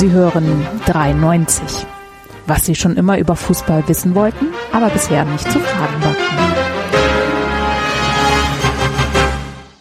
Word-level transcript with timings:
Sie 0.00 0.12
hören 0.12 0.66
93. 0.86 1.62
Was 2.46 2.64
Sie 2.64 2.74
schon 2.74 2.96
immer 2.96 3.18
über 3.18 3.36
Fußball 3.36 3.86
wissen 3.86 4.14
wollten, 4.14 4.46
aber 4.72 4.88
bisher 4.88 5.26
nicht 5.26 5.44
zu 5.44 5.60
fragen 5.60 6.02
wagten. 6.02 6.38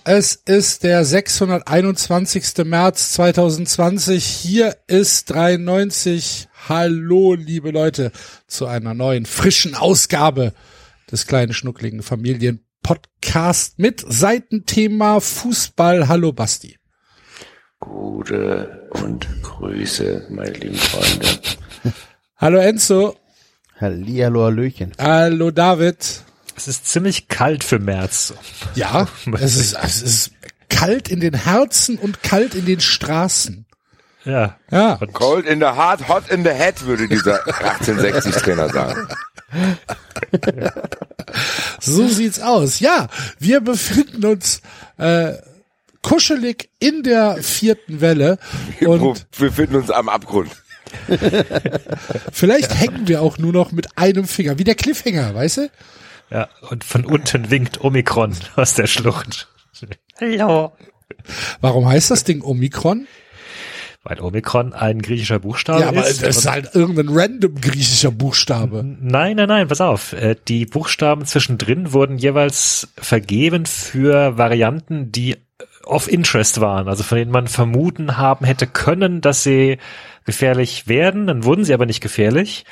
Es 0.04 0.36
ist 0.36 0.84
der 0.84 1.06
621. 1.06 2.66
März 2.66 3.14
2020. 3.14 4.26
Hier 4.26 4.76
ist 4.88 5.30
93. 5.30 6.50
Hallo, 6.68 7.36
liebe 7.36 7.72
Leute, 7.72 8.12
zu 8.46 8.66
einer 8.66 8.94
neuen, 8.94 9.26
frischen 9.26 9.74
Ausgabe 9.74 10.52
des 11.10 11.28
kleinen 11.28 11.54
schnuckligen 11.54 12.04
Familienpodcast 12.04 13.80
mit 13.80 14.04
Seitenthema 14.06 15.22
Fußball. 15.22 16.10
Hallo, 16.10 16.34
Basti. 16.34 16.79
Gute 17.80 18.90
und 18.92 19.28
Grüße, 19.42 20.28
meine 20.30 20.52
lieben 20.52 20.76
Freunde. 20.76 21.28
Hallo, 22.38 22.58
Enzo. 22.60 23.16
Hallihallo, 23.80 24.44
Hallöchen. 24.44 24.92
Hallo, 25.00 25.52
David. 25.52 25.98
Es 26.58 26.68
ist 26.68 26.88
ziemlich 26.88 27.30
kalt 27.30 27.64
für 27.64 27.80
März. 27.80 28.34
Ja, 28.76 29.08
es 29.40 29.56
ist, 29.56 29.78
es 29.82 30.02
ist 30.02 30.32
kalt 30.68 31.08
in 31.08 31.22
den 31.22 31.34
Herzen 31.34 31.98
und 31.98 32.22
kalt 32.22 32.54
in 32.54 32.66
den 32.66 32.82
Straßen. 32.82 33.66
Ja. 34.26 34.58
Ja. 34.70 34.96
Und 34.96 35.14
Cold 35.14 35.46
in 35.46 35.60
the 35.60 35.66
heart, 35.68 36.10
hot 36.10 36.30
in 36.30 36.44
the 36.44 36.50
head, 36.50 36.86
würde 36.86 37.08
dieser 37.08 37.46
1860-Trainer 37.48 38.70
sagen. 38.70 39.08
So 41.80 42.08
sieht's 42.08 42.40
aus. 42.40 42.80
Ja, 42.80 43.08
wir 43.38 43.62
befinden 43.62 44.26
uns 44.26 44.62
äh, 44.98 45.34
kuschelig 46.02 46.70
in 46.80 47.04
der 47.04 47.38
vierten 47.44 48.02
Welle 48.02 48.38
Wir 48.80 48.90
und 48.90 49.30
befinden 49.32 49.76
uns 49.76 49.92
am 49.92 50.10
Abgrund. 50.10 50.52
vielleicht 52.32 52.74
hängen 52.80 53.08
wir 53.08 53.22
auch 53.22 53.38
nur 53.38 53.54
noch 53.54 53.72
mit 53.72 53.98
einem 53.98 54.26
Finger, 54.26 54.58
wie 54.58 54.64
der 54.64 54.76
Cliffhanger, 54.76 55.34
weißt 55.36 55.58
du? 55.58 55.70
ja, 56.32 56.48
und 56.70 56.84
von 56.84 57.06
unten 57.06 57.50
winkt 57.52 57.82
Omikron 57.84 58.36
aus 58.56 58.74
der 58.76 58.88
Schlucht. 58.88 59.48
Hallo. 60.20 60.72
Warum 61.62 61.88
heißt 61.88 62.12
das 62.12 62.24
Ding 62.24 62.42
Omikron? 62.44 63.08
Weil 64.04 64.22
Omikron 64.22 64.74
ein 64.74 65.02
griechischer 65.02 65.40
Buchstabe 65.40 65.82
Ja, 65.82 65.90
aber 65.90 66.08
ist. 66.08 66.24
das 66.24 66.38
ist 66.38 66.50
halt 66.50 66.74
irgendein 66.74 67.10
random 67.10 67.60
griechischer 67.60 68.12
Buchstabe. 68.12 68.84
Nein, 68.84 69.36
nein, 69.36 69.48
nein, 69.50 69.68
pass 69.68 69.82
auf. 69.82 70.14
Äh, 70.14 70.36
Die 70.48 70.66
Buchstaben 70.66 71.26
zwischendrin 71.26 71.92
wurden 71.94 72.18
jeweils 72.18 72.88
vergeben 72.98 73.66
für 73.66 74.38
Varianten, 74.38 75.12
die 75.12 75.36
of 75.86 76.12
interest 76.12 76.62
waren, 76.62 76.88
also 76.88 77.04
von 77.04 77.18
denen 77.18 77.32
man 77.32 77.48
vermuten 77.48 78.18
haben 78.18 78.46
hätte 78.46 78.68
können, 78.68 79.22
dass 79.22 79.44
sie 79.44 79.78
gefährlich 80.26 80.88
werden. 80.88 81.28
Dann 81.28 81.44
wurden 81.44 81.64
sie 81.64 81.74
aber 81.74 81.86
nicht 81.86 82.02
gefährlich. 82.02 82.66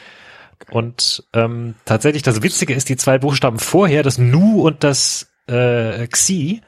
Und 0.72 1.23
ähm, 1.33 1.75
tatsächlich, 1.85 2.23
das 2.23 2.41
Witzige 2.41 2.73
ist, 2.73 2.89
die 2.89 2.97
zwei 2.97 3.17
Buchstaben 3.19 3.59
vorher, 3.59 4.03
das 4.03 4.17
Nu 4.17 4.61
und 4.66 4.83
das 4.83 5.30
äh, 5.47 6.08
Xi, 6.08 6.61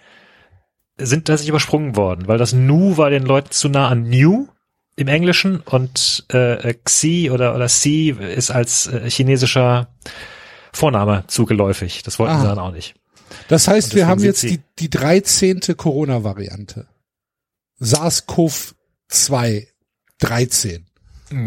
sind 0.98 1.26
tatsächlich 1.26 1.50
übersprungen 1.50 1.96
worden, 1.96 2.28
weil 2.28 2.38
das 2.38 2.54
Nu 2.54 2.98
war 2.98 3.10
den 3.10 3.24
Leuten 3.26 3.52
zu 3.52 3.70
nah 3.70 3.88
an 3.88 4.04
New 4.04 4.48
im 4.96 5.08
Englischen 5.08 5.62
und 5.62 6.26
äh, 6.30 6.74
Xi 6.84 7.32
oder 7.32 7.56
oder 7.56 7.68
Xi 7.68 8.10
ist 8.20 8.52
als 8.52 8.88
äh, 8.88 9.10
chinesischer 9.10 9.88
Vorname 10.74 11.24
zugeläufig. 11.28 12.04
Das 12.04 12.20
wollten 12.20 12.36
Ah. 12.36 12.42
sie 12.42 12.48
dann 12.48 12.60
auch 12.60 12.72
nicht. 12.72 12.96
Das 13.48 13.68
heißt, 13.68 13.96
wir 13.96 14.08
haben 14.08 14.24
jetzt 14.24 14.44
die, 14.44 14.62
die 14.80 14.90
13. 14.90 15.62
Corona-Variante. 15.76 16.88
SARS-CoV-2 17.80 19.68
13. 20.20 20.86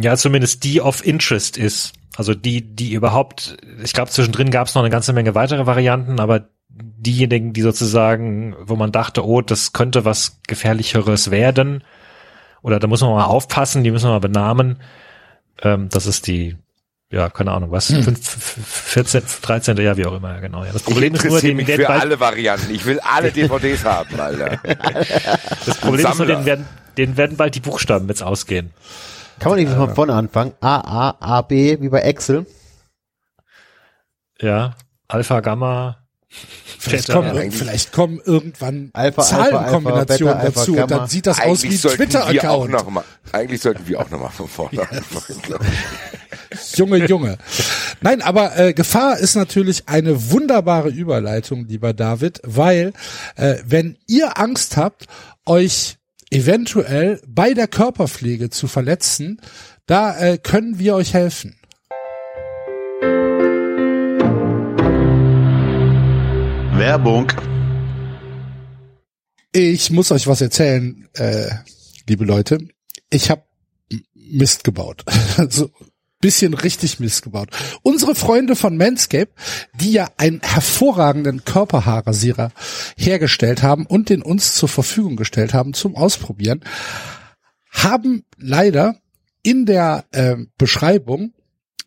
Ja, 0.00 0.16
zumindest 0.16 0.64
die 0.64 0.80
of 0.80 1.04
interest 1.04 1.56
ist. 1.58 1.92
Also 2.16 2.34
die, 2.34 2.62
die 2.62 2.92
überhaupt, 2.92 3.56
ich 3.82 3.92
glaube, 3.92 4.10
zwischendrin 4.10 4.50
gab 4.50 4.68
es 4.68 4.74
noch 4.74 4.82
eine 4.82 4.90
ganze 4.90 5.12
Menge 5.12 5.34
weitere 5.34 5.66
Varianten, 5.66 6.20
aber 6.20 6.48
diejenigen, 6.68 7.52
die 7.52 7.62
sozusagen, 7.62 8.54
wo 8.60 8.76
man 8.76 8.92
dachte, 8.92 9.26
oh, 9.26 9.40
das 9.40 9.72
könnte 9.72 10.04
was 10.04 10.40
Gefährlicheres 10.46 11.30
werden, 11.30 11.84
oder 12.62 12.78
da 12.78 12.86
muss 12.86 13.00
man 13.00 13.10
mal 13.10 13.24
aufpassen, 13.24 13.82
die 13.82 13.90
müssen 13.90 14.06
wir 14.06 14.12
mal 14.12 14.18
benamen, 14.20 14.78
ähm, 15.62 15.88
das 15.90 16.06
ist 16.06 16.26
die, 16.26 16.56
ja, 17.12 17.28
keine 17.30 17.52
Ahnung, 17.52 17.70
was, 17.70 17.90
Hm. 17.90 18.02
fünf, 18.02 18.18
f- 18.18 18.56
14, 18.64 19.22
13. 19.42 19.76
Ja, 19.76 19.96
wie 19.96 20.06
auch 20.06 20.14
immer, 20.14 20.34
ja, 20.34 20.40
genau. 20.40 20.64
Ja, 20.64 20.72
das 20.72 20.82
Ich 20.82 20.86
Problem 20.88 21.14
ist 21.14 21.24
nur, 21.24 21.40
den 21.40 21.56
mich 21.58 21.68
werden 21.68 21.84
für 21.84 21.90
alle 21.90 22.18
Varianten. 22.18 22.74
Ich 22.74 22.84
will 22.86 22.98
alle 23.00 23.30
DVDs 23.32 23.84
haben, 23.84 24.18
Alter. 24.18 24.58
das 25.66 25.78
Problem 25.78 26.06
ist 26.06 26.18
nur, 26.18 26.26
denen 26.26 26.44
werden, 26.46 26.66
denen 26.96 27.16
werden 27.16 27.36
bald 27.36 27.54
die 27.54 27.60
Buchstaben 27.60 28.08
jetzt 28.08 28.22
ausgehen. 28.22 28.72
Kann 29.38 29.50
man 29.52 29.60
nicht 29.60 29.72
von 29.72 29.94
vorne 29.94 30.14
anfangen? 30.14 30.52
A, 30.60 30.76
A, 31.10 31.16
A, 31.20 31.42
B, 31.42 31.78
wie 31.80 31.88
bei 31.88 32.00
Excel. 32.00 32.46
Ja, 34.40 34.74
Alpha, 35.08 35.40
Gamma, 35.40 35.98
Vielleicht 36.78 37.10
kommen, 37.10 37.34
ja. 37.34 37.40
eigentlich- 37.40 37.58
vielleicht 37.62 37.92
kommen 37.92 38.20
irgendwann 38.24 38.90
Alpha, 38.92 39.22
Zahlenkombinationen 39.22 40.34
Alpha, 40.34 40.48
Beta, 40.48 40.60
dazu 40.60 40.72
Alpha, 40.72 40.82
und 40.82 40.90
dann 40.90 41.08
sieht 41.08 41.26
das 41.26 41.40
aus 41.40 41.62
wie 41.62 41.68
ein 41.68 41.76
sollten 41.76 41.98
wir 42.12 42.20
auch 42.20 42.26
Twitter-Account. 42.28 42.70
noch 42.72 42.90
mal, 42.90 43.04
eigentlich 43.32 43.60
sollten 43.60 43.86
wir 43.86 44.00
auch 44.00 44.10
noch 44.10 44.20
mal 44.20 44.30
von 44.30 44.48
vorne 44.48 44.80
anfangen, 44.90 45.42
glaube 45.42 45.64
ich. 45.66 46.76
Junge, 46.78 47.06
Junge. 47.06 47.38
Nein, 48.00 48.20
aber 48.20 48.58
äh, 48.58 48.72
Gefahr 48.74 49.18
ist 49.18 49.36
natürlich 49.36 49.88
eine 49.88 50.30
wunderbare 50.32 50.88
Überleitung, 50.88 51.66
lieber 51.66 51.92
David, 51.92 52.40
weil 52.44 52.92
äh, 53.36 53.56
wenn 53.64 53.96
ihr 54.06 54.38
Angst 54.38 54.76
habt, 54.76 55.06
euch 55.46 55.96
eventuell 56.30 57.20
bei 57.26 57.54
der 57.54 57.68
Körperpflege 57.68 58.50
zu 58.50 58.66
verletzen, 58.66 59.40
da 59.86 60.18
äh, 60.18 60.38
können 60.38 60.78
wir 60.78 60.94
euch 60.94 61.14
helfen. 61.14 61.56
Werbung. 66.74 67.30
Ich 69.52 69.90
muss 69.90 70.10
euch 70.10 70.26
was 70.26 70.40
erzählen, 70.40 71.08
äh, 71.14 71.50
liebe 72.08 72.24
Leute. 72.24 72.66
Ich 73.10 73.30
habe 73.30 73.42
Mist 74.14 74.64
gebaut. 74.64 75.04
so 75.50 75.70
bisschen 76.20 76.54
richtig 76.54 76.98
Mist 76.98 77.22
gebaut. 77.22 77.50
Unsere 77.82 78.14
Freunde 78.14 78.56
von 78.56 78.76
Manscape, 78.78 79.30
die 79.74 79.92
ja 79.92 80.08
einen 80.16 80.40
hervorragenden 80.40 81.44
Körperhaarrasierer 81.44 82.52
hergestellt 82.96 83.62
haben 83.62 83.84
und 83.84 84.08
den 84.08 84.22
uns 84.22 84.54
zur 84.54 84.68
Verfügung 84.70 85.16
gestellt 85.16 85.52
haben 85.52 85.74
zum 85.74 85.94
Ausprobieren, 85.94 86.60
haben 87.70 88.24
leider 88.38 88.96
in 89.42 89.66
der 89.66 90.06
äh, 90.12 90.36
Beschreibung 90.56 91.34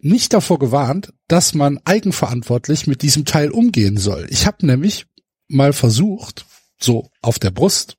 nicht 0.05 0.33
davor 0.33 0.59
gewarnt, 0.59 1.11
dass 1.27 1.55
man 1.55 1.79
eigenverantwortlich 1.83 2.85
mit 2.85 3.01
diesem 3.01 3.25
Teil 3.25 3.49
umgehen 3.49 3.97
soll. 3.97 4.27
Ich 4.29 4.45
habe 4.45 4.65
nämlich 4.65 5.07
mal 5.47 5.73
versucht, 5.73 6.45
so 6.79 7.09
auf 7.23 7.39
der 7.39 7.49
Brust, 7.49 7.97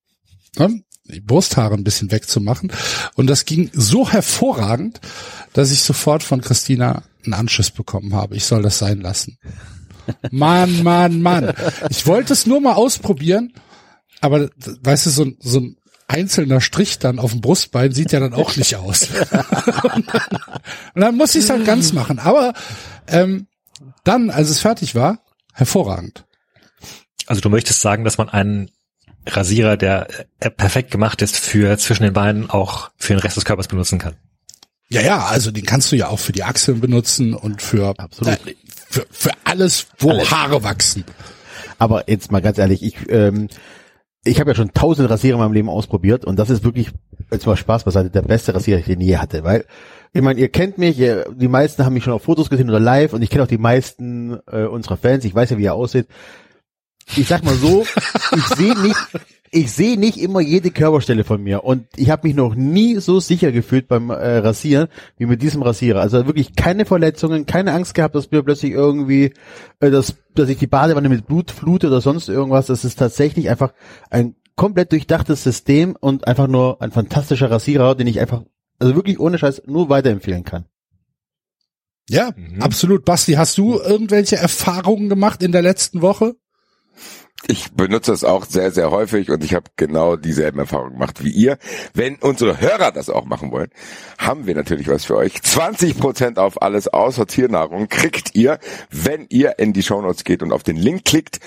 ne, 0.56 0.82
die 1.04 1.20
Brusthaare 1.20 1.74
ein 1.74 1.82
bisschen 1.82 2.12
wegzumachen. 2.12 2.72
Und 3.14 3.26
das 3.26 3.44
ging 3.44 3.70
so 3.72 4.08
hervorragend, 4.08 5.00
dass 5.52 5.72
ich 5.72 5.82
sofort 5.82 6.22
von 6.22 6.40
Christina 6.40 7.02
einen 7.24 7.34
Anschiss 7.34 7.72
bekommen 7.72 8.14
habe. 8.14 8.36
Ich 8.36 8.44
soll 8.44 8.62
das 8.62 8.78
sein 8.78 9.00
lassen. 9.00 9.38
Mann, 10.30 10.84
Mann, 10.84 11.20
Mann. 11.20 11.52
Ich 11.90 12.06
wollte 12.06 12.34
es 12.34 12.46
nur 12.46 12.60
mal 12.60 12.74
ausprobieren, 12.74 13.52
aber 14.20 14.48
weißt 14.82 15.06
du, 15.06 15.10
so, 15.10 15.26
so 15.40 15.58
ein 15.58 15.76
einzelner 16.08 16.60
Strich 16.60 16.98
dann 16.98 17.18
auf 17.18 17.32
dem 17.32 17.40
Brustbein 17.40 17.92
sieht 17.92 18.12
ja 18.12 18.20
dann 18.20 18.34
auch 18.34 18.56
nicht 18.56 18.76
aus. 18.76 19.08
und, 19.10 19.32
dann, 20.12 20.28
und 20.94 21.00
dann 21.00 21.16
muss 21.16 21.34
ich 21.34 21.44
es 21.44 21.50
halt 21.50 21.64
ganz 21.64 21.92
machen. 21.92 22.18
Aber 22.18 22.54
ähm, 23.08 23.46
dann, 24.04 24.30
als 24.30 24.50
es 24.50 24.60
fertig 24.60 24.94
war, 24.94 25.20
hervorragend. 25.52 26.24
Also 27.26 27.40
du 27.40 27.50
möchtest 27.50 27.80
sagen, 27.80 28.04
dass 28.04 28.18
man 28.18 28.28
einen 28.28 28.70
Rasierer, 29.26 29.76
der 29.76 30.06
äh, 30.38 30.50
perfekt 30.50 30.90
gemacht 30.90 31.22
ist 31.22 31.36
für 31.36 31.76
zwischen 31.78 32.04
den 32.04 32.12
Beinen, 32.12 32.48
auch 32.48 32.90
für 32.96 33.14
den 33.14 33.18
Rest 33.18 33.36
des 33.36 33.44
Körpers 33.44 33.66
benutzen 33.66 33.98
kann. 33.98 34.14
Ja, 34.88 35.00
ja, 35.00 35.24
also 35.24 35.50
den 35.50 35.64
kannst 35.64 35.90
du 35.90 35.96
ja 35.96 36.08
auch 36.08 36.20
für 36.20 36.32
die 36.32 36.44
Achseln 36.44 36.80
benutzen 36.80 37.34
und 37.34 37.60
für, 37.60 37.98
Absolut. 37.98 38.34
Äh, 38.46 38.54
für, 38.88 39.04
für 39.10 39.32
alles, 39.42 39.88
wo 39.98 40.24
Haare 40.30 40.62
wachsen. 40.62 41.04
Aber 41.78 42.08
jetzt 42.08 42.30
mal 42.30 42.40
ganz 42.40 42.58
ehrlich, 42.58 42.82
ich, 42.82 42.96
ähm, 43.08 43.48
ich 44.26 44.40
habe 44.40 44.50
ja 44.50 44.54
schon 44.54 44.72
tausend 44.72 45.08
Rasierer 45.08 45.36
in 45.36 45.40
meinem 45.40 45.52
Leben 45.52 45.68
ausprobiert 45.68 46.24
und 46.24 46.38
das 46.38 46.50
ist 46.50 46.64
wirklich, 46.64 46.90
jetzt 47.30 47.46
mal 47.46 47.56
Spaß 47.56 47.84
beiseite, 47.84 48.10
der 48.10 48.22
beste 48.22 48.54
Rasierer, 48.54 48.80
den 48.80 49.00
ich 49.00 49.06
je 49.08 49.16
hatte, 49.18 49.44
weil 49.44 49.64
ich 50.12 50.22
meine, 50.22 50.40
ihr 50.40 50.48
kennt 50.48 50.78
mich, 50.78 50.98
ihr, 50.98 51.26
die 51.30 51.48
meisten 51.48 51.84
haben 51.84 51.92
mich 51.92 52.04
schon 52.04 52.12
auf 52.12 52.22
Fotos 52.22 52.50
gesehen 52.50 52.68
oder 52.68 52.80
live 52.80 53.12
und 53.12 53.22
ich 53.22 53.30
kenne 53.30 53.44
auch 53.44 53.48
die 53.48 53.58
meisten 53.58 54.38
äh, 54.50 54.64
unserer 54.64 54.96
Fans, 54.96 55.24
ich 55.24 55.34
weiß 55.34 55.50
ja, 55.50 55.58
wie 55.58 55.66
er 55.66 55.74
aussieht. 55.74 56.08
Ich 57.16 57.28
sag 57.28 57.44
mal 57.44 57.54
so, 57.54 57.84
ich 58.34 58.44
sehe 58.56 58.76
nicht, 58.80 58.96
ich 59.50 59.72
sehe 59.72 59.98
nicht 59.98 60.18
immer 60.18 60.40
jede 60.40 60.70
Körperstelle 60.70 61.24
von 61.24 61.42
mir 61.42 61.64
und 61.64 61.86
ich 61.96 62.10
habe 62.10 62.26
mich 62.26 62.36
noch 62.36 62.54
nie 62.54 62.96
so 62.96 63.20
sicher 63.20 63.52
gefühlt 63.52 63.88
beim 63.88 64.10
äh, 64.10 64.38
Rasieren 64.38 64.88
wie 65.16 65.26
mit 65.26 65.42
diesem 65.42 65.62
Rasierer. 65.62 66.00
Also 66.00 66.26
wirklich 66.26 66.54
keine 66.54 66.84
Verletzungen, 66.84 67.46
keine 67.46 67.72
Angst 67.72 67.94
gehabt, 67.94 68.14
dass 68.14 68.30
mir 68.30 68.42
plötzlich 68.42 68.72
irgendwie, 68.72 69.32
äh, 69.80 69.90
dass, 69.90 70.16
dass 70.34 70.48
ich 70.48 70.58
die 70.58 70.66
Badewanne 70.66 71.08
mit 71.08 71.26
Blut 71.26 71.50
flute 71.50 71.88
oder 71.88 72.00
sonst 72.00 72.28
irgendwas. 72.28 72.66
Das 72.66 72.84
ist 72.84 72.98
tatsächlich 72.98 73.48
einfach 73.48 73.72
ein 74.10 74.36
komplett 74.56 74.92
durchdachtes 74.92 75.42
System 75.42 75.96
und 76.00 76.26
einfach 76.26 76.48
nur 76.48 76.80
ein 76.82 76.90
fantastischer 76.90 77.50
Rasierer, 77.50 77.94
den 77.94 78.06
ich 78.06 78.20
einfach 78.20 78.42
also 78.78 78.94
wirklich 78.94 79.20
ohne 79.20 79.38
Scheiß 79.38 79.62
nur 79.66 79.88
weiterempfehlen 79.88 80.44
kann. 80.44 80.66
Ja, 82.08 82.32
absolut. 82.60 83.04
Basti, 83.04 83.32
hast 83.32 83.58
du 83.58 83.80
irgendwelche 83.80 84.36
Erfahrungen 84.36 85.08
gemacht 85.08 85.42
in 85.42 85.52
der 85.52 85.62
letzten 85.62 86.02
Woche? 86.02 86.36
Ich 87.48 87.70
benutze 87.72 88.12
es 88.12 88.24
auch 88.24 88.44
sehr, 88.44 88.72
sehr 88.72 88.90
häufig 88.90 89.30
und 89.30 89.44
ich 89.44 89.54
habe 89.54 89.66
genau 89.76 90.16
dieselben 90.16 90.58
Erfahrungen 90.58 90.94
gemacht 90.94 91.22
wie 91.22 91.30
ihr. 91.30 91.58
Wenn 91.94 92.16
unsere 92.16 92.60
Hörer 92.60 92.90
das 92.90 93.08
auch 93.08 93.24
machen 93.24 93.52
wollen, 93.52 93.70
haben 94.18 94.46
wir 94.46 94.56
natürlich 94.56 94.88
was 94.88 95.04
für 95.04 95.16
euch. 95.16 95.36
20% 95.36 96.38
auf 96.38 96.60
alles 96.60 96.88
außer 96.88 97.26
Tiernahrung 97.26 97.88
kriegt 97.88 98.34
ihr, 98.34 98.58
wenn 98.90 99.26
ihr 99.28 99.60
in 99.60 99.72
die 99.72 99.84
Shownotes 99.84 100.24
geht 100.24 100.42
und 100.42 100.52
auf 100.52 100.64
den 100.64 100.76
Link 100.76 101.04
klickt 101.04 101.38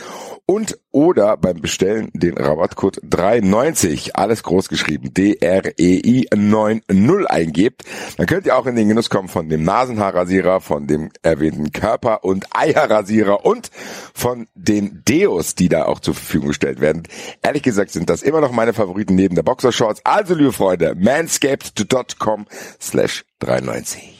und 0.45 0.79
oder 0.91 1.37
beim 1.37 1.61
Bestellen 1.61 2.09
den 2.13 2.37
Rabattcode 2.37 2.99
390, 3.03 4.15
alles 4.15 4.41
groß 4.41 4.69
geschrieben, 4.69 5.13
D-R-E-I 5.13 6.27
90 6.35 7.29
eingebt. 7.29 7.83
Dann 8.17 8.25
könnt 8.25 8.47
ihr 8.47 8.57
auch 8.57 8.65
in 8.65 8.75
den 8.75 8.87
Genuss 8.87 9.11
kommen 9.11 9.27
von 9.27 9.49
dem 9.49 9.63
Nasenhaarrasierer, 9.63 10.61
von 10.61 10.87
dem 10.87 11.11
erwähnten 11.21 11.71
Körper- 11.71 12.23
und 12.23 12.47
Eierrasierer 12.55 13.45
und 13.45 13.69
von 14.13 14.47
den 14.55 15.03
Deos, 15.07 15.53
die 15.53 15.69
da 15.69 15.85
auch 15.89 15.99
zur 15.99 16.13
Verfügung 16.13 16.49
gestellt 16.49 16.79
werden. 16.79 17.03
Ehrlich 17.41 17.63
gesagt 17.63 17.91
sind 17.91 18.09
das 18.09 18.21
immer 18.21 18.41
noch 18.41 18.51
meine 18.51 18.73
Favoriten 18.73 19.15
neben 19.15 19.35
der 19.35 19.43
Boxershorts. 19.43 20.01
Also, 20.05 20.35
liebe 20.35 20.53
Freunde, 20.53 20.95
manscaped.com 20.95 22.45
slash 22.79 23.25
390. 23.39 24.19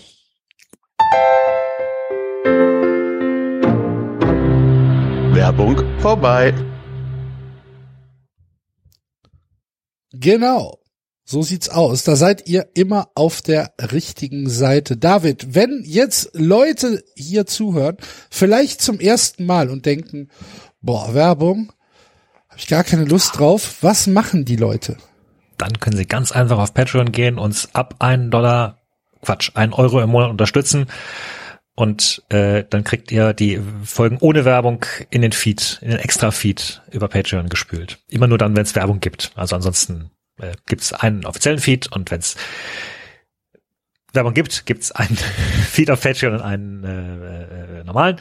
Werbung 5.33 5.77
vorbei. 5.99 6.53
Genau. 10.11 10.79
So 11.23 11.43
sieht's 11.43 11.69
aus. 11.69 12.03
Da 12.03 12.15
seid 12.15 12.49
ihr 12.49 12.69
immer 12.73 13.09
auf 13.13 13.43
der 13.43 13.73
richtigen 13.91 14.49
Seite. 14.49 14.97
David, 14.97 15.53
wenn 15.53 15.83
jetzt 15.85 16.31
Leute 16.33 17.03
hier 17.15 17.45
zuhören, 17.45 17.97
vielleicht 18.31 18.81
zum 18.81 18.99
ersten 18.99 19.45
Mal 19.45 19.69
und 19.69 19.85
denken, 19.85 20.29
boah, 20.81 21.13
Werbung, 21.13 21.71
habe 22.49 22.59
ich 22.59 22.67
gar 22.67 22.83
keine 22.83 23.05
Lust 23.05 23.39
drauf. 23.39 23.77
Was 23.81 24.07
machen 24.07 24.45
die 24.45 24.55
Leute? 24.55 24.97
Dann 25.57 25.79
können 25.79 25.97
Sie 25.97 26.05
ganz 26.05 26.31
einfach 26.31 26.57
auf 26.57 26.73
Patreon 26.73 27.11
gehen, 27.11 27.37
uns 27.37 27.73
ab 27.73 27.95
einen 27.99 28.31
Dollar, 28.31 28.77
Quatsch, 29.21 29.51
einen 29.55 29.73
Euro 29.73 30.01
im 30.01 30.09
Monat 30.09 30.29
unterstützen. 30.29 30.87
Und 31.75 32.23
äh, 32.29 32.65
dann 32.69 32.83
kriegt 32.83 33.11
ihr 33.11 33.33
die 33.33 33.61
Folgen 33.83 34.17
ohne 34.19 34.43
Werbung 34.43 34.85
in 35.11 35.21
den 35.21 35.31
Feed, 35.31 35.79
in 35.81 35.91
den 35.91 35.99
Extra-Feed 35.99 36.81
über 36.91 37.07
Patreon 37.07 37.47
gespült. 37.47 37.99
Immer 38.09 38.27
nur 38.27 38.37
dann, 38.37 38.55
wenn 38.55 38.63
es 38.63 38.75
Werbung 38.75 38.99
gibt. 38.99 39.31
Also 39.35 39.55
ansonsten 39.55 40.11
äh, 40.41 40.51
gibt 40.67 40.81
es 40.81 40.91
einen 40.91 41.25
offiziellen 41.25 41.59
Feed 41.59 41.89
und 41.89 42.11
wenn 42.11 42.19
es 42.19 42.35
Werbung 44.11 44.33
gibt, 44.33 44.65
gibt 44.65 44.83
es 44.83 44.91
einen 44.91 45.15
Feed 45.69 45.91
auf 45.91 46.01
Patreon 46.01 46.33
und 46.33 46.41
einen 46.41 46.83
äh, 46.83 47.79
äh, 47.79 47.83
normalen. 47.83 48.17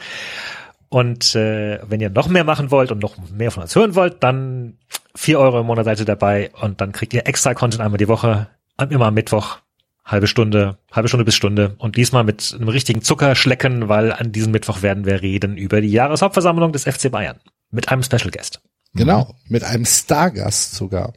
Und 0.89 1.35
äh, 1.35 1.79
wenn 1.87 2.01
ihr 2.01 2.09
noch 2.09 2.27
mehr 2.27 2.43
machen 2.43 2.71
wollt 2.71 2.91
und 2.91 2.99
noch 2.99 3.15
mehr 3.31 3.51
von 3.51 3.61
uns 3.63 3.75
hören 3.75 3.93
wollt, 3.93 4.23
dann 4.23 4.77
vier 5.15 5.39
Euro 5.39 5.59
im 5.59 5.67
Monat 5.67 5.85
seid 5.85 5.99
ihr 5.99 6.05
dabei 6.05 6.49
und 6.61 6.81
dann 6.81 6.91
kriegt 6.91 7.13
ihr 7.13 7.27
extra 7.27 7.53
Content 7.53 7.81
einmal 7.81 7.99
die 7.99 8.07
Woche, 8.07 8.47
immer 8.89 9.07
am 9.07 9.13
Mittwoch, 9.13 9.59
halbe 10.03 10.25
Stunde, 10.25 10.79
halbe 10.91 11.07
Stunde 11.07 11.25
bis 11.25 11.35
Stunde 11.35 11.75
und 11.77 11.95
diesmal 11.95 12.23
mit 12.23 12.55
einem 12.55 12.69
richtigen 12.69 13.03
Zuckerschlecken, 13.03 13.87
weil 13.87 14.11
an 14.11 14.31
diesem 14.31 14.51
Mittwoch 14.51 14.81
werden 14.81 15.05
wir 15.05 15.21
reden 15.21 15.57
über 15.57 15.81
die 15.81 15.91
Jahreshauptversammlung 15.91 16.71
des 16.71 16.85
FC 16.85 17.11
Bayern 17.11 17.39
mit 17.69 17.89
einem 17.89 18.01
Special 18.01 18.31
Guest. 18.31 18.61
Genau, 18.95 19.35
mit 19.47 19.63
einem 19.63 19.85
Stargast 19.85 20.73
sogar. 20.73 21.13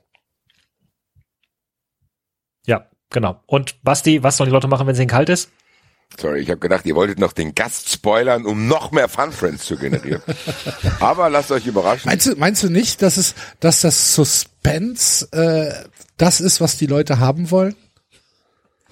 Ja, 2.66 2.86
genau. 3.08 3.40
Und 3.46 3.82
Basti, 3.82 4.22
was 4.22 4.36
sollen 4.36 4.50
die 4.50 4.54
Leute 4.54 4.68
machen, 4.68 4.86
wenn 4.86 4.92
es 4.92 5.00
ihnen 5.00 5.08
kalt 5.08 5.30
ist? 5.30 5.50
Sorry, 6.20 6.40
ich 6.40 6.50
habe 6.50 6.60
gedacht, 6.60 6.86
ihr 6.86 6.94
wolltet 6.94 7.18
noch 7.18 7.32
den 7.32 7.54
Gast 7.54 7.90
spoilern, 7.90 8.46
um 8.46 8.66
noch 8.68 8.92
mehr 8.92 9.08
Fun 9.08 9.32
Friends 9.32 9.64
zu 9.64 9.76
generieren. 9.76 10.22
Aber 11.00 11.30
lasst 11.30 11.50
euch 11.50 11.66
überraschen. 11.66 12.08
Meinst 12.08 12.26
du, 12.26 12.36
meinst 12.36 12.62
du 12.62 12.70
nicht, 12.70 13.02
dass 13.02 13.16
es, 13.16 13.34
dass 13.60 13.80
das 13.80 14.14
Suspense 14.14 15.26
äh, 15.32 15.88
das 16.16 16.40
ist, 16.40 16.60
was 16.60 16.76
die 16.76 16.86
Leute 16.86 17.18
haben 17.18 17.50
wollen? 17.50 17.74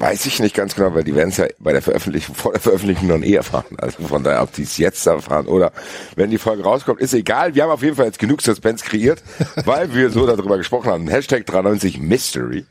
Weiß 0.00 0.24
ich 0.24 0.40
nicht 0.40 0.56
ganz 0.56 0.74
genau, 0.74 0.94
weil 0.94 1.04
die 1.04 1.14
werden 1.14 1.28
es 1.28 1.36
ja 1.36 1.46
bei 1.58 1.72
der 1.72 1.82
Veröffentlichung, 1.82 2.34
vor 2.34 2.52
der 2.52 2.60
Veröffentlichung 2.60 3.08
noch 3.08 3.20
eh 3.20 3.34
erfahren. 3.34 3.76
Also 3.76 4.02
von 4.06 4.24
daher, 4.24 4.42
ob 4.42 4.50
die 4.54 4.62
es 4.62 4.78
jetzt 4.78 5.06
erfahren 5.06 5.46
oder 5.46 5.72
wenn 6.16 6.30
die 6.30 6.38
Folge 6.38 6.62
rauskommt, 6.62 7.00
ist 7.02 7.12
egal. 7.12 7.54
Wir 7.54 7.64
haben 7.64 7.70
auf 7.70 7.82
jeden 7.82 7.96
Fall 7.96 8.06
jetzt 8.06 8.18
genug 8.18 8.40
Suspense 8.40 8.82
kreiert, 8.82 9.22
weil 9.66 9.92
wir 9.94 10.08
so 10.08 10.26
darüber 10.26 10.56
gesprochen 10.56 10.90
haben. 10.90 11.06
Hashtag 11.06 11.44
390 11.44 12.00
Mystery. 12.00 12.64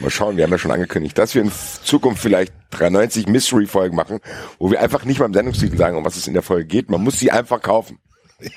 Mal 0.00 0.10
schauen, 0.10 0.36
wir 0.36 0.44
haben 0.44 0.50
ja 0.50 0.58
schon 0.58 0.70
angekündigt, 0.70 1.16
dass 1.18 1.34
wir 1.34 1.42
in 1.42 1.52
Zukunft 1.84 2.22
vielleicht 2.22 2.52
390 2.70 3.26
Mystery-Folgen 3.28 3.96
machen, 3.96 4.20
wo 4.58 4.70
wir 4.70 4.80
einfach 4.80 5.04
nicht 5.04 5.20
mal 5.20 5.26
im 5.26 5.34
Sendungstitel 5.34 5.76
sagen, 5.76 5.96
um 5.96 6.04
was 6.04 6.16
es 6.16 6.26
in 6.26 6.34
der 6.34 6.42
Folge 6.42 6.66
geht. 6.66 6.90
Man 6.90 7.02
muss 7.02 7.18
sie 7.18 7.30
einfach 7.30 7.60
kaufen. 7.60 7.98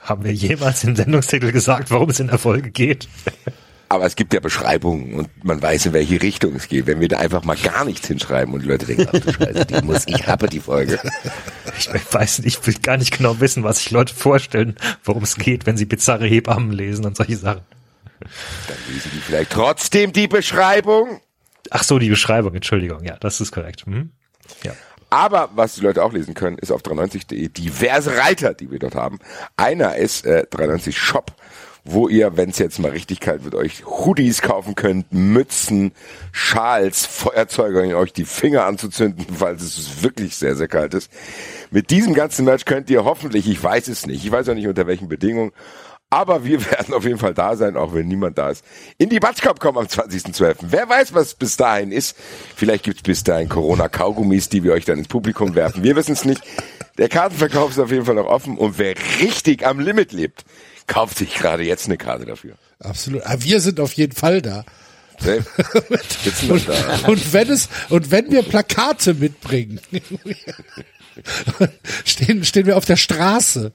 Haben 0.00 0.24
wir 0.24 0.32
jemals 0.32 0.84
im 0.84 0.96
Sendungstitel 0.96 1.52
gesagt, 1.52 1.90
worum 1.90 2.10
es 2.10 2.20
in 2.20 2.28
der 2.28 2.38
Folge 2.38 2.70
geht? 2.70 3.08
Aber 3.88 4.06
es 4.06 4.16
gibt 4.16 4.32
ja 4.32 4.40
Beschreibungen 4.40 5.12
und 5.14 5.44
man 5.44 5.60
weiß, 5.60 5.86
in 5.86 5.92
welche 5.92 6.22
Richtung 6.22 6.54
es 6.56 6.66
geht. 6.68 6.86
Wenn 6.86 7.00
wir 7.00 7.08
da 7.08 7.18
einfach 7.18 7.44
mal 7.44 7.56
gar 7.56 7.84
nichts 7.84 8.08
hinschreiben 8.08 8.54
und 8.54 8.62
die 8.62 8.68
Leute 8.68 8.86
denken, 8.86 9.06
ach 9.08 9.20
du 9.20 9.32
Scheiße, 9.32 9.66
die 9.66 9.82
muss, 9.84 10.06
ich 10.06 10.26
habe 10.26 10.48
die 10.48 10.60
Folge. 10.60 10.98
Ich 11.78 11.88
weiß 11.88 12.40
nicht, 12.40 12.58
ich 12.58 12.66
will 12.66 12.74
gar 12.80 12.96
nicht 12.96 13.16
genau 13.16 13.40
wissen, 13.40 13.64
was 13.64 13.78
sich 13.78 13.90
Leute 13.90 14.14
vorstellen, 14.14 14.76
worum 15.04 15.24
es 15.24 15.36
geht, 15.36 15.66
wenn 15.66 15.76
sie 15.76 15.86
bizarre 15.86 16.26
Hebammen 16.26 16.70
lesen 16.70 17.04
und 17.06 17.16
solche 17.16 17.36
Sachen. 17.36 17.62
Dann 18.68 18.76
lesen 18.88 19.10
die 19.14 19.20
vielleicht 19.20 19.52
trotzdem 19.52 20.12
die 20.12 20.28
Beschreibung. 20.28 21.20
Ach 21.70 21.82
so, 21.82 21.98
die 21.98 22.08
Beschreibung, 22.08 22.54
Entschuldigung. 22.54 23.04
Ja, 23.04 23.16
das 23.18 23.40
ist 23.40 23.52
korrekt. 23.52 23.86
Hm? 23.86 24.10
Ja. 24.62 24.72
Aber 25.10 25.50
was 25.54 25.74
die 25.74 25.82
Leute 25.82 26.02
auch 26.02 26.12
lesen 26.12 26.32
können, 26.32 26.56
ist 26.56 26.72
auf 26.72 26.80
390.de 26.80 27.48
diverse 27.48 28.16
Reiter, 28.16 28.54
die 28.54 28.70
wir 28.70 28.78
dort 28.78 28.94
haben. 28.94 29.18
Einer 29.58 29.96
ist 29.96 30.24
äh, 30.24 30.46
390 30.48 30.96
Shop, 30.96 31.32
wo 31.84 32.08
ihr, 32.08 32.36
wenn 32.38 32.48
es 32.48 32.58
jetzt 32.58 32.78
mal 32.78 32.92
richtig 32.92 33.20
kalt 33.20 33.44
wird, 33.44 33.54
euch 33.54 33.84
Hoodies 33.84 34.40
kaufen 34.40 34.74
könnt, 34.74 35.12
Mützen, 35.12 35.92
Schals, 36.30 37.04
Feuerzeuge, 37.04 37.82
um 37.82 37.94
euch 38.00 38.14
die 38.14 38.24
Finger 38.24 38.64
anzuzünden, 38.64 39.26
falls 39.34 39.62
es 39.62 40.02
wirklich 40.02 40.36
sehr, 40.36 40.56
sehr 40.56 40.68
kalt 40.68 40.94
ist. 40.94 41.10
Mit 41.70 41.90
diesem 41.90 42.14
ganzen 42.14 42.46
Merch 42.46 42.64
könnt 42.64 42.88
ihr 42.88 43.04
hoffentlich, 43.04 43.48
ich 43.48 43.62
weiß 43.62 43.88
es 43.88 44.06
nicht, 44.06 44.24
ich 44.24 44.30
weiß 44.32 44.48
auch 44.48 44.54
nicht 44.54 44.68
unter 44.68 44.86
welchen 44.86 45.08
Bedingungen, 45.08 45.52
aber 46.12 46.44
wir 46.44 46.62
werden 46.70 46.94
auf 46.94 47.04
jeden 47.04 47.18
Fall 47.18 47.32
da 47.32 47.56
sein, 47.56 47.74
auch 47.74 47.94
wenn 47.94 48.06
niemand 48.06 48.36
da 48.36 48.50
ist. 48.50 48.64
In 48.98 49.08
die 49.08 49.18
Batschkop 49.18 49.58
kommen 49.58 49.78
am 49.78 49.86
20.12. 49.86 50.56
Wer 50.60 50.88
weiß, 50.88 51.14
was 51.14 51.34
bis 51.34 51.56
dahin 51.56 51.90
ist. 51.90 52.16
Vielleicht 52.54 52.84
gibt's 52.84 53.02
bis 53.02 53.24
dahin 53.24 53.48
Corona-Kaugummis, 53.48 54.50
die 54.50 54.62
wir 54.62 54.74
euch 54.74 54.84
dann 54.84 54.98
ins 54.98 55.08
Publikum 55.08 55.54
werfen. 55.54 55.82
Wir 55.82 55.96
wissen 55.96 56.12
es 56.12 56.26
nicht. 56.26 56.42
Der 56.98 57.08
Kartenverkauf 57.08 57.70
ist 57.70 57.78
auf 57.78 57.90
jeden 57.90 58.04
Fall 58.04 58.16
noch 58.16 58.26
offen. 58.26 58.58
Und 58.58 58.78
wer 58.78 58.94
richtig 59.20 59.66
am 59.66 59.80
Limit 59.80 60.12
lebt, 60.12 60.44
kauft 60.86 61.16
sich 61.16 61.34
gerade 61.34 61.62
jetzt 61.62 61.86
eine 61.86 61.96
Karte 61.96 62.26
dafür. 62.26 62.56
Absolut. 62.78 63.22
Aber 63.22 63.42
wir 63.42 63.60
sind 63.60 63.80
auf 63.80 63.94
jeden 63.94 64.14
Fall 64.14 64.42
da. 64.42 64.64
Und, 65.22 66.68
da. 66.68 66.98
und 67.06 67.32
wenn 67.32 67.48
es 67.48 67.68
und 67.90 68.10
wenn 68.10 68.32
wir 68.32 68.42
Plakate 68.42 69.14
mitbringen, 69.14 69.78
stehen 72.04 72.44
stehen 72.44 72.66
wir 72.66 72.76
auf 72.76 72.86
der 72.86 72.96
Straße. 72.96 73.72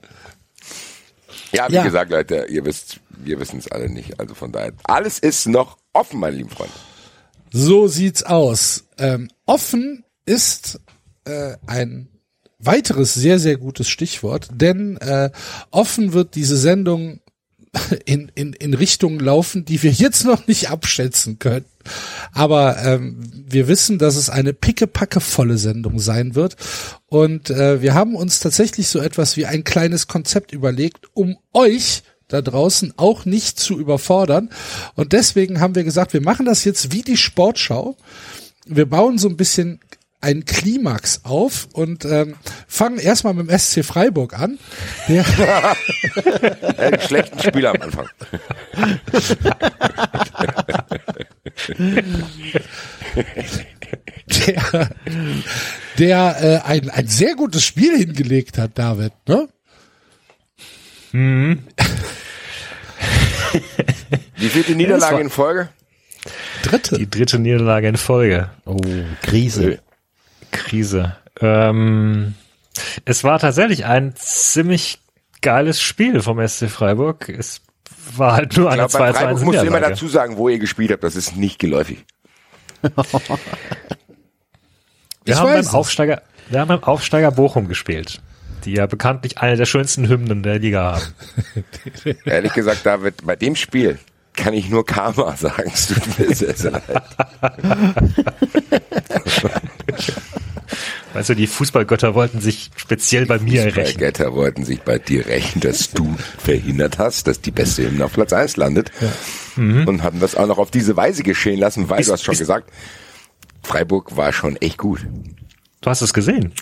Ja, 1.52 1.68
wie 1.70 1.74
Ja. 1.74 1.82
gesagt, 1.84 2.10
Leute, 2.10 2.46
ihr 2.48 2.64
wisst, 2.64 3.00
wir 3.10 3.40
wissen 3.40 3.58
es 3.58 3.68
alle 3.70 3.88
nicht. 3.88 4.18
Also 4.20 4.34
von 4.34 4.52
daher, 4.52 4.72
alles 4.84 5.18
ist 5.18 5.46
noch 5.46 5.78
offen, 5.92 6.20
meine 6.20 6.36
lieben 6.36 6.50
Freunde. 6.50 6.72
So 7.50 7.88
sieht's 7.88 8.22
aus. 8.22 8.84
Ähm, 8.98 9.28
offen 9.46 10.04
ist 10.26 10.80
äh, 11.24 11.54
ein 11.66 12.08
weiteres 12.58 13.14
sehr, 13.14 13.38
sehr 13.38 13.56
gutes 13.56 13.88
Stichwort, 13.88 14.48
denn 14.52 14.96
äh, 14.98 15.30
offen 15.70 16.12
wird 16.12 16.34
diese 16.34 16.56
Sendung 16.56 17.20
in, 18.04 18.30
in, 18.34 18.52
in 18.52 18.74
Richtungen 18.74 19.20
laufen, 19.20 19.64
die 19.64 19.82
wir 19.82 19.90
jetzt 19.90 20.24
noch 20.24 20.46
nicht 20.46 20.70
abschätzen 20.70 21.38
können. 21.38 21.64
Aber 22.32 22.82
ähm, 22.84 23.20
wir 23.48 23.68
wissen, 23.68 23.98
dass 23.98 24.16
es 24.16 24.30
eine 24.30 24.52
pickepackevolle 24.52 25.58
Sendung 25.58 25.98
sein 25.98 26.34
wird. 26.34 26.56
Und 27.06 27.50
äh, 27.50 27.80
wir 27.80 27.94
haben 27.94 28.14
uns 28.14 28.40
tatsächlich 28.40 28.88
so 28.88 28.98
etwas 28.98 29.36
wie 29.36 29.46
ein 29.46 29.64
kleines 29.64 30.06
Konzept 30.06 30.52
überlegt, 30.52 31.06
um 31.14 31.38
euch 31.52 32.02
da 32.28 32.42
draußen 32.42 32.92
auch 32.98 33.24
nicht 33.24 33.58
zu 33.58 33.78
überfordern. 33.78 34.50
Und 34.94 35.12
deswegen 35.12 35.60
haben 35.60 35.74
wir 35.74 35.84
gesagt, 35.84 36.12
wir 36.12 36.20
machen 36.20 36.46
das 36.46 36.64
jetzt 36.64 36.92
wie 36.92 37.02
die 37.02 37.16
Sportschau. 37.16 37.96
Wir 38.66 38.86
bauen 38.86 39.16
so 39.16 39.28
ein 39.28 39.38
bisschen 39.38 39.80
einen 40.20 40.44
Klimax 40.44 41.24
auf 41.24 41.68
und 41.72 42.04
ähm, 42.04 42.34
fangen 42.66 42.98
erstmal 42.98 43.34
mit 43.34 43.48
dem 43.48 43.58
SC 43.58 43.84
Freiburg 43.84 44.38
an. 44.38 44.58
Der, 45.08 45.24
die 46.98 47.06
schlechten 47.06 47.40
Spieler 47.40 47.70
am 47.70 47.82
Anfang. 47.82 48.08
der, 54.26 54.90
der 55.98 56.36
äh, 56.40 56.60
ein, 56.68 56.90
ein 56.90 57.06
sehr 57.06 57.34
gutes 57.34 57.64
Spiel 57.64 57.96
hingelegt 57.96 58.58
hat, 58.58 58.78
David. 58.78 59.12
Ne? 59.28 59.48
Wie 64.36 64.48
viel 64.48 64.62
die 64.64 64.74
Niederlage 64.74 65.20
in 65.20 65.30
Folge? 65.30 65.70
dritte. 66.62 66.98
Die 66.98 67.08
dritte 67.08 67.38
Niederlage 67.38 67.88
in 67.88 67.96
Folge. 67.96 68.50
Oh, 68.64 68.76
Krise. 69.22 69.80
Krise. 70.50 71.16
Ähm, 71.40 72.34
es 73.04 73.24
war 73.24 73.38
tatsächlich 73.38 73.84
ein 73.84 74.14
ziemlich 74.16 75.00
geiles 75.40 75.80
Spiel 75.80 76.20
vom 76.22 76.46
SC 76.46 76.68
Freiburg. 76.68 77.28
Es 77.28 77.60
war 78.16 78.34
halt 78.34 78.56
nur 78.56 78.66
Ich 78.66 78.72
eine 78.72 78.88
glaube, 78.88 78.92
bei 79.04 79.12
2 79.12 79.12
zu 79.12 79.18
1 79.18 79.18
Freiburg 79.18 79.44
musst 79.44 79.62
du 79.62 79.66
immer 79.66 79.80
dazu 79.80 80.08
sagen, 80.08 80.36
wo 80.36 80.48
ihr 80.48 80.58
gespielt 80.58 80.90
habt. 80.92 81.04
Das 81.04 81.16
ist 81.16 81.36
nicht 81.36 81.58
geläufig. 81.58 82.04
Wir 85.24 85.34
Ich 85.34 85.36
haben 85.40 85.50
beim 85.50 85.60
es. 85.60 85.74
Aufsteiger, 85.74 86.22
wir 86.48 86.60
haben 86.60 86.68
beim 86.68 86.82
Aufsteiger 86.82 87.30
Bochum 87.30 87.68
gespielt, 87.68 88.20
die 88.64 88.72
ja 88.72 88.86
bekanntlich 88.86 89.38
eine 89.38 89.56
der 89.56 89.66
schönsten 89.66 90.08
Hymnen 90.08 90.42
der 90.42 90.58
Liga 90.58 90.94
haben. 90.94 92.14
Ehrlich 92.24 92.54
gesagt, 92.54 92.86
David, 92.86 93.26
bei 93.26 93.36
dem 93.36 93.54
Spiel 93.56 93.98
kann 94.38 94.54
ich 94.54 94.68
nur 94.70 94.86
Karma 94.86 95.36
sagen. 95.36 95.70
Es 95.74 95.88
tut 95.88 96.18
mir 96.18 96.34
sehr, 96.34 96.54
sehr 96.56 96.70
leid. 96.72 96.84
Weißt 101.14 101.30
du, 101.30 101.34
die 101.34 101.46
Fußballgötter 101.46 102.14
wollten 102.14 102.40
sich 102.40 102.70
speziell 102.76 103.26
bei 103.26 103.38
mir 103.38 103.64
rächen. 103.64 103.74
Fußballgötter 103.84 104.34
wollten 104.34 104.64
sich 104.64 104.82
bei 104.82 104.98
dir 104.98 105.26
rächen, 105.26 105.60
dass 105.60 105.90
du 105.90 106.14
verhindert 106.38 106.98
hast, 106.98 107.26
dass 107.26 107.40
die 107.40 107.50
beste 107.50 107.84
Hymne 107.84 108.04
auf 108.04 108.12
Platz 108.12 108.32
1 108.32 108.56
landet. 108.56 108.92
Und 109.56 110.02
haben 110.04 110.20
das 110.20 110.36
auch 110.36 110.46
noch 110.46 110.58
auf 110.58 110.70
diese 110.70 110.96
Weise 110.96 111.22
geschehen 111.24 111.58
lassen, 111.58 111.88
weil 111.88 112.00
Ist- 112.00 112.08
du 112.08 112.12
hast 112.12 112.22
schon 112.24 112.32
ist- 112.34 112.38
gesagt, 112.40 112.70
Freiburg 113.62 114.16
war 114.16 114.32
schon 114.32 114.56
echt 114.56 114.78
gut. 114.78 115.04
Du 115.80 115.90
hast 115.90 116.00
es 116.02 116.14
gesehen. 116.14 116.52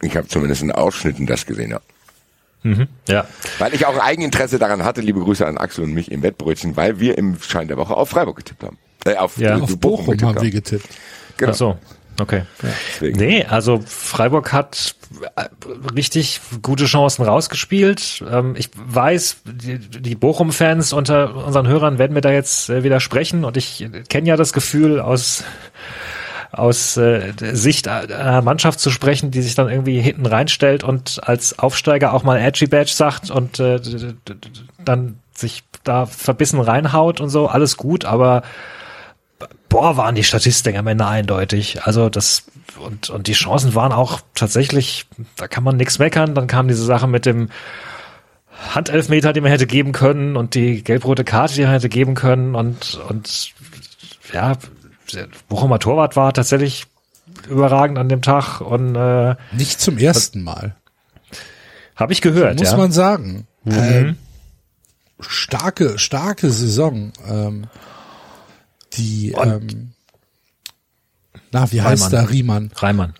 Ich 0.00 0.16
habe 0.16 0.28
zumindest 0.28 0.62
in 0.62 0.72
Ausschnitten 0.72 1.26
das 1.26 1.44
gesehen, 1.46 1.70
ja. 1.72 1.80
Ja. 3.08 3.26
Weil 3.58 3.74
ich 3.74 3.86
auch 3.86 3.94
ein 3.94 4.00
Eigeninteresse 4.00 4.58
daran 4.58 4.84
hatte, 4.84 5.00
liebe 5.00 5.20
Grüße 5.20 5.46
an 5.46 5.58
Axel 5.58 5.84
und 5.84 5.92
mich 5.92 6.10
im 6.10 6.22
Wettbrötchen, 6.22 6.76
weil 6.76 7.00
wir 7.00 7.16
im 7.18 7.36
Schein 7.40 7.68
der 7.68 7.76
Woche 7.76 7.94
auf 7.96 8.10
Freiburg 8.10 8.36
getippt 8.36 8.62
haben. 8.62 8.78
Äh, 9.04 9.16
auf, 9.16 9.36
Ja. 9.38 9.56
äh, 9.58 9.60
Auf 9.60 9.76
Bochum 9.78 10.06
getippt 10.06 10.22
haben 10.36 10.42
wir 10.42 10.50
getippt. 10.50 10.88
Genau. 11.36 11.52
Ach 11.52 11.56
so. 11.56 11.78
Okay. 12.18 12.44
Deswegen. 12.62 13.18
Nee, 13.18 13.44
also 13.44 13.82
Freiburg 13.86 14.50
hat 14.54 14.94
äh, 15.36 15.44
richtig 15.94 16.40
gute 16.62 16.86
Chancen 16.86 17.24
rausgespielt. 17.26 18.24
Ähm, 18.30 18.54
ich 18.56 18.70
weiß, 18.74 19.42
die, 19.44 19.78
die 19.78 20.14
Bochum-Fans 20.14 20.94
unter 20.94 21.44
unseren 21.46 21.68
Hörern 21.68 21.98
werden 21.98 22.14
mir 22.14 22.22
da 22.22 22.32
jetzt 22.32 22.70
äh, 22.70 22.82
widersprechen 22.84 23.44
und 23.44 23.58
ich 23.58 23.86
kenne 24.08 24.28
ja 24.28 24.36
das 24.36 24.54
Gefühl 24.54 24.98
aus 24.98 25.44
aus 26.52 26.96
äh, 26.96 27.32
Sicht 27.52 27.88
einer 27.88 28.42
Mannschaft 28.42 28.80
zu 28.80 28.90
sprechen, 28.90 29.30
die 29.30 29.42
sich 29.42 29.54
dann 29.54 29.68
irgendwie 29.68 30.00
hinten 30.00 30.26
reinstellt 30.26 30.84
und 30.84 31.20
als 31.22 31.58
Aufsteiger 31.58 32.14
auch 32.14 32.22
mal 32.22 32.38
Edgy 32.38 32.66
Badge 32.66 32.92
sagt 32.92 33.30
und 33.30 33.60
äh, 33.60 33.80
dann 34.84 35.18
sich 35.34 35.64
da 35.84 36.06
verbissen 36.06 36.60
reinhaut 36.60 37.20
und 37.20 37.28
so, 37.28 37.48
alles 37.48 37.76
gut, 37.76 38.04
aber 38.04 38.42
boah, 39.68 39.96
waren 39.96 40.14
die 40.14 40.24
Statistiken 40.24 40.78
am 40.78 40.86
Ende 40.86 41.06
eindeutig. 41.06 41.84
Also 41.84 42.08
das 42.08 42.46
und 42.78 43.10
und 43.10 43.26
die 43.26 43.32
Chancen 43.32 43.74
waren 43.74 43.92
auch 43.92 44.20
tatsächlich, 44.34 45.06
da 45.36 45.48
kann 45.48 45.64
man 45.64 45.76
nichts 45.76 45.98
meckern. 45.98 46.34
Dann 46.34 46.46
kam 46.46 46.68
diese 46.68 46.84
Sache 46.84 47.06
mit 47.06 47.26
dem 47.26 47.48
Handelfmeter, 48.74 49.32
den 49.32 49.42
man 49.42 49.52
hätte 49.52 49.66
geben 49.66 49.92
können 49.92 50.36
und 50.36 50.54
die 50.54 50.82
gelb-rote 50.82 51.24
Karte, 51.24 51.54
die 51.54 51.62
man 51.62 51.72
hätte 51.72 51.88
geben 51.88 52.14
können 52.14 52.54
und 52.54 52.98
und 53.08 53.52
ja, 54.32 54.56
Bochumer 55.48 55.78
Torwart 55.78 56.16
war 56.16 56.32
tatsächlich 56.32 56.86
überragend 57.48 57.98
an 57.98 58.08
dem 58.08 58.22
Tag 58.22 58.60
und 58.60 58.94
äh, 58.94 59.36
Nicht 59.52 59.80
zum 59.80 59.98
ersten 59.98 60.42
Mal. 60.42 60.76
habe 61.94 62.12
ich 62.12 62.20
gehört, 62.20 62.58
muss 62.58 62.70
ja. 62.70 62.76
man 62.76 62.92
sagen. 62.92 63.46
Ähm, 63.66 64.16
starke, 65.20 65.98
starke 65.98 66.50
Saison. 66.50 67.12
Ähm, 67.28 67.66
die, 68.94 69.32
ähm, 69.32 69.92
na, 71.52 71.70
wie 71.72 71.82
heißt 71.82 72.04
Reimann. 72.04 72.26
der? 72.26 72.30
Riemann. 72.30 72.70
Reimann, 72.76 73.14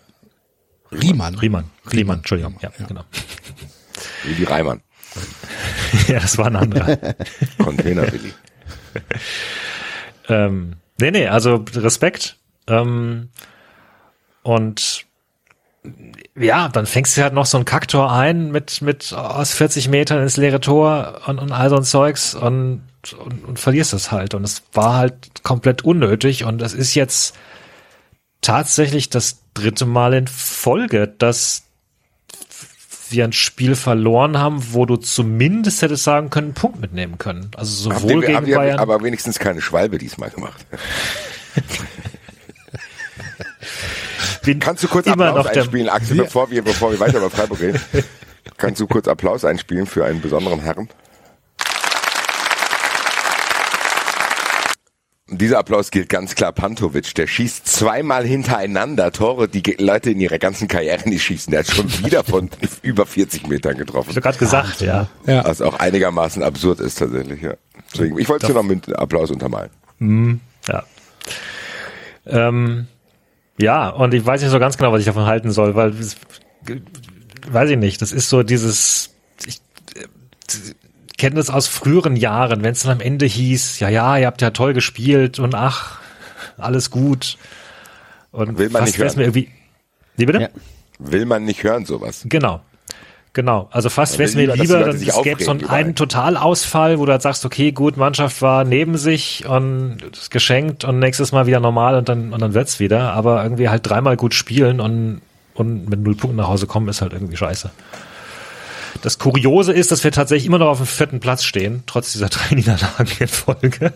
Riemann. 0.92 1.34
Riemann, 1.36 1.70
Riemann, 1.92 2.18
Entschuldigung, 2.18 2.56
ja, 2.60 2.70
genau. 2.86 3.04
Wie 4.24 4.34
die 4.34 4.44
Reimann. 4.44 4.82
ja, 6.08 6.20
das 6.20 6.38
war 6.38 6.46
ein 6.46 6.56
anderer. 6.56 6.96
Container 7.58 8.10
Willi. 8.12 8.32
Ähm, 10.28 10.76
nee, 11.00 11.10
nee, 11.10 11.28
also 11.28 11.64
Respekt. 11.74 12.36
Ähm, 12.66 13.30
und 14.42 15.06
ja, 16.36 16.68
dann 16.68 16.86
fängst 16.86 17.16
du 17.16 17.22
halt 17.22 17.32
noch 17.32 17.46
so 17.46 17.58
ein 17.58 17.64
Kacktor 17.64 18.12
ein 18.12 18.50
mit, 18.50 18.82
mit 18.82 19.12
aus 19.12 19.54
40 19.54 19.88
Metern 19.88 20.22
ins 20.22 20.36
leere 20.36 20.60
Tor 20.60 21.22
und, 21.26 21.38
und 21.38 21.52
all 21.52 21.70
so 21.70 21.76
ein 21.76 21.84
Zeugs 21.84 22.34
und, 22.34 22.82
und, 23.18 23.44
und 23.44 23.58
verlierst 23.58 23.92
das 23.92 24.10
halt. 24.10 24.34
Und 24.34 24.44
es 24.44 24.62
war 24.72 24.94
halt 24.94 25.42
komplett 25.42 25.84
unnötig 25.84 26.44
und 26.44 26.62
es 26.62 26.74
ist 26.74 26.94
jetzt 26.94 27.36
tatsächlich 28.40 29.10
das 29.10 29.42
dritte 29.54 29.86
Mal 29.86 30.14
in 30.14 30.26
Folge, 30.26 31.08
dass 31.08 31.65
wir 33.10 33.24
ein 33.24 33.32
Spiel 33.32 33.74
verloren 33.74 34.38
haben, 34.38 34.72
wo 34.72 34.86
du 34.86 34.96
zumindest 34.96 35.82
hättest 35.82 36.04
sagen 36.04 36.30
können, 36.30 36.48
einen 36.48 36.54
Punkt 36.54 36.80
mitnehmen 36.80 37.18
können. 37.18 37.50
Also 37.56 37.90
sowohl 37.90 38.24
ihr, 38.24 38.34
habt 38.34 38.46
gegen 38.46 38.46
ihr 38.46 38.56
Bayern. 38.56 38.78
aber 38.78 39.02
wenigstens 39.02 39.38
keine 39.38 39.60
Schwalbe 39.60 39.98
diesmal 39.98 40.30
gemacht. 40.30 40.64
Kannst 44.60 44.84
du 44.84 44.88
kurz 44.88 45.08
Applaus 45.08 45.34
noch 45.34 45.46
einspielen, 45.46 45.88
Axel, 45.88 46.16
bevor 46.18 46.50
wir, 46.50 46.62
bevor 46.62 46.92
wir 46.92 47.00
weiter 47.00 47.18
über 47.18 47.30
Freiburg 47.30 47.60
reden? 47.60 47.80
Kannst 48.56 48.80
du 48.80 48.86
kurz 48.86 49.08
Applaus 49.08 49.44
einspielen 49.44 49.86
für 49.86 50.04
einen 50.04 50.20
besonderen 50.20 50.60
Herrn? 50.60 50.88
Dieser 55.28 55.58
Applaus 55.58 55.90
gilt 55.90 56.08
ganz 56.08 56.36
klar 56.36 56.52
Pantovic. 56.52 57.12
Der 57.16 57.26
schießt 57.26 57.66
zweimal 57.66 58.24
hintereinander 58.24 59.10
Tore, 59.10 59.48
die 59.48 59.62
Leute 59.78 60.12
in 60.12 60.20
ihrer 60.20 60.38
ganzen 60.38 60.68
Karriere 60.68 61.08
nicht 61.08 61.24
schießen. 61.24 61.50
Der 61.50 61.60
hat 61.60 61.66
schon 61.66 61.86
wieder 62.04 62.22
von 62.22 62.48
über 62.82 63.06
40 63.06 63.48
Metern 63.48 63.76
getroffen. 63.76 64.10
Ich 64.10 64.16
habe 64.16 64.22
gerade 64.22 64.38
gesagt, 64.38 64.80
ja. 64.82 65.08
Ja. 65.26 65.44
Was 65.44 65.60
auch 65.62 65.80
einigermaßen 65.80 66.44
absurd 66.44 66.78
ist 66.78 66.98
tatsächlich, 66.98 67.42
ja. 67.42 67.54
Deswegen, 67.92 68.18
ich 68.18 68.28
wollte 68.28 68.46
es 68.46 68.52
dir 68.52 68.54
noch 68.54 68.62
mit 68.62 68.94
Applaus 68.96 69.30
untermalen. 69.32 69.70
Ja. 70.68 70.84
Ähm, 72.26 72.86
ja, 73.58 73.88
und 73.88 74.14
ich 74.14 74.24
weiß 74.24 74.42
nicht 74.42 74.50
so 74.50 74.58
ganz 74.60 74.76
genau, 74.76 74.92
was 74.92 75.00
ich 75.00 75.06
davon 75.06 75.26
halten 75.26 75.50
soll, 75.50 75.74
weil 75.74 75.90
es, 75.90 76.16
weiß 77.48 77.70
ich 77.70 77.78
nicht, 77.78 78.00
das 78.00 78.12
ist 78.12 78.28
so 78.28 78.42
dieses, 78.42 79.10
ich 79.44 79.60
äh, 79.96 80.06
kenne 81.16 81.36
das 81.36 81.50
aus 81.50 81.66
früheren 81.66 82.16
Jahren, 82.16 82.62
wenn 82.62 82.72
es 82.72 82.82
dann 82.82 82.92
am 82.92 83.00
Ende 83.00 83.26
hieß, 83.26 83.80
ja, 83.80 83.88
ja, 83.88 84.16
ihr 84.16 84.26
habt 84.26 84.42
ja 84.42 84.50
toll 84.50 84.74
gespielt 84.74 85.38
und 85.38 85.54
ach, 85.54 86.00
alles 86.58 86.90
gut. 86.90 87.38
Und 88.32 88.58
Will 88.58 88.68
man 88.68 88.82
fast 88.82 88.92
nicht 88.92 88.98
wär's 88.98 89.16
hören. 89.16 89.18
mir 89.18 89.24
irgendwie. 89.24 89.50
Wie 90.16 90.26
bitte? 90.26 90.40
Ja. 90.40 90.48
Will 90.98 91.26
man 91.26 91.44
nicht 91.44 91.62
hören, 91.62 91.84
sowas. 91.84 92.22
Genau. 92.28 92.60
Genau. 93.32 93.68
Also 93.70 93.90
fast 93.90 94.18
wäre 94.18 94.30
es 94.30 94.34
mir 94.34 94.54
lieber, 94.54 94.78
dass 94.78 94.94
es 94.96 95.22
gäbe 95.22 95.44
so 95.44 95.50
einen, 95.50 95.66
einen 95.66 95.94
Totalausfall, 95.94 96.98
wo 96.98 97.04
du 97.04 97.12
halt 97.12 97.20
sagst, 97.20 97.44
okay, 97.44 97.70
gut, 97.70 97.98
Mannschaft 97.98 98.40
war 98.40 98.64
neben 98.64 98.96
sich 98.96 99.44
und 99.46 99.98
ist 100.10 100.30
geschenkt 100.30 100.84
und 100.84 101.00
nächstes 101.00 101.32
Mal 101.32 101.46
wieder 101.46 101.60
normal 101.60 101.96
und 101.96 102.08
dann, 102.08 102.32
und 102.32 102.40
dann 102.40 102.54
wird's 102.54 102.80
wieder. 102.80 103.12
Aber 103.12 103.42
irgendwie 103.42 103.68
halt 103.68 103.86
dreimal 103.86 104.16
gut 104.16 104.32
spielen 104.32 104.80
und, 104.80 105.20
und 105.52 105.90
mit 105.90 106.00
null 106.00 106.14
Punkten 106.14 106.38
nach 106.38 106.48
Hause 106.48 106.66
kommen, 106.66 106.88
ist 106.88 107.02
halt 107.02 107.12
irgendwie 107.12 107.36
scheiße. 107.36 107.70
Das 109.02 109.18
Kuriose 109.18 109.72
ist, 109.72 109.92
dass 109.92 110.04
wir 110.04 110.12
tatsächlich 110.12 110.46
immer 110.46 110.58
noch 110.58 110.68
auf 110.68 110.78
dem 110.78 110.86
vierten 110.86 111.20
Platz 111.20 111.44
stehen, 111.44 111.82
trotz 111.86 112.12
dieser 112.12 112.28
drei 112.28 112.54
Niederlagen 112.54 113.10
in 113.18 113.28
Folge. 113.28 113.92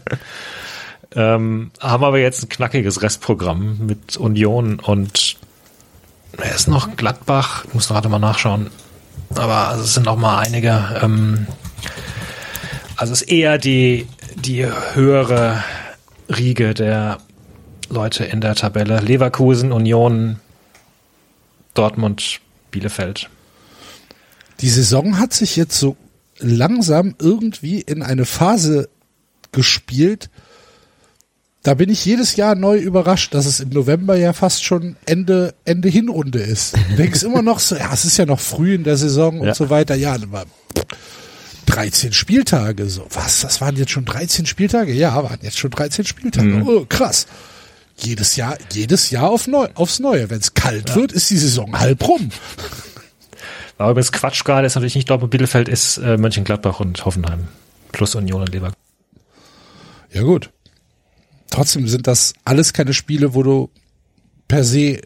Ähm, 1.14 1.72
haben 1.80 2.04
aber 2.04 2.18
jetzt 2.18 2.44
ein 2.44 2.48
knackiges 2.48 3.02
Restprogramm 3.02 3.78
mit 3.86 4.16
Union 4.16 4.78
und 4.78 5.36
er 6.38 6.54
ist 6.54 6.68
noch 6.68 6.96
Gladbach, 6.96 7.64
ich 7.66 7.74
muss 7.74 7.88
gerade 7.88 8.08
mal 8.08 8.20
nachschauen. 8.20 8.70
Aber 9.34 9.76
es 9.80 9.94
sind 9.94 10.06
noch 10.06 10.16
mal 10.16 10.38
einige. 10.38 11.00
Ähm, 11.02 11.46
also 12.96 13.12
es 13.12 13.22
ist 13.22 13.28
eher 13.28 13.58
die, 13.58 14.06
die 14.36 14.66
höhere 14.66 15.64
Riege 16.28 16.74
der 16.74 17.18
Leute 17.88 18.24
in 18.24 18.40
der 18.40 18.54
Tabelle. 18.54 19.00
Leverkusen, 19.00 19.72
Union, 19.72 20.38
Dortmund, 21.74 22.40
Bielefeld. 22.70 23.28
Die 24.60 24.68
Saison 24.68 25.18
hat 25.18 25.32
sich 25.32 25.56
jetzt 25.56 25.78
so 25.78 25.96
langsam 26.38 27.14
irgendwie 27.18 27.80
in 27.80 28.02
eine 28.02 28.24
Phase 28.24 28.88
gespielt. 29.52 30.30
Da 31.62 31.74
bin 31.74 31.90
ich 31.90 32.04
jedes 32.06 32.36
Jahr 32.36 32.54
neu 32.54 32.78
überrascht, 32.78 33.34
dass 33.34 33.44
es 33.44 33.60
im 33.60 33.68
November 33.68 34.16
ja 34.16 34.32
fast 34.32 34.64
schon 34.64 34.96
Ende, 35.04 35.54
Ende 35.66 35.88
Hinrunde 35.90 36.38
ist. 36.40 36.74
Du 36.90 36.96
denkst 36.96 37.22
immer 37.22 37.42
noch 37.42 37.58
so, 37.60 37.76
ja, 37.76 37.92
es 37.92 38.04
ist 38.06 38.16
ja 38.16 38.24
noch 38.24 38.40
früh 38.40 38.74
in 38.74 38.84
der 38.84 38.96
Saison 38.96 39.40
und 39.40 39.46
Ja. 39.48 39.54
so 39.54 39.68
weiter. 39.68 39.94
Ja, 39.94 40.14
aber 40.14 40.46
13 41.66 42.12
Spieltage, 42.14 42.88
so. 42.88 43.06
Was? 43.12 43.42
Das 43.42 43.60
waren 43.60 43.76
jetzt 43.76 43.90
schon 43.92 44.06
13 44.06 44.46
Spieltage? 44.46 44.92
Ja, 44.92 45.14
waren 45.22 45.38
jetzt 45.42 45.58
schon 45.58 45.70
13 45.70 46.04
Spieltage. 46.06 46.62
Oh, 46.66 46.86
krass. 46.88 47.26
Jedes 47.98 48.36
Jahr, 48.36 48.56
jedes 48.72 49.10
Jahr 49.10 49.28
auf 49.28 49.46
neu, 49.46 49.68
aufs 49.74 49.98
Neue. 50.00 50.30
Wenn 50.30 50.40
es 50.40 50.54
kalt 50.54 50.94
wird, 50.96 51.12
ist 51.12 51.28
die 51.28 51.36
Saison 51.36 51.78
halb 51.78 52.08
rum. 52.08 52.30
Aber 53.80 53.92
übrigens 53.92 54.12
Quatsch 54.12 54.44
gerade 54.44 54.66
ist 54.66 54.74
natürlich 54.74 54.94
nicht 54.94 55.08
Dortmund, 55.08 55.30
Bielefeld 55.30 55.66
ist 55.66 55.96
äh, 55.96 56.18
Mönchengladbach 56.18 56.80
und 56.80 57.02
Hoffenheim. 57.06 57.48
Plus 57.92 58.14
Union 58.14 58.42
und 58.42 58.52
Leverkusen. 58.52 58.76
Ja, 60.12 60.20
gut. 60.20 60.50
trotzdem 61.48 61.88
sind 61.88 62.06
das 62.06 62.34
alles 62.44 62.74
keine 62.74 62.92
Spiele, 62.92 63.32
wo 63.32 63.42
du 63.42 63.70
per 64.48 64.64
se 64.64 65.00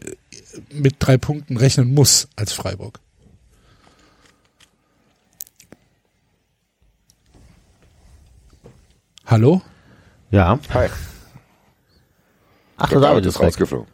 mit 0.73 0.95
drei 0.99 1.17
Punkten 1.17 1.55
rechnen 1.55 1.93
musst 1.93 2.27
als 2.35 2.51
Freiburg. 2.51 2.99
Hallo? 9.25 9.61
Ja. 10.31 10.59
Hi. 10.73 10.89
Ach, 12.75 12.89
Der 12.89 12.99
David 12.99 13.09
David 13.09 13.25
ist 13.27 13.39
rausgeflogen. 13.39 13.87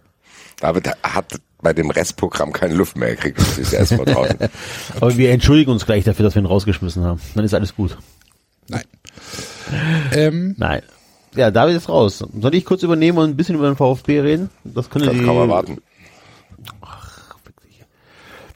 David 0.60 0.90
hat 1.04 1.40
bei 1.62 1.74
dem 1.74 1.90
Restprogramm 1.90 2.52
keine 2.52 2.74
Luft 2.74 2.98
mehr 2.98 3.16
gekriegt. 3.16 3.40
Das 3.40 3.58
ist 3.58 3.74
erstmal 3.74 4.06
draußen. 4.06 4.38
Aber 5.00 5.18
wir 5.18 5.32
entschuldigen 5.32 5.72
uns 5.72 5.86
gleich 5.86 6.04
dafür, 6.04 6.24
dass 6.26 6.36
wir 6.36 6.42
ihn 6.42 6.46
rausgeschmissen 6.48 7.04
haben. 7.04 7.22
Dann 7.36 7.46
ist 7.46 7.54
alles 7.54 7.76
gut. 7.76 7.98
Nein. 8.68 8.84
Ähm, 10.14 10.56
Nein. 10.58 10.82
Ja, 11.36 11.50
David 11.52 11.78
ist 11.78 11.88
raus. 11.90 12.24
Soll 12.40 12.56
ich 12.56 12.66
kurz 12.66 12.84
übernehmen 12.84 13.18
und 13.18 13.30
ein 13.30 13.38
bisschen 13.38 13.56
über 13.56 13.68
den 13.70 13.78
VfB 13.78 14.20
reden? 14.22 14.50
Das 14.64 14.90
können 14.90 15.06
Das 15.06 15.14
die. 15.16 15.24
kann 15.24 15.36
man 15.36 15.50
warten. 15.50 15.78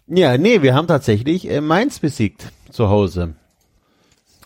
Ja, 0.08 0.38
nee, 0.38 0.62
wir 0.62 0.76
haben 0.76 0.88
tatsächlich 0.88 1.50
äh, 1.50 1.62
Mainz 1.62 2.00
besiegt 2.00 2.52
zu 2.72 2.90
Hause. 2.90 3.34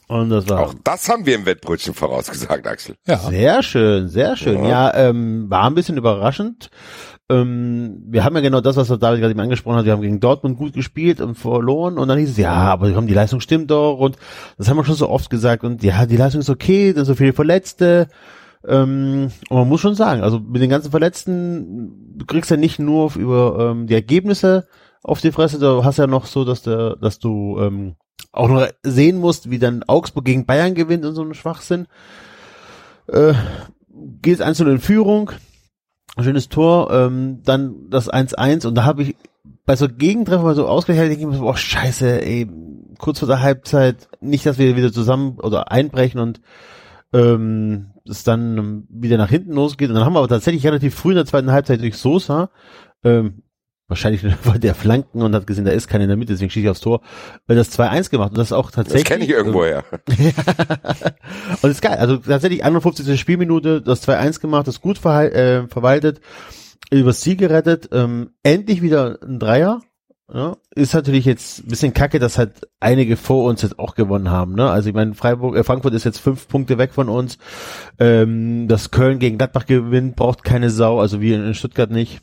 Und 0.07 0.29
das 0.29 0.47
war 0.49 0.61
Auch 0.61 0.73
das 0.83 1.07
haben 1.09 1.25
wir 1.25 1.35
im 1.35 1.45
Wettbrötchen 1.45 1.93
vorausgesagt, 1.93 2.65
Axel. 2.65 2.95
ja. 3.05 3.17
sehr 3.17 3.61
schön, 3.61 4.07
sehr 4.07 4.35
schön. 4.37 4.63
Ja, 4.65 4.93
ähm, 4.95 5.49
war 5.49 5.65
ein 5.65 5.75
bisschen 5.75 5.97
überraschend. 5.97 6.69
Ähm, 7.29 8.03
wir 8.07 8.23
haben 8.23 8.35
ja 8.35 8.41
genau 8.41 8.61
das, 8.61 8.75
was 8.75 8.87
David 8.87 9.19
gerade 9.19 9.31
eben 9.31 9.39
angesprochen 9.39 9.77
hat. 9.77 9.85
Wir 9.85 9.93
haben 9.93 10.01
gegen 10.01 10.19
Dortmund 10.19 10.57
gut 10.57 10.73
gespielt 10.73 11.21
und 11.21 11.35
verloren. 11.35 11.97
Und 11.97 12.07
dann 12.07 12.17
hieß 12.17 12.31
es, 12.31 12.37
ja, 12.37 12.53
aber 12.53 12.89
die 12.89 13.13
Leistung 13.13 13.39
stimmt 13.39 13.69
doch. 13.69 13.99
Und 13.99 14.17
das 14.57 14.67
haben 14.67 14.77
wir 14.77 14.83
schon 14.83 14.95
so 14.95 15.09
oft 15.09 15.29
gesagt. 15.29 15.63
Und 15.63 15.83
ja, 15.83 16.05
die 16.05 16.17
Leistung 16.17 16.41
ist 16.41 16.49
okay, 16.49 16.93
da 16.93 16.97
sind 16.97 17.05
so 17.05 17.15
viele 17.15 17.33
Verletzte. 17.33 18.07
Ähm, 18.67 19.31
und 19.49 19.57
man 19.57 19.69
muss 19.69 19.79
schon 19.79 19.95
sagen, 19.95 20.21
also 20.21 20.39
mit 20.39 20.61
den 20.61 20.69
ganzen 20.69 20.91
Verletzten, 20.91 22.17
du 22.17 22.25
kriegst 22.25 22.51
ja 22.51 22.57
nicht 22.57 22.79
nur 22.79 23.15
über 23.15 23.71
ähm, 23.71 23.87
die 23.87 23.93
Ergebnisse 23.93 24.67
auf 25.03 25.21
die 25.21 25.31
Fresse, 25.31 25.59
du 25.59 25.85
hast 25.85 25.97
ja 25.97 26.07
noch 26.07 26.25
so, 26.25 26.43
dass 26.43 26.63
der, 26.63 26.97
dass 26.97 27.19
du 27.19 27.57
ähm, 27.59 27.95
auch 28.33 28.49
noch 28.49 28.67
sehen 28.83 29.17
musst, 29.17 29.49
wie 29.49 29.59
dann 29.59 29.83
Augsburg 29.83 30.25
gegen 30.25 30.45
Bayern 30.45 30.75
gewinnt 30.75 31.05
und 31.05 31.15
so 31.15 31.23
ein 31.23 31.33
Schwachsinn. 31.33 31.87
Äh, 33.07 33.33
geht 34.21 34.41
einzeln 34.41 34.69
in 34.69 34.79
Führung, 34.79 35.31
schönes 36.23 36.49
Tor, 36.49 36.91
ähm, 36.91 37.41
dann 37.43 37.89
das 37.89 38.11
1-1 38.11 38.67
und 38.67 38.75
da 38.75 38.83
habe 38.83 39.03
ich 39.03 39.15
bei 39.65 39.75
so 39.75 39.87
Gegentreffer 39.87 40.43
mal 40.43 40.55
so 40.55 40.67
ausgerechnet, 40.67 41.11
denke 41.11 41.21
ich 41.21 41.27
mir 41.27 41.37
so, 41.37 41.47
oh 41.47 41.55
scheiße, 41.55 42.21
ey, 42.21 42.47
kurz 42.97 43.19
vor 43.19 43.27
der 43.27 43.41
Halbzeit, 43.41 44.09
nicht, 44.19 44.45
dass 44.45 44.57
wir 44.57 44.75
wieder 44.75 44.91
zusammen 44.91 45.39
oder 45.39 45.71
einbrechen 45.71 46.19
und 46.19 46.41
ähm, 47.13 47.91
es 48.07 48.23
dann 48.23 48.85
wieder 48.89 49.17
nach 49.17 49.29
hinten 49.29 49.53
losgeht. 49.53 49.89
Und 49.89 49.95
dann 49.95 50.05
haben 50.05 50.13
wir 50.13 50.19
aber 50.19 50.27
tatsächlich 50.27 50.65
relativ 50.65 50.95
früh 50.95 51.11
in 51.11 51.17
der 51.17 51.25
zweiten 51.25 51.51
Halbzeit 51.51 51.81
durch 51.81 51.97
Sosa, 51.97 52.49
ähm, 53.03 53.43
wahrscheinlich 53.89 54.23
war 54.45 54.57
der 54.57 54.75
Flanken 54.75 55.21
und 55.21 55.35
hat 55.35 55.45
gesehen, 55.45 55.65
da 55.65 55.71
ist 55.71 55.89
keiner 55.89 56.05
in 56.05 56.09
der 56.09 56.17
Mitte, 56.17 56.31
deswegen 56.31 56.49
schießt 56.49 56.63
ich 56.63 56.69
aufs 56.69 56.79
Tor, 56.79 57.01
äh, 57.47 57.55
das 57.55 57.77
2-1 57.77 58.09
gemacht 58.09 58.29
und 58.29 58.37
das 58.37 58.47
ist 58.47 58.53
auch 58.53 58.67
Das 58.67 58.75
tatsächlich. 58.75 59.05
kenne 59.05 59.25
ich 59.25 59.31
irgendwoher. 59.31 59.83
Und 61.61 61.63
das 61.63 61.71
ist 61.71 61.81
geil. 61.81 61.97
Also 61.97 62.17
tatsächlich 62.17 62.63
51. 62.63 63.19
Spielminute, 63.19 63.81
das 63.81 64.07
2-1 64.07 64.39
gemacht, 64.39 64.67
das 64.67 64.79
gut 64.81 65.03
äh, 65.03 65.67
verwaltet, 65.67 66.21
übers 66.91 67.19
Ziel 67.19 67.35
gerettet, 67.35 67.89
ähm, 67.91 68.31
endlich 68.43 68.81
wieder 68.81 69.17
ein 69.21 69.39
Dreier. 69.39 69.81
Ja, 70.31 70.57
ist 70.75 70.93
natürlich 70.93 71.25
jetzt 71.25 71.63
ein 71.63 71.69
bisschen 71.69 71.93
kacke, 71.95 72.19
dass 72.19 72.37
halt 72.37 72.67
einige 72.79 73.17
vor 73.17 73.45
uns 73.45 73.63
jetzt 73.63 73.79
auch 73.79 73.95
gewonnen 73.95 74.29
haben. 74.29 74.53
Ne? 74.53 74.69
Also 74.69 74.89
ich 74.89 74.93
meine, 74.93 75.15
Freiburg, 75.15 75.55
äh, 75.57 75.63
Frankfurt 75.63 75.95
ist 75.95 76.03
jetzt 76.03 76.19
fünf 76.19 76.47
Punkte 76.47 76.77
weg 76.77 76.93
von 76.93 77.09
uns. 77.09 77.39
Ähm, 77.97 78.67
dass 78.67 78.91
Köln 78.91 79.17
gegen 79.17 79.39
Gladbach 79.39 79.65
gewinnt, 79.65 80.15
braucht 80.15 80.43
keine 80.43 80.69
Sau, 80.69 80.99
also 80.99 81.19
wie 81.19 81.33
in 81.33 81.55
Stuttgart 81.55 81.89
nicht. 81.89 82.21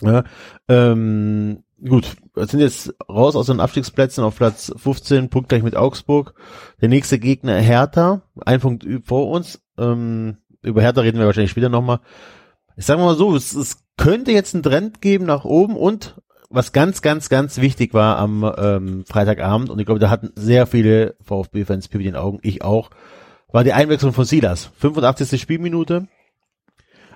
Ja, 0.00 0.24
ähm, 0.68 1.62
gut, 1.86 2.16
wir 2.34 2.46
sind 2.46 2.60
jetzt 2.60 2.94
raus 3.08 3.36
aus 3.36 3.46
den 3.46 3.60
Abstiegsplätzen 3.60 4.24
auf 4.24 4.36
Platz 4.36 4.72
15, 4.76 5.30
Punkt 5.30 5.48
gleich 5.48 5.62
mit 5.62 5.76
Augsburg. 5.76 6.34
Der 6.80 6.88
nächste 6.88 7.18
Gegner 7.18 7.56
Hertha, 7.56 8.22
ein 8.44 8.60
Punkt 8.60 8.86
vor 9.04 9.30
uns. 9.30 9.62
Ähm, 9.78 10.38
über 10.62 10.82
Hertha 10.82 11.02
reden 11.02 11.18
wir 11.18 11.26
wahrscheinlich 11.26 11.52
später 11.52 11.68
nochmal. 11.68 12.00
Ich 12.76 12.86
sage 12.86 13.00
mal 13.00 13.14
so, 13.14 13.36
es, 13.36 13.54
es 13.54 13.84
könnte 13.96 14.32
jetzt 14.32 14.54
einen 14.54 14.64
Trend 14.64 15.00
geben 15.00 15.26
nach 15.26 15.44
oben 15.44 15.76
und 15.76 16.16
was 16.50 16.72
ganz, 16.72 17.02
ganz, 17.02 17.28
ganz 17.28 17.60
wichtig 17.60 17.94
war 17.94 18.18
am 18.18 18.50
ähm, 18.58 19.04
Freitagabend, 19.06 19.70
und 19.70 19.78
ich 19.78 19.86
glaube, 19.86 20.00
da 20.00 20.10
hatten 20.10 20.32
sehr 20.36 20.66
viele 20.66 21.16
VfB-Fans 21.22 21.88
Pipi 21.88 22.04
den 22.04 22.16
Augen, 22.16 22.38
ich 22.42 22.62
auch, 22.62 22.90
war 23.52 23.64
die 23.64 23.72
Einwechslung 23.72 24.12
von 24.12 24.24
Silas. 24.24 24.70
85. 24.78 25.40
Spielminute, 25.40 26.06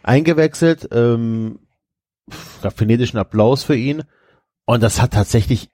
eingewechselt, 0.03 0.88
ähm, 0.93 1.61
gab 2.62 2.77
frenetischen 2.77 3.19
Applaus 3.19 3.64
für 3.64 3.77
ihn. 3.77 4.05
Und 4.64 4.83
das 4.83 5.01
hat 5.01 5.12
tatsächlich 5.12 5.71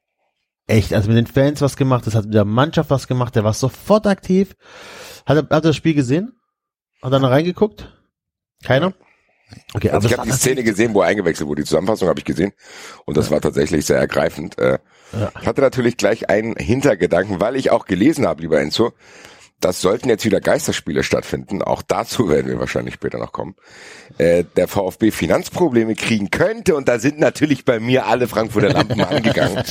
echt, 0.67 0.93
also 0.95 1.09
mit 1.09 1.17
den 1.17 1.27
Fans 1.27 1.61
was 1.61 1.77
gemacht, 1.77 2.07
das 2.07 2.15
hat 2.15 2.27
mit 2.27 2.35
der 2.35 2.45
Mannschaft 2.45 2.91
was 2.91 3.07
gemacht, 3.09 3.35
der 3.37 3.45
war 3.45 3.55
sofort 3.55 4.07
aktiv. 4.07 4.55
Hat 5.27 5.37
er, 5.37 5.43
hat 5.43 5.51
er 5.51 5.61
das 5.61 5.77
Spiel 5.77 5.95
gesehen? 5.95 6.33
Hat 7.03 7.13
er 7.13 7.19
noch 7.19 7.31
reingeguckt? 7.31 7.93
Keiner? 8.63 8.95
Okay, 9.75 9.91
Also 9.91 10.09
ich 10.09 10.17
habe 10.17 10.27
die 10.27 10.33
Szene 10.35 10.65
gesehen, 10.65 10.95
wo 10.95 11.03
er 11.03 11.09
eingewechselt 11.09 11.47
wurde. 11.49 11.63
Die 11.63 11.69
Zusammenfassung 11.69 12.09
habe 12.09 12.19
ich 12.19 12.25
gesehen 12.25 12.53
und 13.05 13.17
das 13.17 13.31
war 13.31 13.41
tatsächlich 13.41 13.85
sehr 13.85 13.99
ergreifend. 13.99 14.59
Äh, 14.59 14.79
Ja. 15.13 15.31
Ich 15.41 15.47
hatte 15.47 15.61
natürlich 15.61 15.97
gleich 15.97 16.31
einen 16.31 16.57
Hintergedanken, 16.57 17.41
weil 17.41 17.57
ich 17.57 17.71
auch 17.71 17.85
gelesen 17.85 18.27
habe, 18.27 18.43
lieber 18.43 18.61
Enzo, 18.61 18.93
das 19.61 19.81
sollten 19.81 20.09
jetzt 20.09 20.25
wieder 20.25 20.41
Geisterspiele 20.41 21.03
stattfinden. 21.03 21.63
Auch 21.63 21.83
dazu 21.83 22.29
werden 22.29 22.49
wir 22.49 22.59
wahrscheinlich 22.59 22.95
später 22.95 23.19
noch 23.19 23.33
kommen. 23.33 23.55
Äh, 24.19 24.45
der 24.57 24.69
VfB 24.69 25.11
Finanzprobleme 25.11 25.95
kriegen 25.95 26.31
könnte 26.31 26.75
und 26.77 26.89
da 26.89 26.99
sind 26.99 27.19
natürlich 27.19 27.65
bei 27.65 27.81
mir 27.81 28.07
alle 28.07 28.29
Frankfurter 28.29 28.71
Lampen 28.71 29.01
angegangen 29.05 29.65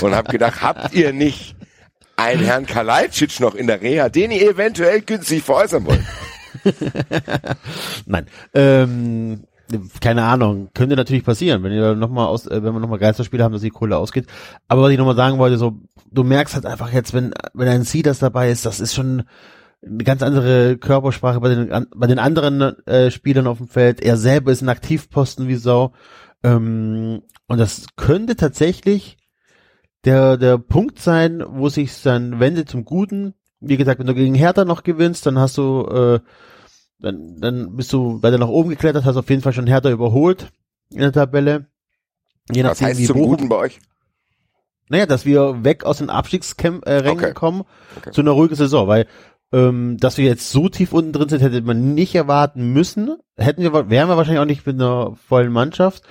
und 0.00 0.14
habe 0.14 0.32
gedacht, 0.32 0.62
habt 0.62 0.94
ihr 0.94 1.12
nicht 1.12 1.54
einen 2.16 2.42
Herrn 2.42 2.66
Kalajdzic 2.66 3.40
noch 3.40 3.54
in 3.54 3.66
der 3.66 3.82
Reha, 3.82 4.08
den 4.08 4.30
ihr 4.30 4.50
eventuell 4.50 5.02
günstig 5.02 5.42
veräußern 5.42 5.84
wollt? 5.86 6.02
Nein. 8.06 8.26
Ähm, 8.54 9.44
keine 10.00 10.24
Ahnung. 10.24 10.68
Könnte 10.74 10.96
natürlich 10.96 11.24
passieren, 11.24 11.62
wenn 11.62 11.72
ihr 11.72 11.94
noch 11.94 12.10
mal 12.10 12.26
aus, 12.26 12.46
äh, 12.46 12.62
wenn 12.62 12.72
wir 12.72 12.80
nochmal 12.80 12.98
Geisterspiele 12.98 13.42
haben, 13.42 13.52
dass 13.52 13.62
die 13.62 13.70
Kohle 13.70 13.96
ausgeht. 13.96 14.26
Aber 14.68 14.82
was 14.82 14.90
ich 14.90 14.98
nochmal 14.98 15.16
sagen 15.16 15.38
wollte, 15.38 15.58
so, 15.58 15.80
du 16.10 16.24
merkst 16.24 16.54
halt 16.54 16.66
einfach 16.66 16.92
jetzt, 16.92 17.14
wenn, 17.14 17.32
wenn 17.54 17.68
ein 17.68 17.84
Sidas 17.84 18.18
dabei 18.18 18.50
ist, 18.50 18.66
das 18.66 18.80
ist 18.80 18.94
schon 18.94 19.24
eine 19.84 20.04
ganz 20.04 20.22
andere 20.22 20.78
Körpersprache 20.78 21.40
bei 21.40 21.54
den, 21.54 21.86
bei 21.94 22.06
den 22.06 22.18
anderen 22.18 22.60
äh, 22.86 23.10
Spielern 23.10 23.46
auf 23.46 23.58
dem 23.58 23.68
Feld. 23.68 24.00
Er 24.00 24.16
selber 24.16 24.52
ist 24.52 24.62
ein 24.62 24.68
Aktivposten 24.68 25.48
wie 25.48 25.56
Sau. 25.56 25.92
Ähm, 26.42 27.22
und 27.46 27.58
das 27.58 27.86
könnte 27.96 28.36
tatsächlich 28.36 29.16
der, 30.04 30.36
der 30.36 30.58
Punkt 30.58 31.00
sein, 31.00 31.44
wo 31.46 31.68
sich 31.68 32.02
dann 32.02 32.40
wendet 32.40 32.68
zum 32.68 32.84
Guten. 32.84 33.34
Wie 33.60 33.76
gesagt, 33.76 33.98
wenn 33.98 34.06
du 34.06 34.14
gegen 34.14 34.34
Hertha 34.34 34.64
noch 34.64 34.82
gewinnst, 34.82 35.26
dann 35.26 35.38
hast 35.38 35.58
du, 35.58 35.86
äh, 35.86 36.20
dann, 36.98 37.40
dann 37.40 37.76
bist 37.76 37.92
du 37.92 38.22
weiter 38.22 38.38
nach 38.38 38.48
oben 38.48 38.70
geklettert, 38.70 39.04
hast 39.04 39.16
auf 39.16 39.28
jeden 39.30 39.42
Fall 39.42 39.52
schon 39.52 39.66
Hertha 39.66 39.90
überholt 39.90 40.50
in 40.90 41.00
der 41.00 41.12
Tabelle. 41.12 41.66
Je 42.50 42.62
Was 42.62 42.70
nachdem, 42.80 42.86
heißt 42.88 43.00
wie 43.00 43.04
zum 43.06 43.16
Bochum, 43.16 43.30
Guten 43.36 43.48
bei 43.48 43.56
euch? 43.56 43.78
naja, 44.88 45.06
dass 45.06 45.24
wir 45.26 45.64
weg 45.64 45.84
aus 45.84 45.98
den 45.98 46.10
Abstiegsrängen 46.10 46.82
äh, 46.84 47.02
Okay. 47.06 47.32
kommen 47.34 47.64
Okay. 47.96 48.12
zu 48.12 48.20
einer 48.20 48.30
ruhigen 48.32 48.54
Saison, 48.54 48.86
weil 48.88 49.06
ähm, 49.52 49.96
dass 49.98 50.16
wir 50.18 50.24
jetzt 50.24 50.50
so 50.50 50.68
tief 50.68 50.92
unten 50.92 51.12
drin 51.12 51.28
sind, 51.28 51.40
hätte 51.40 51.60
man 51.62 51.94
nicht 51.94 52.14
erwarten 52.16 52.72
müssen. 52.72 53.16
Hätten 53.36 53.62
wir, 53.62 53.72
wären 53.90 54.08
wir 54.08 54.16
wahrscheinlich 54.16 54.40
auch 54.40 54.44
nicht 54.46 54.66
mit 54.66 54.74
einer 54.74 55.14
vollen 55.28 55.52
Mannschaft. 55.52 56.02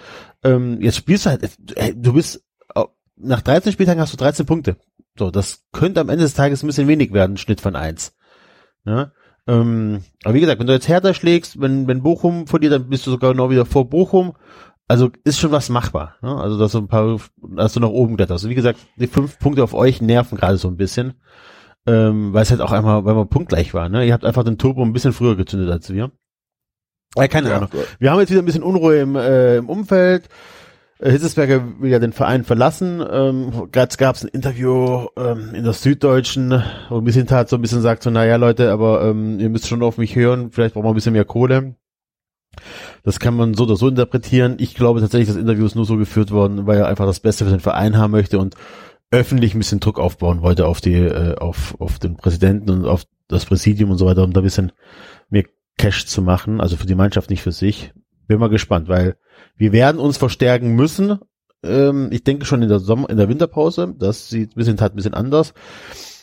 Ähm, 0.44 0.80
jetzt 0.82 0.96
spielst 0.96 1.26
du 1.26 1.32
halt, 1.32 1.44
äh, 1.76 1.94
du 1.96 2.14
bist 2.14 2.44
äh, 2.76 2.84
nach 3.18 3.42
13 3.42 3.74
Spieltagen 3.74 4.00
hast 4.02 4.14
du 4.14 4.18
13 4.18 4.46
Punkte. 4.46 4.78
So, 5.18 5.32
das 5.32 5.64
könnte 5.74 6.00
am 6.02 6.10
Ende 6.10 6.24
des 6.24 6.34
Tages 6.34 6.64
ein 6.64 6.68
bisschen 6.68 6.88
wenig 6.88 7.12
werden, 7.14 7.38
Schnitt 7.38 7.60
von 7.62 7.76
eins. 7.76 8.14
Ja? 8.86 9.12
Ähm, 9.48 10.02
aber 10.24 10.34
wie 10.34 10.40
gesagt, 10.40 10.60
wenn 10.60 10.68
du 10.68 10.74
jetzt 10.74 10.88
Hertha 10.88 11.14
schlägst, 11.14 11.60
wenn, 11.62 11.88
wenn 11.88 12.02
Bochum 12.04 12.48
verliert, 12.48 12.74
dann 12.74 12.90
bist 12.90 13.06
du 13.06 13.12
sogar 13.12 13.34
noch 13.34 13.50
wieder 13.50 13.66
vor 13.66 13.90
Bochum. 13.90 14.34
Also 14.88 15.10
ist 15.24 15.40
schon 15.40 15.52
was 15.52 15.70
machbar. 15.70 16.16
Ne? 16.22 16.36
Also 16.36 16.60
dass 16.60 16.72
du 16.74 16.80
ein 16.80 16.88
paar, 16.88 17.20
dass 17.42 17.74
du 17.74 17.80
nach 17.80 17.90
oben 17.90 18.18
kletterst. 18.18 18.44
Also 18.44 18.50
wie 18.50 18.56
gesagt, 18.56 18.80
die 18.98 19.08
fünf 19.08 19.40
Punkte 19.40 19.64
auf 19.64 19.74
euch 19.74 20.02
nerven 20.02 20.38
gerade 20.38 20.58
so 20.58 20.68
ein 20.68 20.78
bisschen. 20.78 21.16
Ähm, 21.88 22.34
weil 22.34 22.44
es 22.44 22.50
halt 22.52 22.62
auch 22.62 22.72
einmal, 22.72 23.06
weil 23.06 23.16
wir 23.16 23.26
punktgleich 23.26 23.74
waren. 23.76 23.92
Ne? 23.92 24.06
Ihr 24.06 24.14
habt 24.14 24.26
einfach 24.26 24.44
den 24.44 24.58
Turbo 24.58 24.82
ein 24.84 24.94
bisschen 24.94 25.14
früher 25.14 25.36
gezündet 25.36 25.70
als 25.70 25.92
wir. 25.94 26.12
Äh, 27.16 27.28
keine 27.28 27.50
Ja, 27.50 27.58
Ahnung. 27.58 27.70
Wir 28.00 28.12
haben 28.12 28.20
jetzt 28.20 28.32
wieder 28.32 28.42
ein 28.42 28.46
bisschen 28.46 28.64
Unruhe 28.64 29.00
im, 29.00 29.16
äh, 29.16 29.58
im 29.58 29.70
Umfeld. 29.70 30.28
Äh, 31.00 31.12
Hitzesberger 31.12 31.82
will 31.82 31.92
ja 31.92 32.00
den 32.00 32.14
Verein 32.14 32.44
verlassen. 32.44 33.04
Ähm, 33.10 33.70
Gerade 33.72 33.96
gab 33.98 34.16
es 34.16 34.24
ein 34.24 34.30
Interview 34.30 35.08
ähm, 35.18 35.54
in 35.54 35.64
der 35.64 35.74
Süddeutschen, 35.74 36.64
wo 36.90 36.98
ein 36.98 37.04
bisschen 37.04 37.28
tat 37.28 37.50
so 37.50 37.58
ein 37.58 37.62
bisschen 37.62 37.82
sagt 37.82 38.04
so, 38.04 38.10
naja 38.10 38.38
Leute, 38.38 38.72
aber 38.72 39.04
ähm, 39.04 39.40
ihr 39.40 39.50
müsst 39.50 39.68
schon 39.68 39.84
auf 39.84 39.98
mich 39.98 40.16
hören, 40.16 40.52
vielleicht 40.52 40.74
brauchen 40.74 40.86
wir 40.86 40.92
ein 40.92 40.96
bisschen 40.96 41.14
mehr 41.14 41.26
Kohle. 41.26 41.76
Das 43.04 43.20
kann 43.20 43.36
man 43.36 43.54
so 43.54 43.64
oder 43.64 43.76
so 43.76 43.90
interpretieren. 43.90 44.56
Ich 44.60 44.76
glaube 44.76 45.02
tatsächlich, 45.02 45.28
das 45.28 45.38
Interview 45.38 45.66
ist 45.66 45.76
nur 45.76 45.86
so 45.86 45.98
geführt 45.98 46.32
worden, 46.32 46.66
weil 46.66 46.80
er 46.80 46.88
einfach 46.88 47.06
das 47.06 47.20
Beste 47.20 47.44
für 47.44 47.52
den 47.52 47.60
Verein 47.60 47.98
haben 47.98 48.12
möchte 48.12 48.40
und 48.40 48.56
öffentlich 49.12 49.54
ein 49.54 49.60
bisschen 49.60 49.82
Druck 49.82 50.00
aufbauen 50.00 50.42
wollte 50.42 50.66
auf 50.66 50.82
die, 50.82 50.94
äh, 50.94 51.36
auf, 51.36 51.76
auf 51.80 52.00
den 52.00 52.16
Präsidenten 52.16 52.70
und 52.70 52.86
auf 52.86 53.04
das 53.28 53.46
Präsidium 53.46 53.92
und 53.92 53.98
so 53.98 54.06
weiter, 54.06 54.24
um 54.24 54.32
da 54.32 54.42
ein 54.42 54.46
bisschen 54.46 54.72
mehr 55.30 55.44
Cash 55.78 56.06
zu 56.06 56.22
machen, 56.22 56.62
also 56.62 56.78
für 56.78 56.88
die 56.88 56.96
Mannschaft 56.96 57.30
nicht 57.30 57.42
für 57.42 57.52
sich. 57.52 57.94
Bin 58.28 58.40
mal 58.40 58.50
gespannt, 58.50 58.88
weil 58.88 59.18
wir 59.58 59.72
werden 59.72 60.00
uns 60.00 60.18
verstärken 60.18 60.76
müssen. 60.76 61.20
Ähm, 61.64 62.10
ich 62.12 62.24
denke 62.24 62.46
schon 62.46 62.62
in 62.62 62.70
der 62.70 62.80
Sommer, 62.80 63.10
in 63.10 63.18
der 63.18 63.30
Winterpause. 63.30 63.94
Das 63.98 64.30
sieht 64.30 64.52
ein 64.52 64.56
bisschen, 64.56 64.80
halt 64.80 64.94
ein 64.94 64.98
bisschen 64.98 65.14
anders. 65.14 65.54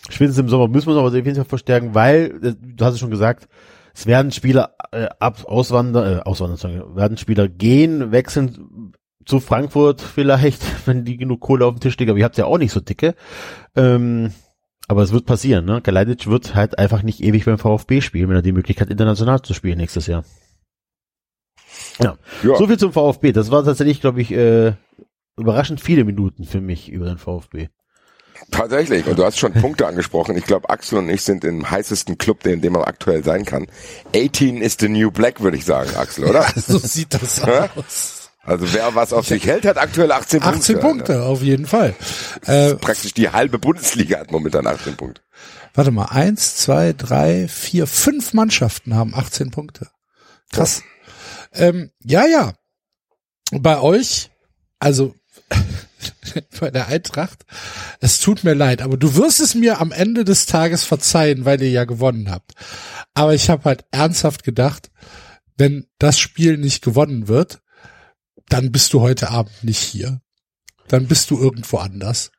Spätestens 0.08 0.38
im 0.38 0.48
Sommer 0.48 0.68
müssen 0.68 0.86
wir 0.86 0.92
uns 0.92 0.98
aber 0.98 1.08
auf 1.08 1.14
jeden 1.14 1.44
verstärken, 1.44 1.94
weil, 1.94 2.38
äh, 2.42 2.54
du 2.58 2.84
hast 2.84 2.94
es 2.94 3.00
schon 3.00 3.10
gesagt, 3.10 3.48
es 3.94 4.06
werden 4.06 4.32
Spieler 4.32 4.74
äh, 4.90 5.08
ab 5.18 5.44
auswandern, 5.44 6.18
äh, 6.18 6.22
auswandern, 6.22 6.56
sorry, 6.56 6.82
werden 6.94 7.16
Spieler 7.16 7.48
gehen, 7.48 8.10
wechseln 8.10 8.92
zu 9.24 9.40
Frankfurt 9.40 10.00
vielleicht, 10.00 10.62
wenn 10.86 11.04
die 11.04 11.16
genug 11.16 11.40
Kohle 11.40 11.66
auf 11.66 11.74
dem 11.74 11.80
Tisch 11.80 11.96
liegen, 11.98 12.10
aber 12.10 12.18
ihr 12.18 12.24
habt 12.24 12.38
ja 12.38 12.46
auch 12.46 12.58
nicht 12.58 12.72
so 12.72 12.80
dicke. 12.80 13.14
Ähm, 13.76 14.32
aber 14.88 15.02
es 15.02 15.12
wird 15.12 15.26
passieren, 15.26 15.64
ne? 15.64 15.80
Kalajdzic 15.80 16.26
wird 16.26 16.54
halt 16.54 16.78
einfach 16.78 17.02
nicht 17.02 17.22
ewig 17.22 17.44
beim 17.44 17.58
VfB 17.58 18.00
spielen, 18.00 18.28
wenn 18.28 18.36
er 18.36 18.42
die 18.42 18.52
Möglichkeit 18.52 18.90
international 18.90 19.40
zu 19.42 19.54
spielen 19.54 19.78
nächstes 19.78 20.06
Jahr. 20.06 20.24
Ja. 21.98 22.16
Ja. 22.42 22.56
So 22.56 22.66
viel 22.66 22.78
zum 22.78 22.92
VfB. 22.92 23.32
Das 23.32 23.50
war 23.50 23.64
tatsächlich, 23.64 24.00
glaube 24.00 24.20
ich, 24.22 24.32
äh, 24.32 24.72
überraschend 25.36 25.80
viele 25.80 26.04
Minuten 26.04 26.44
für 26.44 26.60
mich 26.60 26.90
über 26.90 27.06
den 27.06 27.18
VfB. 27.18 27.68
Tatsächlich. 28.50 29.06
Und 29.06 29.18
du 29.18 29.24
hast 29.24 29.38
schon 29.38 29.52
Punkte 29.60 29.86
angesprochen. 29.86 30.36
Ich 30.36 30.44
glaube, 30.44 30.68
Axel 30.70 30.98
und 30.98 31.08
ich 31.08 31.22
sind 31.22 31.44
im 31.44 31.70
heißesten 31.70 32.18
Club, 32.18 32.44
in 32.46 32.60
dem 32.60 32.72
man 32.72 32.82
aktuell 32.82 33.22
sein 33.22 33.44
kann. 33.44 33.66
18 34.16 34.60
is 34.60 34.76
the 34.80 34.88
new 34.88 35.10
black, 35.10 35.40
würde 35.40 35.56
ich 35.56 35.64
sagen, 35.64 35.94
Axel, 35.96 36.24
oder? 36.24 36.44
so 36.56 36.78
sieht 36.78 37.14
das 37.14 37.44
Hä? 37.46 37.68
aus. 37.76 38.18
Also 38.44 38.72
wer 38.72 38.92
was 38.96 39.12
auf 39.12 39.28
sich 39.28 39.46
hält, 39.46 39.64
hat 39.64 39.78
aktuell 39.78 40.10
18 40.10 40.40
Punkte. 40.40 40.58
18 40.58 40.80
Punkte, 40.80 41.22
auf 41.22 41.42
jeden 41.42 41.64
Fall. 41.66 41.94
Äh, 42.46 42.74
Praktisch 42.74 43.14
die 43.14 43.30
halbe 43.30 43.60
Bundesliga 43.60 44.18
hat 44.18 44.32
momentan 44.32 44.66
18 44.66 44.96
Punkte. 44.96 45.20
warte 45.74 45.92
mal, 45.92 46.06
eins, 46.06 46.56
zwei, 46.56 46.92
drei, 46.92 47.46
vier, 47.46 47.86
fünf 47.86 48.32
Mannschaften 48.34 48.96
haben 48.96 49.14
18 49.14 49.52
Punkte. 49.52 49.86
Krass. 50.50 50.82
Ähm, 51.52 51.90
ja, 52.02 52.26
ja. 52.26 52.54
Bei 53.52 53.80
euch, 53.80 54.30
also 54.78 55.14
bei 56.60 56.70
der 56.70 56.88
Eintracht, 56.88 57.44
es 58.00 58.20
tut 58.20 58.44
mir 58.44 58.54
leid, 58.54 58.82
aber 58.82 58.96
du 58.96 59.14
wirst 59.16 59.40
es 59.40 59.54
mir 59.54 59.80
am 59.80 59.92
Ende 59.92 60.24
des 60.24 60.46
Tages 60.46 60.84
verzeihen, 60.84 61.44
weil 61.44 61.60
ihr 61.62 61.70
ja 61.70 61.84
gewonnen 61.84 62.30
habt. 62.30 62.52
Aber 63.14 63.34
ich 63.34 63.50
habe 63.50 63.64
halt 63.64 63.84
ernsthaft 63.90 64.42
gedacht, 64.44 64.90
wenn 65.56 65.86
das 65.98 66.18
Spiel 66.18 66.56
nicht 66.56 66.82
gewonnen 66.82 67.28
wird, 67.28 67.60
dann 68.48 68.72
bist 68.72 68.92
du 68.92 69.00
heute 69.00 69.30
Abend 69.30 69.62
nicht 69.62 69.80
hier. 69.80 70.20
Dann 70.88 71.06
bist 71.06 71.30
du 71.30 71.38
irgendwo 71.38 71.78
anders. 71.78 72.32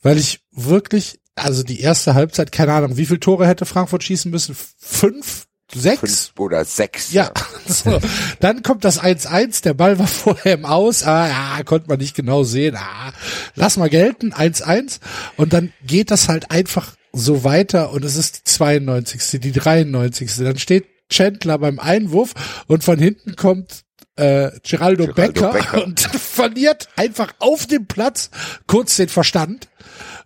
Weil 0.00 0.18
ich 0.18 0.40
wirklich, 0.52 1.20
also 1.34 1.62
die 1.62 1.80
erste 1.80 2.14
Halbzeit, 2.14 2.52
keine 2.52 2.72
Ahnung, 2.72 2.96
wie 2.96 3.06
viele 3.06 3.20
Tore 3.20 3.46
hätte 3.46 3.66
Frankfurt 3.66 4.04
schießen 4.04 4.30
müssen? 4.30 4.56
Fünf? 4.78 5.46
Sechs? 5.74 6.00
Fünf 6.00 6.32
oder 6.38 6.64
sechs. 6.64 7.12
Ja, 7.12 7.32
so. 7.66 8.00
dann 8.40 8.62
kommt 8.62 8.84
das 8.84 9.02
1-1, 9.02 9.62
der 9.62 9.74
Ball 9.74 9.98
war 9.98 10.06
vorher 10.06 10.54
im 10.54 10.64
Aus, 10.64 11.02
ah, 11.02 11.28
ja, 11.28 11.62
konnte 11.64 11.88
man 11.88 11.98
nicht 11.98 12.14
genau 12.14 12.44
sehen, 12.44 12.76
ah, 12.76 13.12
lass 13.54 13.76
mal 13.76 13.90
gelten, 13.90 14.32
1-1 14.32 15.00
und 15.36 15.52
dann 15.52 15.72
geht 15.84 16.10
das 16.10 16.28
halt 16.28 16.50
einfach 16.50 16.94
so 17.12 17.44
weiter 17.44 17.92
und 17.92 18.04
es 18.04 18.16
ist 18.16 18.38
die 18.38 18.44
92., 18.44 19.40
die 19.40 19.52
93., 19.52 20.36
dann 20.36 20.58
steht 20.58 20.86
Chandler 21.08 21.58
beim 21.58 21.78
Einwurf 21.78 22.34
und 22.66 22.84
von 22.84 22.98
hinten 22.98 23.36
kommt 23.36 23.84
äh, 24.16 24.50
Geraldo, 24.62 25.06
Geraldo 25.06 25.12
Becker, 25.14 25.52
Becker. 25.52 25.84
und 25.84 26.00
verliert 26.00 26.88
einfach 26.96 27.34
auf 27.38 27.66
dem 27.66 27.86
Platz 27.86 28.30
kurz 28.66 28.96
den 28.96 29.08
Verstand. 29.08 29.68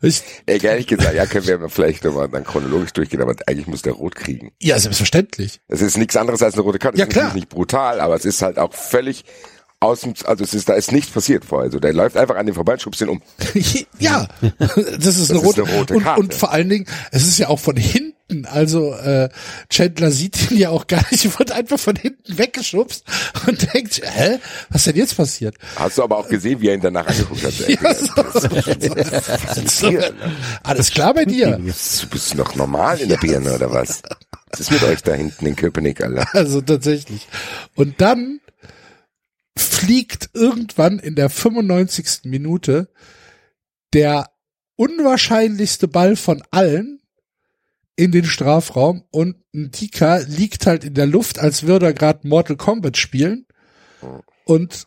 Ich, 0.03 0.23
Ey, 0.47 0.65
ehrlich 0.65 0.87
gesagt, 0.87 1.15
ja, 1.15 1.27
können 1.27 1.47
wir 1.47 1.59
mal 1.59 1.69
vielleicht 1.69 2.05
nochmal 2.05 2.29
dann 2.29 2.45
chronologisch 2.45 2.93
durchgehen, 2.93 3.21
aber 3.21 3.35
eigentlich 3.47 3.67
muss 3.67 3.83
der 3.83 3.93
rot 3.93 4.15
kriegen. 4.15 4.53
ja, 4.61 4.79
selbstverständlich. 4.79 5.61
Es 5.69 5.83
ist 5.83 5.99
nichts 5.99 6.17
anderes 6.17 6.43
als 6.43 6.55
eine 6.55 6.63
rote 6.63 6.79
Karte. 6.79 6.99
Ja, 6.99 7.05
es 7.05 7.11
ist 7.11 7.15
klar. 7.15 7.35
nicht 7.35 7.49
brutal, 7.51 8.01
aber 8.01 8.15
es 8.15 8.25
ist 8.25 8.41
halt 8.41 8.59
auch 8.59 8.73
völlig 8.73 9.25
aus 9.81 10.03
dem, 10.03 10.15
also 10.25 10.45
es 10.45 10.55
ist, 10.55 10.69
da 10.69 10.75
ist 10.75 10.93
nichts 10.93 11.11
passiert 11.11 11.45
vorher. 11.45 11.67
Also 11.67 11.81
der 11.81 11.93
läuft 11.93 12.17
einfach 12.17 12.37
an 12.37 12.47
den 12.47 12.55
vorbei 12.55 12.75
und 12.75 12.83
schubst 12.83 13.01
ihn 13.01 13.09
um. 13.09 13.23
ja, 13.99 14.29
das 14.59 15.17
ist, 15.17 15.31
eine, 15.31 15.41
ist 15.41 15.47
rote, 15.47 15.65
eine 15.65 15.79
rote 15.79 15.95
und, 15.95 16.03
Karte. 16.03 16.21
und 16.21 16.35
vor 16.35 16.53
allen 16.53 16.69
Dingen, 16.69 16.87
es 17.11 17.27
ist 17.27 17.39
ja 17.39 17.49
auch 17.49 17.59
von 17.59 17.77
hinten, 17.77 18.15
also 18.47 18.95
äh, 18.95 19.29
Chandler 19.69 20.11
sieht 20.11 20.51
ihn 20.51 20.59
ja 20.59 20.71
auch 20.71 20.87
gar 20.87 21.05
nicht, 21.11 21.39
wird 21.39 21.53
einfach 21.53 21.79
von 21.79 21.97
hinten 21.97 22.39
weggeschubst 22.39 23.05
und 23.47 23.73
denkt, 23.75 24.01
hä, 24.05 24.39
was 24.71 24.85
denn 24.85 24.97
jetzt 24.97 25.17
passiert? 25.17 25.57
Hast 25.77 25.99
du 25.99 26.03
aber 26.03 26.19
auch 26.19 26.29
gesehen, 26.29 26.61
wie 26.61 26.69
er 26.69 26.75
ihn 26.75 26.81
danach 26.81 27.07
angeguckt 27.07 27.45
hat. 27.45 27.55
Ja, 27.71 27.95
so, 27.95 29.91
so, 29.91 29.99
alles 30.63 30.91
klar 30.91 31.15
bei 31.15 31.25
dir? 31.25 31.57
Du 31.57 32.07
bist 32.09 32.35
noch 32.35 32.55
normal 32.55 33.01
in 33.01 33.09
der 33.09 33.17
Birne 33.17 33.55
oder 33.55 33.71
was? 33.71 34.03
Was 34.51 34.61
ist 34.61 34.71
mit 34.73 34.83
euch 34.83 35.03
da 35.03 35.13
hinten 35.13 35.47
in 35.47 35.57
Köpenick, 35.57 36.03
Alter? 36.03 36.27
Also 36.33 36.61
tatsächlich. 36.61 37.29
Und 37.75 38.01
dann 38.01 38.41
fliegt 39.57 40.31
irgendwann 40.35 40.99
in 40.99 41.15
der 41.15 41.31
95. 41.31 42.23
Minute 42.25 42.89
der 43.93 44.31
unwahrscheinlichste 44.77 45.89
Ball 45.89 46.17
von 46.17 46.43
allen 46.51 47.00
in 48.01 48.13
den 48.13 48.25
Strafraum 48.25 49.05
und 49.11 49.37
ein 49.55 49.71
Dika 49.73 50.17
liegt 50.27 50.65
halt 50.65 50.85
in 50.85 50.95
der 50.95 51.05
Luft, 51.05 51.39
als 51.39 51.65
würde 51.65 51.85
er 51.85 51.93
gerade 51.93 52.27
Mortal 52.27 52.57
Kombat 52.57 52.97
spielen. 52.97 53.45
Und 54.45 54.87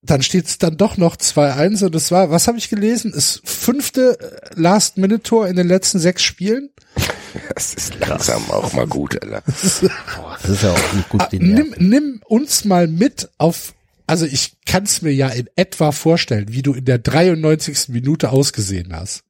dann 0.00 0.22
steht 0.22 0.46
es 0.46 0.58
dann 0.58 0.76
doch 0.76 0.96
noch 0.96 1.16
2-1 1.16 1.86
und 1.86 1.94
es 1.96 2.12
war, 2.12 2.30
was 2.30 2.46
habe 2.46 2.56
ich 2.56 2.70
gelesen? 2.70 3.10
Das 3.12 3.42
fünfte 3.44 4.16
äh, 4.20 4.54
Last-Minute-Tor 4.54 5.48
in 5.48 5.56
den 5.56 5.66
letzten 5.66 5.98
sechs 5.98 6.22
Spielen. 6.22 6.70
Das 7.54 7.74
ist 7.74 7.96
langsam 8.00 8.50
auch 8.50 8.72
mal 8.72 8.88
gut, 8.88 9.22
Alter. 9.22 9.42
Boah, 10.16 10.36
das 10.42 10.50
ist 10.50 10.62
ja 10.64 10.72
auch 10.72 10.92
nicht 10.94 11.08
gut. 11.10 11.22
Ah, 11.22 11.28
den 11.28 11.54
nimm, 11.54 11.74
nimm 11.78 12.22
uns 12.26 12.64
mal 12.64 12.88
mit 12.88 13.28
auf, 13.38 13.74
also 14.08 14.26
ich 14.26 14.56
kann 14.66 14.82
es 14.82 15.00
mir 15.00 15.12
ja 15.12 15.28
in 15.28 15.48
etwa 15.54 15.92
vorstellen, 15.92 16.46
wie 16.48 16.62
du 16.62 16.72
in 16.74 16.86
der 16.86 16.98
93. 16.98 17.90
Minute 17.90 18.30
ausgesehen 18.30 18.92
hast. 18.92 19.22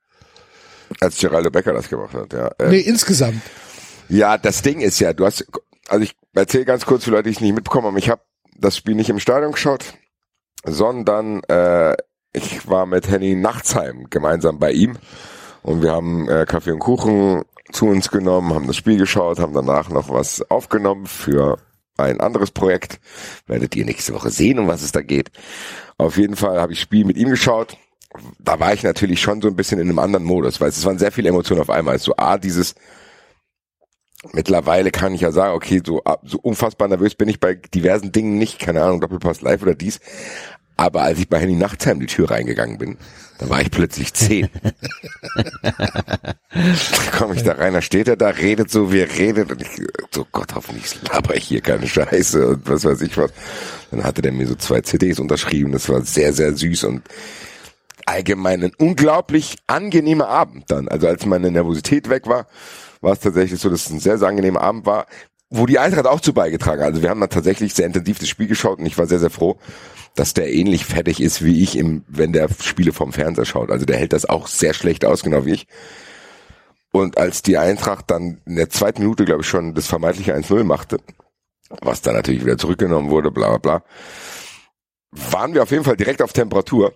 Als 0.99 1.19
Geraldo 1.19 1.51
Becker 1.51 1.73
das 1.73 1.89
gemacht 1.89 2.15
hat, 2.15 2.33
ja. 2.33 2.51
Ähm, 2.59 2.71
Nee, 2.71 2.81
insgesamt. 2.81 3.43
Ja, 4.09 4.39
das 4.39 4.63
Ding 4.63 4.81
ist 4.81 4.99
ja, 4.99 5.13
du 5.13 5.25
hast, 5.25 5.47
also 5.89 6.03
ich 6.03 6.17
erzähle 6.35 6.65
ganz 6.65 6.85
kurz 6.85 7.05
für 7.05 7.13
Leute, 7.13 7.25
die 7.25 7.31
es 7.31 7.41
nicht 7.41 7.55
mitbekommen 7.55 7.87
haben, 7.87 7.97
ich 7.97 8.11
habe 8.11 8.23
das 8.57 8.77
Spiel 8.77 8.95
nicht 8.97 9.09
im 9.09 9.21
Stadion 9.21 9.53
geschaut, 9.53 9.95
sondern 10.65 11.43
äh, 11.45 11.97
ich 12.33 12.69
war 12.69 12.87
mit 12.87 13.09
Henny 13.09 13.35
Nachtsheim 13.35 14.09
gemeinsam 14.11 14.59
bei 14.59 14.73
ihm 14.73 14.99
und 15.63 15.83
wir 15.83 15.93
haben 15.93 16.29
äh, 16.29 16.45
Kaffee 16.47 16.73
und 16.73 16.81
Kuchen 16.81 17.45
zu 17.73 17.87
uns 17.87 18.11
genommen, 18.11 18.53
haben 18.53 18.67
das 18.67 18.77
Spiel 18.77 18.99
geschaut, 18.99 19.39
haben 19.39 19.55
danach 19.55 19.89
noch 19.91 20.09
was 20.11 20.43
aufgenommen 20.51 21.07
für 21.07 21.59
ein 21.97 22.21
anderes 22.21 22.51
Projekt. 22.51 22.99
Werdet 23.47 23.77
ihr 23.77 23.85
nächste 23.85 24.15
Woche 24.15 24.31
sehen, 24.31 24.59
um 24.59 24.69
was 24.69 24.83
es 24.83 24.93
da 24.93 25.03
geht. 25.03 25.31
Auf 25.99 26.17
jeden 26.17 26.37
Fall 26.37 26.61
habe 26.61 26.73
ich 26.73 26.79
das 26.79 26.83
Spiel 26.83 27.05
mit 27.05 27.17
ihm 27.17 27.31
geschaut. 27.31 27.77
Da 28.39 28.59
war 28.59 28.73
ich 28.75 28.83
natürlich 28.83 29.21
schon 29.21 29.41
so 29.41 29.49
ein 29.49 29.57
bisschen 29.57 29.79
in 29.79 29.89
einem 29.89 29.99
anderen 30.01 30.25
Modus, 30.25 30.61
weil 30.61 30.69
es 30.71 30.85
waren 30.85 30.99
sehr 30.99 31.13
viele 31.13 31.29
Emotionen 31.29 31.61
auf 31.61 31.71
einmal. 31.71 31.99
So 31.99 32.17
A, 32.17 32.39
dieses 32.39 32.75
Mittlerweile 34.33 34.91
kann 34.91 35.15
ich 35.15 35.23
ja 35.23 35.33
sagen, 35.33 35.55
okay, 35.55 35.81
so, 35.85 36.05
ab- 36.05 36.21
so 36.25 36.39
unfassbar 36.39 36.89
nervös 36.89 37.15
bin 37.15 37.29
ich 37.29 37.41
bei 37.41 37.55
diversen 37.55 38.13
Dingen 38.13 38.37
nicht, 38.37 38.59
keine 38.59 38.83
Ahnung, 38.83 39.01
Doppelpass 39.01 39.41
live 39.41 39.63
oder 39.63 39.75
dies. 39.75 39.99
Aber 40.77 41.03
als 41.03 41.19
ich 41.19 41.29
bei 41.29 41.39
Henny 41.39 41.55
Nachtsheim 41.57 42.01
die 42.01 42.07
Tür 42.07 42.31
reingegangen 42.31 42.77
bin, 42.79 42.99
da 43.39 43.49
war 43.49 43.63
ich 43.63 43.71
plötzlich 43.71 44.13
zehn. 44.13 44.49
da 45.63 46.35
komme 47.17 47.35
ich 47.35 47.43
da 47.43 47.53
rein, 47.53 47.73
da 47.75 47.83
steht 47.83 48.09
er 48.09 48.17
da, 48.17 48.29
redet 48.29 48.71
so, 48.71 48.93
wie 48.93 49.01
er 49.01 49.11
redet 49.19 49.51
und 49.53 49.63
ich 49.63 49.69
so, 50.11 50.27
Gott, 50.33 50.55
hoffentlich 50.55 50.97
laber 51.11 51.35
ich 51.37 51.45
hier 51.45 51.61
keine 51.61 51.87
Scheiße 51.87 52.47
und 52.47 52.69
was 52.69 52.85
weiß 52.85 53.01
ich 53.03 53.17
was. 53.17 53.31
Dann 53.91 54.05
hatte 54.05 54.23
der 54.23 54.33
mir 54.33 54.47
so 54.47 54.55
zwei 54.55 54.81
CDs 54.81 55.19
unterschrieben, 55.19 55.73
das 55.73 55.89
war 55.89 56.03
sehr, 56.03 56.33
sehr 56.33 56.55
süß 56.57 56.85
und 56.85 57.03
allgemein 58.11 58.65
ein 58.65 58.73
unglaublich 58.77 59.57
angenehmer 59.67 60.29
Abend 60.29 60.71
dann. 60.71 60.89
Also 60.89 61.07
als 61.07 61.25
meine 61.27 61.51
Nervosität 61.51 62.11
weg 62.11 62.27
war, 62.27 62.47
war 63.01 63.13
es 63.13 63.21
tatsächlich 63.21 63.61
so, 63.61 63.71
dass 63.71 63.87
es 63.87 63.91
ein 63.91 64.01
sehr, 64.01 64.19
sehr 64.19 64.29
angenehmer 64.29 64.61
Abend 64.61 64.85
war, 64.85 65.07
wo 65.49 65.67
die 65.67 65.79
Eintracht 65.79 66.07
auch 66.07 66.21
zu 66.21 66.33
beigetragen 66.33 66.81
hat. 66.81 66.89
Also 66.89 67.03
wir 67.03 67.11
haben 67.11 67.21
da 67.21 67.29
tatsächlich 67.29 67.73
sehr 67.73 67.87
intensiv 67.87 68.19
das 68.19 68.29
Spiel 68.29 68.49
geschaut 68.49 68.79
und 68.79 68.87
ich 68.87 68.99
war 68.99 69.07
sehr, 69.07 69.21
sehr 69.21 69.31
froh, 69.31 69.59
dass 70.17 70.35
der 70.35 70.53
ähnlich 70.53 70.85
fertig 70.85 71.21
ist 71.21 71.45
wie 71.45 71.63
ich, 71.63 71.79
im, 71.79 72.05
wenn 72.09 72.33
der 72.33 72.49
Spiele 72.61 72.93
vom 72.93 73.13
Fernseher 73.13 73.45
schaut. 73.45 73.71
Also 73.71 73.87
der 73.87 73.97
hält 73.97 74.13
das 74.13 74.29
auch 74.29 74.49
sehr 74.49 74.75
schlecht 74.75 75.05
aus, 75.05 75.23
genau 75.23 75.47
wie 75.47 75.53
ich. 75.53 75.67
Und 76.93 77.17
als 77.17 77.43
die 77.43 77.59
Eintracht 77.59 78.11
dann 78.11 78.41
in 78.45 78.57
der 78.57 78.71
zweiten 78.71 79.03
Minute, 79.03 79.25
glaube 79.25 79.43
ich, 79.43 79.49
schon 79.49 79.75
das 79.75 79.87
vermeintliche 79.87 80.35
1-0 80.35 80.65
machte, 80.65 80.99
was 81.81 82.03
dann 82.03 82.15
natürlich 82.15 82.45
wieder 82.45 82.59
zurückgenommen 82.59 83.11
wurde, 83.11 83.31
bla 83.31 83.57
bla 83.57 83.59
bla, 83.59 83.85
waren 85.13 85.55
wir 85.55 85.63
auf 85.63 85.71
jeden 85.71 85.85
Fall 85.85 85.97
direkt 85.97 86.23
auf 86.23 86.33
Temperatur. 86.33 86.93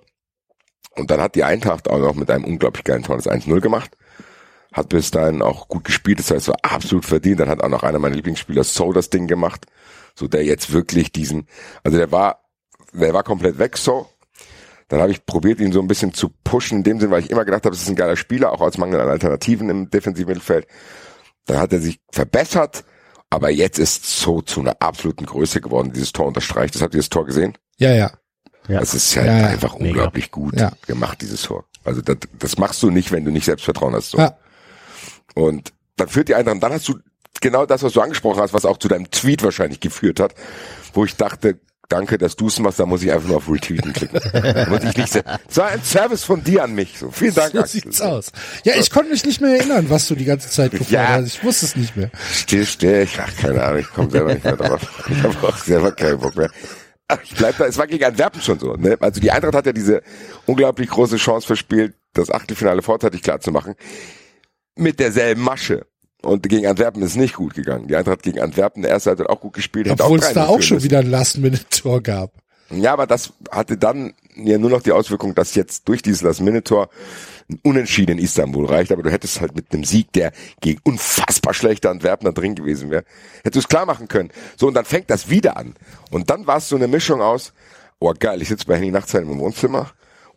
Und 0.93 1.11
dann 1.11 1.21
hat 1.21 1.35
die 1.35 1.45
Eintracht 1.45 1.89
auch 1.89 1.99
noch 1.99 2.15
mit 2.15 2.31
einem 2.31 2.45
unglaublich 2.45 2.85
geilen 2.85 3.03
Tor 3.03 3.17
das 3.17 3.29
1-0 3.29 3.61
gemacht. 3.61 3.97
Hat 4.73 4.89
bis 4.89 5.11
dahin 5.11 5.43
auch 5.43 5.69
gut 5.69 5.85
gespielt, 5.85 6.19
das 6.19 6.31
heißt, 6.31 6.49
war 6.49 6.57
absolut 6.63 7.05
verdient. 7.05 7.41
Dann 7.41 7.49
hat 7.49 7.63
auch 7.63 7.69
noch 7.69 7.83
einer 7.83 7.99
meiner 7.99 8.17
Lieblingsspieler, 8.17 8.65
So, 8.65 8.93
das 8.93 9.11
Ding 9.11 9.27
gemacht. 9.27 9.67
So, 10.15 10.29
der 10.29 10.45
jetzt 10.45 10.73
wirklich 10.73 11.13
diesen, 11.13 11.49
also 11.83 11.99
der 11.99 12.13
war, 12.13 12.45
der 12.93 13.13
war 13.13 13.23
komplett 13.23 13.59
weg, 13.59 13.77
So. 13.77 14.07
Dann 14.89 15.01
habe 15.01 15.13
ich 15.13 15.25
probiert, 15.25 15.61
ihn 15.61 15.73
so 15.73 15.81
ein 15.81 15.89
bisschen 15.89 16.13
zu 16.13 16.29
pushen, 16.45 16.79
in 16.79 16.85
dem 16.85 17.01
Sinn, 17.01 17.11
weil 17.11 17.23
ich 17.23 17.31
immer 17.31 17.45
gedacht 17.45 17.65
habe, 17.65 17.75
das 17.75 17.83
ist 17.83 17.89
ein 17.89 17.97
geiler 17.97 18.17
Spieler, 18.17 18.53
auch 18.53 18.61
als 18.61 18.77
Mangel 18.79 19.01
an 19.01 19.09
Alternativen 19.09 19.71
im 19.71 19.91
defensiven 19.91 20.29
Mittelfeld. 20.29 20.67
Dann 21.47 21.59
hat 21.59 21.73
er 21.73 21.81
sich 21.81 22.01
verbessert, 22.13 22.85
Aber 23.35 23.51
jetzt 23.51 23.81
ist 23.81 24.05
so 24.21 24.43
zu 24.43 24.61
einer 24.61 24.77
absoluten 24.81 25.27
Größe 25.27 25.61
geworden, 25.61 25.93
dieses 25.93 26.13
Tor 26.13 26.27
unterstreicht. 26.27 26.77
Das 26.77 26.83
habt 26.83 26.95
ihr 26.95 27.01
das 27.01 27.09
Tor 27.09 27.27
gesehen? 27.27 27.59
Ja, 27.79 27.93
ja. 27.93 28.13
Ja. 28.69 28.81
Das 28.81 28.95
ist 28.95 29.15
halt 29.17 29.27
Ja, 29.27 29.39
ja. 29.41 29.47
einfach 29.49 29.75
Mega. 29.79 29.89
unglaublich 29.91 30.31
gut 30.31 30.59
Ja. 30.59 30.73
gemacht, 30.87 31.21
dieses 31.21 31.43
Tor. 31.43 31.65
Also 31.85 32.01
das, 32.01 32.17
das 32.39 32.57
machst 32.59 32.83
du 32.83 32.91
nicht, 32.91 33.13
wenn 33.13 33.25
du 33.25 33.31
nicht 33.31 33.45
Selbstvertrauen 33.45 33.95
hast. 33.95 34.11
So. 34.13 34.19
Ja. 34.19 34.37
Und 35.35 35.73
dann 35.97 36.09
führt 36.09 36.29
die 36.29 36.35
Eintracht, 36.35 36.63
dann 36.63 36.73
hast 36.73 36.89
du 36.89 36.99
genau 37.41 37.67
das, 37.67 37.83
was 37.83 37.93
du 37.93 38.01
angesprochen 38.01 38.41
hast, 38.41 38.53
was 38.55 38.65
auch 38.65 38.79
zu 38.79 38.89
deinem 38.89 39.11
Tweet 39.11 39.43
wahrscheinlich 39.43 39.81
geführt 39.81 40.19
hat, 40.21 40.35
wo 40.95 41.05
ich 41.05 41.17
dachte, 41.17 41.59
danke, 41.91 42.17
dass 42.17 42.37
du 42.37 42.47
es 42.47 42.59
machst, 42.59 42.81
da 42.81 42.87
muss 42.87 43.03
ich 43.03 43.13
einfach 43.13 43.29
nur 43.29 43.37
auf 43.37 43.51
Retweeten 43.51 43.93
klicken. 43.93 44.19
Muss 44.71 44.83
ich 44.85 44.97
nicht 44.97 45.15
das 45.15 45.57
war 45.57 45.67
ein 45.69 45.83
Service 45.83 46.25
von 46.25 46.43
dir 46.43 46.65
an 46.65 46.75
mich. 46.75 46.99
So, 46.99 47.11
vielen 47.11 47.35
Dank, 47.35 47.53
So 47.53 47.59
Axel. 47.61 47.83
sieht's 47.83 48.01
aus. 48.01 48.33
Ja, 48.65 48.75
ich 48.77 48.91
konnte 48.91 49.11
mich 49.11 49.25
nicht 49.27 49.41
mehr 49.43 49.57
erinnern, 49.59 49.91
was 49.91 50.09
du 50.09 50.15
die 50.15 50.25
ganze 50.25 50.49
Zeit 50.49 50.71
gefordert 50.71 50.91
Ja. 50.93 51.09
hast. 51.09 51.27
Ich 51.27 51.45
wusste 51.45 51.67
es 51.67 51.77
nicht 51.77 51.97
mehr. 51.97 52.11
Still, 52.33 52.65
still, 52.65 53.03
ich, 53.03 53.21
ach, 53.21 53.31
keine 53.37 53.63
Ahnung, 53.63 53.81
ich 53.81 53.89
komme 53.91 54.11
selber 54.11 54.33
nicht 54.33 54.45
mehr 54.45 54.57
drauf. 54.57 54.81
Ich 55.11 55.23
habe 55.23 55.47
auch 55.47 55.57
selber 55.59 55.93
keinen 55.93 56.19
Bock 56.19 56.35
mehr. 56.37 56.51
Ich 57.23 57.35
bleib 57.35 57.59
da, 57.59 57.67
es 57.67 57.77
war 57.77 57.87
gegen 57.87 58.05
Antwerpen 58.05 58.41
schon 58.41 58.59
so. 58.59 58.75
Ne? 58.75 58.97
Also 59.01 59.21
die 59.21 59.31
Eintracht 59.31 59.55
hat 59.55 59.67
ja 59.67 59.73
diese 59.73 60.03
unglaublich 60.47 60.89
große 60.89 61.17
Chance 61.17 61.47
verspielt, 61.47 61.95
das 62.15 62.31
Achtelfinale 62.31 62.81
vorzeitig 62.83 63.23
klar 63.23 63.41
zu 63.41 63.53
machen. 63.53 63.75
Mit 64.75 64.99
derselben 65.01 65.43
Masche. 65.43 65.87
Und 66.23 66.49
gegen 66.49 66.67
Antwerpen 66.67 67.03
ist 67.03 67.11
es 67.11 67.17
nicht 67.17 67.35
gut 67.35 67.55
gegangen. 67.55 67.87
Die 67.89 67.97
Eintracht 67.97 68.23
gegen 68.23 68.41
Antwerpen, 68.41 68.83
der 68.83 68.93
erste 68.93 69.11
hat 69.11 69.21
auch 69.21 69.41
gut 69.41 69.53
gespielt. 69.53 69.89
Obwohl 69.91 70.19
es 70.19 70.31
3-0 70.31 70.33
da 70.33 70.47
auch 70.47 70.63
schon 70.63 70.77
müssen. 70.77 70.85
wieder 70.85 71.01
ein 71.01 71.11
Last-Minute-Tor 71.11 72.03
gab. 72.03 72.33
Ja, 72.71 72.95
aber 72.95 73.07
das 73.07 73.35
hatte 73.51 73.77
dann 73.77 74.15
ja 74.35 74.57
nur 74.57 74.71
noch 74.71 74.83
die 74.83 74.93
Auswirkung, 74.93 75.35
dass 75.35 75.55
jetzt 75.55 75.87
durch 75.87 76.01
dieses 76.01 76.23
Last-Minute-Tor 76.23 76.89
ein 77.51 77.59
Unentschieden 77.63 78.19
in 78.19 78.25
Istanbul 78.25 78.67
reicht, 78.67 78.93
aber 78.93 79.03
du 79.03 79.11
hättest 79.11 79.41
halt 79.41 79.55
mit 79.55 79.73
einem 79.73 79.85
Sieg, 79.85 80.13
der 80.13 80.33
gegen 80.61 80.81
unfassbar 80.85 81.55
schlechte 81.55 81.91
Antwerpen 81.91 82.25
da 82.25 82.33
drin 82.33 82.55
gewesen 82.55 82.91
wäre, 82.91 83.05
hättest 83.39 83.57
du 83.57 83.59
es 83.61 83.69
klar 83.69 83.87
machen 83.87 84.09
können. 84.09 84.31
So, 84.57 84.67
und 84.67 84.75
dann 84.75 84.85
fängt 84.85 85.11
das 85.11 85.29
wieder 85.29 85.57
an. 85.57 85.75
Und 86.11 86.31
dann 86.31 86.47
war 86.47 86.59
es 86.59 86.69
so 86.69 86.77
eine 86.77 86.89
Mischung 86.89 87.21
aus, 87.21 87.53
oh 87.99 88.13
geil, 88.19 88.41
ich 88.43 88.49
sitze 88.49 88.67
bei 88.67 88.77
Henning 88.77 88.93
Nachtsheim 88.93 89.31
im 89.31 89.39
Wohnzimmer, 89.39 89.91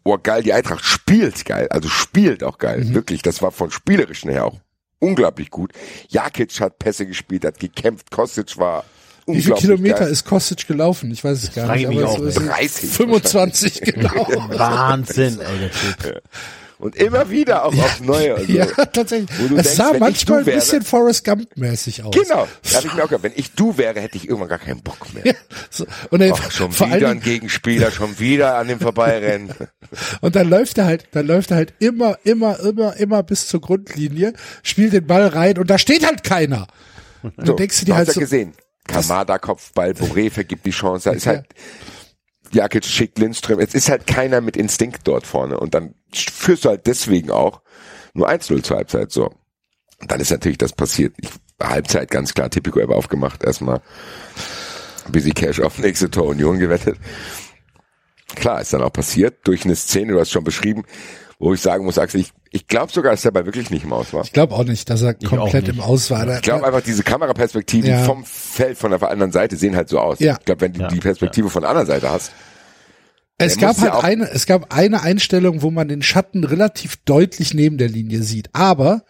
oh 0.04 0.18
geil, 0.22 0.44
die 0.44 0.54
Eintracht 0.54 0.84
spielt 0.84 1.46
geil, 1.46 1.68
also 1.70 1.90
spielt 1.90 2.44
auch 2.44 2.58
geil, 2.58 2.94
wirklich, 2.94 3.22
das 3.22 3.42
war 3.42 3.52
von 3.52 3.72
spielerischen 3.72 4.30
her 4.30 4.46
auch 4.46 4.60
unglaublich 5.00 5.50
gut. 5.52 5.74
Jakic 6.10 6.60
hat 6.60 6.80
Pässe 6.80 7.06
gespielt, 7.06 7.46
hat 7.46 7.60
gekämpft, 7.60 8.12
Kostic 8.12 8.58
war 8.58 8.84
Wie 9.28 9.42
viele 9.42 9.56
Kilometer 9.56 10.00
geil. 10.00 10.12
ist 10.12 10.26
Kostic 10.26 10.68
gelaufen? 10.68 11.12
Ich 11.12 11.24
weiß 11.24 11.44
es 11.44 11.54
gar 11.54 11.76
nicht. 11.76 11.88
aber 11.88 12.20
ey. 12.20 12.28
es 12.28 12.36
30 12.36 12.90
25 12.90 13.82
genau. 13.82 14.28
Wahnsinn, 14.50 15.40
ey. 16.04 16.20
Und 16.80 16.96
immer 16.96 17.32
wieder 17.32 17.66
auch 17.66 17.74
aufs 17.76 18.02
Neue. 18.02 18.36
Also. 18.36 18.52
Ja, 18.52 18.66
tatsächlich. 18.66 19.30
Es 19.32 19.48
denkst, 19.48 19.70
sah 19.72 19.94
manchmal 19.98 20.40
ein 20.40 20.46
bisschen 20.46 20.84
Forrest 20.84 21.26
Gump-mäßig 21.26 22.04
aus. 22.04 22.14
Genau, 22.14 22.48
da 22.64 22.78
habe 22.78 22.88
ich 22.88 22.94
mir 22.94 23.04
auch 23.04 23.08
gedacht, 23.10 23.24
wenn 23.24 23.34
ich 23.36 23.52
du 23.54 23.78
wäre, 23.78 24.00
hätte 24.00 24.18
ich 24.18 24.28
irgendwann 24.28 24.50
gar 24.50 24.60
keinen 24.60 24.82
Bock 24.84 25.12
mehr. 25.14 25.26
Ja, 25.26 25.34
so. 25.72 25.88
Und, 26.12 26.22
er, 26.22 26.34
Ach, 26.36 26.52
schon 26.52 26.72
wieder 26.80 27.10
ein 27.10 27.20
Gegenspieler, 27.20 27.90
schon 27.90 28.20
wieder 28.20 28.56
an 28.56 28.68
dem 28.68 28.80
vorbeirennen. 28.80 29.54
und 30.22 30.36
dann 30.36 30.50
läuft 30.50 30.78
er 30.78 30.86
halt, 30.86 31.08
dann 31.14 31.26
läuft 31.26 31.50
er 31.50 31.58
halt 31.58 31.74
immer, 31.80 32.20
immer, 32.24 32.60
immer, 32.60 32.96
immer 32.98 33.24
bis 33.24 33.48
zur 33.48 33.62
Grundlinie, 33.62 34.34
spielt 34.62 34.94
den 34.94 35.08
Ball 35.08 35.28
rein 35.28 35.58
und 35.58 35.70
da 35.70 35.80
steht 35.80 36.06
halt 36.06 36.24
keiner. 36.24 36.68
Und 37.24 37.34
So, 37.38 37.44
dann 37.44 37.56
denkst 37.58 37.80
du 37.80 37.86
dir 37.86 37.94
hast 37.94 38.00
halt 38.00 38.08
ja 38.10 38.14
so, 38.14 38.20
gesehen. 38.20 38.54
Kamada 38.88 39.38
Kopfball, 39.40 39.92
Boré 39.92 40.30
vergibt 40.32 40.66
die 40.66 40.72
Chance. 40.72 41.10
Da 41.10 41.16
ist 41.16 41.28
halt 41.28 41.46
Jakic 42.52 42.86
schickt 42.86 43.20
Lindström. 43.20 43.60
Es 43.60 43.74
ist 43.74 43.90
halt 43.90 44.08
keiner 44.08 44.42
mit 44.42 44.58
Instinkt 44.58 45.08
dort 45.08 45.28
vorne. 45.28 45.60
Und 45.60 45.74
dann 45.74 45.96
führst 46.14 46.66
du 46.66 46.70
halt 46.70 46.88
deswegen 46.88 47.32
auch 47.32 47.62
nur 48.14 48.30
1-0 48.30 48.64
zur 48.64 48.78
Halbzeit. 48.78 49.12
So. 49.12 49.34
Dann 50.08 50.20
ist 50.20 50.32
natürlich 50.32 50.58
das 50.58 50.74
passiert. 50.74 51.14
Ich, 51.18 51.30
Halbzeit 51.62 52.12
ganz 52.12 52.34
klar 52.34 52.50
Tipico 52.50 52.80
App 52.80 52.92
aufgemacht. 52.92 53.44
Erstmal 53.44 53.82
Busy 55.12 55.32
Cash 55.32 55.60
auf 55.60 55.80
nächste 55.80 56.10
Tor 56.10 56.28
Union 56.28 56.60
gewettet. 56.60 56.98
Klar, 58.36 58.62
ist 58.62 58.74
dann 58.74 58.82
auch 58.82 58.94
passiert 58.94 59.48
durch 59.48 59.64
eine 59.64 59.76
Szene, 59.76 60.14
du 60.14 60.20
hast 60.20 60.32
schon 60.32 60.44
beschrieben, 60.44 60.84
wo 61.40 61.54
ich 61.54 61.62
sagen 61.62 61.86
muss, 61.86 61.98
Axel, 62.00 62.22
ich, 62.22 62.32
ich 62.52 62.68
glaube 62.68 62.92
sogar, 62.92 63.12
dass 63.12 63.22
der 63.22 63.32
Ball 63.32 63.46
wirklich 63.46 63.70
nicht 63.70 63.84
im 63.84 63.94
Aus 63.94 64.12
war. 64.14 64.24
ich 64.24 64.34
glaube 64.34 64.56
auch 64.56 64.64
nicht, 64.64 64.90
dass 64.90 65.02
er 65.04 65.16
auch 65.24 65.30
komplett 65.30 65.68
im 65.68 65.80
Aus 65.80 66.10
war. 66.10 66.28
Ich 66.36 66.42
glaube 66.42 66.66
einfach, 66.66 66.82
diese 66.82 67.04
Kameraperspektiven 67.04 67.90
Ja. 67.92 68.04
vom 68.04 68.26
Feld 68.26 68.78
von 68.78 68.92
der 68.92 69.02
anderen 69.04 69.32
Seite 69.32 69.56
sehen 69.56 69.76
halt 69.76 69.90
so 69.90 70.00
aus. 70.00 70.20
Ja. 70.20 70.38
Ich 70.40 70.46
glaube, 70.46 70.62
wenn 70.62 70.74
du 70.74 70.82
Ja, 70.82 70.88
die 70.88 71.00
Perspektive 71.00 71.50
von 71.50 71.62
der 71.62 71.70
anderen 71.70 71.88
Seite 71.88 72.10
hast, 72.10 72.32
Es 73.40 73.56
Der 73.58 73.68
gab 73.68 73.78
ja 73.78 73.94
halt 73.94 74.04
eine, 74.04 74.32
es 74.32 74.48
gab 74.48 74.74
eine 74.74 75.04
Einstellung, 75.04 75.62
wo 75.62 75.70
man 75.70 75.88
den 75.88 76.02
Schatten 76.02 76.44
relativ 76.44 76.96
deutlich 77.06 77.54
neben 77.54 77.78
der 77.78 77.88
Linie 77.90 78.24
sieht. 78.24 78.50
Aber 78.54 79.04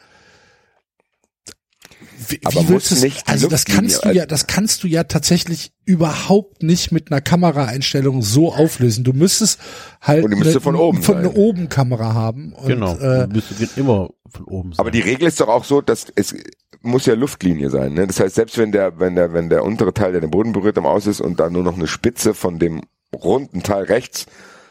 wie, 2.30 2.40
Aber 2.44 2.56
wie 2.56 2.60
muss 2.62 2.70
willst 2.70 2.92
du 2.92 2.96
es- 2.96 3.02
nicht 3.04 3.28
also 3.30 3.48
das 3.48 3.66
kannst 3.66 4.04
du 4.06 4.10
ja, 4.12 4.26
das 4.26 4.48
kannst 4.48 4.84
du 4.84 4.88
ja 4.88 5.04
tatsächlich 5.04 5.72
überhaupt 5.86 6.64
nicht 6.64 6.92
mit 6.92 7.12
einer 7.12 7.22
Kameraeinstellung 7.22 8.22
so 8.22 8.54
auflösen. 8.54 9.04
Du 9.04 9.14
müsstest 9.14 9.60
halt 10.02 10.24
Und 10.26 10.32
müsste 10.32 10.50
eine, 10.52 10.62
von 10.62 10.76
oben 10.76 11.02
von 11.04 11.18
eine 11.18 11.28
sein. 11.28 11.36
oben 11.38 11.70
Kamera 11.70 12.14
haben. 12.14 12.54
Und, 12.54 12.68
Genau. 12.68 12.96
Äh, 12.98 13.28
du 13.28 13.34
müsstest 13.36 13.78
immer 13.78 14.10
von 14.30 14.46
oben 14.46 14.72
sein. 14.74 14.80
aber 14.80 14.92
die 14.92 15.02
Regel 15.02 15.28
ist 15.28 15.40
doch 15.40 15.48
auch 15.48 15.64
so, 15.64 15.82
dass 15.82 16.08
es 16.16 16.36
muss 16.82 17.06
ja 17.06 17.16
Luftlinie 17.16 17.70
sein. 17.70 17.94
Ne? 17.94 18.06
Das 18.08 18.20
heißt, 18.20 18.36
selbst 18.36 18.58
wenn 18.58 18.72
der, 18.72 19.00
wenn 19.00 19.16
der, 19.16 19.34
wenn 19.34 19.50
der 19.50 19.64
untere 19.64 19.94
Teil, 19.94 20.12
der 20.12 20.22
den 20.22 20.32
Boden 20.32 20.52
berührt, 20.54 20.78
am 20.78 20.86
Aus 20.86 21.08
ist 21.08 21.22
und 21.22 21.40
da 21.40 21.50
nur 21.50 21.64
noch 21.64 21.76
eine 21.76 21.88
Spitze 21.88 22.34
von 22.34 22.60
dem 22.60 22.82
runden 23.16 23.64
Teil 23.64 23.84
rechts 23.86 24.26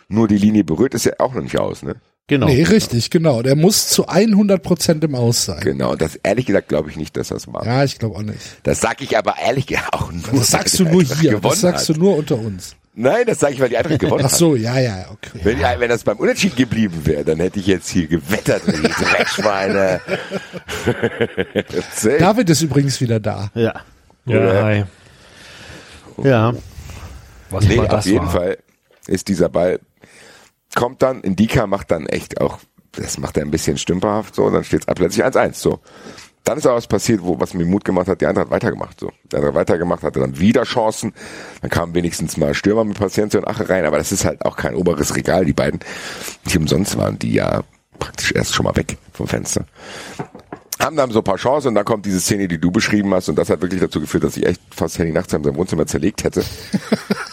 nur 0.08 0.28
die 0.28 0.38
Linie 0.38 0.62
berührt, 0.64 0.94
ist 0.94 1.04
ja 1.04 1.14
auch 1.18 1.34
noch 1.34 1.42
nicht 1.42 1.58
aus. 1.58 1.82
Ne? 1.82 1.96
Genau. 2.26 2.46
nee, 2.46 2.62
richtig, 2.62 3.10
genau. 3.10 3.42
Der 3.42 3.56
muss 3.56 3.88
zu 3.88 4.06
100 4.06 4.62
Prozent 4.62 5.04
im 5.04 5.14
Aus 5.14 5.44
sein. 5.46 5.60
Genau. 5.60 5.92
Und 5.92 6.02
das 6.02 6.16
ehrlich 6.22 6.46
gesagt 6.46 6.68
glaube 6.68 6.90
ich 6.90 6.96
nicht, 6.96 7.16
dass 7.16 7.28
das 7.28 7.52
war. 7.52 7.64
Ja, 7.64 7.84
ich 7.84 7.98
glaube 7.98 8.16
auch 8.16 8.22
nicht. 8.22 8.40
Das 8.62 8.80
sage 8.80 9.04
ich 9.04 9.16
aber 9.16 9.34
ehrlich 9.38 9.66
gesagt 9.66 9.92
auch 9.92 10.10
nur. 10.12 10.22
Das 10.32 10.48
sagst 10.50 10.78
du 10.78 10.84
nur 10.84 11.02
hier. 11.02 11.38
Das 11.40 11.60
sagst 11.60 11.88
du 11.88 11.94
hat. 11.94 12.00
nur 12.00 12.16
unter 12.16 12.36
uns. 12.38 12.76
Nein, 12.98 13.26
das 13.26 13.40
sage 13.40 13.52
ich, 13.52 13.60
weil 13.60 13.68
die 13.68 13.76
Eintracht 13.76 13.98
gewonnen 13.98 14.24
Ach 14.26 14.30
hat. 14.32 14.38
so, 14.38 14.56
ja, 14.56 14.78
ja, 14.78 15.04
okay. 15.12 15.38
Wenn, 15.42 15.60
ja, 15.60 15.78
wenn 15.78 15.90
das 15.90 16.02
beim 16.02 16.16
Unentschieden 16.16 16.56
geblieben 16.56 17.02
wäre, 17.04 17.24
dann 17.26 17.38
hätte 17.40 17.60
ich 17.60 17.66
jetzt 17.66 17.90
hier 17.90 18.06
gewettert, 18.06 18.62
die 18.66 18.72
Dreckschweine. 19.04 20.00
David 22.18 22.48
ist 22.48 22.62
übrigens 22.62 22.98
wieder 23.02 23.20
da. 23.20 23.50
Ja. 23.54 23.74
Ja, 24.24 24.62
hi. 24.62 24.84
Ja. 26.24 26.54
Was 27.50 27.64
Nee, 27.66 27.78
auf 27.80 27.88
das 27.88 28.06
jeden 28.06 28.24
war. 28.26 28.32
Fall 28.32 28.58
ist 29.06 29.28
dieser 29.28 29.50
Ball, 29.50 29.78
kommt 30.76 31.02
dann, 31.02 31.22
Indika 31.22 31.66
macht 31.66 31.90
dann 31.90 32.06
echt 32.06 32.40
auch, 32.40 32.60
das 32.92 33.18
macht 33.18 33.36
er 33.36 33.42
ein 33.42 33.50
bisschen 33.50 33.78
stümperhaft, 33.78 34.36
so, 34.36 34.48
dann 34.48 34.62
steht 34.62 34.84
es 34.86 34.94
plötzlich 34.94 35.24
1-1, 35.26 35.54
so. 35.54 35.80
Dann 36.44 36.58
ist 36.58 36.66
auch 36.68 36.76
was 36.76 36.86
passiert, 36.86 37.24
wo, 37.24 37.40
was 37.40 37.54
mir 37.54 37.64
Mut 37.64 37.84
gemacht 37.84 38.06
hat, 38.06 38.20
die 38.20 38.26
hat 38.28 38.50
weitergemacht, 38.50 39.00
so. 39.00 39.10
Die 39.32 39.36
hat 39.36 39.54
weitergemacht, 39.54 40.04
hatte 40.04 40.20
dann 40.20 40.38
wieder 40.38 40.62
Chancen, 40.62 41.12
dann 41.60 41.70
kamen 41.70 41.94
wenigstens 41.94 42.36
mal 42.36 42.54
Stürmer 42.54 42.84
mit 42.84 42.98
Paciencia 42.98 43.40
und 43.40 43.48
Ache 43.48 43.68
rein, 43.68 43.84
aber 43.84 43.98
das 43.98 44.12
ist 44.12 44.24
halt 44.24 44.44
auch 44.44 44.56
kein 44.56 44.76
oberes 44.76 45.16
Regal, 45.16 45.44
die 45.44 45.52
beiden. 45.52 45.80
Nicht 46.44 46.56
umsonst 46.56 46.96
waren 46.96 47.18
die 47.18 47.32
ja 47.32 47.64
praktisch 47.98 48.32
erst 48.32 48.54
schon 48.54 48.64
mal 48.64 48.76
weg 48.76 48.96
vom 49.12 49.26
Fenster. 49.26 49.64
Haben 50.78 50.96
dann 50.96 51.10
so 51.10 51.20
ein 51.20 51.24
paar 51.24 51.36
Chancen 51.36 51.68
und 51.68 51.74
dann 51.74 51.84
kommt 51.84 52.04
diese 52.04 52.20
Szene, 52.20 52.48
die 52.48 52.58
du 52.58 52.70
beschrieben 52.70 53.12
hast 53.14 53.28
und 53.28 53.36
das 53.36 53.48
hat 53.48 53.62
wirklich 53.62 53.80
dazu 53.80 54.00
geführt, 54.00 54.24
dass 54.24 54.36
ich 54.36 54.44
echt 54.44 54.60
fast 54.70 54.98
Henning 54.98 55.14
Nachts 55.14 55.32
in 55.32 55.42
seinem 55.42 55.56
Wohnzimmer 55.56 55.86
zerlegt 55.86 56.24
hätte. 56.24 56.44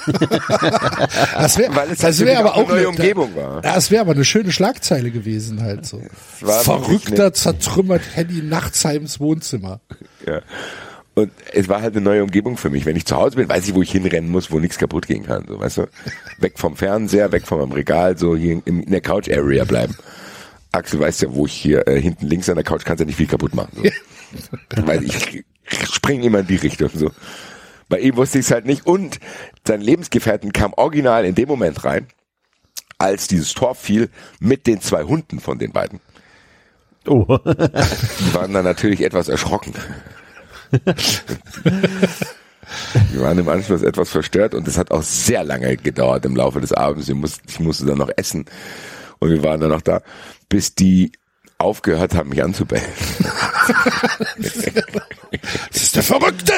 Das 0.05 1.57
wäre 1.57 1.73
Weil 1.75 1.91
es 1.91 1.99
das 1.99 2.19
natürlich 2.19 2.33
wär 2.33 2.39
aber 2.39 2.55
auch 2.55 2.69
eine 2.69 2.81
neue 2.81 2.89
Umgebung 2.89 3.35
war. 3.35 3.63
Ja, 3.63 3.77
es 3.77 3.89
wäre 3.89 4.01
aber 4.01 4.11
eine 4.11 4.25
schöne 4.25 4.51
Schlagzeile 4.51 5.11
gewesen 5.11 5.61
halt 5.61 5.85
so. 5.85 6.01
Verrückter 6.41 7.33
zertrümmert 7.33 8.01
Henny 8.13 8.41
Nachtsheims 8.41 9.21
Wohnzimmer. 9.21 9.79
Ja. 10.27 10.41
Und 11.15 11.31
es 11.53 11.69
war 11.69 11.81
halt 11.81 11.95
eine 11.95 12.03
neue 12.03 12.23
Umgebung 12.23 12.57
für 12.57 12.69
mich. 12.69 12.85
Wenn 12.85 12.95
ich 12.95 13.05
zu 13.05 13.15
Hause 13.15 13.35
bin, 13.35 13.47
weiß 13.47 13.67
ich, 13.67 13.75
wo 13.75 13.81
ich 13.81 13.91
hinrennen 13.91 14.31
muss, 14.31 14.51
wo 14.51 14.59
nichts 14.59 14.77
kaputt 14.77 15.07
gehen 15.07 15.25
kann. 15.25 15.45
So, 15.47 15.59
weißt 15.59 15.77
du? 15.77 15.87
Weg 16.39 16.57
vom 16.57 16.75
Fernseher, 16.75 17.31
weg 17.31 17.45
vom 17.45 17.71
Regal, 17.71 18.17
so 18.17 18.35
hier 18.35 18.61
in, 18.65 18.81
in 18.83 18.91
der 18.91 19.01
Couch-Area 19.01 19.63
bleiben. 19.63 19.95
Axel 20.73 20.99
weiß 20.99 21.21
ja, 21.21 21.33
wo 21.33 21.45
ich 21.45 21.53
hier 21.53 21.87
äh, 21.87 22.01
hinten 22.01 22.27
links 22.27 22.49
an 22.49 22.55
der 22.55 22.63
Couch 22.63 22.83
kannst 22.83 22.99
ja 22.99 23.05
nicht 23.05 23.15
viel 23.15 23.27
kaputt 23.27 23.55
machen. 23.55 23.71
So. 23.75 23.83
Weil 24.85 25.03
ich 25.03 25.45
springe 25.91 26.25
immer 26.25 26.39
in 26.39 26.47
die 26.47 26.55
Richtung. 26.55 26.89
So. 26.93 27.11
Bei 27.89 27.99
ihm 27.99 28.17
wusste 28.17 28.39
ich 28.39 28.45
es 28.45 28.51
halt 28.51 28.65
nicht. 28.65 28.85
Und 28.85 29.19
sein 29.67 29.81
Lebensgefährten 29.81 30.51
kam 30.51 30.73
original 30.73 31.25
in 31.25 31.35
dem 31.35 31.47
Moment 31.47 31.85
rein, 31.85 32.07
als 32.97 33.27
dieses 33.27 33.53
Tor 33.53 33.75
fiel, 33.75 34.09
mit 34.39 34.65
den 34.65 34.81
zwei 34.81 35.03
Hunden 35.03 35.39
von 35.39 35.59
den 35.59 35.71
beiden. 35.71 35.99
Oh. 37.05 37.37
Die 37.37 38.33
waren 38.33 38.53
dann 38.53 38.65
natürlich 38.65 39.01
etwas 39.01 39.29
erschrocken. 39.29 39.73
Wir 43.11 43.21
waren 43.21 43.37
im 43.37 43.49
Anschluss 43.49 43.83
etwas 43.83 44.09
verstört 44.09 44.55
und 44.55 44.67
es 44.67 44.77
hat 44.77 44.89
auch 44.91 45.03
sehr 45.03 45.43
lange 45.43 45.77
gedauert 45.77 46.25
im 46.25 46.35
Laufe 46.35 46.61
des 46.61 46.71
Abends. 46.71 47.09
Ich 47.09 47.59
musste 47.59 47.85
dann 47.85 47.97
noch 47.97 48.09
essen 48.15 48.45
und 49.19 49.29
wir 49.29 49.43
waren 49.43 49.59
dann 49.59 49.69
noch 49.69 49.81
da, 49.81 50.01
bis 50.53 50.75
die 50.75 51.11
aufgehört 51.57 52.13
haben, 52.13 52.29
mich 52.29 52.43
anzubellen. 52.43 52.85
Das 54.37 55.81
ist 55.81 55.95
der 55.95 56.03
Verrückte! 56.03 56.53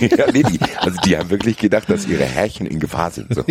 ja, 0.00 0.30
nee, 0.30 0.44
die, 0.44 0.60
also 0.78 0.96
die 1.04 1.16
haben 1.16 1.28
wirklich 1.30 1.56
gedacht, 1.56 1.90
dass 1.90 2.06
ihre 2.06 2.24
Herrchen 2.24 2.66
in 2.66 2.78
Gefahr 2.78 3.10
sind. 3.10 3.34
So, 3.34 3.44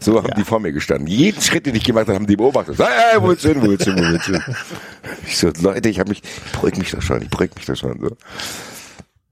so 0.00 0.22
haben 0.22 0.32
die 0.34 0.44
vor 0.44 0.60
mir 0.60 0.72
gestanden. 0.72 1.08
Jeden 1.08 1.42
Schritt, 1.42 1.66
den 1.66 1.74
ich 1.74 1.84
gemacht 1.84 2.06
habe, 2.06 2.14
haben 2.14 2.26
die 2.26 2.36
beobachtet. 2.36 2.78
Hey, 2.78 2.86
hey, 2.86 3.22
wo 3.22 3.28
willst 3.28 3.44
du 3.44 3.48
hin, 3.48 3.60
wo 3.60 3.68
willst 3.68 3.86
du 3.86 3.92
hin, 3.92 4.02
wo 4.02 4.12
willst 4.12 4.28
du 4.28 4.32
hin? 4.32 4.56
Ich 5.26 5.36
so, 5.36 5.50
Leute, 5.60 5.90
ich 5.90 6.00
habe 6.00 6.08
mich, 6.08 6.22
ich 6.22 6.52
beruhig 6.52 6.76
mich 6.76 6.90
doch 6.90 7.02
schon, 7.02 7.20
ich 7.20 7.28
beruhig 7.28 7.50
mich 7.54 7.66
doch 7.66 7.76
schon. 7.76 8.00
So. 8.00 8.16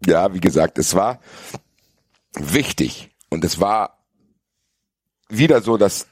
ja, 0.05 0.35
wie 0.35 0.41
gesagt, 0.41 0.77
es 0.79 0.95
war 0.95 1.21
wichtig 2.35 3.11
und 3.31 3.45
es 3.45 3.61
war 3.61 3.99
wieder 5.31 5.63
so, 5.63 5.79
dass 5.79 6.07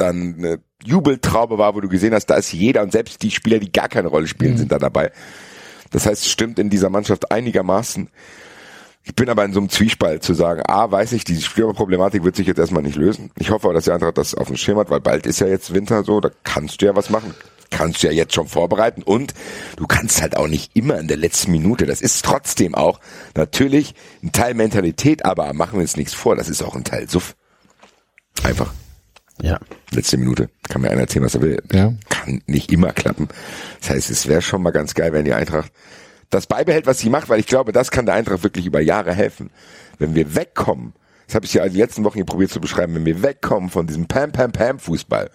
dann 0.00 0.34
eine 0.38 0.60
Jubeltraube 0.84 1.58
war, 1.58 1.74
wo 1.74 1.80
du 1.80 1.88
gesehen 1.88 2.14
hast, 2.14 2.26
da 2.26 2.36
ist 2.36 2.52
jeder 2.52 2.82
und 2.82 2.92
selbst 2.92 3.22
die 3.22 3.30
Spieler, 3.30 3.58
die 3.58 3.70
gar 3.72 3.88
keine 3.88 4.08
Rolle 4.08 4.26
spielen, 4.26 4.54
Mhm. 4.54 4.58
sind 4.58 4.72
da 4.72 4.78
dabei. 4.78 5.12
Das 5.90 6.06
heißt, 6.06 6.22
es 6.24 6.30
stimmt 6.30 6.58
in 6.58 6.70
dieser 6.70 6.88
Mannschaft 6.90 7.30
einigermaßen. 7.32 8.08
Ich 9.02 9.14
bin 9.14 9.28
aber 9.30 9.44
in 9.44 9.52
so 9.52 9.60
einem 9.60 9.70
Zwiespalt 9.70 10.22
zu 10.22 10.34
sagen, 10.34 10.62
A, 10.66 10.90
weiß 10.90 11.12
ich, 11.12 11.24
die 11.24 11.40
Stürmerproblematik 11.40 12.22
wird 12.22 12.36
sich 12.36 12.46
jetzt 12.46 12.58
erstmal 12.58 12.82
nicht 12.82 12.96
lösen. 12.96 13.30
Ich 13.38 13.50
hoffe 13.50 13.66
aber, 13.66 13.74
dass 13.74 13.84
die 13.84 13.90
Eintracht 13.92 14.18
das 14.18 14.34
auf 14.34 14.48
dem 14.48 14.56
Schirm 14.56 14.78
hat, 14.78 14.90
weil 14.90 15.00
bald 15.00 15.26
ist 15.26 15.40
ja 15.40 15.46
jetzt 15.46 15.72
Winter 15.72 16.04
so, 16.04 16.20
da 16.20 16.30
kannst 16.44 16.80
du 16.80 16.86
ja 16.86 16.94
was 16.94 17.10
machen. 17.10 17.34
Kannst 17.70 18.02
du 18.02 18.08
ja 18.08 18.12
jetzt 18.12 18.34
schon 18.34 18.46
vorbereiten 18.48 19.02
und 19.02 19.32
du 19.76 19.86
kannst 19.86 20.20
halt 20.20 20.36
auch 20.36 20.48
nicht 20.48 20.76
immer 20.76 20.98
in 20.98 21.08
der 21.08 21.16
letzten 21.16 21.52
Minute. 21.52 21.86
Das 21.86 22.00
ist 22.02 22.24
trotzdem 22.24 22.74
auch 22.74 23.00
natürlich 23.36 23.94
ein 24.22 24.32
Teil 24.32 24.54
Mentalität, 24.54 25.24
aber 25.24 25.52
machen 25.54 25.74
wir 25.74 25.82
uns 25.82 25.96
nichts 25.96 26.12
vor, 26.12 26.36
das 26.36 26.48
ist 26.48 26.62
auch 26.62 26.74
ein 26.74 26.84
Teil 26.84 27.08
Suff. 27.08 27.36
Einfach. 28.42 28.72
Ja. 29.42 29.58
Letzte 29.92 30.16
Minute. 30.18 30.50
Kann 30.68 30.82
mir 30.82 30.90
einer 30.90 31.02
erzählen, 31.02 31.24
was 31.24 31.34
er 31.34 31.42
will. 31.42 31.62
Ja. 31.72 31.92
Kann 32.08 32.42
nicht 32.46 32.70
immer 32.72 32.92
klappen. 32.92 33.28
Das 33.80 33.90
heißt, 33.90 34.10
es 34.10 34.28
wäre 34.28 34.42
schon 34.42 34.62
mal 34.62 34.70
ganz 34.70 34.94
geil, 34.94 35.12
wenn 35.12 35.24
die 35.24 35.34
Eintracht 35.34 35.72
das 36.30 36.46
beibehält, 36.46 36.86
was 36.86 37.00
sie 37.00 37.10
macht, 37.10 37.28
weil 37.28 37.40
ich 37.40 37.46
glaube, 37.46 37.72
das 37.72 37.90
kann 37.90 38.06
der 38.06 38.14
Eintracht 38.14 38.44
wirklich 38.44 38.66
über 38.66 38.80
Jahre 38.80 39.12
helfen. 39.12 39.50
Wenn 39.98 40.14
wir 40.14 40.34
wegkommen, 40.34 40.94
das 41.26 41.34
habe 41.34 41.46
ich 41.46 41.54
ja 41.54 41.68
die 41.68 41.78
letzten 41.78 42.04
Wochen 42.04 42.14
hier 42.14 42.24
probiert 42.24 42.50
zu 42.50 42.60
beschreiben, 42.60 42.94
wenn 42.94 43.04
wir 43.04 43.22
wegkommen 43.22 43.68
von 43.70 43.86
diesem 43.86 44.06
Pam-Pam-Pam-Fußball, 44.06 45.30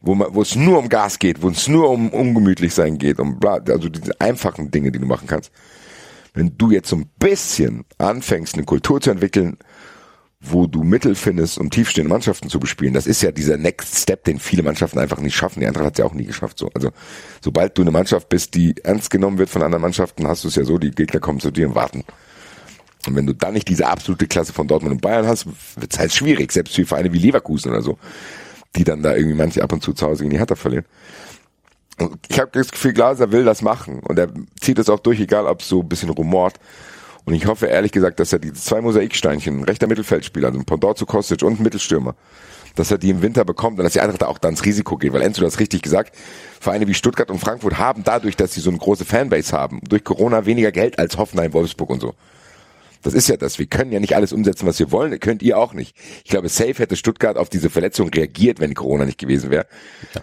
wo, 0.00 0.14
man, 0.14 0.34
wo 0.34 0.42
es 0.42 0.54
nur 0.56 0.78
um 0.78 0.88
Gas 0.88 1.18
geht, 1.18 1.42
wo 1.42 1.48
es 1.48 1.68
nur 1.68 1.90
um 1.90 2.10
ungemütlich 2.10 2.74
sein 2.74 2.98
geht, 2.98 3.18
um 3.18 3.38
bla, 3.40 3.60
also 3.68 3.88
diese 3.88 4.20
einfachen 4.20 4.70
Dinge, 4.70 4.92
die 4.92 4.98
du 4.98 5.06
machen 5.06 5.26
kannst. 5.26 5.50
Wenn 6.34 6.58
du 6.58 6.70
jetzt 6.70 6.88
so 6.88 6.96
ein 6.96 7.10
bisschen 7.18 7.84
anfängst, 7.96 8.54
eine 8.54 8.64
Kultur 8.64 9.00
zu 9.00 9.10
entwickeln, 9.10 9.56
wo 10.50 10.66
du 10.66 10.82
Mittel 10.82 11.14
findest, 11.14 11.58
um 11.58 11.70
tiefstehende 11.70 12.12
Mannschaften 12.12 12.48
zu 12.48 12.60
bespielen. 12.60 12.94
Das 12.94 13.06
ist 13.06 13.22
ja 13.22 13.32
dieser 13.32 13.56
Next 13.56 13.96
Step, 13.96 14.24
den 14.24 14.38
viele 14.38 14.62
Mannschaften 14.62 14.98
einfach 14.98 15.18
nicht 15.18 15.34
schaffen. 15.34 15.60
Die 15.60 15.66
Eintracht 15.66 15.86
hat 15.86 15.94
es 15.94 15.98
ja 15.98 16.04
auch 16.04 16.14
nie 16.14 16.24
geschafft. 16.24 16.58
So. 16.58 16.70
Also 16.74 16.90
sobald 17.42 17.76
du 17.78 17.82
eine 17.82 17.90
Mannschaft 17.90 18.28
bist, 18.28 18.54
die 18.54 18.74
ernst 18.82 19.10
genommen 19.10 19.38
wird 19.38 19.48
von 19.48 19.62
anderen 19.62 19.82
Mannschaften, 19.82 20.26
hast 20.26 20.44
du 20.44 20.48
es 20.48 20.56
ja 20.56 20.64
so, 20.64 20.78
die 20.78 20.90
Gegner 20.90 21.20
kommen 21.20 21.40
zu 21.40 21.50
dir 21.50 21.68
und 21.68 21.74
warten. 21.74 22.04
Und 23.06 23.16
wenn 23.16 23.26
du 23.26 23.34
dann 23.34 23.54
nicht 23.54 23.68
diese 23.68 23.86
absolute 23.86 24.26
Klasse 24.26 24.52
von 24.52 24.66
Dortmund 24.66 24.94
und 24.94 25.00
Bayern 25.00 25.26
hast, 25.26 25.46
wird 25.46 25.92
es 25.92 25.98
halt 25.98 26.12
schwierig, 26.12 26.52
selbst 26.52 26.74
für 26.74 26.86
Vereine 26.86 27.12
wie 27.12 27.18
Leverkusen 27.18 27.70
oder 27.70 27.82
so, 27.82 27.98
die 28.76 28.84
dann 28.84 29.02
da 29.02 29.14
irgendwie 29.14 29.36
manche 29.36 29.62
ab 29.62 29.72
und 29.72 29.82
zu 29.82 29.92
zu 29.92 30.06
Hause 30.06 30.22
gegen 30.22 30.30
die 30.30 30.38
Hertha 30.38 30.54
verlieren. 30.54 30.86
Und 31.98 32.18
ich 32.28 32.40
habe 32.40 32.50
das 32.52 32.70
Gefühl, 32.70 32.92
Glaser 32.92 33.30
will 33.30 33.44
das 33.44 33.62
machen 33.62 34.00
und 34.00 34.18
er 34.18 34.28
zieht 34.60 34.78
es 34.78 34.88
auch 34.88 34.98
durch, 34.98 35.20
egal 35.20 35.46
ob 35.46 35.62
so 35.62 35.80
ein 35.80 35.88
bisschen 35.88 36.10
rumort. 36.10 36.58
Und 37.24 37.34
ich 37.34 37.46
hoffe 37.46 37.66
ehrlich 37.66 37.92
gesagt, 37.92 38.20
dass 38.20 38.32
er 38.32 38.38
diese 38.38 38.54
zwei 38.54 38.80
Mosaiksteinchen, 38.80 39.60
ein 39.60 39.64
rechter 39.64 39.86
Mittelfeldspieler, 39.86 40.48
also 40.48 40.58
ein 40.58 40.66
Pendant 40.66 40.98
zu 40.98 41.06
Kostic 41.06 41.42
und 41.42 41.58
ein 41.58 41.62
Mittelstürmer, 41.62 42.14
dass 42.74 42.90
er 42.90 42.98
die 42.98 43.10
im 43.10 43.22
Winter 43.22 43.44
bekommt 43.44 43.78
und 43.78 43.84
dass 43.84 43.94
die 43.94 44.00
Eintracht 44.00 44.22
da 44.22 44.26
auch 44.26 44.38
dann 44.38 44.52
ins 44.52 44.64
Risiko 44.64 44.98
geht. 44.98 45.12
Weil 45.12 45.22
Enzo, 45.22 45.40
du 45.40 45.46
hast 45.46 45.58
richtig 45.58 45.80
gesagt, 45.80 46.14
Vereine 46.60 46.86
wie 46.86 46.94
Stuttgart 46.94 47.30
und 47.30 47.38
Frankfurt 47.38 47.78
haben 47.78 48.04
dadurch, 48.04 48.36
dass 48.36 48.52
sie 48.52 48.60
so 48.60 48.70
eine 48.70 48.78
große 48.78 49.04
Fanbase 49.04 49.56
haben, 49.56 49.80
durch 49.88 50.04
Corona 50.04 50.44
weniger 50.44 50.72
Geld 50.72 50.98
als 50.98 51.16
Hoffenheim, 51.16 51.52
Wolfsburg 51.54 51.90
und 51.90 52.00
so. 52.00 52.14
Das 53.04 53.12
ist 53.12 53.28
ja 53.28 53.36
das. 53.36 53.58
Wir 53.58 53.66
können 53.66 53.92
ja 53.92 54.00
nicht 54.00 54.16
alles 54.16 54.32
umsetzen, 54.32 54.66
was 54.66 54.78
wir 54.78 54.90
wollen. 54.90 55.20
Könnt 55.20 55.42
ihr 55.42 55.58
auch 55.58 55.74
nicht. 55.74 55.94
Ich 56.24 56.30
glaube, 56.30 56.48
safe 56.48 56.72
hätte 56.72 56.96
Stuttgart 56.96 57.36
auf 57.36 57.50
diese 57.50 57.68
Verletzung 57.68 58.08
reagiert, 58.08 58.60
wenn 58.60 58.72
Corona 58.72 59.04
nicht 59.04 59.18
gewesen 59.18 59.50
wäre. 59.50 59.66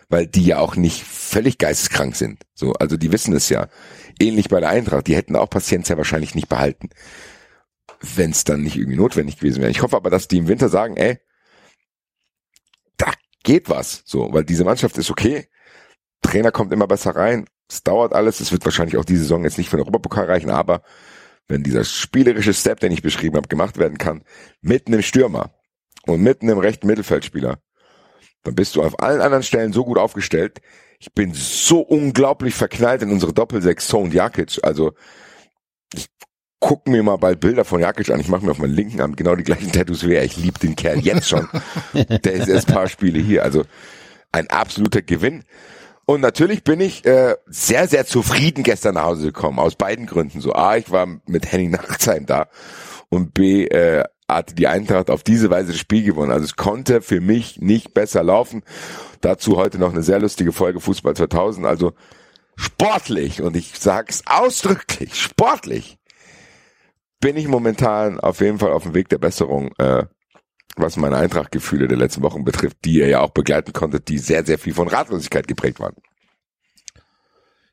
Weil 0.10 0.26
die 0.26 0.46
ja 0.46 0.58
auch 0.58 0.76
nicht 0.76 1.04
völlig 1.04 1.60
geisteskrank 1.60 2.15
sind. 2.15 2.41
So, 2.56 2.74
also 2.74 2.98
die 2.98 3.12
wissen 3.12 3.36
es 3.36 3.50
ja. 3.50 3.67
Ähnlich 4.20 4.50
bei 4.50 4.60
der 4.60 4.70
Eintracht. 4.70 5.06
Die 5.06 5.15
hätten 5.15 5.36
auch 5.36 5.48
Paciencia 5.48 5.96
wahrscheinlich 5.96 6.34
nicht 6.34 6.50
behalten. 6.50 6.89
Wenn 8.02 8.32
es 8.32 8.46
dann 8.46 8.63
nicht 8.63 8.78
irgendwie 8.78 8.98
notwendig 8.98 9.38
gewesen 9.38 9.62
wäre. 9.62 9.70
Ich 9.70 9.84
hoffe 9.84 9.96
aber, 9.96 10.10
dass 10.10 10.28
die 10.28 10.39
im 10.39 10.48
Winter 10.48 10.67
sagen, 10.67 10.98
ey, 10.98 11.20
da 12.98 13.12
geht 13.44 13.70
was. 13.70 14.02
So, 14.06 14.34
weil 14.34 14.44
diese 14.44 14.63
Mannschaft 14.63 14.98
ist 14.98 15.12
okay. 15.12 15.48
Trainer 16.24 16.52
kommt 16.52 16.74
immer 16.74 16.88
besser 16.88 17.15
rein. 17.15 17.46
Es 17.70 17.84
dauert 17.84 18.13
alles. 18.13 18.39
Es 18.39 18.52
wird 18.52 18.65
wahrscheinlich 18.65 18.98
auch 18.98 19.06
diese 19.06 19.22
Saison 19.22 19.44
jetzt 19.44 19.60
nicht 19.60 19.70
für 19.70 19.78
den 19.78 19.82
Europapokal 19.82 20.26
reichen, 20.26 20.50
aber 20.50 20.82
wenn 21.52 21.64
dieser 21.64 21.84
spielerische 21.84 22.54
Step, 22.54 22.80
den 22.80 22.92
ich 22.92 23.02
beschrieben 23.02 23.36
habe, 23.36 23.48
gemacht 23.48 23.78
werden 23.78 23.98
kann, 23.98 24.24
mit 24.62 24.88
einem 24.88 25.02
Stürmer 25.02 25.52
und 26.06 26.22
mit 26.22 26.42
einem 26.42 26.58
rechten 26.58 26.88
Mittelfeldspieler, 26.88 27.60
dann 28.44 28.56
bist 28.56 28.76
du 28.76 28.82
auf 28.82 29.00
allen 29.00 29.22
anderen 29.22 29.44
Stellen 29.44 29.74
so 29.74 29.86
gut 29.86 29.98
aufgestellt. 29.98 30.62
Ich 31.00 31.14
bin 31.14 31.34
so 31.34 31.80
unglaublich 31.80 32.56
verknallt 32.56 33.02
in 33.02 33.12
unsere 33.12 33.34
Doppelsechs 33.34 33.88
So 33.88 34.00
und 34.00 34.14
Jakic. 34.14 34.60
Also 34.64 34.94
ich 35.94 36.08
guck 36.60 36.88
mir 36.88 37.04
mal 37.04 37.18
bald 37.18 37.40
Bilder 37.40 37.66
von 37.66 37.82
Jakic 37.82 38.10
an. 38.10 38.20
Ich 38.20 38.28
mache 38.28 38.46
mir 38.46 38.52
auf 38.52 38.58
meinen 38.58 38.74
linken 38.74 39.02
Arm 39.02 39.16
genau 39.16 39.36
die 39.36 39.44
gleichen 39.44 39.72
Tattoos 39.72 40.08
wie 40.08 40.16
er. 40.16 40.24
Ich 40.24 40.38
liebe 40.38 40.60
den 40.60 40.76
Kerl 40.76 41.00
jetzt 41.00 41.28
schon. 41.28 41.48
Der 41.94 42.34
ist 42.34 42.48
erst 42.48 42.70
ein 42.70 42.74
paar 42.74 42.88
Spiele 42.88 43.20
hier. 43.20 43.44
Also 43.44 43.64
ein 44.32 44.50
absoluter 44.50 45.02
Gewinn. 45.02 45.44
Und 46.12 46.19
natürlich 46.19 46.65
bin 46.65 46.82
ich 46.82 47.06
äh, 47.06 47.38
sehr, 47.45 47.88
sehr 47.88 48.06
zufrieden 48.06 48.63
gestern 48.63 48.95
nach 48.95 49.06
Hause 49.06 49.28
gekommen, 49.28 49.60
aus 49.60 49.76
beiden 49.78 50.08
Gründen. 50.08 50.41
So 50.41 50.52
A, 50.52 50.76
ich 50.76 50.91
war 50.91 51.08
mit 51.26 51.50
Henning 51.50 51.71
Nachtsheim 51.71 52.26
da 52.26 52.50
und 53.08 53.34
B, 53.34 53.63
äh, 53.63 54.04
hatte 54.28 54.54
die 54.54 54.67
Eintracht 54.67 55.10
auf 55.10 55.24
diese 55.24 55.50
Weise 55.50 55.71
das 55.71 55.80
Spiel 55.80 56.04
gewonnen. 56.04 56.34
Also 56.34 56.43
es 56.43 56.58
konnte 56.58 57.02
für 57.02 57.21
mich 57.21 57.62
nicht 57.62 57.93
besser 57.93 58.24
laufen. 58.24 58.63
Dazu 59.21 59.56
heute 59.56 59.78
noch 59.78 59.93
eine 59.93 60.04
sehr 60.04 60.19
lustige 60.19 60.52
Folge 60.52 60.82
Fußball 60.82 61.15
2000. 61.15 61.65
Also 61.65 61.93
sportlich, 62.58 63.41
und 63.41 63.56
ich 63.56 63.80
sag's 63.80 64.24
ausdrücklich, 64.26 65.15
sportlich, 65.15 65.97
bin 67.21 67.38
ich 67.38 67.47
momentan 67.47 68.19
auf 68.19 68.41
jeden 68.41 68.60
Fall 68.60 68.74
auf 68.74 68.84
dem 68.84 68.93
Weg 68.93 69.08
der 69.08 69.19
Besserung, 69.19 69.71
äh, 69.78 70.04
was 70.76 70.98
meine 70.98 71.18
Eintracht-Gefühle 71.18 71.88
der 71.88 71.98
letzten 71.98 72.22
Wochen 72.22 72.44
betrifft, 72.44 72.78
die 72.86 72.96
ihr 72.96 73.08
ja 73.08 73.20
auch 73.20 73.32
begleiten 73.32 73.74
konntet, 73.74 74.08
die 74.08 74.18
sehr, 74.18 74.46
sehr 74.46 74.58
viel 74.60 74.74
von 74.74 74.88
Ratlosigkeit 74.88 75.48
geprägt 75.48 75.80
waren. 75.80 75.96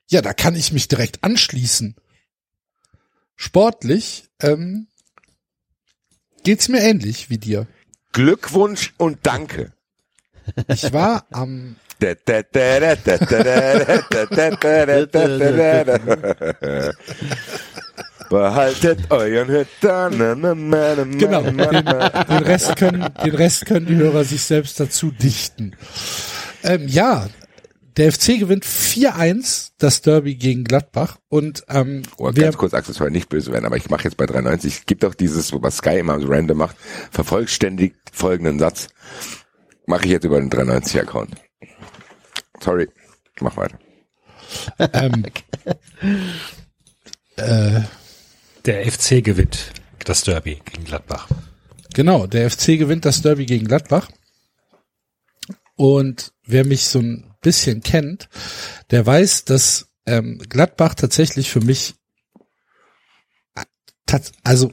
Ja, 0.09 0.23
da 0.23 0.33
kann 0.33 0.55
ich 0.55 0.73
mich 0.73 0.89
direkt 0.89 1.23
anschließen. 1.23 1.97
Sportlich 3.37 4.31
ähm, 4.41 4.89
geht's 6.45 6.69
mir 6.69 6.81
ähnlich 6.81 7.31
wie 7.31 7.39
dir. 7.39 7.67
Glückwunsch 8.13 8.95
und 8.97 9.19
Danke. 9.27 9.73
Ich 10.69 10.93
war 10.93 11.27
am 11.31 11.77
Behaltet 18.29 19.11
euren 19.11 19.49
Hüttern. 19.49 20.19
genau 21.19 21.43
den, 21.43 21.57
den 21.57 22.45
Rest 22.45 22.77
können 22.77 23.07
den 23.25 23.35
Rest 23.35 23.67
können 23.67 23.87
die 23.87 23.97
Hörer 23.97 24.25
sich 24.25 24.43
selbst 24.43 24.79
dazu 24.81 25.11
dichten. 25.11 25.75
Ähm, 26.63 26.89
ja, 26.89 27.29
der 27.97 28.13
FC 28.13 28.39
gewinnt 28.39 28.65
4-1 28.65 29.73
das 29.79 30.03
Derby 30.03 30.37
gegen 30.37 30.65
Gladbach 30.65 31.19
und 31.29 31.65
ähm, 31.69 32.03
Oh, 32.17 32.31
wer, 32.33 32.45
ganz 32.45 32.57
kurz, 32.57 32.75
Axel, 32.75 32.95
soll 32.95 33.11
nicht 33.11 33.29
böse 33.29 33.53
werden, 33.53 33.65
aber 33.65 33.77
ich 33.77 33.91
mache 33.91 34.05
jetzt 34.05 34.17
bei 34.17 34.27
93, 34.27 34.79
es 34.79 34.87
gibt 34.87 35.05
auch 35.05 35.15
dieses, 35.15 35.53
was 35.53 35.79
Sky 35.79 35.99
immer 35.99 36.21
so 36.21 36.29
random 36.29 36.59
macht, 36.59 36.77
vervollständigt 37.11 37.97
folgenden 38.13 38.59
Satz. 38.59 38.89
Mache 39.87 40.05
ich 40.05 40.13
jetzt 40.13 40.25
über 40.25 40.39
den 40.39 40.51
93-Account. 40.51 41.35
Sorry, 42.61 42.89
mach 43.41 43.57
weiter. 43.57 43.79
ähm, 44.93 45.25
äh, 47.37 47.81
Der 48.65 48.91
FC 48.91 49.25
gewinnt 49.25 49.73
das 50.05 50.23
Derby 50.23 50.61
gegen 50.65 50.85
Gladbach. 50.85 51.29
Genau, 51.95 52.27
der 52.27 52.51
FC 52.51 52.79
gewinnt 52.79 53.05
das 53.05 53.23
Derby 53.23 53.47
gegen 53.47 53.67
Gladbach. 53.67 54.09
Und 55.77 56.33
wer 56.45 56.65
mich 56.65 56.87
so 56.87 56.99
ein 56.99 57.35
bisschen 57.41 57.83
kennt, 57.83 58.29
der 58.91 59.07
weiß, 59.07 59.45
dass 59.45 59.89
ähm, 60.07 60.39
Gladbach 60.49 60.95
tatsächlich 60.95 61.51
für 61.51 61.61
mich, 61.61 61.95
also 64.43 64.73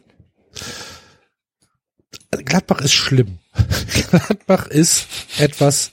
Gladbach 2.31 2.81
ist 2.81 2.93
schlimm. 2.93 3.39
Gladbach 4.09 4.67
ist 4.67 5.07
etwas, 5.37 5.91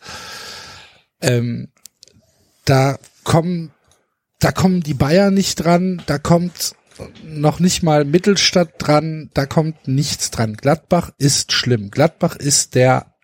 ähm, 1.20 1.68
da 2.64 2.98
kommen, 3.24 3.72
da 4.38 4.52
kommen 4.52 4.82
die 4.82 4.94
Bayern 4.94 5.34
nicht 5.34 5.56
dran, 5.56 6.02
da 6.06 6.18
kommt 6.18 6.74
noch 7.24 7.60
nicht 7.60 7.82
mal 7.82 8.04
Mittelstadt 8.04 8.74
dran, 8.78 9.30
da 9.34 9.46
kommt 9.46 9.88
nichts 9.88 10.30
dran. 10.30 10.54
Gladbach 10.54 11.10
ist 11.18 11.52
schlimm. 11.52 11.90
Gladbach 11.90 12.36
ist 12.36 12.74
der 12.74 13.14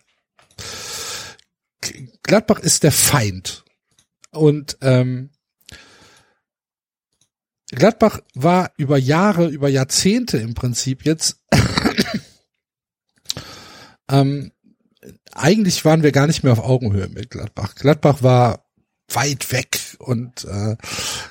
Gladbach 2.23 2.59
ist 2.59 2.83
der 2.83 2.93
Feind. 2.93 3.65
Und 4.31 4.77
ähm, 4.83 5.31
Gladbach 7.71 8.21
war 8.35 8.73
über 8.77 8.99
Jahre, 8.99 9.49
über 9.49 9.69
Jahrzehnte 9.69 10.39
im 10.39 10.55
Prinzip 10.55 11.05
jetzt. 11.05 11.39
ähm, 14.11 14.53
eigentlich 15.33 15.85
waren 15.85 16.03
wir 16.03 16.13
gar 16.13 16.27
nicht 16.27 16.43
mehr 16.43 16.53
auf 16.53 16.65
Augenhöhe 16.65 17.09
mit 17.09 17.31
Gladbach. 17.31 17.75
Gladbach 17.75 18.23
war 18.23 18.65
weit 19.13 19.53
weg 19.53 19.79
und 19.99 20.45
äh, 20.45 20.77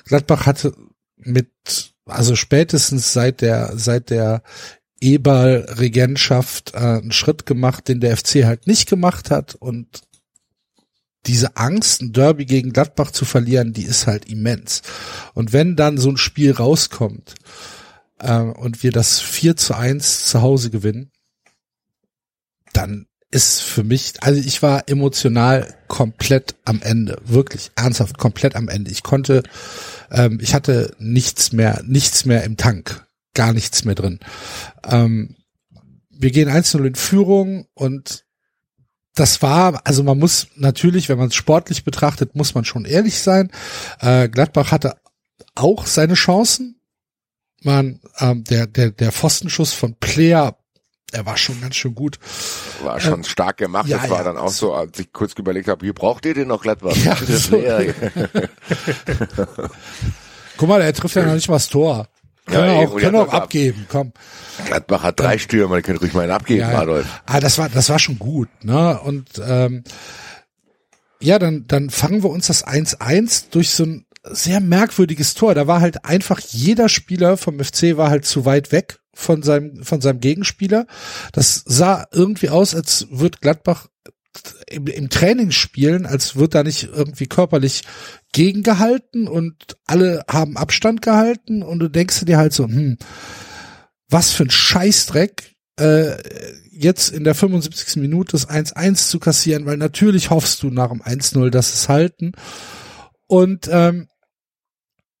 Gladbach 0.04 0.46
hatte 0.46 0.74
mit 1.16 1.94
also 2.08 2.34
spätestens 2.36 3.12
seit 3.12 3.40
der, 3.40 3.72
seit 3.76 4.10
der 4.10 4.42
Eberl-Regentschaft 5.00 6.74
äh, 6.74 6.78
einen 6.78 7.12
Schritt 7.12 7.46
gemacht, 7.46 7.88
den 7.88 8.00
der 8.00 8.16
FC 8.16 8.44
halt 8.44 8.66
nicht 8.66 8.88
gemacht 8.88 9.30
hat 9.30 9.54
und 9.54 10.02
diese 11.26 11.56
Angst, 11.56 12.00
ein 12.00 12.12
Derby 12.12 12.46
gegen 12.46 12.72
Gladbach 12.72 13.10
zu 13.10 13.24
verlieren, 13.24 13.72
die 13.72 13.82
ist 13.82 14.06
halt 14.06 14.26
immens. 14.26 14.82
Und 15.34 15.52
wenn 15.52 15.76
dann 15.76 15.98
so 15.98 16.10
ein 16.10 16.16
Spiel 16.16 16.52
rauskommt 16.52 17.34
äh, 18.18 18.38
und 18.38 18.82
wir 18.82 18.92
das 18.92 19.20
4 19.20 19.56
zu 19.56 19.74
1 19.74 20.26
zu 20.26 20.42
Hause 20.42 20.70
gewinnen, 20.70 21.10
dann 22.72 23.06
ist 23.30 23.60
für 23.60 23.84
mich, 23.84 24.14
also 24.22 24.40
ich 24.40 24.62
war 24.62 24.88
emotional 24.88 25.74
komplett 25.86 26.54
am 26.64 26.80
Ende, 26.80 27.20
wirklich 27.24 27.70
ernsthaft 27.76 28.16
komplett 28.16 28.56
am 28.56 28.68
Ende. 28.68 28.90
Ich 28.90 29.02
konnte, 29.02 29.42
ähm, 30.10 30.38
ich 30.40 30.54
hatte 30.54 30.94
nichts 30.98 31.52
mehr, 31.52 31.82
nichts 31.84 32.24
mehr 32.24 32.44
im 32.44 32.56
Tank, 32.56 33.06
gar 33.34 33.52
nichts 33.52 33.84
mehr 33.84 33.94
drin. 33.94 34.20
Ähm, 34.84 35.36
wir 36.10 36.30
gehen 36.30 36.48
1-0 36.48 36.84
in 36.84 36.94
Führung 36.94 37.66
und 37.74 38.24
das 39.14 39.42
war, 39.42 39.80
also 39.84 40.02
man 40.02 40.18
muss 40.18 40.48
natürlich, 40.56 41.08
wenn 41.08 41.18
man 41.18 41.28
es 41.28 41.34
sportlich 41.34 41.84
betrachtet, 41.84 42.36
muss 42.36 42.54
man 42.54 42.64
schon 42.64 42.84
ehrlich 42.84 43.18
sein. 43.18 43.50
Äh, 44.00 44.28
Gladbach 44.28 44.70
hatte 44.70 44.96
auch 45.54 45.86
seine 45.86 46.14
Chancen. 46.14 46.80
Man, 47.62 48.00
ähm, 48.20 48.44
der, 48.44 48.68
der, 48.68 48.92
der 48.92 49.10
Pfostenschuss 49.10 49.72
von 49.72 49.96
Player, 49.96 50.57
der 51.12 51.24
war 51.26 51.36
schon 51.36 51.60
ganz 51.60 51.76
schön 51.76 51.94
gut. 51.94 52.18
War 52.82 53.00
schon 53.00 53.24
stark 53.24 53.56
gemacht. 53.56 53.88
ja, 53.88 53.98
das 53.98 54.10
war 54.10 54.18
ja. 54.18 54.24
dann 54.24 54.36
auch 54.36 54.50
so, 54.50 54.74
als 54.74 54.98
ich 54.98 55.12
kurz 55.12 55.32
überlegt 55.34 55.68
habe, 55.68 55.84
hier 55.84 55.94
braucht 55.94 56.26
ihr 56.26 56.34
den 56.34 56.48
noch 56.48 56.62
Gladbach? 56.62 56.94
Ja, 56.96 57.16
Das 57.26 57.44
so. 57.44 57.62
Guck 60.56 60.68
mal, 60.68 60.80
er 60.82 60.92
trifft 60.92 61.14
ja 61.16 61.24
noch 61.24 61.34
nicht 61.34 61.48
mal 61.48 61.54
das 61.56 61.68
Tor. 61.68 62.08
Ja, 62.48 62.54
Kann 62.54 62.64
er 62.64 62.82
eben, 62.82 62.92
auch, 62.92 62.98
er 62.98 63.06
hat 63.08 63.14
auch 63.14 63.24
das 63.26 63.34
ab. 63.34 63.42
abgeben, 63.44 63.86
komm. 63.88 64.12
Gladbach 64.66 65.02
hat 65.02 65.20
drei 65.20 65.38
Stürmer, 65.38 65.76
die 65.76 65.82
können 65.82 65.98
ruhig 65.98 66.14
mal 66.14 66.22
einen 66.22 66.32
abgeben, 66.32 66.60
Ja, 66.60 66.72
ja. 66.72 66.78
Adolf. 66.80 67.06
Ah, 67.26 67.40
das 67.40 67.58
war, 67.58 67.68
das 67.68 67.88
war 67.90 67.98
schon 67.98 68.18
gut, 68.18 68.48
ne? 68.64 68.98
Und 69.00 69.28
ähm, 69.46 69.84
ja, 71.20 71.38
dann, 71.38 71.66
dann 71.68 71.90
fangen 71.90 72.22
wir 72.22 72.30
uns 72.30 72.46
das 72.48 72.66
1-1 72.66 73.46
durch 73.50 73.70
so 73.70 73.84
ein 73.84 74.06
sehr 74.24 74.60
merkwürdiges 74.60 75.34
Tor. 75.34 75.54
Da 75.54 75.66
war 75.66 75.80
halt 75.80 76.04
einfach 76.04 76.40
jeder 76.40 76.88
Spieler 76.88 77.36
vom 77.36 77.62
FC 77.62 77.96
war 77.96 78.10
halt 78.10 78.24
zu 78.24 78.44
weit 78.44 78.72
weg 78.72 78.98
von 79.18 79.42
seinem, 79.42 79.82
von 79.82 80.00
seinem 80.00 80.20
Gegenspieler. 80.20 80.86
Das 81.32 81.64
sah 81.66 82.06
irgendwie 82.12 82.50
aus, 82.50 82.72
als 82.76 83.08
wird 83.10 83.40
Gladbach 83.40 83.88
im, 84.68 84.86
im 84.86 85.10
Training 85.10 85.50
spielen, 85.50 86.06
als 86.06 86.36
wird 86.36 86.54
da 86.54 86.62
nicht 86.62 86.84
irgendwie 86.84 87.26
körperlich 87.26 87.82
gegengehalten 88.32 89.26
und 89.26 89.76
alle 89.86 90.24
haben 90.30 90.56
Abstand 90.56 91.02
gehalten 91.02 91.64
und 91.64 91.80
du 91.80 91.88
denkst 91.88 92.24
dir 92.26 92.38
halt 92.38 92.52
so, 92.52 92.64
hm, 92.64 92.96
was 94.08 94.30
für 94.30 94.44
ein 94.44 94.50
Scheißdreck, 94.50 95.56
äh, 95.80 96.16
jetzt 96.70 97.10
in 97.10 97.24
der 97.24 97.34
75. 97.34 97.96
Minute 97.96 98.32
das 98.32 98.48
1-1 98.48 99.08
zu 99.08 99.18
kassieren, 99.18 99.66
weil 99.66 99.78
natürlich 99.78 100.30
hoffst 100.30 100.62
du 100.62 100.70
nach 100.70 100.90
dem 100.90 101.02
1-0, 101.02 101.50
dass 101.50 101.74
es 101.74 101.88
halten. 101.88 102.32
Und 103.26 103.68
ähm, 103.68 104.06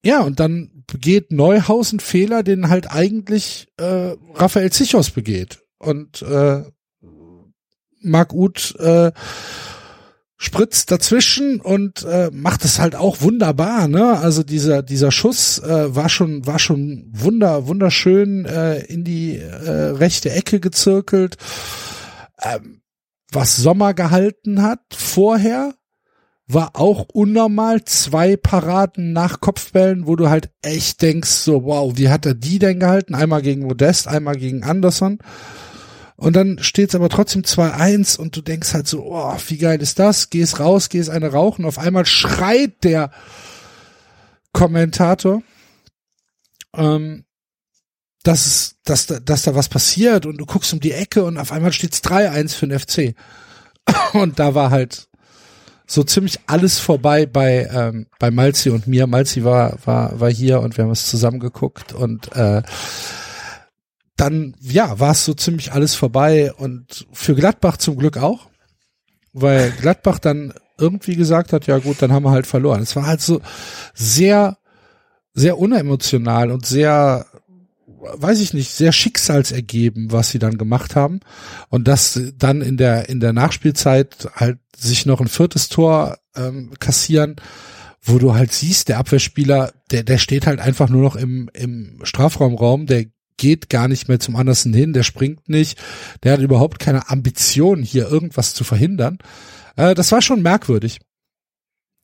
ja, 0.04 0.20
und 0.20 0.38
dann 0.38 0.77
begeht 0.88 1.30
Neuhaus 1.30 1.92
einen 1.92 2.00
Fehler, 2.00 2.42
den 2.42 2.68
halt 2.68 2.90
eigentlich 2.90 3.68
äh, 3.76 4.14
Raphael 4.34 4.72
Zichos 4.72 5.10
begeht. 5.10 5.60
Und 5.78 6.22
äh, 6.22 6.64
Marc 8.00 8.32
Uth 8.32 8.74
äh, 8.80 9.12
spritzt 10.36 10.90
dazwischen 10.90 11.60
und 11.60 12.04
äh, 12.04 12.30
macht 12.32 12.64
es 12.64 12.78
halt 12.78 12.94
auch 12.94 13.20
wunderbar, 13.20 13.88
ne? 13.88 14.18
Also 14.18 14.44
dieser 14.44 14.82
dieser 14.82 15.10
Schuss 15.10 15.58
äh, 15.58 15.94
war 15.94 16.08
schon 16.08 16.46
war 16.46 16.60
schon 16.60 17.10
wunder 17.12 17.66
wunderschön 17.66 18.44
äh, 18.46 18.78
in 18.84 19.04
die 19.04 19.36
äh, 19.36 19.70
rechte 19.70 20.30
Ecke 20.30 20.60
gezirkelt. 20.60 21.36
Ähm, 22.40 22.82
was 23.30 23.56
Sommer 23.56 23.94
gehalten 23.94 24.62
hat 24.62 24.80
vorher 24.92 25.74
war 26.50 26.70
auch 26.76 27.06
unnormal 27.12 27.84
zwei 27.84 28.36
Paraden 28.36 29.12
nach 29.12 29.40
Kopfbällen, 29.40 30.06
wo 30.06 30.16
du 30.16 30.30
halt 30.30 30.50
echt 30.62 31.02
denkst 31.02 31.28
so 31.30 31.64
wow, 31.64 31.92
wie 31.96 32.08
hat 32.08 32.24
er 32.26 32.34
die 32.34 32.58
denn 32.58 32.80
gehalten? 32.80 33.14
Einmal 33.14 33.42
gegen 33.42 33.66
Modest, 33.66 34.08
einmal 34.08 34.34
gegen 34.36 34.62
Anderson. 34.62 35.18
Und 36.16 36.34
dann 36.34 36.58
steht's 36.60 36.94
aber 36.96 37.10
trotzdem 37.10 37.42
2-1 37.42 38.18
und 38.18 38.34
du 38.34 38.40
denkst 38.40 38.74
halt 38.74 38.88
so, 38.88 39.04
oh, 39.04 39.36
wie 39.46 39.58
geil 39.58 39.80
ist 39.80 39.98
das? 40.00 40.30
Gehst 40.30 40.58
raus, 40.58 40.88
gehst 40.88 41.10
eine 41.10 41.28
rauchen. 41.30 41.64
Auf 41.64 41.78
einmal 41.78 42.06
schreit 42.06 42.82
der 42.82 43.10
Kommentator, 44.52 45.42
ähm, 46.74 47.24
dass, 48.24 48.46
es, 48.46 48.76
dass, 48.84 49.06
da- 49.06 49.20
dass 49.20 49.42
da 49.42 49.54
was 49.54 49.68
passiert 49.68 50.26
und 50.26 50.38
du 50.38 50.46
guckst 50.46 50.72
um 50.72 50.80
die 50.80 50.92
Ecke 50.92 51.24
und 51.24 51.38
auf 51.38 51.52
einmal 51.52 51.72
steht's 51.72 52.02
3-1 52.02 52.54
für 52.54 52.66
den 52.66 52.78
FC. 52.78 53.14
Und 54.14 54.38
da 54.38 54.54
war 54.54 54.70
halt 54.70 55.07
so 55.90 56.04
ziemlich 56.04 56.38
alles 56.46 56.78
vorbei 56.78 57.24
bei, 57.24 57.66
ähm, 57.72 58.06
bei 58.18 58.30
Malzi 58.30 58.68
und 58.68 58.86
mir. 58.86 59.06
Malzi 59.06 59.42
war, 59.42 59.78
war, 59.86 60.20
war 60.20 60.30
hier 60.30 60.60
und 60.60 60.76
wir 60.76 60.84
haben 60.84 60.90
es 60.90 61.06
zusammen 61.06 61.40
geguckt 61.40 61.94
und 61.94 62.30
äh, 62.36 62.62
dann, 64.16 64.54
ja, 64.60 65.00
war 65.00 65.12
es 65.12 65.24
so 65.24 65.32
ziemlich 65.32 65.72
alles 65.72 65.94
vorbei 65.94 66.52
und 66.52 67.06
für 67.12 67.34
Gladbach 67.34 67.78
zum 67.78 67.96
Glück 67.96 68.18
auch, 68.18 68.50
weil 69.32 69.70
Gladbach 69.70 70.18
dann 70.18 70.52
irgendwie 70.76 71.16
gesagt 71.16 71.52
hat, 71.54 71.66
ja 71.66 71.78
gut, 71.78 72.02
dann 72.02 72.12
haben 72.12 72.24
wir 72.24 72.32
halt 72.32 72.46
verloren. 72.46 72.82
Es 72.82 72.94
war 72.94 73.06
halt 73.06 73.22
so 73.22 73.40
sehr, 73.94 74.58
sehr 75.32 75.58
unemotional 75.58 76.50
und 76.50 76.66
sehr, 76.66 77.26
weiß 78.00 78.40
ich 78.40 78.54
nicht, 78.54 78.70
sehr 78.70 78.92
schicksalsergeben, 78.92 80.12
was 80.12 80.30
sie 80.30 80.38
dann 80.38 80.58
gemacht 80.58 80.96
haben. 80.96 81.20
Und 81.68 81.88
das 81.88 82.20
dann 82.36 82.62
in 82.62 82.76
der, 82.76 83.08
in 83.08 83.20
der 83.20 83.32
Nachspielzeit 83.32 84.28
halt 84.34 84.58
sich 84.76 85.06
noch 85.06 85.20
ein 85.20 85.28
viertes 85.28 85.68
Tor 85.68 86.18
ähm, 86.36 86.72
kassieren, 86.78 87.36
wo 88.02 88.18
du 88.18 88.34
halt 88.34 88.52
siehst, 88.52 88.88
der 88.88 88.98
Abwehrspieler, 88.98 89.72
der, 89.90 90.04
der 90.04 90.18
steht 90.18 90.46
halt 90.46 90.60
einfach 90.60 90.88
nur 90.88 91.02
noch 91.02 91.16
im, 91.16 91.50
im 91.52 92.00
Strafraumraum, 92.02 92.86
der 92.86 93.06
geht 93.36 93.70
gar 93.70 93.88
nicht 93.88 94.08
mehr 94.08 94.20
zum 94.20 94.36
Andersen 94.36 94.72
hin, 94.74 94.92
der 94.92 95.02
springt 95.02 95.48
nicht, 95.48 95.78
der 96.22 96.32
hat 96.32 96.40
überhaupt 96.40 96.78
keine 96.78 97.08
Ambition, 97.08 97.82
hier 97.82 98.08
irgendwas 98.08 98.54
zu 98.54 98.64
verhindern. 98.64 99.18
Äh, 99.76 99.94
das 99.94 100.12
war 100.12 100.22
schon 100.22 100.42
merkwürdig. 100.42 101.00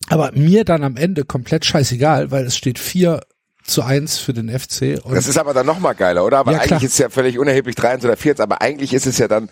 Aber 0.08 0.32
mir 0.32 0.64
dann 0.64 0.84
am 0.84 0.96
Ende 0.96 1.24
komplett 1.24 1.64
scheißegal, 1.64 2.30
weil 2.30 2.44
es 2.44 2.56
steht 2.56 2.78
4 2.78 3.20
zu 3.64 3.82
1 3.82 4.18
für 4.18 4.32
den 4.32 4.48
FC. 4.48 5.00
Das 5.10 5.26
ist 5.26 5.38
aber 5.38 5.54
dann 5.54 5.66
noch 5.66 5.78
mal 5.78 5.94
geiler, 5.94 6.24
oder? 6.24 6.38
Aber 6.38 6.52
Ja, 6.52 6.58
eigentlich 6.58 6.68
klar. 6.68 6.82
ist 6.82 6.92
es 6.92 6.98
ja 6.98 7.08
völlig 7.08 7.38
unerheblich 7.38 7.76
3-1 7.76 8.04
oder 8.04 8.16
4 8.16 8.38
aber 8.40 8.60
eigentlich 8.60 8.92
ist 8.92 9.06
es 9.06 9.18
ja 9.18 9.26
dann 9.28 9.48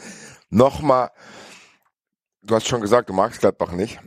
noch 0.51 0.81
mal, 0.83 1.11
du 2.43 2.55
hast 2.55 2.69
schon 2.69 2.81
gesagt, 2.81 3.09
du 3.09 3.15
magst 3.15 3.41
Gladbach 3.41 3.73
nicht. 3.73 3.99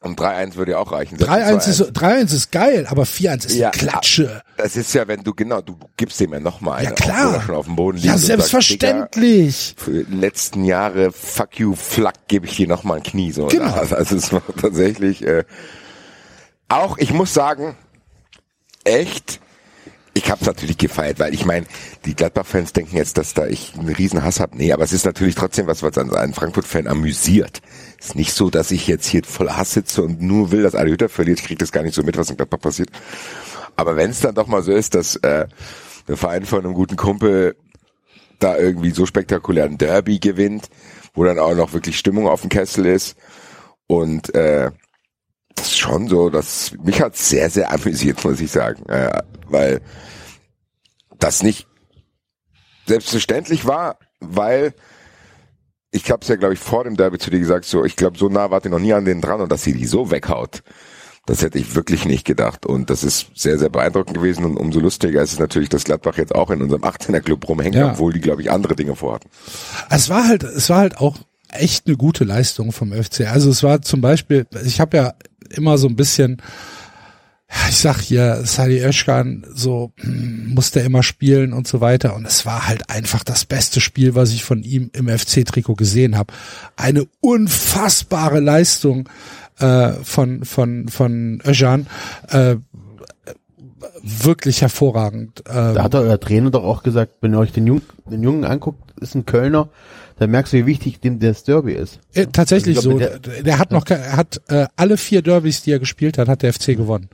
Und 0.00 0.20
3-1 0.20 0.56
würde 0.56 0.72
ja 0.72 0.78
auch 0.78 0.92
reichen. 0.92 1.16
Selbst 1.16 1.32
3-1 1.32 1.60
2-1. 1.64 1.68
ist, 1.70 1.80
3-1 1.96 2.34
ist 2.34 2.52
geil, 2.52 2.86
aber 2.90 3.04
4-1 3.04 3.46
ist 3.46 3.54
Ja, 3.54 3.70
Klatsche. 3.70 4.42
Das 4.58 4.76
ist 4.76 4.92
ja, 4.92 5.08
wenn 5.08 5.22
du, 5.24 5.32
genau, 5.32 5.62
du 5.62 5.78
gibst 5.96 6.20
dem 6.20 6.34
ja 6.34 6.40
noch 6.40 6.60
mal 6.60 6.74
eine, 6.74 6.90
Ja, 6.90 6.94
klar. 6.94 7.40
schon 7.40 7.54
auf 7.54 7.64
dem 7.64 7.76
Boden 7.76 7.96
liegt. 7.96 8.06
Ja, 8.08 8.12
sagst, 8.12 8.26
selbstverständlich. 8.26 9.74
Digga, 9.76 9.82
für 9.82 10.04
die 10.04 10.14
letzten 10.14 10.64
Jahre, 10.64 11.10
fuck 11.10 11.58
you, 11.58 11.74
flack, 11.74 12.28
gebe 12.28 12.44
ich 12.46 12.56
dir 12.56 12.68
noch 12.68 12.84
mal 12.84 12.96
ein 12.96 13.02
Knie. 13.02 13.32
So. 13.32 13.46
Genau. 13.46 13.72
Also, 13.72 13.96
also 13.96 14.16
es 14.16 14.30
war 14.30 14.42
tatsächlich, 14.60 15.26
äh, 15.26 15.44
auch, 16.68 16.98
ich 16.98 17.12
muss 17.12 17.32
sagen, 17.32 17.74
echt, 18.84 19.40
ich 20.14 20.30
habe 20.30 20.40
es 20.40 20.46
natürlich 20.46 20.78
gefeiert, 20.78 21.18
weil 21.18 21.34
ich 21.34 21.44
meine, 21.44 21.66
die 22.04 22.14
Gladbach-Fans 22.14 22.72
denken 22.72 22.96
jetzt, 22.96 23.18
dass 23.18 23.34
da 23.34 23.46
ich 23.46 23.74
einen 23.76 23.88
riesen 23.88 24.22
Hass 24.22 24.40
habe. 24.40 24.56
Nee, 24.56 24.72
aber 24.72 24.84
es 24.84 24.92
ist 24.92 25.04
natürlich 25.04 25.34
trotzdem 25.34 25.66
was, 25.66 25.82
was 25.82 25.98
einen 25.98 26.34
Frankfurt-Fan 26.34 26.86
amüsiert. 26.86 27.60
Es 27.98 28.06
ist 28.06 28.14
nicht 28.14 28.32
so, 28.32 28.50
dass 28.50 28.70
ich 28.70 28.86
jetzt 28.86 29.06
hier 29.06 29.24
voll 29.24 29.50
Hass 29.50 29.72
sitze 29.72 30.02
und 30.02 30.22
nur 30.22 30.52
will, 30.52 30.62
dass 30.62 30.74
Adi 30.74 30.90
Hütter 30.90 31.08
verliert. 31.08 31.40
Ich 31.40 31.46
kriege 31.46 31.58
das 31.58 31.72
gar 31.72 31.82
nicht 31.82 31.94
so 31.94 32.02
mit, 32.02 32.16
was 32.16 32.30
in 32.30 32.36
Gladbach 32.36 32.60
passiert. 32.60 32.90
Aber 33.76 33.96
wenn 33.96 34.10
es 34.10 34.20
dann 34.20 34.34
doch 34.34 34.46
mal 34.46 34.62
so 34.62 34.72
ist, 34.72 34.94
dass 34.94 35.16
äh, 35.16 35.46
der 36.06 36.16
Verein 36.16 36.44
von 36.44 36.64
einem 36.64 36.74
guten 36.74 36.96
Kumpel 36.96 37.56
da 38.38 38.56
irgendwie 38.56 38.90
so 38.90 39.06
spektakulär 39.06 39.64
ein 39.64 39.78
Derby 39.78 40.18
gewinnt, 40.18 40.68
wo 41.14 41.24
dann 41.24 41.38
auch 41.38 41.54
noch 41.54 41.72
wirklich 41.72 41.98
Stimmung 41.98 42.28
auf 42.28 42.42
dem 42.42 42.50
Kessel 42.50 42.86
ist 42.86 43.16
und 43.86 44.34
äh, 44.34 44.70
das 45.54 45.66
ist 45.66 45.78
schon 45.78 46.08
so, 46.08 46.30
dass 46.30 46.72
mich 46.82 47.00
hat 47.00 47.16
sehr, 47.16 47.48
sehr 47.50 47.72
amüsiert, 47.72 48.24
muss 48.24 48.40
ich 48.40 48.50
sagen, 48.50 48.84
äh, 48.88 49.22
weil 49.48 49.80
das 51.18 51.42
nicht 51.42 51.66
selbstverständlich 52.86 53.66
war, 53.66 53.98
weil 54.20 54.74
ich 55.90 56.10
hab's 56.10 56.28
ja, 56.28 56.36
glaube 56.36 56.54
ich, 56.54 56.60
vor 56.60 56.84
dem 56.84 56.96
Derby 56.96 57.18
zu 57.18 57.30
dir 57.30 57.38
gesagt, 57.38 57.64
so, 57.64 57.84
ich 57.84 57.96
glaube, 57.96 58.18
so 58.18 58.28
nah 58.28 58.50
wart 58.50 58.64
ihr 58.64 58.70
noch 58.70 58.80
nie 58.80 58.92
an 58.92 59.04
denen 59.04 59.20
dran 59.20 59.40
und 59.40 59.50
dass 59.52 59.62
sie 59.62 59.72
die 59.72 59.86
so 59.86 60.10
weghaut, 60.10 60.62
das 61.26 61.40
hätte 61.40 61.58
ich 61.58 61.74
wirklich 61.74 62.04
nicht 62.04 62.26
gedacht. 62.26 62.66
Und 62.66 62.90
das 62.90 63.04
ist 63.04 63.28
sehr, 63.34 63.58
sehr 63.58 63.70
beeindruckend 63.70 64.14
gewesen 64.16 64.44
und 64.44 64.56
umso 64.56 64.80
lustiger 64.80 65.22
ist 65.22 65.32
es 65.32 65.38
natürlich, 65.38 65.68
dass 65.68 65.84
Gladbach 65.84 66.18
jetzt 66.18 66.34
auch 66.34 66.50
in 66.50 66.60
unserem 66.60 66.82
18er 66.82 67.20
Club 67.20 67.48
rumhängt, 67.48 67.76
Ja. 67.76 67.92
obwohl 67.92 68.12
die, 68.12 68.20
glaube 68.20 68.42
ich, 68.42 68.50
andere 68.50 68.74
Dinge 68.74 68.96
vorhatten. 68.96 69.30
Es 69.88 70.08
war 70.10 70.26
halt, 70.26 70.42
es 70.42 70.68
war 70.68 70.78
halt 70.78 70.98
auch 70.98 71.16
echt 71.54 71.86
eine 71.86 71.96
gute 71.96 72.24
Leistung 72.24 72.72
vom 72.72 72.92
FC. 72.92 73.22
Also 73.22 73.50
es 73.50 73.62
war 73.62 73.82
zum 73.82 74.00
Beispiel, 74.00 74.46
ich 74.64 74.80
habe 74.80 74.96
ja 74.96 75.14
immer 75.50 75.78
so 75.78 75.88
ein 75.88 75.96
bisschen, 75.96 76.42
ich 77.68 77.78
sag 77.78 78.00
hier, 78.00 78.40
Sadi 78.44 78.84
Özcan, 78.84 79.46
so 79.54 79.92
hm, 80.00 80.54
muss 80.54 80.70
der 80.70 80.84
immer 80.84 81.02
spielen 81.02 81.52
und 81.52 81.68
so 81.68 81.80
weiter. 81.80 82.14
Und 82.16 82.26
es 82.26 82.46
war 82.46 82.66
halt 82.66 82.90
einfach 82.90 83.24
das 83.24 83.44
beste 83.44 83.80
Spiel, 83.80 84.14
was 84.14 84.30
ich 84.30 84.44
von 84.44 84.62
ihm 84.62 84.90
im 84.92 85.08
FC-Trikot 85.08 85.74
gesehen 85.74 86.16
habe. 86.16 86.32
Eine 86.76 87.06
unfassbare 87.20 88.40
Leistung 88.40 89.08
äh, 89.58 89.92
von 90.02 90.44
von 90.44 90.88
von 90.88 91.40
Özcan. 91.46 91.86
Äh, 92.30 92.56
wirklich 94.02 94.62
hervorragend. 94.62 95.42
Ähm, 95.48 95.74
Da 95.74 95.82
hat 95.82 95.94
euer 95.94 96.20
Trainer 96.20 96.50
doch 96.50 96.64
auch 96.64 96.82
gesagt, 96.82 97.12
wenn 97.20 97.34
ihr 97.34 97.38
euch 97.38 97.52
den, 97.52 97.66
Jung, 97.66 97.82
den 98.10 98.22
Jungen 98.22 98.44
anguckt, 98.44 98.92
ist 99.00 99.14
ein 99.14 99.26
Kölner, 99.26 99.68
dann 100.18 100.30
merkst 100.30 100.52
du, 100.52 100.58
wie 100.58 100.66
wichtig 100.66 101.00
dem 101.00 101.18
das 101.18 101.44
Derby 101.44 101.72
ist. 101.72 101.98
äh, 102.14 102.26
tatsächlich 102.26 102.76
Ich 102.76 102.82
so. 102.82 102.96
glaub, 102.96 103.22
Der, 103.22 103.32
mit 103.36 103.46
der 103.46 103.58
hat 103.58 103.70
noch, 103.72 103.84
er 103.88 104.16
hat 104.16 104.40
äh, 104.48 104.66
alle 104.76 104.96
vier 104.96 105.22
Derbys, 105.22 105.62
die 105.62 105.72
er 105.72 105.78
gespielt 105.78 106.18
hat, 106.18 106.28
hat 106.28 106.42
der 106.42 106.52
FC 106.52 106.76
gewonnen. 106.76 107.08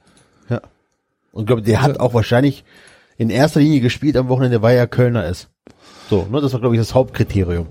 Ja. 0.48 0.60
Und 1.32 1.42
ich 1.44 1.46
glaube, 1.46 1.62
der 1.62 1.82
hat 1.82 2.00
auch 2.00 2.12
wahrscheinlich 2.14 2.64
in 3.16 3.30
erster 3.30 3.60
Linie 3.60 3.80
gespielt 3.80 4.16
am 4.16 4.28
Wochenende, 4.28 4.62
weil 4.62 4.76
er 4.76 4.86
Kölner 4.86 5.26
ist. 5.28 5.48
So, 6.08 6.26
ne, 6.30 6.40
das 6.40 6.52
war, 6.52 6.60
glaube 6.60 6.74
ich, 6.74 6.80
das 6.80 6.94
Hauptkriterium. 6.94 7.66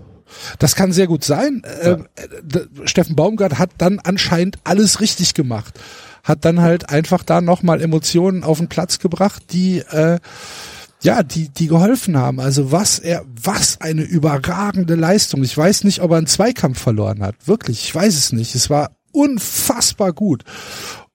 Das 0.59 0.75
kann 0.75 0.91
sehr 0.91 1.07
gut 1.07 1.23
sein. 1.23 1.63
Ähm, 1.81 2.07
äh, 2.15 2.87
Steffen 2.87 3.15
Baumgart 3.15 3.57
hat 3.57 3.71
dann 3.79 3.99
anscheinend 3.99 4.59
alles 4.63 5.01
richtig 5.01 5.33
gemacht. 5.33 5.79
Hat 6.23 6.45
dann 6.45 6.61
halt 6.61 6.89
einfach 6.89 7.23
da 7.23 7.41
nochmal 7.41 7.81
Emotionen 7.81 8.43
auf 8.43 8.59
den 8.59 8.67
Platz 8.67 8.99
gebracht, 8.99 9.43
die 9.51 9.79
äh, 9.79 10.19
ja, 11.01 11.23
die, 11.23 11.49
die 11.49 11.67
geholfen 11.67 12.17
haben. 12.17 12.39
Also 12.39 12.71
was 12.71 12.99
er, 12.99 13.23
was 13.41 13.79
eine 13.81 14.03
überragende 14.03 14.95
Leistung. 14.95 15.43
Ich 15.43 15.57
weiß 15.57 15.83
nicht, 15.85 16.01
ob 16.01 16.11
er 16.11 16.17
einen 16.17 16.27
Zweikampf 16.27 16.79
verloren 16.79 17.21
hat. 17.21 17.35
Wirklich, 17.45 17.85
ich 17.85 17.95
weiß 17.95 18.15
es 18.17 18.33
nicht. 18.33 18.55
Es 18.55 18.69
war 18.69 18.91
unfassbar 19.11 20.13
gut. 20.13 20.43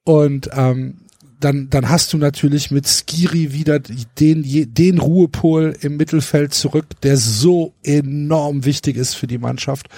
Und 0.05 0.51
ähm, 0.55 0.99
dann, 1.41 1.69
dann 1.69 1.91
hast 1.91 2.13
du 2.13 2.19
natürlich 2.19 2.71
mit 2.71 2.87
Skiri 2.87 3.53
wieder 3.53 3.79
den, 3.79 4.75
den 4.75 4.99
Ruhepol 4.99 5.77
im 5.81 5.99
Mittelfeld 5.99 6.55
zurück, 6.55 6.87
der 7.03 7.19
so 7.19 7.75
enorm 7.83 8.65
wichtig 8.65 8.97
ist 8.97 9.15
für 9.15 9.27
die 9.27 9.39
Mannschaft. 9.39 9.89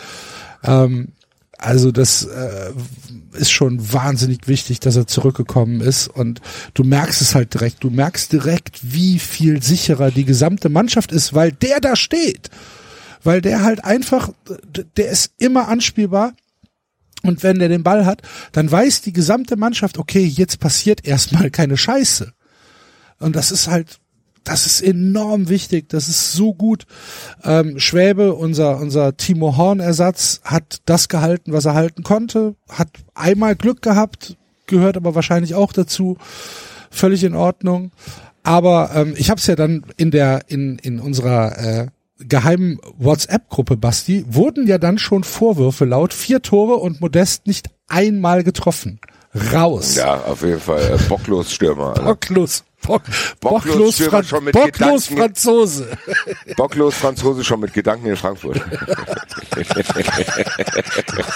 Ähm, 0.64 1.12
also 1.59 1.91
das 1.91 2.25
äh, 2.25 2.73
ist 3.33 3.51
schon 3.51 3.93
wahnsinnig 3.93 4.47
wichtig, 4.47 4.81
dass 4.81 4.97
er 4.97 5.07
zurückgekommen 5.07 5.81
ist 5.81 6.09
und 6.09 6.41
du 6.75 6.85
merkst 6.85 7.23
es 7.23 7.35
halt 7.35 7.55
direkt. 7.55 7.83
Du 7.83 7.91
merkst 7.91 8.33
direkt, 8.33 8.81
wie 8.83 9.19
viel 9.19 9.63
sicherer 9.63 10.11
die 10.11 10.25
gesamte 10.25 10.69
Mannschaft 10.69 11.13
ist, 11.13 11.35
weil 11.35 11.53
der 11.53 11.81
da 11.81 11.97
steht. 11.97 12.51
Weil 13.23 13.41
der 13.41 13.63
halt 13.63 13.85
einfach, 13.85 14.31
der 14.97 15.11
ist 15.11 15.33
immer 15.39 15.69
anspielbar. 15.69 16.35
Und 17.23 17.43
wenn 17.43 17.59
der 17.59 17.69
den 17.69 17.83
Ball 17.83 18.07
hat, 18.07 18.23
dann 18.53 18.71
weiß 18.71 19.01
die 19.01 19.13
gesamte 19.13 19.57
Mannschaft, 19.57 19.99
okay, 19.99 20.25
jetzt 20.25 20.61
passiert 20.61 21.07
erstmal 21.07 21.51
keine 21.51 21.77
Scheiße. 21.77 22.33
Und 23.19 23.35
das 23.35 23.51
ist 23.51 23.69
halt, 23.69 23.99
das 24.47 24.65
ist 24.65 24.81
enorm 24.81 25.49
wichtig, 25.49 25.89
das 25.89 26.09
ist 26.09 26.33
so 26.33 26.55
gut. 26.55 26.87
Ähm, 27.45 27.81
Schwäbe, 27.81 28.35
unser, 28.35 28.79
unser 28.79 29.17
Timo 29.17 29.57
Horn-Ersatz, 29.57 30.41
hat 30.45 30.83
das 30.87 31.09
gehalten, 31.09 31.53
was 31.53 31.65
er 31.65 31.75
halten 31.75 32.05
konnte, 32.05 32.55
hat 32.71 32.89
einmal 33.15 33.57
Glück 33.57 33.83
gehabt, 33.83 34.37
gehört 34.67 34.97
aber 34.97 35.17
wahrscheinlich 35.17 35.57
auch 35.57 35.73
dazu. 35.73 36.17
Völlig 36.91 37.25
in 37.25 37.35
Ordnung. 37.35 37.91
Aber 38.45 38.93
ähm, 38.95 39.15
ich 39.17 39.31
habe 39.31 39.41
es 39.41 39.49
ja 39.49 39.57
dann 39.57 39.85
in 39.97 40.13
der, 40.13 40.43
in, 40.47 40.79
in 40.79 41.01
unserer 41.01 41.59
äh, 41.59 41.87
geheimen 42.21 42.79
WhatsApp-Gruppe, 42.97 43.77
Basti, 43.77 44.25
wurden 44.29 44.69
ja 44.69 44.79
dann 44.79 44.99
schon 44.99 45.25
Vorwürfe 45.25 45.85
laut, 45.85 46.15
vier 46.15 46.41
Tore 46.41 46.77
und 46.77 47.01
Modest 47.01 47.49
nicht 47.49 47.69
einmal 47.89 48.45
getroffen. 48.45 49.01
Raus. 49.53 49.97
Ja, 49.97 50.15
auf 50.21 50.43
jeden 50.43 50.61
Fall. 50.61 50.99
Bocklos 51.09 51.53
Stürmer. 51.53 51.95
Bocklos. 51.95 52.65
Bock, 52.87 53.03
Bocklos 53.41 53.76
bocklos, 53.76 53.97
Fran 54.09 54.24
schon 54.24 54.45
mit 54.45 54.53
bocklos 54.55 55.09
Gedanken- 55.09 55.16
Franzose. 55.16 55.89
Bocklos 56.57 56.95
Franzose 56.95 57.45
schon 57.45 57.61
mit 57.61 57.72
Gedanken 57.72 58.07
in 58.07 58.16
Frankfurt. 58.16 58.57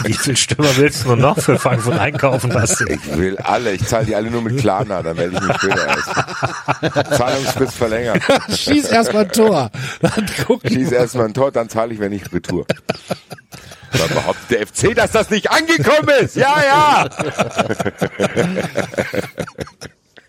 Wie 0.04 0.12
viel 0.12 0.36
Stürmer 0.36 0.76
willst 0.76 1.04
du 1.04 1.08
nur 1.08 1.16
noch 1.16 1.38
für 1.40 1.58
Frankfurt 1.58 1.98
einkaufen, 1.98 2.50
Basti? 2.50 2.84
Ich 2.92 3.16
will 3.16 3.36
alle. 3.38 3.72
Ich 3.72 3.86
zahle 3.86 4.06
die 4.06 4.14
alle 4.14 4.30
nur 4.30 4.42
mit 4.42 4.58
Klarna, 4.58 5.02
dann 5.02 5.16
melde 5.16 5.36
ich 5.36 5.42
mich 5.42 5.56
später 5.56 5.86
erst. 5.86 6.10
Zahlungsfrist 7.18 7.74
verlängert. 7.74 8.22
Schieß 8.56 8.88
erstmal 8.88 9.24
ein 9.24 9.32
Tor. 9.32 9.70
Dann 10.00 10.26
gucken. 10.46 10.70
Schieß 10.70 10.92
erstmal 10.92 11.26
ein 11.26 11.34
Tor, 11.34 11.50
dann 11.52 11.68
zahle 11.68 11.92
ich, 11.94 12.00
wenn 12.00 12.12
ich 12.12 12.32
Retour. 12.32 12.66
Aber 13.92 14.08
behauptet 14.08 14.50
der 14.50 14.66
FC, 14.66 14.94
dass 14.94 15.10
das 15.12 15.30
nicht 15.30 15.50
angekommen 15.50 16.08
ist? 16.20 16.36
Ja, 16.36 16.54
ja! 16.64 17.08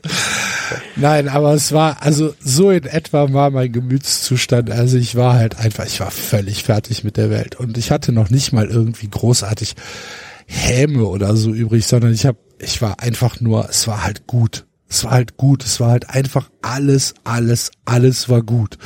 Nein, 0.96 1.28
aber 1.28 1.54
es 1.54 1.72
war, 1.72 2.02
also 2.02 2.34
so 2.44 2.72
in 2.72 2.84
etwa 2.86 3.32
war 3.34 3.50
mein 3.50 3.72
Gemütszustand. 3.72 4.72
Also 4.72 4.98
ich 4.98 5.16
war 5.16 5.36
halt 5.36 5.58
einfach, 5.58 5.86
ich 5.86 6.00
war 6.00 6.12
völlig 6.12 6.64
fertig 6.64 7.04
mit 7.04 7.18
der 7.18 7.30
Welt. 7.30 7.56
Und 7.56 7.78
ich 7.78 7.92
hatte 7.92 8.12
noch 8.12 8.30
nicht 8.30 8.54
mal 8.54 8.68
irgendwie 8.68 9.10
großartig 9.10 9.76
Häme 10.48 11.06
oder 11.06 11.36
so 11.36 11.52
übrig, 11.54 11.86
sondern 11.88 12.14
ich 12.14 12.26
habe, 12.26 12.38
ich 12.60 12.82
war 12.82 13.00
einfach 13.02 13.40
nur, 13.42 13.68
es 13.70 13.88
war 13.88 14.04
halt 14.04 14.28
gut. 14.28 14.66
Es 14.90 15.04
war 15.04 15.12
halt 15.12 15.38
gut. 15.38 15.64
Es 15.64 15.80
war 15.80 15.90
halt 15.92 16.10
einfach 16.10 16.50
alles, 16.62 17.14
alles, 17.24 17.72
alles 17.86 18.28
war 18.30 18.42
gut. 18.42 18.78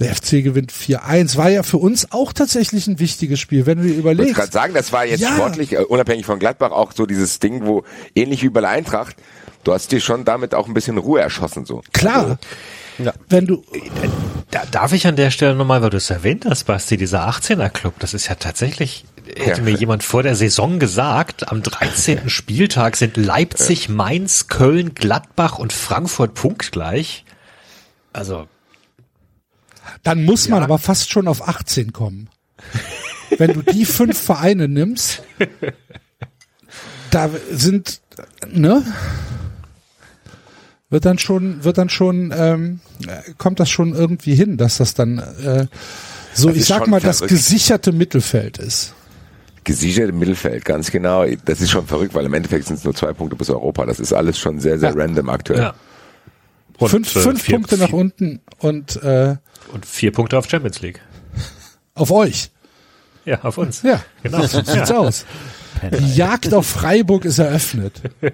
Der 0.00 0.14
FC 0.14 0.44
gewinnt 0.44 0.72
4-1. 0.72 1.36
War 1.36 1.50
ja 1.50 1.62
für 1.64 1.78
uns 1.78 2.12
auch 2.12 2.32
tatsächlich 2.32 2.86
ein 2.86 3.00
wichtiges 3.00 3.40
Spiel, 3.40 3.66
wenn 3.66 3.78
du 3.78 3.84
dir 3.84 3.90
Ich 3.98 4.04
wollte 4.04 4.12
überlegst. 4.22 4.36
gerade 4.36 4.52
sagen, 4.52 4.72
das 4.74 4.92
war 4.92 5.04
jetzt 5.04 5.20
Ja. 5.20 5.34
sportlich, 5.34 5.72
äh, 5.72 5.78
unabhängig 5.78 6.24
von 6.24 6.38
Gladbach, 6.38 6.70
auch 6.70 6.92
so 6.92 7.04
dieses 7.04 7.40
Ding, 7.40 7.66
wo 7.66 7.82
ähnlich 8.14 8.42
wie 8.44 8.48
bei 8.48 8.60
der 8.60 8.70
Eintracht, 8.70 9.16
du 9.68 9.74
hast 9.74 9.92
dir 9.92 10.00
schon 10.00 10.24
damit 10.24 10.54
auch 10.54 10.66
ein 10.66 10.72
bisschen 10.72 10.96
Ruhe 10.96 11.20
erschossen. 11.20 11.66
so. 11.66 11.82
Klar. 11.92 12.38
Ja. 12.98 13.12
Wenn 13.28 13.46
du, 13.46 13.62
Da, 14.50 14.64
darf 14.70 14.92
ich 14.94 15.06
an 15.06 15.14
der 15.14 15.30
Stelle 15.30 15.54
nochmal, 15.54 15.82
weil 15.82 15.90
du 15.90 15.98
es 15.98 16.08
erwähnt 16.08 16.46
hast, 16.48 16.64
Basti, 16.64 16.96
dieser 16.96 17.28
18er 17.28 17.68
Club, 17.68 17.94
das 17.98 18.14
ist 18.14 18.28
ja 18.28 18.34
tatsächlich, 18.34 19.04
hätte 19.36 19.58
Ja. 19.60 19.64
mir 19.64 19.72
jemand 19.74 20.02
vor 20.02 20.22
der 20.22 20.34
Saison 20.34 20.78
gesagt, 20.78 21.48
am 21.52 21.62
13. 21.62 22.30
Spieltag 22.30 22.96
sind 22.96 23.16
Leipzig, 23.18 23.88
Mainz, 23.90 24.48
Köln, 24.48 24.94
Gladbach 24.94 25.58
und 25.58 25.72
Frankfurt 25.74 26.32
punktgleich. 26.34 27.24
Also, 28.14 28.48
Dann 30.02 30.24
muss 30.24 30.48
man 30.48 30.62
aber 30.62 30.78
fast 30.78 31.10
schon 31.12 31.28
auf 31.28 31.46
18 31.46 31.92
kommen. 31.92 32.30
Wenn 33.36 33.52
du 33.52 33.62
die 33.62 33.84
fünf 33.84 34.18
Vereine 34.18 34.66
nimmst, 34.66 35.22
da 37.10 37.30
sind, 37.52 38.00
ne? 38.50 38.82
Wird 40.90 41.04
dann 41.04 41.18
schon, 41.18 41.64
wird 41.64 41.76
dann 41.76 41.90
schon, 41.90 42.32
ähm, 42.36 42.80
äh, 43.06 43.32
kommt 43.36 43.60
das 43.60 43.68
schon 43.68 43.94
irgendwie 43.94 44.34
hin, 44.34 44.56
dass 44.56 44.78
das 44.78 44.94
dann 44.94 45.18
äh, 45.18 45.66
so, 46.32 46.48
Das 46.48 46.56
ich 46.56 46.64
sag 46.64 46.86
mal, 46.86 47.00
das 47.00 47.20
gesicherte 47.20 47.92
Mittelfeld 47.92 48.56
ist. 48.58 48.94
Gesichert 49.64 50.08
im 50.08 50.18
Mittelfeld, 50.18 50.64
ganz 50.64 50.90
genau. 50.90 51.26
Das 51.44 51.60
ist 51.60 51.70
schon 51.70 51.86
verrückt, 51.86 52.14
weil 52.14 52.24
im 52.24 52.32
Endeffekt 52.32 52.66
sind 52.66 52.76
es 52.78 52.84
nur 52.84 52.94
zwei 52.94 53.12
Punkte 53.12 53.36
bis 53.36 53.50
Europa. 53.50 53.84
Das 53.84 54.00
ist 54.00 54.14
alles 54.14 54.38
schon 54.38 54.60
sehr, 54.60 54.78
sehr 54.78 54.90
Ja. 54.90 54.96
random 54.96 55.28
aktuell. 55.28 55.60
ja. 55.60 55.74
Und, 56.78 56.88
fünf 56.90 57.14
äh, 57.16 57.20
fünf 57.20 57.42
vier- 57.42 57.56
Punkte 57.56 57.76
nach 57.76 57.88
vier- 57.88 57.94
unten 57.98 58.40
und 58.58 59.02
äh, 59.02 59.36
Und 59.74 59.84
vier 59.84 60.12
Punkte 60.12 60.38
auf 60.38 60.48
Champions 60.48 60.80
League. 60.80 61.00
auf 61.94 62.10
euch. 62.10 62.50
Ja, 63.26 63.42
auf 63.42 63.58
uns. 63.58 63.82
Ja, 63.82 64.00
Genau. 64.22 64.40
so 64.46 64.62
sieht's 64.62 64.88
Ja. 64.88 64.96
aus. 64.96 65.26
Die 66.00 66.14
Jagd 66.14 66.54
auf 66.54 66.66
Freiburg 66.66 67.26
ist 67.26 67.38
eröffnet. 67.40 68.00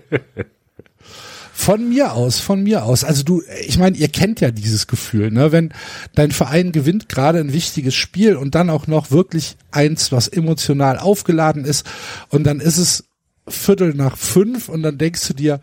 Von 1.56 1.88
mir 1.88 2.14
aus, 2.14 2.40
von 2.40 2.64
mir 2.64 2.84
aus. 2.84 3.04
Also 3.04 3.22
du, 3.22 3.42
ich 3.64 3.78
meine, 3.78 3.96
ihr 3.96 4.08
kennt 4.08 4.40
ja 4.40 4.50
dieses 4.50 4.88
Gefühl, 4.88 5.30
ne? 5.30 5.52
Wenn 5.52 5.72
dein 6.16 6.32
Verein 6.32 6.72
gewinnt 6.72 7.08
gerade 7.08 7.38
ein 7.38 7.52
wichtiges 7.52 7.94
Spiel 7.94 8.34
und 8.34 8.56
dann 8.56 8.70
auch 8.70 8.88
noch 8.88 9.12
wirklich 9.12 9.56
eins, 9.70 10.10
was 10.10 10.26
emotional 10.26 10.98
aufgeladen 10.98 11.64
ist 11.64 11.86
und 12.28 12.42
dann 12.44 12.58
ist 12.58 12.78
es 12.78 13.04
Viertel 13.46 13.94
nach 13.94 14.16
fünf 14.16 14.68
und 14.68 14.82
dann 14.82 14.98
denkst 14.98 15.28
du 15.28 15.34
dir, 15.34 15.60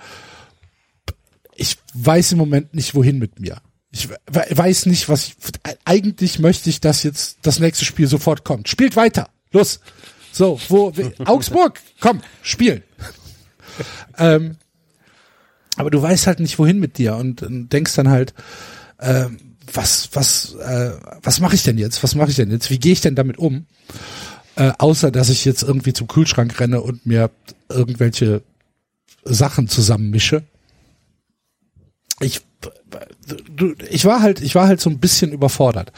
ich 1.55 1.77
weiß 1.93 2.31
im 2.31 2.37
Moment 2.37 2.73
nicht, 2.73 2.95
wohin 2.95 3.19
mit 3.19 3.39
mir. 3.41 3.57
Ich 3.91 4.07
we- 4.09 4.17
weiß 4.49 4.85
nicht, 4.85 5.09
was 5.09 5.25
ich, 5.27 5.35
eigentlich 5.83 6.39
möchte 6.39 6.69
ich, 6.69 6.79
dass 6.79 7.03
jetzt 7.03 7.39
das 7.41 7.59
nächste 7.59 7.83
Spiel 7.83 8.07
sofort 8.07 8.45
kommt. 8.45 8.69
Spielt 8.69 8.95
weiter. 8.95 9.29
Los. 9.51 9.81
So, 10.31 10.57
wo, 10.69 10.93
Augsburg, 11.25 11.81
komm, 11.99 12.21
spielen. 12.41 12.81
ähm, 14.17 14.55
aber 15.77 15.89
du 15.89 16.01
weißt 16.01 16.27
halt 16.27 16.39
nicht, 16.39 16.59
wohin 16.59 16.79
mit 16.79 16.97
dir 16.97 17.15
und, 17.15 17.45
denkst 17.47 17.95
dann 17.95 18.09
halt, 18.09 18.33
ähm, 18.99 19.37
was, 19.73 20.09
was, 20.13 20.55
äh, 20.55 20.91
was 21.23 21.39
mache 21.39 21.55
ich 21.55 21.63
denn 21.63 21.77
jetzt? 21.77 22.03
Was 22.03 22.15
mache 22.15 22.29
ich 22.29 22.35
denn 22.35 22.51
jetzt? 22.51 22.69
Wie 22.69 22.79
gehe 22.79 22.93
ich 22.93 23.01
denn 23.01 23.15
damit 23.15 23.37
um? 23.37 23.65
Äh, 24.55 24.73
außer, 24.77 25.11
dass 25.11 25.29
ich 25.29 25.45
jetzt 25.45 25.63
irgendwie 25.63 25.93
zum 25.93 26.07
Kühlschrank 26.07 26.59
renne 26.59 26.81
und 26.81 27.05
mir 27.05 27.31
irgendwelche 27.69 28.41
Sachen 29.23 29.69
zusammenmische. 29.69 30.43
Ich, 32.19 32.41
ich 33.89 34.05
war 34.05 34.21
halt, 34.21 34.41
ich 34.41 34.55
war 34.55 34.67
halt 34.67 34.81
so 34.81 34.89
ein 34.89 34.99
bisschen 34.99 35.31
überfordert, 35.31 35.91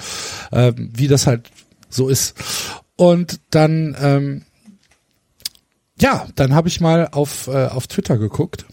ähm, 0.52 0.92
wie 0.94 1.08
das 1.08 1.26
halt 1.26 1.50
so 1.90 2.10
ist. 2.10 2.36
Und 2.96 3.40
dann, 3.50 3.98
ähm, 4.00 4.42
ja, 6.00 6.28
dann 6.36 6.54
habe 6.54 6.68
ich 6.68 6.80
mal 6.80 7.08
auf, 7.12 7.48
äh, 7.48 7.68
auf 7.68 7.88
Twitter 7.88 8.18
geguckt. 8.18 8.66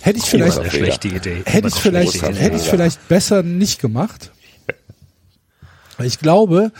Hätte 0.00 0.18
ich 0.18 0.24
vielleicht, 0.24 0.58
eine 0.58 0.70
schlechte 0.70 1.08
Idee. 1.08 1.42
hätte 1.44 1.68
ich 1.68 1.74
vielleicht, 1.74 2.22
hätte 2.22 2.56
ich 2.56 2.62
vielleicht 2.62 3.08
besser 3.08 3.42
nicht 3.42 3.80
gemacht. 3.80 4.30
Ich 6.02 6.18
glaube, 6.20 6.70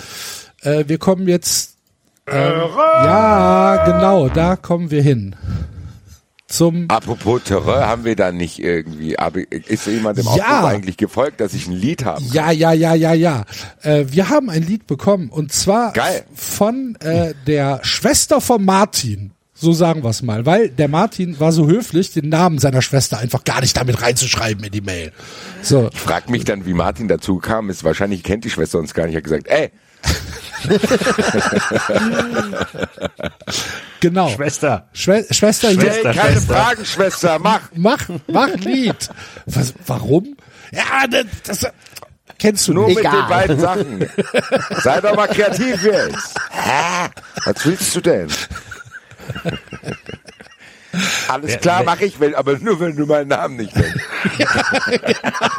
äh, 0.62 0.84
wir 0.86 0.98
kommen 0.98 1.26
jetzt, 1.26 1.76
ähm, 2.28 2.52
ja, 2.76 3.84
genau, 3.84 4.28
da 4.28 4.54
kommen 4.56 4.90
wir 4.90 5.02
hin. 5.02 5.34
Zum, 6.46 6.86
Apropos 6.88 7.42
Terror, 7.44 7.86
haben 7.86 8.04
wir 8.06 8.16
da 8.16 8.32
nicht 8.32 8.58
irgendwie, 8.58 9.18
aber 9.18 9.40
ist 9.50 9.86
jemand 9.86 10.18
im 10.18 10.24
Ja. 10.24 10.30
Aufruf 10.32 10.70
eigentlich 10.70 10.96
gefolgt, 10.96 11.40
dass 11.40 11.52
ich 11.52 11.66
ein 11.66 11.74
Lied 11.74 12.06
habe? 12.06 12.22
ja, 12.32 12.50
ja, 12.50 12.72
ja, 12.72 12.94
ja, 12.94 13.12
ja. 13.12 13.44
Äh, 13.82 14.06
wir 14.08 14.30
haben 14.30 14.48
ein 14.48 14.62
Lied 14.62 14.86
bekommen 14.86 15.28
und 15.28 15.52
zwar 15.52 15.92
Geil. 15.92 16.24
von 16.34 16.96
äh, 17.00 17.34
der 17.46 17.80
Schwester 17.82 18.40
von 18.40 18.64
Martin. 18.64 19.32
So 19.60 19.72
sagen 19.72 20.04
wir 20.04 20.10
es 20.10 20.22
mal, 20.22 20.46
weil 20.46 20.68
der 20.68 20.86
Martin 20.88 21.40
war 21.40 21.50
so 21.50 21.66
höflich, 21.66 22.12
den 22.12 22.28
Namen 22.28 22.58
seiner 22.58 22.80
Schwester 22.80 23.18
einfach 23.18 23.42
gar 23.42 23.60
nicht 23.60 23.76
damit 23.76 24.00
reinzuschreiben 24.00 24.62
in 24.64 24.70
die 24.70 24.80
Mail. 24.80 25.12
So, 25.62 25.90
Ich 25.92 25.98
frag 26.00 26.30
mich 26.30 26.44
dann, 26.44 26.64
wie 26.64 26.74
Martin 26.74 27.08
dazu 27.08 27.38
kam. 27.38 27.68
Ist 27.68 27.82
wahrscheinlich 27.82 28.22
kennt 28.22 28.44
die 28.44 28.50
Schwester 28.50 28.78
uns 28.78 28.94
gar 28.94 29.06
nicht. 29.06 29.14
Er 29.14 29.18
hat 29.18 29.24
gesagt, 29.24 29.48
ey, 29.48 29.70
genau. 34.00 34.28
Schwester, 34.28 34.88
Schwester. 34.92 35.34
Schwe 35.34 35.34
Schwester, 35.34 35.70
Schwester. 35.72 36.08
ey, 36.10 36.14
keine 36.16 36.32
Schwester. 36.34 36.54
Fragen, 36.54 36.84
Schwester, 36.84 37.38
mach. 37.38 37.60
mach, 37.74 38.08
mach 38.28 38.54
Lied. 38.56 39.08
Was, 39.46 39.74
warum? 39.86 40.36
Ja, 40.72 41.06
das, 41.10 41.26
das 41.62 41.72
kennst 42.38 42.68
du 42.68 42.74
Nur 42.74 42.86
nicht. 42.88 42.96
mit 43.02 43.04
den 43.04 43.28
beiden 43.28 43.58
Sachen. 43.60 44.08
Sei 44.82 45.00
doch 45.00 45.16
mal 45.16 45.26
kreativ 45.28 45.82
jetzt. 45.84 46.34
Hä? 46.50 47.08
Was 47.44 47.66
willst 47.66 47.96
du 47.96 48.00
denn? 48.00 48.28
Alles 51.28 51.50
Wer- 51.52 51.58
klar, 51.58 51.78
wer- 51.80 51.86
mach 51.86 52.00
ich, 52.00 52.18
wenn, 52.18 52.34
aber 52.34 52.58
nur 52.58 52.80
wenn 52.80 52.96
du 52.96 53.04
meinen 53.06 53.28
Namen 53.28 53.56
nicht 53.56 53.76
nennst. 53.76 53.94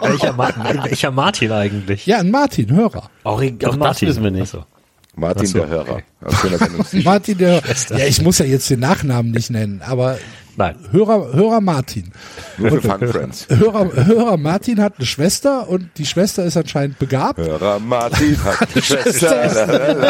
Welcher, 0.02 0.34
Ma 0.34 0.50
welcher 0.84 1.12
Martin 1.12 1.52
eigentlich? 1.52 2.06
Ja, 2.08 2.18
ein 2.18 2.32
Martin, 2.32 2.76
Hörer. 2.76 3.10
Auch, 3.24 3.42
auch 3.42 3.76
Martin. 3.78 4.10
wissen 4.10 4.24
wir 4.24 4.32
nicht. 4.32 4.54
Achso. 4.54 4.66
Martin, 5.16 5.46
so, 5.46 5.60
der 5.60 5.68
Hörer. 5.70 6.02
Sendung. 6.58 6.86
Martin, 7.04 7.38
der, 7.38 7.62
ja, 7.90 8.06
ich 8.06 8.22
muss 8.22 8.40
ja 8.40 8.46
jetzt 8.46 8.70
den 8.70 8.80
Nachnamen 8.80 9.32
nicht 9.32 9.50
nennen, 9.52 9.82
aber 9.86 10.18
Nein. 10.56 10.76
Hörer, 10.92 11.32
Hörer 11.34 11.62
Martin. 11.62 12.12
Nur 12.58 12.72
für 12.72 12.82
Fun 12.82 13.08
Friends. 13.08 13.48
Hörer, 13.50 13.94
Hörer 14.06 14.38
Martin 14.38 14.82
hat 14.82 14.96
eine 14.98 15.06
Schwester 15.06 15.70
und 15.70 15.90
die 15.98 16.06
Schwester 16.06 16.44
ist 16.44 16.58
anscheinend 16.58 17.00
begabt. 17.00 17.38
Hörer 17.38 17.80
Martin 17.80 18.38
hat 18.44 18.68
eine 18.74 18.82
Schwester. 18.82 20.10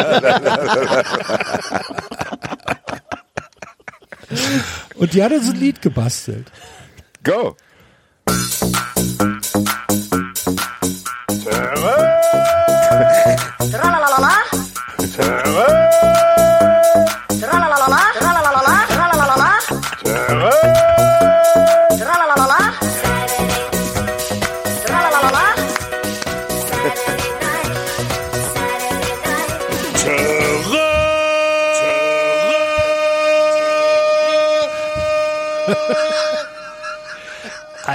Und 4.94 5.12
die 5.12 5.22
hat 5.22 5.32
uns 5.32 5.48
ein 5.48 5.56
Lied 5.56 5.82
gebastelt. 5.82 6.50
Go. 7.22 7.56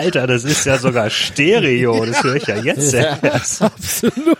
Alter, 0.05 0.27
das 0.27 0.43
ist 0.43 0.65
ja 0.65 0.77
sogar 0.77 1.09
Stereo. 1.09 2.05
Das 2.15 2.23
höre 2.23 2.35
ich 2.35 2.45
ja 2.47 2.57
jetzt 2.57 2.93
erst. 2.93 3.61
Absolut. 3.61 4.37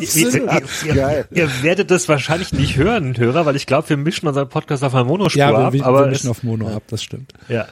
ihr, 0.00 0.34
ihr, 0.34 0.62
ihr, 0.94 1.24
ihr 1.30 1.62
werdet 1.62 1.90
das 1.90 2.08
wahrscheinlich 2.08 2.52
nicht 2.52 2.76
hören, 2.76 3.16
Hörer, 3.16 3.46
weil 3.46 3.56
ich 3.56 3.66
glaube, 3.66 3.88
wir 3.90 3.96
mischen 3.96 4.26
unseren 4.28 4.48
Podcast 4.48 4.82
auf 4.84 4.94
einer 4.94 5.04
Monospur 5.04 5.38
Ja, 5.38 5.50
ab. 5.54 5.72
wir, 5.72 5.80
wir 5.80 5.86
aber 5.86 6.06
mischen 6.06 6.26
es, 6.26 6.30
auf 6.30 6.42
Mono 6.42 6.74
ab, 6.74 6.82
das 6.88 7.02
stimmt. 7.02 7.32
ja, 7.48 7.66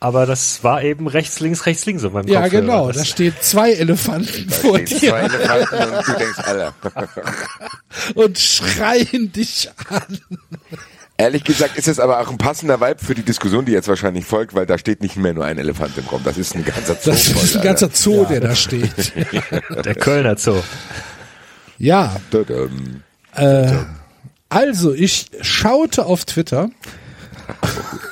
aber 0.00 0.26
das 0.26 0.62
war 0.62 0.82
eben 0.82 1.06
rechts, 1.08 1.40
links, 1.40 1.64
rechts, 1.66 1.86
links 1.86 2.04
auf 2.04 2.12
meinem 2.12 2.28
Ja, 2.28 2.42
Kopfhörer. 2.42 2.60
genau. 2.60 2.92
Da 2.92 3.04
steht 3.04 3.42
zwei 3.42 3.72
Elefanten 3.72 4.50
vor 4.50 4.78
Stehen 4.78 4.86
zwei 4.98 5.28
dir 5.28 5.34
Elefanten 5.34 5.74
und 5.96 6.06
du 6.08 6.12
denkst, 6.12 6.38
Alter. 6.44 6.74
und 8.14 8.38
schreien 8.38 9.32
dich 9.32 9.70
an. 9.88 10.18
Ehrlich 11.18 11.44
gesagt 11.44 11.78
ist 11.78 11.88
es 11.88 11.98
aber 11.98 12.20
auch 12.20 12.30
ein 12.30 12.36
passender 12.36 12.80
Vibe 12.80 13.02
für 13.02 13.14
die 13.14 13.22
Diskussion, 13.22 13.64
die 13.64 13.72
jetzt 13.72 13.88
wahrscheinlich 13.88 14.26
folgt, 14.26 14.54
weil 14.54 14.66
da 14.66 14.76
steht 14.76 15.00
nicht 15.00 15.16
mehr 15.16 15.32
nur 15.32 15.46
ein 15.46 15.56
Elefant 15.56 15.96
im 15.96 16.04
Raum. 16.04 16.20
Das 16.24 16.36
ist 16.36 16.54
ein 16.54 16.64
ganzer 16.64 16.94
Zoo. 16.94 17.10
Das 17.10 17.28
voll, 17.30 17.42
ist 17.42 17.54
ein 17.54 17.58
Alter. 17.60 17.68
ganzer 17.68 17.90
Zoo, 17.92 18.24
der 18.26 18.40
da 18.40 18.54
steht. 18.54 19.12
der 19.84 19.94
Kölner 19.94 20.36
Zoo. 20.36 20.60
Ja, 21.78 22.16
Tudum. 22.30 23.02
also 24.48 24.92
ich 24.92 25.26
schaute 25.40 26.06
auf 26.06 26.24
Twitter 26.24 26.70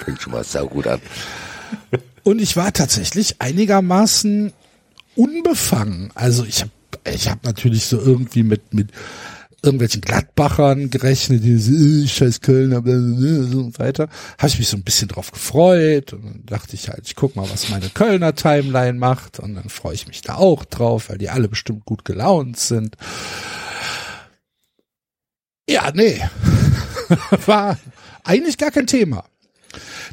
Fängt 0.04 0.22
schon 0.22 0.32
mal 0.32 0.44
saugut 0.44 0.86
an. 0.86 1.00
und 2.22 2.40
ich 2.40 2.56
war 2.56 2.72
tatsächlich 2.72 3.40
einigermaßen 3.40 4.52
unbefangen. 5.16 6.10
Also 6.14 6.44
ich 6.44 6.60
habe 6.62 6.70
ich 7.12 7.28
hab 7.28 7.44
natürlich 7.44 7.86
so 7.86 7.98
irgendwie 8.00 8.44
mit 8.44 8.72
mit 8.72 8.90
irgendwelchen 9.64 10.00
Gladbachern 10.00 10.90
gerechnet, 10.90 11.42
die 11.42 11.56
so, 11.56 11.72
äh, 11.72 12.06
scheiß 12.06 12.40
Kölner, 12.40 12.82
blablabla, 12.82 13.42
so 13.44 13.78
weiter. 13.78 14.08
Habe 14.38 14.48
ich 14.48 14.58
mich 14.58 14.68
so 14.68 14.76
ein 14.76 14.84
bisschen 14.84 15.08
drauf 15.08 15.30
gefreut 15.32 16.12
und 16.12 16.24
dann 16.24 16.42
dachte 16.46 16.74
ich 16.74 16.88
halt, 16.88 17.06
ich 17.06 17.16
guck 17.16 17.36
mal, 17.36 17.48
was 17.50 17.70
meine 17.70 17.88
Kölner 17.88 18.34
Timeline 18.34 18.98
macht 18.98 19.40
und 19.40 19.54
dann 19.54 19.68
freue 19.68 19.94
ich 19.94 20.06
mich 20.06 20.22
da 20.22 20.36
auch 20.36 20.64
drauf, 20.64 21.08
weil 21.08 21.18
die 21.18 21.30
alle 21.30 21.48
bestimmt 21.48 21.84
gut 21.84 22.04
gelaunt 22.04 22.58
sind. 22.58 22.96
Ja, 25.68 25.90
nee. 25.94 26.20
war 27.46 27.78
eigentlich 28.22 28.58
gar 28.58 28.70
kein 28.70 28.86
Thema. 28.86 29.24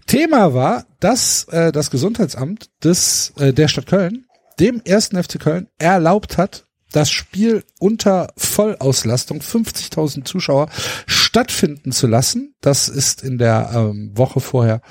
Thema 0.08 0.54
war, 0.54 0.86
dass 0.99 1.45
äh, 1.49 1.72
das 1.72 1.91
Gesundheitsamt 1.91 2.70
des 2.84 3.34
äh, 3.38 3.54
der 3.54 3.68
Stadt 3.68 3.86
Köln 3.88 4.26
dem 4.60 4.82
ersten 4.86 5.22
FC 5.22 5.39
Köln 5.39 5.68
erlaubt 5.80 6.38
hat, 6.38 6.66
das 6.91 7.09
Spiel 7.09 7.63
unter 7.79 8.33
Vollauslastung 8.37 9.39
50.000 9.39 10.25
Zuschauer 10.25 10.69
stattfinden 11.07 11.91
zu 11.91 12.07
lassen. 12.07 12.55
Das 12.61 12.89
ist 12.89 13.23
in 13.23 13.37
der 13.37 13.71
ähm, 13.73 14.11
Woche 14.15 14.39
vorher 14.39 14.81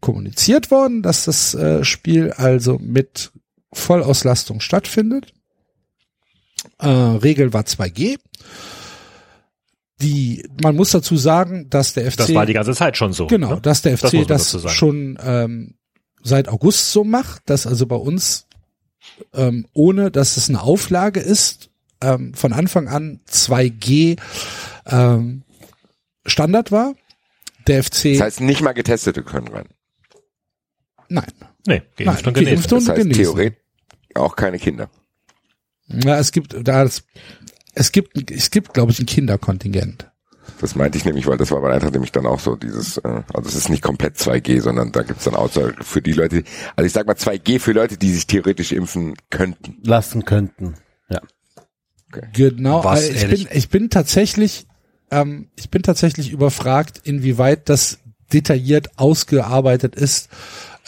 kommuniziert 0.00 0.70
worden, 0.70 1.02
dass 1.02 1.24
das 1.24 1.54
äh, 1.54 1.84
Spiel 1.84 2.32
also 2.32 2.78
mit 2.78 3.32
Vollauslastung 3.72 4.60
stattfindet. 4.60 5.32
Äh, 6.78 6.88
Regel 6.88 7.52
war 7.52 7.62
2G. 7.62 8.18
Die, 10.00 10.46
man 10.62 10.76
muss 10.76 10.90
dazu 10.90 11.16
sagen, 11.16 11.70
dass 11.70 11.94
der 11.94 12.10
FC 12.10 12.18
Das 12.18 12.34
war 12.34 12.44
die 12.44 12.52
ganze 12.52 12.74
Zeit 12.74 12.98
schon 12.98 13.14
so. 13.14 13.26
Genau, 13.28 13.54
ne? 13.54 13.60
dass 13.62 13.80
der 13.80 13.96
Das 13.96 14.10
FC 14.10 14.26
das, 14.26 14.50
sagen. 14.50 14.68
schon 14.68 15.18
ähm, 15.22 15.74
seit 16.22 16.48
August 16.48 16.92
so 16.92 17.02
macht, 17.02 17.48
dass 17.48 17.66
also 17.66 17.86
bei 17.86 17.96
uns 17.96 18.46
ähm, 19.32 19.66
ohne, 19.72 20.10
dass 20.10 20.36
es 20.36 20.48
eine 20.48 20.62
Auflage 20.62 21.20
ist, 21.20 21.70
ähm, 22.00 22.34
von 22.34 22.52
Anfang 22.52 22.88
an 22.88 23.20
2G 23.28 24.18
ähm, 24.86 25.42
Standard 26.26 26.72
war. 26.72 26.94
Der 27.66 27.82
FC, 27.82 28.12
Das 28.12 28.20
heißt, 28.20 28.40
nicht 28.42 28.60
mal 28.60 28.72
Getestete 28.72 29.22
können 29.22 29.48
rein. 29.48 29.66
nein, 31.08 31.26
Nee, 31.66 31.82
geimpft 31.96 32.04
nein, 32.06 32.26
und 32.26 32.34
genesen. 32.34 32.54
geimpft 32.54 32.72
und 32.72 32.88
Das 32.88 32.96
heißt, 32.96 33.12
theoretisch 33.12 33.58
auch 34.14 34.36
keine 34.36 34.58
Kinder. 34.58 34.88
Ja, 35.88 36.18
es 36.18 36.32
gibt 36.32 36.56
da 36.66 36.82
es, 36.84 37.04
es 37.74 37.92
gibt 37.92 38.30
es 38.30 38.50
gibt 38.50 38.72
glaube 38.74 38.92
ich 38.92 38.98
ein 39.00 39.06
Kinderkontingent. 39.06 40.10
Das 40.60 40.74
meinte 40.74 40.96
ich 40.98 41.04
nämlich, 41.04 41.26
weil 41.26 41.36
das 41.36 41.50
war 41.50 41.60
bei 41.60 41.72
Eintracht 41.72 41.92
nämlich 41.92 42.12
dann 42.12 42.26
auch 42.26 42.40
so 42.40 42.56
dieses, 42.56 42.98
äh, 42.98 43.22
also 43.34 43.48
es 43.48 43.54
ist 43.54 43.68
nicht 43.68 43.82
komplett 43.82 44.16
2G, 44.16 44.60
sondern 44.60 44.92
da 44.92 45.02
gibt's 45.02 45.24
dann 45.24 45.34
außer 45.34 45.72
für 45.80 46.00
die 46.00 46.12
Leute, 46.12 46.44
also 46.76 46.86
ich 46.86 46.92
sag 46.92 47.06
mal 47.06 47.14
2G 47.16 47.60
für 47.60 47.72
Leute, 47.72 47.96
die 47.96 48.12
sich 48.12 48.26
theoretisch 48.26 48.72
impfen 48.72 49.14
könnten. 49.30 49.78
Lassen 49.82 50.24
könnten. 50.24 50.74
Ja. 51.08 51.20
Genau, 52.32 52.84
Was, 52.84 53.00
also 53.00 53.12
ich 53.12 53.22
ehrlich? 53.22 53.48
bin 53.48 53.58
ich 53.58 53.68
bin 53.68 53.90
tatsächlich 53.90 54.66
ähm, 55.10 55.48
ich 55.56 55.70
bin 55.70 55.82
tatsächlich 55.82 56.32
überfragt, 56.32 57.00
inwieweit 57.04 57.68
das 57.68 57.98
detailliert 58.32 58.98
ausgearbeitet 58.98 59.94
ist, 59.94 60.28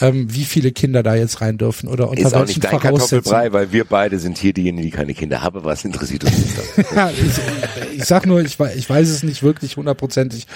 ähm, 0.01 0.33
wie 0.33 0.45
viele 0.45 0.73
Kinder 0.73 1.03
da 1.03 1.15
jetzt 1.15 1.41
rein 1.41 1.59
dürfen 1.59 1.89
oder 1.89 2.09
unter 2.09 2.23
Ist 2.23 2.35
auch 2.35 2.41
welchen 2.41 2.61
nicht 2.61 2.65
dein. 2.65 2.79
Kartoffelbrei, 2.79 3.53
weil 3.53 3.73
wir 3.73 3.85
beide 3.85 4.19
sind 4.19 4.39
hier 4.39 4.53
diejenigen, 4.53 4.85
die 4.85 4.91
keine 4.91 5.15
Kinder 5.15 5.43
haben. 5.43 5.65
Was 5.65 5.85
interessiert 5.85 6.25
uns 6.25 6.37
das? 6.55 6.87
Ja, 6.95 7.11
ich, 7.11 7.97
ich 7.99 8.05
sag 8.05 8.27
nur, 8.27 8.41
ich, 8.41 8.59
ich 8.77 8.89
weiß 8.89 9.09
es 9.09 9.23
nicht 9.23 9.43
wirklich 9.43 9.77
hundertprozentig, 9.77 10.47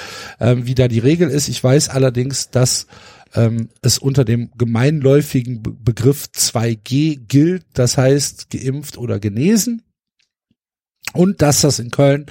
ähm, 0.40 0.66
wie 0.66 0.74
da 0.74 0.88
die 0.88 1.00
Regel 1.00 1.28
ist. 1.28 1.48
Ich 1.48 1.62
weiß 1.62 1.88
allerdings, 1.88 2.50
dass 2.50 2.86
ähm, 3.34 3.68
es 3.82 3.98
unter 3.98 4.24
dem 4.24 4.50
gemeinläufigen 4.56 5.62
Be 5.62 5.72
Begriff 5.72 6.28
2G 6.34 7.26
gilt, 7.26 7.64
das 7.74 7.96
heißt 7.96 8.50
geimpft 8.50 8.96
oder 8.96 9.18
genesen. 9.18 9.82
Und 11.14 11.42
dass 11.42 11.60
das 11.60 11.78
in 11.78 11.90
Köln 11.90 12.26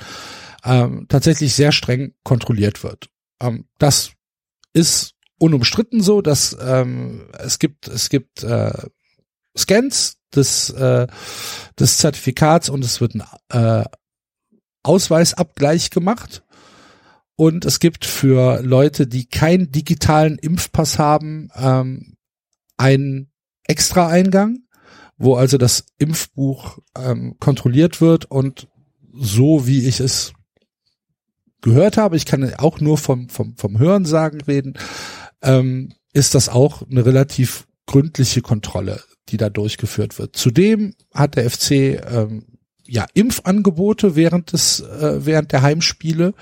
ähm, 0.64 1.06
tatsächlich 1.10 1.54
sehr 1.54 1.72
streng 1.72 2.14
kontrolliert 2.24 2.84
wird. 2.84 3.10
Ähm, 3.42 3.66
das 3.78 4.12
ist 4.74 5.14
unumstritten 5.42 6.02
so, 6.02 6.22
dass 6.22 6.56
ähm, 6.62 7.28
es 7.40 7.58
gibt 7.60 7.88
es 7.88 8.10
gibt 8.10 8.44
äh, 8.44 8.72
Scans 9.58 10.18
des 10.34 10.70
äh, 10.70 11.08
des 11.80 11.98
Zertifikats 11.98 12.70
und 12.70 12.86
es 12.86 13.02
wird 13.02 13.16
ein 13.16 13.24
äh, 13.50 13.86
Ausweisabgleich 14.84 15.90
gemacht. 15.90 16.44
Und 17.36 17.66
es 17.66 17.80
gibt 17.80 18.06
für 18.06 18.62
Leute, 18.62 19.08
die 19.08 19.26
keinen 19.26 19.72
digitalen 19.72 20.38
Impfpass 20.38 21.00
haben, 21.00 21.50
ähm, 21.56 22.18
einen 22.78 23.32
Extra-Eingang, 23.64 24.60
wo 25.18 25.36
also 25.36 25.58
das 25.58 25.86
Impfbuch 25.98 26.78
ähm, 26.96 27.36
kontrolliert 27.40 28.00
wird. 28.00 28.26
Und 28.26 28.68
so 29.12 29.66
wie 29.66 29.88
ich 29.88 30.00
es 30.00 30.34
gehört 31.62 31.98
habe, 31.98 32.16
ich 32.16 32.26
kann 32.26 32.54
auch 32.56 32.80
nur 32.80 32.98
vom, 32.98 33.30
vom, 33.30 33.56
vom 33.56 33.80
Hörensagen 33.80 34.42
reden, 34.42 34.78
ähm, 35.42 35.94
ist 36.14 36.36
das 36.36 36.50
auch 36.50 36.84
eine 36.90 37.06
relativ 37.06 37.68
gründliche 37.86 38.42
Kontrolle, 38.42 39.02
die 39.30 39.38
da 39.38 39.50
durchgeführt 39.50 40.20
wird. 40.20 40.36
Zudem 40.36 40.96
hat 41.14 41.36
der 41.36 41.50
FC 41.50 41.72
ähm, 41.72 42.46
ja 42.86 43.06
Impfangebote 43.14 44.16
während 44.16 44.54
des 44.54 44.82
äh, 44.82 45.26
während 45.26 45.52
der 45.52 45.62
Heimspiele. 45.62 46.34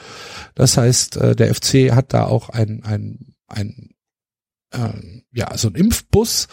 Das 0.55 0.77
heißt, 0.77 1.17
äh, 1.17 1.35
der 1.35 1.53
FC 1.53 1.91
hat 1.91 2.13
da 2.13 2.25
auch 2.25 2.49
ein 2.49 2.83
ein 2.83 3.35
ein 3.47 3.91
äh, 4.71 5.21
ja 5.31 5.55
so 5.57 5.69
ein 5.69 5.75
Impfbus, 5.75 6.47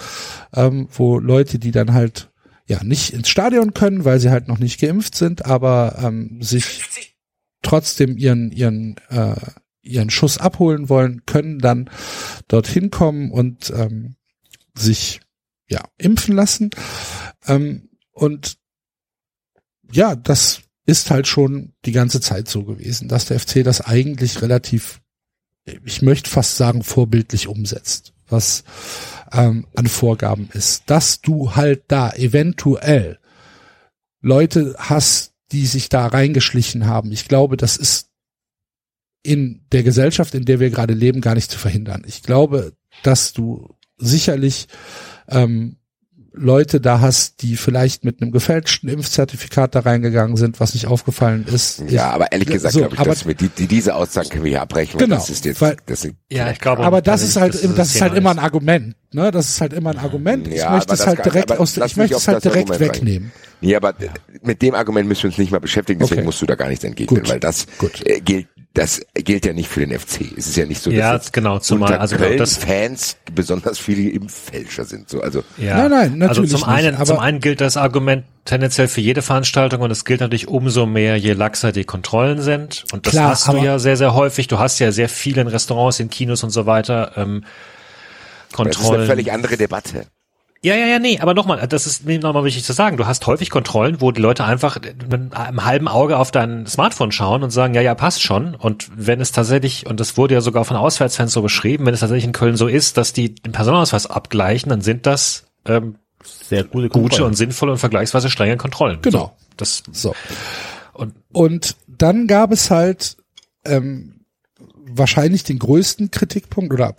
ähm, 0.54 0.88
wo 0.92 1.18
Leute, 1.18 1.58
die 1.58 1.70
dann 1.70 1.94
halt 1.94 2.30
ja 2.66 2.82
nicht 2.84 3.10
ins 3.10 3.28
Stadion 3.28 3.74
können, 3.74 4.04
weil 4.04 4.20
sie 4.20 4.30
halt 4.30 4.48
noch 4.48 4.58
nicht 4.58 4.80
geimpft 4.80 5.14
sind, 5.14 5.46
aber 5.46 5.96
ähm, 6.02 6.42
sich 6.42 6.84
trotzdem 7.62 8.16
ihren 8.16 8.52
ihren 8.52 8.96
äh, 9.08 9.36
ihren 9.86 10.10
Schuss 10.10 10.38
abholen 10.38 10.88
wollen, 10.88 11.24
können 11.26 11.58
dann 11.58 11.90
dorthin 12.48 12.90
kommen 12.90 13.30
und 13.30 13.70
ähm, 13.70 14.16
sich 14.74 15.20
ja 15.68 15.82
impfen 15.98 16.34
lassen. 16.34 16.70
Ähm, 17.46 17.88
und 18.12 18.58
ja, 19.90 20.16
das 20.16 20.60
ist 20.86 21.10
halt 21.10 21.26
schon 21.26 21.72
die 21.84 21.92
ganze 21.92 22.20
Zeit 22.20 22.48
so 22.48 22.64
gewesen, 22.64 23.08
dass 23.08 23.26
der 23.26 23.40
FC 23.40 23.64
das 23.64 23.80
eigentlich 23.80 24.42
relativ, 24.42 25.00
ich 25.64 26.02
möchte 26.02 26.30
fast 26.30 26.56
sagen, 26.56 26.82
vorbildlich 26.82 27.48
umsetzt, 27.48 28.14
was 28.28 28.64
ähm, 29.32 29.66
an 29.74 29.86
Vorgaben 29.86 30.48
ist. 30.52 30.84
Dass 30.86 31.20
du 31.20 31.56
halt 31.56 31.84
da 31.88 32.12
eventuell 32.12 33.18
Leute 34.20 34.74
hast, 34.78 35.32
die 35.52 35.66
sich 35.66 35.88
da 35.88 36.06
reingeschlichen 36.06 36.86
haben. 36.86 37.12
Ich 37.12 37.28
glaube, 37.28 37.56
das 37.56 37.76
ist 37.76 38.05
in 39.26 39.62
der 39.72 39.82
Gesellschaft, 39.82 40.34
in 40.34 40.44
der 40.44 40.60
wir 40.60 40.70
gerade 40.70 40.94
leben, 40.94 41.20
gar 41.20 41.34
nicht 41.34 41.50
zu 41.50 41.58
verhindern. 41.58 42.02
Ich 42.06 42.22
glaube, 42.22 42.72
dass 43.02 43.32
du 43.32 43.74
sicherlich 43.98 44.68
ähm, 45.28 45.76
Leute 46.38 46.82
da 46.82 47.00
hast, 47.00 47.40
die 47.40 47.56
vielleicht 47.56 48.04
mit 48.04 48.20
einem 48.20 48.30
gefälschten 48.30 48.90
Impfzertifikat 48.90 49.74
da 49.74 49.80
reingegangen 49.80 50.36
sind, 50.36 50.60
was 50.60 50.74
nicht 50.74 50.86
aufgefallen 50.86 51.46
ist. 51.50 51.82
Ja, 51.88 52.10
aber 52.10 52.30
ehrlich 52.30 52.48
gesagt 52.48 52.74
so, 52.74 52.80
glaube 52.80 52.94
ich, 52.94 53.00
aber- 53.00 53.08
dass 53.10 53.26
wir 53.26 53.34
die, 53.34 53.48
die, 53.48 53.66
diese 53.66 53.94
Aussagen 53.94 54.28
können 54.28 54.44
wir 54.44 54.50
hier 54.50 54.60
abbrechen. 54.60 54.98
Genau, 54.98 55.14
Das 55.16 55.30
ist 55.30 55.46
jetzt, 55.46 55.62
weil- 55.62 55.78
das 55.86 56.02
sind, 56.02 56.16
Ja, 56.30 56.50
ich 56.50 56.58
glaube. 56.58 56.82
aber 56.84 57.00
das 57.00 57.22
ist 57.22 57.36
halt, 57.36 57.54
das 57.54 57.74
das, 57.74 57.94
ist 57.94 58.00
halt 58.02 58.12
immer 58.14 58.32
ein. 58.32 58.38
Argument, 58.38 58.94
ne? 59.14 59.30
Das 59.30 59.48
ist 59.48 59.60
halt 59.62 59.72
immer 59.72 59.90
ein 59.92 59.98
Argument. 59.98 60.46
Ich 60.48 60.56
Ja, 60.56 60.72
möchte 60.72 60.92
es 60.92 60.98
das 60.98 61.06
halt 61.06 61.20
kann- 61.20 61.32
direkt 61.32 61.52
aus, 61.52 61.74
ich 61.78 61.96
möchte 61.96 62.16
es 62.16 62.28
halt 62.28 62.44
direkt 62.44 62.70
Argument 62.70 62.94
wegnehmen. 62.96 63.32
Nee, 63.62 63.74
aber 63.74 63.94
mit 64.42 64.60
dem 64.60 64.74
Argument 64.74 65.08
müssen 65.08 65.22
wir 65.22 65.30
uns 65.30 65.38
nicht 65.38 65.52
mal 65.52 65.58
beschäftigen, 65.60 66.00
deswegen 66.00 66.20
Okay. 66.20 66.26
musst 66.26 66.42
du 66.42 66.46
da 66.46 66.54
gar 66.54 66.68
nichts 66.68 66.84
entgegnen, 66.84 67.20
Gut. 67.22 67.30
weil 67.30 67.40
das 67.40 67.66
Gut. 67.78 68.04
äh, 68.06 68.20
gilt, 68.20 68.48
das 68.76 69.00
gilt 69.14 69.46
ja 69.46 69.54
nicht 69.54 69.68
für 69.70 69.80
den 69.80 69.98
FC. 69.98 70.20
Es 70.36 70.46
ist 70.46 70.56
ja 70.56 70.66
nicht 70.66 70.82
so, 70.82 70.90
dass 70.90 70.98
Ja, 70.98 71.14
jetzt 71.14 71.32
genau, 71.32 71.58
zumal- 71.58 71.88
unter 71.92 72.00
also 72.02 72.16
Köln 72.16 72.36
das- 72.36 72.58
Fans 72.58 73.16
besonders 73.34 73.78
viele 73.78 74.10
Impffälscher 74.10 74.84
sind. 74.84 75.08
So, 75.08 75.22
also 75.22 75.42
Ja. 75.56 75.78
Nein, 75.88 75.90
nein, 75.90 76.18
natürlich 76.18 76.52
Also 76.52 76.58
zum 76.58 76.68
einen, 76.68 76.86
nicht, 76.90 76.96
aber- 76.96 77.06
zum 77.06 77.18
einen 77.18 77.40
gilt 77.40 77.62
das 77.62 77.78
Argument 77.78 78.24
tendenziell 78.44 78.86
für 78.86 79.00
jede 79.00 79.22
Veranstaltung 79.22 79.80
und 79.80 79.90
es 79.90 80.04
gilt 80.04 80.20
natürlich 80.20 80.48
umso 80.48 80.84
mehr, 80.84 81.16
je 81.16 81.32
laxer 81.32 81.72
die 81.72 81.84
Kontrollen 81.84 82.42
sind. 82.42 82.84
Und 82.92 83.06
das 83.06 83.12
Klar, 83.14 83.30
hast 83.30 83.48
du 83.48 83.56
ja 83.56 83.78
sehr, 83.78 83.96
sehr 83.96 84.12
häufig. 84.14 84.46
Du 84.46 84.58
hast 84.58 84.78
ja 84.78 84.92
sehr 84.92 85.08
viele 85.08 85.40
in 85.40 85.46
Restaurants, 85.48 85.98
in 85.98 86.10
Kinos 86.10 86.44
und 86.44 86.50
so 86.50 86.66
weiter. 86.66 87.12
Ähm, 87.16 87.44
das 87.44 88.50
ist 88.50 88.58
eine 88.58 88.72
Kontrollen. 88.74 89.06
völlig 89.06 89.32
andere 89.32 89.56
Debatte. 89.56 90.06
Ja, 90.66 90.74
ja, 90.74 90.86
ja, 90.86 90.98
nee, 90.98 91.20
aber 91.20 91.32
nochmal, 91.32 91.64
das 91.68 91.86
ist 91.86 92.04
mir 92.06 92.18
nochmal 92.18 92.42
wichtig 92.42 92.64
zu 92.64 92.72
sagen. 92.72 92.96
Du 92.96 93.06
hast 93.06 93.24
häufig 93.28 93.50
Kontrollen, 93.50 94.00
wo 94.00 94.10
die 94.10 94.20
Leute 94.20 94.44
einfach 94.44 94.80
mit 94.82 95.32
einem 95.32 95.64
halben 95.64 95.86
Auge 95.86 96.18
auf 96.18 96.32
dein 96.32 96.66
Smartphone 96.66 97.12
schauen 97.12 97.44
und 97.44 97.50
sagen, 97.50 97.72
ja, 97.74 97.82
ja, 97.82 97.94
passt 97.94 98.20
schon. 98.20 98.56
Und 98.56 98.90
wenn 98.96 99.20
es 99.20 99.30
tatsächlich, 99.30 99.86
und 99.86 100.00
das 100.00 100.16
wurde 100.16 100.34
ja 100.34 100.40
sogar 100.40 100.64
von 100.64 100.76
Auswärtsfans 100.76 101.32
so 101.32 101.40
beschrieben, 101.40 101.86
wenn 101.86 101.94
es 101.94 102.00
tatsächlich 102.00 102.24
in 102.24 102.32
Köln 102.32 102.56
so 102.56 102.66
ist, 102.66 102.96
dass 102.96 103.12
die 103.12 103.32
den 103.32 103.52
Personalausweis 103.52 104.06
abgleichen, 104.06 104.68
dann 104.70 104.80
sind 104.80 105.06
das 105.06 105.44
ähm, 105.66 105.98
Sehr 106.24 106.64
gute 106.64 106.88
gute 106.88 107.24
und 107.24 107.34
sinnvolle 107.34 107.70
und 107.70 107.78
vergleichsweise 107.78 108.28
strenge 108.28 108.56
Kontrollen. 108.56 108.98
Genau. 109.02 109.18
So, 109.18 109.32
das, 109.56 109.84
So. 109.92 110.16
Und- 110.94 111.14
Und 111.32 111.76
dann 111.86 112.26
gab 112.26 112.50
es 112.50 112.72
halt 112.72 113.16
ähm, 113.64 114.24
wahrscheinlich 114.88 115.44
den 115.44 115.60
größten 115.60 116.10
Kritikpunkt 116.10 116.72
oder 116.72 116.92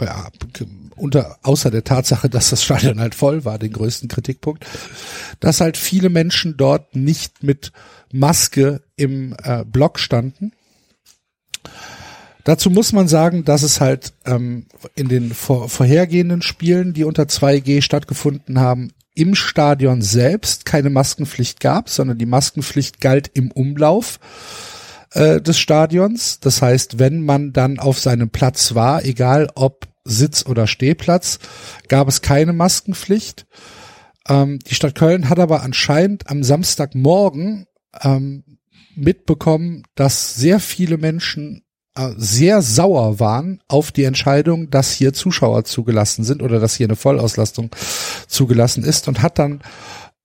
unter 0.97 1.37
außer 1.43 1.71
der 1.71 1.83
Tatsache, 1.83 2.29
dass 2.29 2.49
das 2.49 2.63
Stadion 2.63 2.99
halt 2.99 3.15
voll 3.15 3.45
war, 3.45 3.59
den 3.59 3.73
größten 3.73 4.09
Kritikpunkt, 4.09 4.65
dass 5.39 5.61
halt 5.61 5.77
viele 5.77 6.09
Menschen 6.09 6.57
dort 6.57 6.95
nicht 6.95 7.43
mit 7.43 7.71
Maske 8.11 8.81
im 8.95 9.35
äh, 9.43 9.63
Block 9.65 9.99
standen. 9.99 10.51
Dazu 12.43 12.69
muss 12.69 12.93
man 12.93 13.09
sagen, 13.09 13.43
dass 13.43 13.61
es 13.61 13.81
halt 13.81 14.13
ähm, 14.25 14.67
in 14.95 15.09
den 15.09 15.33
vor, 15.33 15.67
vorhergehenden 15.67 16.41
Spielen, 16.41 16.93
die 16.93 17.03
unter 17.03 17.23
2G 17.23 17.81
stattgefunden 17.81 18.59
haben, 18.59 18.93
im 19.15 19.35
Stadion 19.35 20.01
selbst 20.01 20.65
keine 20.65 20.89
Maskenpflicht 20.89 21.59
gab, 21.59 21.89
sondern 21.89 22.17
die 22.17 22.25
Maskenpflicht 22.25 23.01
galt 23.01 23.29
im 23.33 23.51
Umlauf 23.51 24.19
äh, 25.11 25.41
des 25.41 25.59
Stadions. 25.59 26.39
Das 26.39 26.61
heißt, 26.61 26.99
wenn 26.99 27.25
man 27.25 27.51
dann 27.51 27.79
auf 27.79 27.99
seinem 27.99 28.29
Platz 28.29 28.75
war, 28.75 29.03
egal 29.03 29.49
ob 29.55 29.87
Sitz 30.07 30.45
oder 30.45 30.67
Stehplatz, 30.67 31.39
gab 31.87 32.07
es 32.07 32.21
keine 32.21 32.53
Maskenpflicht. 32.53 33.45
Ähm, 34.27 34.59
die 34.59 34.75
Stadt 34.75 34.95
Köln 34.95 35.29
hat 35.29 35.39
aber 35.39 35.63
anscheinend 35.63 36.29
am 36.29 36.43
Samstagmorgen 36.43 37.67
ähm, 38.01 38.43
mitbekommen, 38.95 39.83
dass 39.95 40.35
sehr 40.35 40.59
viele 40.59 40.97
Menschen 40.97 41.63
äh, 41.95 42.13
sehr 42.17 42.61
sauer 42.61 43.19
waren 43.19 43.61
auf 43.67 43.91
die 43.91 44.03
Entscheidung, 44.03 44.69
dass 44.69 44.91
hier 44.91 45.13
Zuschauer 45.13 45.65
zugelassen 45.65 46.23
sind 46.23 46.41
oder 46.41 46.59
dass 46.59 46.75
hier 46.75 46.87
eine 46.87 46.95
Vollauslastung 46.95 47.69
zugelassen 48.27 48.83
ist 48.83 49.07
und 49.07 49.21
hat 49.21 49.39
dann 49.39 49.61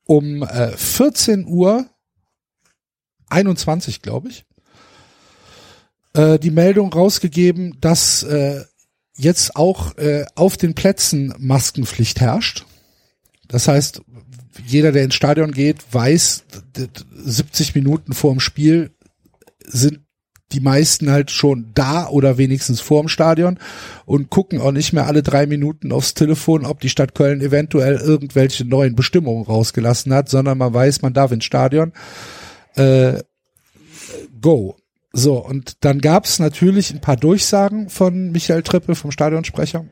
um 0.05 0.43
äh, 0.43 0.77
14 0.77 1.47
Uhr 1.47 1.87
21, 3.29 4.03
glaube 4.03 4.29
ich, 4.29 4.45
äh, 6.15 6.39
die 6.39 6.51
Meldung 6.51 6.93
rausgegeben, 6.93 7.79
dass 7.81 8.23
äh, 8.23 8.65
jetzt 9.15 9.57
auch 9.57 9.97
äh, 9.99 10.25
auf 10.35 10.57
den 10.57 10.75
Plätzen 10.75 11.35
Maskenpflicht 11.39 12.21
herrscht. 12.21 12.65
Das 13.49 13.69
heißt, 13.69 14.03
jeder, 14.67 14.93
der 14.93 15.05
ins 15.05 15.15
Stadion 15.15 15.53
geht, 15.53 15.79
weiß, 15.93 16.45
d- 16.77 16.87
d- 16.87 17.05
70 17.25 17.75
Minuten 17.75 18.13
vor 18.15 18.33
dem 18.33 18.41
Spiel 18.41 18.91
sind 19.65 20.01
die 20.53 20.61
meisten 20.61 21.11
halt 21.11 21.31
schon 21.31 21.71
da 21.75 22.09
oder 22.09 22.37
wenigstens 22.37 22.81
vorm 22.83 23.09
Stadion 23.09 23.59
und 24.05 24.29
gucken 24.29 24.61
auch 24.61 24.73
nicht 24.73 24.93
mehr 24.93 25.07
alle 25.07 25.23
drei 25.23 25.47
Minuten 25.47 25.93
aufs 25.93 26.13
Telefon, 26.13 26.67
ob 26.67 26.81
die 26.81 26.91
Stadt 26.91 27.15
Köln 27.15 27.41
eventuell 27.41 27.97
irgendwelche 27.97 28.67
neuen 28.67 28.95
Bestimmungen 28.95 29.45
rausgelassen 29.45 30.13
hat, 30.13 30.29
sondern 30.29 30.59
man 30.59 30.75
weiß, 30.75 31.01
man 31.01 31.15
darf 31.15 31.33
ins 31.33 31.47
Stadion. 31.47 31.93
Äh, 32.75 33.23
go. 34.41 34.77
So, 35.13 35.37
und 35.37 35.85
dann 35.85 36.01
gab 36.01 36.25
es 36.25 36.39
natürlich 36.39 36.93
ein 36.93 37.01
paar 37.01 37.17
Durchsagen 37.17 37.91
von 37.91 38.33
Michael 38.33 38.63
Trippel, 38.63 38.95
vom 38.95 39.11
Stadionsprecher. 39.11 39.85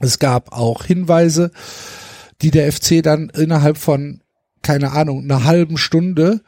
Es 0.00 0.18
gab 0.18 0.52
auch 0.52 0.84
Hinweise, 0.84 1.50
die 2.40 2.52
der 2.52 2.72
FC 2.72 3.02
dann 3.02 3.30
innerhalb 3.30 3.76
von, 3.76 4.22
keine 4.62 4.92
Ahnung, 4.92 5.24
einer 5.24 5.44
halben 5.44 5.76
Stunde 5.76 6.42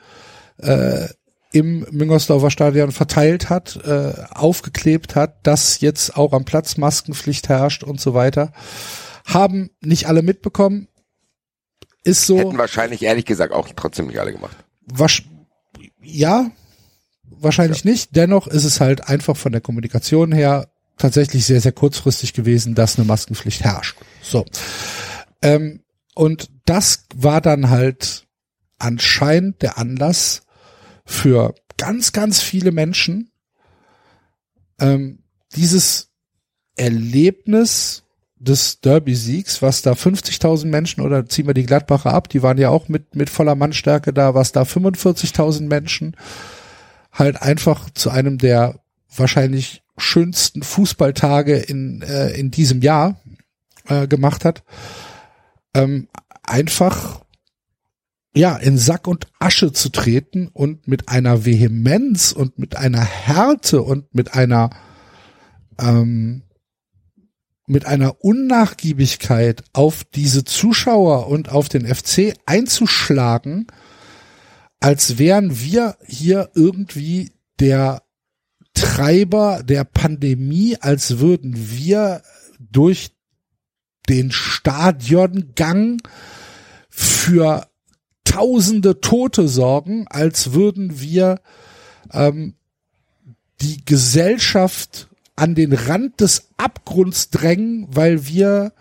äh, 0.58 1.08
im 1.52 1.84
Müngersdorfer 1.90 2.50
Stadion 2.50 2.92
verteilt 2.92 3.50
hat, 3.50 3.76
äh, 3.84 4.12
aufgeklebt 4.30 5.16
hat, 5.16 5.44
dass 5.44 5.80
jetzt 5.80 6.16
auch 6.16 6.32
am 6.32 6.44
Platz 6.44 6.76
Maskenpflicht 6.76 7.48
herrscht 7.48 7.82
und 7.82 8.00
so 8.00 8.14
weiter. 8.14 8.52
Haben 9.24 9.70
nicht 9.80 10.06
alle 10.06 10.22
mitbekommen. 10.22 10.86
Ist 12.04 12.26
so. 12.26 12.38
Hätten 12.38 12.56
wahrscheinlich 12.56 13.02
ehrlich 13.02 13.24
gesagt 13.24 13.52
auch 13.52 13.68
trotzdem 13.74 14.06
nicht 14.06 14.20
alle 14.20 14.32
gemacht. 14.32 14.56
Wasch 14.86 15.24
ja, 16.02 16.50
wahrscheinlich 17.30 17.84
nicht. 17.84 18.16
Dennoch 18.16 18.46
ist 18.46 18.64
es 18.64 18.80
halt 18.80 19.08
einfach 19.08 19.36
von 19.36 19.52
der 19.52 19.60
Kommunikation 19.60 20.32
her 20.32 20.68
tatsächlich 20.98 21.46
sehr, 21.46 21.60
sehr 21.60 21.72
kurzfristig 21.72 22.32
gewesen, 22.34 22.74
dass 22.74 22.98
eine 22.98 23.06
Maskenpflicht 23.06 23.64
herrscht. 23.64 23.96
So. 24.22 24.44
Ähm, 25.42 25.82
und 26.14 26.50
das 26.66 27.06
war 27.14 27.40
dann 27.40 27.70
halt 27.70 28.26
anscheinend 28.78 29.62
der 29.62 29.78
Anlass 29.78 30.42
für 31.04 31.54
ganz, 31.76 32.12
ganz 32.12 32.42
viele 32.42 32.72
Menschen, 32.72 33.30
ähm, 34.80 35.20
dieses 35.56 36.10
Erlebnis 36.76 38.04
des 38.36 38.80
Derby-Siegs, 38.80 39.60
was 39.60 39.82
da 39.82 39.92
50.000 39.92 40.66
Menschen 40.66 41.02
oder 41.02 41.26
ziehen 41.26 41.46
wir 41.46 41.54
die 41.54 41.66
Gladbacher 41.66 42.12
ab, 42.12 42.28
die 42.28 42.42
waren 42.42 42.56
ja 42.56 42.70
auch 42.70 42.88
mit, 42.88 43.14
mit 43.14 43.28
voller 43.28 43.54
Mannstärke 43.54 44.14
da, 44.14 44.34
was 44.34 44.52
da 44.52 44.62
45.000 44.62 45.68
Menschen 45.68 46.16
halt 47.12 47.42
einfach 47.42 47.90
zu 47.90 48.10
einem 48.10 48.38
der 48.38 48.80
wahrscheinlich 49.14 49.82
schönsten 49.96 50.62
Fußballtage 50.62 51.56
in, 51.56 52.02
äh, 52.02 52.30
in 52.30 52.50
diesem 52.50 52.80
Jahr 52.80 53.20
äh, 53.88 54.06
gemacht 54.06 54.44
hat. 54.44 54.62
Ähm, 55.74 56.08
einfach 56.42 57.20
ja, 58.34 58.56
in 58.56 58.78
Sack 58.78 59.08
und 59.08 59.26
Asche 59.40 59.72
zu 59.72 59.88
treten 59.88 60.48
und 60.48 60.86
mit 60.86 61.08
einer 61.08 61.44
Vehemenz 61.44 62.32
und 62.32 62.58
mit 62.58 62.76
einer 62.76 63.04
Härte 63.04 63.82
und 63.82 64.14
mit 64.14 64.34
einer 64.34 64.70
ähm, 65.80 66.42
mit 67.66 67.86
einer 67.86 68.24
Unnachgiebigkeit 68.24 69.62
auf 69.72 70.04
diese 70.04 70.44
Zuschauer 70.44 71.28
und 71.28 71.50
auf 71.50 71.68
den 71.68 71.86
FC 71.86 72.34
einzuschlagen, 72.44 73.68
als 74.80 75.18
wären 75.18 75.60
wir 75.60 75.96
hier 76.06 76.50
irgendwie 76.54 77.32
der 77.60 78.02
Treiber 78.74 79.62
der 79.62 79.84
Pandemie, 79.84 80.76
als 80.80 81.18
würden 81.18 81.54
wir 81.56 82.22
durch 82.58 83.10
den 84.08 84.32
Stadiongang 84.32 86.00
für 86.88 87.68
tausende 88.24 89.00
Tote 89.00 89.48
sorgen, 89.48 90.06
als 90.08 90.52
würden 90.52 91.00
wir 91.00 91.40
ähm, 92.12 92.54
die 93.60 93.84
Gesellschaft 93.84 95.08
an 95.36 95.54
den 95.54 95.72
Rand 95.72 96.20
des 96.20 96.48
Abgrunds 96.56 97.30
drängen, 97.30 97.86
weil 97.90 98.26
wir 98.26 98.72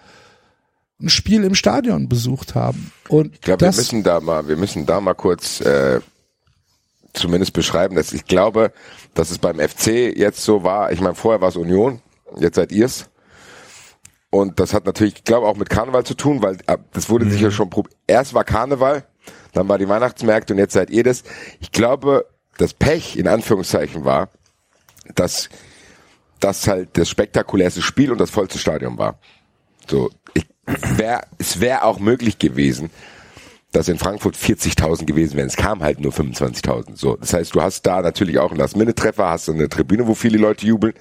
ein 1.02 1.10
Spiel 1.10 1.44
im 1.44 1.56
Stadion 1.56 2.10
besucht 2.10 2.56
haben. 2.56 2.92
Und 3.08 3.36
Ich 3.36 3.42
glaube, 3.42 3.62
wir 3.62 3.68
müssen 3.68 4.04
da 4.04 4.20
mal, 4.20 4.48
wir 4.48 4.58
müssen 4.58 4.86
da 4.86 5.00
mal 5.00 5.14
kurz 5.14 5.62
äh, 5.62 6.02
zumindest 7.14 7.54
beschreiben, 7.54 7.96
dass 7.96 8.14
ich 8.14 8.26
glaube, 8.26 8.72
dass 9.14 9.32
es 9.32 9.38
beim 9.38 9.60
FC 9.60 10.16
jetzt 10.16 10.44
so 10.44 10.64
war. 10.64 10.92
Ich 10.92 11.02
meine, 11.02 11.16
vorher 11.16 11.42
war 11.42 11.50
es 11.50 11.56
Union, 11.56 12.02
jetzt 12.38 12.56
seid 12.56 12.72
ihr's. 12.72 13.10
Und 14.32 14.60
das 14.60 14.74
hat 14.74 14.86
natürlich, 14.86 15.16
ich 15.16 15.24
glaube, 15.24 15.48
auch 15.48 15.56
mit 15.56 15.70
Karneval 15.70 16.04
zu 16.06 16.14
tun, 16.14 16.44
weil 16.44 16.58
äh, 16.68 16.78
das 16.94 17.10
wurde 17.10 17.30
sicher 17.30 17.50
schon 17.50 17.70
probiert. 17.70 17.96
Erst 18.06 18.34
war 18.34 18.44
Karneval, 18.44 19.06
dann 19.54 19.68
war 19.68 19.78
die 19.78 19.90
Weihnachtsmärkte 19.90 20.54
und 20.54 20.60
jetzt 20.60 20.74
seid 20.74 20.90
ihr 20.92 21.04
das. 21.04 21.24
Ich 21.60 21.72
glaube, 21.72 22.28
das 22.58 22.74
Pech 22.74 23.18
in 23.18 23.28
Anführungszeichen 23.28 24.06
war, 24.06 24.30
dass 25.16 25.50
das 26.40 26.68
halt 26.68 26.98
das 26.98 27.10
spektakulärste 27.10 27.82
Spiel 27.82 28.12
und 28.12 28.20
das 28.20 28.30
vollste 28.30 28.60
Stadion 28.60 28.98
war. 28.98 29.18
So, 29.88 30.12
ich, 30.34 30.46
wär, 30.96 31.24
es 31.38 31.60
wäre 31.60 31.84
auch 31.84 32.00
möglich 32.00 32.40
gewesen, 32.40 32.90
dass 33.72 33.88
in 33.88 34.00
Frankfurt 34.00 34.36
40.000 34.36 35.06
gewesen 35.06 35.38
wären. 35.38 35.48
Es 35.48 35.56
kam 35.56 35.84
halt 35.84 36.00
nur 36.00 36.12
25.000. 36.12 36.96
So, 36.96 37.16
das 37.16 37.34
heißt, 37.34 37.54
du 37.54 37.62
hast 37.62 37.84
da 37.86 38.02
natürlich 38.02 38.40
auch 38.40 38.50
einen 38.50 38.60
Last-Minute-Treffer, 38.60 39.30
hast 39.30 39.50
eine 39.50 39.70
Tribüne, 39.70 40.08
wo 40.08 40.16
viele 40.16 40.38
Leute 40.38 40.66
jubeln. 40.66 40.94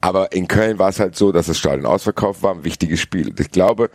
Aber 0.00 0.32
in 0.32 0.48
Köln 0.48 0.78
war 0.78 0.88
es 0.88 1.00
halt 1.00 1.16
so, 1.16 1.32
dass 1.32 1.46
das 1.46 1.58
Stadion 1.58 1.84
ausverkauft 1.84 2.42
war, 2.42 2.54
ein 2.54 2.64
wichtiges 2.64 3.00
Spiel. 3.00 3.34
Ich 3.38 3.50
glaube, 3.50 3.90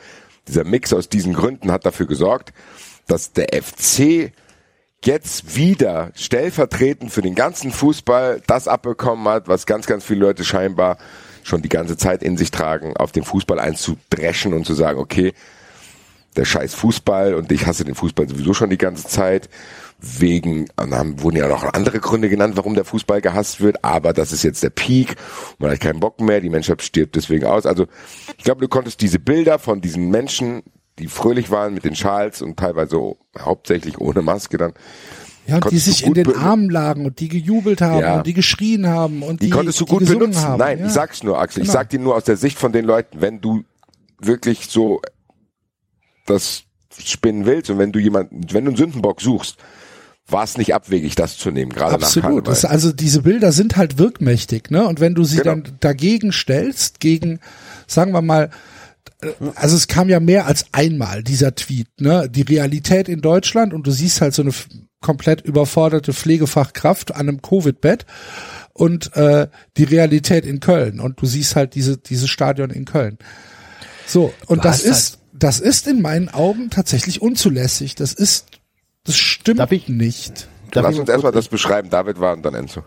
dieser 0.48 0.66
Mix 0.66 0.94
aus 0.94 1.10
diesen 1.10 1.34
Gründen 1.34 1.72
hat 1.72 1.86
dafür 1.86 2.06
gesorgt, 2.06 2.54
dass 3.08 3.32
der 3.32 3.48
FC 3.54 4.32
jetzt 5.06 5.56
wieder 5.56 6.12
stellvertretend 6.16 7.12
für 7.12 7.22
den 7.22 7.36
ganzen 7.36 7.72
Fußball 7.72 8.42
das 8.48 8.68
abbekommen 8.68 9.28
hat, 9.28 9.48
was 9.48 9.66
ganz, 9.66 9.86
ganz 9.86 10.04
viele 10.04 10.22
Leute 10.22 10.46
scheinbar 10.46 10.98
schon 11.44 11.62
die 11.62 11.70
ganze 11.70 11.98
Zeit 11.98 12.24
in 12.24 12.38
sich 12.38 12.52
tragen, 12.52 12.96
auf 12.98 13.12
den 13.12 13.24
Fußball 13.24 13.60
einzudreschen 13.60 14.54
und 14.54 14.66
zu 14.66 14.74
sagen, 14.74 15.00
okay, 15.00 15.34
der 16.36 16.46
scheiß 16.46 16.74
Fußball 16.74 17.36
und 17.36 17.52
ich 17.52 17.68
hasse 17.68 17.84
den 17.84 17.96
Fußball 17.96 18.28
sowieso 18.28 18.54
schon 18.54 18.70
die 18.70 18.78
ganze 18.78 19.08
Zeit. 19.08 19.50
Wegen, 20.06 20.68
dann 20.76 21.22
wurden 21.22 21.38
ja 21.38 21.48
noch 21.48 21.64
andere 21.64 22.00
Gründe 22.00 22.28
genannt, 22.28 22.58
warum 22.58 22.74
der 22.74 22.84
Fußball 22.84 23.22
gehasst 23.22 23.62
wird, 23.62 23.86
aber 23.86 24.12
das 24.12 24.34
ist 24.34 24.44
jetzt 24.44 24.62
der 24.62 24.70
Peak, 24.70 25.16
man 25.60 25.72
hat 25.72 25.80
keinen 25.80 26.02
Bock 26.02 26.20
mehr, 26.20 26.42
die 26.42 26.50
Menschheit 26.50 26.82
stirbt 26.82 27.16
deswegen 27.16 27.46
aus. 27.46 27.66
Also 27.66 27.88
ich 28.38 28.44
glaube, 28.44 28.60
du 28.60 28.68
konntest 28.68 29.00
diese 29.00 29.20
Bilder 29.20 29.60
von 29.60 29.80
diesen 29.80 30.10
Menschen, 30.10 30.64
die 31.00 31.08
fröhlich 31.08 31.52
waren 31.52 31.74
mit 31.74 31.86
den 31.86 31.96
Schals 31.96 32.42
und 32.42 32.58
teilweise 32.60 33.16
hauptsächlich 33.40 33.98
ohne 33.98 34.22
Maske 34.22 34.58
dann, 34.58 34.74
ja, 35.46 35.56
und 35.58 35.72
die 35.72 35.78
sich 35.78 36.06
in 36.06 36.14
den 36.14 36.36
Armen 36.36 36.70
lagen 36.70 37.06
und 37.06 37.20
die 37.20 37.28
gejubelt 37.28 37.82
haben 37.82 38.00
Ja. 38.02 38.18
und 38.18 38.28
die 38.28 38.34
geschrien 38.34 38.88
haben 38.88 39.24
und 39.24 39.42
die, 39.42 39.46
die, 39.46 39.52
konntest 39.52 39.80
du 39.82 39.86
gut 39.86 40.06
benutzen. 40.06 40.42
Haben. 40.42 40.60
Nein, 40.60 40.80
ja. 40.80 40.86
ich 40.88 40.92
sag's 40.94 41.24
nur, 41.24 41.40
Axel. 41.40 41.62
Ich 41.64 41.68
Genau. 41.70 41.80
sag 41.80 41.90
dir 41.90 42.00
nur 42.00 42.16
aus 42.16 42.24
der 42.24 42.38
Sicht 42.38 42.58
von 42.58 42.72
den 42.72 42.86
Leuten, 42.86 43.20
wenn 43.22 43.42
du 43.42 43.64
wirklich 44.20 44.68
so 44.70 45.02
das 46.26 46.64
spinnen 46.98 47.46
willst 47.46 47.70
und 47.70 47.78
wenn 47.80 47.92
du 47.92 48.00
jemanden, 48.00 48.42
wenn 48.52 48.66
du 48.66 48.70
einen 48.72 48.78
Sündenbock 48.78 49.20
suchst, 49.22 49.58
war 50.28 50.44
es 50.46 50.58
nicht 50.58 50.74
abwegig, 50.74 51.16
das 51.16 51.38
zu 51.38 51.52
nehmen, 51.52 51.74
gerade 51.74 51.94
nach 51.96 52.04
Absolut. 52.04 52.48
Das, 52.48 52.64
also 52.64 52.94
diese 52.94 53.22
Bilder 53.24 53.52
sind 53.52 53.76
halt 53.76 53.98
wirkmächtig, 53.98 54.72
ne? 54.72 54.88
Und 54.88 55.02
wenn 55.02 55.16
du 55.16 55.26
sie 55.26 55.38
Genau. 55.38 55.56
dann 55.56 55.78
dagegen 55.82 56.32
stellst, 56.32 57.02
gegen, 57.02 57.40
sagen 57.88 58.14
wir 58.14 58.22
mal, 58.22 58.50
äh, 59.22 59.28
also 59.56 59.76
es 59.76 59.88
kam 59.90 60.08
ja 60.08 60.22
mehr 60.22 60.46
als 60.46 60.68
einmal 60.72 61.24
dieser 61.24 61.56
Tweet, 61.56 61.88
ne? 62.00 62.30
Die 62.30 62.44
Realität 62.44 63.10
in 63.10 63.20
Deutschland 63.20 63.74
und 63.74 63.86
du 63.86 63.92
siehst 63.92 64.22
halt 64.22 64.34
so 64.34 64.44
eine 64.44 64.54
komplett 65.04 65.42
überforderte 65.42 66.14
Pflegefachkraft 66.14 67.14
an 67.14 67.22
einem 67.30 67.42
Covid-Bett 67.44 68.08
und 68.74 69.16
äh, 69.16 69.48
die 69.78 69.84
Realität 69.84 70.46
in 70.48 70.60
Köln 70.60 71.00
und 71.00 71.22
du 71.22 71.28
siehst 71.28 71.56
halt 71.56 71.76
diese 71.76 71.98
dieses 71.98 72.30
Stadion 72.32 72.72
in 72.72 72.86
Köln. 72.86 73.20
So 74.08 74.34
und 74.48 74.64
Du 74.64 74.68
das 74.70 74.82
ist 74.82 75.20
das 75.32 75.60
ist 75.60 75.88
in 75.88 76.02
meinen 76.02 76.30
Augen 76.30 76.72
tatsächlich 76.72 77.22
unzulässig. 77.22 77.94
Das 77.94 78.14
ist 78.14 78.48
das 79.04 79.16
stimmt 79.18 79.60
Darf 79.60 79.72
ich- 79.72 79.88
nicht. 79.90 80.48
Darf 80.72 80.86
Lass 80.86 80.94
ich 80.96 81.00
uns 81.02 81.08
mal 81.08 81.14
erstmal 81.14 81.32
das 81.34 81.48
beschreiben. 81.50 81.90
David 81.92 82.20
war 82.20 82.34
und 82.34 82.44
dann 82.44 82.56
Enzo. 82.56 82.84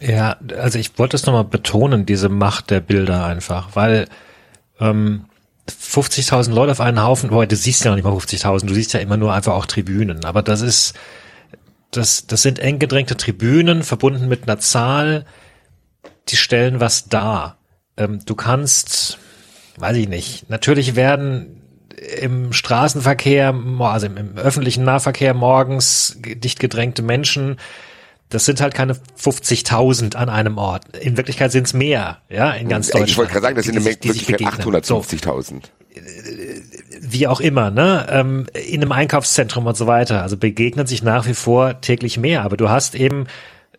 Ja, 0.00 0.36
also 0.58 0.78
ich 0.80 0.98
wollte 0.98 1.14
es 1.14 1.26
nochmal 1.26 1.44
betonen, 1.44 2.04
diese 2.06 2.28
Macht 2.28 2.70
der 2.70 2.80
Bilder 2.80 3.24
einfach, 3.24 3.76
weil 3.76 4.08
ähm, 4.80 5.26
50.000 5.70 6.52
Leute 6.52 6.72
auf 6.72 6.80
einen 6.80 7.02
Haufen, 7.02 7.30
boah, 7.30 7.46
du 7.46 7.54
siehst 7.54 7.84
ja 7.84 7.90
noch 7.90 7.96
nicht 7.96 8.04
mal 8.04 8.12
50.000, 8.12 8.66
du 8.66 8.74
siehst 8.74 8.92
ja 8.94 9.00
immer 9.00 9.16
nur 9.16 9.32
einfach 9.32 9.54
auch 9.54 9.66
Tribünen, 9.66 10.24
aber 10.24 10.42
das 10.42 10.60
ist, 10.60 10.94
das, 11.92 12.26
das 12.26 12.42
sind 12.42 12.58
eng 12.58 12.78
gedrängte 12.80 13.16
Tribünen, 13.16 13.84
verbunden 13.84 14.26
mit 14.28 14.44
einer 14.44 14.58
Zahl, 14.58 15.24
die 16.28 16.36
stellen 16.36 16.80
was 16.80 17.08
dar. 17.08 17.58
Ähm, 17.96 18.20
du 18.26 18.34
kannst, 18.34 19.18
weiß 19.76 19.96
ich 19.96 20.08
nicht, 20.08 20.50
natürlich 20.50 20.96
werden 20.96 21.62
im 22.20 22.52
Straßenverkehr, 22.52 23.54
also 23.78 24.06
im, 24.06 24.16
im 24.16 24.36
öffentlichen 24.36 24.82
Nahverkehr 24.84 25.34
morgens 25.34 26.16
ge- 26.20 26.34
dicht 26.34 26.58
gedrängte 26.58 27.02
Menschen, 27.02 27.58
das 28.28 28.46
sind 28.46 28.60
halt 28.62 28.74
keine 28.74 28.94
50.000 28.94 30.16
an 30.16 30.30
einem 30.30 30.56
Ort. 30.58 30.96
In 30.96 31.16
Wirklichkeit 31.18 31.52
sind 31.52 31.66
es 31.66 31.74
mehr, 31.74 32.22
ja, 32.30 32.50
in 32.52 32.68
ganz 32.68 32.86
Deutschland. 32.88 33.10
Ich 33.10 33.16
wollte 33.18 33.32
gerade 33.32 33.42
sagen, 33.42 33.56
das 33.56 33.66
sind 33.66 33.74
sich 33.82 33.84
Wirklichkeit 34.28 34.38
begegnen. 34.38 34.82
So, 34.84 35.00
850.000. 35.00 35.62
wie 37.04 37.26
auch 37.26 37.40
immer, 37.40 37.70
ne, 37.72 38.06
ähm, 38.10 38.46
in 38.54 38.80
einem 38.80 38.92
Einkaufszentrum 38.92 39.66
und 39.66 39.76
so 39.76 39.88
weiter. 39.88 40.22
Also 40.22 40.36
begegnen 40.36 40.86
sich 40.86 41.02
nach 41.02 41.26
wie 41.26 41.34
vor 41.34 41.80
täglich 41.80 42.16
mehr. 42.16 42.42
Aber 42.42 42.56
du 42.56 42.68
hast 42.68 42.94
eben, 42.94 43.26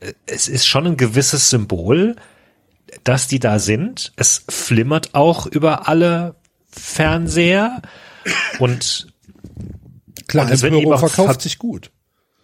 äh, 0.02 0.12
es 0.26 0.50
ist 0.50 0.68
schon 0.68 0.86
ein 0.86 0.98
gewisses 0.98 1.50
Symbol, 1.50 2.18
dass 3.06 3.28
die 3.28 3.40
da 3.40 3.60
sind. 3.60 4.12
Es 4.18 4.44
flimmert 4.50 5.16
auch 5.16 5.46
über 5.48 5.88
alle 5.88 6.36
Fernseher 6.70 7.82
und 8.60 9.08
Klar, 10.28 10.46
Und 10.46 10.52
es 10.54 10.62
wird 10.62 10.74
Empörung 10.74 10.84
eben 10.84 10.94
auch 10.94 11.00
verkauft 11.00 11.36
ver- 11.36 11.42
sich 11.42 11.60
gut. 11.60 11.92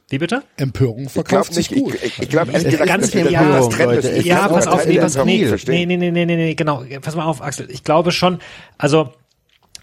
wie 0.09 0.17
bitte? 0.17 0.43
Empörung 0.57 1.03
Ich 1.05 1.13
glaube 1.13 1.27
verkauft 1.29 1.53
sich 1.53 1.71
nicht, 1.71 1.83
gut. 1.83 1.95
ich, 1.95 2.03
ich, 2.03 2.19
ich 2.19 2.29
glaube 2.29 2.51
Es 2.53 2.63
gesagt, 2.63 2.85
ganz 2.87 3.09
viel 3.11 3.23
das 3.23 3.33
Empörung. 3.33 3.77
Leute. 3.95 4.09
Ich 4.11 4.25
ja, 4.25 4.47
pass 4.47 4.67
auf, 4.67 4.85
nee, 4.85 4.97
nee, 4.97 5.85
nee, 5.85 5.85
nee, 5.85 6.11
nee, 6.11 6.25
nee, 6.25 6.35
nee, 6.35 6.55
genau. 6.55 6.83
Pass 7.01 7.15
mal 7.15 7.25
auf, 7.25 7.41
Axel. 7.41 7.69
Ich 7.71 7.83
glaube 7.83 8.11
schon, 8.11 8.39
also 8.77 9.13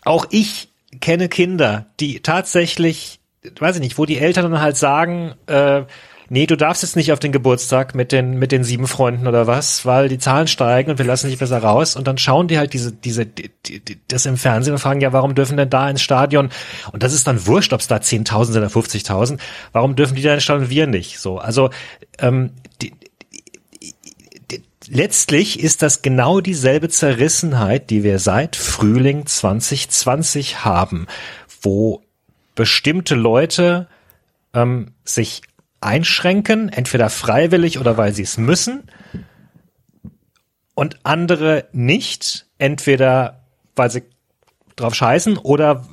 auch 0.05 0.27
ich 0.31 0.69
kenne 1.01 1.29
Kinder, 1.29 1.87
die 2.01 2.21
tatsächlich, 2.21 3.21
weiß 3.59 3.77
ich 3.77 3.83
nicht, 3.83 3.99
wo 3.99 4.07
die 4.07 4.19
Eltern 4.19 4.51
dann 4.51 4.61
halt 4.61 4.77
sagen, 4.77 5.35
äh, 5.47 5.83
nee, 6.29 6.47
du 6.47 6.57
darfst 6.57 6.83
jetzt 6.83 6.97
nicht 6.97 7.13
auf 7.13 7.19
den 7.19 7.33
Geburtstag 7.33 7.95
mit 7.95 8.13
den, 8.13 8.39
mit 8.39 8.53
den 8.53 8.65
sieben 8.65 8.87
Freunden 8.87 9.27
oder 9.27 9.47
was, 9.47 9.87
weil 9.87 10.09
die 10.09 10.19
Zahlen 10.19 10.49
steigen 10.49 10.91
und 10.91 10.99
wir 10.99 11.05
lassen 11.05 11.29
dich 11.29 11.39
besser 11.39 11.59
raus. 11.59 11.97
Und 11.97 12.07
dann 12.07 12.19
schauen 12.19 12.49
die 12.49 12.59
halt 12.59 12.73
diese, 12.73 12.93
diese, 12.93 13.27
die, 13.27 13.51
die, 13.65 13.99
das 14.09 14.27
im 14.27 14.37
Fernsehen 14.37 14.75
und 14.75 14.81
fragen, 14.81 15.01
ja, 15.01 15.13
warum 15.13 15.35
dürfen 15.35 15.57
denn 15.57 15.71
da 15.71 15.89
ins 15.89 16.03
Stadion? 16.03 16.51
Und 16.93 17.03
das 17.03 17.13
ist 17.13 17.27
dann 17.27 17.47
wurscht, 17.47 17.73
ob 17.73 17.81
es 17.81 17.87
da 17.87 17.97
10.000 17.97 18.45
sind 18.45 18.57
oder 18.57 18.69
50.000. 18.69 19.39
Warum 19.73 19.97
dürfen 19.97 20.17
die 20.17 20.23
da 20.23 20.35
ins 20.35 20.45
Stadion 20.45 20.71
wir 20.71 20.87
nicht? 20.87 21.19
So, 21.19 21.39
also, 21.39 21.71
ähm, 22.19 22.51
die, 22.83 22.93
letztlich 24.89 25.61
ist 25.61 25.83
das 25.83 26.03
genau 26.03 26.41
dieselbe 26.41 26.89
Zerrissenheit, 26.89 27.91
die 27.91 28.03
wir 28.03 28.19
seit 28.19 28.57
Frühling 28.57 29.27
2020 29.27 30.65
haben, 30.65 31.07
wo 31.63 32.03
bestimmte 32.55 33.15
Leute 33.15 33.89
ähm, 34.55 34.93
sich 35.05 35.43
einschränken, 35.81 36.69
entweder 36.69 37.11
freiwillig 37.11 37.79
oder 37.79 37.97
weil 37.97 38.15
sie 38.15 38.23
es 38.23 38.39
müssen, 38.39 38.85
und 40.77 40.99
andere 41.05 41.69
nicht. 41.73 42.47
Entweder 42.59 43.45
weil 43.75 43.91
sie 43.91 44.03
drauf 44.77 44.95
scheißen 44.95 45.39
oder 45.39 45.87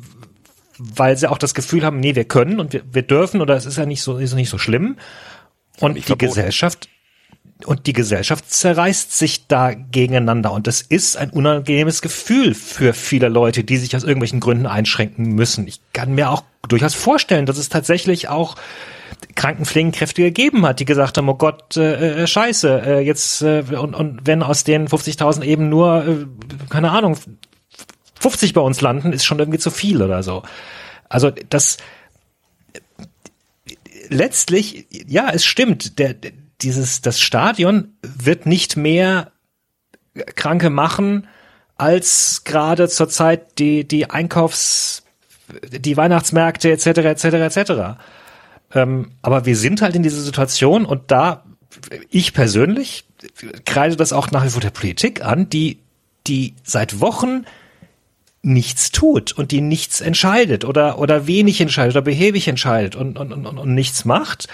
weil 0.77 1.17
sie 1.17 1.29
auch 1.29 1.37
das 1.37 1.53
Gefühl 1.53 1.83
haben, 1.83 1.99
nee, 1.99 2.15
wir 2.15 2.25
können 2.25 2.59
und 2.59 2.73
wir, 2.73 2.83
wir 2.91 3.01
dürfen 3.01 3.41
oder 3.41 3.55
es 3.55 3.65
ist 3.65 3.77
ja 3.77 3.85
nicht 3.85 4.01
so, 4.01 4.17
ist 4.17 4.33
nicht 4.33 4.49
so 4.49 4.57
schlimm. 4.57 4.97
Und 5.79 6.07
die. 6.07 6.17
Gesellschaft 6.17 6.89
und 7.65 7.87
die 7.87 7.93
Gesellschaft 7.93 8.51
zerreißt 8.51 9.17
sich 9.17 9.47
da 9.47 9.73
gegeneinander 9.73 10.51
und 10.51 10.67
das 10.67 10.81
ist 10.81 11.17
ein 11.17 11.29
unangenehmes 11.29 12.01
Gefühl 12.01 12.53
für 12.53 12.93
viele 12.93 13.29
Leute, 13.29 13.63
die 13.63 13.77
sich 13.77 13.95
aus 13.95 14.03
irgendwelchen 14.03 14.39
Gründen 14.39 14.65
einschränken 14.65 15.33
müssen. 15.33 15.67
Ich 15.67 15.79
kann 15.93 16.13
mir 16.15 16.29
auch 16.29 16.43
durchaus 16.67 16.93
vorstellen, 16.93 17.45
dass 17.45 17.57
es 17.57 17.69
tatsächlich 17.69 18.29
auch 18.29 18.55
Krankenpflegekräfte 19.35 20.21
gegeben 20.21 20.65
hat, 20.65 20.79
die 20.79 20.85
gesagt 20.85 21.17
haben, 21.17 21.29
oh 21.29 21.35
Gott, 21.35 21.77
äh, 21.77 22.23
äh, 22.23 22.27
scheiße, 22.27 22.81
äh, 22.85 22.99
jetzt 22.99 23.41
äh, 23.41 23.63
und, 23.79 23.95
und 23.95 24.21
wenn 24.25 24.43
aus 24.43 24.63
den 24.63 24.87
50.000 24.87 25.43
eben 25.43 25.69
nur, 25.69 26.05
äh, 26.05 26.25
keine 26.69 26.91
Ahnung, 26.91 27.17
50 28.19 28.53
bei 28.53 28.61
uns 28.61 28.81
landen, 28.81 29.13
ist 29.13 29.25
schon 29.25 29.39
irgendwie 29.39 29.59
zu 29.59 29.71
viel 29.71 30.01
oder 30.01 30.23
so. 30.23 30.43
Also 31.09 31.31
das 31.49 31.77
letztlich, 34.09 34.87
ja, 35.07 35.29
es 35.31 35.45
stimmt, 35.45 35.99
der, 35.99 36.13
der- 36.13 36.31
dieses, 36.63 37.01
das 37.01 37.19
Stadion 37.19 37.93
wird 38.01 38.45
nicht 38.45 38.77
mehr 38.77 39.31
Kranke 40.35 40.69
machen, 40.69 41.27
als 41.75 42.43
gerade 42.43 42.87
zurzeit 42.87 43.59
die, 43.59 43.87
die 43.87 44.09
Einkaufs, 44.09 45.03
die 45.69 45.97
Weihnachtsmärkte 45.97 46.71
etc. 46.71 46.85
etc. 46.87 47.23
etc. 47.57 47.71
Ähm, 48.73 49.11
aber 49.21 49.45
wir 49.45 49.55
sind 49.55 49.81
halt 49.81 49.95
in 49.95 50.03
dieser 50.03 50.21
Situation 50.21 50.85
und 50.85 51.11
da, 51.11 51.43
ich 52.09 52.33
persönlich, 52.33 53.05
kreide 53.65 53.95
das 53.95 54.13
auch 54.13 54.31
nach 54.31 54.45
wie 54.45 54.49
vor 54.49 54.61
der 54.61 54.69
Politik 54.69 55.23
an, 55.23 55.49
die, 55.49 55.79
die 56.27 56.53
seit 56.63 56.99
Wochen 56.99 57.45
nichts 58.41 58.91
tut 58.91 59.31
und 59.31 59.51
die 59.51 59.61
nichts 59.61 60.01
entscheidet 60.01 60.65
oder, 60.65 60.99
oder 60.99 61.27
wenig 61.27 61.61
entscheidet 61.61 61.95
oder 61.95 62.01
behäbig 62.01 62.47
entscheidet 62.47 62.95
und, 62.95 63.17
und, 63.17 63.31
und, 63.31 63.45
und 63.45 63.73
nichts 63.73 64.03
macht 64.03 64.49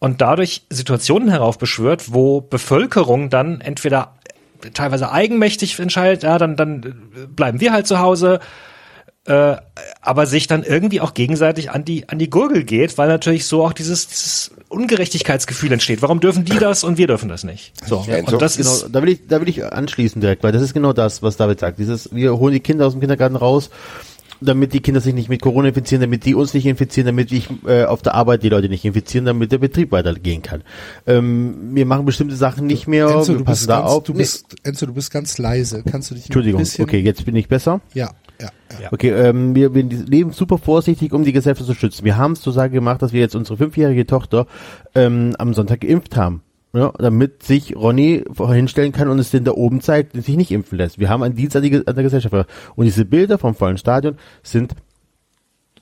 und 0.00 0.20
dadurch 0.20 0.62
Situationen 0.70 1.28
heraufbeschwört, 1.28 2.12
wo 2.12 2.40
Bevölkerung 2.40 3.30
dann 3.30 3.60
entweder 3.60 4.16
teilweise 4.74 5.12
eigenmächtig 5.12 5.78
entscheidet, 5.78 6.22
ja, 6.22 6.38
dann, 6.38 6.56
dann 6.56 7.10
bleiben 7.34 7.60
wir 7.60 7.72
halt 7.72 7.86
zu 7.86 7.98
Hause, 8.00 8.40
äh, 9.26 9.56
aber 10.00 10.26
sich 10.26 10.46
dann 10.46 10.62
irgendwie 10.62 11.00
auch 11.00 11.12
gegenseitig 11.12 11.70
an 11.70 11.84
die, 11.84 12.08
an 12.08 12.18
die 12.18 12.30
Gurgel 12.30 12.64
geht, 12.64 12.96
weil 12.96 13.08
natürlich 13.08 13.44
so 13.44 13.64
auch 13.64 13.74
dieses, 13.74 14.08
dieses 14.08 14.52
Ungerechtigkeitsgefühl 14.70 15.72
entsteht. 15.72 16.00
Warum 16.00 16.20
dürfen 16.20 16.46
die 16.46 16.58
das 16.58 16.82
und 16.82 16.96
wir 16.96 17.06
dürfen 17.06 17.28
das 17.28 17.44
nicht? 17.44 17.72
So, 17.86 18.04
Ja, 18.08 18.18
und 18.18 18.40
das 18.40 18.56
genau, 18.56 18.70
ist, 18.70 18.88
da 18.90 19.02
will 19.02 19.10
ich, 19.10 19.26
da 19.28 19.40
will 19.40 19.48
ich 19.48 19.64
anschließen 19.64 20.20
direkt, 20.20 20.42
weil 20.42 20.52
das 20.52 20.62
ist 20.62 20.72
genau 20.72 20.94
das, 20.94 21.22
was 21.22 21.36
David 21.36 21.60
sagt. 21.60 21.78
Dieses, 21.78 22.14
wir 22.14 22.38
holen 22.38 22.54
die 22.54 22.60
Kinder 22.60 22.86
aus 22.86 22.92
dem 22.92 23.00
Kindergarten 23.00 23.36
raus, 23.36 23.68
damit 24.40 24.72
die 24.72 24.80
Kinder 24.80 25.00
sich 25.00 25.14
nicht 25.14 25.28
mit 25.28 25.42
Corona 25.42 25.68
infizieren, 25.68 26.00
damit 26.00 26.24
die 26.24 26.34
uns 26.34 26.54
nicht 26.54 26.66
infizieren, 26.66 27.06
damit 27.06 27.32
ich 27.32 27.48
äh, 27.66 27.84
auf 27.84 28.02
der 28.02 28.14
Arbeit 28.14 28.42
die 28.42 28.48
Leute 28.48 28.68
nicht 28.68 28.84
infizieren, 28.84 29.26
damit 29.26 29.52
der 29.52 29.58
Betrieb 29.58 29.92
weitergehen 29.92 30.42
kann. 30.42 30.62
Ähm, 31.06 31.74
wir 31.74 31.86
machen 31.86 32.06
bestimmte 32.06 32.36
Sachen 32.36 32.66
nicht 32.66 32.86
mehr, 32.86 33.08
Enzo, 33.08 33.32
wir 33.32 33.38
du 33.38 33.44
passen 33.44 33.60
bist, 33.60 33.70
da 33.70 33.80
ganz, 33.80 33.90
auf. 33.90 34.02
du, 34.04 34.12
Nee, 34.12 34.18
bist, 34.18 34.56
Enzo, 34.62 34.86
du 34.86 34.94
bist 34.94 35.10
ganz 35.10 35.38
leise. 35.38 35.82
Kannst 35.88 36.10
du 36.10 36.14
dich 36.14 36.24
Entschuldigung, 36.26 36.62
okay, 36.80 37.00
jetzt 37.00 37.24
bin 37.24 37.36
ich 37.36 37.48
besser. 37.48 37.80
Ja, 37.94 38.10
ja, 38.40 38.48
ja. 38.80 38.92
Okay, 38.92 39.10
ähm, 39.10 39.54
wir, 39.54 39.74
wir 39.74 39.84
leben 39.84 40.32
super 40.32 40.58
vorsichtig, 40.58 41.12
um 41.12 41.24
die 41.24 41.32
Gesellschaft 41.32 41.66
zu 41.66 41.74
schützen. 41.74 42.04
Wir 42.04 42.16
haben 42.16 42.32
es 42.32 42.40
zur 42.40 42.52
Sache 42.52 42.70
gemacht, 42.70 43.02
dass 43.02 43.12
wir 43.12 43.20
jetzt 43.20 43.34
unsere 43.36 43.58
fünfjährige 43.58 44.06
Tochter 44.06 44.46
ähm, 44.94 45.34
am 45.38 45.54
Sonntag 45.54 45.80
geimpft 45.80 46.16
haben. 46.16 46.42
Ja, 46.72 46.92
damit 46.98 47.42
sich 47.42 47.74
Ronny 47.74 48.22
hinstellen 48.36 48.92
kann 48.92 49.08
und 49.08 49.18
es 49.18 49.30
den 49.30 49.42
da 49.42 49.52
oben 49.52 49.80
zeigt, 49.80 50.12
sich 50.12 50.36
nicht 50.36 50.52
impfen 50.52 50.78
lässt. 50.78 51.00
Wir 51.00 51.08
haben 51.08 51.24
einen 51.24 51.34
Dienst 51.34 51.56
an, 51.56 51.62
die, 51.62 51.74
an 51.74 51.94
der 51.94 52.04
Gesellschaft. 52.04 52.48
Und 52.76 52.84
diese 52.84 53.04
Bilder 53.04 53.38
vom 53.38 53.56
vollen 53.56 53.76
Stadion 53.76 54.16
sind 54.44 54.76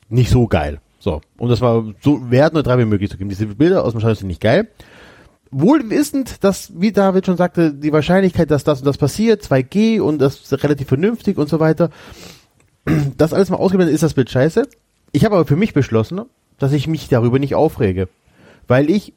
nicht 0.09 0.31
so 0.31 0.47
geil. 0.47 0.81
So, 0.99 1.21
um 1.37 1.51
das 1.51 1.61
mal 1.61 1.95
so 2.01 2.31
wertneutral 2.31 2.79
wie 2.79 2.87
möglich 2.87 3.11
zu 3.11 3.19
geben. 3.19 3.29
Diese 3.29 3.47
Bilder 3.47 3.85
aus 3.85 3.93
dem 3.93 4.01
Stadion 4.01 4.17
sind 4.17 4.29
nicht 4.29 4.41
geil. 4.41 4.69
Wohl 5.51 5.89
wissend, 5.91 6.43
dass, 6.43 6.73
wie 6.79 6.93
David 6.93 7.27
schon 7.27 7.37
sagte, 7.37 7.73
die 7.73 7.93
Wahrscheinlichkeit, 7.93 8.51
dass 8.51 8.65
das 8.65 8.81
und 8.81 8.87
das 8.87 8.99
passiert, 8.99 9.43
2G 9.43 10.01
und 10.01 10.19
das 10.19 10.51
relativ 10.63 10.89
vernünftig 10.89 11.39
und 11.39 11.49
so 11.49 11.61
weiter, 11.61 11.91
das 13.17 13.33
alles 13.33 13.51
mal 13.51 13.57
ausgeblendet 13.57 13.95
ist 13.95 14.03
das 14.03 14.15
Bild 14.15 14.31
scheiße. 14.31 14.67
Ich 15.13 15.25
habe 15.25 15.37
aber 15.37 15.47
für 15.47 15.57
mich 15.57 15.75
beschlossen, 15.75 16.23
dass 16.59 16.73
ich 16.73 16.89
mich 16.89 17.09
darüber 17.09 17.39
nicht 17.39 17.55
aufrege. 17.55 18.09
Weil 18.67 18.91
ich 18.91 19.15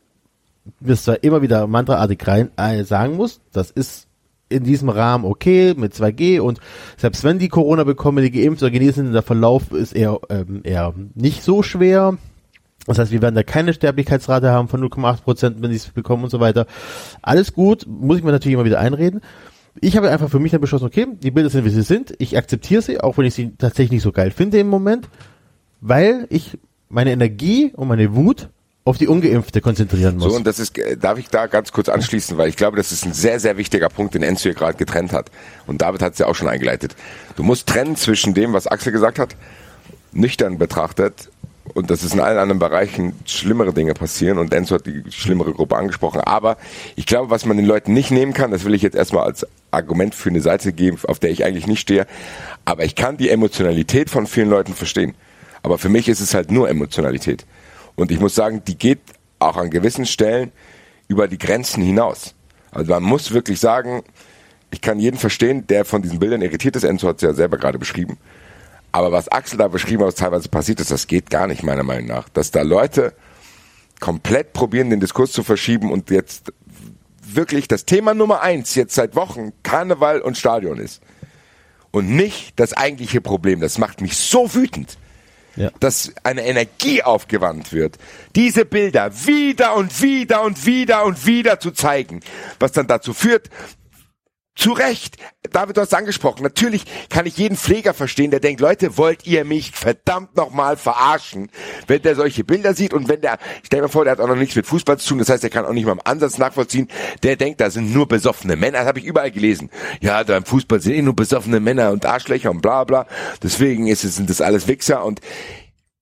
das 0.80 1.04
zwar 1.04 1.24
immer 1.24 1.42
wieder 1.42 1.68
mantraartig 1.68 2.26
rein 2.28 2.52
äh, 2.58 2.84
sagen 2.84 3.16
muss, 3.16 3.42
das 3.52 3.72
ist 3.72 4.08
in 4.50 4.64
diesem 4.64 4.90
Rahmen 4.90 5.26
okay 5.26 5.74
mit 5.76 5.94
2G 5.94 6.40
und 6.42 6.60
selbst 6.98 7.24
wenn 7.24 7.40
die 7.40 7.48
Corona 7.48 7.84
bekommen, 7.84 8.24
die 8.24 8.32
geimpft 8.32 8.62
oder 8.62 8.72
genesen 8.72 9.06
sind, 9.06 9.14
der 9.14 9.22
Verlauf 9.22 9.72
ist 9.72 9.94
eher, 9.94 10.20
ähm, 10.30 10.62
eher 10.64 10.94
nicht 11.16 11.44
so 11.44 11.64
schwer. 11.64 12.18
Das 12.88 12.98
heißt, 12.98 13.12
wir 13.12 13.22
werden 13.22 13.36
da 13.36 13.44
keine 13.44 13.74
Sterblichkeitsrate 13.74 14.50
haben 14.50 14.68
von 14.68 14.84
0,8 14.84 15.22
Prozent, 15.22 15.62
wenn 15.62 15.70
sie 15.70 15.78
es 15.78 15.90
bekommen 15.90 16.24
und 16.24 16.32
so 16.32 16.40
weiter. 16.40 16.66
Alles 17.22 17.54
gut, 17.54 17.86
muss 17.88 18.18
ich 18.18 18.24
mir 18.24 18.32
natürlich 18.32 18.56
immer 18.56 18.66
wieder 18.66 18.80
einreden. 18.80 19.22
Ich 19.80 19.96
habe 19.96 20.10
einfach 20.10 20.30
für 20.30 20.40
mich 20.40 20.52
dann 20.52 20.62
beschlossen, 20.62 20.86
okay, 20.86 21.08
die 21.22 21.32
Bilder 21.32 21.50
sind, 21.50 21.64
wie 21.64 21.70
sie 21.70 21.84
sind. 21.84 22.14
Ich 22.18 22.38
akzeptiere 22.38 22.82
sie, 22.82 23.00
auch 23.00 23.18
wenn 23.18 23.26
ich 23.26 23.36
sie 23.36 23.52
tatsächlich 23.58 23.92
nicht 23.92 24.04
so 24.04 24.12
geil 24.12 24.32
finde 24.32 24.60
im 24.60 24.68
Moment, 24.68 25.08
weil 25.80 26.26
ich 26.30 26.58
meine 26.90 27.12
Energie 27.12 27.72
und 27.74 27.88
meine 27.88 28.16
Wut 28.16 28.50
auf 28.84 28.98
die 28.98 29.08
Ungeimpfte 29.08 29.62
konzentrieren 29.62 30.18
muss. 30.18 30.32
So, 30.32 30.36
und 30.36 30.48
das 30.48 30.60
ist, 30.60 30.78
äh, 30.78 30.98
darf 30.98 31.20
ich 31.20 31.28
da 31.30 31.48
ganz 31.48 31.72
kurz 31.72 31.88
anschließen, 31.88 32.38
weil 32.38 32.50
ich 32.50 32.58
glaube, 32.58 32.78
das 32.78 32.92
ist 32.92 33.06
ein 33.06 33.14
sehr, 33.14 33.40
sehr 33.40 33.58
wichtiger 33.58 33.90
Punkt, 33.90 34.16
den 34.16 34.24
Enzo 34.24 34.44
hier 34.44 34.54
gerade 34.54 34.78
getrennt 34.78 35.14
hat. 35.14 35.30
Und 35.68 35.82
David 35.82 36.02
hat 36.02 36.14
es 36.14 36.20
ja 36.20 36.28
auch 36.28 36.36
schon 36.36 36.48
eingeleitet. 36.48 36.96
Du 37.36 37.44
musst 37.44 37.68
trennen 37.68 37.96
zwischen 37.96 38.34
dem, 38.34 38.54
was 38.54 38.68
Axel 38.68 38.92
gesagt 38.92 39.20
hat, 39.20 39.36
nüchtern 40.12 40.58
betrachtet, 40.58 41.30
und 41.74 41.92
dass 41.92 42.02
es 42.04 42.14
in 42.14 42.20
allen 42.20 42.40
anderen 42.40 42.60
Bereichen 42.60 43.14
schlimmere 43.26 43.72
Dinge 43.72 43.94
passieren, 43.94 44.40
und 44.40 44.52
Enzo 44.52 44.76
hat 44.76 44.88
die 44.88 45.04
schlimmere 45.10 45.54
Gruppe 45.54 45.78
angesprochen. 45.78 46.20
Aber 46.22 46.58
ich 46.96 47.06
glaube, 47.06 47.30
was 47.30 47.46
man 47.46 47.58
den 47.58 47.68
Leuten 47.68 47.94
nicht 47.94 48.10
nehmen 48.10 48.34
kann, 48.34 48.50
das 48.50 48.66
will 48.66 48.74
ich 48.74 48.82
jetzt 48.82 48.96
erstmal 48.96 49.26
als 49.26 49.46
Argument 49.70 50.16
für 50.16 50.30
eine 50.30 50.42
Seite 50.42 50.74
geben, 50.74 50.98
auf 51.08 51.20
der 51.20 51.30
ich 51.30 51.46
eigentlich 51.46 51.68
nicht 51.68 51.80
stehe, 51.80 52.08
aber 52.66 52.84
ich 52.84 52.96
kann 52.96 53.18
die 53.18 53.30
Emotionalität 53.30 54.10
von 54.10 54.26
vielen 54.26 54.50
Leuten 54.50 54.74
verstehen. 54.74 55.14
Aber 55.64 55.78
für 55.78 55.90
mich 55.90 56.10
ist 56.10 56.20
es 56.20 56.34
halt 56.34 56.52
nur 56.52 56.68
Emotionalität. 56.68 57.46
Und 57.96 58.12
ich 58.12 58.20
muss 58.20 58.36
sagen, 58.36 58.64
die 58.66 58.78
geht 58.78 59.02
auch 59.40 59.58
an 59.58 59.70
gewissen 59.70 60.06
Stellen 60.06 60.52
über 61.08 61.28
die 61.28 61.38
Grenzen 61.38 61.84
hinaus. 61.84 62.36
Also 62.72 62.92
man 62.92 63.04
muss 63.04 63.32
wirklich 63.32 63.60
sagen, 63.60 64.04
ich 64.72 64.82
kann 64.82 65.00
jeden 65.00 65.18
verstehen, 65.18 65.68
der 65.68 65.84
von 65.84 66.02
diesen 66.02 66.20
Bildern 66.20 66.42
irritiert 66.42 66.76
ist. 66.76 66.84
Enzo 66.84 67.08
hat 67.08 67.18
es 67.18 67.22
ja 67.24 67.34
selber 67.34 67.58
gerade 67.58 67.78
beschrieben. 67.78 68.18
Aber 68.94 69.12
was 69.12 69.28
Axel 69.28 69.58
da 69.58 69.68
beschrieben 69.68 70.02
hat, 70.02 70.08
was 70.08 70.16
teilweise 70.16 70.50
passiert 70.50 70.80
ist, 70.80 70.92
das 70.92 71.08
geht 71.08 71.30
gar 71.30 71.48
nicht, 71.48 71.64
meiner 71.64 71.84
Meinung 71.84 72.08
nach. 72.08 72.30
Dass 72.30 72.52
da 72.52 72.62
Leute 72.62 73.14
komplett 74.00 74.54
probieren, 74.54 74.90
den 74.90 75.00
Diskurs 75.00 75.32
zu 75.32 75.44
verschieben 75.44 75.92
und 75.92 76.10
jetzt 76.10 76.54
wirklich 77.22 77.68
das 77.68 77.86
Thema 77.86 78.14
Nummer 78.14 78.42
eins 78.42 78.76
jetzt 78.76 78.96
seit 78.96 79.16
Wochen 79.16 79.52
Karneval 79.64 80.22
und 80.22 80.38
Stadion 80.38 80.78
ist. 80.80 81.02
Und 81.92 82.10
nicht 82.10 82.54
das 82.58 82.74
eigentliche 82.74 83.22
Problem. 83.22 83.60
Das 83.60 83.78
macht 83.78 84.02
mich 84.02 84.16
so 84.18 84.54
wütend 84.54 84.98
Ja. 85.56 85.70
dass 85.82 86.14
eine 86.24 86.46
Energie 86.46 87.04
aufgewandt 87.04 87.74
wird, 87.74 87.98
diese 88.36 88.64
Bilder 88.64 89.12
wieder 89.26 89.76
und 89.76 90.02
wieder 90.02 90.44
und 90.44 90.66
wieder 90.66 91.04
und 91.04 91.26
wieder 91.26 91.60
zu 91.60 91.72
zeigen, 91.72 92.22
was 92.60 92.72
dann 92.72 92.88
dazu 92.88 93.14
führt, 93.14 93.50
zu 94.56 94.74
Recht, 94.74 95.18
David, 95.52 95.78
du 95.78 95.82
hast 95.82 95.94
angesprochen, 95.94 96.44
natürlich 96.44 96.84
kann 97.10 97.26
ich 97.26 97.38
jeden 97.38 97.56
Pfleger 97.56 97.94
verstehen, 97.94 98.32
der 98.32 98.42
denkt, 98.42 98.60
Leute, 98.60 98.98
wollt 98.98 99.26
ihr 99.26 99.46
mich 99.46 99.72
verdammt 99.72 100.36
nochmal 100.36 100.76
verarschen, 100.76 101.50
wenn 101.88 102.02
der 102.02 102.16
solche 102.16 102.44
Bilder 102.44 102.74
sieht 102.74 102.94
und 102.94 103.08
wenn 103.08 103.22
der, 103.22 103.40
stell 103.64 103.82
mir 103.82 103.90
vor, 103.90 104.04
der 104.04 104.12
hat 104.12 104.20
auch 104.20 104.28
noch 104.28 104.36
nichts 104.36 104.56
mit 104.56 104.66
Fußball 104.66 104.98
zu 105.00 105.10
tun, 105.10 105.20
das 105.20 105.30
heißt, 105.30 105.44
er 105.44 105.50
kann 105.50 105.66
auch 105.66 105.72
nicht 105.72 105.86
mal 105.86 105.94
im 105.94 106.02
Ansatz 106.04 106.38
nachvollziehen, 106.38 106.90
der 107.24 107.38
denkt, 107.38 107.62
da 107.62 107.70
sind 107.70 107.94
nur 107.94 108.08
besoffene 108.08 108.58
Männer, 108.58 108.80
das 108.80 108.88
habe 108.88 109.00
ich 109.00 109.06
überall 109.06 109.32
gelesen. 109.32 109.70
Ja, 110.02 110.24
da 110.24 110.36
im 110.36 110.46
Fußball 110.46 110.82
sind 110.82 110.94
eh 110.94 111.02
nur 111.02 111.16
besoffene 111.16 111.62
Männer 111.62 111.92
und 111.92 112.06
Arschlöcher 112.06 112.52
und 112.52 112.62
bla 112.62 112.84
bla, 112.84 113.08
deswegen 113.42 113.88
ist 113.88 114.04
es, 114.04 114.18
sind 114.18 114.30
das 114.30 114.42
alles 114.42 114.68
Wichser. 114.68 115.06
Und 115.06 115.22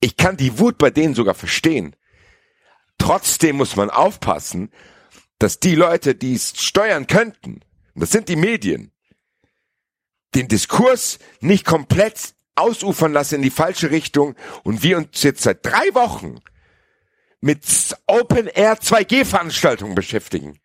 ich 0.00 0.16
kann 0.16 0.36
die 0.36 0.58
Wut 0.58 0.76
bei 0.76 0.90
denen 0.90 1.14
sogar 1.14 1.34
verstehen. 1.34 1.94
Trotzdem 2.98 3.56
muss 3.56 3.76
man 3.76 3.90
aufpassen, 3.90 4.70
dass 5.38 5.60
die 5.60 5.74
Leute, 5.74 6.14
die 6.14 6.34
es 6.34 6.52
steuern 6.56 7.06
könnten, 7.06 7.60
das 7.94 8.10
sind 8.10 8.28
die 8.28 8.36
Medien, 8.36 8.92
den 10.34 10.48
Diskurs 10.48 11.18
nicht 11.40 11.64
komplett 11.64 12.34
ausufern 12.54 13.12
lassen 13.12 13.36
in 13.36 13.42
die 13.42 13.50
falsche 13.50 13.90
Richtung 13.90 14.36
und 14.64 14.82
wir 14.82 14.98
uns 14.98 15.22
jetzt 15.22 15.42
seit 15.42 15.64
drei 15.64 15.94
Wochen 15.94 16.40
mit 17.40 17.64
Open 18.06 18.46
Air 18.46 18.78
2G 18.78 19.24
Veranstaltungen 19.24 19.94
beschäftigen. 19.94 20.58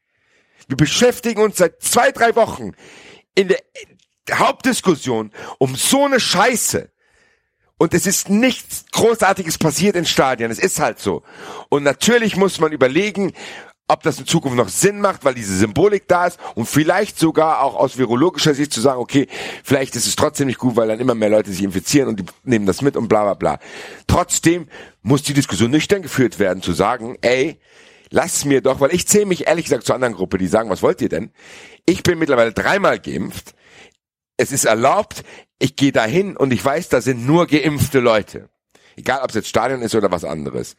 Wir 0.67 0.77
beschäftigen 0.77 1.41
uns 1.41 1.57
seit 1.57 1.81
zwei, 1.81 2.11
drei 2.11 2.35
Wochen 2.35 2.73
in 3.33 3.47
der 3.47 3.59
Hauptdiskussion 4.31 5.31
um 5.59 5.75
so 5.75 6.05
eine 6.05 6.19
Scheiße. 6.19 6.91
Und 7.77 7.93
es 7.93 8.07
ist 8.07 8.29
nichts 8.29 8.85
Großartiges 8.91 9.57
passiert 9.57 9.97
in 9.97 10.05
Stadien. 10.05 10.49
Es 10.49 10.59
ist 10.59 10.79
halt 10.79 10.99
so. 10.99 11.23
Und 11.67 11.83
natürlich 11.83 12.37
muss 12.37 12.59
man 12.59 12.71
überlegen, 12.71 13.33
ob 13.87 14.01
das 14.01 14.19
in 14.19 14.25
Zukunft 14.25 14.57
noch 14.57 14.69
Sinn 14.69 14.99
macht, 14.99 15.25
weil 15.25 15.35
diese 15.35 15.55
Symbolik 15.55 16.07
da 16.07 16.27
ist 16.27 16.39
und 16.55 16.65
vielleicht 16.65 17.19
sogar 17.19 17.61
auch 17.61 17.75
aus 17.75 17.97
virologischer 17.97 18.55
Sicht 18.55 18.73
zu 18.73 18.81
sagen, 18.81 18.99
okay, 18.99 19.27
vielleicht 19.63 19.95
ist 19.95 20.07
es 20.07 20.15
trotzdem 20.15 20.47
nicht 20.47 20.57
gut, 20.57 20.75
weil 20.75 20.87
dann 20.87 20.99
immer 20.99 21.13
mehr 21.13 21.29
Leute 21.29 21.51
sich 21.51 21.63
infizieren 21.63 22.09
und 22.09 22.19
die 22.19 22.25
nehmen 22.43 22.65
das 22.65 22.81
mit 22.81 22.97
und 22.97 23.07
bla 23.07 23.23
bla 23.23 23.33
bla. 23.35 23.59
Trotzdem 24.07 24.67
muss 25.03 25.21
die 25.21 25.33
Diskussion 25.33 25.69
nüchtern 25.69 26.01
geführt 26.01 26.39
werden, 26.39 26.63
zu 26.63 26.73
sagen, 26.73 27.17
ey, 27.21 27.59
lass 28.09 28.43
mir 28.45 28.61
doch, 28.61 28.79
weil 28.79 28.93
ich 28.93 29.07
zähle 29.07 29.27
mich 29.27 29.45
ehrlich 29.45 29.65
gesagt 29.65 29.85
zur 29.85 29.95
anderen 29.95 30.15
Gruppe, 30.15 30.39
die 30.39 30.47
sagen, 30.47 30.69
was 30.69 30.81
wollt 30.81 31.01
ihr 31.01 31.09
denn? 31.09 31.31
Ich 31.85 32.01
bin 32.01 32.17
mittlerweile 32.17 32.53
dreimal 32.53 32.99
geimpft. 32.99 33.53
Es 34.37 34.51
ist 34.51 34.65
erlaubt, 34.65 35.23
ich 35.59 35.75
gehe 35.75 35.91
dahin 35.91 36.35
und 36.35 36.51
ich 36.51 36.65
weiß, 36.65 36.89
da 36.89 37.01
sind 37.01 37.25
nur 37.25 37.45
geimpfte 37.45 37.99
Leute. 37.99 38.49
Egal, 38.97 39.21
ob 39.21 39.29
es 39.29 39.35
jetzt 39.35 39.49
Stadion 39.49 39.81
ist 39.81 39.93
oder 39.93 40.11
was 40.11 40.23
anderes. 40.23 40.75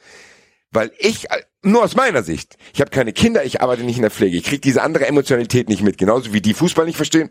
Weil 0.77 0.93
ich, 0.99 1.27
nur 1.62 1.83
aus 1.85 1.97
meiner 1.97 2.22
Sicht, 2.22 2.59
ich 2.74 2.83
habe 2.83 2.91
keine 2.91 3.14
Kinder, 3.14 3.43
ich 3.47 3.62
arbeite 3.62 3.83
nicht 3.83 3.97
in 3.97 4.03
der 4.03 4.11
Pflege, 4.11 4.37
ich 4.37 4.45
kriege 4.45 4.61
diese 4.61 4.83
andere 4.83 5.07
Emotionalität 5.07 5.70
nicht 5.70 5.81
mit. 5.81 5.97
Genauso 5.97 6.35
wie 6.35 6.43
die 6.43 6.53
Fußball 6.53 6.85
nicht 6.85 6.99
verstehen, 6.99 7.31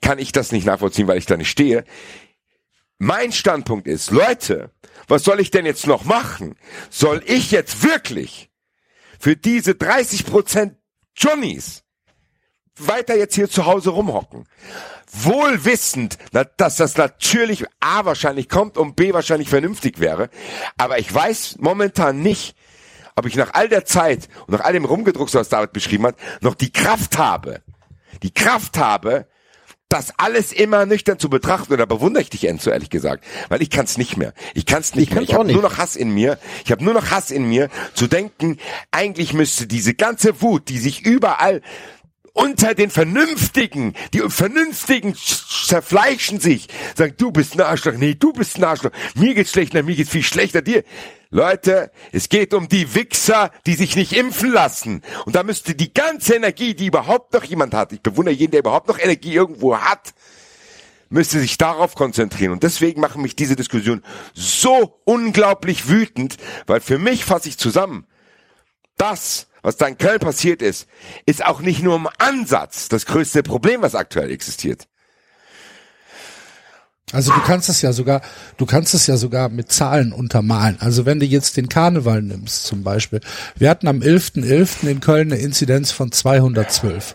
kann 0.00 0.20
ich 0.20 0.30
das 0.30 0.52
nicht 0.52 0.64
nachvollziehen, 0.64 1.08
weil 1.08 1.18
ich 1.18 1.26
da 1.26 1.36
nicht 1.36 1.50
stehe. 1.50 1.82
Mein 2.98 3.32
Standpunkt 3.32 3.88
ist, 3.88 4.12
Leute, 4.12 4.70
was 5.08 5.24
soll 5.24 5.40
ich 5.40 5.50
denn 5.50 5.66
jetzt 5.66 5.88
noch 5.88 6.04
machen? 6.04 6.54
Soll 6.88 7.24
ich 7.26 7.50
jetzt 7.50 7.82
wirklich 7.82 8.50
für 9.18 9.34
diese 9.34 9.74
30 9.74 10.24
Prozent 10.24 10.76
Johnnies 11.16 11.82
weiter 12.78 13.16
jetzt 13.16 13.34
hier 13.34 13.50
zu 13.50 13.66
Hause 13.66 13.90
rumhocken? 13.90 14.44
Wohl 15.10 15.64
wissend, 15.64 16.18
dass 16.56 16.76
das 16.76 16.96
natürlich 16.96 17.64
A 17.80 18.04
wahrscheinlich 18.04 18.48
kommt 18.48 18.78
und 18.78 18.94
B 18.94 19.12
wahrscheinlich 19.12 19.48
vernünftig 19.48 19.98
wäre. 19.98 20.30
Aber 20.78 21.00
ich 21.00 21.12
weiß 21.12 21.56
momentan 21.58 22.22
nicht, 22.22 22.54
ob 23.16 23.26
ich 23.26 23.36
nach 23.36 23.54
all 23.54 23.68
der 23.68 23.84
Zeit 23.84 24.28
und 24.46 24.52
nach 24.52 24.64
all 24.64 24.72
dem 24.74 24.84
Rumgedrucks, 24.84 25.34
was 25.34 25.48
David 25.48 25.72
beschrieben 25.72 26.06
hat, 26.06 26.16
noch 26.40 26.54
die 26.54 26.70
Kraft 26.72 27.18
habe, 27.18 27.62
die 28.22 28.32
Kraft 28.32 28.78
habe, 28.78 29.26
das 29.88 30.12
alles 30.18 30.52
immer 30.52 30.84
nüchtern 30.84 31.18
zu 31.18 31.30
betrachten. 31.30 31.72
Und 31.72 31.78
da 31.78 31.86
bewundere 31.86 32.20
ich 32.22 32.28
dich, 32.30 32.44
Enzo, 32.48 32.70
ehrlich 32.70 32.90
gesagt. 32.90 33.24
Weil 33.48 33.62
ich 33.62 33.70
kann 33.70 33.84
es 33.84 33.96
nicht 33.98 34.16
mehr. 34.16 34.34
Ich 34.54 34.66
kann 34.66 34.80
es 34.80 34.96
nicht 34.96 35.10
Ich 35.10 35.14
mehr. 35.14 35.22
Ich 35.22 35.32
habe 35.34 35.50
nur 35.52 35.62
noch 35.62 35.78
Hass 35.78 35.94
in 35.94 36.10
mir. 36.10 36.38
Ich 36.64 36.72
habe 36.72 36.82
nur 36.82 36.92
noch 36.92 37.10
Hass 37.10 37.30
in 37.30 37.48
mir, 37.48 37.68
zu 37.94 38.08
denken, 38.08 38.58
eigentlich 38.90 39.32
müsste 39.32 39.66
diese 39.68 39.94
ganze 39.94 40.42
Wut, 40.42 40.68
die 40.68 40.78
sich 40.78 41.06
überall 41.06 41.62
unter 42.32 42.74
den 42.74 42.90
Vernünftigen, 42.90 43.94
die 44.12 44.22
Vernünftigen 44.28 45.12
sch- 45.14 45.68
zerfleischen 45.68 46.38
sich, 46.38 46.68
sagen, 46.94 47.14
du 47.16 47.30
bist 47.30 47.54
ein 47.54 47.62
Arschloch, 47.62 47.94
nee, 47.94 48.14
du 48.14 48.32
bist 48.32 48.58
ein 48.58 48.64
Arschloch, 48.64 48.90
mir 49.14 49.34
geht's 49.34 49.52
schlecht, 49.52 49.72
na, 49.72 49.82
mir 49.82 49.94
geht's 49.96 50.10
viel 50.10 50.22
schlechter, 50.22 50.60
dir. 50.60 50.84
Leute, 51.30 51.90
es 52.12 52.28
geht 52.28 52.54
um 52.54 52.68
die 52.68 52.94
Wichser, 52.94 53.50
die 53.66 53.74
sich 53.74 53.96
nicht 53.96 54.12
impfen 54.12 54.52
lassen. 54.52 55.02
Und 55.24 55.34
da 55.34 55.42
müsste 55.42 55.74
die 55.74 55.92
ganze 55.92 56.34
Energie, 56.34 56.74
die 56.74 56.86
überhaupt 56.86 57.32
noch 57.32 57.44
jemand 57.44 57.74
hat, 57.74 57.92
ich 57.92 58.00
bewundere 58.00 58.34
jeden, 58.34 58.52
der 58.52 58.60
überhaupt 58.60 58.88
noch 58.88 58.98
Energie 58.98 59.34
irgendwo 59.34 59.76
hat, 59.78 60.14
müsste 61.08 61.40
sich 61.40 61.58
darauf 61.58 61.94
konzentrieren. 61.94 62.52
Und 62.52 62.62
deswegen 62.62 63.00
machen 63.00 63.22
mich 63.22 63.36
diese 63.36 63.56
Diskussion 63.56 64.02
so 64.34 65.00
unglaublich 65.04 65.88
wütend, 65.88 66.36
weil 66.66 66.80
für 66.80 66.98
mich 66.98 67.24
fasse 67.24 67.48
ich 67.48 67.58
zusammen, 67.58 68.06
das, 68.96 69.48
was 69.62 69.76
da 69.76 69.86
in 69.86 69.98
Köln 69.98 70.20
passiert 70.20 70.62
ist, 70.62 70.88
ist 71.26 71.44
auch 71.44 71.60
nicht 71.60 71.82
nur 71.82 71.96
im 71.96 72.08
Ansatz 72.18 72.88
das 72.88 73.06
größte 73.06 73.42
Problem, 73.42 73.82
was 73.82 73.94
aktuell 73.94 74.30
existiert. 74.30 74.88
Also 77.12 77.32
du 77.32 77.40
kannst 77.40 77.68
es 77.68 77.82
ja 77.82 77.92
sogar, 77.92 78.20
du 78.56 78.66
kannst 78.66 78.92
es 78.92 79.06
ja 79.06 79.16
sogar 79.16 79.48
mit 79.48 79.70
Zahlen 79.70 80.12
untermalen. 80.12 80.76
Also 80.80 81.06
wenn 81.06 81.20
du 81.20 81.26
jetzt 81.26 81.56
den 81.56 81.68
Karneval 81.68 82.20
nimmst 82.20 82.64
zum 82.64 82.82
Beispiel. 82.82 83.20
Wir 83.54 83.70
hatten 83.70 83.86
am 83.86 84.00
11.11. 84.00 84.88
in 84.88 84.98
Köln 84.98 85.32
eine 85.32 85.40
Inzidenz 85.40 85.92
von 85.92 86.10
212. 86.10 87.14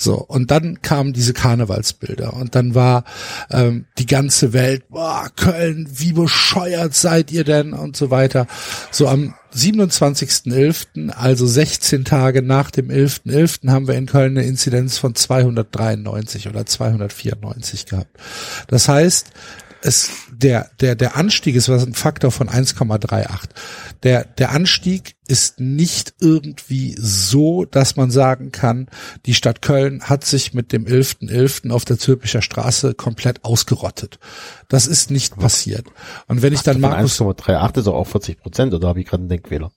So, 0.00 0.14
und 0.14 0.50
dann 0.50 0.80
kamen 0.80 1.12
diese 1.12 1.34
Karnevalsbilder 1.34 2.32
und 2.32 2.54
dann 2.54 2.74
war 2.74 3.04
ähm, 3.50 3.84
die 3.98 4.06
ganze 4.06 4.54
Welt, 4.54 4.88
boah, 4.88 5.28
Köln, 5.36 5.86
wie 5.92 6.14
bescheuert 6.14 6.94
seid 6.94 7.30
ihr 7.30 7.44
denn 7.44 7.74
und 7.74 7.98
so 7.98 8.10
weiter. 8.10 8.46
So 8.90 9.08
am 9.08 9.34
27.11., 9.54 11.10
also 11.10 11.46
16 11.46 12.06
Tage 12.06 12.40
nach 12.40 12.70
dem 12.70 12.88
11.11., 12.88 13.70
haben 13.70 13.88
wir 13.88 13.94
in 13.94 14.06
Köln 14.06 14.38
eine 14.38 14.46
Inzidenz 14.46 14.96
von 14.96 15.14
293 15.14 16.48
oder 16.48 16.64
294 16.64 17.84
gehabt. 17.84 18.16
Das 18.68 18.88
heißt, 18.88 19.32
es, 19.82 20.10
der, 20.30 20.70
der, 20.80 20.94
der 20.94 21.16
Anstieg 21.16 21.56
ist 21.56 21.68
was 21.68 21.86
ein 21.86 21.94
Faktor 21.94 22.30
von 22.30 22.48
1,38. 22.48 23.48
Der, 24.02 24.24
der 24.24 24.50
Anstieg 24.50 25.16
ist 25.26 25.60
nicht 25.60 26.14
irgendwie 26.20 26.94
so, 26.98 27.64
dass 27.64 27.96
man 27.96 28.10
sagen 28.10 28.52
kann, 28.52 28.88
die 29.26 29.34
Stadt 29.34 29.62
Köln 29.62 30.02
hat 30.02 30.24
sich 30.24 30.52
mit 30.54 30.72
dem 30.72 30.86
11.11. 30.86 31.70
auf 31.70 31.84
der 31.84 31.98
Zülpicher 31.98 32.42
Straße 32.42 32.94
komplett 32.94 33.44
ausgerottet. 33.44 34.18
Das 34.68 34.86
ist 34.86 35.10
nicht 35.10 35.36
passiert. 35.36 35.86
Und 36.26 36.42
wenn 36.42 36.52
ich 36.52 36.62
dann 36.62 36.80
Markus 36.80 37.20
1,38 37.20 37.78
ist 37.78 37.88
auch 37.88 38.06
40 38.06 38.40
Prozent, 38.40 38.74
oder 38.74 38.88
habe 38.88 39.00
ich 39.00 39.06
gerade 39.06 39.22
einen 39.22 39.28
Denkfehler? 39.28 39.72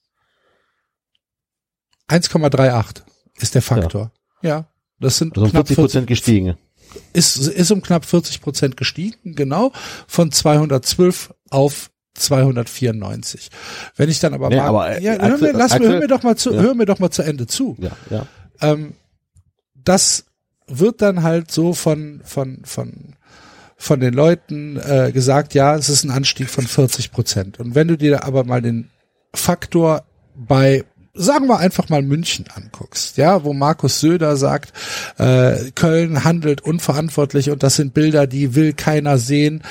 1,38 2.09 3.03
ist 3.37 3.55
der 3.55 3.61
Faktor. 3.61 4.11
Ja. 4.41 4.67
Das 4.99 5.17
sind 5.17 5.37
Also 5.37 5.49
knapp 5.49 5.67
40 5.67 5.75
Prozent 5.75 6.07
gestiegen. 6.07 6.57
Ist, 7.13 7.37
ist 7.37 7.71
um 7.71 7.81
knapp 7.81 8.05
40 8.05 8.41
Prozent 8.41 8.77
gestiegen, 8.77 9.35
genau, 9.35 9.71
von 10.07 10.31
212 10.31 11.33
auf 11.49 11.89
294. 12.15 13.49
Wenn 13.95 14.09
ich 14.09 14.19
dann 14.19 14.33
aber 14.33 14.49
Nee, 14.49 14.57
mal, 14.57 14.67
aber, 14.67 14.97
äh, 14.97 15.03
ja, 15.03 15.13
hör 15.13 15.37
mir, 15.37 15.49
Axel- 15.49 15.53
lass 15.57 15.71
mir, 15.79 15.79
hör 15.79 15.87
Axel- 15.95 15.99
mir 15.99 16.07
doch 16.07 16.23
mal 16.23 16.35
zu, 16.37 16.53
ja. 16.53 16.61
hör 16.61 16.73
mir 16.75 16.85
doch 16.85 16.99
mal 16.99 17.09
zu 17.11 17.21
Ende 17.23 17.47
zu. 17.47 17.75
Ja, 17.79 17.91
ja. 18.09 18.25
Ähm, 18.61 18.93
das 19.83 20.25
wird 20.67 21.01
dann 21.01 21.23
halt 21.23 21.51
so 21.51 21.73
von, 21.73 22.21
von, 22.23 22.59
von, 22.63 23.15
von 23.77 23.99
den 23.99 24.13
Leuten 24.13 24.77
äh, 24.77 25.11
gesagt, 25.11 25.53
ja, 25.53 25.75
es 25.75 25.89
ist 25.89 26.03
ein 26.03 26.11
Anstieg 26.11 26.49
von 26.49 26.65
40 26.65 27.11
Prozent. 27.11 27.59
Und 27.59 27.75
wenn 27.75 27.87
du 27.87 27.97
dir 27.97 28.23
aber 28.23 28.43
mal 28.43 28.61
den 28.61 28.89
Faktor 29.33 30.03
bei 30.35 30.83
sagen 31.13 31.47
wir 31.47 31.59
einfach 31.59 31.89
mal 31.89 32.01
München 32.01 32.45
anguckst, 32.53 33.17
ja, 33.17 33.43
wo 33.43 33.53
Markus 33.53 33.99
Söder 33.99 34.35
sagt, 34.35 34.73
äh, 35.19 35.71
Köln 35.75 36.23
handelt 36.23 36.61
unverantwortlich 36.61 37.51
und 37.51 37.63
das 37.63 37.75
sind 37.75 37.93
Bilder, 37.93 38.25
die 38.27 38.55
will 38.55 38.73
keiner 38.73 39.17
sehen. 39.17 39.61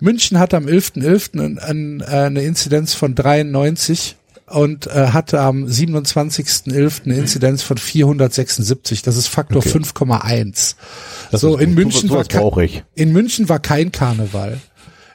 München 0.00 0.38
hat 0.38 0.54
am 0.54 0.66
11.11. 0.66 1.40
Ein, 1.40 1.58
ein, 1.58 2.00
äh, 2.00 2.26
eine 2.26 2.42
Inzidenz 2.42 2.94
von 2.94 3.14
93 3.14 4.16
und 4.46 4.86
äh, 4.86 5.08
hatte 5.08 5.40
am 5.40 5.66
27.11. 5.66 7.04
eine 7.04 7.16
Inzidenz 7.16 7.62
von 7.62 7.76
476. 7.76 9.02
Das 9.02 9.16
ist 9.16 9.26
Faktor 9.26 9.58
Okay. 9.58 9.70
5,1. 9.70 10.76
Das 11.30 11.40
So 11.40 11.58
in. 11.58 11.74
München 11.74 12.08
war 12.10 12.24
in 12.94 13.12
München 13.12 13.48
war 13.48 13.58
kein 13.58 13.92
Karneval. 13.92 14.58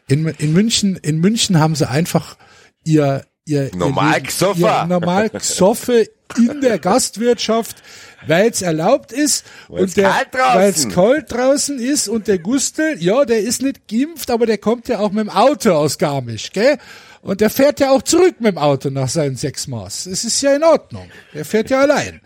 In, 0.08 0.28
in 0.28 0.54
München 0.54 0.98
in 0.98 1.20
München 1.20 1.60
haben 1.60 1.76
sie 1.76 1.90
einfach 1.90 2.36
ihr 2.84 3.24
ihr 3.46 3.72
Normal 3.76 4.22
ihr, 4.22 4.86
normal 4.88 5.30
Gsoffe 5.30 6.08
in 6.38 6.62
der 6.62 6.80
Gastwirtschaft, 6.80 7.84
weil 8.28 8.50
es 8.50 8.62
erlaubt 8.62 9.12
ist 9.12 9.46
Weil's 9.68 9.82
und 9.82 9.98
der 9.98 10.16
weil 10.32 10.70
es 10.70 10.90
kalt 10.90 11.32
draußen 11.32 11.80
ist 11.80 12.08
und 12.08 12.28
der 12.28 12.40
Gustel, 12.40 13.02
ja, 13.02 13.26
der 13.26 13.40
ist 13.40 13.62
nicht 13.62 13.88
geimpft, 13.88 14.32
aber 14.32 14.46
der 14.46 14.58
kommt 14.58 14.88
ja 14.88 15.00
auch 15.00 15.12
mit 15.12 15.26
dem 15.26 15.30
Auto 15.30 15.72
aus 15.72 15.98
Garmisch, 15.98 16.52
gell? 16.52 16.78
Und 17.22 17.40
der 17.40 17.50
fährt 17.50 17.80
ja 17.80 17.92
auch 17.92 18.02
zurück 18.02 18.36
mit 18.40 18.52
dem 18.52 18.58
Auto 18.58 18.90
nach 18.90 19.08
seinen 19.08 19.38
sechs 19.38 19.68
Maß. 19.68 20.08
Es 20.08 20.26
ist 20.26 20.42
ja 20.42 20.56
in 20.56 20.64
Ordnung. 20.64 21.10
Der 21.34 21.46
fährt 21.46 21.70
ja 21.70 21.80
allein. 21.80 22.20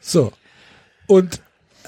So. 0.00 0.32
Und 1.06 1.40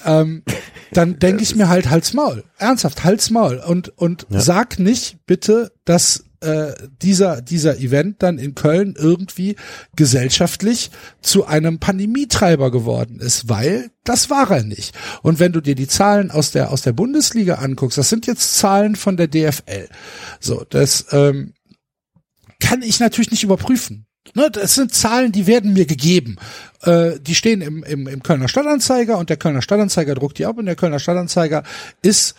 ähm, 0.04 0.44
dann 0.92 1.18
denke 1.18 1.42
ich 1.42 1.56
mir 1.56 1.68
halt 1.68 1.90
Hals 1.90 2.12
Maul. 2.12 2.44
Ernsthaft, 2.58 3.02
Hals 3.02 3.30
Maul. 3.30 3.58
Und, 3.58 3.88
und 3.98 4.26
sag 4.30 4.78
nicht 4.78 5.26
bitte, 5.26 5.72
dass 5.84 6.24
äh, 6.44 6.74
dieser, 7.02 7.42
dieser 7.42 7.78
Event 7.78 8.22
dann 8.22 8.38
in 8.38 8.54
Köln 8.54 8.94
irgendwie 8.96 9.56
gesellschaftlich 9.96 10.90
zu 11.22 11.46
einem 11.46 11.78
Pandemietreiber 11.78 12.70
geworden 12.70 13.18
ist, 13.20 13.48
weil 13.48 13.90
das 14.04 14.30
war 14.30 14.50
er 14.50 14.62
nicht. 14.62 14.94
Und 15.22 15.38
wenn 15.38 15.52
du 15.52 15.60
dir 15.60 15.74
die 15.74 15.88
Zahlen 15.88 16.30
aus 16.30 16.50
der, 16.50 16.70
aus 16.70 16.82
der 16.82 16.92
Bundesliga 16.92 17.56
anguckst, 17.56 17.98
das 17.98 18.08
sind 18.08 18.26
jetzt 18.26 18.56
Zahlen 18.56 18.96
von 18.96 19.16
der 19.16 19.28
DFL. 19.28 19.88
So, 20.40 20.64
das 20.68 21.06
ähm, 21.12 21.54
kann 22.60 22.82
ich 22.82 23.00
natürlich 23.00 23.30
nicht 23.30 23.44
überprüfen. 23.44 24.06
Ne, 24.32 24.50
das 24.50 24.74
sind 24.74 24.94
Zahlen, 24.94 25.32
die 25.32 25.46
werden 25.46 25.74
mir 25.74 25.84
gegeben. 25.84 26.36
Äh, 26.82 27.20
die 27.20 27.34
stehen 27.34 27.60
im, 27.60 27.84
im, 27.84 28.06
im 28.06 28.22
Kölner 28.22 28.48
Stadtanzeiger 28.48 29.18
und 29.18 29.28
der 29.28 29.36
Kölner 29.36 29.60
Stadtanzeiger 29.60 30.14
druckt 30.14 30.38
die 30.38 30.46
ab 30.46 30.56
und 30.56 30.64
der 30.64 30.76
Kölner 30.76 30.98
Stadtanzeiger 30.98 31.62
ist 32.00 32.34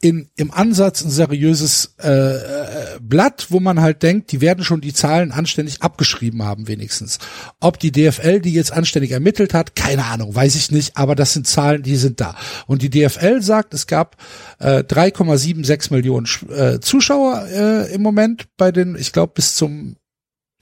in, 0.00 0.28
im 0.36 0.50
Ansatz 0.50 1.02
ein 1.02 1.10
seriöses 1.10 1.94
äh, 2.02 2.08
äh, 2.08 2.98
Blatt, 3.00 3.46
wo 3.48 3.60
man 3.60 3.80
halt 3.80 4.02
denkt, 4.02 4.32
die 4.32 4.40
werden 4.40 4.64
schon 4.64 4.80
die 4.80 4.92
Zahlen 4.92 5.32
anständig 5.32 5.82
abgeschrieben 5.82 6.42
haben 6.42 6.68
wenigstens. 6.68 7.18
Ob 7.60 7.78
die 7.78 7.90
DFL 7.90 8.40
die 8.40 8.52
jetzt 8.52 8.72
anständig 8.72 9.12
ermittelt 9.12 9.54
hat, 9.54 9.74
keine 9.74 10.04
Ahnung, 10.04 10.34
weiß 10.34 10.56
ich 10.56 10.70
nicht, 10.70 10.96
aber 10.96 11.14
das 11.14 11.32
sind 11.32 11.46
Zahlen, 11.46 11.82
die 11.82 11.96
sind 11.96 12.20
da. 12.20 12.36
Und 12.66 12.82
die 12.82 12.90
DFL 12.90 13.40
sagt, 13.40 13.72
es 13.72 13.86
gab 13.86 14.16
äh, 14.58 14.80
3,76 14.80 15.92
Millionen 15.92 16.26
äh, 16.50 16.80
Zuschauer 16.80 17.46
äh, 17.50 17.94
im 17.94 18.02
Moment 18.02 18.48
bei 18.56 18.72
den, 18.72 18.96
ich 18.96 19.12
glaube 19.12 19.32
bis 19.34 19.56
zum 19.56 19.96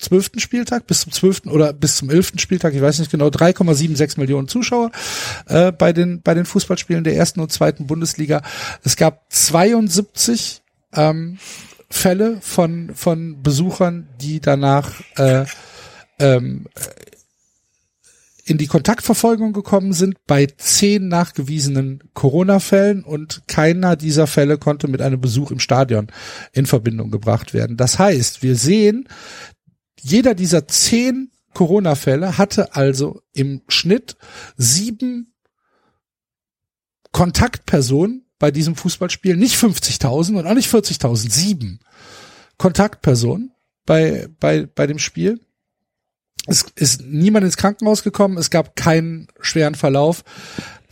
zwölften 0.02 0.40
Spieltag, 0.40 0.86
bis 0.86 1.00
zum 1.00 1.12
zwölften 1.12 1.48
oder 1.48 1.72
bis 1.72 1.96
zum 1.96 2.10
elften 2.10 2.38
Spieltag, 2.38 2.74
ich 2.74 2.82
weiß 2.82 2.98
nicht 2.98 3.10
genau, 3.10 3.28
3,76 3.28 4.18
Millionen 4.18 4.48
Zuschauer 4.48 4.90
äh, 5.46 5.72
bei 5.72 5.92
den 5.92 6.22
bei 6.22 6.34
den 6.34 6.44
Fußballspielen 6.44 7.04
der 7.04 7.16
ersten 7.16 7.40
und 7.40 7.52
zweiten 7.52 7.86
Bundesliga. 7.86 8.42
Es 8.84 8.96
gab 8.96 9.24
72 9.32 10.62
ähm, 10.94 11.38
Fälle 11.88 12.38
von 12.40 12.90
von 12.94 13.42
Besuchern, 13.42 14.08
die 14.20 14.40
danach 14.40 15.00
äh, 15.16 15.44
ähm, 16.18 16.66
in 18.44 18.58
die 18.58 18.66
Kontaktverfolgung 18.66 19.52
gekommen 19.52 19.92
sind 19.92 20.16
bei 20.26 20.46
zehn 20.46 21.08
nachgewiesenen 21.08 22.02
Corona-Fällen 22.12 23.04
und 23.04 23.42
keiner 23.46 23.96
dieser 23.96 24.26
Fälle 24.26 24.58
konnte 24.58 24.88
mit 24.88 25.00
einem 25.00 25.20
Besuch 25.20 25.52
im 25.52 25.60
Stadion 25.60 26.08
in 26.52 26.66
Verbindung 26.66 27.10
gebracht 27.10 27.54
werden. 27.54 27.76
Das 27.76 27.98
heißt, 27.98 28.42
wir 28.42 28.56
sehen, 28.56 29.08
jeder 30.02 30.34
dieser 30.34 30.66
zehn 30.66 31.30
Corona-Fälle 31.54 32.38
hatte 32.38 32.74
also 32.74 33.22
im 33.32 33.62
Schnitt 33.68 34.16
sieben 34.56 35.34
Kontaktpersonen 37.12 38.26
bei 38.38 38.50
diesem 38.50 38.74
Fußballspiel, 38.74 39.36
nicht 39.36 39.56
50.000 39.56 40.38
und 40.38 40.46
auch 40.46 40.54
nicht 40.54 40.72
40.000, 40.72 41.30
sieben 41.30 41.80
Kontaktpersonen 42.58 43.52
bei, 43.86 44.28
bei, 44.40 44.66
bei 44.66 44.86
dem 44.86 44.98
Spiel. 44.98 45.40
Es 46.46 46.66
ist 46.74 47.02
niemand 47.02 47.44
ins 47.44 47.56
Krankenhaus 47.56 48.02
gekommen, 48.02 48.38
es 48.38 48.50
gab 48.50 48.74
keinen 48.74 49.28
schweren 49.40 49.76
Verlauf. 49.76 50.24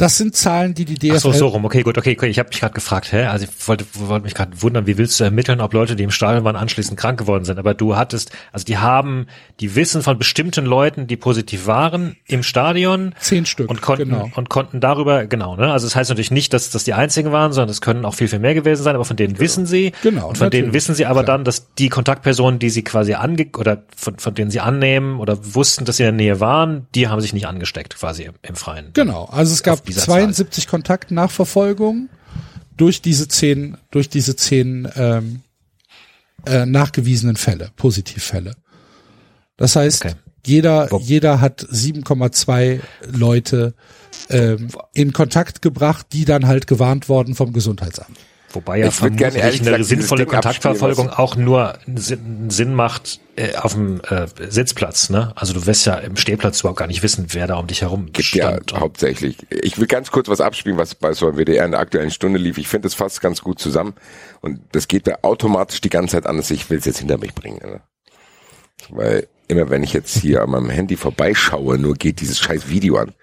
Das 0.01 0.17
sind 0.17 0.35
Zahlen, 0.35 0.73
die 0.73 0.87
die 0.87 0.95
DFL. 0.95 1.17
Ach 1.17 1.21
so, 1.21 1.33
so 1.33 1.49
rum. 1.49 1.63
Okay, 1.67 1.83
gut, 1.83 1.99
okay, 1.99 2.17
okay. 2.17 2.29
Ich 2.31 2.39
habe 2.39 2.49
mich 2.49 2.59
gerade 2.61 2.73
gefragt, 2.73 3.13
hä? 3.13 3.25
Also 3.27 3.45
ich 3.45 3.69
wollte, 3.69 3.85
wollte 3.93 4.25
mich 4.25 4.35
gerade 4.35 4.63
wundern, 4.63 4.87
wie 4.87 4.97
willst 4.97 5.21
du 5.21 5.25
ermitteln, 5.25 5.61
ob 5.61 5.75
Leute, 5.75 5.95
die 5.95 6.05
im 6.05 6.11
Stadion 6.11 6.43
waren, 6.43 6.57
anschließend 6.57 6.99
krank 6.99 7.19
geworden 7.19 7.45
sind? 7.45 7.59
Aber 7.59 7.75
du 7.75 7.97
hattest, 7.97 8.31
also 8.51 8.65
die 8.65 8.79
haben, 8.79 9.27
die 9.61 9.75
wissen 9.77 10.03
von 10.03 10.17
bestimmten 10.17 10.65
Leuten, 10.65 11.07
die 11.07 11.19
positiv 11.19 11.67
waren 11.67 12.17
im 12.25 12.43
Stadion. 12.43 13.15
Zehn 13.21 13.45
Stück. 13.45 13.69
Und 13.69 13.83
konnten, 13.83 14.09
genau. 14.09 14.31
und 14.37 14.49
konnten 14.49 14.81
darüber, 14.81 15.27
genau, 15.27 15.57
ne? 15.57 15.71
Also 15.71 15.87
das 15.87 15.95
heißt 15.95 16.09
natürlich 16.09 16.31
nicht, 16.31 16.55
dass 16.55 16.71
das 16.71 16.85
die 16.85 16.95
einzigen 16.95 17.31
waren, 17.31 17.53
sondern 17.53 17.69
es 17.69 17.83
können 17.83 18.07
auch 18.07 18.15
viel, 18.15 18.29
viel 18.29 18.39
mehr 18.39 18.55
gewesen 18.55 18.83
sein, 18.83 18.95
aber 18.95 19.05
von 19.05 19.19
denen 19.19 19.39
wissen 19.39 19.67
sie. 19.67 19.93
Genau, 20.03 20.31
Und 20.31 20.39
von 20.39 20.49
denen 20.49 20.69
natürlich. 20.69 20.73
wissen 20.73 20.95
sie 20.95 21.05
aber 21.05 21.25
Klar. 21.25 21.37
dann, 21.37 21.45
dass 21.45 21.75
die 21.75 21.91
Kontaktpersonen, 21.91 22.59
die 22.59 22.71
sie 22.71 22.85
quasi 22.85 23.13
ange, 23.13 23.49
oder 23.59 23.83
von, 23.95 24.19
von 24.19 24.35
denen 24.35 24.51
sie 24.51 24.61
annehmen 24.61 25.21
oder 25.21 25.37
wussten, 25.55 25.85
dass 25.85 25.99
sie 25.99 26.05
in 26.05 26.17
der 26.17 26.25
Nähe 26.25 26.41
waren, 26.41 26.87
die 26.95 27.09
haben 27.09 27.21
sich 27.21 27.35
nicht 27.35 27.47
angesteckt, 27.47 27.99
quasi 27.99 28.23
im, 28.23 28.33
im 28.41 28.57
Freien. 28.57 28.93
Genau, 28.95 29.29
also 29.31 29.53
es 29.53 29.63
gab 29.63 29.90
dieser 29.95 30.05
72 30.05 30.67
Kontaktnachverfolgungen 30.67 32.09
durch 32.77 33.03
diese 33.03 33.29
zehn, 33.29 33.77
durch 33.91 34.09
diese 34.09 34.37
zehn 34.37 34.89
ähm, 34.97 35.43
äh, 36.47 36.67
nachgewiesenen 36.67 37.37
Fälle, 37.37 37.71
Positivfälle. 37.77 38.55
Das 39.57 39.77
heißt, 39.77 40.05
Okay. 40.07 40.15
jeder, 40.47 40.89
jeder 41.01 41.41
hat 41.41 41.63
7,2 41.63 42.81
Leute 43.13 43.75
ähm, 44.31 44.69
in 44.95 45.13
Kontakt 45.13 45.61
gebracht, 45.61 46.07
die 46.13 46.25
dann 46.25 46.47
halt 46.47 46.67
gewarnt 46.67 47.09
worden 47.11 47.35
vom 47.35 47.53
Gesundheitsamt. 47.53 48.17
Wobei 48.53 48.79
ja 48.79 48.89
Ich 48.89 48.99
gerne 48.99 49.17
vermutlich 49.17 49.37
ehrlich 49.43 49.61
eine 49.61 49.71
gesagt 49.71 49.85
sinnvolle 49.85 50.27
Kontaktverfolgung 50.27 51.07
was- 51.09 51.19
auch 51.19 51.37
nur 51.37 51.79
einen 51.87 52.51
Sinn, 52.51 52.75
macht 52.75 53.21
äh, 53.37 53.55
auf 53.55 53.75
dem 53.75 54.01
äh, 54.09 54.27
Sitzplatz. 54.49 55.09
Ne? 55.09 55.33
Also 55.37 55.53
du 55.53 55.67
wirst 55.67 55.87
ja 55.87 55.95
im 55.95 56.17
Stehplatz 56.17 56.61
überhaupt 56.61 56.79
gar 56.81 56.89
nicht 56.89 57.03
wissen, 57.05 57.27
wer 57.31 57.47
da 57.47 57.55
um 57.57 57.69
dich 57.69 57.83
herum 57.83 58.07
Gibt 58.13 58.35
ja 58.35 58.49
stand. 58.55 58.73
hauptsächlich. 58.81 59.37
Ich 59.51 59.79
will 59.79 59.87
ganz 59.87 60.11
kurz 60.11 60.29
was 60.29 60.41
abspielen, 60.41 60.79
was 60.79 60.97
bei 60.97 61.13
so 61.13 61.29
einem 61.29 61.37
WDR 61.39 61.65
in 61.65 61.71
der 61.71 61.81
aktuellen 61.81 62.11
Stunde 62.11 62.41
lief. 62.41 62.59
Ich 62.59 62.67
finde 62.67 62.87
das 62.87 62.95
fasst 62.95 63.21
ganz 63.21 63.41
gut 63.41 63.61
zusammen. 63.61 63.95
Und 64.41 64.61
das 64.73 64.89
geht 64.89 65.07
mir 65.07 65.23
automatisch 65.23 65.81
die 65.81 65.91
ganze 65.91 66.17
Zeit 66.17 66.27
an, 66.27 66.37
dass 66.37 66.51
ich 66.51 66.69
will 66.71 66.79
es 66.79 66.85
jetzt 66.87 66.99
hinter 66.99 67.19
mich 67.19 67.35
bringen. 67.35 67.61
Ne? 67.63 67.81
Weil 68.89 69.29
immer 69.47 69.71
wenn 69.71 69.85
ich 69.85 69.93
jetzt 69.93 70.17
hier 70.19 70.43
an 70.43 70.51
meinem 70.51 70.71
Handy 70.71 70.97
vorbeischaue, 70.97 71.79
nur 71.79 71.95
geht 71.95 72.21
dieses 72.21 72.41
scheiß 72.41 72.69
Video 72.69 72.97
an. 72.99 73.15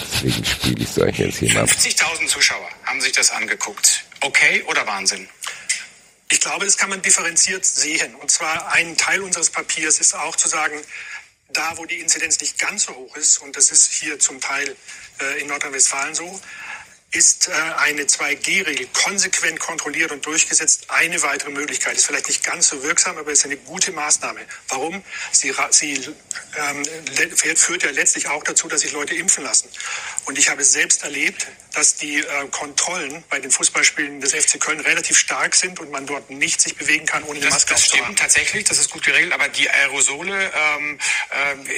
Deswegen 0.00 0.44
spiele 0.44 0.82
ich 0.82 0.90
es 0.90 0.98
euch 0.98 1.18
jetzt 1.18 1.38
hier 1.38 1.52
mal. 1.54 1.64
50.000 1.64 2.26
Zuschauer 2.28 2.58
haben 2.84 3.00
sich 3.00 3.12
das 3.12 3.30
angeguckt. 3.32 4.04
Okay 4.20 4.62
oder 4.64 4.86
Wahnsinn? 4.86 5.28
Ich 6.30 6.40
glaube, 6.40 6.64
das 6.64 6.76
kann 6.76 6.90
man 6.90 7.00
differenziert 7.02 7.64
sehen. 7.64 8.14
Und 8.16 8.30
zwar 8.30 8.72
ein 8.72 8.96
Teil 8.96 9.22
unseres 9.22 9.50
Papiers 9.50 9.98
ist 9.98 10.14
auch 10.14 10.36
zu 10.36 10.48
sagen, 10.48 10.80
da 11.50 11.78
wo 11.78 11.86
die 11.86 12.00
Inzidenz 12.00 12.40
nicht 12.40 12.58
ganz 12.58 12.84
so 12.84 12.94
hoch 12.94 13.16
ist, 13.16 13.38
und 13.38 13.56
das 13.56 13.70
ist 13.70 13.92
hier 13.92 14.18
zum 14.18 14.40
Teil 14.40 14.76
äh, 15.20 15.40
in 15.40 15.46
Nordrhein-Westfalen 15.46 16.14
so, 16.14 16.40
ist 17.10 17.48
äh, 17.48 17.52
eine 17.52 18.02
2G-Regel 18.02 18.86
konsequent 18.92 19.58
kontrolliert 19.60 20.12
und 20.12 20.26
durchgesetzt 20.26 20.86
eine 20.88 21.22
weitere 21.22 21.50
Möglichkeit. 21.50 21.96
Ist 21.96 22.06
vielleicht 22.06 22.28
nicht 22.28 22.44
ganz 22.44 22.68
so 22.68 22.82
wirksam, 22.82 23.16
aber 23.16 23.32
ist 23.32 23.44
eine 23.46 23.56
gute 23.56 23.92
Maßnahme. 23.92 24.40
Warum? 24.68 25.02
Sie, 25.32 25.54
sie 25.70 26.14
ähm, 26.56 26.84
führt 27.56 27.82
ja 27.82 27.90
letztlich 27.90 28.28
auch 28.28 28.44
dazu, 28.44 28.68
dass 28.68 28.82
sich 28.82 28.92
Leute 28.92 29.14
impfen 29.14 29.42
lassen. 29.42 29.70
Und 30.26 30.38
ich 30.38 30.50
habe 30.50 30.62
selbst 30.64 31.02
erlebt, 31.02 31.46
dass 31.72 31.94
die 31.94 32.18
äh, 32.18 32.48
Kontrollen 32.50 33.24
bei 33.30 33.38
den 33.38 33.50
Fußballspielen 33.50 34.20
des 34.20 34.34
FC 34.34 34.60
Köln 34.60 34.80
relativ 34.80 35.18
stark 35.18 35.54
sind 35.54 35.80
und 35.80 35.90
man 35.90 36.06
dort 36.06 36.28
nicht 36.28 36.60
sich 36.60 36.76
bewegen 36.76 37.06
kann, 37.06 37.22
ohne 37.22 37.38
die 37.38 37.44
Das, 37.44 37.54
Maske 37.54 37.74
das 37.74 37.84
stimmt 37.84 38.18
tatsächlich, 38.18 38.64
das 38.64 38.78
ist 38.78 38.90
gut 38.90 39.04
geregelt, 39.04 39.32
aber 39.32 39.48
die 39.48 39.70
Aerosole 39.70 40.52
ähm, 40.76 40.98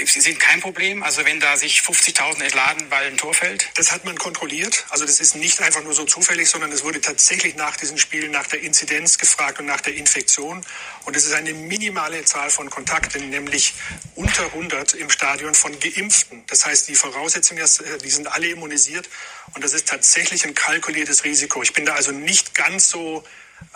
äh, 0.01 0.07
sind 0.07 0.41
kein 0.41 0.61
Problem. 0.61 1.03
Also 1.03 1.25
wenn 1.25 1.39
da 1.39 1.57
sich 1.57 1.81
50.000 1.81 2.43
entladen, 2.43 2.91
weil 2.91 3.07
ein 3.07 3.17
Tor 3.17 3.35
fällt. 3.35 3.71
Das 3.75 3.93
hat 3.93 4.05
man 4.05 4.19
kontrolliert. 4.19 4.87
Also 4.91 5.05
das 5.21 5.29
ist 5.29 5.37
nicht 5.37 5.61
einfach 5.61 5.85
nur 5.85 5.93
so 5.93 6.05
zufällig, 6.05 6.49
sondern 6.49 6.73
es 6.73 6.83
wurde 6.83 6.99
tatsächlich 6.99 7.55
nach 7.55 7.77
diesen 7.77 7.99
Spielen 7.99 8.31
nach 8.31 8.47
der 8.47 8.63
Inzidenz 8.63 9.19
gefragt 9.19 9.61
und 9.61 9.67
nach 9.67 9.83
der 9.83 9.95
Infektion. 9.95 10.63
Und 11.05 11.15
es 11.15 11.27
ist 11.27 11.35
eine 11.35 11.53
minimale 11.53 12.25
Zahl 12.25 12.49
von 12.49 12.71
Kontakten, 12.71 13.29
nämlich 13.29 13.75
unter 14.15 14.45
100 14.45 14.95
im 14.95 15.11
Stadion 15.11 15.55
von 15.55 15.79
Geimpften. 15.79 16.45
Das 16.47 16.65
heißt, 16.65 16.89
die 16.89 16.95
Voraussetzung 16.95 17.59
ist, 17.59 17.81
äh, 17.81 17.99
die 17.99 18.09
sind 18.09 18.33
alle 18.33 18.49
immunisiert. 18.49 19.11
Und 19.55 19.63
das 19.63 19.75
ist 19.75 19.89
tatsächlich 19.89 20.47
ein 20.47 20.55
kalkuliertes 20.55 21.25
Risiko. 21.25 21.63
Ich 21.63 21.75
bin 21.75 21.85
da 21.85 21.97
also 21.97 22.13
nicht 22.13 22.55
ganz 22.55 22.89
so 22.89 23.23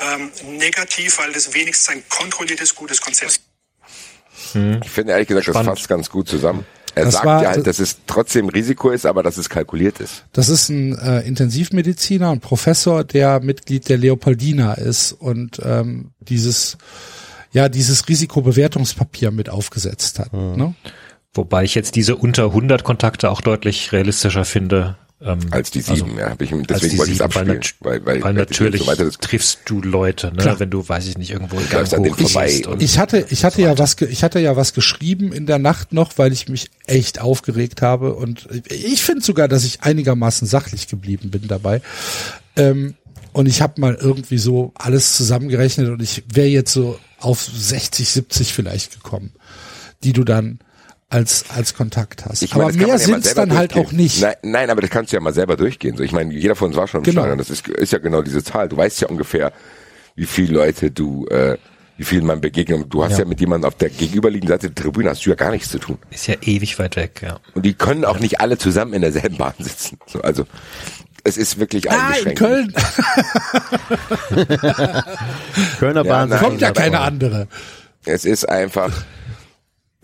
ähm, 0.00 0.32
negativ, 0.44 1.18
weil 1.18 1.32
das 1.32 1.52
wenigstens 1.52 1.90
ein 1.90 2.08
kontrolliertes, 2.08 2.74
gutes 2.74 3.02
Konzept 3.02 3.32
ist. 3.32 3.42
Ich 4.82 4.90
finde 4.90 5.12
ehrlich 5.12 5.28
gesagt, 5.28 5.44
Spannend. 5.44 5.68
das 5.68 5.78
fasst 5.78 5.88
ganz 5.88 6.08
gut 6.08 6.26
zusammen. 6.26 6.66
Er 6.94 7.04
Das 7.06 7.14
sagt 7.14 7.26
war- 7.26 7.42
ja 7.42 7.50
halt, 7.50 7.66
dass 7.66 7.78
es 7.78 7.98
trotzdem 8.06 8.48
Risiko 8.48 8.90
ist, 8.90 9.04
aber 9.06 9.22
dass 9.22 9.36
es 9.36 9.48
kalkuliert 9.48 10.00
ist. 10.00 10.24
Das 10.32 10.48
ist 10.48 10.68
ein 10.68 10.96
äh, 10.98 11.20
Intensivmediziner 11.22 12.30
und 12.30 12.40
Professor, 12.40 13.02
der 13.04 13.40
Mitglied 13.40 13.88
der 13.88 13.98
Leopoldina 13.98 14.74
ist 14.74 15.12
und 15.12 15.60
ähm, 15.64 16.12
dieses 16.20 16.76
ja 17.52 17.68
dieses 17.68 18.08
Risikobewertungspapier 18.08 19.30
mit 19.30 19.48
aufgesetzt 19.48 20.18
hat. 20.18 20.32
Ne? 20.32 20.74
Wobei 21.32 21.64
ich 21.64 21.74
jetzt 21.74 21.96
diese 21.96 22.16
unter 22.16 22.44
100 22.46 22.84
Kontakte 22.84 23.30
auch 23.30 23.40
deutlich 23.40 23.92
realistischer 23.92 24.44
finde. 24.44 24.96
Ähm, 25.20 25.38
Als 25.52 25.70
die 25.70 25.78
also 25.78 25.94
sieben, 25.94 26.18
ja. 26.18 26.30
Hab 26.30 26.42
ich, 26.42 26.50
deswegen 26.68 26.98
wollte 26.98 27.12
ich 27.12 27.18
es 27.18 27.22
abspielen. 27.22 27.48
nat- 27.56 27.74
Weil, 27.80 28.04
weil, 28.04 28.22
weil 28.22 28.34
natürlich 28.34 28.80
so 28.82 28.86
weiter 28.88 29.04
das 29.04 29.16
triffst 29.18 29.60
du 29.66 29.80
Leute, 29.80 30.26
ne? 30.32 30.36
Klar. 30.36 30.60
wenn 30.60 30.68
du, 30.70 30.86
weiß 30.86 31.06
ich 31.06 31.16
nicht, 31.16 31.30
irgendwo 31.30 31.56
läufst 31.56 31.70
Gang 31.70 31.94
an 31.94 32.02
denen 32.02 32.14
hochgehst 32.14 32.32
vorbei. 32.32 32.62
und 32.66 32.82
Ich 32.82 32.98
hatte, 32.98 33.24
ich 33.30 33.44
hatte 33.44 33.62
ja 33.62 33.78
was, 33.78 33.96
ich 34.00 34.22
hatte 34.22 34.40
ja 34.40 34.56
was 34.56 34.74
geschrieben 34.74 35.32
in 35.32 35.46
der 35.46 35.58
Nacht 35.58 35.92
noch, 35.94 36.18
weil 36.18 36.32
ich 36.32 36.48
mich 36.48 36.68
echt 36.86 37.20
aufgeregt 37.20 37.80
habe 37.80 38.14
und 38.14 38.48
ich 38.68 39.02
finde 39.02 39.22
sogar, 39.24 39.48
dass 39.48 39.64
ich 39.64 39.82
einigermaßen 39.82 40.46
sachlich 40.46 40.88
geblieben 40.88 41.30
bin 41.30 41.46
dabei. 41.48 41.80
Ähm, 42.56 42.94
und 43.32 43.46
ich 43.46 43.62
habe 43.62 43.80
mal 43.80 43.94
irgendwie 43.94 44.38
so 44.38 44.72
alles 44.74 45.14
zusammengerechnet 45.14 45.88
und 45.88 46.02
ich 46.02 46.22
wäre 46.32 46.48
jetzt 46.48 46.72
so 46.72 46.98
auf 47.18 47.42
60, 47.42 48.08
70 48.08 48.52
vielleicht 48.52 48.94
gekommen, 49.02 49.32
die 50.02 50.12
du 50.12 50.22
dann 50.24 50.58
als 51.14 51.44
als 51.48 51.74
Kontakt 51.74 52.24
hast. 52.26 52.42
Ich 52.42 52.54
meine, 52.54 52.70
aber 52.70 52.76
mehr 52.76 52.98
man 53.08 53.22
ja 53.22 53.34
dann 53.34 53.56
halt 53.56 53.76
auch 53.76 53.92
nicht. 53.92 54.20
Nein, 54.20 54.34
nein, 54.42 54.70
aber 54.70 54.80
das 54.80 54.90
kannst 54.90 55.12
du 55.12 55.16
ja 55.16 55.20
mal 55.20 55.32
selber 55.32 55.56
durchgehen. 55.56 55.96
So, 55.96 56.02
ich 56.02 56.12
meine, 56.12 56.34
jeder 56.34 56.56
von 56.56 56.68
uns 56.68 56.76
war 56.76 56.88
schon 56.88 57.00
im 57.00 57.04
Genau. 57.04 57.22
Stadion. 57.22 57.38
Das 57.38 57.50
ist, 57.50 57.68
ist 57.68 57.92
ja 57.92 57.98
genau 57.98 58.22
diese 58.22 58.42
Zahl. 58.42 58.68
Du 58.68 58.76
weißt 58.76 59.00
ja 59.00 59.08
ungefähr, 59.08 59.52
wie 60.16 60.26
viele 60.26 60.54
Leute 60.54 60.90
du, 60.90 61.26
äh, 61.28 61.56
wie 61.96 62.04
viel 62.04 62.22
man 62.22 62.40
begegnet. 62.40 62.86
Du 62.88 63.04
hast 63.04 63.12
ja. 63.12 63.18
Ja. 63.20 63.24
mit 63.26 63.38
jemandem 63.40 63.68
auf 63.68 63.76
der 63.76 63.90
gegenüberliegenden 63.90 64.54
Seite 64.58 64.70
der 64.70 64.82
Tribüne 64.82 65.10
hast 65.10 65.24
du 65.24 65.30
ja 65.30 65.36
gar 65.36 65.52
nichts 65.52 65.68
zu 65.70 65.78
tun. 65.78 65.98
ist 66.10 66.26
ja 66.26 66.34
ewig 66.42 66.78
weit 66.80 66.96
weg, 66.96 67.20
ja. 67.22 67.38
Und 67.54 67.64
die 67.64 67.74
können 67.74 68.04
auch 68.04 68.18
nicht 68.18 68.40
alle 68.40 68.58
zusammen 68.58 68.94
in 68.94 69.02
derselben 69.02 69.36
Bahn 69.36 69.54
sitzen. 69.60 69.98
So, 70.06 70.20
also 70.20 70.44
es 71.22 71.36
ist 71.36 71.60
wirklich 71.60 71.88
Ah, 71.90 71.94
in 71.94 72.00
eingeschränkt. 72.00 72.38
Köln 72.40 72.74
Kölner 75.78 76.04
Ja, 76.04 76.12
Bahn. 76.12 76.28
nein, 76.28 76.38
kommt 76.40 76.60
ja 76.60 76.72
keine 76.72 77.00
andere. 77.00 77.48
Es 78.04 78.24
ist 78.24 78.48
einfach 78.48 78.92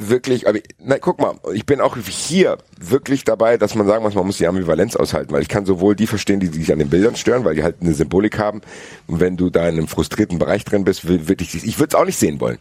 wirklich, 0.00 0.48
aber 0.48 0.58
na, 0.78 0.98
guck 0.98 1.20
mal, 1.20 1.34
ich 1.52 1.66
bin 1.66 1.80
auch 1.80 1.96
hier 1.96 2.58
wirklich 2.80 3.24
dabei, 3.24 3.56
dass 3.56 3.74
man 3.74 3.86
sagen 3.86 4.02
muss, 4.02 4.14
man 4.14 4.26
muss 4.26 4.38
die 4.38 4.46
Ambivalenz 4.46 4.96
aushalten, 4.96 5.32
weil 5.32 5.42
ich 5.42 5.48
kann 5.48 5.66
sowohl 5.66 5.94
die 5.94 6.06
verstehen, 6.06 6.40
die 6.40 6.46
sich 6.46 6.72
an 6.72 6.78
den 6.78 6.88
Bildern 6.88 7.16
stören, 7.16 7.44
weil 7.44 7.54
die 7.54 7.62
halt 7.62 7.76
eine 7.80 7.92
Symbolik 7.92 8.38
haben. 8.38 8.62
Und 9.06 9.20
wenn 9.20 9.36
du 9.36 9.50
da 9.50 9.68
in 9.68 9.76
einem 9.76 9.88
frustrierten 9.88 10.38
Bereich 10.38 10.64
drin 10.64 10.84
bist, 10.84 11.06
will 11.06 11.28
wirklich, 11.28 11.54
ich 11.54 11.78
würde 11.78 11.94
es 11.94 12.00
auch 12.00 12.06
nicht 12.06 12.18
sehen 12.18 12.40
wollen. 12.40 12.58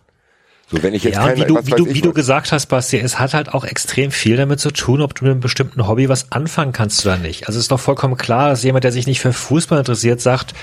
So, 0.72 0.84
wenn 0.84 0.94
ich 0.94 1.04
jetzt 1.04 1.16
Ja, 1.16 1.28
keine, 1.28 1.42
wie 1.42 1.46
du, 1.46 1.66
wie 1.66 1.72
du, 1.72 1.88
ich 1.88 1.96
wie 1.96 2.02
du 2.02 2.14
gesagt 2.14 2.52
hast, 2.52 2.68
Basti, 2.68 2.98
es 2.98 3.18
hat 3.18 3.34
halt 3.34 3.54
auch 3.54 3.64
extrem 3.64 4.12
viel 4.12 4.38
damit 4.38 4.60
zu 4.60 4.70
tun, 4.70 5.02
ob 5.02 5.16
du 5.16 5.26
mit 5.26 5.32
einem 5.32 5.40
bestimmten 5.40 5.88
Hobby 5.88 6.10
was 6.10 6.32
anfangen 6.32 6.74
kannst 6.74 7.04
oder 7.06 7.18
nicht. 7.18 7.48
Also 7.48 7.58
es 7.58 7.64
ist 7.66 7.72
doch 7.72 7.80
vollkommen 7.80 8.18
klar, 8.18 8.50
dass 8.50 8.64
jemand, 8.64 8.84
der 8.84 8.92
sich 8.92 9.08
nicht 9.08 9.20
für 9.20 9.34
Fußball 9.34 9.80
interessiert, 9.80 10.22
sagt, 10.22 10.54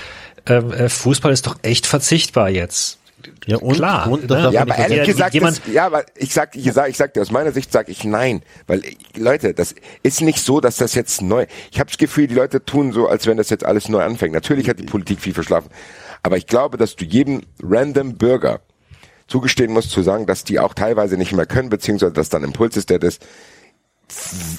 ähm, 0.45 0.71
äh, 0.71 0.87
Fußball 0.87 1.33
ist 1.33 1.45
doch 1.45 1.57
echt 1.61 1.87
verzichtbar 1.87 2.49
jetzt. 2.49 2.99
Ja, 3.45 3.57
und 3.57 3.75
klar. 3.75 4.17
Das 4.27 4.43
ne? 4.43 4.51
Ja, 4.53 4.61
aber 4.61 4.77
ehrlich 4.77 5.05
gesagt, 5.07 5.35
das, 5.41 5.61
ja, 5.71 5.85
aber 5.85 6.05
ich 6.15 6.33
sag, 6.33 6.55
ich 6.55 6.71
sag, 6.71 6.89
ich 6.89 6.97
sag 6.97 7.13
dir, 7.13 7.21
aus 7.21 7.31
meiner 7.31 7.51
Sicht 7.51 7.71
sage 7.71 7.91
ich 7.91 8.03
nein, 8.03 8.41
weil 8.67 8.81
Leute, 9.15 9.53
das 9.53 9.75
ist 10.03 10.21
nicht 10.21 10.39
so, 10.39 10.59
dass 10.59 10.77
das 10.77 10.95
jetzt 10.95 11.21
neu. 11.21 11.45
Ich 11.71 11.79
habe 11.79 11.89
das 11.89 11.97
Gefühl, 11.97 12.27
die 12.27 12.35
Leute 12.35 12.63
tun 12.63 12.91
so, 12.91 13.07
als 13.07 13.27
wenn 13.27 13.37
das 13.37 13.49
jetzt 13.49 13.65
alles 13.65 13.89
neu 13.89 14.03
anfängt. 14.03 14.33
Natürlich 14.33 14.69
hat 14.69 14.79
die 14.79 14.85
Politik 14.85 15.19
viel 15.21 15.33
verschlafen, 15.33 15.69
aber 16.23 16.37
ich 16.37 16.47
glaube, 16.47 16.77
dass 16.77 16.95
du 16.95 17.05
jedem 17.05 17.41
random 17.61 18.17
Bürger 18.17 18.61
zugestehen 19.27 19.73
musst, 19.73 19.91
zu 19.91 20.01
sagen, 20.01 20.25
dass 20.25 20.43
die 20.43 20.59
auch 20.59 20.73
teilweise 20.73 21.17
nicht 21.17 21.33
mehr 21.33 21.45
können, 21.45 21.69
beziehungsweise 21.69 22.13
dass 22.13 22.29
dann 22.29 22.43
Impuls 22.43 22.77
ist, 22.77 22.89
der 22.89 22.99
das 22.99 23.19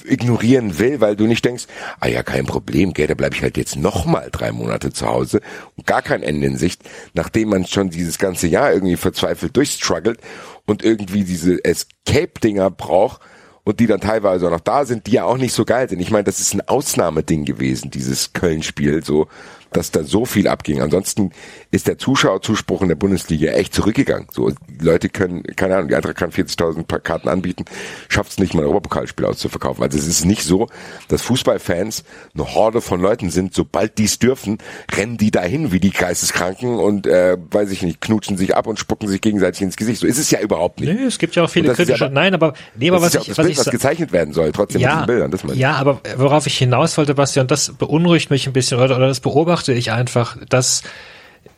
ignorieren 0.05 0.79
will, 0.79 1.01
weil 1.01 1.16
du 1.16 1.27
nicht 1.27 1.45
denkst, 1.45 1.66
ah 2.01 2.09
ja, 2.09 2.23
kein 2.23 2.47
Problem, 2.47 2.93
gell, 2.93 3.07
da 3.07 3.15
bleibe 3.15 3.35
ich 3.35 3.43
halt 3.43 3.57
jetzt 3.57 3.77
noch 3.77 4.05
mal 4.05 4.29
drei 4.31 4.53
Monate 4.53 4.93
zu 4.93 5.07
Hause 5.07 5.41
und 5.77 5.87
gar 5.87 6.03
kein 6.03 6.23
Ende 6.23 6.47
in 6.47 6.57
Sicht, 6.57 6.83
nachdem 7.15 7.51
man 7.51 7.66
schon 7.66 7.91
dieses 7.91 8.19
ganze 8.19 8.47
Jahr 8.47 8.73
irgendwie 8.73 8.97
verzweifelt 8.97 9.57
durchstruggelt 9.57 10.20
und 10.66 10.85
irgendwie 10.85 11.25
diese 11.25 11.65
Escape-Dinger 11.65 12.70
braucht 12.70 13.23
und 13.65 13.81
die 13.81 13.87
dann 13.87 14.01
teilweise 14.01 14.47
auch 14.47 14.51
noch 14.51 14.61
da 14.61 14.85
sind, 14.85 15.07
die 15.07 15.12
ja 15.12 15.25
auch 15.25 15.39
nicht 15.39 15.53
so 15.53 15.65
geil 15.65 15.89
sind. 15.89 16.01
Ich 16.01 16.11
meine, 16.11 16.25
das 16.25 16.41
ist 16.41 16.55
ein 16.55 16.66
Ausnahmeding 16.66 17.45
gewesen, 17.45 17.91
dieses 17.91 18.33
Köln-Spiel, 18.33 19.05
so, 19.05 19.29
dass 19.73 19.90
da 19.90 20.03
so 20.05 20.24
viel 20.24 20.49
abging. 20.49 20.81
Ansonsten 20.81 21.31
ist 21.70 21.86
der 21.89 21.99
Zuschauerzuspruch 21.99 22.82
in 22.82 22.89
der 22.89 22.95
Bundesliga 22.97 23.53
echt 23.53 23.74
zurückgegangen. 23.74 24.28
So, 24.32 24.51
Leute 24.81 25.09
können, 25.09 25.43
keine 25.57 25.77
Ahnung, 25.77 25.89
die 25.89 25.95
Eintracht 25.95 26.16
kann 26.16 26.31
40.000 26.31 26.85
Pa- 26.85 26.99
Karten 26.99 27.28
anbieten, 27.28 27.65
schafft 28.09 28.32
es 28.32 28.39
nicht 28.39 28.55
mal 28.55 28.61
ein 28.62 28.66
Europapokalspiel 28.66 29.24
auszuverkaufen. 29.27 29.82
Also 29.82 29.99
es 29.99 30.07
ist 30.07 30.24
nicht 30.24 30.43
so, 30.43 30.69
dass 31.09 31.23
Fußballfans 31.23 32.05
eine 32.35 32.55
Horde 32.55 32.81
von 32.81 33.01
Leuten 33.01 33.31
sind, 33.31 33.55
sobald 33.55 33.99
die 33.99 34.05
es 34.05 34.19
dürfen, 34.19 34.59
rennen 34.95 35.16
die 35.19 35.31
dahin 35.31 35.73
wie 35.73 35.81
die 35.81 35.90
Geisteskranken 35.90 36.77
und, 36.78 37.07
äh, 37.07 37.36
weiß 37.51 37.70
ich 37.70 37.82
nicht, 37.82 38.01
knutschen 38.01 38.36
sich 38.36 38.57
ab 38.57 38.66
und 38.66 38.78
spucken 38.78 39.09
sich 39.09 39.20
gegenseitig 39.20 39.62
ins 39.62 39.77
Gesicht. 39.77 40.01
So 40.01 40.07
ist 40.07 40.19
es 40.19 40.31
ja 40.31 40.40
überhaupt 40.40 40.81
nicht. 40.81 40.93
Nee, 40.93 41.05
es 41.05 41.19
gibt 41.19 41.36
ja 41.36 41.45
auch 41.45 41.51
viele 41.51 41.73
kritische. 41.74 42.07
aber- 42.07 42.15
nein, 42.15 42.35
aber 42.35 42.55
nee, 42.77 42.89
aber 42.89 43.03
was 43.03 43.12
ja 43.12 43.20
ich, 43.20 43.28
was 43.31 43.36
Bild, 43.36 43.51
ich 43.51 43.59
was 43.59 43.66
gezeichnet 43.70 44.12
werden 44.12 44.32
soll, 44.32 44.51
trotzdem 44.53 44.81
mit 44.81 44.89
ja, 44.90 45.03
den 45.03 45.07
Bildern. 45.07 45.31
Das 45.31 45.43
meine 45.45 45.55
ich. 45.55 45.61
ja, 45.61 45.73
aber 45.74 46.01
worauf 46.16 46.47
ich 46.47 46.57
hinaus 46.57 46.97
wollte, 46.97 47.15
Bastian, 47.15 47.47
das 47.47 47.73
beunruhigt 47.73 48.31
mich 48.31 48.47
ein 48.47 48.53
bisschen 48.53 48.78
oder, 48.78 48.97
oder 48.97 49.09
das 49.09 49.20
beobachte 49.20 49.57
ich 49.66 49.90
einfach, 49.90 50.36
dass 50.48 50.85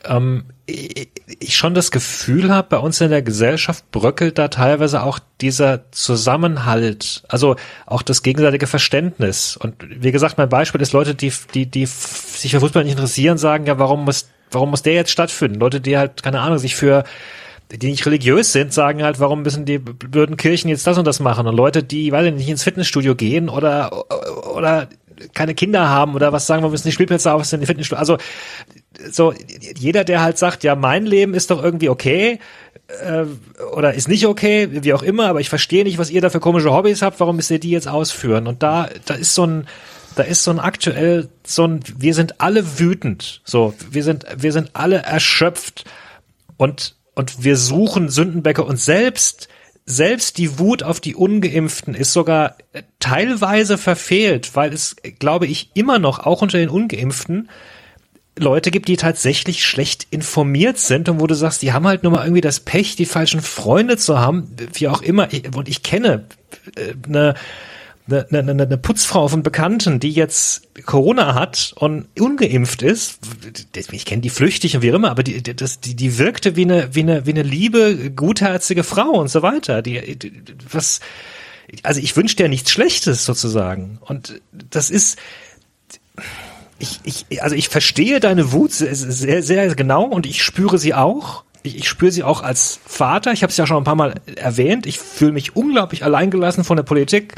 ähm, 0.04 0.44
ich 0.66 1.56
schon 1.56 1.74
das 1.74 1.90
Gefühl 1.90 2.50
habe, 2.50 2.68
bei 2.70 2.78
uns 2.78 3.00
in 3.00 3.10
der 3.10 3.22
Gesellschaft 3.22 3.90
bröckelt 3.90 4.38
da 4.38 4.48
teilweise 4.48 5.02
auch 5.02 5.18
dieser 5.40 5.90
Zusammenhalt, 5.90 7.22
also 7.28 7.56
auch 7.86 8.02
das 8.02 8.22
gegenseitige 8.22 8.66
Verständnis. 8.66 9.56
Und 9.56 9.74
wie 9.80 10.12
gesagt, 10.12 10.38
mein 10.38 10.48
Beispiel 10.48 10.80
ist 10.80 10.92
Leute, 10.92 11.14
die, 11.14 11.32
die, 11.54 11.66
die 11.66 11.86
sich 11.86 12.52
für 12.52 12.60
Fußball 12.60 12.84
nicht 12.84 12.92
interessieren, 12.92 13.38
sagen 13.38 13.66
ja, 13.66 13.78
warum 13.78 14.04
muss, 14.04 14.28
warum 14.50 14.70
muss 14.70 14.82
der 14.82 14.94
jetzt 14.94 15.10
stattfinden? 15.10 15.58
Leute, 15.58 15.80
die 15.80 15.98
halt, 15.98 16.22
keine 16.22 16.40
Ahnung, 16.40 16.58
sich 16.58 16.76
für 16.76 17.04
die 17.72 17.90
nicht 17.90 18.04
religiös 18.04 18.52
sind, 18.52 18.72
sagen 18.72 19.02
halt, 19.02 19.20
warum 19.20 19.42
müssen 19.42 19.64
die 19.64 19.78
blöden 19.78 20.36
Kirchen 20.36 20.68
jetzt 20.68 20.86
das 20.86 20.98
und 20.98 21.06
das 21.06 21.20
machen? 21.20 21.46
Und 21.46 21.54
Leute, 21.54 21.82
die, 21.82 22.10
weiß 22.10 22.26
ich 22.26 22.34
nicht, 22.34 22.48
ins 22.48 22.64
Fitnessstudio 22.64 23.14
gehen 23.14 23.48
oder, 23.48 24.04
oder 24.54 24.88
keine 25.34 25.54
Kinder 25.54 25.88
haben 25.88 26.14
oder 26.14 26.32
was 26.32 26.46
sagen, 26.46 26.62
wir 26.62 26.70
müssen 26.70 26.88
die 26.88 26.92
Spielplätze 26.92 27.32
aus 27.32 27.52
in 27.52 27.60
die 27.60 27.66
Fitnessstudio. 27.66 27.98
Also, 27.98 28.18
so, 29.10 29.32
jeder, 29.76 30.04
der 30.04 30.20
halt 30.20 30.38
sagt, 30.38 30.64
ja, 30.64 30.74
mein 30.74 31.06
Leben 31.06 31.34
ist 31.34 31.50
doch 31.50 31.62
irgendwie 31.62 31.88
okay, 31.88 32.38
äh, 33.02 33.24
oder 33.72 33.94
ist 33.94 34.08
nicht 34.08 34.26
okay, 34.26 34.68
wie 34.70 34.92
auch 34.92 35.02
immer, 35.02 35.28
aber 35.28 35.40
ich 35.40 35.48
verstehe 35.48 35.84
nicht, 35.84 35.98
was 35.98 36.10
ihr 36.10 36.20
da 36.20 36.30
für 36.30 36.40
komische 36.40 36.72
Hobbys 36.72 37.02
habt, 37.02 37.20
warum 37.20 37.36
müsst 37.36 37.50
ihr 37.50 37.60
die 37.60 37.70
jetzt 37.70 37.88
ausführen? 37.88 38.46
Und 38.46 38.62
da, 38.62 38.88
da 39.06 39.14
ist 39.14 39.34
so 39.34 39.46
ein, 39.46 39.66
da 40.16 40.22
ist 40.22 40.44
so 40.44 40.50
ein 40.50 40.60
aktuell, 40.60 41.28
so 41.44 41.64
ein, 41.66 41.80
wir 41.96 42.14
sind 42.14 42.40
alle 42.40 42.78
wütend, 42.78 43.42
so, 43.44 43.74
wir 43.90 44.02
sind, 44.02 44.26
wir 44.36 44.52
sind 44.52 44.70
alle 44.74 44.96
erschöpft 44.96 45.84
und, 46.56 46.96
und 47.14 47.44
wir 47.44 47.56
suchen 47.56 48.08
Sündenbäcker 48.08 48.66
und 48.66 48.78
selbst, 48.78 49.48
selbst 49.90 50.38
die 50.38 50.58
Wut 50.58 50.82
auf 50.82 51.00
die 51.00 51.14
Ungeimpften 51.14 51.94
ist 51.94 52.12
sogar 52.12 52.56
teilweise 53.00 53.76
verfehlt, 53.76 54.54
weil 54.54 54.72
es, 54.72 54.96
glaube 55.18 55.46
ich, 55.46 55.70
immer 55.74 55.98
noch, 55.98 56.20
auch 56.20 56.42
unter 56.42 56.58
den 56.58 56.68
Ungeimpften, 56.68 57.48
Leute 58.38 58.70
gibt, 58.70 58.88
die 58.88 58.96
tatsächlich 58.96 59.64
schlecht 59.64 60.06
informiert 60.10 60.78
sind 60.78 61.08
und 61.08 61.20
wo 61.20 61.26
du 61.26 61.34
sagst, 61.34 61.62
die 61.62 61.72
haben 61.72 61.86
halt 61.86 62.04
nur 62.04 62.12
mal 62.12 62.24
irgendwie 62.24 62.40
das 62.40 62.60
Pech, 62.60 62.96
die 62.96 63.04
falschen 63.04 63.42
Freunde 63.42 63.96
zu 63.96 64.18
haben, 64.18 64.50
wie 64.72 64.88
auch 64.88 65.02
immer. 65.02 65.28
Und 65.54 65.68
ich 65.68 65.82
kenne 65.82 66.26
äh, 66.76 66.94
eine, 67.06 67.34
eine, 68.08 68.26
eine, 68.30 68.62
eine 68.62 68.78
Putzfrau 68.78 69.28
von 69.28 69.42
Bekannten, 69.42 70.00
die 70.00 70.10
jetzt 70.10 70.62
Corona 70.84 71.34
hat 71.34 71.72
und 71.76 72.06
ungeimpft 72.18 72.82
ist. 72.82 73.20
Ich 73.92 74.04
kenne 74.04 74.22
die 74.22 74.30
flüchtig 74.30 74.76
und 74.76 74.82
wie 74.82 74.88
immer, 74.88 75.10
aber 75.10 75.22
die, 75.22 75.42
das, 75.42 75.80
die, 75.80 75.94
die 75.94 76.18
wirkte 76.18 76.56
wie 76.56 76.64
eine, 76.64 76.94
wie 76.94 77.00
eine, 77.00 77.26
wie 77.26 77.30
eine 77.30 77.42
liebe, 77.42 78.10
gutherzige 78.10 78.84
Frau 78.84 79.10
und 79.10 79.28
so 79.28 79.42
weiter. 79.42 79.82
Die, 79.82 80.18
was, 80.70 81.00
also 81.82 82.00
ich 82.00 82.16
wünsche 82.16 82.36
dir 82.36 82.48
nichts 82.48 82.70
Schlechtes 82.70 83.24
sozusagen. 83.24 83.98
Und 84.00 84.40
das 84.52 84.90
ist, 84.90 85.18
ich, 86.78 87.00
ich, 87.04 87.42
also 87.42 87.54
ich 87.54 87.68
verstehe 87.68 88.20
deine 88.20 88.52
Wut 88.52 88.72
sehr, 88.72 88.94
sehr, 88.94 89.42
sehr 89.42 89.74
genau 89.74 90.04
und 90.04 90.26
ich 90.26 90.42
spüre 90.42 90.78
sie 90.78 90.94
auch. 90.94 91.44
Ich, 91.62 91.76
ich 91.76 91.88
spüre 91.88 92.10
sie 92.10 92.22
auch 92.22 92.42
als 92.42 92.80
Vater. 92.84 93.32
Ich 93.32 93.42
habe 93.42 93.50
es 93.50 93.56
ja 93.56 93.66
schon 93.66 93.76
ein 93.76 93.84
paar 93.84 93.94
Mal 93.94 94.14
erwähnt. 94.36 94.86
Ich 94.86 94.98
fühle 94.98 95.32
mich 95.32 95.54
unglaublich 95.54 96.04
alleingelassen 96.04 96.64
von 96.64 96.76
der 96.76 96.84
Politik, 96.84 97.34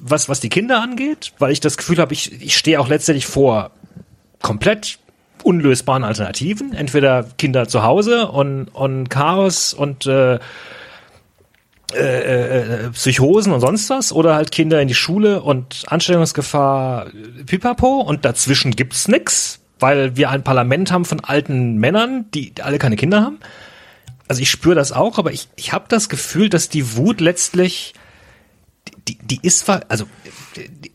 was, 0.00 0.28
was 0.28 0.40
die 0.40 0.48
Kinder 0.48 0.80
angeht, 0.80 1.32
weil 1.38 1.52
ich 1.52 1.60
das 1.60 1.76
Gefühl 1.76 1.98
habe, 1.98 2.12
ich, 2.12 2.40
ich 2.42 2.56
stehe 2.56 2.80
auch 2.80 2.88
letztendlich 2.88 3.26
vor 3.26 3.70
komplett 4.42 4.98
unlösbaren 5.42 6.04
Alternativen. 6.04 6.74
Entweder 6.74 7.24
Kinder 7.38 7.68
zu 7.68 7.82
Hause 7.82 8.28
und, 8.28 8.68
und 8.68 9.08
Chaos 9.10 9.74
und 9.74 10.06
äh, 10.06 10.38
äh, 11.94 12.86
äh, 12.86 12.90
Psychosen 12.90 13.52
und 13.52 13.60
sonst 13.60 13.88
was 13.90 14.12
oder 14.12 14.34
halt 14.34 14.50
Kinder 14.50 14.80
in 14.80 14.88
die 14.88 14.94
Schule 14.94 15.42
und 15.42 15.84
Anstellungsgefahr 15.86 17.06
pipapo 17.46 18.00
und 18.00 18.24
dazwischen 18.24 18.74
gibt's 18.74 19.06
nix, 19.06 19.60
weil 19.78 20.16
wir 20.16 20.30
ein 20.30 20.42
Parlament 20.42 20.90
haben 20.90 21.04
von 21.04 21.20
alten 21.20 21.76
Männern, 21.76 22.26
die 22.34 22.54
alle 22.62 22.78
keine 22.78 22.96
Kinder 22.96 23.20
haben. 23.20 23.38
Also 24.26 24.42
ich 24.42 24.50
spüre 24.50 24.74
das 24.74 24.90
auch, 24.90 25.18
aber 25.18 25.32
ich, 25.32 25.48
ich 25.56 25.72
habe 25.72 25.84
das 25.88 26.08
Gefühl, 26.08 26.48
dass 26.48 26.68
die 26.68 26.96
Wut 26.96 27.20
letztlich, 27.20 27.94
die, 29.08 29.18
die 29.18 29.38
ist, 29.42 29.68
also 29.68 30.06
die, 30.56 30.68
die, 30.68 30.92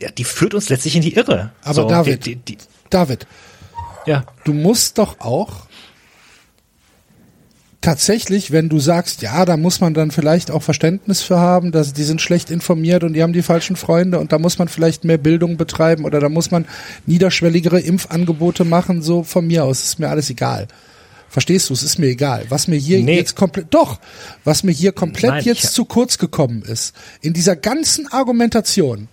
die, 0.00 0.14
die 0.14 0.24
führt 0.24 0.54
uns 0.54 0.68
letztlich 0.68 0.96
in 0.96 1.02
die 1.02 1.14
Irre. 1.14 1.52
Aber 1.62 1.74
So, 1.74 1.88
David, 1.88 2.26
die, 2.26 2.36
die, 2.36 2.56
die, 2.56 2.64
David, 2.88 3.26
ja, 4.06 4.24
du 4.44 4.52
musst 4.52 4.98
doch 4.98 5.20
auch 5.20 5.68
tatsächlich, 7.80 8.50
wenn 8.50 8.68
du 8.68 8.78
sagst, 8.78 9.22
ja, 9.22 9.44
da 9.44 9.56
muss 9.56 9.80
man 9.80 9.94
dann 9.94 10.10
vielleicht 10.10 10.50
auch 10.50 10.62
Verständnis 10.62 11.22
für 11.22 11.38
haben, 11.38 11.72
dass 11.72 11.92
die 11.92 12.04
sind 12.04 12.20
schlecht 12.20 12.50
informiert 12.50 13.04
und 13.04 13.14
die 13.14 13.22
haben 13.22 13.32
die 13.32 13.42
falschen 13.42 13.76
Freunde 13.76 14.18
und 14.18 14.32
da 14.32 14.38
muss 14.38 14.58
man 14.58 14.68
vielleicht 14.68 15.04
mehr 15.04 15.18
Bildung 15.18 15.56
betreiben 15.56 16.04
oder 16.04 16.20
da 16.20 16.28
muss 16.28 16.50
man 16.50 16.66
niederschwelligere 17.06 17.80
Impfangebote 17.80 18.64
machen, 18.64 19.02
so 19.02 19.22
von 19.22 19.46
mir 19.46 19.64
aus 19.64 19.82
ist 19.82 19.98
mir 19.98 20.10
alles 20.10 20.28
egal. 20.30 20.68
Verstehst 21.30 21.70
du? 21.70 21.74
Es 21.74 21.84
ist 21.84 21.98
mir 21.98 22.08
egal. 22.08 22.46
Was 22.48 22.66
mir 22.66 22.76
hier 22.76 23.00
Nee. 23.00 23.16
jetzt 23.16 23.36
komplett, 23.36 23.72
doch, 23.72 24.00
was 24.42 24.64
mir 24.64 24.72
hier 24.72 24.90
komplett 24.90 25.30
Nein, 25.30 25.44
jetzt 25.44 25.72
zu 25.74 25.84
kurz 25.84 26.18
gekommen 26.18 26.62
ist, 26.62 26.92
in 27.20 27.32
dieser 27.32 27.54
ganzen 27.54 28.08
Argumentation, 28.08 29.06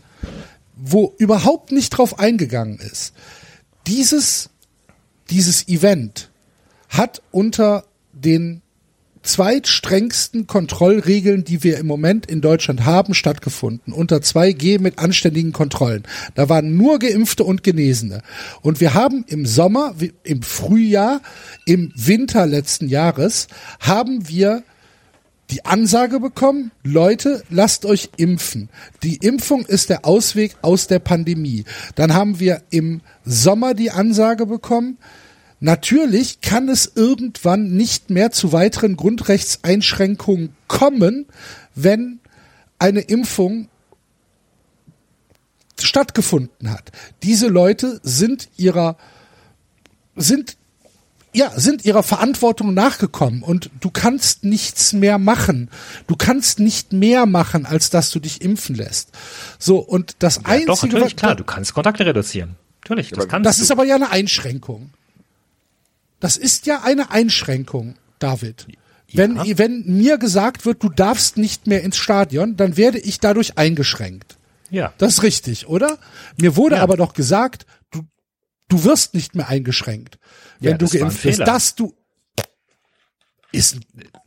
wo 0.75 1.13
überhaupt 1.19 1.71
nicht 1.71 1.91
drauf 1.91 2.17
eingegangen 2.17 2.79
ist, 2.79 3.13
dieses, 3.85 4.49
dieses 5.29 5.67
Event 5.67 6.31
hat 6.89 7.21
unter 7.31 7.85
den 8.13 8.63
zweitstrengsten 9.27 10.47
Kontrollregeln, 10.47 11.43
die 11.43 11.63
wir 11.63 11.77
im 11.77 11.85
Moment 11.85 12.25
in 12.25 12.41
Deutschland 12.41 12.85
haben, 12.85 13.13
stattgefunden. 13.13 13.93
Unter 13.93 14.17
2G 14.17 14.79
mit 14.79 14.99
anständigen 14.99 15.51
Kontrollen. 15.51 16.03
Da 16.35 16.49
waren 16.49 16.75
nur 16.75 16.99
Geimpfte 16.99 17.43
und 17.43 17.63
Genesene. 17.63 18.21
Und 18.61 18.79
wir 18.79 18.93
haben 18.93 19.25
im 19.27 19.45
Sommer, 19.45 19.95
im 20.23 20.41
Frühjahr, 20.41 21.21
im 21.65 21.91
Winter 21.95 22.45
letzten 22.45 22.87
Jahres, 22.87 23.47
haben 23.79 24.27
wir 24.29 24.63
die 25.49 25.65
Ansage 25.65 26.19
bekommen, 26.19 26.71
Leute, 26.83 27.43
lasst 27.49 27.85
euch 27.85 28.09
impfen. 28.17 28.69
Die 29.03 29.15
Impfung 29.15 29.65
ist 29.65 29.89
der 29.89 30.05
Ausweg 30.05 30.55
aus 30.61 30.87
der 30.87 30.99
Pandemie. 30.99 31.63
Dann 31.95 32.13
haben 32.13 32.39
wir 32.39 32.63
im 32.69 33.01
Sommer 33.23 33.73
die 33.73 33.91
Ansage 33.91 34.45
bekommen, 34.45 34.97
natürlich 35.59 36.41
kann 36.41 36.69
es 36.69 36.91
irgendwann 36.95 37.75
nicht 37.75 38.09
mehr 38.09 38.31
zu 38.31 38.51
weiteren 38.51 38.95
Grundrechtseinschränkungen 38.95 40.55
kommen, 40.67 41.25
wenn 41.75 42.19
eine 42.79 43.01
Impfung 43.01 43.69
stattgefunden 45.79 46.71
hat. 46.71 46.91
Diese 47.23 47.47
Leute 47.47 47.99
sind 48.03 48.49
ihrer 48.57 48.97
sind 50.15 50.57
ja, 51.33 51.51
sind 51.55 51.85
ihrer 51.85 52.01
Verantwortung 52.01 52.73
nachgekommen 52.73 53.43
und 53.43 53.69
du 53.79 53.91
kannst 53.91 54.43
nichts 54.43 54.93
mehr 54.93 55.19
machen. 55.19 55.69
Du 56.07 56.15
kannst 56.15 56.59
nicht 56.59 56.93
mehr 56.93 57.27
machen, 57.27 57.65
als 57.67 57.91
dass 57.91 58.09
du 58.09 58.19
dich 58.19 58.41
impfen 58.41 58.75
lässt. 58.75 59.11
So, 59.59 59.77
und 59.77 60.15
das 60.19 60.37
ja 60.37 60.41
Einzige, 60.45 60.67
doch, 60.67 60.83
natürlich, 60.83 61.05
was, 61.05 61.15
klar, 61.15 61.35
du 61.35 61.43
kannst 61.43 61.73
Kontakte 61.75 62.05
reduzieren. 62.05 62.55
Natürlich, 62.81 63.11
das 63.11 63.27
kannst 63.27 63.45
das 63.45 63.57
du. 63.57 63.63
ist 63.63 63.71
aber 63.71 63.83
ja 63.83 63.95
eine 63.95 64.09
Einschränkung. 64.09 64.91
Das 66.19 66.37
ist 66.37 66.65
ja 66.65 66.81
eine 66.83 67.11
Einschränkung, 67.11 67.95
David. 68.19 68.67
Wenn, 69.13 69.37
wenn 69.57 69.83
mir 69.85 70.17
gesagt 70.17 70.65
wird, 70.65 70.83
du 70.83 70.89
darfst 70.89 71.37
nicht 71.37 71.65
mehr 71.67 71.81
ins 71.83 71.97
Stadion, 71.97 72.57
dann 72.57 72.75
werde 72.75 72.99
ich 72.99 73.19
dadurch 73.19 73.57
eingeschränkt. 73.57 74.37
Ja. 74.69 74.93
Das 74.97 75.13
ist 75.13 75.23
richtig, 75.23 75.67
oder? 75.67 75.97
Mir 76.37 76.55
wurde 76.57 76.75
Ja. 76.77 76.81
aber 76.83 76.97
doch 76.97 77.13
gesagt, 77.13 77.65
du, 77.91 78.01
du 78.67 78.83
wirst 78.83 79.13
nicht 79.13 79.33
mehr 79.33 79.47
eingeschränkt, 79.47 80.19
wenn 80.59 80.71
Ja, 80.71 80.77
du 80.77 80.87
geimpft 80.89 81.21
bist. 81.23 81.39
Dass 81.39 81.75
du 81.75 81.93
ist 83.53 83.77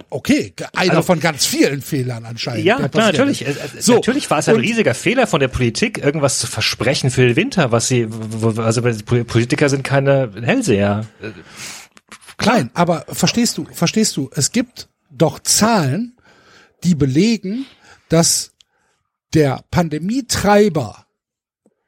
okay, 0.09 0.55
einer 0.75 0.93
Also- 0.93 1.03
von 1.03 1.21
ganz 1.21 1.45
vielen 1.45 1.83
Fehlern 1.83 2.25
anscheinend. 2.25 2.65
Ja, 2.65 2.89
klar, 2.89 3.13
natürlich. 3.13 3.47
Äh, 3.47 3.51
äh, 3.51 3.55
So, 3.81 3.97
natürlich 3.97 4.31
war 4.31 4.39
es 4.39 4.49
ein 4.49 4.57
riesiger 4.57 4.95
Fehler 4.95 5.27
von 5.27 5.41
der 5.41 5.49
Politik, 5.49 5.99
irgendwas 5.99 6.39
zu 6.39 6.47
versprechen 6.47 7.11
für 7.11 7.27
den 7.27 7.37
Winter, 7.37 7.71
was 7.71 7.87
sie, 7.89 8.09
also 8.57 8.81
Politiker 8.81 9.69
sind 9.69 9.83
keine 9.85 10.33
Hellseher. 10.43 11.07
Klein, 12.41 12.71
aber 12.75 13.05
verstehst 13.09 13.57
du, 13.59 13.67
verstehst 13.73 14.17
du, 14.17 14.31
es 14.35 14.51
gibt 14.51 14.89
doch 15.11 15.39
Zahlen, 15.41 16.17
die 16.85 16.95
belegen, 16.95 17.67
dass 18.09 18.53
der 19.35 19.63
Pandemietreiber 19.71 21.07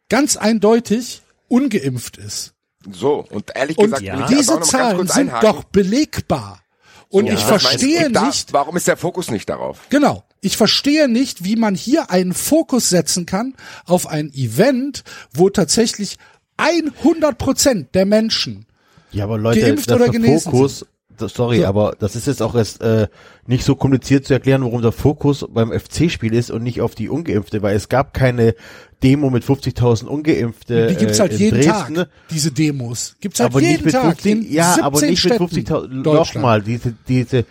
ganz 0.09 0.37
eindeutig 0.37 1.23
ungeimpft 1.49 2.16
ist. 2.19 2.55
So, 2.91 3.27
und 3.31 3.51
ehrlich 3.55 3.79
Und 3.79 3.85
gesagt, 3.87 4.03
ich 4.03 4.12
auch 4.12 4.27
diese 4.27 4.61
Zahlen 4.61 5.07
sind 5.09 5.29
einhaken. 5.31 5.49
doch 5.51 5.65
belegbar. 5.65 6.61
Und 7.09 7.27
So, 7.29 7.33
ich 7.35 7.41
verstehe 7.41 8.07
Und 8.07 8.12
da- 8.15 8.27
nicht, 8.27 8.53
Warum 8.53 8.77
ist 8.77 8.87
der 8.89 8.97
Fokus 8.97 9.31
nicht 9.31 9.49
darauf? 9.49 9.81
Genau. 9.91 10.24
Ich 10.41 10.57
verstehe 10.57 11.09
nicht, 11.09 11.45
wie 11.45 11.57
man 11.57 11.74
hier 11.74 12.11
einen 12.11 12.35
Fokus 12.35 12.89
setzen 12.89 13.27
kann 13.27 13.55
auf 13.87 14.07
ein 14.07 14.33
Event, 14.35 15.05
wo 15.33 15.49
tatsächlich 15.51 16.16
100 16.57 17.39
Prozent 17.39 17.95
der 17.95 18.07
Menschen 18.07 18.66
Ja, 19.12 19.24
aber 19.24 19.39
Leute, 19.39 19.60
Geimpft 19.60 19.89
dass 19.89 19.97
oder 19.97 20.05
der 20.06 20.20
genesen 20.20 20.51
Fokus, 20.51 20.86
das, 21.16 21.34
sorry, 21.34 21.59
So. 21.59 21.66
aber 21.66 21.97
das 21.98 22.16
ist 22.16 22.26
jetzt 22.26 22.43
auch 22.43 22.55
erst 22.55 22.80
äh, 22.80 23.09
nicht 23.47 23.64
so 23.64 23.74
kompliziert 23.74 24.24
zu 24.24 24.32
erklären, 24.32 24.62
warum 24.62 24.82
der 24.82 24.93
Fokus 24.93 25.47
beim 25.48 25.72
FC-Spiel 25.72 26.34
ist 26.34 26.51
und 26.51 26.62
nicht 26.62 26.80
auf 26.80 26.94
die 26.94 27.09
Ungeimpfte, 27.09 27.62
weil 27.62 27.76
es 27.76 27.89
gab 27.89 28.14
keine 28.14 28.55
Demo 29.02 29.30
mit 29.30 29.44
50.000 29.44 30.06
Ungeimpfte 30.06 30.86
die 30.89 30.97
gibt's 30.97 31.20
halt 31.20 31.32
äh, 31.32 31.36
jeden 31.36 31.60
Dresden, 31.60 31.94
Tag, 31.94 32.09
diese 32.30 32.52
Demos. 32.52 33.16
Gibt's 33.20 33.40
halt 33.40 33.51
aber 33.51 33.60
jeden 33.60 33.72
nicht 33.72 33.84
mit 33.86 33.94
Tag. 33.94 34.05
50, 34.20 34.32
in 34.32 34.52
ja, 34.52 34.64
17 34.74 34.84
aber 34.84 35.01
nicht 35.01 35.10
mit 35.10 35.18
Städten 35.18 35.44
50.000, 35.44 36.02
Deutschland. 36.02 36.34
nochmal, 36.34 36.62
diese, 36.62 36.94
diese, 37.09 37.44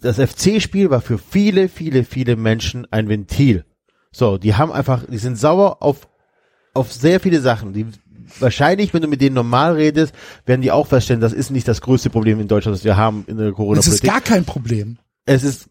das 0.00 0.16
FC-Spiel 0.18 0.90
war 0.90 1.00
für 1.00 1.18
viele, 1.18 1.68
viele, 1.68 2.04
viele 2.04 2.36
Menschen 2.36 2.86
ein 2.90 3.08
Ventil. 3.08 3.64
So, 4.10 4.38
die 4.38 4.54
haben 4.54 4.72
einfach, 4.72 5.04
die 5.06 5.18
sind 5.18 5.38
sauer 5.38 5.78
auf, 5.80 6.08
auf 6.74 6.92
sehr 6.92 7.20
viele 7.20 7.40
Sachen. 7.40 7.72
Die, 7.72 7.86
wahrscheinlich, 8.40 8.92
wenn 8.94 9.02
du 9.02 9.08
mit 9.08 9.20
denen 9.20 9.34
normal 9.34 9.74
redest, 9.74 10.14
werden 10.46 10.62
die 10.62 10.70
auch 10.70 10.86
feststellen, 10.86 11.20
das 11.20 11.32
ist 11.32 11.50
nicht 11.50 11.66
das 11.68 11.80
größte 11.80 12.10
Problem 12.10 12.40
in 12.40 12.48
Deutschland, 12.48 12.76
das 12.76 12.84
wir 12.84 12.96
haben 12.96 13.24
in 13.26 13.36
der 13.36 13.46
Das 13.46 13.52
ist 13.52 13.56
Corona-Politik. 13.56 14.10
gar 14.10 14.20
kein 14.20 14.44
Problem. 14.44 14.98
Es 15.24 15.44
ist, 15.44 15.68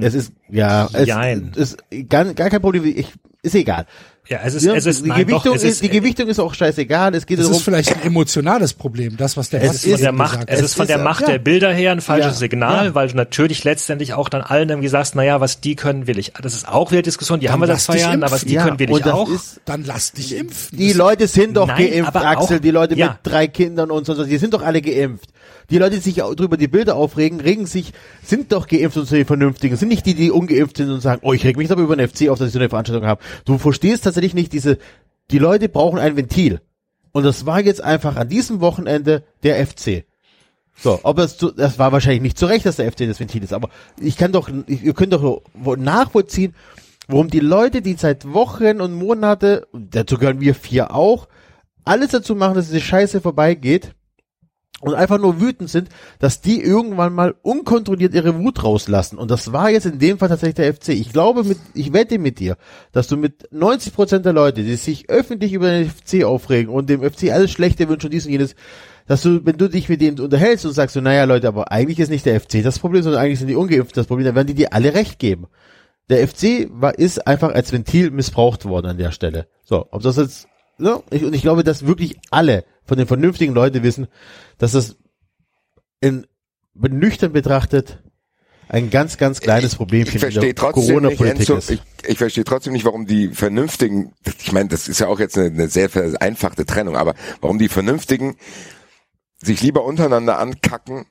es 0.00 0.14
ist, 0.14 0.32
ja, 0.48 0.88
es 0.92 1.06
Jein. 1.06 1.52
ist 1.54 1.78
gar, 2.08 2.32
gar 2.34 2.50
kein 2.50 2.60
Problem. 2.60 2.84
Ich, 2.84 3.12
ist 3.42 3.54
egal. 3.54 3.86
Ja, 4.30 4.38
es 4.44 4.54
ist, 4.54 4.62
Ja, 4.64 4.74
es 4.74 4.86
ist, 4.86 5.04
die 5.04 5.08
nein, 5.08 5.26
Gewichtung 5.26 5.42
doch, 5.52 5.56
es 5.56 5.64
ist, 5.64 5.70
ist, 5.72 5.82
die 5.82 5.88
Gewichtung 5.88 6.28
ist 6.28 6.38
auch 6.38 6.54
scheißegal. 6.54 7.12
Es 7.16 7.26
geht 7.26 7.38
Das 7.40 7.46
darum, 7.46 7.58
ist 7.58 7.64
vielleicht 7.64 7.96
ein 7.96 8.02
emotionales 8.02 8.72
Problem, 8.72 9.16
das, 9.16 9.36
was 9.36 9.50
der 9.50 9.60
Es 9.60 9.72
Bastian 9.72 9.94
ist 9.94 9.98
von 9.98 10.02
der 10.04 10.12
Macht, 10.12 10.38
es 10.46 10.58
hat. 10.58 10.64
ist 10.64 10.74
von 10.76 10.82
ist 10.84 10.88
der 10.88 10.98
Macht 10.98 11.20
ja. 11.22 11.26
der 11.26 11.38
Bilder 11.40 11.72
her 11.72 11.90
ein 11.90 12.00
falsches 12.00 12.34
Ja, 12.34 12.38
Signal, 12.38 12.86
ja. 12.86 12.94
weil 12.94 13.08
du 13.08 13.16
natürlich 13.16 13.64
letztendlich 13.64 14.14
auch 14.14 14.28
dann 14.28 14.42
allen 14.42 14.68
irgendwie 14.68 14.86
sagst, 14.88 15.16
naja, 15.16 15.40
was 15.40 15.60
die 15.60 15.74
können, 15.74 16.06
will 16.06 16.16
ich. 16.16 16.32
Das 16.40 16.54
ist 16.54 16.68
auch 16.68 16.92
wieder 16.92 17.02
Diskussion, 17.02 17.40
die 17.40 17.46
Dann 17.46 17.54
haben 17.54 17.60
wir 17.62 17.66
seit 17.66 17.80
zwei 17.80 17.98
Jahren, 17.98 18.22
aber 18.22 18.30
was 18.32 18.44
die 18.44 18.54
Ja, 18.54 18.62
können, 18.64 18.78
will 18.78 18.90
und 18.92 18.98
ich 18.98 19.04
das 19.04 19.12
auch. 19.12 19.28
ist- 19.28 19.60
Dann 19.64 19.84
lass 19.84 20.12
dich 20.12 20.36
impfen. 20.36 20.78
Die 20.78 20.92
Leute 20.92 21.26
sind 21.26 21.56
doch 21.56 21.66
Nein, 21.66 21.90
geimpft, 21.90 22.14
Axel. 22.14 22.58
auch- 22.58 22.60
die 22.62 22.70
Leute 22.70 22.94
ja. 22.94 23.08
mit 23.08 23.16
drei 23.24 23.48
Kindern 23.48 23.90
und 23.90 24.06
so, 24.06 24.24
die 24.24 24.38
sind 24.38 24.54
doch 24.54 24.62
alle 24.62 24.80
geimpft. 24.80 25.28
Die 25.70 25.78
Leute, 25.78 25.96
die 25.96 26.02
sich 26.02 26.22
auch 26.22 26.34
drüber 26.34 26.56
die 26.56 26.68
Bilder 26.68 26.96
aufregen, 26.96 27.40
regen 27.40 27.66
sich, 27.66 27.92
sind 28.22 28.52
doch 28.52 28.66
geimpft 28.66 28.96
und 28.96 29.06
so 29.06 29.14
die 29.14 29.24
Vernünftigen. 29.24 29.76
Sind 29.76 29.88
nicht 29.88 30.04
die, 30.04 30.14
die 30.14 30.30
ungeimpft 30.30 30.76
sind 30.76 30.90
und 30.90 31.00
sagen, 31.00 31.20
oh, 31.24 31.32
ich 31.32 31.44
reg 31.44 31.56
mich 31.56 31.70
aber 31.70 31.82
über 31.82 31.96
den 31.96 32.08
FC 32.08 32.28
auf, 32.28 32.38
dass 32.38 32.48
ich 32.48 32.52
so 32.52 32.58
eine 32.58 32.68
Veranstaltung 32.68 33.06
habe. 33.06 33.22
Du 33.44 33.58
verstehst 33.58 34.04
tatsächlich 34.04 34.34
nicht 34.34 34.52
diese, 34.52 34.78
die 35.30 35.38
Leute 35.38 35.68
brauchen 35.68 35.98
ein 35.98 36.16
Ventil. 36.16 36.60
Und 37.12 37.24
das 37.24 37.46
war 37.46 37.60
jetzt 37.60 37.82
einfach 37.82 38.16
an 38.16 38.28
diesem 38.28 38.60
Wochenende 38.60 39.24
der 39.42 39.64
FC. 39.64 40.04
So, 40.76 41.00
ob 41.02 41.16
das, 41.16 41.36
zu, 41.36 41.50
das 41.50 41.78
war 41.78 41.92
wahrscheinlich 41.92 42.22
nicht 42.22 42.38
zu 42.38 42.46
Recht, 42.46 42.64
dass 42.66 42.76
der 42.76 42.90
FC 42.90 43.06
das 43.06 43.20
Ventil 43.20 43.42
ist, 43.42 43.52
aber 43.52 43.68
ich 44.00 44.16
kann 44.16 44.32
doch, 44.32 44.48
ihr 44.66 44.94
könnt 44.94 45.12
doch 45.12 45.42
nachvollziehen, 45.76 46.54
warum 47.06 47.28
die 47.28 47.40
Leute, 47.40 47.82
die 47.82 47.94
seit 47.94 48.32
Wochen 48.32 48.80
und 48.80 48.94
Monate, 48.94 49.66
dazu 49.72 50.16
gehören 50.16 50.40
wir 50.40 50.54
vier 50.54 50.94
auch, 50.94 51.28
alles 51.84 52.12
dazu 52.12 52.34
machen, 52.34 52.54
dass 52.54 52.68
diese 52.68 52.80
Scheiße 52.80 53.20
vorbeigeht 53.20 53.94
und 54.80 54.94
einfach 54.94 55.18
nur 55.18 55.40
wütend 55.40 55.70
sind, 55.70 55.88
dass 56.18 56.40
die 56.40 56.60
irgendwann 56.60 57.12
mal 57.12 57.34
unkontrolliert 57.42 58.14
ihre 58.14 58.38
Wut 58.38 58.64
rauslassen. 58.64 59.18
Und 59.18 59.30
das 59.30 59.52
war 59.52 59.70
jetzt 59.70 59.86
in 59.86 59.98
dem 59.98 60.18
Fall 60.18 60.28
tatsächlich 60.28 60.56
der 60.56 60.74
FC. 60.74 60.88
Ich 60.88 61.12
glaube 61.12 61.44
mit, 61.44 61.58
ich 61.74 61.92
wette 61.92 62.18
mit 62.18 62.38
dir, 62.38 62.56
dass 62.92 63.06
du 63.06 63.16
mit 63.16 63.48
90 63.52 63.94
Prozent 63.94 64.24
der 64.24 64.32
Leute, 64.32 64.62
die 64.62 64.76
sich 64.76 65.10
öffentlich 65.10 65.52
über 65.52 65.70
den 65.70 65.90
FC 65.90 66.24
aufregen 66.24 66.72
und 66.72 66.88
dem 66.88 67.02
FC 67.02 67.30
alles 67.30 67.50
Schlechte 67.50 67.88
wünschen 67.88 68.06
und 68.06 68.14
dies 68.14 68.24
und 68.24 68.32
jenes, 68.32 68.54
dass 69.06 69.22
du, 69.22 69.44
wenn 69.44 69.58
du 69.58 69.68
dich 69.68 69.88
mit 69.88 70.00
denen 70.00 70.18
unterhältst 70.18 70.64
und 70.64 70.72
sagst 70.72 70.94
so, 70.94 71.00
naja 71.00 71.24
Leute, 71.24 71.48
aber 71.48 71.70
eigentlich 71.70 71.98
ist 71.98 72.10
nicht 72.10 72.26
der 72.26 72.40
FC 72.40 72.62
das 72.62 72.78
Problem, 72.78 73.02
sondern 73.02 73.20
eigentlich 73.20 73.38
sind 73.38 73.48
die 73.48 73.56
Ungeimpften 73.56 74.00
das 74.00 74.06
Problem, 74.06 74.24
dann 74.24 74.34
werden 74.34 74.46
die 74.46 74.54
dir 74.54 74.72
alle 74.72 74.94
recht 74.94 75.18
geben. 75.18 75.46
Der 76.08 76.26
FC 76.26 76.68
war, 76.70 76.98
ist 76.98 77.26
einfach 77.26 77.52
als 77.52 77.72
Ventil 77.72 78.10
missbraucht 78.10 78.64
worden 78.64 78.86
an 78.86 78.98
der 78.98 79.12
Stelle. 79.12 79.46
So, 79.64 79.86
ob 79.90 80.02
das 80.02 80.16
jetzt, 80.16 80.48
ne? 80.78 81.00
ich, 81.10 81.24
und 81.24 81.34
ich 81.34 81.42
glaube, 81.42 81.64
dass 81.64 81.86
wirklich 81.86 82.18
alle 82.30 82.64
von 82.90 82.98
den 82.98 83.06
vernünftigen 83.06 83.54
Leuten 83.54 83.84
wissen, 83.84 84.08
dass 84.58 84.72
das 84.72 84.96
in 86.00 86.26
nüchtern 86.74 87.32
betrachtet 87.32 88.02
ein 88.66 88.90
ganz, 88.90 89.16
ganz 89.16 89.40
kleines 89.40 89.76
Problem 89.76 90.08
ich 90.08 90.18
verstehe 90.18 90.56
trotzdem 90.56 90.82
nicht, 90.82 90.88
Corona-Politik 90.88 91.38
Enzo, 91.38 91.56
ist. 91.56 91.70
ich, 91.70 91.80
ich 92.04 92.18
verstehe 92.18 92.42
trotzdem 92.42 92.72
nicht, 92.72 92.84
warum 92.84 93.06
die 93.06 93.28
Vernünftigen, 93.28 94.12
ich 94.40 94.50
meine, 94.50 94.70
das 94.70 94.88
ist 94.88 94.98
ja 94.98 95.06
auch 95.06 95.20
jetzt 95.20 95.38
eine, 95.38 95.46
eine 95.46 95.68
sehr 95.68 95.88
vereinfachte 95.88 96.66
Trennung, 96.66 96.96
aber 96.96 97.14
warum 97.40 97.60
die 97.60 97.68
Vernünftigen 97.68 98.34
sich 99.40 99.62
lieber 99.62 99.84
untereinander 99.84 100.40
ankacken, 100.40 101.06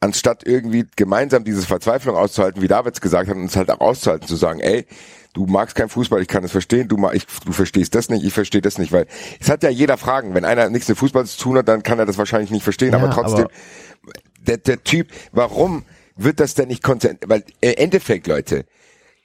anstatt 0.00 0.46
irgendwie 0.46 0.84
gemeinsam 0.94 1.42
diese 1.44 1.62
Verzweiflung 1.62 2.16
auszuhalten, 2.16 2.60
wie 2.60 2.68
Davids 2.68 3.00
gesagt 3.00 3.30
hat, 3.30 3.36
und 3.36 3.46
es 3.46 3.56
halt 3.56 3.70
auch 3.70 3.80
auszuhalten, 3.80 4.28
zu 4.28 4.36
sagen, 4.36 4.60
ey, 4.60 4.86
du 5.34 5.44
magst 5.46 5.76
kein 5.76 5.88
Fußball, 5.90 6.22
ich 6.22 6.28
kann 6.28 6.42
es 6.44 6.52
verstehen, 6.52 6.88
du, 6.88 6.96
mag, 6.96 7.14
ich, 7.14 7.26
du 7.44 7.52
verstehst 7.52 7.94
das 7.94 8.08
nicht, 8.08 8.24
ich 8.24 8.32
verstehe 8.32 8.62
das 8.62 8.78
nicht, 8.78 8.92
weil 8.92 9.06
es 9.40 9.50
hat 9.50 9.62
ja 9.62 9.68
jeder 9.68 9.98
Fragen. 9.98 10.32
Wenn 10.34 10.44
einer 10.46 10.70
nichts 10.70 10.88
mit 10.88 10.96
Fußball 10.96 11.26
zu 11.26 11.38
tun 11.38 11.58
hat, 11.58 11.68
dann 11.68 11.82
kann 11.82 11.98
er 11.98 12.06
das 12.06 12.16
wahrscheinlich 12.16 12.50
nicht 12.50 12.62
verstehen, 12.62 12.92
Ja, 12.92 12.98
aber 12.98 13.10
trotzdem, 13.10 13.44
aber- 13.44 14.12
der, 14.46 14.56
der 14.58 14.82
Typ, 14.82 15.08
warum 15.32 15.84
wird 16.16 16.40
das 16.40 16.54
denn 16.54 16.68
nicht 16.68 16.82
konzentriert? 16.82 17.28
Weil 17.28 17.44
im 17.60 17.74
Endeffekt, 17.76 18.26
Leute, 18.26 18.64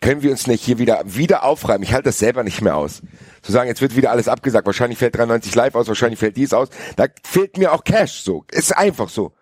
können 0.02 0.22
wir 0.24 0.32
uns 0.32 0.48
nicht 0.48 0.64
hier 0.64 0.78
wieder 0.80 1.02
wieder 1.06 1.44
aufreiben. 1.44 1.84
Ich 1.84 1.92
halte 1.92 2.06
das 2.06 2.20
selber 2.20 2.44
nicht 2.44 2.62
mehr 2.62 2.78
aus. 2.78 3.02
Zu 3.42 3.52
sagen, 3.52 3.68
jetzt 3.68 3.82
wird 3.82 3.98
wieder 3.98 4.12
alles 4.12 4.30
abgesagt. 4.30 4.66
Wahrscheinlich 4.66 4.98
fällt 4.98 5.18
93 5.18 5.54
live 5.56 5.76
aus, 5.76 5.90
wahrscheinlich 5.90 6.20
fällt 6.20 6.38
dies 6.38 6.54
aus. 6.54 6.70
Da 6.96 7.08
fehlt 7.24 7.58
mir 7.58 7.74
auch 7.74 7.84
Cash. 7.84 8.22
So 8.22 8.46
ist 8.50 8.76
einfach 8.76 9.10
so. 9.10 9.34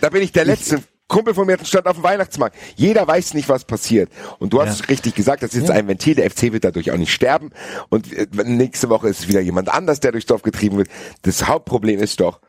Da 0.00 0.10
bin 0.10 0.22
ich 0.22 0.30
der 0.32 0.44
letzte. 0.44 0.82
Kumpel 1.10 1.34
von 1.34 1.46
mir 1.46 1.58
stand 1.62 1.86
auf 1.86 1.96
dem 1.96 2.02
Weihnachtsmarkt. 2.04 2.56
Jeder 2.76 3.06
weiß 3.06 3.34
nicht, 3.34 3.48
was 3.50 3.64
passiert. 3.64 4.10
Und 4.38 4.52
du 4.54 4.62
hast 4.62 4.88
richtig 4.88 5.14
gesagt, 5.14 5.42
das 5.42 5.52
ist 5.52 5.62
jetzt 5.62 5.70
ein 5.70 5.86
Ventil. 5.88 6.14
Der 6.14 6.30
FC 6.30 6.52
wird 6.52 6.64
dadurch 6.64 6.90
auch 6.92 6.96
nicht 6.96 7.12
sterben. 7.12 7.50
Und 7.90 8.10
äh, 8.12 8.26
nächste 8.44 8.88
Woche 8.88 9.08
ist 9.08 9.28
wieder 9.28 9.40
jemand 9.40 9.68
anders, 9.68 10.00
der 10.00 10.12
durchs 10.12 10.26
Dorf 10.26 10.42
getrieben 10.42 10.78
wird. 10.78 10.88
Das 11.22 11.46
Hauptproblem 11.46 12.00
ist 12.00 12.20
doch, 12.20 12.40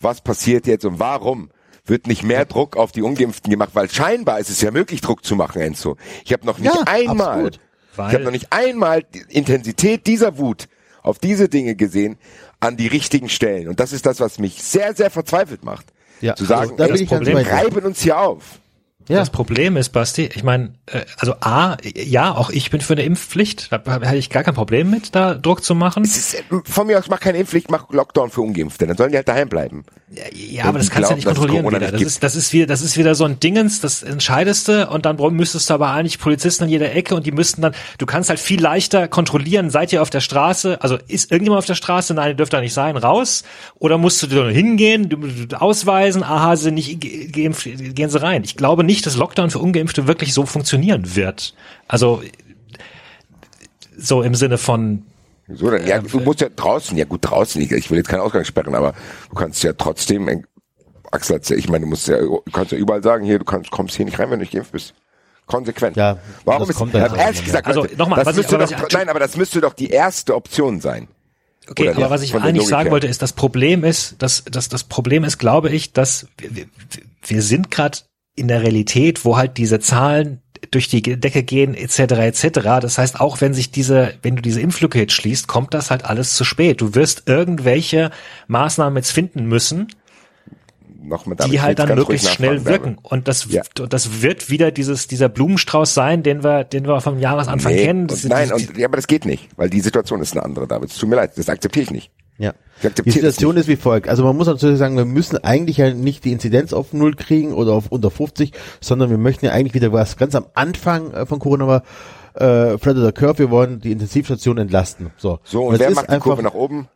was 0.00 0.20
passiert 0.20 0.66
jetzt 0.66 0.84
und 0.84 1.00
warum 1.00 1.50
wird 1.86 2.06
nicht 2.06 2.22
mehr 2.22 2.44
Druck 2.44 2.76
auf 2.76 2.92
die 2.92 3.02
Ungeimpften 3.02 3.50
gemacht? 3.50 3.70
Weil 3.72 3.90
scheinbar 3.90 4.38
ist 4.38 4.50
es 4.50 4.60
ja 4.60 4.70
möglich, 4.70 5.00
Druck 5.00 5.24
zu 5.24 5.34
machen, 5.34 5.60
Enzo. 5.60 5.96
Ich 6.24 6.32
habe 6.32 6.46
noch 6.46 6.58
nicht 6.58 6.74
Ja, 6.74 6.82
einmal, 6.86 7.50
ich 7.92 7.98
habe 7.98 8.20
noch 8.20 8.30
nicht 8.30 8.52
einmal 8.52 9.02
die 9.02 9.24
Intensität 9.28 10.06
dieser 10.06 10.38
Wut 10.38 10.68
auf 11.02 11.18
diese 11.18 11.48
Dinge 11.48 11.74
gesehen 11.74 12.16
an 12.60 12.76
die 12.76 12.86
richtigen 12.86 13.28
Stellen. 13.28 13.68
Und 13.68 13.80
das 13.80 13.92
ist 13.92 14.04
das, 14.06 14.20
was 14.20 14.38
mich 14.38 14.62
sehr, 14.62 14.94
sehr 14.94 15.10
verzweifelt 15.10 15.64
macht. 15.64 15.86
Ja, 16.20 16.34
zu 16.34 16.44
sagen, 16.44 16.62
also 16.62 16.76
da 16.76 16.86
bin 16.86 16.96
ich 16.96 17.08
ganz 17.08 17.26
dir. 17.26 17.36
reiben 17.36 17.84
uns 17.84 18.02
hier 18.02 18.18
auf. 18.18 18.60
Ja. 19.08 19.18
Das 19.18 19.30
Problem 19.30 19.76
ist, 19.76 19.90
Basti, 19.90 20.30
ich 20.34 20.42
meine, 20.42 20.74
äh, 20.86 21.00
also 21.18 21.34
A, 21.40 21.76
ja, 21.94 22.34
auch 22.34 22.50
ich 22.50 22.70
bin 22.70 22.80
für 22.80 22.94
eine 22.94 23.02
Impfpflicht, 23.02 23.70
da 23.70 23.82
hätte 24.00 24.16
ich 24.16 24.30
gar 24.30 24.42
kein 24.44 24.54
Problem 24.54 24.90
mit, 24.90 25.14
da 25.14 25.34
Druck 25.34 25.62
zu 25.62 25.74
machen. 25.74 26.04
Es 26.04 26.16
ist, 26.16 26.34
äh, 26.34 26.42
von 26.64 26.86
mir 26.86 26.98
aus, 26.98 27.08
mach 27.08 27.20
keine 27.20 27.38
Impfpflicht, 27.38 27.70
mach 27.70 27.90
Lockdown 27.90 28.30
für 28.30 28.40
Ungeimpfte. 28.40 28.86
Dann 28.86 28.96
sollen 28.96 29.10
die 29.10 29.16
halt 29.16 29.28
daheim 29.28 29.48
bleiben. 29.48 29.84
Ja, 30.32 30.66
aber 30.66 30.78
das 30.78 30.90
kannst 30.90 31.10
du 31.10 31.12
ja 31.12 31.16
nicht 31.16 31.26
kontrollieren 31.26 31.66
wieder. 31.66 31.80
nicht 31.80 31.94
Das 31.94 32.00
ist, 32.02 32.22
das 32.22 32.36
ist 32.36 32.52
wieder, 32.52 32.66
das 32.66 32.82
ist 32.82 32.96
wieder 32.96 33.14
so 33.14 33.24
ein 33.24 33.40
Dingens, 33.40 33.80
das 33.80 34.02
Entscheideste 34.02 34.88
und 34.88 35.04
dann 35.06 35.16
müsstest 35.34 35.68
du 35.68 35.74
aber 35.74 35.90
eigentlich 35.90 36.18
Polizisten 36.20 36.64
an 36.64 36.70
jeder 36.70 36.94
Ecke 36.94 37.14
und 37.16 37.26
die 37.26 37.32
müssten 37.32 37.62
dann, 37.62 37.74
du 37.98 38.06
kannst 38.06 38.30
halt 38.30 38.38
viel 38.38 38.60
leichter 38.60 39.08
kontrollieren, 39.08 39.70
seid 39.70 39.92
ihr 39.92 40.00
auf 40.02 40.10
der 40.10 40.20
Straße, 40.20 40.80
also 40.82 40.98
ist 41.08 41.32
irgendjemand 41.32 41.58
auf 41.58 41.66
der 41.66 41.74
Straße, 41.74 42.14
nein, 42.14 42.28
ihr 42.28 42.34
dürft 42.34 42.52
da 42.52 42.60
nicht 42.60 42.74
sein, 42.74 42.96
raus, 42.96 43.42
oder 43.80 43.98
musst 43.98 44.22
du 44.22 44.48
hingehen, 44.48 45.08
du, 45.08 45.16
du 45.16 45.60
ausweisen, 45.60 46.22
aha, 46.22 46.54
sie 46.56 46.64
sind 46.64 46.74
nicht 46.74 47.00
ge- 47.00 47.26
geimpft, 47.26 47.64
gehen 47.64 48.08
sie 48.08 48.20
rein. 48.22 48.44
Ich 48.44 48.56
glaube 48.56 48.84
nicht, 48.84 48.93
dass 49.02 49.16
Lockdown 49.16 49.50
für 49.50 49.58
Ungeimpfte 49.58 50.06
wirklich 50.06 50.34
so 50.34 50.46
funktionieren 50.46 51.16
wird. 51.16 51.54
Also, 51.88 52.22
so 53.96 54.22
im 54.22 54.34
Sinne 54.34 54.58
von, 54.58 55.02
So, 55.48 55.70
dann, 55.70 55.86
ja, 55.86 55.98
du 56.00 56.20
musst 56.20 56.40
ja 56.40 56.48
draußen, 56.54 56.96
ja 56.96 57.04
gut, 57.04 57.20
draußen, 57.24 57.60
ich, 57.62 57.70
ich 57.70 57.90
will 57.90 57.98
jetzt 57.98 58.08
keinen 58.08 58.20
Ausgang 58.20 58.44
sperren, 58.44 58.74
aber 58.74 58.94
du 59.30 59.36
kannst 59.36 59.62
ja 59.62 59.72
trotzdem, 59.72 60.28
äh, 60.28 60.42
Axel 61.12 61.40
ich 61.56 61.68
meine, 61.68 61.84
du 61.84 61.88
musst 61.90 62.08
ja, 62.08 62.18
du 62.18 62.42
kannst 62.52 62.72
ja 62.72 62.78
überall 62.78 63.02
sagen, 63.02 63.24
hier, 63.24 63.38
du 63.38 63.44
kannst, 63.44 63.70
kommst 63.70 63.94
hier 63.96 64.04
nicht 64.04 64.18
rein, 64.18 64.30
wenn 64.30 64.38
du 64.38 64.42
nicht 64.42 64.52
geimpft 64.52 64.72
bist. 64.72 64.94
Konsequent. 65.46 65.96
Ja, 65.96 66.16
Warum 66.44 66.60
das 66.62 66.70
ist, 66.70 66.76
kommt 66.76 66.94
dann 66.94 67.14
ehrlich 67.14 67.44
gesagt, 67.44 67.66
Also, 67.66 67.86
nochmal, 67.98 68.18
das 68.20 68.26
was 68.26 68.32
ich- 68.32 68.36
müsste 68.38 68.54
aber 68.56 68.64
doch, 68.66 68.72
was 68.72 68.88
ich- 68.88 68.94
nein, 68.94 69.08
aber 69.10 69.18
das 69.20 69.36
müsste 69.36 69.60
doch 69.60 69.74
die 69.74 69.90
erste 69.90 70.34
Option 70.34 70.80
sein. 70.80 71.06
Okay, 71.68 71.88
Oder 71.90 71.96
aber 71.96 72.10
was 72.10 72.22
ich 72.22 72.34
eigentlich 72.34 72.66
sagen 72.66 72.84
her. 72.84 72.92
wollte, 72.92 73.06
ist, 73.06 73.22
das 73.22 73.32
Problem 73.32 73.84
ist, 73.84 74.16
dass, 74.20 74.44
dass 74.44 74.68
das 74.68 74.84
Problem 74.84 75.24
ist, 75.24 75.38
glaube 75.38 75.70
ich, 75.70 75.92
dass 75.92 76.26
wir, 76.38 76.54
wir, 76.56 76.66
wir 77.26 77.42
sind 77.42 77.70
gerade 77.70 77.98
in 78.36 78.48
der 78.48 78.62
Realität, 78.62 79.24
wo 79.24 79.36
halt 79.36 79.56
diese 79.58 79.80
Zahlen 79.80 80.40
durch 80.70 80.88
die 80.88 81.02
Decke 81.02 81.42
gehen, 81.42 81.74
etc., 81.74 81.98
etc. 81.98 82.48
Das 82.80 82.98
heißt, 82.98 83.20
auch 83.20 83.40
wenn 83.40 83.54
sich 83.54 83.70
diese, 83.70 84.14
wenn 84.22 84.36
du 84.36 84.42
diese 84.42 84.60
Impflücke 84.60 84.98
jetzt 84.98 85.12
schließt, 85.12 85.46
kommt 85.46 85.74
das 85.74 85.90
halt 85.90 86.04
alles 86.04 86.34
zu 86.34 86.44
spät. 86.44 86.80
Du 86.80 86.94
wirst 86.94 87.24
irgendwelche 87.26 88.10
Maßnahmen 88.48 88.96
jetzt 88.96 89.10
finden 89.10 89.46
müssen, 89.46 89.88
die 91.50 91.60
halt 91.60 91.78
dann 91.78 91.94
möglichst 91.94 92.30
schnell 92.30 92.64
wirken. 92.64 92.96
Und 93.02 93.28
das, 93.28 93.46
Ja. 93.50 93.62
das 93.88 94.22
wird 94.22 94.48
wieder 94.48 94.70
dieses, 94.70 95.06
dieser 95.06 95.28
Blumenstrauß 95.28 95.92
sein, 95.92 96.22
den 96.22 96.42
wir, 96.42 96.64
den 96.64 96.86
wir 96.86 97.00
vom 97.02 97.18
Jahresanfang 97.18 97.72
Nee, 97.74 97.84
kennen. 97.84 98.00
und 98.02 98.10
Das, 98.12 98.24
nein, 98.24 98.48
das, 98.48 98.62
und, 98.68 98.78
ja, 98.78 98.86
aber 98.86 98.96
das 98.96 99.06
geht 99.06 99.26
nicht, 99.26 99.48
weil 99.56 99.68
die 99.68 99.80
Situation 99.80 100.22
ist 100.22 100.32
eine 100.32 100.42
andere, 100.44 100.66
David. 100.66 100.90
Es 100.90 100.96
tut 100.96 101.08
mir 101.10 101.16
leid, 101.16 101.32
das 101.36 101.48
akzeptiere 101.50 101.84
ich 101.84 101.90
nicht. 101.90 102.10
Ja. 102.38 102.52
Die 103.04 103.10
Situation 103.10 103.56
ist 103.56 103.68
wie 103.68 103.76
folgt. 103.76 104.08
Also 104.08 104.24
man 104.24 104.36
muss 104.36 104.48
natürlich 104.48 104.78
sagen, 104.78 104.96
wir 104.96 105.04
müssen 105.04 105.42
eigentlich 105.44 105.76
ja 105.76 105.94
nicht 105.94 106.24
die 106.24 106.32
Inzidenz 106.32 106.72
auf 106.72 106.92
null 106.92 107.14
kriegen 107.14 107.52
oder 107.54 107.72
auf 107.72 107.86
unter 107.90 108.10
50, 108.10 108.52
sondern 108.80 109.10
wir 109.10 109.18
möchten 109.18 109.46
ja 109.46 109.52
eigentlich 109.52 109.74
wieder 109.74 109.92
was 109.92 110.16
ganz 110.16 110.34
am 110.34 110.46
Anfang 110.54 111.12
äh, 111.12 111.26
von 111.26 111.38
Corona 111.38 111.66
war, 111.68 111.82
äh, 112.34 112.76
Flat 112.78 112.96
oder 112.96 113.12
Curve, 113.12 113.38
wir 113.38 113.50
wollen 113.50 113.80
die 113.80 113.92
Intensivstation 113.92 114.58
entlasten. 114.58 115.12
So, 115.16 115.38
So, 115.44 115.66
und 115.66 115.74
das 115.74 115.80
wer 115.80 115.90
macht 115.92 116.08
die 116.08 116.10
einfach, 116.10 116.24
Kurve 116.24 116.42
nach 116.42 116.54
oben? 116.54 116.88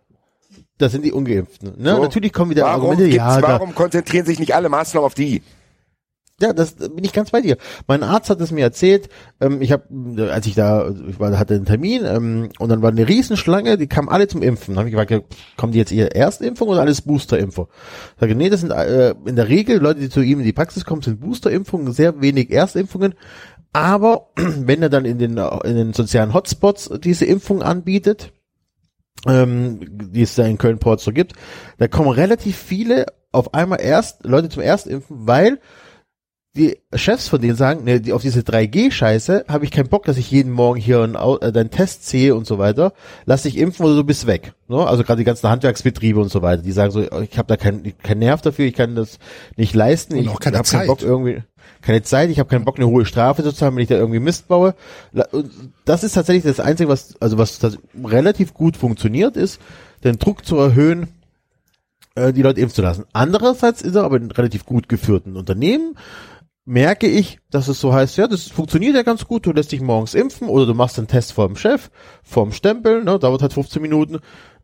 Das 0.79 0.93
sind 0.93 1.05
die 1.05 1.13
Ungeimpften. 1.13 1.75
Ne? 1.77 1.95
So. 1.95 2.03
Natürlich 2.03 2.33
kommen 2.33 2.51
wieder 2.51 2.65
warum 2.65 2.91
Argumente, 2.91 3.15
ja, 3.15 3.41
da, 3.41 3.49
warum 3.49 3.75
konzentrieren 3.75 4.27
sich 4.27 4.39
nicht 4.39 4.55
alle 4.55 4.69
Maßnahmen 4.69 5.07
auf 5.07 5.15
die? 5.15 5.43
Ja, 6.41 6.53
das 6.53 6.75
bin 6.75 7.03
ich 7.03 7.13
ganz 7.13 7.33
bei 7.33 7.41
dir. 7.41 7.57
Mein 7.89 8.05
Arzt 8.05 8.31
hat 8.31 8.41
es 8.41 8.53
mir 8.53 8.63
erzählt. 8.63 9.09
Ähm, 9.41 9.61
ich 9.61 9.73
habe, 9.73 10.31
als 10.31 10.47
ich 10.47 10.55
da, 10.55 10.89
ich 11.09 11.19
war, 11.19 11.37
hatte 11.37 11.55
einen 11.55 11.65
Termin 11.65 12.05
ähm, 12.05 12.51
und 12.61 12.69
dann 12.69 12.81
war 12.81 12.91
eine 12.91 13.09
Riesenschlange, 13.09 13.77
die 13.77 13.89
kamen 13.89 14.09
alle 14.09 14.29
zum 14.29 14.43
Impfen. 14.43 14.75
Dann 14.75 14.81
habe 14.81 14.89
ich 14.89 14.95
gefragt, 14.95 15.35
kommen 15.57 15.73
die 15.73 15.79
jetzt 15.79 15.91
eher 15.91 16.15
Erstimpfung 16.15 16.69
oder 16.69 16.81
alles 16.81 17.03
Boosterimpfung? 17.03 17.67
Ich 18.15 18.21
sage, 18.21 18.37
nee, 18.37 18.51
das 18.51 18.61
sind 18.61 18.71
äh, 18.71 19.17
in 19.27 19.35
der 19.35 19.49
Regel 19.49 19.79
Leute, 19.79 19.99
die 19.99 20.11
zu 20.11 20.21
ihm 20.21 20.39
in 20.39 20.45
die 20.45 20.53
Praxis 20.53 20.85
kommen, 20.85 21.03
sind 21.03 21.21
Boosterimpfungen, 21.21 21.93
sehr 21.93 22.21
wenig 22.21 22.53
Erstimpfungen. 22.53 23.15
Aber 23.73 24.29
wenn 24.37 24.81
er 24.81 24.91
dann 24.91 25.07
in 25.07 25.19
den 25.19 25.39
in 25.39 25.75
den 25.75 25.93
sozialen 25.93 26.35
Hotspots 26.35 26.89
diese 27.03 27.25
Impfung 27.25 27.63
anbietet, 27.63 28.33
ähm, 29.27 29.81
die 30.13 30.23
es 30.23 30.37
da 30.37 30.45
in 30.45 30.57
Köln-Porz 30.57 31.03
so 31.03 31.11
gibt, 31.11 31.33
da 31.79 31.89
kommen 31.89 32.11
relativ 32.11 32.57
viele 32.57 33.07
auf 33.33 33.55
einmal 33.55 33.81
erst 33.81 34.25
Leute 34.25 34.49
zum 34.49 34.63
Erstimpfen, 34.63 35.27
weil 35.27 35.59
die 36.57 36.79
Chefs 36.95 37.29
von 37.29 37.41
denen 37.41 37.55
sagen, 37.55 37.85
ne, 37.85 38.01
die, 38.01 38.13
auf 38.13 38.23
diese 38.23 38.41
3G-Scheiße 38.41 39.45
habe 39.49 39.65
ich 39.65 39.71
keinen 39.71 39.89
Bock, 39.89 40.05
dass 40.05 40.17
ich 40.17 40.31
jeden 40.31 40.53
Morgen 40.53 40.81
hier 40.81 41.03
einen, 41.03 41.15
äh, 41.15 41.53
deinen 41.53 41.71
Test 41.71 42.07
sehe 42.07 42.35
und 42.35 42.47
so 42.47 42.59
weiter. 42.59 42.93
Lass 43.27 43.43
dich 43.43 43.59
impfen 43.59 43.85
oder 43.87 43.97
du 43.97 44.05
bist 44.05 44.27
weg. 44.27 44.55
Ne? 44.67 44.85
Also 44.85 45.05
gerade 45.05 45.19
die 45.19 45.25
ganzen 45.25 45.49
Handwerksbetriebe 45.49 46.19
und 46.19 46.31
so 46.31 46.43
weiter, 46.43 46.63
die 46.63 46.73
sagen 46.73 46.91
so, 46.91 47.01
ich 47.01 47.39
habe 47.39 47.47
da 47.47 47.57
keinen 47.57 47.97
keinen 47.99 48.21
Nerv 48.21 48.41
dafür, 48.41 48.65
ich 48.65 48.75
kann 48.75 48.95
das 48.97 49.19
nicht 49.57 49.75
leisten, 49.75 50.17
ich 50.17 50.29
habe 50.29 50.39
keinen. 50.39 50.87
Bock 50.87 51.03
irgendwie, 51.03 51.43
keine 51.83 52.03
Zeit, 52.03 52.31
ich 52.31 52.39
habe 52.39 52.49
keinen 52.49 52.65
Bock 52.65 52.77
eine 52.77 52.89
hohe 52.89 53.05
Strafe 53.05 53.43
zu 53.43 53.53
zahlen, 53.53 53.77
wenn 53.77 53.83
ich 53.83 53.89
da 53.89 53.97
irgendwie 53.97 54.21
Mist 54.21 54.49
baue. 54.49 54.75
Und 55.33 55.51
Das 55.85 56.03
ist 56.03 56.15
tatsächlich 56.15 56.45
das 56.45 56.65
Einzige, 56.65 56.89
was 56.89 57.21
also 57.21 57.39
was 57.39 57.61
relativ 58.03 58.55
gut 58.55 58.77
funktioniert, 58.77 59.37
ist 59.37 59.61
den 60.03 60.19
Druck 60.19 60.45
zu 60.45 60.57
erhöhen, 60.57 61.09
äh, 62.15 62.33
die 62.33 62.43
Leute 62.43 62.61
impfen 62.61 62.75
zu 62.75 62.83
lassen. 62.83 63.05
Andererseits 63.13 63.83
ist 63.83 63.95
er 63.95 64.05
aber 64.05 64.17
in 64.17 64.31
relativ 64.31 64.65
gut 64.65 64.89
geführten 64.89 65.37
Unternehmen, 65.37 65.97
merke 66.69 67.07
ich, 67.07 67.39
dass 67.51 67.67
es 67.69 67.81
so 67.81 67.93
heißt, 67.95 68.19
ja, 68.19 68.27
das 68.29 68.45
funktioniert 68.49 68.95
ja 68.95 69.03
ganz 69.03 69.25
gut, 69.27 69.47
du 69.47 69.53
lässt 69.53 69.73
dich 69.73 69.81
morgens 69.81 70.13
impfen 70.15 70.49
oder 70.49 70.67
du 70.67 70.75
machst 70.75 70.99
einen 70.99 71.09
Test 71.09 71.33
vor 71.33 71.47
dem 71.47 71.57
Chef, 71.57 71.91
vorm 72.23 72.53
Stempel, 72.53 73.03
ne, 73.05 73.19
dauert 73.19 73.41
halt 73.41 73.55
15 73.55 73.81
Minuten, 73.81 74.19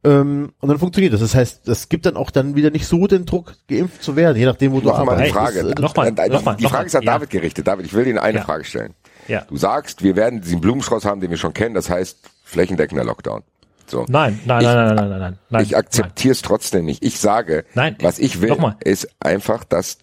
ähm, 0.04 0.52
und 0.60 0.68
dann 0.68 0.78
funktioniert 0.78 1.14
das. 1.14 1.20
Das 1.20 1.34
heißt, 1.34 1.66
das 1.66 1.88
gibt 1.88 2.04
dann 2.04 2.16
auch 2.16 2.30
dann 2.30 2.56
wieder 2.56 2.70
nicht 2.70 2.86
so 2.86 3.06
den 3.06 3.24
Druck, 3.24 3.54
geimpft 3.68 4.02
zu 4.02 4.16
werden, 4.16 4.36
je 4.36 4.44
nachdem, 4.44 4.72
wo 4.72 4.80
du 4.80 4.94
Hey, 4.94 5.30
Frage. 5.30 5.62
das, 5.62 5.72
äh, 5.72 5.80
noch 5.80 5.96
mal, 5.96 6.12
Die- 6.12 6.28
noch 6.30 6.44
mal, 6.44 6.54
die 6.56 6.64
noch 6.64 6.70
Frage 6.72 6.86
ist 6.86 6.96
an 6.96 7.02
ja. 7.04 7.14
David 7.14 7.30
gerichtet. 7.30 7.66
David, 7.66 7.86
ich 7.86 7.94
will 7.94 8.06
Ihnen 8.06 8.18
eine 8.18 8.38
Ja. 8.38 8.44
Frage 8.44 8.64
stellen. 8.64 8.92
Ja. 9.26 9.46
Du 9.48 9.56
sagst, 9.56 10.02
wir 10.02 10.14
werden 10.14 10.42
diesen 10.42 10.60
Blumenstrauß 10.60 11.06
haben, 11.06 11.22
den 11.22 11.30
wir 11.30 11.38
schon 11.38 11.54
kennen, 11.54 11.74
das 11.74 11.88
heißt 11.88 12.18
flächendeckender 12.44 13.04
Lockdown. 13.04 13.42
So. 13.86 14.04
Nein, 14.08 14.40
nein, 14.44 14.60
Ich- 14.60 14.66
nein, 14.66 14.76
nein, 14.76 14.94
nein, 14.96 15.08
nein, 15.08 15.18
nein, 15.20 15.38
nein. 15.48 15.62
ich 15.62 15.74
akzeptiere 15.74 16.32
es 16.32 16.42
trotzdem 16.42 16.84
nicht. 16.84 17.02
Ich 17.02 17.18
sage, 17.18 17.64
Nein, 17.74 17.96
was 18.00 18.18
ich 18.18 18.42
will, 18.42 18.50
nochmal. 18.50 18.76
ist 18.84 19.08
einfach, 19.20 19.64
dass 19.64 19.96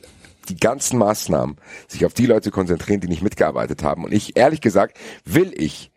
die 0.50 0.58
ganzen 0.58 0.98
Maßnahmen 0.98 1.58
sich 1.88 2.06
auf 2.06 2.14
die 2.14 2.26
Leute 2.26 2.52
konzentrieren, 2.52 3.00
die 3.00 3.08
nicht 3.08 3.22
mitgearbeitet 3.22 3.84
haben. 3.84 4.04
Und 4.04 4.14
ich, 4.14 4.38
ehrlich 4.38 4.62
gesagt, 4.62 4.98
will 5.26 5.54
ich 5.56 5.92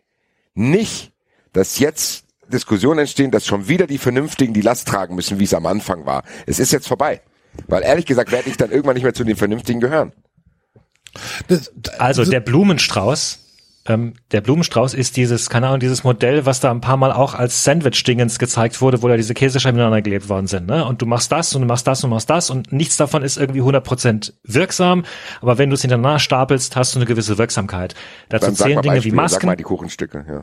nicht, 0.53 1.11
dass 1.53 1.79
jetzt 1.79 2.25
Diskussionen 2.47 2.99
entstehen, 2.99 3.31
dass 3.31 3.45
schon 3.45 3.67
wieder 3.67 3.87
die 3.87 3.97
Vernünftigen 3.97 4.53
die 4.53 4.61
Last 4.61 4.87
tragen 4.87 5.15
müssen, 5.15 5.39
wie 5.39 5.45
es 5.45 5.53
am 5.53 5.65
Anfang 5.65 6.05
war. 6.05 6.23
Es 6.45 6.59
ist 6.59 6.71
jetzt 6.71 6.87
vorbei. 6.87 7.21
Weil 7.67 7.83
ehrlich 7.83 8.05
gesagt 8.05 8.31
werde 8.31 8.49
ich 8.49 8.57
dann 8.57 8.71
irgendwann 8.71 8.95
nicht 8.95 9.03
mehr 9.03 9.13
zu 9.13 9.23
den 9.23 9.35
Vernünftigen 9.35 9.79
gehören. 9.79 10.11
Das, 11.47 11.71
Also 11.97 12.25
der 12.25 12.41
Blumenstrauß, 12.41 13.44
ähm, 13.87 14.13
der 14.31 14.41
Blumenstrauß 14.41 14.93
ist 14.95 15.15
dieses, 15.15 15.49
keine 15.49 15.67
Ahnung, 15.67 15.79
dieses 15.79 16.03
Modell, 16.03 16.45
was 16.45 16.59
da 16.59 16.71
ein 16.71 16.81
paar 16.81 16.97
Mal 16.97 17.11
auch 17.11 17.35
als 17.35 17.63
Sandwich-Dingens 17.63 18.39
gezeigt 18.39 18.81
wurde, 18.81 19.03
wo 19.03 19.07
da 19.07 19.15
diese 19.15 19.33
Käsescheiben 19.33 19.77
miteinander 19.77 20.01
gelebt 20.01 20.27
worden 20.27 20.47
sind. 20.47 20.67
Ne? 20.67 20.85
Und 20.85 21.01
du 21.01 21.05
machst 21.05 21.31
das 21.31 21.53
und 21.53 21.61
du 21.61 21.67
machst 21.67 21.85
das 21.85 22.03
und 22.03 22.09
du 22.09 22.15
machst 22.15 22.29
das 22.29 22.49
und 22.49 22.71
nichts 22.73 22.97
davon 22.97 23.21
ist 23.21 23.37
irgendwie 23.37 23.61
100% 23.61 24.33
wirksam. 24.43 25.05
Aber 25.41 25.57
wenn 25.59 25.69
du 25.69 25.75
es 25.75 25.81
hintereinander 25.81 26.19
stapelst, 26.19 26.75
hast 26.75 26.95
du 26.95 26.99
eine 26.99 27.05
gewisse 27.05 27.37
Wirksamkeit. 27.37 27.93
Dazu 28.29 28.51
zählen 28.53 28.81
Dinge 28.81 29.03
wie 29.03 29.11
Beispiele, 29.11 29.15
sag 29.15 29.21
Masken. 29.21 29.45
mal 29.47 29.55
die 29.55 29.63
Kuchenstücke, 29.63 30.25
ja. 30.27 30.41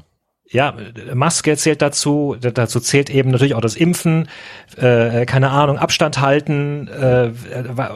Ja, 0.52 0.76
Maske 1.14 1.56
zählt 1.56 1.80
dazu, 1.80 2.36
dazu 2.38 2.78
zählt 2.78 3.08
eben 3.08 3.30
natürlich 3.30 3.54
auch 3.54 3.62
das 3.62 3.74
Impfen, 3.74 4.28
äh, 4.76 5.24
keine 5.24 5.50
Ahnung, 5.50 5.78
Abstand 5.78 6.20
halten 6.20 6.88
äh, 6.88 7.30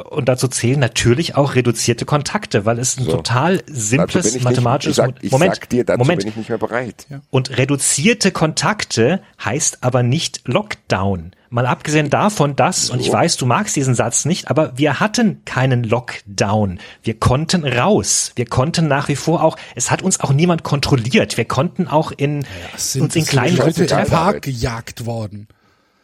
und 0.09 0.28
dazu 0.28 0.49
zählen 0.49 0.81
natürlich 0.81 1.37
auch 1.37 1.55
reduzierte 1.55 2.07
Kontakte, 2.07 2.65
weil 2.65 2.78
es 2.78 2.97
ein 2.97 3.05
So. 3.05 3.12
total 3.12 3.62
simples 3.66 4.41
mathematisches 4.43 4.97
nicht, 4.99 5.09
ich 5.09 5.15
sag, 5.15 5.24
ich 5.24 5.33
Moment, 5.33 5.55
sag 5.57 5.69
dir, 5.69 5.85
dazu 5.85 5.99
Moment. 5.99 6.20
bin 6.20 6.28
ich 6.28 6.37
nicht 6.37 6.49
mehr 6.49 6.59
bereit. 6.59 7.07
Und 7.28 7.59
reduzierte 7.59 8.31
Kontakte 8.31 9.20
heißt 9.45 9.78
aber 9.83 10.03
nicht 10.03 10.49
Lockdown. 10.49 11.33
Mal 11.57 11.66
abgesehen 11.66 12.11
davon, 12.11 12.55
dass, 12.55 12.91
und 12.91 13.01
ich 13.01 13.11
weiß, 13.11 13.39
du 13.39 13.47
magst 13.47 13.74
diesen 13.77 13.95
Satz 13.95 14.27
nicht, 14.27 14.51
aber 14.51 14.77
wir 14.77 15.01
hatten 15.01 15.43
keinen 15.47 15.85
Lockdown. 15.85 16.78
Wir 17.03 17.15
konnten 17.19 17.65
raus. 17.66 18.33
Wir 18.37 18.45
konnten 18.45 18.89
nach 18.89 19.09
wie 19.09 19.16
vor 19.16 19.43
auch, 19.43 19.57
es 19.74 19.91
hat 19.91 20.03
uns 20.03 20.20
auch 20.20 20.33
niemand 20.33 20.65
kontrolliert. 20.65 21.39
Wir 21.39 21.47
konnten 21.47 21.89
auch 21.89 22.12
in, 22.15 22.45
es 22.77 22.93
sind, 22.93 23.03
uns 23.03 23.16
in 23.16 23.23
es 23.23 23.28
sind 23.28 23.39
kleinen 23.41 23.57
Leute 23.57 23.70
Gruppen 23.70 23.81
im 23.83 23.87
Teil- 23.89 23.99
treffen. 24.05 24.11
Park 24.12 24.43
gejagt 24.43 25.07
worden. 25.07 25.49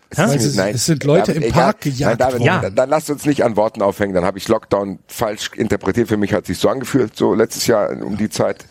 Es 0.09 0.19
ist- 0.19 0.57
es- 0.57 0.75
es 0.75 0.87
sind 0.87 1.05
Leute 1.05 1.33
im 1.33 1.43
egal. 1.43 1.53
Park 1.63 1.81
gejagt 1.83 2.01
Nein, 2.01 2.17
David, 2.19 2.33
worden. 2.41 2.45
Ja. 2.47 2.61
dann, 2.63 2.75
dann 2.75 2.89
lasst 2.91 3.11
uns 3.11 3.25
nicht 3.27 3.45
an 3.45 3.55
Worten 3.57 3.83
aufhängen. 3.83 4.15
Dann 4.15 4.25
habe 4.25 4.39
ich 4.39 4.49
Lockdown 4.49 5.01
falsch 5.07 5.51
interpretiert. 5.55 6.09
Für 6.09 6.17
mich 6.17 6.33
hat 6.33 6.47
sich 6.47 6.59
so 6.59 6.69
angefühlt, 6.71 7.15
so 7.17 7.35
letztes 7.35 7.67
Jahr 7.67 7.91
um 8.03 8.17
die 8.17 8.31
Zeit, 8.31 8.65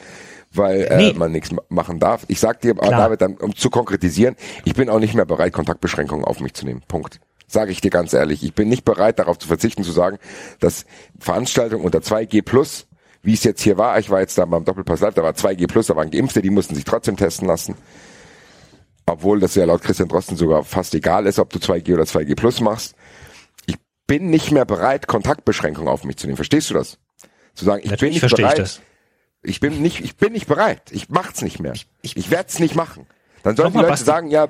weil 0.54 0.82
äh, 0.84 0.98
Nee. 0.98 1.14
man 1.14 1.32
nichts 1.32 1.52
ma- 1.52 1.62
machen 1.70 2.00
darf. 2.00 2.26
Ich 2.28 2.40
sag 2.40 2.62
dir, 2.62 2.72
aber 2.72 2.82
Klar. 2.88 3.00
David, 3.00 3.22
dann, 3.22 3.38
um 3.38 3.56
zu 3.56 3.70
konkretisieren, 3.70 4.36
ich 4.66 4.74
bin 4.74 4.90
auch 4.90 5.00
nicht 5.00 5.14
mehr 5.14 5.26
bereit, 5.26 5.54
Kontaktbeschränkungen 5.54 6.26
auf 6.26 6.40
mich 6.40 6.54
zu 6.54 6.66
nehmen. 6.66 6.82
Punkt. 6.88 7.20
Sage 7.48 7.72
ich 7.72 7.82
dir 7.82 7.90
ganz 7.92 8.14
ehrlich. 8.14 8.44
Ich 8.44 8.54
bin 8.54 8.70
nicht 8.70 8.86
bereit, 8.86 9.20
darauf 9.20 9.38
zu 9.38 9.48
verzichten, 9.48 9.84
zu 9.84 9.92
sagen, 9.92 10.18
dass 10.60 10.86
Veranstaltungen 11.20 11.84
unter 11.84 12.00
2G 12.00 12.42
plus, 12.44 12.88
wie 13.24 13.34
es 13.34 13.44
jetzt 13.44 13.62
hier 13.62 13.78
war, 13.78 14.00
ich 14.00 14.10
war 14.10 14.22
jetzt 14.22 14.38
da 14.38 14.46
beim 14.46 14.64
Doppelpass 14.66 15.02
Live, 15.02 15.14
da 15.16 15.24
war 15.24 15.32
2G 15.34 15.68
plus, 15.68 15.88
da 15.88 15.96
waren 15.96 16.10
Geimpfte, 16.12 16.42
die 16.42 16.50
mussten 16.50 16.76
sich 16.76 16.86
trotzdem 16.86 17.18
testen 17.18 17.48
lassen 17.48 17.76
obwohl 19.06 19.40
das 19.40 19.56
ja 19.56 19.66
laut 19.66 19.82
Christian 19.82 20.08
Drosten 20.08 20.38
sogar 20.38 20.64
fast 20.64 20.94
egal 20.96 21.26
ist, 21.26 21.40
ob 21.40 21.50
du 21.50 21.60
2G 21.60 21.94
oder 21.96 22.04
2G 22.04 22.36
Plus 22.36 22.62
machst. 22.62 22.96
Ich 23.66 23.76
bin 24.08 24.30
nicht 24.30 24.52
mehr 24.52 24.64
bereit, 24.64 25.08
Kontaktbeschränkungen 25.08 25.90
auf 25.90 26.04
mich 26.06 26.18
zu 26.18 26.28
nehmen. 26.28 26.38
Verstehst 26.38 26.70
du 26.70 26.76
das? 26.76 26.98
Zu 27.56 27.66
sagen, 27.66 27.80
ich 27.80 27.86
bin 27.86 27.92
Natürlich 27.92 28.14
nicht 28.16 28.20
verstehe 28.22 28.46
ich 28.46 28.52
bereit. 28.54 28.60
das. 28.64 28.82
Ich 29.44 29.60
bin 29.60 29.82
nicht, 29.82 30.02
ich 30.02 30.18
bin 30.18 30.34
nicht 30.34 30.48
bereit. 30.48 30.92
Ich 30.92 31.10
mach's 31.10 31.42
nicht 31.42 31.60
mehr. 31.60 31.74
Ich, 32.02 32.16
ich 32.16 32.30
werde 32.30 32.50
es 32.50 32.60
nicht 32.60 32.76
machen. 32.76 33.08
Dann 33.44 33.56
sollen 33.56 33.72
die 33.72 33.78
Leute 33.78 33.90
Basti. 33.90 34.06
sagen, 34.06 34.30
ja, 34.30 34.48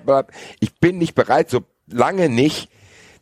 ich 0.60 0.74
bin 0.80 0.98
nicht 0.98 1.16
bereit, 1.16 1.50
solange 1.50 2.28
nicht 2.30 2.70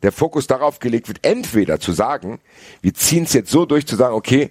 der 0.02 0.12
Fokus 0.12 0.46
darauf 0.46 0.78
gelegt 0.78 1.08
wird, 1.08 1.24
entweder 1.24 1.78
zu 1.78 1.92
sagen, 1.92 2.40
wir 2.80 2.94
ziehen 2.94 3.24
es 3.24 3.32
jetzt 3.34 3.50
so 3.50 3.66
durch, 3.66 3.86
zu 3.86 3.96
sagen, 3.96 4.14
okay, 4.14 4.50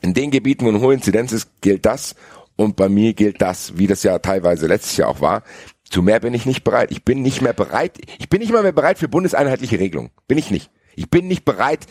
in 0.00 0.14
den 0.14 0.30
Gebieten, 0.30 0.64
wo 0.64 0.68
eine 0.68 0.80
hohe 0.80 0.94
Inzidenz 0.94 1.32
ist, 1.32 1.48
gilt 1.60 1.86
das 1.86 2.14
und 2.56 2.76
bei 2.76 2.88
mir 2.88 3.14
gilt 3.14 3.40
das, 3.40 3.78
wie 3.78 3.86
das 3.86 4.02
ja 4.02 4.18
teilweise 4.18 4.66
letztes 4.66 4.96
Jahr 4.96 5.08
auch 5.08 5.20
war. 5.20 5.42
Zu 5.88 6.02
mehr 6.02 6.20
bin 6.20 6.34
ich 6.34 6.46
nicht 6.46 6.64
bereit. 6.64 6.90
Ich 6.90 7.04
bin 7.04 7.22
nicht 7.22 7.42
mehr 7.42 7.52
bereit. 7.52 7.98
Ich 8.18 8.28
bin 8.28 8.40
nicht 8.40 8.52
mal 8.52 8.62
mehr 8.62 8.72
bereit 8.72 8.98
für 8.98 9.08
bundeseinheitliche 9.08 9.78
Regelungen. 9.78 10.10
Bin 10.26 10.38
ich 10.38 10.50
nicht. 10.50 10.70
Ich 10.96 11.10
bin 11.10 11.28
nicht 11.28 11.44
bereit 11.44 11.86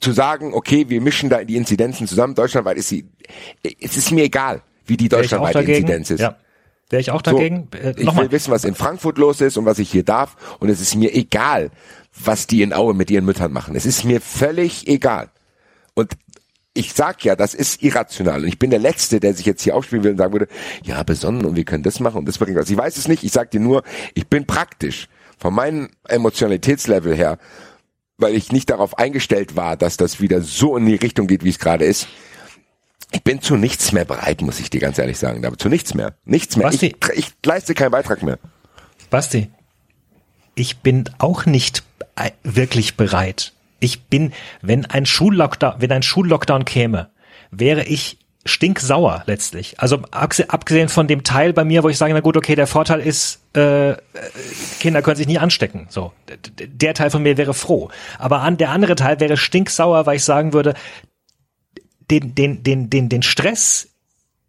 zu 0.00 0.12
sagen, 0.12 0.54
okay, 0.54 0.88
wir 0.88 1.00
mischen 1.00 1.28
da 1.28 1.42
die 1.44 1.56
Inzidenzen 1.56 2.06
zusammen. 2.06 2.34
Deutschlandweit 2.34 2.76
ist 2.76 2.88
sie, 2.88 3.06
es 3.80 3.96
ist 3.96 4.10
mir 4.12 4.24
egal, 4.24 4.62
wie 4.86 4.96
die 4.96 5.08
deutschlandweite? 5.08 5.60
Inzidenz 5.60 6.10
ist. 6.10 6.20
Ja. 6.20 6.36
Wäre 6.90 7.00
ich 7.00 7.10
auch 7.10 7.20
So, 7.24 7.32
dagegen. 7.32 7.68
äh, 7.82 7.94
ich 7.98 8.16
will 8.16 8.30
wissen, 8.30 8.50
was 8.50 8.64
in 8.64 8.74
Frankfurt 8.74 9.18
los 9.18 9.40
ist 9.42 9.58
und 9.58 9.66
was 9.66 9.78
ich 9.78 9.90
hier 9.90 10.04
darf. 10.04 10.36
Und 10.58 10.70
es 10.70 10.80
ist 10.80 10.94
mir 10.94 11.14
egal, 11.14 11.70
was 12.24 12.46
die 12.46 12.62
in 12.62 12.72
Aue 12.72 12.94
mit 12.94 13.10
ihren 13.10 13.26
Müttern 13.26 13.52
machen. 13.52 13.76
Es 13.76 13.84
ist 13.84 14.04
mir 14.04 14.20
völlig 14.22 14.88
egal. 14.88 15.28
Und 15.94 16.12
ich 16.72 16.94
sag 16.94 17.24
ja, 17.24 17.36
das 17.36 17.52
ist 17.54 17.82
irrational. 17.82 18.42
Und 18.42 18.48
ich 18.48 18.58
bin 18.58 18.70
der 18.70 18.78
Letzte, 18.78 19.20
der 19.20 19.34
sich 19.34 19.44
jetzt 19.44 19.62
hier 19.62 19.76
aufspielen 19.76 20.04
will 20.04 20.12
und 20.12 20.18
sagen 20.18 20.32
würde, 20.32 20.48
ja, 20.82 21.02
besonnen 21.02 21.44
und 21.44 21.56
wir 21.56 21.64
können 21.64 21.82
das 21.82 22.00
machen 22.00 22.18
und 22.18 22.26
das 22.28 22.38
bringt 22.38 22.56
was. 22.56 22.70
Ich 22.70 22.76
weiß 22.76 22.96
es 22.96 23.08
nicht. 23.08 23.22
Ich 23.24 23.32
sag 23.32 23.50
dir 23.50 23.60
nur, 23.60 23.82
ich 24.14 24.26
bin 24.28 24.46
praktisch 24.46 25.08
von 25.36 25.52
meinem 25.52 25.90
Emotionalitätslevel 26.08 27.14
her, 27.14 27.38
weil 28.18 28.34
ich 28.34 28.52
nicht 28.52 28.68
darauf 28.68 28.98
eingestellt 28.98 29.56
war, 29.56 29.76
dass 29.76 29.96
das 29.96 30.20
wieder 30.20 30.42
so 30.42 30.76
in 30.76 30.86
die 30.86 30.96
Richtung 30.96 31.26
geht, 31.26 31.44
wie 31.44 31.50
es 31.50 31.58
gerade 31.58 31.84
ist. 31.84 32.08
Ich 33.12 33.22
bin 33.22 33.40
zu 33.40 33.56
nichts 33.56 33.92
mehr 33.92 34.04
bereit, 34.04 34.42
muss 34.42 34.60
ich 34.60 34.68
dir 34.68 34.80
ganz 34.80 34.98
ehrlich 34.98 35.18
sagen. 35.18 35.46
Aber 35.46 35.56
zu 35.56 35.68
nichts 35.68 35.94
mehr. 35.94 36.14
Nichts 36.24 36.56
mehr. 36.56 36.66
Basti. 36.66 36.94
Ich, 37.12 37.18
ich 37.18 37.32
leiste 37.46 37.72
keinen 37.74 37.92
Beitrag 37.92 38.22
mehr. 38.22 38.38
Basti, 39.08 39.50
ich 40.54 40.78
bin 40.78 41.08
auch 41.18 41.46
nicht 41.46 41.84
äh, 42.16 42.32
wirklich 42.42 42.96
bereit. 42.96 43.54
Ich 43.80 44.02
bin, 44.04 44.32
wenn 44.60 44.84
ein 44.84 45.06
Schullockdown, 45.06 45.76
wenn 45.78 45.92
ein 45.92 46.02
Schullockdown 46.02 46.64
käme, 46.64 47.10
wäre 47.50 47.84
ich 47.84 48.18
stinksauer 48.48 49.22
letztlich. 49.26 49.78
Also 49.78 49.98
abge- 50.10 50.48
abgesehen 50.48 50.88
von 50.88 51.06
dem 51.06 51.22
Teil 51.22 51.52
bei 51.52 51.64
mir, 51.64 51.82
wo 51.82 51.88
ich 51.88 51.98
sage, 51.98 52.12
na 52.14 52.20
gut, 52.20 52.36
okay, 52.36 52.54
der 52.54 52.66
Vorteil 52.66 53.00
ist, 53.00 53.40
äh, 53.54 53.94
Kinder 54.80 55.02
können 55.02 55.16
sich 55.16 55.26
nie 55.28 55.38
anstecken. 55.38 55.86
So, 55.90 56.12
der 56.58 56.94
Teil 56.94 57.10
von 57.10 57.22
mir 57.22 57.36
wäre 57.36 57.54
froh. 57.54 57.90
Aber 58.18 58.40
an, 58.40 58.56
der 58.56 58.70
andere 58.70 58.96
Teil 58.96 59.20
wäre 59.20 59.36
stinksauer, 59.36 60.06
weil 60.06 60.16
ich 60.16 60.24
sagen 60.24 60.52
würde, 60.52 60.74
den, 62.10 62.34
den, 62.34 62.62
den, 62.62 62.90
den, 62.90 63.08
den 63.08 63.22
Stress 63.22 63.88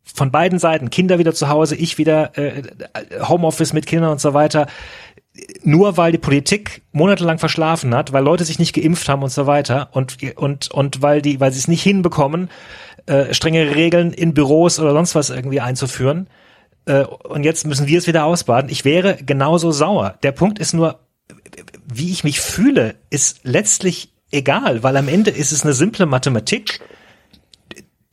von 0.04 0.32
beiden 0.32 0.58
Seiten, 0.58 0.90
Kinder 0.90 1.20
wieder 1.20 1.34
zu 1.34 1.50
Hause, 1.50 1.76
ich 1.76 1.98
wieder 1.98 2.38
äh, 2.38 2.64
Homeoffice 3.28 3.74
mit 3.74 3.86
Kindern 3.86 4.12
und 4.12 4.22
so 4.22 4.34
weiter, 4.34 4.68
nur 5.64 5.96
weil 5.96 6.12
die 6.12 6.18
Politik 6.18 6.82
monatelang 6.92 7.38
verschlafen 7.38 7.94
hat, 7.96 8.12
weil 8.12 8.24
Leute 8.24 8.44
sich 8.44 8.60
nicht 8.60 8.74
geimpft 8.74 9.08
haben 9.08 9.24
und 9.24 9.32
so 9.32 9.46
weiter 9.46 9.90
und 9.92 10.18
und 10.36 10.72
und 10.72 11.02
weil 11.02 11.22
die, 11.22 11.40
weil 11.40 11.52
sie 11.52 11.60
es 11.60 11.68
nicht 11.68 11.84
hinbekommen, 11.84 12.50
äh, 13.10 13.34
strengere 13.34 13.76
Regeln 13.76 14.14
in 14.14 14.36
Büros 14.36 14.80
oder 14.80 14.94
sonst 14.94 15.16
was 15.16 15.32
irgendwie 15.32 15.62
einzuführen. 15.62 16.30
Äh, 16.86 17.06
und 17.06 17.44
jetzt 17.44 17.66
müssen 17.66 17.88
wir 17.88 17.98
es 17.98 18.06
wieder 18.06 18.24
ausbaden. 18.24 18.70
Ich 18.70 18.86
wäre 18.86 19.16
genauso 19.16 19.72
sauer. 19.72 20.20
Der 20.22 20.32
Punkt 20.32 20.60
ist 20.60 20.74
nur, 20.74 21.00
wie 21.92 22.12
ich 22.12 22.24
mich 22.24 22.40
fühle, 22.40 22.96
ist 23.10 23.40
letztlich 23.44 24.14
egal, 24.32 24.84
weil 24.84 24.96
am 24.96 25.08
Ende 25.08 25.32
ist 25.32 25.52
es 25.52 25.64
eine 25.64 25.74
simple 25.74 26.06
Mathematik. 26.06 26.82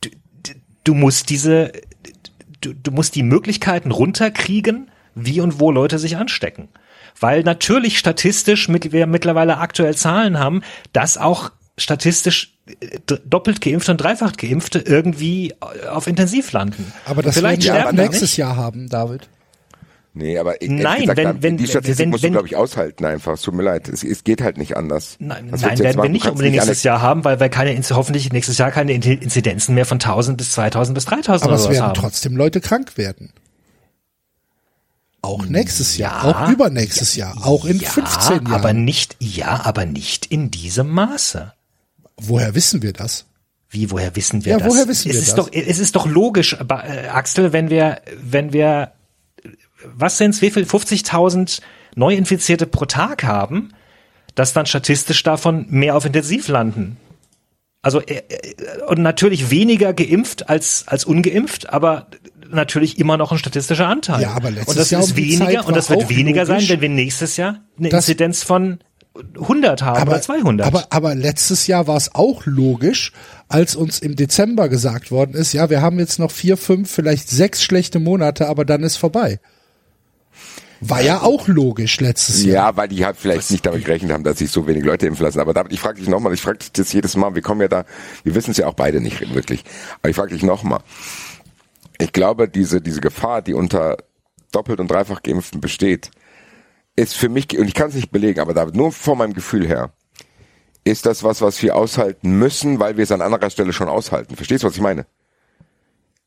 Du, 0.01 0.09
du, 0.83 0.93
musst 0.95 1.29
diese, 1.29 1.73
du, 2.61 2.73
du 2.73 2.91
musst 2.91 3.13
die 3.13 3.23
Möglichkeiten 3.23 3.91
runterkriegen, 3.91 4.89
wie 5.13 5.41
und 5.41 5.59
wo 5.59 5.69
Leute 5.71 5.99
sich 5.99 6.17
anstecken. 6.17 6.69
Weil 7.19 7.43
natürlich 7.43 7.99
statistisch 7.99 8.67
mit, 8.67 8.91
wir 8.91 9.05
mittlerweile 9.05 9.57
aktuell 9.57 9.95
Zahlen 9.95 10.39
haben, 10.39 10.63
dass 10.91 11.19
auch 11.19 11.51
statistisch 11.77 12.56
doppelt 13.25 13.61
geimpfte 13.61 13.91
und 13.91 13.97
dreifach 13.97 14.33
geimpfte 14.37 14.79
irgendwie 14.79 15.53
auf 15.89 16.07
Intensiv 16.07 16.51
landen. 16.51 16.91
Aber 17.05 17.21
das 17.21 17.35
Vielleicht 17.35 17.63
werden 17.65 17.75
wir 17.77 17.87
ab 17.89 17.93
nächstes 17.95 18.21
nicht. 18.31 18.37
Jahr 18.37 18.55
haben, 18.55 18.89
David. 18.89 19.29
Nee, 20.13 20.39
aber 20.39 20.59
ich, 20.63 20.69
Nein, 20.69 21.01
gesagt, 21.01 21.17
wenn- 21.17 21.23
dann- 21.25 21.43
wenn- 21.43 21.57
die 21.57 21.67
Statistik 21.67 21.99
wenn- 21.99 22.09
musst 22.09 22.23
du, 22.23 22.31
glaube 22.31 22.47
ich, 22.47 22.55
aushalten 22.55 23.05
einfach. 23.05 23.33
Es 23.33 23.41
tut 23.43 23.53
mir 23.53 23.61
leid. 23.61 23.87
Es, 23.87 24.03
es 24.03 24.23
geht 24.23 24.41
halt 24.41 24.57
nicht 24.57 24.75
anders. 24.75 25.15
Nein, 25.19 25.49
nein 25.51 25.77
werden 25.77 26.01
wir 26.01 26.09
nicht 26.09 26.25
unbedingt 26.25 26.55
nächstes 26.55 26.81
Jahr 26.81 27.01
haben, 27.03 27.23
weil 27.23 27.39
wir 27.39 27.49
keine, 27.49 27.79
hoffentlich 27.91 28.33
nächstes 28.33 28.57
Jahr 28.57 28.71
keine 28.71 28.93
In- 28.93 29.01
Inzidenzen 29.03 29.75
mehr 29.75 29.85
von 29.85 29.99
1000 29.99 30.35
bis 30.37 30.51
2000 30.53 30.95
bis 30.95 31.05
3000 31.05 31.43
Aber 31.51 31.53
oder 31.61 31.69
es 31.69 31.69
werden 31.75 31.85
haben. 31.89 31.93
trotzdem 31.93 32.35
Leute 32.35 32.61
krank 32.61 32.97
werden. 32.97 33.31
Auch 35.21 35.45
nächstes 35.45 35.97
Jahr, 35.97 36.23
Ja. 36.25 36.45
auch 36.47 36.49
übernächstes 36.51 37.15
Jahr, 37.15 37.35
auch 37.45 37.65
in 37.65 37.79
ja, 37.79 37.89
15 37.89 38.33
Jahren. 38.45 38.47
aber 38.53 38.73
nicht, 38.73 39.17
ja, 39.19 39.61
aber 39.65 39.85
nicht 39.85 40.25
in 40.27 40.49
diesem 40.51 40.89
Maße. 40.89 41.53
Woher 42.19 42.55
wissen 42.55 42.81
wir 42.81 42.93
das? 42.93 43.25
Wie, 43.69 43.91
woher 43.91 44.15
wissen 44.15 44.45
wir 44.45 44.53
Ja, 44.53 44.57
das? 44.59 44.67
woher 44.67 44.87
wissen 44.87 45.09
es 45.09 45.15
wir 45.15 45.21
ist 45.21 45.29
das? 45.29 45.35
Doch, 45.35 45.49
es 45.51 45.79
ist 45.79 45.95
doch 45.95 46.05
logisch, 46.07 46.53
äh, 46.53 47.07
Axel, 47.07 47.53
wenn 47.53 47.69
wir, 47.69 48.01
wenn 48.21 48.53
wir, 48.53 48.91
was 49.83 50.17
sind's, 50.17 50.41
wie 50.41 50.51
viel, 50.51 50.63
50.000 50.63 51.61
Neuinfizierte 51.95 52.65
pro 52.65 52.85
Tag 52.85 53.23
haben, 53.23 53.73
dass 54.35 54.53
dann 54.53 54.65
statistisch 54.65 55.23
davon 55.23 55.65
mehr 55.69 55.95
auf 55.95 56.05
Intensiv 56.05 56.47
landen. 56.47 56.97
Also, 57.81 58.01
äh, 58.01 58.23
äh, 58.29 58.83
und 58.87 59.01
natürlich 59.01 59.49
weniger 59.49 59.93
geimpft 59.93 60.49
als, 60.49 60.85
als 60.87 61.05
ungeimpft, 61.05 61.69
aber 61.69 62.07
natürlich 62.49 62.99
immer 62.99 63.17
noch 63.17 63.31
ein 63.31 63.37
statistischer 63.37 63.87
Anteil. 63.87 64.21
Ja, 64.21 64.31
aber 64.33 64.51
letztes 64.51 64.69
und 64.69 64.79
das 64.79 64.89
Jahr 64.89 65.01
ist 65.01 65.11
um 65.11 65.17
weniger, 65.17 65.67
und 65.67 65.75
das 65.75 65.89
wird 65.89 66.09
weniger 66.09 66.45
sein, 66.45 66.55
logisch, 66.57 66.69
wenn 66.69 66.81
wir 66.81 66.89
nächstes 66.89 67.37
Jahr 67.37 67.61
eine 67.77 67.89
Inzidenz 67.89 68.43
von 68.43 68.79
100 69.35 69.81
haben 69.81 70.07
oder 70.07 70.21
200. 70.21 70.67
Aber, 70.67 70.87
aber 70.89 71.15
letztes 71.15 71.67
Jahr 71.67 71.87
war 71.87 71.97
es 71.97 72.13
auch 72.13 72.45
logisch, 72.45 73.11
als 73.47 73.75
uns 73.75 73.99
im 73.99 74.15
Dezember 74.15 74.69
gesagt 74.69 75.11
worden 75.11 75.33
ist, 75.33 75.53
ja, 75.53 75.69
wir 75.69 75.81
haben 75.81 75.99
jetzt 75.99 76.19
noch 76.19 76.31
vier, 76.31 76.57
fünf, 76.57 76.91
vielleicht 76.91 77.29
sechs 77.29 77.63
schlechte 77.63 77.99
Monate, 77.99 78.47
aber 78.47 78.65
dann 78.65 78.83
ist 78.83 78.97
vorbei. 78.97 79.39
War 80.79 81.01
ja 81.01 81.21
auch 81.21 81.47
logisch 81.47 81.99
letztes 81.99 82.43
Jahr. 82.43 82.69
Ja, 82.69 82.77
weil 82.77 82.87
die 82.87 83.03
halt 83.03 83.17
vielleicht 83.17 83.49
nicht 83.49 83.65
damit 83.65 83.83
gerechnet 83.83 84.11
haben, 84.11 84.23
dass 84.23 84.37
sich 84.37 84.51
so 84.51 84.67
wenig 84.67 84.83
Leute 84.83 85.07
impfen 85.07 85.25
lassen. 85.25 85.39
Aber 85.39 85.53
David, 85.53 85.73
ich 85.73 85.79
frage 85.79 85.99
dich 85.99 86.07
nochmal, 86.07 86.33
ich 86.33 86.41
frage 86.41 86.59
dich 86.59 86.71
das 86.71 86.93
jedes 86.93 87.15
Mal, 87.15 87.33
wir 87.33 87.41
kommen 87.41 87.61
ja 87.61 87.67
da, 87.67 87.85
wir 88.23 88.35
wissen 88.35 88.51
es 88.51 88.57
ja 88.57 88.67
auch 88.67 88.75
beide 88.75 89.01
nicht 89.01 89.33
wirklich. 89.33 89.63
Aber 90.01 90.09
ich 90.09 90.15
frage 90.15 90.33
dich 90.33 90.43
nochmal. 90.43 90.81
Ich 91.99 92.13
glaube, 92.13 92.47
diese, 92.47 92.79
diese 92.79 93.01
Gefahr, 93.01 93.41
die 93.41 93.55
unter 93.55 93.97
doppelt 94.51 94.79
und 94.79 94.91
dreifach 94.91 95.23
Geimpften 95.23 95.61
besteht, 95.61 96.11
ist 96.97 97.15
für 97.15 97.29
mich, 97.29 97.57
und 97.57 97.67
ich 97.67 97.73
kann 97.73 97.89
es 97.89 97.95
nicht 97.95 98.11
belegen, 98.11 98.41
aber 98.41 98.53
David, 98.53 98.75
nur 98.75 98.91
von 98.91 99.17
meinem 99.17 99.33
Gefühl 99.33 99.65
her, 99.65 99.93
ist 100.83 101.05
das 101.05 101.23
was, 101.23 101.41
was 101.41 101.61
wir 101.61 101.75
aushalten 101.75 102.39
müssen, 102.39 102.79
weil 102.79 102.97
wir 102.97 103.03
es 103.03 103.11
an 103.11 103.21
anderer 103.21 103.49
Stelle 103.49 103.71
schon 103.71 103.87
aushalten. 103.87 104.35
Verstehst 104.35 104.63
du, 104.63 104.67
was 104.67 104.75
ich 104.75 104.81
meine? 104.81 105.05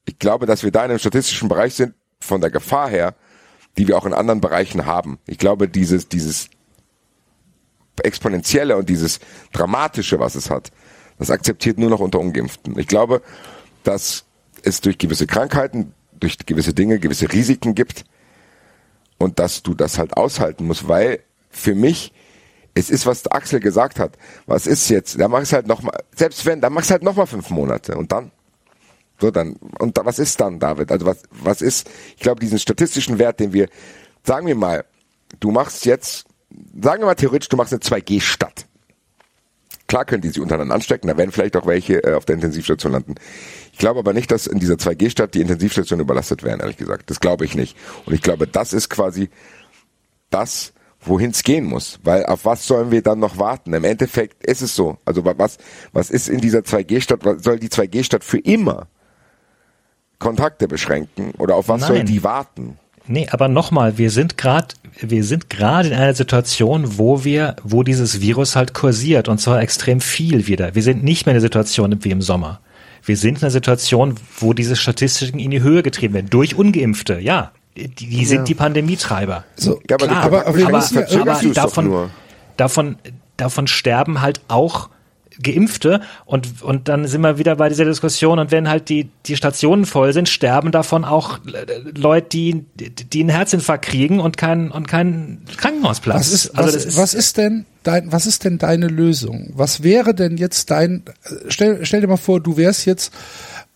Ich 0.06 0.18
glaube, 0.18 0.46
dass 0.46 0.62
wir 0.62 0.70
da 0.70 0.84
in 0.84 0.90
einem 0.90 0.98
statistischen 0.98 1.48
Bereich 1.48 1.74
sind, 1.74 1.94
von 2.20 2.40
der 2.40 2.50
Gefahr 2.50 2.88
her, 2.88 3.14
die 3.78 3.88
wir 3.88 3.96
auch 3.96 4.06
in 4.06 4.12
anderen 4.12 4.40
Bereichen 4.40 4.86
haben. 4.86 5.18
Ich 5.26 5.38
glaube, 5.38 5.68
dieses, 5.68 6.08
dieses 6.08 6.50
exponentielle 8.02 8.76
und 8.76 8.88
dieses 8.88 9.20
dramatische, 9.52 10.20
was 10.20 10.34
es 10.34 10.50
hat, 10.50 10.70
das 11.18 11.30
akzeptiert 11.30 11.78
nur 11.78 11.90
noch 11.90 12.00
unter 12.00 12.20
Ungeimpften. 12.20 12.78
Ich 12.78 12.86
glaube, 12.86 13.22
dass 13.82 14.24
es 14.62 14.80
durch 14.80 14.98
gewisse 14.98 15.26
Krankheiten, 15.26 15.94
durch 16.12 16.38
gewisse 16.38 16.74
Dinge, 16.74 16.98
gewisse 16.98 17.32
Risiken 17.32 17.74
gibt 17.74 18.04
und 19.20 19.38
dass 19.38 19.62
du 19.62 19.74
das 19.74 19.98
halt 19.98 20.16
aushalten 20.16 20.66
musst, 20.66 20.88
weil 20.88 21.20
für 21.50 21.74
mich 21.74 22.12
es 22.74 22.88
ist, 22.88 23.04
was 23.04 23.26
Axel 23.26 23.60
gesagt 23.60 23.98
hat. 23.98 24.16
Was 24.46 24.66
ist 24.66 24.88
jetzt? 24.88 25.20
Da 25.20 25.28
machst 25.28 25.52
halt 25.52 25.66
noch 25.66 25.82
mal, 25.82 25.92
selbst 26.16 26.46
wenn, 26.46 26.60
dann 26.60 26.72
machst 26.72 26.90
halt 26.90 27.02
noch 27.02 27.16
mal 27.16 27.26
fünf 27.26 27.50
Monate 27.50 27.96
und 27.96 28.10
dann 28.12 28.30
so 29.20 29.30
dann 29.30 29.56
und 29.78 29.98
da, 29.98 30.06
was 30.06 30.18
ist 30.18 30.40
dann, 30.40 30.58
David? 30.58 30.90
Also 30.90 31.04
was 31.04 31.22
was 31.30 31.60
ist? 31.60 31.90
Ich 32.16 32.22
glaube, 32.22 32.40
diesen 32.40 32.58
statistischen 32.58 33.18
Wert, 33.18 33.40
den 33.40 33.52
wir, 33.52 33.68
sagen 34.24 34.46
wir 34.46 34.54
mal, 34.54 34.84
du 35.38 35.50
machst 35.50 35.84
jetzt, 35.84 36.24
sagen 36.80 37.02
wir 37.02 37.06
mal 37.06 37.14
theoretisch, 37.14 37.50
du 37.50 37.58
machst 37.58 37.74
eine 37.74 37.80
2G-Stadt. 37.80 38.66
Klar 39.90 40.04
können 40.04 40.22
die 40.22 40.28
sich 40.28 40.38
untereinander 40.40 40.72
anstecken, 40.76 41.08
da 41.08 41.16
werden 41.18 41.32
vielleicht 41.32 41.56
auch 41.56 41.66
welche 41.66 42.04
äh, 42.04 42.14
auf 42.14 42.24
der 42.24 42.36
Intensivstation 42.36 42.92
landen. 42.92 43.16
Ich 43.72 43.78
glaube 43.78 43.98
aber 43.98 44.12
nicht, 44.12 44.30
dass 44.30 44.46
in 44.46 44.60
dieser 44.60 44.74
2G-Stadt 44.76 45.34
die 45.34 45.40
Intensivstationen 45.40 46.04
überlastet 46.04 46.44
werden, 46.44 46.60
ehrlich 46.60 46.76
gesagt. 46.76 47.10
Das 47.10 47.18
glaube 47.18 47.44
ich 47.44 47.56
nicht. 47.56 47.76
Und 48.06 48.14
ich 48.14 48.22
glaube, 48.22 48.46
das 48.46 48.72
ist 48.72 48.88
quasi 48.88 49.30
das, 50.30 50.72
wohin 51.00 51.30
es 51.32 51.42
gehen 51.42 51.64
muss. 51.64 51.98
Weil 52.04 52.24
auf 52.26 52.44
was 52.44 52.68
sollen 52.68 52.92
wir 52.92 53.02
dann 53.02 53.18
noch 53.18 53.36
warten? 53.38 53.72
Im 53.74 53.82
Endeffekt 53.82 54.46
ist 54.46 54.62
es 54.62 54.76
so. 54.76 54.96
Also 55.04 55.24
wa- 55.24 55.34
was, 55.36 55.58
was 55.92 56.10
ist 56.10 56.28
in 56.28 56.40
dieser 56.40 56.60
2G-Stadt? 56.60 57.24
Was 57.24 57.42
Soll 57.42 57.58
die 57.58 57.68
2G-Stadt 57.68 58.22
für 58.22 58.38
immer 58.38 58.86
Kontakte 60.20 60.68
beschränken? 60.68 61.32
Oder 61.38 61.56
auf 61.56 61.68
was 61.68 61.86
soll 61.86 61.96
Nein. 61.98 62.06
die 62.06 62.22
warten? 62.22 62.78
Nee, 63.06 63.28
aber 63.30 63.48
nochmal, 63.48 63.98
wir 63.98 64.10
sind 64.10 64.38
gerade, 64.38 64.68
wir 65.00 65.24
sind 65.24 65.50
gerade 65.50 65.88
in 65.88 65.94
einer 65.94 66.14
Situation, 66.14 66.98
wo 66.98 67.24
wir, 67.24 67.56
wo 67.64 67.82
dieses 67.82 68.20
Virus 68.20 68.54
halt 68.56 68.74
kursiert 68.74 69.28
und 69.28 69.38
zwar 69.40 69.60
extrem 69.62 70.00
viel 70.00 70.46
wieder. 70.46 70.74
Wir 70.74 70.82
sind 70.82 71.02
nicht 71.02 71.26
mehr 71.26 71.32
in 71.32 71.36
der 71.36 71.40
Situation 71.42 71.96
wie 72.04 72.10
im 72.10 72.22
Sommer. 72.22 72.60
Wir 73.04 73.16
sind 73.16 73.38
in 73.38 73.42
einer 73.44 73.50
Situation, 73.50 74.14
wo 74.38 74.52
diese 74.52 74.76
Statistiken 74.76 75.38
in 75.38 75.50
die 75.50 75.62
Höhe 75.62 75.82
getrieben 75.82 76.14
werden. 76.14 76.30
Durch 76.30 76.54
Ungeimpfte, 76.54 77.18
ja. 77.18 77.52
Die, 77.76 77.88
die 77.88 78.26
sind 78.26 78.48
die 78.48 78.54
Pandemietreiber. 78.54 79.44
So, 79.56 79.80
Ja, 79.88 79.96
aber 79.96 80.06
Klar, 80.06 80.22
aber- 80.24 80.46
aber 80.46 80.66
aber, 80.66 80.80
ja 81.10 81.20
aber 81.20 81.40
davon, 81.54 82.10
davon, 82.56 82.96
davon 83.36 83.66
sterben 83.66 84.20
halt 84.20 84.40
auch 84.48 84.90
Geimpfte 85.42 86.00
und, 86.24 86.62
und 86.62 86.88
dann 86.88 87.06
sind 87.06 87.20
wir 87.22 87.38
wieder 87.38 87.56
bei 87.56 87.68
dieser 87.68 87.84
Diskussion 87.84 88.38
und 88.38 88.50
wenn 88.50 88.68
halt 88.68 88.88
die, 88.88 89.08
die 89.26 89.36
Stationen 89.36 89.86
voll 89.86 90.12
sind, 90.12 90.28
sterben 90.28 90.72
davon 90.72 91.04
auch 91.04 91.38
äh, 91.46 91.66
Leute, 91.96 92.28
die, 92.28 92.64
die 92.74 93.20
einen 93.20 93.28
Herzinfarkt 93.28 93.84
kriegen 93.84 94.20
und 94.20 94.36
keinen, 94.36 94.70
und 94.70 94.88
keinen 94.88 95.44
Krankenhausplatz. 95.56 96.16
Was 96.16 96.32
ist, 96.32 96.50
also 96.58 96.76
was, 96.76 96.84
ist, 96.84 96.96
was 96.96 97.14
ist 97.14 97.36
denn 97.36 97.66
dein, 97.82 98.12
was 98.12 98.26
ist 98.26 98.44
denn 98.44 98.58
deine 98.58 98.88
Lösung? 98.88 99.50
Was 99.54 99.82
wäre 99.82 100.14
denn 100.14 100.36
jetzt 100.36 100.70
dein, 100.70 101.04
äh, 101.24 101.34
stell, 101.48 101.84
stell 101.84 102.00
dir 102.00 102.08
mal 102.08 102.16
vor, 102.16 102.40
du 102.40 102.56
wärst 102.56 102.86
jetzt 102.86 103.12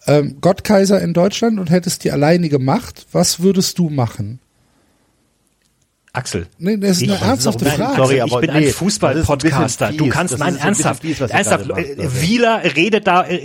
ähm, 0.07 0.37
Gottkaiser 0.41 1.01
in 1.01 1.15
Deutschland 1.15 1.59
und 1.59 1.71
hättest 1.71 2.05
die 2.05 2.13
alleinige 2.13 2.59
Macht, 2.59 3.07
was 3.13 3.41
würdest 3.41 3.79
du 3.79 3.91
machen? 3.91 4.41
Axel. 6.15 6.47
Nee, 6.59 6.77
das 6.77 6.93
ist 6.93 7.03
Ich- 7.03 7.11
eine 7.11 7.21
ernsthafte 7.21 7.65
Nein, 7.65 7.77
Frage. 7.77 7.97
sorry, 7.97 8.23
ich 8.25 8.37
bin 8.39 8.51
nee, 8.55 8.69
ein 8.69 8.73
Fußball-Podcaster. 8.73 9.93
Du 9.93 10.09
kannst, 10.09 10.39
nein, 10.39 10.57
ernsthaft, 10.57 11.03
fies, 11.03 11.21
ernsthaft. 11.21 11.69
äh. 11.71 11.97
Wieler 12.23 12.63
redet 12.77 13.09
da, 13.09 13.23
äh, 13.25 13.37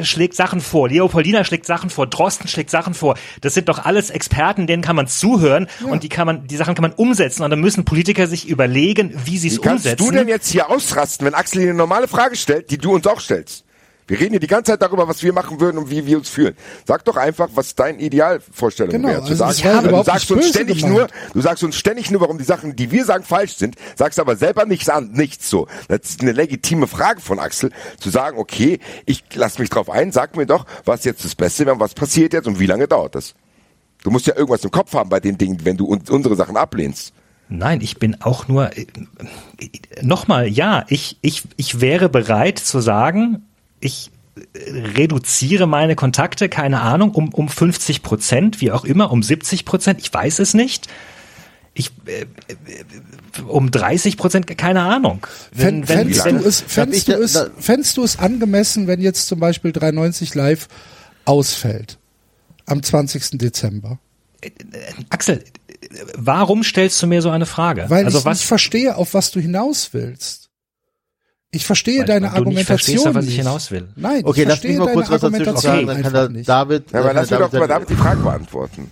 äh, 0.00 0.04
schlägt 0.04 0.34
Sachen 0.34 0.62
vor. 0.62 0.88
Leopoldina 0.88 1.44
schlägt 1.44 1.66
Sachen 1.66 1.90
vor. 1.90 2.06
Drosten 2.06 2.48
schlägt 2.48 2.70
Sachen 2.70 2.94
vor. 2.94 3.16
Das 3.42 3.52
sind 3.52 3.68
doch 3.68 3.84
alles 3.84 4.08
Experten, 4.08 4.66
denen 4.66 4.82
kann 4.82 4.96
man 4.96 5.08
zuhören 5.08 5.66
und 5.86 6.02
die 6.04 6.08
kann 6.08 6.26
man, 6.26 6.46
die 6.46 6.56
Sachen 6.56 6.74
kann 6.74 6.82
man 6.82 6.92
umsetzen. 6.92 7.42
Und 7.42 7.50
dann 7.50 7.60
müssen 7.60 7.84
Politiker 7.84 8.26
sich 8.26 8.48
überlegen, 8.48 9.12
wie 9.26 9.36
sie 9.36 9.48
es 9.48 9.56
Wie 9.56 9.60
kannst 9.60 9.84
umsetzen. 9.84 10.04
du 10.06 10.10
denn 10.10 10.28
jetzt 10.28 10.48
hier 10.48 10.70
ausrasten, 10.70 11.26
wenn 11.26 11.34
Axel 11.34 11.60
dir 11.60 11.68
eine 11.68 11.74
normale 11.78 12.08
Frage 12.08 12.34
stellt, 12.36 12.70
die 12.70 12.78
du 12.78 12.94
uns 12.94 13.06
auch 13.06 13.20
stellst? 13.20 13.65
Wir 14.08 14.20
reden 14.20 14.30
hier 14.30 14.40
die 14.40 14.46
ganze 14.46 14.72
Zeit 14.72 14.82
darüber, 14.82 15.08
was 15.08 15.22
wir 15.22 15.32
machen 15.32 15.60
würden 15.60 15.78
und 15.78 15.90
wie 15.90 16.06
wir 16.06 16.18
uns 16.18 16.28
fühlen. 16.28 16.54
Sag 16.84 17.04
doch 17.04 17.16
einfach, 17.16 17.48
was 17.54 17.74
dein 17.74 17.98
Idealvorstellung 17.98 18.92
Genau, 18.92 19.08
wäre. 19.08 19.24
Zu 19.24 19.44
also 19.44 19.62
sagen, 19.62 19.88
du 19.88 20.02
sagst 20.04 20.30
uns 20.30 20.48
ständig 20.48 20.86
nur, 20.86 21.08
du 21.34 21.40
sagst 21.40 21.64
uns 21.64 21.76
ständig 21.76 22.10
nur, 22.12 22.20
warum 22.20 22.38
die 22.38 22.44
Sachen, 22.44 22.76
die 22.76 22.92
wir 22.92 23.04
sagen, 23.04 23.24
falsch 23.24 23.56
sind, 23.56 23.74
sagst 23.96 24.20
aber 24.20 24.36
selber 24.36 24.64
nichts 24.64 24.88
an, 24.88 25.10
nichts 25.12 25.50
so. 25.50 25.66
Das 25.88 26.00
ist 26.02 26.20
eine 26.20 26.32
legitime 26.32 26.86
Frage 26.86 27.20
von 27.20 27.40
Axel, 27.40 27.72
zu 27.98 28.10
sagen, 28.10 28.38
okay, 28.38 28.78
ich 29.06 29.24
lass 29.34 29.58
mich 29.58 29.70
drauf 29.70 29.90
ein, 29.90 30.12
sag 30.12 30.36
mir 30.36 30.46
doch, 30.46 30.66
was 30.84 31.04
jetzt 31.04 31.24
das 31.24 31.34
Beste 31.34 31.66
wäre, 31.66 31.80
was 31.80 31.94
passiert 31.94 32.32
jetzt 32.32 32.46
und 32.46 32.60
wie 32.60 32.66
lange 32.66 32.86
dauert 32.86 33.16
das? 33.16 33.34
Du 34.04 34.12
musst 34.12 34.28
ja 34.28 34.36
irgendwas 34.36 34.62
im 34.62 34.70
Kopf 34.70 34.92
haben 34.94 35.08
bei 35.10 35.18
den 35.18 35.36
Dingen, 35.36 35.64
wenn 35.64 35.76
du 35.76 35.86
uns, 35.86 36.08
unsere 36.10 36.36
Sachen 36.36 36.56
ablehnst. 36.56 37.12
Nein, 37.48 37.80
ich 37.80 37.98
bin 37.98 38.20
auch 38.22 38.46
nur, 38.48 38.76
äh, 38.76 38.86
äh, 39.58 40.02
nochmal, 40.02 40.48
ja, 40.48 40.84
ich, 40.88 41.18
ich, 41.22 41.42
ich 41.56 41.80
wäre 41.80 42.08
bereit 42.08 42.58
zu 42.58 42.80
sagen, 42.80 43.45
ich 43.80 44.10
äh, 44.36 44.70
reduziere 44.96 45.66
meine 45.66 45.96
Kontakte, 45.96 46.48
keine 46.48 46.80
Ahnung, 46.80 47.12
um, 47.12 47.32
um 47.32 47.48
50 47.48 48.02
Prozent, 48.02 48.60
wie 48.60 48.72
auch 48.72 48.84
immer, 48.84 49.10
um 49.10 49.22
70 49.22 49.64
Prozent, 49.64 50.00
ich 50.00 50.12
weiß 50.12 50.38
es 50.38 50.54
nicht. 50.54 50.88
Ich, 51.74 51.90
äh, 52.06 52.22
äh, 52.22 52.26
um 53.46 53.70
30 53.70 54.16
Prozent, 54.16 54.46
keine 54.56 54.80
Ahnung. 54.82 55.26
Fänd, 55.54 55.86
fändst, 55.86 56.24
wenn- 56.24 56.38
du 56.38 56.44
es, 56.44 56.62
fändst, 56.62 57.08
du 57.08 57.12
es, 57.12 57.38
fändst 57.58 57.96
du 57.98 58.02
es 58.02 58.18
angemessen, 58.18 58.86
wenn 58.86 59.00
jetzt 59.00 59.26
zum 59.26 59.40
Beispiel 59.40 59.72
390 59.72 60.34
Live 60.34 60.68
ausfällt? 61.26 61.98
Am 62.64 62.82
20. 62.82 63.38
Dezember. 63.38 63.98
Axel, 65.10 65.44
warum 66.16 66.64
stellst 66.64 67.02
du 67.02 67.06
mir 67.06 67.22
so 67.22 67.30
eine 67.30 67.46
Frage? 67.46 67.86
Weil 67.88 68.04
also 68.04 68.18
ich 68.18 68.24
was 68.24 68.38
nicht 68.38 68.48
verstehe, 68.48 68.96
auf 68.96 69.14
was 69.14 69.30
du 69.30 69.40
hinaus 69.40 69.90
willst. 69.92 70.45
Ich 71.52 71.64
verstehe 71.64 72.00
Weil- 72.00 72.06
deine 72.06 72.26
weil 72.32 72.44
du 72.44 72.50
nicht 72.50 72.58
Argumentation 72.58 72.66
verstehst, 72.66 73.06
auf 73.06 73.14
was 73.14 73.24
ich 73.24 73.30
nicht. 73.30 73.38
hinaus 73.38 73.70
will. 73.70 73.88
Nein, 73.96 74.22
Okay, 74.24 74.42
ich 74.42 74.48
lass 74.48 74.62
mich 74.64 74.76
mal 74.78 74.92
kurz 74.92 75.10
was 75.10 75.20
dazwischen 75.20 75.48
Argumentation 75.48 75.72
sagen, 75.74 75.86
dann 75.86 76.02
kann 76.02 76.12
der 76.12 76.28
nicht. 76.28 76.48
David, 76.48 76.90
Ja, 76.92 77.00
aber 77.00 77.12
lass 77.14 77.30
mir 77.30 77.38
doch 77.38 77.52
mal 77.52 77.58
David- 77.58 77.70
damit 77.70 77.90
die 77.90 77.94
Frage 77.94 78.20
beantworten. 78.22 78.90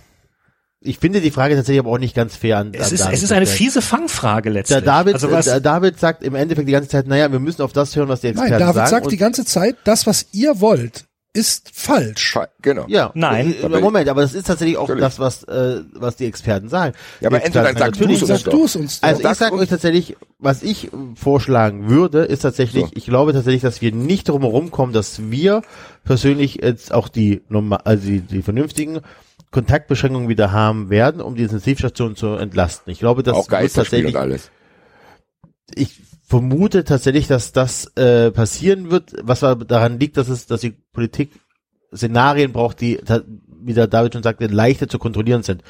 ich 0.81 0.99
finde 0.99 1.19
die 1.21 1.31
Frage 1.31 1.55
tatsächlich 1.55 1.79
aber 1.79 1.89
auch 1.91 1.97
nicht 1.97 2.15
ganz 2.15 2.35
fair 2.35 2.57
an, 2.59 2.71
Es 2.73 2.87
an 2.87 2.93
ist, 2.93 3.01
David 3.03 3.17
es 3.17 3.23
ist 3.23 3.31
eine 3.31 3.45
fiese 3.45 3.81
Fangfrage 3.81 4.49
letztlich. 4.49 4.77
Der 4.77 4.85
David, 4.85 5.15
also 5.15 5.31
was, 5.31 5.45
der 5.45 5.59
David 5.59 5.99
sagt 5.99 6.23
im 6.23 6.33
Endeffekt 6.35 6.67
die 6.67 6.71
ganze 6.71 6.89
Zeit, 6.89 7.07
naja, 7.07 7.31
wir 7.31 7.39
müssen 7.39 7.61
auf 7.61 7.73
das 7.73 7.95
hören, 7.95 8.07
was 8.07 8.21
die 8.21 8.27
Experten 8.27 8.51
Nein, 8.51 8.59
David 8.59 8.75
sagen. 8.75 8.89
sagt 8.89 9.11
die 9.11 9.17
ganze 9.17 9.45
Zeit, 9.45 9.75
das, 9.83 10.07
was 10.07 10.27
ihr 10.31 10.59
wollt, 10.61 11.05
ist 11.35 11.69
falsch. 11.73 12.31
Fa- 12.33 12.47
Genau. 12.61 12.85
ja, 12.87 13.11
Nein. 13.13 13.53
Äh, 13.61 13.67
Moment, 13.69 14.09
aber 14.09 14.21
das 14.21 14.33
ist 14.33 14.47
tatsächlich 14.47 14.77
auch 14.77 14.87
Natürlich. 14.87 15.03
das, 15.03 15.19
was, 15.19 15.43
äh, 15.43 15.81
was 15.93 16.15
die 16.15 16.25
Experten 16.25 16.69
sagen. 16.69 16.95
Ja, 17.21 17.29
aber 17.29 17.43
entweder 17.43 17.65
dann 17.65 17.77
sagst 17.77 18.01
du's 18.01 18.21
uns 18.23 18.43
du 18.43 18.63
es 18.65 18.75
uns 18.75 19.01
doch. 19.01 19.07
Also 19.07 19.19
ich 19.19 19.23
Sag 19.27 19.35
sage 19.35 19.53
uns- 19.53 19.61
euch 19.63 19.69
tatsächlich, 19.69 20.17
was 20.39 20.63
ich 20.63 20.85
äh, 20.85 20.89
vorschlagen 21.15 21.89
würde, 21.89 22.23
ist 22.23 22.39
tatsächlich, 22.39 22.85
So. 22.85 22.91
ich 22.95 23.05
glaube 23.05 23.33
tatsächlich, 23.33 23.61
dass 23.61 23.81
wir 23.81 23.91
nicht 23.91 24.29
drum 24.29 24.41
herum 24.41 24.71
kommen, 24.71 24.93
dass 24.93 25.29
wir 25.29 25.61
persönlich 26.03 26.55
jetzt 26.63 26.93
auch 26.93 27.07
die 27.09 27.43
normal, 27.49 27.81
also 27.83 28.07
die, 28.07 28.21
die 28.21 28.41
vernünftigen 28.41 29.01
Kontaktbeschränkungen 29.51 30.27
wieder 30.29 30.51
haben 30.51 30.89
werden, 30.89 31.21
um 31.21 31.35
die 31.35 31.43
Intensivstation 31.43 32.15
zu 32.15 32.29
entlasten. 32.35 32.91
Ich 32.91 32.99
glaube, 32.99 33.21
das 33.23 33.35
auch 33.35 33.49
wird 33.51 33.61
und 33.63 33.73
tatsächlich, 33.73 34.17
alles. 34.17 34.49
ich 35.75 36.01
vermute 36.25 36.83
tatsächlich, 36.83 37.27
dass 37.27 37.51
das 37.51 37.85
äh, 37.95 38.31
passieren 38.31 38.89
wird, 38.89 39.13
was 39.21 39.41
daran 39.41 39.99
liegt, 39.99 40.17
dass 40.17 40.27
es, 40.27 40.47
dass 40.47 40.61
die 40.61 40.71
Politik 40.71 41.31
Szenarien 41.95 42.51
braucht, 42.51 42.81
die, 42.81 42.99
wie 43.47 43.73
der 43.73 43.87
David 43.87 44.13
schon 44.13 44.23
sagte, 44.23 44.47
leichter 44.47 44.87
zu 44.87 44.99
kontrollieren 44.99 45.43
sind. 45.43 45.63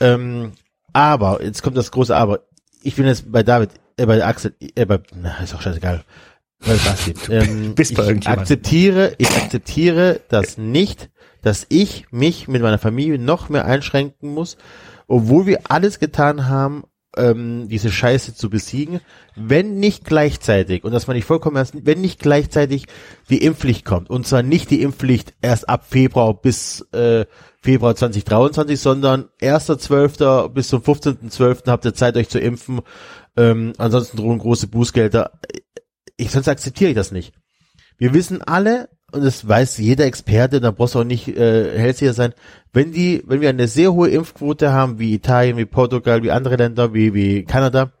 Ähm, 0.00 0.52
aber, 0.92 1.42
jetzt 1.42 1.62
kommt 1.62 1.76
das 1.76 1.90
große 1.90 2.14
Aber. 2.14 2.40
Ich 2.82 2.96
bin 2.96 3.06
jetzt 3.06 3.30
bei 3.30 3.42
David, 3.42 3.70
äh, 3.96 4.06
bei 4.06 4.24
Axel, 4.24 4.54
äh, 4.60 4.86
bei, 4.86 5.00
na, 5.14 5.38
ist 5.38 5.54
auch 5.54 5.62
scheißegal. 5.62 6.04
Bei 6.60 6.74
Basti. 6.74 7.14
Ähm, 7.30 7.74
bist 7.74 7.92
ich 7.92 8.28
akzeptiere, 8.28 9.14
ich 9.18 9.30
akzeptiere 9.30 10.20
das 10.28 10.58
nicht, 10.58 11.10
dass 11.42 11.66
ich 11.68 12.10
mich 12.10 12.48
mit 12.48 12.62
meiner 12.62 12.78
Familie 12.78 13.18
noch 13.18 13.48
mehr 13.48 13.66
einschränken 13.66 14.32
muss, 14.32 14.56
obwohl 15.06 15.46
wir 15.46 15.60
alles 15.68 15.98
getan 15.98 16.48
haben, 16.48 16.84
ähm, 17.16 17.68
diese 17.68 17.90
Scheiße 17.90 18.34
zu 18.34 18.50
besiegen, 18.50 19.00
wenn 19.34 19.78
nicht 19.78 20.04
gleichzeitig, 20.04 20.84
und 20.84 20.92
das 20.92 21.06
meine 21.06 21.18
ich 21.18 21.24
vollkommen 21.24 21.56
ernst, 21.56 21.74
wenn 21.82 22.00
nicht 22.00 22.20
gleichzeitig 22.20 22.86
die 23.30 23.42
Impfpflicht 23.42 23.84
kommt, 23.84 24.10
und 24.10 24.26
zwar 24.26 24.42
nicht 24.42 24.70
die 24.70 24.82
Impfpflicht 24.82 25.34
erst 25.42 25.68
ab 25.68 25.86
Februar 25.88 26.34
bis 26.34 26.80
äh, 26.92 27.26
Februar 27.60 27.96
2023, 27.96 28.78
sondern 28.78 29.28
1.12. 29.40 30.48
bis 30.48 30.68
zum 30.68 30.82
15.12. 30.82 31.70
habt 31.70 31.84
ihr 31.84 31.94
Zeit, 31.94 32.16
euch 32.16 32.28
zu 32.28 32.38
impfen, 32.38 32.80
ähm, 33.36 33.72
ansonsten 33.78 34.16
drohen 34.16 34.38
große 34.38 34.68
Bußgelder. 34.68 35.32
Ich, 36.16 36.30
sonst 36.30 36.48
akzeptiere 36.48 36.90
ich 36.90 36.96
das 36.96 37.12
nicht. 37.12 37.34
Wir 37.98 38.14
wissen 38.14 38.42
alle, 38.42 38.88
und 39.12 39.24
das 39.24 39.46
weiß 39.46 39.78
jeder 39.78 40.04
Experte, 40.04 40.60
da 40.60 40.70
brauchst 40.70 40.94
du 40.94 41.00
auch 41.00 41.04
nicht 41.04 41.28
äh, 41.28 41.78
hellsicher 41.78 42.12
sein, 42.12 42.34
wenn 42.72 42.92
die, 42.92 43.22
wenn 43.26 43.40
wir 43.40 43.48
eine 43.48 43.68
sehr 43.68 43.92
hohe 43.92 44.10
Impfquote 44.10 44.72
haben, 44.72 44.98
wie 44.98 45.14
Italien, 45.14 45.56
wie 45.56 45.64
Portugal, 45.64 46.22
wie 46.22 46.32
andere 46.32 46.56
Länder, 46.56 46.92
wie, 46.92 47.14
wie 47.14 47.44
Kanada, 47.44 47.92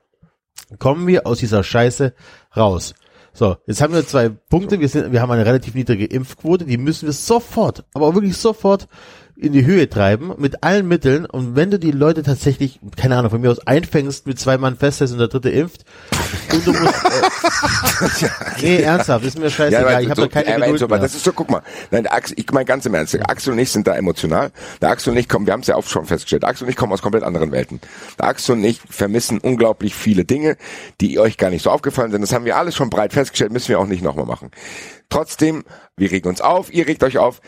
kommen 0.78 1.06
wir 1.06 1.26
aus 1.26 1.38
dieser 1.38 1.62
Scheiße 1.62 2.12
raus. 2.56 2.94
So, 3.32 3.56
jetzt 3.66 3.82
haben 3.82 3.92
wir 3.94 4.06
zwei 4.06 4.30
Punkte. 4.30 4.80
Wir 4.80 4.88
sind, 4.88 5.12
wir 5.12 5.20
haben 5.20 5.30
eine 5.30 5.44
relativ 5.44 5.74
niedrige 5.74 6.06
Impfquote, 6.06 6.64
die 6.64 6.78
müssen 6.78 7.06
wir 7.06 7.12
sofort, 7.12 7.84
aber 7.92 8.06
auch 8.06 8.14
wirklich 8.14 8.36
sofort 8.36 8.88
in 9.38 9.52
die 9.52 9.66
Höhe 9.66 9.88
treiben 9.88 10.32
mit 10.38 10.62
allen 10.62 10.88
Mitteln. 10.88 11.26
Und 11.26 11.56
wenn 11.56 11.70
du 11.70 11.78
die 11.78 11.90
Leute 11.90 12.22
tatsächlich, 12.22 12.80
keine 12.96 13.16
Ahnung, 13.16 13.30
von 13.30 13.40
mir 13.40 13.50
aus 13.50 13.66
einfängst, 13.66 14.26
mit 14.26 14.40
zwei 14.40 14.56
Mann 14.56 14.76
festhältst 14.76 15.12
und 15.12 15.18
der 15.18 15.28
dritte 15.28 15.50
impft, 15.50 15.84
und 16.52 16.66
du 16.66 16.72
musst, 16.72 17.04
äh, 17.04 18.28
nee, 18.62 18.76
ernsthaft, 18.78 19.24
ist 19.24 19.38
mir 19.38 19.50
scheißegal. 19.50 19.84
aber 19.84 20.02
ich 20.02 20.08
habe 20.08 20.20
so, 20.22 20.26
da 20.26 20.32
keine 20.32 20.54
aber 20.54 20.64
Geduld 20.64 20.80
so, 20.80 20.88
mehr. 20.88 20.98
das 20.98 21.14
ist 21.14 21.24
so, 21.24 21.32
guck 21.32 21.50
mal, 21.50 21.62
nein, 21.90 22.06
Axel, 22.06 22.38
ich 22.38 22.50
meine 22.50 22.64
ganz 22.64 22.86
im 22.86 22.94
Ernst, 22.94 23.14
Axel 23.28 23.52
und 23.52 23.58
ich 23.58 23.70
sind 23.70 23.86
da 23.86 23.94
emotional. 23.94 24.52
Der 24.80 24.90
Axel 24.90 25.12
und 25.12 25.18
ich 25.18 25.28
kommen, 25.28 25.46
wir 25.46 25.52
haben 25.52 25.60
es 25.60 25.66
ja 25.66 25.76
auch 25.76 25.84
schon 25.84 26.06
festgestellt, 26.06 26.44
Axel 26.44 26.64
und 26.64 26.70
ich 26.70 26.76
kommen 26.76 26.92
aus 26.92 27.02
komplett 27.02 27.22
anderen 27.22 27.52
Welten. 27.52 27.80
Der 28.18 28.28
Axel 28.28 28.56
und 28.56 28.64
ich 28.64 28.80
vermissen 28.88 29.38
unglaublich 29.38 29.94
viele 29.94 30.24
Dinge, 30.24 30.56
die 31.00 31.18
euch 31.18 31.36
gar 31.36 31.50
nicht 31.50 31.62
so 31.62 31.70
aufgefallen 31.70 32.10
sind. 32.10 32.22
Das 32.22 32.32
haben 32.32 32.46
wir 32.46 32.56
alles 32.56 32.74
schon 32.74 32.88
breit 32.88 33.12
festgestellt, 33.12 33.52
müssen 33.52 33.68
wir 33.68 33.78
auch 33.78 33.86
nicht 33.86 34.02
nochmal 34.02 34.26
machen. 34.26 34.50
Trotzdem, 35.08 35.64
wir 35.96 36.10
regen 36.10 36.28
uns 36.28 36.40
auf, 36.40 36.72
ihr 36.72 36.86
regt 36.86 37.04
euch 37.04 37.18
auf. 37.18 37.40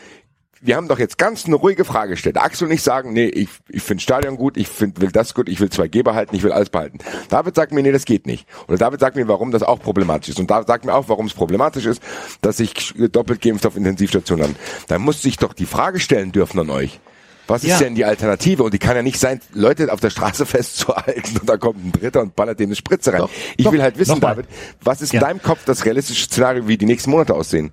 Wir 0.61 0.75
haben 0.75 0.87
doch 0.89 0.99
jetzt 0.99 1.17
ganz 1.17 1.45
eine 1.45 1.55
ruhige 1.55 1.85
Frage 1.85 2.11
gestellt. 2.11 2.37
Axel 2.37 2.67
und 2.67 2.73
ich 2.73 2.81
sagen, 2.83 3.13
nee, 3.13 3.27
ich, 3.27 3.47
ich 3.69 3.81
finde 3.81 4.01
Stadion 4.03 4.35
gut, 4.35 4.57
ich 4.57 4.67
find, 4.67 4.99
will 4.99 5.11
das 5.11 5.33
gut, 5.33 5.47
ich 5.47 5.59
will 5.61 5.69
2G 5.69 6.03
behalten, 6.03 6.35
ich 6.35 6.43
will 6.43 6.51
alles 6.51 6.69
behalten. 6.69 6.97
David 7.29 7.55
sagt 7.55 7.71
mir, 7.71 7.81
nee, 7.81 7.91
das 7.93 8.03
geht 8.05 8.27
nicht. 8.27 8.45
Oder 8.67 8.77
David 8.77 8.99
sagt 8.99 9.15
mir, 9.15 9.27
warum 9.27 9.51
das 9.51 9.63
auch 9.63 9.79
problematisch 9.79 10.29
ist. 10.29 10.39
Und 10.39 10.51
David 10.51 10.67
sagt 10.67 10.83
mir 10.85 10.93
auch, 10.93 11.07
warum 11.07 11.27
es 11.27 11.33
problematisch 11.33 11.85
ist, 11.85 12.01
dass 12.41 12.59
ich 12.59 12.93
doppelt 13.11 13.41
geimpft 13.41 13.65
auf 13.65 13.77
Intensivstation 13.77 14.39
lande. 14.39 14.55
Da 14.87 14.99
muss 14.99 15.21
sich 15.21 15.37
doch 15.37 15.53
die 15.53 15.65
Frage 15.65 15.99
stellen 15.99 16.31
dürfen 16.31 16.59
an 16.59 16.69
euch. 16.69 16.99
Was 17.47 17.63
ist 17.63 17.69
Ja. 17.71 17.79
denn 17.79 17.95
die 17.95 18.05
Alternative? 18.05 18.61
Und 18.63 18.73
die 18.75 18.79
kann 18.79 18.95
ja 18.95 19.01
nicht 19.01 19.19
sein, 19.19 19.39
Leute 19.53 19.91
auf 19.91 19.99
der 20.01 20.09
Straße 20.11 20.45
festzuhalten 20.45 21.37
und 21.39 21.49
da 21.49 21.57
kommt 21.57 21.83
ein 21.83 21.91
Dritter 21.93 22.21
und 22.21 22.35
ballert 22.35 22.59
denen 22.59 22.69
eine 22.69 22.75
Spritze 22.75 23.11
rein. 23.11 23.21
Doch, 23.21 23.29
ich 23.57 23.65
doch, 23.65 23.71
will 23.71 23.81
halt 23.81 23.97
wissen. 23.97 24.19
David, 24.19 24.45
was 24.83 25.01
ist 25.01 25.13
Ja. 25.13 25.21
in 25.21 25.25
deinem 25.25 25.41
Kopf 25.41 25.65
das 25.65 25.83
realistische 25.85 26.25
Szenario, 26.25 26.67
wie 26.67 26.77
die 26.77 26.85
nächsten 26.85 27.09
Monate 27.09 27.33
aussehen? 27.33 27.71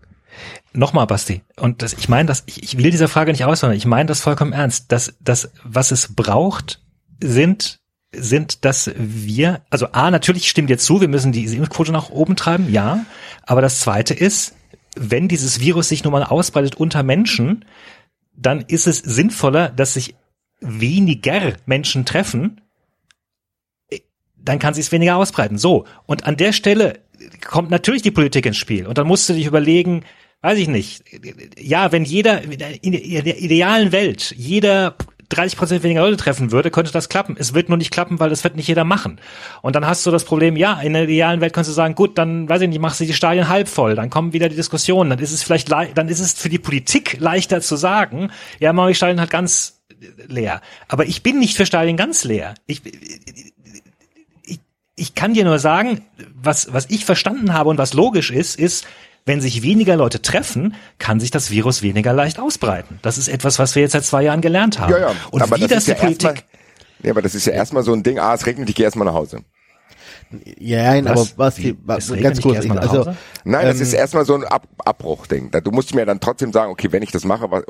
Nochmal, 0.72 1.06
Basti. 1.06 1.42
Und 1.56 1.82
das, 1.82 1.94
ich 1.94 2.08
meine 2.08 2.26
das, 2.26 2.44
ich, 2.46 2.62
ich 2.62 2.78
will 2.78 2.90
dieser 2.90 3.08
Frage 3.08 3.32
nicht 3.32 3.44
auswandern. 3.44 3.76
Ich 3.76 3.86
meine 3.86 4.06
das 4.06 4.20
vollkommen 4.20 4.52
ernst. 4.52 4.92
Das, 4.92 5.16
das, 5.20 5.50
was 5.64 5.90
es 5.90 6.14
braucht, 6.14 6.82
sind, 7.22 7.80
sind, 8.12 8.64
dass 8.64 8.90
wir, 8.96 9.62
also 9.70 9.88
A, 9.92 10.10
natürlich 10.10 10.48
stimmt 10.48 10.70
jetzt 10.70 10.84
zu, 10.84 11.00
wir 11.00 11.08
müssen 11.08 11.32
die 11.32 11.44
Impfquote 11.44 11.92
nach 11.92 12.10
oben 12.10 12.36
treiben, 12.36 12.70
ja. 12.70 13.04
Aber 13.42 13.60
das 13.60 13.80
zweite 13.80 14.14
ist, 14.14 14.54
wenn 14.96 15.28
dieses 15.28 15.60
Virus 15.60 15.88
sich 15.88 16.04
nun 16.04 16.12
mal 16.12 16.24
ausbreitet 16.24 16.76
unter 16.76 17.02
Menschen, 17.02 17.64
dann 18.34 18.60
ist 18.60 18.86
es 18.86 18.98
sinnvoller, 18.98 19.68
dass 19.68 19.94
sich 19.94 20.14
weniger 20.60 21.54
Menschen 21.66 22.04
treffen, 22.04 22.60
dann 24.36 24.58
kann 24.58 24.74
sich 24.74 24.86
es 24.86 24.92
weniger 24.92 25.16
ausbreiten. 25.16 25.58
So. 25.58 25.86
Und 26.06 26.24
an 26.24 26.36
der 26.36 26.52
Stelle 26.52 27.00
kommt 27.44 27.70
natürlich 27.70 28.02
die 28.02 28.10
Politik 28.10 28.46
ins 28.46 28.56
Spiel. 28.56 28.86
Und 28.86 28.98
dann 28.98 29.06
musst 29.06 29.28
du 29.28 29.34
dich 29.34 29.46
überlegen, 29.46 30.04
weiß 30.46 30.58
ich 30.58 30.68
nicht, 30.68 31.02
ja, 31.60 31.90
wenn 31.92 32.04
jeder, 32.04 32.42
in 32.42 32.58
der 32.92 33.38
idealen 33.38 33.90
Welt, 33.92 34.32
jeder 34.36 34.94
30 35.28 35.58
Prozent 35.58 35.82
weniger 35.82 36.02
Leute 36.02 36.16
treffen 36.16 36.52
würde, 36.52 36.70
könnte 36.70 36.92
das 36.92 37.08
klappen. 37.08 37.34
Es 37.36 37.52
wird 37.52 37.68
nur 37.68 37.76
nicht 37.78 37.90
klappen, 37.90 38.20
weil 38.20 38.30
das 38.30 38.44
wird 38.44 38.54
nicht 38.54 38.68
jeder 38.68 38.84
machen. 38.84 39.18
Und 39.60 39.74
dann 39.74 39.84
hast 39.84 40.06
du 40.06 40.12
das 40.12 40.24
Problem, 40.24 40.56
ja, 40.56 40.80
in 40.80 40.92
der 40.92 41.02
idealen 41.02 41.40
Welt 41.40 41.52
kannst 41.52 41.68
du 41.68 41.74
sagen, 41.74 41.96
gut, 41.96 42.16
dann 42.16 42.48
weiß 42.48 42.60
ich 42.62 42.68
nicht, 42.68 42.78
machst 42.80 43.00
du 43.00 43.04
die 43.06 43.12
Stadien 43.12 43.48
halb 43.48 43.66
voll, 43.66 43.96
dann 43.96 44.08
kommen 44.08 44.32
wieder 44.32 44.48
die 44.48 44.54
Diskussionen, 44.54 45.10
dann 45.10 45.18
ist 45.18 45.32
es 45.32 45.42
vielleicht, 45.42 45.68
lei- 45.68 45.90
dann 45.92 46.08
ist 46.08 46.20
es 46.20 46.34
für 46.34 46.48
die 46.48 46.60
Politik 46.60 47.16
leichter 47.18 47.60
zu 47.60 47.74
sagen, 47.74 48.30
ja, 48.60 48.72
mach 48.72 48.86
die 48.86 48.94
Stadien 48.94 49.18
halt 49.18 49.30
ganz 49.30 49.80
leer. 50.28 50.60
Aber 50.86 51.06
ich 51.06 51.24
bin 51.24 51.40
nicht 51.40 51.56
für 51.56 51.66
Stadien 51.66 51.96
ganz 51.96 52.22
leer. 52.22 52.54
Ich, 52.68 52.82
ich, 54.44 54.60
ich 54.94 55.14
kann 55.16 55.34
dir 55.34 55.44
nur 55.44 55.58
sagen, 55.58 56.02
was, 56.34 56.72
was 56.72 56.88
ich 56.88 57.04
verstanden 57.04 57.52
habe 57.52 57.68
und 57.70 57.78
was 57.78 57.94
logisch 57.94 58.30
ist, 58.30 58.58
ist, 58.60 58.86
wenn 59.26 59.40
sich 59.42 59.62
weniger 59.62 59.96
Leute 59.96 60.22
treffen, 60.22 60.74
kann 60.98 61.20
sich 61.20 61.30
das 61.30 61.50
Virus 61.50 61.82
weniger 61.82 62.12
leicht 62.14 62.38
ausbreiten. 62.40 62.98
Das 63.02 63.18
ist 63.18 63.28
etwas, 63.28 63.58
was 63.58 63.74
wir 63.74 63.82
jetzt 63.82 63.92
seit 63.92 64.04
zwei 64.04 64.22
Jahren 64.22 64.40
gelernt 64.40 64.78
haben. 64.78 64.92
Ja, 64.92 64.98
ja. 64.98 65.12
Und 65.30 65.42
aber 65.42 65.56
wie 65.56 65.60
das, 65.62 65.70
das, 65.70 65.78
ist 65.78 65.86
die 65.88 65.90
ja 65.90 65.96
Politik, 65.98 66.28
erstmal, 66.28 66.44
ja, 67.02 67.10
aber 67.10 67.22
das 67.22 67.34
ist 67.34 67.46
ja 67.46 67.52
erstmal 67.52 67.82
so 67.82 67.92
ein 67.92 68.02
Ding, 68.02 68.18
ah, 68.18 68.32
es 68.34 68.46
regnet, 68.46 68.68
ich 68.70 68.74
gehe 68.74 68.84
erstmal 68.84 69.04
nach 69.06 69.14
Hause. 69.14 69.40
Ja, 70.58 70.82
nein, 70.92 71.06
aber 71.06 71.20
Was? 71.20 71.38
was, 71.38 71.58
Wie? 71.58 71.76
was 71.84 72.08
ganz 72.08 72.38
ich 72.38 72.44
kurz, 72.44 72.64
nach 72.64 72.76
also, 72.78 72.98
Hause? 72.98 73.16
Nein, 73.44 73.66
das 73.66 73.76
Ähm, 73.76 73.82
ist 73.82 73.92
erstmal 73.92 74.24
so 74.24 74.34
ein 74.34 74.44
Ab 74.44 74.66
Abbruchding. 74.84 75.50
Da- 75.52 75.60
Du 75.60 75.70
musst 75.70 75.94
mir 75.94 76.04
dann 76.04 76.18
trotzdem 76.18 76.52
sagen, 76.52 76.72
okay, 76.72 76.90
wenn 76.90 77.02
ich 77.02 77.12
das 77.12 77.24
mache, 77.24 77.48
was, 77.50 77.62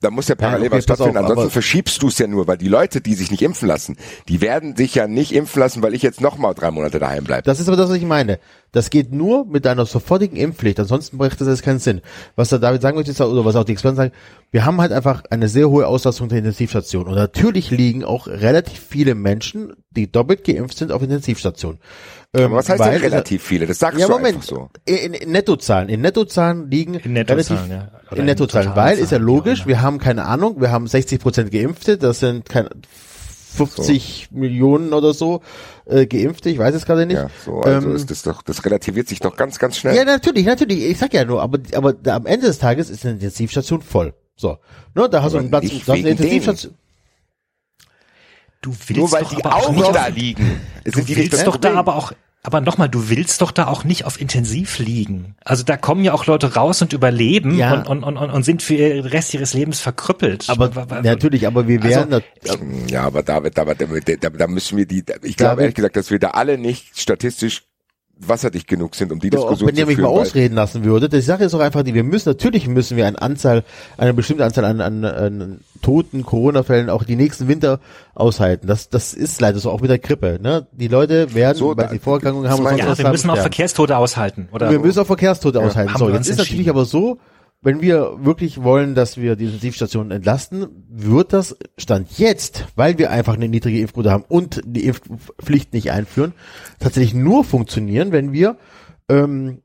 da 0.00 0.10
muss 0.10 0.28
ja 0.28 0.34
parallel 0.34 0.68
okay, 0.68 0.78
was 0.78 0.86
pass 0.86 0.96
stattfinden. 0.98 1.18
auf, 1.18 1.30
Ansonsten 1.30 1.50
verschiebst 1.50 2.02
du 2.02 2.08
es 2.08 2.18
ja 2.18 2.26
nur, 2.26 2.46
weil 2.46 2.58
die 2.58 2.68
Leute, 2.68 3.00
die 3.00 3.14
sich 3.14 3.30
nicht 3.30 3.42
impfen 3.42 3.66
lassen, 3.66 3.96
die 4.28 4.40
werden 4.40 4.76
sich 4.76 4.94
ja 4.94 5.06
nicht 5.06 5.32
impfen 5.32 5.60
lassen, 5.60 5.82
weil 5.82 5.94
ich 5.94 6.02
jetzt 6.02 6.20
noch 6.20 6.36
mal 6.36 6.54
drei 6.54 6.70
Monate 6.70 6.98
daheim 6.98 7.24
bleibe. 7.24 7.42
Das 7.42 7.60
ist 7.60 7.68
aber 7.68 7.76
das, 7.76 7.88
was 7.88 7.96
ich 7.96 8.04
meine. 8.04 8.38
Das 8.72 8.90
geht 8.90 9.12
nur 9.12 9.46
mit 9.46 9.66
einer 9.66 9.86
sofortigen 9.86 10.36
Impfpflicht. 10.36 10.78
Ansonsten 10.78 11.16
bräuchte 11.16 11.44
das 11.44 11.48
jetzt 11.48 11.64
keinen 11.64 11.78
Sinn. 11.78 12.02
Was 12.34 12.50
der 12.50 12.58
David 12.58 12.82
sagen 12.82 12.96
möchte, 12.96 13.10
ist, 13.10 13.20
oder 13.20 13.44
was 13.44 13.56
auch 13.56 13.64
die 13.64 13.72
Experten 13.72 13.96
sagen, 13.96 14.12
wir 14.50 14.66
haben 14.66 14.80
halt 14.80 14.92
einfach 14.92 15.24
eine 15.30 15.48
sehr 15.48 15.70
hohe 15.70 15.86
Auslastung 15.86 16.28
der 16.28 16.38
Intensivstation. 16.38 17.06
Und 17.06 17.14
natürlich 17.14 17.70
liegen 17.70 18.04
auch 18.04 18.26
relativ 18.26 18.78
viele 18.78 19.14
Menschen, 19.14 19.72
die 19.90 20.12
doppelt 20.12 20.44
geimpft 20.44 20.76
sind, 20.76 20.92
auf 20.92 21.02
Intensivstationen. 21.02 21.80
Ähm, 22.36 22.44
Aber 22.46 22.56
was 22.56 22.68
heißt 22.68 22.80
weil- 22.80 22.92
denn 23.00 23.10
relativ 23.10 23.42
viele? 23.42 23.66
Das 23.66 23.78
sagst 23.78 23.98
Ja, 23.98 24.06
du 24.06 24.12
Moment. 24.12 24.36
einfach 24.36 24.48
so. 24.48 24.68
In, 24.84 25.14
in 25.14 25.30
Nettozahlen. 25.32 25.88
In 25.88 26.00
Nettozahlen 26.00 26.70
liegen 26.70 26.94
In 26.94 27.12
Nettozahlen, 27.14 27.70
relativ, 27.70 27.92
ja. 27.92 28.00
Oder 28.10 28.20
in 28.20 28.26
Nettozahlen, 28.26 28.72
weil 28.76 28.98
ist 28.98 29.12
ja 29.12 29.18
logisch, 29.18 29.60
immer. 29.60 29.68
wir 29.68 29.82
haben 29.82 29.98
keine 29.98 30.24
Ahnung, 30.26 30.60
wir 30.60 30.70
haben 30.70 30.86
60 30.86 31.20
Prozent 31.20 31.50
Geimpfte, 31.50 31.98
das 31.98 32.20
sind 32.20 32.48
keine 32.48 32.70
50 33.56 34.28
Millionen 34.32 34.92
oder 34.92 35.14
so 35.14 35.40
äh, 35.86 36.06
Geimpfte, 36.06 36.50
ich 36.50 36.58
weiß 36.58 36.74
es 36.74 36.84
gerade 36.84 37.06
nicht. 37.06 37.16
Ja, 37.16 37.28
so, 37.44 37.60
also 37.62 37.88
Ähm, 37.88 37.96
ist 37.96 38.10
das 38.10 38.22
doch, 38.22 38.42
das 38.42 38.64
relativiert 38.64 39.08
sich 39.08 39.20
doch 39.20 39.34
ganz, 39.36 39.58
ganz 39.58 39.78
schnell. 39.78 39.96
ja, 39.96 40.04
natürlich, 40.04 40.44
natürlich. 40.44 40.84
Ich 40.84 40.98
sag 40.98 41.14
ja 41.14 41.24
nur, 41.24 41.40
aber, 41.42 41.58
aber 41.74 41.92
da, 41.94 42.16
am 42.16 42.26
Ende 42.26 42.46
des 42.48 42.58
Tages 42.58 42.90
ist 42.90 43.04
eine 43.04 43.14
Intensivstation 43.14 43.80
voll. 43.80 44.12
So. 44.36 44.58
Ne, 44.94 45.08
da 45.08 45.22
hast 45.22 45.32
du 45.32 45.38
Aber 45.38 45.42
einen 45.44 45.50
Platz, 45.50 45.68
du 45.70 45.78
hast 45.80 45.88
eine 45.90 46.10
Intensivstation. 46.10 46.74
du 48.60 48.70
willst 48.72 48.90
Nur 48.96 49.12
weil 49.12 49.22
doch 49.22 49.30
die 49.34 49.44
aber 49.44 49.54
auch 49.56 49.68
auch 49.68 49.72
nicht 49.72 49.94
da 49.94 50.06
liegen. 50.08 50.60
Du 50.84 50.90
sind 50.92 51.08
die 51.08 51.16
nicht 51.16 51.32
willst 51.32 51.46
doch 51.46 51.56
da 51.56 51.72
aber 51.74 51.96
auch, 51.96 52.12
aber 52.46 52.60
nochmal, 52.60 52.88
du 52.88 53.08
willst 53.10 53.40
doch 53.42 53.50
da 53.50 53.66
auch 53.66 53.82
nicht 53.82 54.04
auf 54.04 54.20
Intensiv 54.20 54.78
liegen. 54.78 55.34
Also 55.44 55.64
da 55.64 55.76
kommen 55.76 56.04
ja 56.04 56.12
auch 56.12 56.26
Leute 56.26 56.54
raus 56.54 56.80
und 56.80 56.92
überleben 56.92 57.58
Ja. 57.58 57.74
und, 57.82 58.04
und, 58.04 58.16
und, 58.16 58.30
und 58.30 58.42
sind 58.44 58.62
für 58.62 58.76
den 58.76 59.04
Rest 59.04 59.34
ihres 59.34 59.52
Lebens 59.52 59.80
verkrüppelt. 59.80 60.48
Aber 60.48 60.70
natürlich, 61.02 61.46
aber 61.48 61.66
wir 61.66 61.82
Also, 61.82 61.96
wären 61.96 62.10
da, 62.10 62.20
Ja, 62.88 63.02
aber 63.02 63.24
David, 63.24 63.58
da, 63.58 63.64
da, 63.64 63.74
da, 63.74 64.30
da 64.30 64.46
müssen 64.46 64.78
wir 64.78 64.86
die, 64.86 64.98
ich 65.22 65.36
glaube 65.36 65.56
David- 65.56 65.60
ehrlich 65.62 65.74
gesagt, 65.74 65.96
dass 65.96 66.10
wir 66.10 66.20
da 66.20 66.30
alle 66.30 66.56
nicht 66.56 66.98
statistisch 66.98 67.64
wasserdicht 68.18 68.66
genug 68.66 68.94
sind, 68.94 69.12
um 69.12 69.18
die 69.20 69.28
Doch, 69.30 69.40
Diskussion 69.40 69.68
wenn 69.68 69.76
ihr 69.76 69.82
zu 69.82 69.86
mich 69.88 69.96
führen. 69.96 70.10
mal 70.12 70.20
ausreden 70.20 70.54
lassen 70.54 70.84
würde, 70.84 71.08
die 71.08 71.20
Sache 71.20 71.44
ist 71.44 71.52
doch 71.52 71.60
einfach 71.60 71.82
die, 71.82 71.92
wir 71.92 72.02
müssen, 72.02 72.30
natürlich 72.30 72.66
müssen 72.66 72.96
wir 72.96 73.06
eine 73.06 73.20
Anzahl, 73.20 73.62
eine 73.98 74.14
bestimmte 74.14 74.44
Anzahl 74.44 74.64
an, 74.64 74.80
an, 74.80 75.04
an 75.04 75.60
toten 75.82 76.24
Corona-Fällen 76.24 76.88
auch 76.88 77.04
die 77.04 77.16
nächsten 77.16 77.46
Winter 77.46 77.78
aushalten. 78.14 78.66
Das, 78.66 78.88
das 78.88 79.12
ist 79.12 79.40
leider 79.40 79.58
so, 79.58 79.70
auch 79.70 79.80
mit 79.82 79.90
der 79.90 79.98
Grippe, 79.98 80.38
ne? 80.42 80.66
Die 80.72 80.88
Leute 80.88 81.34
werden, 81.34 81.58
So, 81.58 81.76
weil 81.76 81.84
da- 81.86 81.88
sie 81.90 81.98
Vorerkrankungen 81.98 82.48
haben, 82.50 82.64
ja, 82.78 82.96
wir 82.98 83.10
müssen 83.10 83.28
haben, 83.30 83.36
auch. 83.38 83.42
Verkehrstote 83.42 83.96
aushalten. 83.98 84.48
Oder 84.52 84.70
wir 84.70 84.78
müssen 84.78 85.00
auch 85.00 85.06
Verkehrstote 85.06 85.60
aushalten. 85.60 85.92
haben 85.92 85.98
So, 85.98 86.08
jetzt 86.10 86.28
ist 86.28 86.38
natürlich 86.38 86.70
aber 86.70 86.86
so, 86.86 87.18
wenn 87.62 87.80
wir 87.80 88.24
wirklich 88.24 88.62
wollen, 88.62 88.94
dass 88.94 89.16
wir 89.16 89.34
die 89.36 89.46
Intensivstationen 89.46 90.12
entlasten, 90.12 90.68
wird 90.88 91.32
das 91.32 91.56
Stand 91.78 92.18
jetzt, 92.18 92.66
weil 92.76 92.98
wir 92.98 93.10
einfach 93.10 93.34
eine 93.34 93.48
niedrige 93.48 93.80
Impfquote 93.80 94.10
haben 94.10 94.24
und 94.28 94.60
die 94.64 94.84
Impfpflicht 94.86 95.72
nicht 95.72 95.90
einführen, 95.90 96.32
tatsächlich 96.78 97.14
nur 97.14 97.44
funktionieren, 97.44 98.12
wenn 98.12 98.32
wir 98.32 98.56
ähm, 99.08 99.62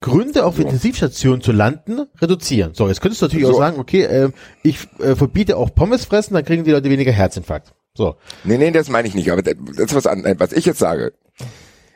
Gründe 0.00 0.44
auf 0.44 0.58
Intensivstationen 0.58 1.40
zu 1.42 1.52
landen 1.52 2.06
reduzieren. 2.20 2.74
So, 2.74 2.88
jetzt 2.88 3.00
könntest 3.00 3.22
du 3.22 3.26
natürlich 3.26 3.46
auch 3.46 3.52
So. 3.52 3.58
sagen, 3.58 3.78
okay, 3.78 4.02
äh, 4.02 4.30
ich 4.62 4.88
äh, 4.98 5.14
verbiete 5.14 5.56
auch 5.56 5.74
Pommes 5.74 6.04
fressen, 6.04 6.34
dann 6.34 6.44
kriegen 6.44 6.64
die 6.64 6.72
Leute 6.72 6.90
weniger 6.90 7.12
Herzinfarkt. 7.12 7.72
So, 7.94 8.16
Nee, 8.44 8.58
nee, 8.58 8.70
das 8.70 8.88
meine 8.88 9.06
ich 9.06 9.14
nicht. 9.14 9.30
Aber 9.30 9.42
das 9.42 9.54
ist 9.76 9.94
was 9.94 10.06
an, 10.06 10.24
was 10.38 10.52
ich 10.52 10.64
jetzt 10.64 10.78
sage, 10.78 11.12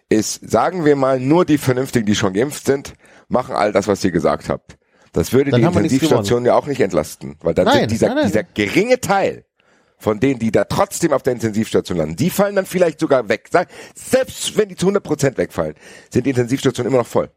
ist, 0.09 0.49
sagen 0.49 0.85
wir 0.85 0.95
mal, 0.95 1.19
nur 1.19 1.45
die 1.45 1.59
Vernünftigen, 1.59 2.07
die 2.07 2.15
schon 2.15 2.33
geimpft 2.33 2.65
sind, 2.67 2.95
machen 3.29 3.57
all 3.57 3.73
das, 3.73 3.89
was 3.89 4.05
ihr 4.05 4.13
gesagt 4.13 4.49
habt. 4.49 4.77
Das 5.17 5.33
würde 5.33 5.51
Dann 5.51 5.61
die 5.61 5.67
Intensivstation 5.67 6.45
ja 6.45 6.55
auch 6.55 6.67
nicht 6.67 6.81
entlasten. 6.81 7.37
Weil 7.41 7.55
dann 7.55 7.65
Nein, 7.65 7.81
sind 7.81 7.91
dieser, 7.91 8.09
nein, 8.09 8.17
nein. 8.17 8.27
dieser 8.27 8.43
geringe 8.45 9.01
Teil 9.01 9.45
von 9.99 10.21
denen, 10.21 10.39
die 10.39 10.51
da 10.53 10.65
trotzdem 10.65 11.13
auf 11.13 11.23
der 11.23 11.33
Intensivstation 11.33 11.97
landen, 11.99 12.17
die 12.17 12.29
fallen 12.31 12.55
dann 12.55 12.67
vielleicht 12.67 13.01
sogar 13.01 13.29
weg. 13.29 13.49
Selbst 13.95 14.57
wenn 14.57 14.69
die 14.69 14.77
zu 14.77 14.87
100 14.87 15.03
Prozent 15.03 15.39
wegfallen, 15.39 15.75
sind 16.11 16.27
die 16.27 16.31
Intensivstationen 16.31 16.93
immer 16.93 16.99
noch 17.03 17.07
voll. 17.09 17.31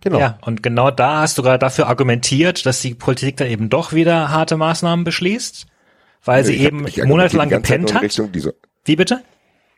genau. 0.00 0.20
Ja, 0.20 0.38
und 0.46 0.62
genau 0.62 0.92
da 0.92 1.22
hast 1.22 1.36
du 1.38 1.42
gerade 1.42 1.58
dafür 1.58 1.88
argumentiert, 1.88 2.64
dass 2.66 2.80
die 2.80 2.94
Politik 2.94 3.36
da 3.36 3.46
eben 3.46 3.68
doch 3.68 3.92
wieder 3.92 4.30
harte 4.30 4.56
Maßnahmen 4.56 5.04
beschließt, 5.04 5.66
weil 6.24 6.44
sie 6.44 6.54
Ich 6.54 6.66
hab- 6.66 6.96
eben 6.96 7.08
monatelang 7.08 7.48
gepennt 7.48 7.92
hat. 7.92 8.02
Richtung 8.02 8.30
dieser- 8.30 8.52
Wie 8.84 8.94
bitte? 8.94 9.22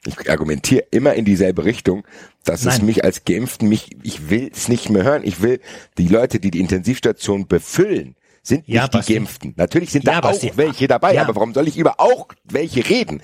Ich 0.06 0.30
argumentiere 0.30 0.84
immer 0.90 1.14
in 1.14 1.24
dieselbe 1.24 1.64
Richtung, 1.64 2.06
dass 2.44 2.60
es 2.64 2.78
Nein. 2.78 2.86
mich 2.86 3.04
als 3.04 3.24
Geimpften 3.24 3.68
mich, 3.68 3.90
ich 4.02 4.30
will 4.30 4.50
es 4.52 4.68
nicht 4.68 4.88
mehr 4.88 5.04
hören. 5.04 5.22
Ich 5.24 5.42
will 5.42 5.60
die 5.98 6.08
Leute, 6.08 6.40
die 6.40 6.50
die 6.50 6.60
Intensivstation 6.60 7.46
befüllen, 7.46 8.16
sind 8.42 8.66
Ja, 8.66 8.88
nicht 8.92 9.08
die. 9.08 9.14
Geimpften. 9.14 9.52
Natürlich 9.56 9.90
sind 9.90 10.06
Ja, 10.06 10.20
da 10.20 10.30
auch 10.30 10.42
welche 10.56 10.88
dabei, 10.88 11.14
Ja. 11.14 11.22
aber 11.22 11.36
warum 11.36 11.52
soll 11.52 11.68
ich 11.68 11.76
über 11.76 12.00
auch 12.00 12.28
welche 12.44 12.88
reden? 12.88 13.22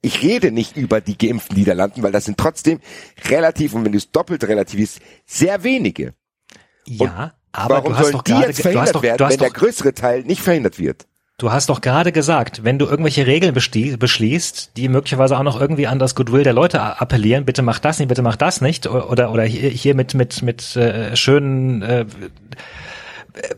Ich 0.00 0.22
rede 0.22 0.50
nicht 0.52 0.76
über 0.76 1.00
die 1.00 1.18
Geimpften, 1.18 1.56
die 1.56 1.64
da 1.64 1.72
landen, 1.72 2.02
weil 2.02 2.12
das 2.12 2.24
sind 2.24 2.38
trotzdem 2.38 2.80
relativ, 3.28 3.74
und 3.74 3.84
wenn 3.84 3.92
du 3.92 3.98
es 3.98 4.10
doppelt 4.10 4.44
relativierst, 4.44 5.00
sehr 5.26 5.64
wenige. 5.64 6.14
Ja, 6.86 7.34
aber 7.52 7.76
warum 7.84 7.94
sollen 7.94 8.20
die 8.26 8.32
jetzt 8.32 8.62
verhindert 8.62 8.94
doch, 8.94 9.02
werden, 9.02 9.28
wenn 9.28 9.38
der 9.38 9.48
doch, 9.48 9.54
größere 9.56 9.94
Teil 9.94 10.22
nicht 10.22 10.40
verhindert 10.40 10.78
wird? 10.78 11.07
Du 11.38 11.52
hast 11.52 11.68
doch 11.68 11.80
gerade 11.80 12.12
gesagt, 12.12 12.64
wenn 12.64 12.78
du 12.78 12.86
irgendwelche 12.86 13.26
Regeln 13.26 13.54
beschließt, 13.54 14.76
die 14.76 14.88
möglicherweise 14.88 15.38
auch 15.38 15.44
noch 15.44 15.60
irgendwie 15.60 15.86
an 15.86 15.98
das 15.98 16.14
Goodwill 16.14 16.42
der 16.42 16.52
Leute 16.52 16.82
appellieren, 16.82 17.44
bitte 17.44 17.62
mach 17.62 17.78
das 17.78 17.98
nicht, 17.98 18.08
bitte 18.08 18.22
mach 18.22 18.36
das 18.36 18.60
nicht, 18.60 18.86
oder 18.86 19.32
oder 19.32 19.44
hier, 19.44 19.70
hier 19.70 19.94
mit 19.94 20.14
mit 20.14 20.42
mit 20.42 20.76
äh, 20.76 21.16
schönen 21.16 21.82
äh, 21.82 22.00
äh, 22.00 23.54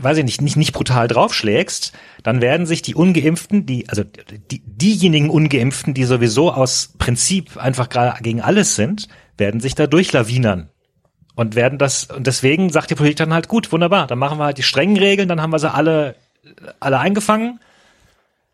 weiß 0.00 0.18
ich 0.18 0.24
nicht, 0.24 0.40
nicht, 0.40 0.56
nicht 0.56 0.72
brutal 0.72 1.08
draufschlägst, 1.08 1.92
dann 2.22 2.40
werden 2.40 2.66
sich 2.66 2.82
die 2.82 2.94
Ungeimpften, 2.94 3.66
die, 3.66 3.88
also 3.88 4.02
die, 4.02 4.62
diejenigen 4.64 5.30
Ungeimpften, 5.30 5.94
die 5.94 6.04
sowieso 6.04 6.52
aus 6.52 6.94
Prinzip 6.98 7.56
einfach 7.56 7.88
gerade 7.88 8.22
gegen 8.22 8.40
alles 8.40 8.76
sind, 8.76 9.08
werden 9.36 9.60
sich 9.60 9.74
da 9.74 9.86
durchlawinern. 9.86 10.70
Und 11.34 11.54
werden 11.54 11.78
das, 11.78 12.06
und 12.06 12.26
deswegen 12.26 12.70
sagt 12.70 12.90
die 12.90 12.96
Politik 12.96 13.18
dann 13.18 13.32
halt, 13.32 13.46
gut, 13.46 13.70
wunderbar, 13.70 14.08
dann 14.08 14.18
machen 14.18 14.38
wir 14.38 14.46
halt 14.46 14.58
die 14.58 14.64
strengen 14.64 14.96
Regeln, 14.96 15.28
dann 15.28 15.40
haben 15.40 15.52
wir 15.52 15.60
sie 15.60 15.72
alle, 15.72 16.16
alle 16.80 16.98
eingefangen. 16.98 17.60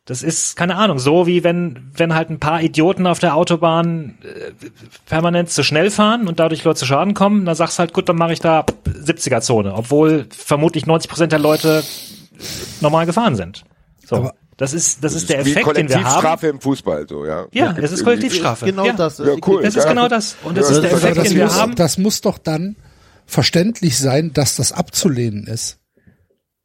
Das 0.06 0.22
ist, 0.22 0.54
keine 0.56 0.76
Ahnung, 0.76 0.98
so 0.98 1.26
wie 1.26 1.44
wenn, 1.44 1.90
wenn 1.96 2.14
halt 2.14 2.28
ein 2.28 2.38
paar 2.38 2.60
Idioten 2.60 3.06
auf 3.06 3.20
der 3.20 3.34
Autobahn 3.34 4.18
äh, 4.22 4.52
permanent 5.06 5.48
zu 5.48 5.62
schnell 5.62 5.90
fahren 5.90 6.28
und 6.28 6.38
dadurch 6.38 6.62
Leute 6.62 6.80
zu 6.80 6.84
Schaden 6.86 7.14
kommen, 7.14 7.46
dann 7.46 7.54
sagst 7.54 7.78
du 7.78 7.80
halt, 7.80 7.94
gut, 7.94 8.06
dann 8.10 8.16
mache 8.16 8.34
ich 8.34 8.40
da 8.40 8.66
70er-Zone, 8.86 9.72
obwohl 9.74 10.26
vermutlich 10.30 10.84
90 10.84 11.08
Prozent 11.10 11.32
der 11.32 11.38
Leute 11.38 11.82
normal 12.82 13.06
gefahren 13.06 13.34
sind. 13.36 13.64
So. 14.06 14.16
Aber- 14.16 14.34
das 14.56 14.72
ist, 14.72 15.02
das, 15.02 15.14
ist 15.14 15.28
der 15.30 15.40
Effekt, 15.40 15.66
den 15.76 15.88
wir 15.88 15.96
haben. 15.96 16.04
Kollektivstrafe 16.04 16.46
im 16.46 16.60
Fußball, 16.60 17.08
so, 17.08 17.26
ja. 17.26 17.46
Ja, 17.50 17.74
es 17.76 17.90
ist 17.90 18.04
Kollektivstrafe. 18.04 18.66
Genau 18.66 18.86
ja. 18.86 18.92
das. 18.92 19.18
Ja, 19.18 19.34
cool. 19.46 19.62
Das 19.62 19.74
ist 19.74 19.82
Ja. 19.82 19.88
genau 19.88 20.06
das. 20.06 20.36
Und 20.44 20.56
das 20.56 20.68
Ja, 20.70 20.76
ist 20.76 20.82
der 20.82 20.92
Effekt, 20.92 21.26
den 21.26 21.34
wir 21.34 21.44
muss, 21.46 21.58
haben. 21.58 21.74
das 21.74 21.98
muss 21.98 22.20
doch 22.20 22.38
dann 22.38 22.76
verständlich 23.26 23.98
sein, 23.98 24.32
dass 24.32 24.54
das 24.54 24.70
abzulehnen 24.70 25.48
ist. 25.48 25.78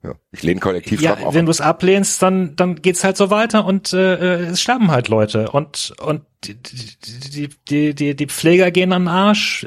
Ja. 0.02 0.14
Ich 0.32 0.44
lehne 0.44 0.60
Ja, 0.60 0.64
Kollektivstrafen 0.64 1.26
auch 1.26 1.34
wenn 1.34 1.42
ab. 1.42 1.46
du 1.48 1.52
es 1.52 1.62
ablehnst, 1.62 2.22
dann 2.22 2.56
dann 2.56 2.82
geht's 2.82 3.04
halt 3.04 3.18
so 3.18 3.30
weiter 3.32 3.66
und 3.66 3.92
äh, 3.92 4.16
äh, 4.16 4.46
es 4.46 4.62
sterben 4.62 4.92
halt 4.92 5.10
Leute 5.10 5.50
und 5.52 5.94
und 6.00 6.22
die 6.46 6.56
die 6.56 7.50
die 7.70 7.94
die, 7.96 8.16
die 8.16 8.28
Pfleger 8.28 8.72
gehen 8.72 8.94
an 8.94 9.04
den 9.04 9.08
Arsch 9.10 9.66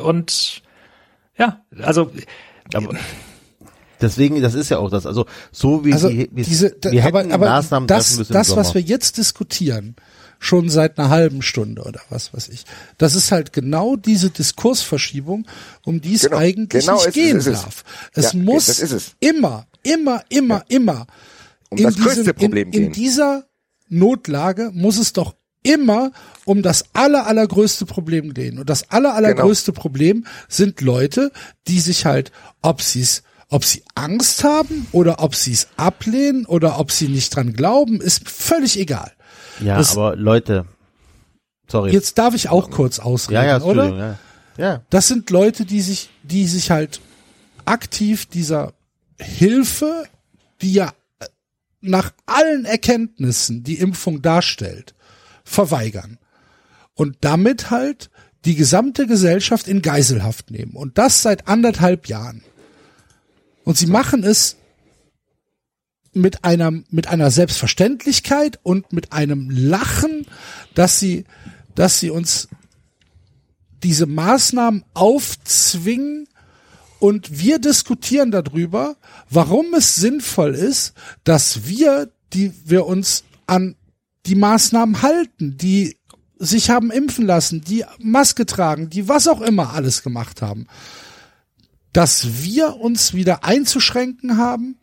und 0.00 0.62
ja, 1.36 1.62
also 1.80 2.10
Aber 2.74 2.96
deswegen, 4.00 4.42
das 4.42 4.54
ist 4.54 4.68
ja 4.68 4.78
auch 4.78 4.90
das. 4.90 5.06
Also 5.06 5.26
so 5.52 5.84
wie 5.84 5.92
Also 5.92 6.08
die, 6.08 6.28
wie- 6.32 6.42
diese, 6.42 6.70
da, 6.72 6.90
wir 6.90 7.04
aber, 7.04 7.20
hätten 7.20 7.32
aber 7.32 7.46
Maßnahmen 7.46 7.86
das, 7.86 8.16
müssen 8.18 8.32
das 8.32 8.56
was 8.56 8.74
wir 8.74 8.80
jetzt 8.80 9.16
diskutieren, 9.16 9.94
schon 10.40 10.68
seit 10.68 10.98
einer 10.98 11.08
halben 11.08 11.42
Stunde 11.42 11.82
oder 11.82 12.00
was 12.10 12.32
weiß 12.34 12.48
ich, 12.48 12.64
das 12.96 13.14
ist 13.14 13.30
halt 13.32 13.52
genau 13.52 13.94
diese 13.96 14.30
Diskursverschiebung, 14.30 15.46
um 15.84 16.00
die 16.00 16.14
es 16.14 16.22
Genau, 16.22 16.36
eigentlich 16.38 16.84
genau 16.84 16.94
nicht 16.96 17.06
ist 17.06 17.08
es, 17.08 17.14
gehen 17.14 17.36
ist 17.38 17.46
es. 17.46 17.62
darf. 17.62 17.84
Es 18.14 18.32
Ja, 18.32 18.38
muss 18.40 18.68
es. 18.68 19.12
immer, 19.20 19.66
immer, 19.82 20.22
immer, 20.28 20.64
immer 20.68 21.06
um 21.70 21.82
das 21.82 21.96
größte 21.96 22.20
diesem- 22.20 22.34
Problem 22.36 22.68
in, 22.68 22.74
in 22.74 22.82
gehen. 22.84 22.92
dieser 22.92 23.44
Notlage 23.88 24.70
muss 24.74 24.98
es 24.98 25.12
doch 25.12 25.34
immer 25.62 26.12
um 26.44 26.62
das 26.62 26.84
aller, 26.94 27.26
allergrößte 27.26 27.84
Problem 27.86 28.32
gehen. 28.32 28.58
Und 28.58 28.70
das 28.70 28.90
aller, 28.90 29.08
Genau. 29.10 29.16
allergrößte 29.16 29.72
Problem 29.72 30.24
sind 30.48 30.80
Leute, 30.80 31.32
die 31.66 31.80
sich 31.80 32.04
halt, 32.06 32.32
ob 32.62 32.80
sie 32.82 33.00
es 33.02 33.22
ob 33.50 33.64
sie 33.64 33.82
Angst 33.94 34.44
haben 34.44 34.86
oder 34.92 35.22
ob 35.22 35.34
sie 35.34 35.52
es 35.52 35.68
ablehnen 35.78 36.44
oder 36.44 36.78
ob 36.78 36.92
sie 36.92 37.08
nicht 37.08 37.34
dran 37.34 37.54
glauben, 37.54 37.98
ist 38.02 38.28
völlig 38.28 38.78
egal. 38.78 39.10
Ja, 39.58 39.78
Das- 39.78 39.92
aber 39.96 40.16
Leute, 40.16 40.66
sorry. 41.66 41.92
Jetzt 41.92 42.18
darf 42.18 42.34
ich 42.34 42.50
auch 42.50 42.70
kurz 42.70 42.98
ausreden, 42.98 43.36
ja, 43.36 43.44
ja, 43.46 43.62
oder? 43.62 43.84
Entschuldigung, 43.84 43.98
ja. 43.98 44.18
Ja, 44.58 44.82
Das 44.90 45.08
sind 45.08 45.30
Leute, 45.30 45.64
die 45.64 45.80
sich, 45.80 46.10
die 46.24 46.46
sich 46.46 46.70
halt 46.70 47.00
aktiv 47.64 48.26
dieser 48.26 48.74
Hilfe, 49.20 50.04
die 50.60 50.72
ja 50.72 50.92
äh, 51.18 51.26
nach 51.80 52.12
allen 52.26 52.64
Erkenntnissen 52.64 53.62
die 53.62 53.78
Impfung 53.78 54.22
darstellt, 54.22 54.94
verweigern. 55.44 56.18
Und 56.94 57.18
damit 57.20 57.70
halt 57.70 58.10
die 58.44 58.54
gesamte 58.54 59.06
Gesellschaft 59.06 59.68
in 59.68 59.82
Geiselhaft 59.82 60.50
nehmen. 60.50 60.72
Und 60.72 60.98
das 60.98 61.22
seit 61.22 61.48
anderthalb 61.48 62.06
Jahren. 62.08 62.42
Und 63.64 63.76
sie 63.76 63.86
machen 63.86 64.24
es 64.24 64.56
mit 66.12 66.44
einer, 66.44 66.70
mit 66.90 67.08
einer 67.08 67.30
Selbstverständlichkeit 67.30 68.58
und 68.62 68.92
mit 68.92 69.12
einem 69.12 69.50
Lachen, 69.50 70.26
dass 70.74 70.98
sie, 70.98 71.24
dass 71.74 72.00
sie 72.00 72.10
uns 72.10 72.48
diese 73.82 74.06
Maßnahmen 74.06 74.84
aufzwingen 74.94 76.28
und 76.98 77.38
wir 77.38 77.58
diskutieren 77.58 78.30
darüber, 78.30 78.96
warum 79.30 79.74
es 79.74 79.96
sinnvoll 79.96 80.54
ist, 80.54 80.94
dass 81.24 81.66
wir, 81.66 82.10
die 82.32 82.52
wir 82.64 82.86
uns 82.86 83.24
an 83.46 83.76
die 84.26 84.34
Maßnahmen 84.34 85.02
halten, 85.02 85.56
die 85.56 85.96
sich 86.38 86.70
haben 86.70 86.90
impfen 86.90 87.26
lassen, 87.26 87.62
die 87.62 87.84
Maske 87.98 88.46
tragen, 88.46 88.90
die 88.90 89.08
was 89.08 89.28
auch 89.28 89.40
immer 89.40 89.72
alles 89.74 90.02
gemacht 90.02 90.42
haben, 90.42 90.66
dass 91.92 92.42
wir 92.42 92.76
uns 92.76 93.14
wieder 93.14 93.44
einzuschränken 93.44 94.36
haben, 94.36 94.78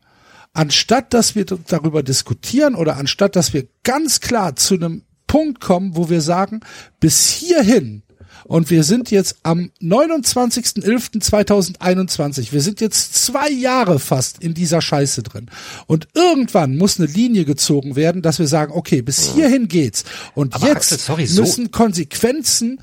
anstatt 0.54 1.14
dass 1.14 1.36
wir 1.36 1.46
darüber 1.46 2.04
diskutieren 2.04 2.76
oder 2.76 2.98
anstatt 2.98 3.36
dass 3.36 3.54
wir 3.54 3.68
ganz 3.84 4.20
klar 4.20 4.56
zu 4.56 4.76
einem 4.76 5.04
Punkt 5.28 5.60
kommen, 5.60 5.96
wo 5.96 6.10
wir 6.10 6.22
sagen, 6.22 6.62
bis 7.00 7.30
hierhin 7.30 8.04
und 8.48 8.70
wir 8.70 8.84
sind 8.84 9.10
jetzt 9.12 9.38
am 9.44 9.72
29.11.2021. 9.82 12.52
Wir 12.52 12.62
sind 12.62 12.82
jetzt 12.82 13.16
zwei 13.16 13.50
Jahre 13.50 14.00
fast 14.00 14.44
in 14.44 14.54
dieser 14.54 14.82
Scheiße 14.82 15.24
drin. 15.24 15.48
Und 15.88 16.08
irgendwann 16.14 16.78
muss 16.78 17.00
eine 17.00 17.08
Linie 17.08 17.46
gezogen 17.46 17.96
werden, 17.96 18.22
dass 18.22 18.40
wir 18.40 18.48
sagen, 18.48 18.72
okay, 18.74 19.02
bis 19.02 19.34
hierhin 19.34 19.68
geht's. 19.68 20.04
Und 20.36 20.54
Aber 20.56 20.68
jetzt 20.68 20.78
Axel, 20.94 21.00
sorry, 21.00 21.26
so- 21.26 21.42
müssen 21.42 21.72
Konsequenzen 21.72 22.80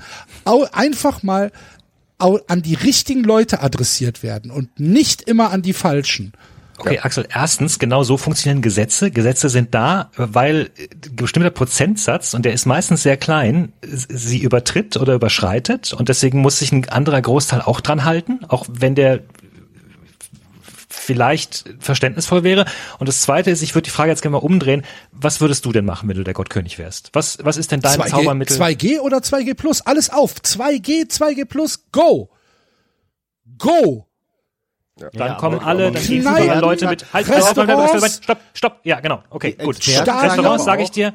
einfach 0.71 1.23
mal 1.23 1.51
an 2.17 2.61
die 2.61 2.75
richtigen 2.75 3.23
Leute 3.23 3.61
adressiert 3.61 4.23
werden 4.23 4.51
und 4.51 4.79
nicht 4.79 5.23
immer 5.23 5.51
an 5.51 5.61
die 5.61 5.73
falschen. 5.73 6.33
Okay, 6.85 6.99
Axel, 6.99 7.27
erstens, 7.33 7.79
genau 7.79 8.03
so 8.03 8.17
funktionieren 8.17 8.61
Gesetze. 8.61 9.11
Gesetze 9.11 9.49
sind 9.49 9.73
da, 9.73 10.11
weil 10.15 10.71
ein 10.77 11.15
bestimmter 11.15 11.49
Prozentsatz, 11.49 12.33
und 12.33 12.45
der 12.45 12.53
ist 12.53 12.65
meistens 12.65 13.03
sehr 13.03 13.17
klein, 13.17 13.73
sie 13.81 14.39
übertritt 14.39 14.97
oder 14.97 15.13
überschreitet 15.13 15.93
und 15.93 16.09
deswegen 16.09 16.39
muss 16.39 16.59
sich 16.59 16.71
ein 16.71 16.87
anderer 16.89 17.21
Großteil 17.21 17.61
auch 17.61 17.81
dran 17.81 18.03
halten, 18.03 18.39
auch 18.47 18.65
wenn 18.69 18.95
der 18.95 19.21
vielleicht 21.03 21.65
verständnisvoll 21.79 22.43
wäre. 22.43 22.65
Und 22.97 23.09
das 23.09 23.21
Zweite 23.21 23.51
ist, 23.51 23.61
ich 23.61 23.75
würde 23.75 23.85
die 23.85 23.89
Frage 23.89 24.11
jetzt 24.11 24.21
gerne 24.21 24.37
mal 24.37 24.43
umdrehen, 24.43 24.83
was 25.11 25.41
würdest 25.41 25.65
du 25.65 25.71
denn 25.71 25.85
machen, 25.85 26.07
wenn 26.07 26.17
du 26.17 26.23
der 26.23 26.33
Gottkönig 26.33 26.79
wärst? 26.79 27.09
Was, 27.13 27.39
was 27.43 27.57
ist 27.57 27.71
denn 27.71 27.81
dein 27.81 27.99
2G, 27.99 28.07
Zaubermittel? 28.07 28.57
2G 28.57 28.99
oder 28.99 29.17
2G 29.17 29.53
plus, 29.53 29.81
alles 29.81 30.09
auf. 30.09 30.35
2G, 30.35 31.09
2G 31.09 31.45
plus, 31.45 31.85
go. 31.91 32.29
Go. 33.57 34.07
Dann 34.95 35.09
Ja, 35.13 35.33
kommen 35.35 35.59
alle, 35.59 35.91
dann 35.91 36.03
gehen 36.03 36.21
Kneipen, 36.21 36.43
überall 36.45 36.59
Leute 36.61 36.87
mit. 36.87 37.05
Halt, 37.13 37.27
halt, 37.27 37.43
halt, 37.43 37.57
halt, 37.57 37.57
halt, 37.57 37.69
halt, 37.69 37.93
Restaurants. 37.93 38.23
stopp, 38.23 38.39
stopp. 38.53 38.79
Ja, 38.83 38.99
genau. 38.99 39.23
Okay, 39.29 39.55
Die 39.59 39.63
gut. 39.65 39.79
Restaurants 39.87 40.65
sage 40.65 40.83
ich 40.83 40.91
dir, 40.91 41.13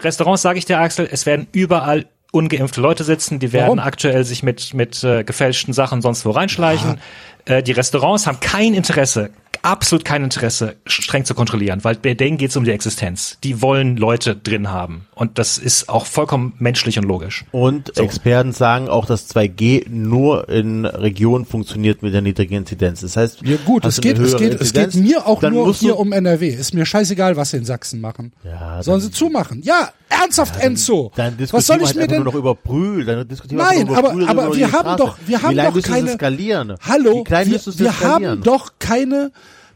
Restaurants 0.00 0.42
sage 0.42 0.58
ich 0.58 0.64
dir, 0.64 0.78
Axel, 0.80 1.08
es 1.10 1.26
werden 1.26 1.46
überall 1.52 2.06
ungeimpfte 2.32 2.80
Leute 2.80 3.04
sitzen, 3.04 3.38
die 3.38 3.52
werden 3.52 3.66
Warum? 3.66 3.78
aktuell 3.80 4.24
sich 4.24 4.42
mit 4.42 4.74
mit 4.74 5.02
äh, 5.04 5.24
gefälschten 5.24 5.72
Sachen 5.74 6.00
sonst 6.02 6.24
wo 6.24 6.30
reinschleichen. 6.30 7.00
Äh, 7.44 7.62
die 7.62 7.72
Restaurants 7.72 8.26
haben 8.26 8.40
kein 8.40 8.74
Interesse, 8.74 9.30
absolut 9.62 10.04
kein 10.04 10.24
Interesse, 10.24 10.76
streng 10.86 11.24
zu 11.24 11.34
kontrollieren, 11.34 11.84
weil 11.84 11.96
bei 11.96 12.14
denen 12.14 12.38
geht 12.38 12.50
es 12.50 12.56
um 12.56 12.64
die 12.64 12.70
Existenz. 12.70 13.38
Die 13.44 13.60
wollen 13.62 13.96
Leute 13.96 14.34
drin 14.36 14.70
haben 14.70 15.06
und 15.14 15.38
das 15.38 15.58
ist 15.58 15.88
auch 15.88 16.06
vollkommen 16.06 16.54
menschlich 16.58 16.98
und 16.98 17.04
logisch. 17.04 17.44
Und 17.52 17.96
Experten 17.98 18.52
sagen 18.52 18.88
auch, 18.88 19.06
dass 19.06 19.28
2G 19.34 19.88
nur 19.88 20.48
in 20.48 20.84
Regionen 20.86 21.44
funktioniert 21.44 22.02
mit 22.02 22.14
der 22.14 22.22
niedrigen 22.22 22.54
Inzidenz. 22.54 23.00
Das 23.00 23.16
heißt, 23.16 23.40
Ja 23.42 23.56
gut, 23.64 23.84
es 23.84 24.00
geht, 24.00 24.18
es 24.18 24.36
geht, 24.36 24.60
es 24.60 24.72
geht 24.72 24.94
mir 24.94 25.26
auch 25.26 25.40
dann 25.40 25.52
nur 25.52 25.72
hier 25.74 25.98
um 25.98 26.12
NRW. 26.12 26.48
Ist 26.48 26.74
mir 26.74 26.86
scheißegal, 26.86 27.36
was 27.36 27.50
sie 27.50 27.58
in 27.58 27.64
Sachsen 27.64 28.00
machen. 28.00 28.32
Ja, 28.44 28.82
Sollen 28.82 29.00
dann- 29.00 29.08
sie 29.08 29.10
zumachen? 29.12 29.62
Ja, 29.62 29.90
ernsthaft, 30.08 30.60
Enzo. 30.62 31.12
Dann 31.16 31.34
Was 31.38 31.66
soll 31.66 31.78
diskutieren 31.78 31.80
wir 31.80 31.84
ich 31.84 31.86
halt 31.88 31.96
mir 31.96 32.02
einfach 32.02 32.14
denn? 32.14 32.22
nur 32.24 32.32
noch 32.32 32.38
über 32.38 32.54
Brühl. 32.54 33.04
Dann 33.04 33.28
diskutieren 33.28 33.58
wir 33.58 33.64
Nein, 33.66 33.86
nur 33.86 33.96
aber, 33.98 34.08
über 34.12 34.16
Brühl, 34.16 34.28
aber 34.28 34.56
wir 34.56 34.72
haben 34.72 34.80
Straße. 34.80 34.96
doch, 34.98 35.18
wir 35.26 35.42
haben 35.42 35.56
doch 35.56 35.82
keine, 35.82 36.12
skalieren? 36.12 36.74
hallo, 36.86 37.20
Wie 37.20 37.24
klein 37.24 37.50
wir, 37.50 37.60
wir 37.78 38.00
haben 38.00 38.42
doch 38.42 38.72
keine 38.78 39.32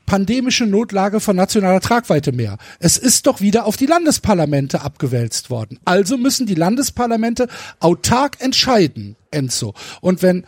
pandemische 0.06 0.66
Notlage 0.66 1.20
von 1.20 1.36
nationaler 1.36 1.81
Tragweite 1.81 2.32
mehr. 2.32 2.59
Es 2.78 2.97
ist 2.97 3.26
doch 3.26 3.40
wieder 3.40 3.66
auf 3.66 3.76
die 3.76 3.86
Landesparlamente 3.86 4.82
abgewälzt 4.82 5.51
worden. 5.51 5.78
Also 5.85 6.16
müssen 6.18 6.47
die 6.47 6.55
Landesparlamente 6.55 7.48
autark 7.81 8.40
entscheiden, 8.40 9.16
Enzo. 9.31 9.74
Und 10.01 10.22
wenn 10.22 10.44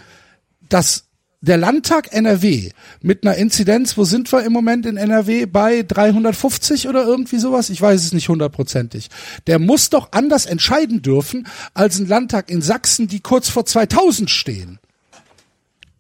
das 0.69 1.05
der 1.41 1.57
Landtag 1.57 2.13
NRW 2.13 2.71
mit 3.03 3.25
einer 3.25 3.37
Inzidenz, 3.37 3.97
wo 3.97 4.05
sind 4.05 4.33
wir 4.33 4.43
im 4.43 4.53
Moment 4.53 4.87
in 4.87 4.97
NRW 4.97 5.47
bei 5.47 5.83
350 5.83 6.89
oder 6.89 7.05
irgendwie 7.05 7.39
sowas? 7.39 7.71
Ich 7.71 7.81
weiß 7.81 8.05
es 8.05 8.13
nicht 8.13 8.29
hundertprozentig. 8.29 9.11
Der 9.47 9.59
muss 9.59 9.91
doch 9.91 10.13
anders 10.13 10.47
entscheiden 10.47 11.03
dürfen 11.03 11.47
als 11.75 11.99
ein 11.99 12.09
Landtag 12.09 12.51
in 12.51 12.63
Sachsen, 12.63 13.07
die 13.07 13.21
kurz 13.21 13.49
vor 13.49 13.65
2000 13.65 14.31
stehen. 14.31 14.79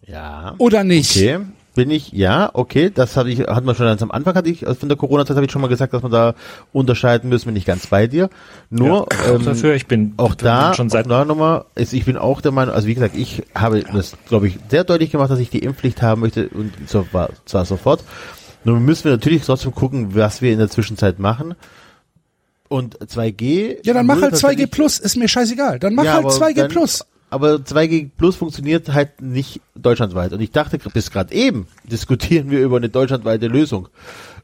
Ja. 0.07 0.55
Oder 0.59 0.85
nicht? 0.85 1.17
Okay. 1.17 1.41
Bin 1.77 1.91
ich, 1.91 2.11
ja, 2.13 2.51
okay, 2.55 2.91
das 2.93 3.17
hatte 3.17 3.29
ich, 3.29 3.41
hat 3.41 3.65
man 3.65 3.75
schon 3.77 3.87
ganz 3.87 4.03
am 4.03 4.11
Anfang, 4.11 4.35
hatte 4.35 4.49
ich, 4.49 4.67
also 4.67 4.81
von 4.81 4.89
der 4.89 4.97
Corona-Zeit 4.97 5.37
habe 5.37 5.45
ich 5.47 5.53
schon 5.53 5.61
mal 5.63 5.69
gesagt, 5.69 5.93
dass 5.93 6.03
man 6.03 6.11
da 6.11 6.35
unterscheiden 6.73 7.29
müssen, 7.29 7.47
bin 7.47 7.57
ich 7.57 7.67
ganz 7.67 7.87
bei 7.87 8.07
dir. 8.07 8.31
Nur, 8.71 9.07
ähm, 9.29 9.45
dafür, 9.45 9.75
ich 9.75 9.87
bin 9.87 10.15
auch 10.17 10.35
da, 10.35 10.73
schon 10.75 10.89
seit 10.91 11.05
auch 11.05 11.11
da 11.11 11.25
nochmal, 11.27 11.65
ist, 11.75 11.93
ich 11.93 12.07
bin 12.07 12.17
auch 12.17 12.41
der 12.41 12.51
Meinung, 12.53 12.75
also 12.75 12.89
wie 12.89 12.95
gesagt, 12.95 13.15
ich 13.17 13.43
habe 13.55 13.85
das, 13.93 14.17
glaube 14.27 14.49
ich, 14.49 14.59
sehr 14.71 14.85
deutlich 14.85 15.11
gemacht, 15.13 15.31
dass 15.31 15.39
ich 15.39 15.51
die 15.51 15.59
Impfpflicht 15.61 16.01
haben 16.03 16.23
möchte 16.23 16.49
und 16.49 16.73
so, 16.87 17.07
war, 17.13 17.29
zwar 17.45 17.65
sofort. 17.67 18.03
Nur 18.65 18.81
müssen 18.81 19.05
wir 19.05 19.13
natürlich 19.13 19.45
trotzdem 19.45 19.75
gucken, 19.75 20.15
was 20.15 20.43
wir 20.43 20.53
in 20.53 20.59
der 20.59 20.71
Zwischenzeit 20.71 21.19
machen. 21.19 21.55
Und 22.69 22.99
2G. 22.99 23.77
Ja, 23.85 23.95
dann 23.95 24.07
mach 24.07 24.21
halt 24.21 24.35
2G 24.35 24.41
tatsächlich- 24.41 24.71
plus, 24.73 24.99
ist 24.99 25.17
mir 25.17 25.29
scheißegal. 25.29 25.79
Dann 25.79 25.95
mach 25.95 26.05
Ja, 26.05 26.15
halt 26.15 26.25
aber 26.25 26.35
2G 26.35 26.55
dann- 26.63 26.69
plus. 26.71 27.05
Aber 27.29 27.57
2G 27.57 28.11
Plus 28.17 28.37
funktioniert 28.37 28.93
halt 28.93 29.21
nicht 29.21 29.61
deutschlandweit. 29.75 30.33
Und 30.33 30.41
ich 30.41 30.53
dachte, 30.53 30.79
bis 30.79 31.11
gerade 31.11 31.35
eben 31.35 31.67
diskutieren 31.85 32.51
wir 32.51 32.61
über 32.61 32.77
eine 32.77 32.89
deutschlandweite 32.89 33.49
Lösung. 33.49 33.89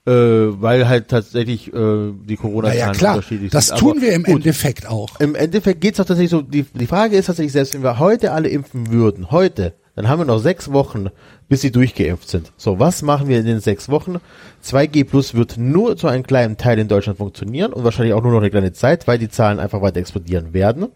Äh, 0.04 0.10
weil 0.10 0.88
halt 0.88 1.06
tatsächlich 1.06 1.72
äh, 1.72 2.12
die 2.24 2.34
corona 2.34 2.70
Na 2.70 2.74
ja, 2.74 2.90
klar, 2.90 3.14
unterschiedlich 3.14 3.52
das 3.52 3.68
sind. 3.68 3.78
tun 3.78 3.90
Aber 3.92 4.00
wir 4.00 4.12
im 4.14 4.24
gut, 4.24 4.34
Endeffekt 4.34 4.88
auch. 4.88 5.20
Im 5.20 5.36
Endeffekt 5.36 5.80
geht's 5.80 5.98
doch 5.98 6.04
tatsächlich 6.04 6.32
so, 6.32 6.42
die, 6.42 6.64
die 6.64 6.88
Frage 6.88 7.16
ist 7.16 7.26
tatsächlich, 7.26 7.52
selbst 7.52 7.74
wenn 7.74 7.84
wir 7.84 8.00
heute 8.00 8.32
alle 8.32 8.48
impfen 8.48 8.90
würden, 8.90 9.30
heute, 9.30 9.74
dann 9.94 10.09
haben 10.09 10.18
wir 10.18 10.24
noch 10.24 10.40
sechs 10.40 10.72
Wochen, 10.72 11.06
bis 11.48 11.60
sie 11.60 11.70
durchgeimpft 11.70 12.28
sind. 12.28 12.50
So, 12.56 12.80
was 12.80 13.02
machen 13.02 13.28
wir 13.28 13.38
in 13.38 13.46
den 13.46 13.60
sechs 13.60 13.88
Wochen? 13.90 14.16
2G 14.64 15.04
Plus 15.04 15.34
wird 15.34 15.56
nur 15.56 15.96
zu 15.96 16.09
einem 16.09 16.24
kleinen 16.24 16.56
Teil 16.56 16.80
in 16.80 16.88
Deutschland 16.88 17.18
funktionieren 17.18 17.72
und 17.72 17.84
wahrscheinlich 17.84 18.14
auch 18.14 18.24
nur 18.24 18.32
noch 18.32 18.40
eine 18.40 18.50
kleine 18.50 18.72
Zeit, 18.72 19.06
weil 19.06 19.18
die 19.18 19.28
Zahlen 19.28 19.60
einfach 19.60 19.82
weiter 19.82 20.00
explodieren 20.00 20.52
werden 20.52 20.88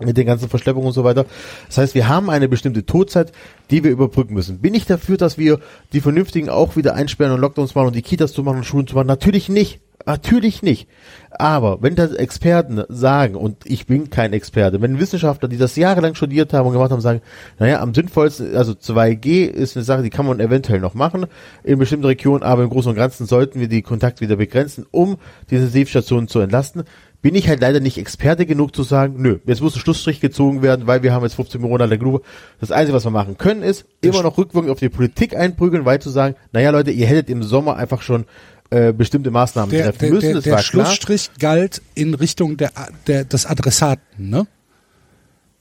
mit 0.00 0.16
den 0.16 0.26
ganzen 0.26 0.48
Verschleppungen 0.48 0.88
und 0.88 0.92
so 0.92 1.04
weiter. 1.04 1.26
Das 1.68 1.78
heißt, 1.78 1.94
wir 1.94 2.08
haben 2.08 2.28
eine 2.28 2.48
bestimmte 2.48 2.84
Todzeit, 2.84 3.32
die 3.70 3.82
wir 3.82 3.90
überbrücken 3.90 4.34
müssen. 4.34 4.58
Bin 4.58 4.74
ich 4.74 4.86
dafür, 4.86 5.16
dass 5.16 5.38
wir 5.38 5.58
die 5.92 6.00
Vernünftigen 6.00 6.48
auch 6.48 6.76
wieder 6.76 6.94
einsperren 6.94 7.32
und 7.32 7.40
Lockdowns 7.40 7.74
machen 7.74 7.88
und 7.88 7.96
die 7.96 8.02
Kitas 8.02 8.32
zu 8.32 8.42
machen 8.42 8.58
und 8.58 8.64
Schulen 8.64 8.86
zu 8.86 8.94
machen? 8.94 9.06
Natürlich 9.06 9.48
nicht. 9.48 9.80
Natürlich 10.08 10.62
nicht. 10.62 10.88
Aber 11.32 11.82
wenn 11.82 11.96
das 11.96 12.12
Experten 12.12 12.84
sagen, 12.88 13.34
und 13.34 13.56
ich 13.64 13.86
bin 13.86 14.08
kein 14.08 14.32
Experte, 14.32 14.80
wenn 14.80 15.00
Wissenschaftler, 15.00 15.48
die 15.48 15.56
das 15.56 15.74
jahrelang 15.74 16.14
studiert 16.14 16.52
haben 16.52 16.66
und 16.66 16.74
gemacht 16.74 16.92
haben, 16.92 17.00
sagen, 17.00 17.22
naja, 17.58 17.80
am 17.80 17.92
sinnvollsten, 17.92 18.54
also 18.54 18.72
2G 18.72 19.46
ist 19.46 19.76
eine 19.76 19.84
Sache, 19.84 20.02
die 20.02 20.10
kann 20.10 20.24
man 20.24 20.38
eventuell 20.38 20.78
noch 20.78 20.94
machen 20.94 21.26
in 21.64 21.80
bestimmten 21.80 22.06
Regionen, 22.06 22.44
aber 22.44 22.62
im 22.62 22.70
Großen 22.70 22.90
und 22.90 22.96
Ganzen 22.96 23.26
sollten 23.26 23.58
wir 23.58 23.66
die 23.66 23.82
Kontakte 23.82 24.20
wieder 24.20 24.36
begrenzen, 24.36 24.86
um 24.92 25.16
die 25.50 25.56
Intensivstationen 25.56 26.28
zu 26.28 26.38
entlasten 26.38 26.84
bin 27.26 27.34
ich 27.34 27.48
halt 27.48 27.60
leider 27.60 27.80
nicht 27.80 27.98
Experte 27.98 28.46
genug 28.46 28.72
zu 28.76 28.84
sagen, 28.84 29.16
nö, 29.18 29.40
jetzt 29.46 29.60
muss 29.60 29.74
ein 29.74 29.80
Schlussstrich 29.80 30.20
gezogen 30.20 30.62
werden, 30.62 30.86
weil 30.86 31.02
wir 31.02 31.12
haben 31.12 31.24
jetzt 31.24 31.34
15 31.34 31.60
Monate 31.60 31.98
genug. 31.98 32.22
Das 32.60 32.70
Einzige, 32.70 32.94
was 32.94 33.04
wir 33.04 33.10
machen 33.10 33.36
können, 33.36 33.64
ist 33.64 33.84
immer 34.00 34.22
noch 34.22 34.38
rückwirkend 34.38 34.70
auf 34.70 34.78
die 34.78 34.88
Politik 34.90 35.34
einprügeln, 35.34 35.84
weil 35.84 36.00
zu 36.00 36.08
sagen, 36.08 36.36
naja 36.52 36.70
Leute, 36.70 36.92
ihr 36.92 37.08
hättet 37.08 37.28
im 37.28 37.42
Sommer 37.42 37.78
einfach 37.78 38.00
schon 38.00 38.26
äh, 38.70 38.92
bestimmte 38.92 39.32
Maßnahmen 39.32 39.72
Der, 39.72 39.86
treffen 39.86 39.98
der, 39.98 40.10
müssen. 40.12 40.32
der, 40.34 40.40
der 40.40 40.52
war 40.52 40.62
klar. 40.62 40.86
Schlussstrich 40.86 41.30
galt 41.40 41.82
in 41.96 42.14
Richtung 42.14 42.58
der, 42.58 42.70
der, 43.08 43.24
des 43.24 43.44
Adressaten, 43.44 44.30
ne? 44.30 44.46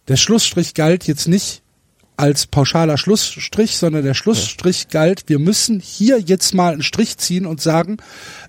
Der 0.08 0.18
Schlussstrich 0.18 0.76
galt 0.76 1.08
jetzt 1.08 1.28
nicht 1.28 1.64
als 2.16 2.46
pauschaler 2.46 3.00
Schlussstrich, 3.00 3.76
sondern 3.76 4.04
der 4.04 4.14
Schlussstrich 4.14 4.90
galt, 4.90 5.24
wir 5.30 5.40
müssen 5.40 5.80
hier 5.80 6.20
jetzt 6.20 6.54
mal 6.54 6.74
einen 6.74 6.84
Strich 6.84 7.18
ziehen 7.18 7.48
und 7.48 7.60
sagen, 7.60 7.98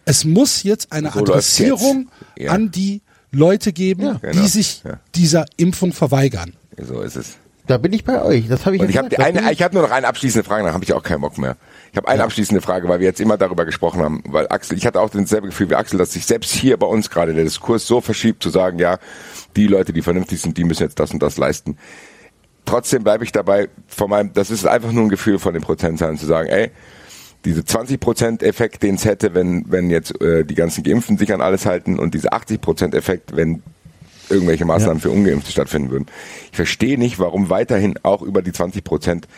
es 0.05 0.27
muss 0.27 0.65
jetzt 0.65 0.93
eine 0.93 1.13
So 1.13 1.21
Adressierung 1.21 2.11
jetzt. 2.37 2.47
Ja. 2.47 2.53
an 2.53 2.71
die 2.71 3.01
Leute 3.33 3.73
geben, 3.73 4.19
genau. 4.21 4.33
die 4.33 4.49
sich 4.49 4.83
Ja. 4.85 5.01
dieser 5.15 5.45
Impfung 5.57 5.93
verweigern. 5.93 6.55
So 6.79 7.01
ist 7.03 7.17
es. 7.17 7.37
Da 7.67 7.79
bin 7.79 7.93
ich 7.93 8.05
bei 8.05 8.23
euch. 8.23 8.47
Das 8.49 8.65
habe 8.65 8.77
ich 8.77 8.83
Und 8.83 8.89
ich 8.89 8.95
ja 8.95 9.03
habe 9.03 9.19
eine, 9.19 9.53
ich 9.53 9.61
habe 9.61 9.75
nur 9.75 9.83
noch 9.83 9.91
eine 9.91 10.07
abschließende 10.07 10.45
Frage, 10.45 10.63
dann 10.65 10.73
habe 10.73 10.85
ich 10.85 10.93
auch 10.93 11.03
keinen 11.03 11.21
Bock 11.21 11.37
mehr. 11.37 11.57
Ich 11.91 11.97
habe 11.97 12.07
eine 12.07 12.23
abschließende 12.23 12.61
Frage, 12.61 12.89
weil 12.89 13.01
wir 13.01 13.07
jetzt 13.07 13.21
immer 13.21 13.37
darüber 13.37 13.65
gesprochen 13.65 14.03
haben, 14.03 14.23
weil 14.27 14.47
Axel, 14.49 14.77
ich 14.77 14.87
hatte 14.87 15.01
auch 15.01 15.11
dasselbe 15.11 15.49
Gefühl 15.49 15.71
wie 15.71 15.75
Axel, 15.75 15.99
dass 15.99 16.13
sich 16.13 16.27
selbst 16.27 16.53
hier 16.55 16.77
bei 16.77 16.87
uns 16.87 17.11
gerade 17.11 17.35
der 17.35 17.43
Diskurs 17.43 17.87
so 17.87 18.01
verschiebt, 18.01 18.43
zu 18.43 18.51
sagen, 18.51 18.79
ja, 18.79 18.99
die 19.57 19.67
Leute, 19.67 19.93
die 19.93 20.03
vernünftig 20.03 20.41
sind, 20.41 20.57
die 20.59 20.65
müssen 20.65 20.85
jetzt 20.85 21.01
das 21.01 21.11
und 21.11 21.23
das 21.23 21.39
leisten. 21.39 21.77
Trotzdem 22.67 23.03
bleibe 23.03 23.25
ich 23.25 23.33
dabei, 23.33 23.69
von 23.89 24.11
meinem, 24.11 24.33
das 24.33 24.51
ist 24.51 24.67
einfach 24.67 24.93
nur 24.93 25.05
ein 25.05 25.09
Gefühl 25.09 25.39
von 25.39 25.53
den 25.53 25.63
Prozentzahlen, 25.63 26.19
zu 26.19 26.27
sagen, 26.27 26.49
ey, 26.49 26.71
diese 27.47 27.63
20% 27.63 28.43
Effekt, 28.43 28.83
den 28.83 28.97
es 28.97 29.05
hätte, 29.05 29.35
wenn, 29.35 29.65
wenn 29.69 29.89
jetzt 29.89 30.21
äh, 30.21 30.45
die 30.45 30.55
ganzen 30.55 30.83
Geimpften 30.83 31.17
sich 31.17 31.33
an 31.33 31.41
alles 31.41 31.65
halten 31.65 31.99
und 31.99 32.13
diese 32.13 32.33
80% 32.33 32.95
Effekt, 32.95 33.35
wenn 33.37 33.63
irgendwelche 34.29 34.65
Maßnahmen 34.65 35.01
für 35.01 35.11
Ungeimpfte 35.11 35.53
stattfinden 35.53 35.91
würden. 35.91 36.07
Ich 36.51 36.57
verstehe 36.57 36.99
nicht, 36.99 37.19
warum 37.19 37.49
weiterhin 37.49 37.99
auch 38.03 38.23
über 38.23 38.43
die 38.43 38.53
20 38.53 38.83
Prozent 38.83 39.29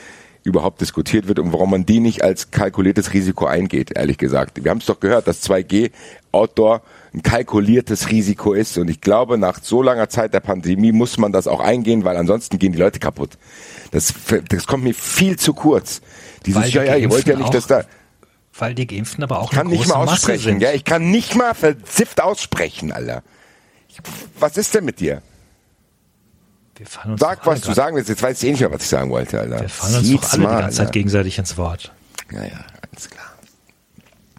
überhaupt 0.44 0.80
diskutiert 0.80 1.28
wird 1.28 1.38
und 1.38 1.52
warum 1.52 1.70
man 1.70 1.84
die 1.84 2.00
nicht 2.00 2.22
als 2.22 2.50
kalkuliertes 2.50 3.12
Risiko 3.12 3.44
eingeht, 3.44 3.96
ehrlich 3.96 4.16
gesagt. 4.16 4.64
Wir 4.64 4.70
haben 4.70 4.78
es 4.78 4.86
doch 4.86 5.00
gehört, 5.00 5.26
dass 5.26 5.42
2G 5.42 5.90
Outdoor 6.32 6.80
ein 7.12 7.22
kalkuliertes 7.22 8.10
Risiko 8.10 8.54
ist 8.54 8.78
und 8.78 8.88
ich 8.88 9.00
glaube, 9.00 9.36
nach 9.36 9.60
so 9.62 9.82
langer 9.82 10.08
Zeit 10.08 10.32
der 10.32 10.40
Pandemie 10.40 10.92
muss 10.92 11.18
man 11.18 11.32
das 11.32 11.46
auch 11.46 11.60
eingehen, 11.60 12.04
weil 12.04 12.16
ansonsten 12.16 12.58
gehen 12.58 12.72
die 12.72 12.78
Leute 12.78 12.98
kaputt. 12.98 13.30
Das, 13.90 14.14
das 14.48 14.66
kommt 14.66 14.84
mir 14.84 14.94
viel 14.94 15.38
zu 15.38 15.52
kurz. 15.52 16.00
Dieses, 16.46 16.72
ja, 16.72 16.82
ja, 16.82 16.96
ihr 16.96 17.10
wollt 17.10 17.26
ja 17.26 17.36
nicht, 17.36 17.52
dass 17.52 17.66
da, 17.66 17.84
Weil 18.58 18.74
die 18.74 18.86
Geimpften 18.86 19.22
aber 19.22 19.38
auch 19.38 19.50
ich 19.52 19.56
kann 19.56 19.66
eine 19.68 19.70
nicht 19.76 19.84
große 19.84 19.94
mal 19.98 20.04
Masse 20.04 20.12
aussprechen, 20.14 20.42
sind. 20.42 20.60
ja, 20.62 20.72
ich 20.72 20.84
kann 20.84 21.10
nicht 21.10 21.34
mal 21.36 21.54
versifft 21.54 22.20
aussprechen, 22.20 22.92
Alter. 22.92 23.22
Ich, 23.88 23.98
was 24.38 24.56
ist 24.56 24.74
denn 24.74 24.84
mit 24.84 25.00
dir? 25.00 25.22
Wir 26.76 26.86
fallen 26.86 27.12
uns 27.12 27.20
Sag, 27.20 27.44
was 27.46 27.60
du 27.60 27.72
sagen 27.72 27.96
willst. 27.96 28.08
Jetzt 28.08 28.22
weiß 28.22 28.42
ich 28.42 28.48
eh 28.48 28.52
nicht 28.52 28.60
mehr, 28.60 28.72
was 28.72 28.82
ich 28.82 28.88
sagen 28.88 29.10
wollte, 29.10 29.40
Alter. 29.40 29.60
Wir 29.60 29.68
fallen 29.68 29.96
uns 29.96 30.10
doch 30.12 30.32
alle 30.32 30.42
Mal, 30.42 30.56
die 30.56 30.60
ganze 30.62 30.76
Zeit 30.76 30.86
Alter. 30.86 30.92
gegenseitig 30.92 31.38
ins 31.38 31.56
Wort. 31.56 31.92
Ja, 32.32 32.44
ja, 32.44 32.50
alles 32.92 33.10
klar. 33.10 33.24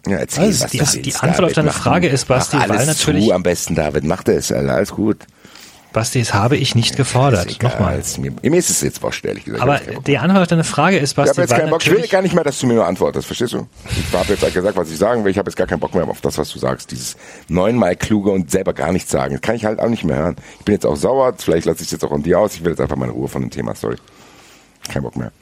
Ja, 0.06 0.16
erzähl, 0.18 0.44
Also, 0.44 0.64
was 0.64 0.92
die- 0.92 1.02
die 1.02 1.14
Antwort 1.14 1.30
auf 1.30 1.36
David. 1.36 1.56
deine 1.58 1.68
Mach 1.68 1.82
Frage 1.82 2.08
ist, 2.08 2.24
Basti, 2.26 2.56
Mach 2.56 2.62
alles 2.64 2.78
weil 2.78 2.86
natürlich- 2.86 3.26
zu 3.26 3.32
am 3.34 3.42
besten, 3.42 3.74
David. 3.74 4.04
Mach 4.04 4.22
das, 4.22 4.50
Alter. 4.52 4.74
Alles 4.74 4.90
gut. 4.92 5.18
Basti, 5.92 6.20
das 6.20 6.34
habe 6.34 6.56
ich 6.56 6.74
nicht 6.74 6.96
gefordert. 6.96 7.60
Nochmal. 7.62 7.98
Ist 7.98 8.18
Mir, 8.18 8.32
mir 8.42 8.56
ist 8.56 8.70
es 8.70 8.80
jetzt 8.80 9.02
wurscht, 9.02 9.24
ehrlich 9.24 9.44
gesagt. 9.44 9.62
Aber 9.62 9.80
Ich 9.82 9.98
die 10.06 10.18
Antwort 10.18 10.42
auf 10.42 10.46
deine 10.48 10.62
Frage 10.64 10.98
ist, 10.98 11.10
ich 11.10 11.16
Basti, 11.16 11.30
habe 11.30 11.40
jetzt 11.42 11.50
keinen 11.58 11.70
Bock. 11.70 11.82
Ich 11.84 11.90
will 11.90 12.06
gar 12.06 12.22
nicht 12.22 12.34
mehr, 12.34 12.44
dass 12.44 12.58
du 12.60 12.66
mir 12.66 12.74
nur 12.74 12.86
antwortest. 12.86 13.26
Verstehst 13.26 13.54
du? 13.54 13.66
Ich 13.90 14.12
habe 14.16 14.28
jetzt 14.32 14.42
halt 14.42 14.54
gesagt, 14.54 14.76
was 14.76 14.90
ich 14.90 14.98
sagen 14.98 15.24
will. 15.24 15.30
Ich 15.32 15.38
habe 15.38 15.50
jetzt 15.50 15.56
gar 15.56 15.66
keinen 15.66 15.80
Bock 15.80 15.94
mehr 15.94 16.06
auf 16.06 16.20
das, 16.20 16.38
was 16.38 16.50
du 16.50 16.58
sagst. 16.60 16.90
Dieses 16.92 17.16
neunmal 17.48 17.96
kluge 17.96 18.30
und 18.30 18.50
selber 18.50 18.72
gar 18.72 18.92
nichts 18.92 19.10
sagen. 19.10 19.32
Das 19.34 19.40
kann 19.40 19.56
ich 19.56 19.64
halt 19.64 19.80
auch 19.80 19.88
nicht 19.88 20.04
mehr 20.04 20.16
hören. 20.16 20.36
Ich 20.60 20.64
bin 20.64 20.74
jetzt 20.74 20.86
auch 20.86 20.96
sauer. 20.96 21.34
Vielleicht 21.38 21.66
lasse 21.66 21.80
ich 21.80 21.86
es 21.88 21.92
jetzt 21.92 22.04
auch 22.04 22.12
an 22.12 22.22
dir 22.22 22.38
aus. 22.38 22.54
Ich 22.54 22.62
will 22.64 22.70
jetzt 22.70 22.80
einfach 22.80 22.96
meine 22.96 23.12
Ruhe 23.12 23.28
von 23.28 23.42
dem 23.42 23.50
Thema. 23.50 23.74
Sorry. 23.74 23.96
Kein 24.88 25.02
Bock 25.02 25.16
mehr. 25.16 25.32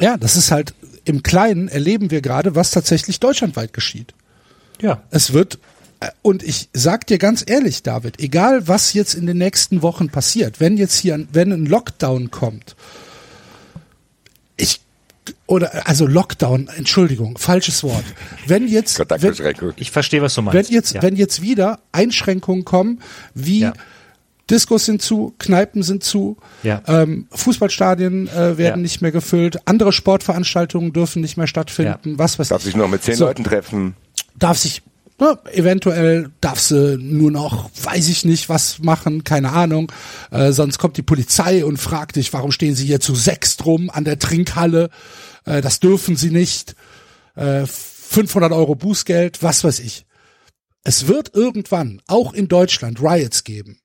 Ja, 0.00 0.16
das 0.16 0.36
ist 0.36 0.50
halt 0.50 0.74
im 1.04 1.22
Kleinen 1.22 1.68
erleben 1.68 2.10
wir 2.10 2.20
gerade, 2.20 2.54
was 2.54 2.70
tatsächlich 2.70 3.20
deutschlandweit 3.20 3.72
geschieht. 3.72 4.12
ja, 4.80 5.02
Es 5.10 5.32
wird, 5.32 5.58
und 6.22 6.42
ich 6.42 6.68
sag 6.72 7.06
dir 7.06 7.18
ganz 7.18 7.42
ehrlich, 7.46 7.82
David, 7.82 8.20
egal 8.20 8.68
was 8.68 8.92
jetzt 8.92 9.14
in 9.14 9.26
den 9.26 9.38
nächsten 9.38 9.82
Wochen 9.82 10.08
passiert, 10.08 10.60
wenn 10.60 10.76
jetzt 10.76 10.96
hier, 10.96 11.14
ein- 11.14 11.28
wenn 11.32 11.52
ein 11.52 11.66
Lockdown 11.66 12.30
kommt, 12.30 12.76
ich, 14.56 14.80
oder, 15.46 15.86
also 15.86 16.06
Lockdown, 16.06 16.68
Entschuldigung, 16.76 17.38
falsches 17.38 17.82
Wort. 17.82 18.04
Wenn 18.46 18.68
jetzt, 18.68 18.98
wenn, 18.98 19.08
Kontaktbeschränkung. 19.08 19.72
ich 19.76 19.90
verstehe, 19.90 20.22
was 20.22 20.34
du 20.34 20.38
wenn 20.44 20.52
meinst. 20.54 20.70
jetzt, 20.70 20.94
ja. 20.94 21.02
wenn 21.02 21.16
jetzt 21.16 21.42
wieder 21.42 21.80
Einschränkungen 21.92 22.64
kommen, 22.64 23.00
wie 23.34 23.60
Ja. 23.60 23.72
Diskos 24.48 24.84
sind 24.86 25.02
zu, 25.02 25.34
Kneipen 25.38 25.82
sind 25.82 26.04
zu, 26.04 26.36
Ja. 26.62 26.80
ähm, 26.86 27.26
Fußballstadien 27.32 28.28
äh, 28.28 28.56
werden 28.56 28.58
Ja. 28.58 28.76
nicht 28.76 29.02
mehr 29.02 29.10
gefüllt, 29.10 29.58
andere 29.66 29.92
Sportveranstaltungen 29.92 30.92
dürfen 30.92 31.20
nicht 31.20 31.36
mehr 31.36 31.48
stattfinden, 31.48 32.18
was 32.18 32.38
weiß 32.38 32.48
Darf 32.48 32.60
ich. 32.60 32.66
sich 32.66 32.76
noch 32.76 32.88
mit 32.88 33.02
zehn 33.02 33.16
So. 33.16 33.24
Leuten 33.24 33.42
treffen. 33.44 33.96
darf 34.38 34.58
sich 34.58 34.82
ne, 35.18 35.38
eventuell 35.52 36.30
darf 36.40 36.60
sie 36.60 36.96
nur 36.98 37.30
noch, 37.30 37.70
weiß 37.82 38.08
ich 38.08 38.24
nicht, 38.24 38.48
was 38.48 38.80
machen, 38.80 39.24
keine 39.24 39.52
Ahnung. 39.52 39.92
Äh, 40.30 40.52
sonst 40.52 40.78
kommt 40.78 40.96
die 40.96 41.02
Polizei 41.02 41.64
und 41.64 41.78
fragt 41.78 42.16
dich, 42.16 42.32
warum 42.32 42.52
stehen 42.52 42.74
sie 42.74 42.86
hier 42.86 43.00
zu 43.00 43.14
sechs 43.14 43.56
drum 43.56 43.90
an 43.90 44.04
der 44.04 44.18
Trinkhalle? 44.18 44.90
Äh, 45.44 45.60
das 45.60 45.80
dürfen 45.80 46.16
sie 46.16 46.30
nicht. 46.30 46.74
Äh, 47.34 47.66
500 47.66 48.52
Euro 48.52 48.74
Bußgeld, 48.74 49.42
was 49.42 49.64
weiß 49.64 49.80
ich. 49.80 50.06
Es 50.84 51.08
wird 51.08 51.34
irgendwann 51.34 52.00
auch 52.06 52.32
in 52.32 52.48
Deutschland 52.48 53.00
Riots 53.00 53.42
geben. 53.42 53.80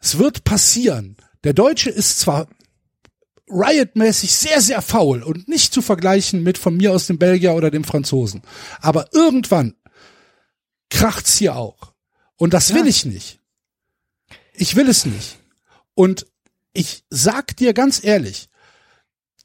Es 0.00 0.18
wird 0.18 0.44
passieren. 0.44 1.16
Der 1.42 1.52
Deutsche 1.52 1.90
ist 1.90 2.20
zwar 2.20 2.46
riotmäßig 3.50 4.32
sehr, 4.32 4.60
sehr 4.60 4.82
faul 4.82 5.22
und 5.22 5.48
nicht 5.48 5.72
zu 5.72 5.82
vergleichen 5.82 6.42
mit 6.42 6.58
von 6.58 6.76
mir 6.76 6.92
aus 6.92 7.06
dem 7.06 7.18
Belgier 7.18 7.54
oder 7.54 7.70
dem 7.70 7.84
Franzosen. 7.84 8.42
Aber 8.80 9.06
irgendwann 9.12 9.74
kracht's 10.90 11.36
hier 11.36 11.56
auch. 11.56 11.92
Und 12.36 12.54
das 12.54 12.74
will 12.74 12.86
ich 12.86 13.04
nicht. 13.04 13.40
Ich 14.54 14.76
will 14.76 14.88
es 14.88 15.04
nicht. 15.06 15.38
Und 15.94 16.26
ich 16.72 17.04
sag 17.10 17.56
dir 17.56 17.74
ganz 17.74 18.02
ehrlich, 18.02 18.48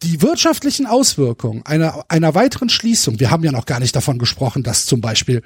die 0.04 0.22
wirtschaftlichen 0.22 0.86
Auswirkungen 0.86 1.66
einer, 1.66 2.06
einer 2.10 2.36
weiteren 2.36 2.70
Schließung, 2.70 3.20
wir 3.20 3.32
haben 3.32 3.44
ja 3.44 3.52
noch 3.52 3.66
gar 3.66 3.80
nicht 3.80 3.96
davon 3.96 4.20
gesprochen, 4.20 4.62
dass 4.62 4.86
zum 4.86 5.02
Beispiel 5.02 5.42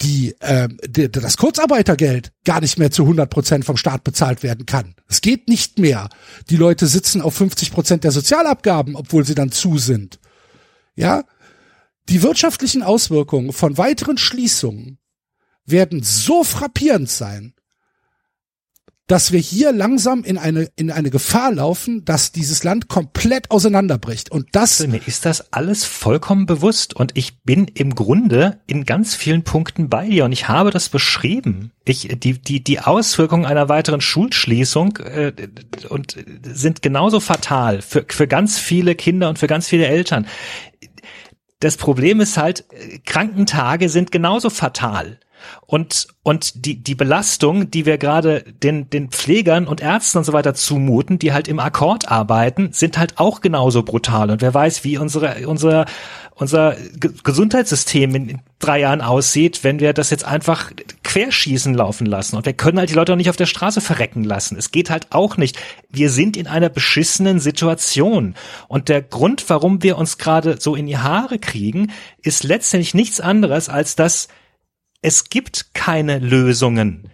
die, 0.00 0.34
äh, 0.40 0.68
die, 0.86 1.10
das 1.10 1.36
Kurzarbeitergeld 1.36 2.32
gar 2.44 2.60
nicht 2.60 2.78
mehr 2.78 2.90
zu 2.90 3.02
100 3.02 3.28
Prozent 3.28 3.64
vom 3.64 3.76
Staat 3.76 4.02
bezahlt 4.02 4.42
werden 4.42 4.64
kann. 4.64 4.94
Es 5.06 5.20
geht 5.20 5.48
nicht 5.48 5.78
mehr. 5.78 6.08
Die 6.48 6.56
Leute 6.56 6.86
sitzen 6.86 7.20
auf 7.20 7.34
50 7.34 7.72
Prozent 7.72 8.04
der 8.04 8.10
Sozialabgaben, 8.10 8.96
obwohl 8.96 9.24
sie 9.24 9.34
dann 9.34 9.52
zu 9.52 9.76
sind. 9.76 10.18
Ja, 10.96 11.24
die 12.08 12.22
wirtschaftlichen 12.22 12.82
Auswirkungen 12.82 13.52
von 13.52 13.76
weiteren 13.76 14.18
Schließungen 14.18 14.98
werden 15.70 16.02
so 16.02 16.44
frappierend 16.44 17.08
sein, 17.08 17.54
dass 19.10 19.32
wir 19.32 19.40
hier 19.40 19.72
langsam 19.72 20.22
in 20.22 20.38
eine, 20.38 20.68
in 20.76 20.92
eine 20.92 21.10
Gefahr 21.10 21.50
laufen, 21.50 22.04
dass 22.04 22.30
dieses 22.30 22.62
Land 22.62 22.86
komplett 22.86 23.50
auseinanderbricht. 23.50 24.30
Und 24.30 24.46
das, 24.52 24.86
Mir 24.86 25.00
ist 25.04 25.26
das 25.26 25.52
alles 25.52 25.84
vollkommen 25.84 26.46
bewusst 26.46 26.94
und 26.94 27.10
ich 27.16 27.42
bin 27.42 27.66
im 27.74 27.96
Grunde 27.96 28.60
in 28.68 28.84
ganz 28.84 29.16
vielen 29.16 29.42
Punkten 29.42 29.88
bei 29.88 30.06
dir 30.06 30.26
und 30.26 30.30
ich 30.30 30.46
habe 30.46 30.70
das 30.70 30.88
beschrieben. 30.90 31.72
Ich, 31.84 32.06
die, 32.20 32.34
die, 32.34 32.62
die 32.62 32.78
Auswirkungen 32.78 33.46
einer 33.46 33.68
weiteren 33.68 34.00
Schulschließung 34.00 34.98
äh, 34.98 35.32
und 35.88 36.16
sind 36.44 36.80
genauso 36.80 37.18
fatal 37.18 37.82
für, 37.82 38.04
für 38.08 38.28
ganz 38.28 38.60
viele 38.60 38.94
Kinder 38.94 39.28
und 39.28 39.40
für 39.40 39.48
ganz 39.48 39.66
viele 39.66 39.88
Eltern. 39.88 40.28
Das 41.58 41.76
Problem 41.76 42.20
ist 42.20 42.36
halt, 42.36 42.64
äh, 42.70 43.00
Krankentage 43.00 43.88
sind 43.88 44.12
genauso 44.12 44.50
fatal. 44.50 45.18
Und, 45.66 46.08
und 46.22 46.66
die, 46.66 46.82
die 46.82 46.94
Belastung, 46.94 47.70
die 47.70 47.86
wir 47.86 47.98
gerade 47.98 48.44
den, 48.62 48.90
den 48.90 49.08
Pflegern 49.08 49.66
und 49.66 49.80
Ärzten 49.80 50.18
und 50.18 50.24
so 50.24 50.32
weiter 50.32 50.54
zumuten, 50.54 51.18
die 51.18 51.32
halt 51.32 51.48
im 51.48 51.58
Akkord 51.58 52.10
arbeiten, 52.10 52.70
sind 52.72 52.98
halt 52.98 53.18
auch 53.18 53.40
genauso 53.40 53.82
brutal. 53.82 54.30
Und 54.30 54.42
wer 54.42 54.52
weiß, 54.52 54.84
wie 54.84 54.98
unsere, 54.98 55.46
unser, 55.46 55.86
unser 56.34 56.76
Ge- 56.98 57.12
Gesundheitssystem 57.22 58.14
in 58.14 58.38
drei 58.58 58.80
Jahren 58.80 59.00
aussieht, 59.00 59.64
wenn 59.64 59.80
wir 59.80 59.92
das 59.92 60.10
jetzt 60.10 60.24
einfach 60.24 60.70
querschießen 61.02 61.74
laufen 61.74 62.06
lassen. 62.06 62.36
Und 62.36 62.46
wir 62.46 62.52
können 62.52 62.78
halt 62.78 62.90
die 62.90 62.94
Leute 62.94 63.12
auch 63.12 63.16
nicht 63.16 63.30
auf 63.30 63.36
der 63.36 63.46
Straße 63.46 63.80
verrecken 63.80 64.22
lassen. 64.22 64.56
Es 64.56 64.70
geht 64.70 64.90
halt 64.90 65.08
auch 65.10 65.36
nicht. 65.36 65.58
Wir 65.88 66.10
sind 66.10 66.36
in 66.36 66.46
einer 66.46 66.68
beschissenen 66.68 67.40
Situation. 67.40 68.34
Und 68.68 68.88
der 68.88 69.02
Grund, 69.02 69.44
warum 69.48 69.82
wir 69.82 69.98
uns 69.98 70.18
gerade 70.18 70.60
so 70.60 70.76
in 70.76 70.86
die 70.86 70.98
Haare 70.98 71.38
kriegen, 71.38 71.90
ist 72.22 72.44
letztendlich 72.44 72.94
nichts 72.94 73.20
anderes, 73.20 73.68
als 73.68 73.96
dass 73.96 74.28
es 75.02 75.28
gibt 75.28 75.74
keine 75.74 76.18
Lösungen. 76.18 77.10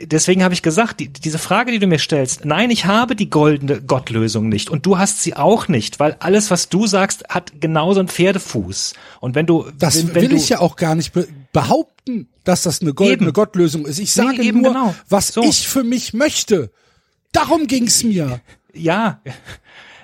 Deswegen 0.00 0.44
habe 0.44 0.54
ich 0.54 0.62
gesagt, 0.62 1.00
die, 1.00 1.08
diese 1.08 1.38
Frage, 1.38 1.72
die 1.72 1.78
du 1.78 1.86
mir 1.86 1.98
stellst, 1.98 2.44
nein, 2.44 2.70
ich 2.70 2.84
habe 2.84 3.16
die 3.16 3.30
goldene 3.30 3.80
Gottlösung 3.80 4.48
nicht 4.48 4.70
und 4.70 4.86
du 4.86 4.98
hast 4.98 5.22
sie 5.22 5.34
auch 5.34 5.68
nicht, 5.68 5.98
weil 6.00 6.16
alles, 6.20 6.50
was 6.50 6.68
du 6.68 6.86
sagst, 6.86 7.24
hat 7.28 7.60
genauso 7.60 8.00
einen 8.00 8.08
Pferdefuß. 8.08 8.92
Und 9.20 9.34
wenn 9.34 9.46
du, 9.46 9.66
das 9.78 9.96
wenn, 9.96 10.14
wenn 10.14 10.22
will 10.22 10.28
du, 10.30 10.36
ich 10.36 10.50
ja 10.50 10.60
auch 10.60 10.76
gar 10.76 10.94
nicht 10.94 11.12
be 11.12 11.26
behaupten, 11.52 12.28
dass 12.42 12.62
das 12.62 12.82
eine 12.82 12.94
goldene 12.94 13.28
Eben. 13.28 13.32
Gottlösung 13.32 13.86
ist. 13.86 14.00
Ich 14.00 14.12
sage 14.12 14.42
eben 14.42 14.60
nur, 14.60 14.72
genau. 14.72 14.94
was 15.08 15.28
So. 15.28 15.44
ich 15.44 15.68
für 15.68 15.84
mich 15.84 16.12
möchte. 16.12 16.70
Darum 17.32 17.68
ging's 17.68 18.02
mir. 18.02 18.40
ja, 18.74 19.20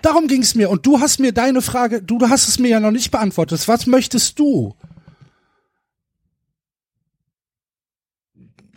Darum 0.03 0.29
ging's 0.29 0.55
mir. 0.55 0.71
Und 0.71 0.87
du 0.87 1.01
hast 1.01 1.21
mir 1.21 1.33
deine 1.33 1.63
Frage, 1.63 2.03
du 2.03 2.21
hast 2.29 2.49
es 2.49 2.59
mir 2.59 2.69
ja 2.69 2.81
noch 2.81 2.91
nicht 2.91 3.11
beantwortet. 3.11 3.67
Was 3.69 3.87
möchtest 3.87 4.39
du? 4.39 4.75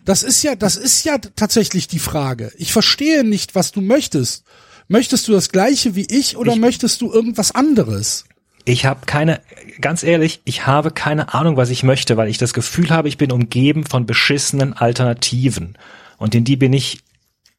Das 0.06 0.24
ist 0.24 0.44
ja, 0.44 0.56
das 0.56 0.76
ist 0.76 1.04
ja 1.06 1.18
tatsächlich 1.18 1.88
die 1.88 2.00
Frage. 2.00 2.52
Ich 2.58 2.74
verstehe 2.74 3.24
nicht, 3.24 3.56
was 3.56 3.72
du 3.72 3.82
möchtest. 3.82 4.46
Möchtest 4.88 5.28
du 5.28 5.32
das 5.32 5.50
gleiche 5.50 5.96
wie 5.96 6.06
ich 6.10 6.36
oder 6.38 6.54
Ich- 6.54 6.60
möchtest 6.60 7.02
du 7.02 7.12
irgendwas 7.12 7.52
anderes? 7.56 8.26
Ich 8.66 8.86
habe 8.86 9.06
keine, 9.06 9.42
ganz 9.82 10.04
ehrlich, 10.04 10.42
ich 10.46 10.66
habe 10.68 10.92
keine 10.92 11.34
Ahnung, 11.34 11.58
was 11.58 11.70
ich 11.70 11.84
möchte, 11.84 12.16
weil 12.16 12.30
ich 12.30 12.38
das 12.38 12.54
Gefühl 12.54 12.90
habe, 12.92 13.10
ich 13.10 13.18
bin 13.18 13.32
umgeben 13.32 13.86
von 13.86 14.06
beschissenen 14.06 14.74
Alternativen. 14.74 15.78
Und 16.18 16.34
in 16.36 16.46
die 16.46 16.56
bin 16.56 16.72
ich 16.72 17.00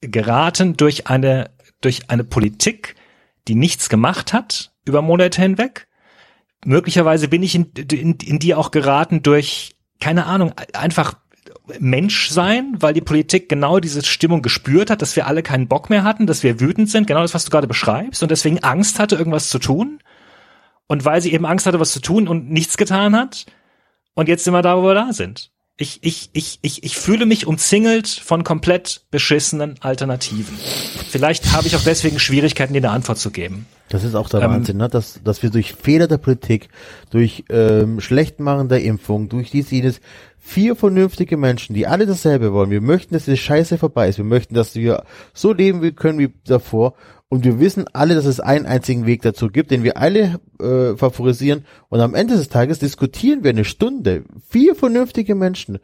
geraten 0.00 0.76
durch 0.76 1.06
eine, 1.08 1.50
durch 1.82 2.08
eine 2.10 2.24
Politik, 2.24 2.94
die 3.48 3.54
nichts 3.54 3.88
gemacht 3.90 4.32
hat 4.32 4.72
über 4.86 5.02
Monate 5.02 5.40
hinweg. 5.42 5.86
Möglicherweise 6.64 7.28
bin 7.28 7.42
ich 7.42 7.54
in, 7.54 7.70
in, 7.92 8.14
in 8.14 8.38
die 8.38 8.54
auch 8.54 8.70
geraten 8.70 9.22
durch, 9.22 9.76
keine 10.00 10.24
Ahnung, 10.24 10.54
einfach 10.72 11.14
Mensch 11.78 12.28
sein, 12.28 12.74
weil 12.78 12.92
die 12.92 13.00
Politik 13.00 13.48
genau 13.48 13.80
diese 13.80 14.04
Stimmung 14.04 14.42
gespürt 14.42 14.90
hat, 14.90 15.00
dass 15.00 15.16
wir 15.16 15.26
alle 15.26 15.42
keinen 15.42 15.66
Bock 15.66 15.88
mehr 15.88 16.04
hatten, 16.04 16.26
dass 16.26 16.42
wir 16.42 16.60
wütend 16.60 16.90
sind, 16.90 17.06
genau 17.06 17.22
das, 17.22 17.32
was 17.32 17.44
du 17.44 17.50
gerade 17.50 17.66
beschreibst, 17.66 18.22
und 18.22 18.30
deswegen 18.30 18.62
Angst 18.62 18.98
hatte, 18.98 19.16
irgendwas 19.16 19.48
zu 19.48 19.58
tun. 19.58 20.00
Und 20.86 21.06
weil 21.06 21.22
sie 21.22 21.32
eben 21.32 21.46
Angst 21.46 21.64
hatte, 21.64 21.80
was 21.80 21.92
zu 21.92 22.00
tun 22.00 22.28
und 22.28 22.50
nichts 22.50 22.76
getan 22.76 23.16
hat. 23.16 23.46
Und 24.12 24.28
jetzt 24.28 24.44
sind 24.44 24.52
wir 24.52 24.60
da, 24.60 24.76
wo 24.76 24.82
wir 24.82 24.94
da 24.94 25.14
sind. 25.14 25.50
Ich, 25.76 25.98
ich, 26.02 26.30
ich, 26.32 26.60
ich, 26.62 26.84
ich 26.84 26.96
fühle 26.96 27.26
mich 27.26 27.48
umzingelt 27.48 28.06
von 28.06 28.44
komplett 28.44 29.02
beschissenen 29.10 29.74
Alternativen. 29.80 30.56
Vielleicht 31.10 31.52
habe 31.52 31.66
ich 31.66 31.74
auch 31.74 31.82
deswegen 31.82 32.20
Schwierigkeiten, 32.20 32.74
dir 32.74 32.78
eine 32.78 32.90
Antwort 32.90 33.18
zu 33.18 33.32
geben. 33.32 33.66
Das 33.88 34.04
ist 34.04 34.14
auch 34.14 34.28
der 34.28 34.42
Ähm, 34.42 34.50
Wahnsinn, 34.50 34.76
ne? 34.76 34.88
dass, 34.88 35.20
dass 35.24 35.42
wir 35.42 35.50
durch 35.50 35.74
Fehler 35.74 36.06
der 36.06 36.18
Politik, 36.18 36.68
durch 37.10 37.44
ähm, 37.50 38.00
Schlechtmachen 38.00 38.68
der 38.68 38.84
Impfung, 38.84 39.28
durch 39.28 39.50
dies, 39.50 39.72
jenes, 39.72 40.00
vier 40.38 40.76
vernünftige 40.76 41.36
Menschen, 41.36 41.74
die 41.74 41.88
alle 41.88 42.06
dasselbe 42.06 42.52
wollen. 42.52 42.70
Wir 42.70 42.80
möchten, 42.80 43.14
dass 43.14 43.24
diese 43.24 43.36
Scheiße 43.36 43.76
vorbei 43.76 44.08
ist. 44.08 44.18
Wir 44.18 44.24
möchten, 44.24 44.54
dass 44.54 44.76
wir 44.76 45.02
so 45.32 45.52
leben 45.52 45.96
können 45.96 46.20
wie 46.20 46.32
davor. 46.44 46.94
Und 47.34 47.44
wir 47.44 47.58
wissen 47.58 47.86
alle, 47.92 48.14
dass 48.14 48.26
es 48.26 48.38
einen 48.38 48.64
einzigen 48.64 49.06
Weg 49.06 49.22
dazu 49.22 49.48
gibt, 49.48 49.72
den 49.72 49.82
wir 49.82 49.96
alle 49.96 50.38
äh, 50.60 50.96
favorisieren. 50.96 51.64
Und 51.88 51.98
am 51.98 52.14
Ende 52.14 52.36
des 52.36 52.48
Tages 52.48 52.78
diskutieren 52.78 53.42
wir 53.42 53.50
eine 53.50 53.64
Stunde. 53.64 54.22
Vier 54.48 54.76
vernünftige 54.76 55.34
Menschen, 55.34 55.80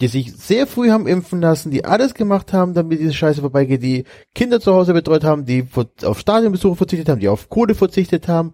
die 0.00 0.06
sich 0.06 0.36
sehr 0.36 0.68
früh 0.68 0.90
haben 0.90 1.08
impfen 1.08 1.40
lassen, 1.40 1.72
die 1.72 1.84
alles 1.84 2.14
gemacht 2.14 2.52
haben, 2.52 2.72
damit 2.72 3.00
diese 3.00 3.14
Scheiße 3.14 3.40
vorbeigeht, 3.40 3.82
die 3.82 4.04
Kinder 4.32 4.60
zu 4.60 4.72
Hause 4.72 4.92
betreut 4.92 5.24
haben, 5.24 5.44
die 5.44 5.66
auf 6.04 6.20
Stadionbesuche 6.20 6.76
verzichtet 6.76 7.08
haben, 7.08 7.18
die 7.18 7.30
auf 7.30 7.48
Kohle 7.48 7.74
verzichtet 7.74 8.28
haben, 8.28 8.52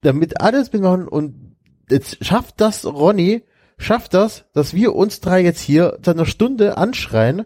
damit 0.00 0.40
alles 0.40 0.72
mitmachen 0.72 1.06
und 1.06 1.54
jetzt 1.90 2.24
schafft 2.24 2.62
das 2.62 2.86
Ronny, 2.86 3.42
schafft 3.76 4.14
das, 4.14 4.46
dass 4.54 4.72
wir 4.72 4.94
uns 4.94 5.20
drei 5.20 5.42
jetzt 5.42 5.60
hier 5.60 5.98
seit 6.02 6.16
einer 6.16 6.24
Stunde 6.24 6.78
anschreien, 6.78 7.44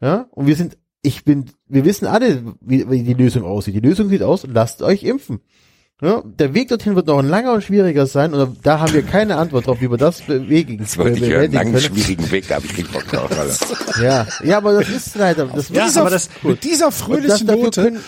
ja, 0.00 0.28
und 0.30 0.46
wir 0.46 0.54
sind, 0.54 0.76
ich 1.04 1.22
bin, 1.24 1.44
wir 1.68 1.84
wissen 1.84 2.06
alle, 2.06 2.42
wie, 2.60 2.90
wie 2.90 3.02
die 3.04 3.14
Lösung 3.14 3.44
aussieht. 3.44 3.74
Die 3.76 3.80
Lösung 3.80 4.08
sieht 4.08 4.22
aus, 4.22 4.44
lasst 4.52 4.82
euch 4.82 5.02
impfen. 5.04 5.40
Ja, 6.02 6.22
der 6.24 6.54
Weg 6.54 6.68
dorthin 6.70 6.96
wird 6.96 7.06
noch 7.06 7.18
ein 7.20 7.28
langer 7.28 7.52
und 7.52 7.62
schwieriger 7.62 8.06
sein 8.06 8.34
und 8.34 8.56
da 8.64 8.80
haben 8.80 8.92
wir 8.92 9.02
keine 9.02 9.36
Antwort 9.36 9.68
drauf, 9.68 9.80
wie 9.80 9.88
wir 9.88 9.96
das 9.96 10.22
bewegen, 10.22 10.78
Das 10.78 10.98
wollte 10.98 11.20
ich 11.24 11.30
hören. 11.30 11.52
Langen, 11.52 11.72
können. 11.72 11.84
schwierigen 11.84 12.30
Weg, 12.32 12.48
da 12.48 12.56
habe 12.56 12.66
ich 12.66 12.72
richtig 12.76 12.92
Bock 12.92 13.06
drauf. 13.06 13.30
Alter. 13.38 14.02
Ja, 14.02 14.26
ja, 14.42 14.56
aber 14.56 14.72
das 14.80 14.88
ist 14.88 15.14
leider, 15.14 15.46
das 15.46 15.68
Ja, 15.68 15.84
dieser, 15.86 16.00
aber 16.00 16.10
das- 16.10 16.28
mit 16.42 16.64
dieser 16.64 16.86
das, 16.86 17.00
fröhlichen 17.00 17.46
dafür 17.46 17.62
Note. 17.64 17.82
können, 17.84 18.00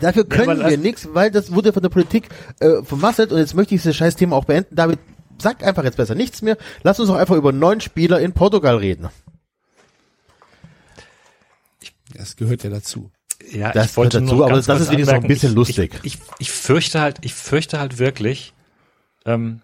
dafür 0.00 0.24
können 0.26 0.60
das- 0.60 0.70
wir 0.70 0.78
nichts, 0.78 1.08
weil 1.12 1.30
das 1.32 1.52
wurde 1.52 1.72
von 1.72 1.82
der 1.82 1.88
Politik 1.90 2.28
äh, 2.60 2.82
vermasselt 2.84 3.32
und 3.32 3.38
jetzt 3.38 3.54
möchte 3.54 3.74
ich 3.74 3.82
dieses 3.82 3.96
scheiß 3.96 4.14
Thema 4.16 4.36
auch 4.36 4.44
beenden. 4.44 4.76
David, 4.76 5.00
sag 5.42 5.64
einfach 5.66 5.82
jetzt 5.84 5.96
besser 5.96 6.14
nichts 6.14 6.40
mehr. 6.40 6.56
Lass 6.84 7.00
uns 7.00 7.08
doch 7.08 7.16
einfach 7.16 7.36
über 7.36 7.50
neun 7.52 7.80
Spieler 7.80 8.20
in 8.20 8.32
Portugal 8.32 8.76
reden. 8.76 9.08
Das 12.16 12.36
gehört 12.36 12.64
ja 12.64 12.70
dazu. 12.70 13.10
Ja, 13.52 13.72
Das 13.72 13.90
ich 13.92 13.96
wollte 13.96 14.20
gehört 14.20 14.32
nur 14.38 14.48
dazu, 14.48 14.52
aber 14.72 14.78
das 14.78 14.80
ist 14.86 14.90
wenigstens 14.90 15.14
noch 15.16 15.22
ein 15.22 15.28
bisschen 15.28 15.50
ich, 15.50 15.54
lustig. 15.56 15.92
Ich, 16.02 16.14
ich, 16.14 16.18
ich 16.38 16.50
fürchte 16.50 17.00
halt, 17.00 17.18
ich 17.22 17.34
fürchte 17.34 17.78
halt 17.78 17.98
wirklich, 17.98 18.54
ähm, 19.24 19.60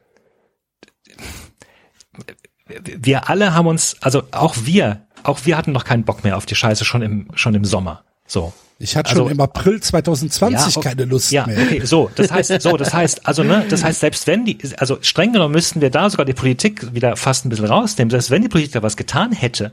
wir 2.84 3.28
alle 3.28 3.54
haben 3.54 3.66
uns, 3.66 3.96
also 4.00 4.22
auch 4.30 4.54
wir, 4.64 5.06
auch 5.24 5.40
wir 5.44 5.56
hatten 5.56 5.72
noch 5.72 5.84
keinen 5.84 6.04
Bock 6.04 6.24
mehr 6.24 6.36
auf 6.36 6.46
die 6.46 6.54
Scheiße 6.54 6.84
schon 6.84 7.02
im, 7.02 7.28
schon 7.34 7.54
im 7.54 7.64
Sommer. 7.64 8.04
So. 8.26 8.52
Ich 8.78 8.96
hatte 8.96 9.10
Also- 9.10 9.22
schon 9.24 9.32
im 9.32 9.40
April 9.40 9.80
2020 9.80 10.58
Ja, 10.74 10.80
okay. 10.80 10.88
keine 10.88 11.04
Lust 11.04 11.30
ja, 11.30 11.46
mehr. 11.46 11.58
okay, 11.60 11.82
so, 11.84 12.10
das 12.16 12.32
heißt, 12.32 12.60
so, 12.62 12.76
das 12.76 12.92
heißt, 12.92 13.26
also, 13.26 13.44
ne, 13.44 13.64
das 13.68 13.84
heißt, 13.84 14.00
selbst 14.00 14.26
wenn 14.26 14.44
die, 14.44 14.58
also 14.78 14.98
streng 15.02 15.32
genommen 15.32 15.52
müssten 15.54 15.80
wir 15.80 15.90
da 15.90 16.10
sogar 16.10 16.26
die 16.26 16.32
Politik 16.32 16.92
wieder 16.92 17.16
fast 17.16 17.44
ein 17.44 17.48
bisschen 17.48 17.66
rausnehmen, 17.66 18.10
selbst 18.10 18.30
wenn 18.30 18.42
die 18.42 18.48
Politik 18.48 18.72
da 18.72 18.82
was 18.82 18.96
getan 18.96 19.30
hätte, 19.32 19.72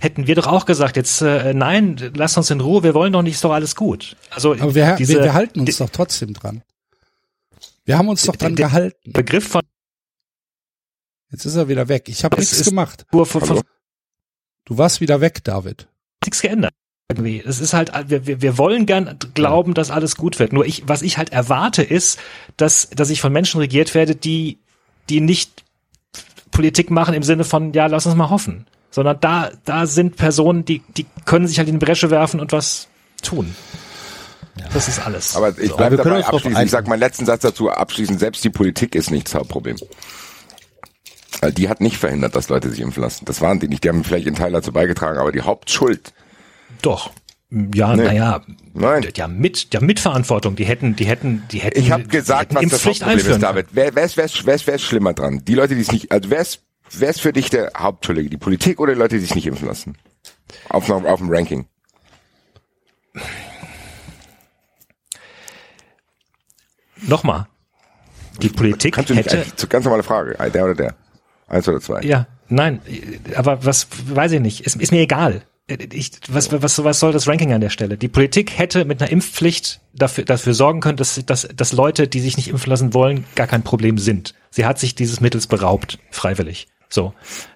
hätten 0.00 0.26
wir 0.26 0.34
doch 0.34 0.46
auch 0.48 0.66
gesagt, 0.66 0.96
jetzt, 0.96 1.20
äh, 1.22 1.54
nein, 1.54 2.10
lass 2.16 2.36
uns 2.36 2.50
in 2.50 2.60
Ruhe, 2.60 2.82
wir 2.82 2.94
wollen 2.94 3.12
doch 3.12 3.22
nicht, 3.22 3.34
ist 3.34 3.44
doch 3.44 3.52
alles 3.52 3.76
gut. 3.76 4.16
Also, 4.30 4.54
Aber 4.54 4.74
wir, 4.74 4.96
diese, 4.96 5.14
wir, 5.14 5.24
wir 5.24 5.34
halten 5.34 5.60
uns 5.60 5.76
doch 5.76 5.90
trotzdem 5.90 6.32
dran. 6.34 6.62
Wir 7.84 7.96
haben 7.98 8.08
uns 8.08 8.22
doch 8.22 8.34
dran 8.36 8.56
der- 8.56 8.66
gehalten. 8.66 9.12
Begriff 9.12 9.46
von 9.48 9.62
Jetzt 11.30 11.44
ist 11.44 11.54
er 11.54 11.68
wieder 11.68 11.88
weg. 11.88 12.08
Ich 12.08 12.24
habe 12.24 12.36
nichts 12.38 12.64
gemacht. 12.64 13.06
Du 13.12 14.78
warst 14.78 15.00
wieder 15.00 15.20
weg, 15.20 15.44
David. 15.44 15.86
nichts 16.24 16.42
geändert. 16.42 16.72
Irgendwie. 17.08 17.40
Es 17.44 17.60
ist 17.60 17.72
halt, 17.72 17.92
wir, 18.08 18.26
wir, 18.26 18.40
wir 18.42 18.56
wollen 18.58 18.86
gern 18.86 19.16
glauben, 19.34 19.74
dass 19.74 19.90
alles 19.90 20.16
gut 20.16 20.38
wird. 20.38 20.52
Nur 20.52 20.64
ich, 20.64 20.88
was 20.88 21.02
ich 21.02 21.18
halt 21.18 21.30
erwarte, 21.32 21.82
ist, 21.82 22.18
dass, 22.56 22.88
dass 22.90 23.10
ich 23.10 23.20
von 23.20 23.32
Menschen 23.32 23.60
regiert 23.60 23.94
werde, 23.94 24.14
die, 24.14 24.58
die 25.08 25.20
nicht 25.20 25.64
Politik 26.52 26.90
machen 26.90 27.14
im 27.14 27.22
Sinne 27.24 27.44
von, 27.44 27.72
ja, 27.72 27.86
lass 27.86 28.06
uns 28.06 28.14
mal 28.14 28.30
hoffen. 28.30 28.66
Sondern 28.90 29.20
da, 29.20 29.50
da 29.64 29.86
sind 29.86 30.16
Personen, 30.16 30.64
die, 30.64 30.82
die 30.96 31.06
können 31.24 31.46
sich 31.46 31.58
halt 31.58 31.68
in 31.68 31.78
die 31.78 31.84
Bresche 31.84 32.10
werfen 32.10 32.40
und 32.40 32.52
was 32.52 32.88
tun. 33.22 33.54
Das 34.72 34.88
ist 34.88 35.04
alles. 35.04 35.36
Aber 35.36 35.50
ich 35.58 35.72
bleibe 35.74 35.96
können 35.96 36.20
dabei 36.20 36.26
abschließend. 36.26 36.64
Ich 36.64 36.70
sag 36.70 36.86
meinen 36.86 37.00
letzten 37.00 37.24
Satz 37.24 37.42
dazu 37.42 37.70
abschließend. 37.70 38.20
Selbst 38.20 38.44
die 38.44 38.50
Politik 38.50 38.94
ist 38.94 39.10
nicht 39.10 39.26
das 39.28 39.34
Hauptproblem. 39.34 39.76
Weil 41.40 41.52
die 41.52 41.68
hat 41.68 41.80
nicht 41.80 41.96
verhindert, 41.96 42.36
dass 42.36 42.48
Leute 42.48 42.68
sich 42.68 42.80
impfen 42.80 43.02
lassen. 43.02 43.24
Das 43.24 43.40
waren 43.40 43.60
die 43.60 43.68
nicht. 43.68 43.84
Die 43.84 43.88
haben 43.88 44.04
vielleicht 44.04 44.26
einen 44.26 44.36
Teil 44.36 44.52
dazu 44.52 44.72
beigetragen, 44.72 45.18
aber 45.18 45.32
die 45.32 45.40
Hauptschuld. 45.40 46.12
Doch. 46.82 47.10
Ja, 47.74 47.96
Nee. 47.96 48.04
naja. 48.04 48.42
Nein. 48.74 49.06
Ja, 49.16 49.26
mit, 49.26 49.72
ja, 49.72 49.80
Mitverantwortung. 49.80 50.54
Die 50.56 50.64
hätten, 50.64 50.94
die 50.94 51.04
hätten, 51.06 51.42
die 51.50 51.58
hätten. 51.58 51.80
Ich 51.80 51.90
habe 51.90 52.04
die 52.04 52.08
gesagt, 52.10 52.52
hätten 52.52 52.56
was 52.56 52.62
das 52.62 52.72
Impfpflicht 52.72 53.02
Hauptproblem 53.04 53.32
ist, 53.36 53.42
David. 53.42 53.66
Wer, 53.72 53.94
wer, 53.94 54.04
ist, 54.04 54.16
wer, 54.16 54.24
ist, 54.26 54.46
wer, 54.46 54.54
ist, 54.54 54.66
wer 54.66 54.74
ist 54.74 54.82
schlimmer 54.82 55.14
dran? 55.14 55.42
Die 55.44 55.54
Leute, 55.54 55.74
die 55.74 55.80
es 55.80 55.90
nicht, 55.90 56.12
also 56.12 56.30
wer 56.30 56.40
ist, 56.40 56.60
wer 56.92 57.10
ist 57.10 57.20
für 57.20 57.32
dich 57.32 57.50
der 57.50 57.72
Hauptschuldige? 57.76 58.30
Die 58.30 58.36
Politik 58.36 58.80
oder 58.80 58.94
die 58.94 58.98
Leute, 58.98 59.16
die 59.16 59.22
sich 59.22 59.34
nicht 59.34 59.46
impfen 59.46 59.68
lassen? 59.68 59.96
Auf, 60.68 60.88
auf 60.90 61.18
dem 61.20 61.30
Ranking. 61.30 61.66
Nochmal. 67.02 67.46
Die 68.42 68.48
Politik 68.48 68.94
Kannst 68.94 69.10
du 69.10 69.14
nicht, 69.14 69.32
hätte, 69.32 69.66
ganz 69.66 69.84
normale 69.84 70.02
Frage. 70.02 70.36
Der 70.50 70.64
oder 70.64 70.74
der? 70.74 70.94
Eins 71.48 71.68
oder 71.68 71.80
zwei? 71.80 72.00
Ja, 72.02 72.26
nein, 72.48 72.80
aber 73.34 73.64
was 73.64 73.88
weiß 74.06 74.32
ich 74.32 74.40
nicht, 74.40 74.60
ist, 74.60 74.76
ist 74.76 74.92
mir 74.92 75.00
egal. 75.00 75.42
Ich, 75.92 76.12
was, 76.28 76.50
was, 76.50 76.82
was 76.82 76.98
soll 76.98 77.12
das 77.12 77.28
Ranking 77.28 77.52
an 77.52 77.60
der 77.60 77.70
Stelle? 77.70 77.96
Die 77.96 78.08
Politik 78.08 78.58
hätte 78.58 78.84
mit 78.84 79.00
einer 79.00 79.10
Impfpflicht 79.10 79.80
dafür, 79.94 80.24
dafür 80.24 80.54
sorgen 80.54 80.80
können, 80.80 80.96
dass, 80.96 81.20
dass, 81.26 81.48
dass 81.54 81.72
Leute, 81.72 82.08
die 82.08 82.20
sich 82.20 82.36
nicht 82.36 82.48
impfen 82.48 82.70
lassen 82.70 82.92
wollen, 82.92 83.24
gar 83.36 83.46
kein 83.46 83.62
Problem 83.62 83.98
sind. 83.98 84.34
Sie 84.50 84.64
hat 84.64 84.78
sich 84.80 84.96
dieses 84.96 85.20
Mittels 85.20 85.46
beraubt, 85.46 85.98
freiwillig. 86.10 86.66
So. 86.90 87.14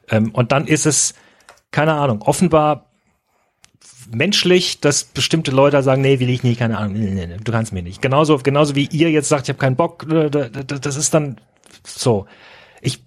Ähm, 0.09 0.31
und 0.33 0.53
dann 0.53 0.67
ist 0.67 0.87
es, 0.87 1.15
keine 1.71 1.95
Ahnung, 1.95 2.23
offenbar 2.23 2.91
menschlich, 4.13 4.81
dass 4.81 5.05
bestimmte 5.05 5.51
Leute 5.51 5.83
sagen, 5.83 6.03
nee, 6.03 6.21
will 6.21 6.29
ich 6.31 6.43
nicht, 6.43 6.59
keine 6.59 6.79
Ahnung, 6.79 6.95
nee, 6.99 7.11
nee, 7.11 7.27
nee, 7.27 7.37
du 7.43 7.53
kannst 7.53 7.73
mir 7.73 7.83
nicht. 7.83 8.03
Genauso, 8.03 8.39
genauso 8.39 8.75
wie 8.75 8.87
ihr 8.87 9.11
jetzt 9.11 9.29
sagt, 9.29 9.45
ich 9.45 9.49
habe 9.49 9.59
keinen 9.59 9.77
Bock, 9.77 10.07
das 10.31 10.97
ist 10.97 11.15
dann 11.15 11.41
so. 11.87 12.27
Ich, 12.81 13.03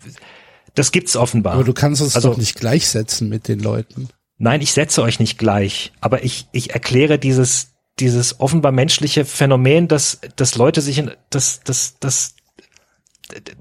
das 0.76 0.92
gibt's 0.92 1.16
offenbar. 1.16 1.54
Aber 1.54 1.64
du 1.64 1.74
kannst 1.74 2.02
uns 2.02 2.16
Also- 2.16 2.32
doch 2.32 2.38
nicht 2.38 2.56
gleichsetzen 2.60 3.30
mit 3.30 3.48
den 3.48 3.60
Leuten. 3.60 4.10
Nein, 4.40 4.62
ich 4.62 4.72
setze 4.74 5.02
euch 5.02 5.20
nicht 5.20 5.40
gleich, 5.40 5.94
aber 6.00 6.24
ich, 6.24 6.48
ich 6.52 6.72
erkläre 6.72 7.18
dieses, 7.18 7.74
dieses 8.00 8.40
offenbar 8.40 8.72
menschliche 8.72 9.26
Phänomen, 9.26 9.88
dass, 9.88 10.20
dass 10.36 10.56
Leute 10.56 10.82
sich 10.82 11.00
in, 11.00 11.12
dass, 11.32 11.62
dass, 11.62 11.98
dass, 12.00 12.36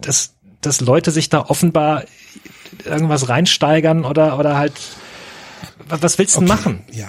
dass, 0.01 0.35
dass 0.61 0.81
Leute 0.83 1.11
sich 1.13 1.31
da 1.31 1.41
offenbar 1.47 2.05
irgendwas 2.85 3.29
reinsteigern 3.29 4.05
oder, 4.05 4.39
oder 4.39 4.57
halt, 4.59 4.75
was 5.89 6.03
was 6.03 6.19
willst 6.19 6.37
du 6.37 6.41
denn 6.41 6.49
machen? 6.49 6.83
Ja. 6.93 7.09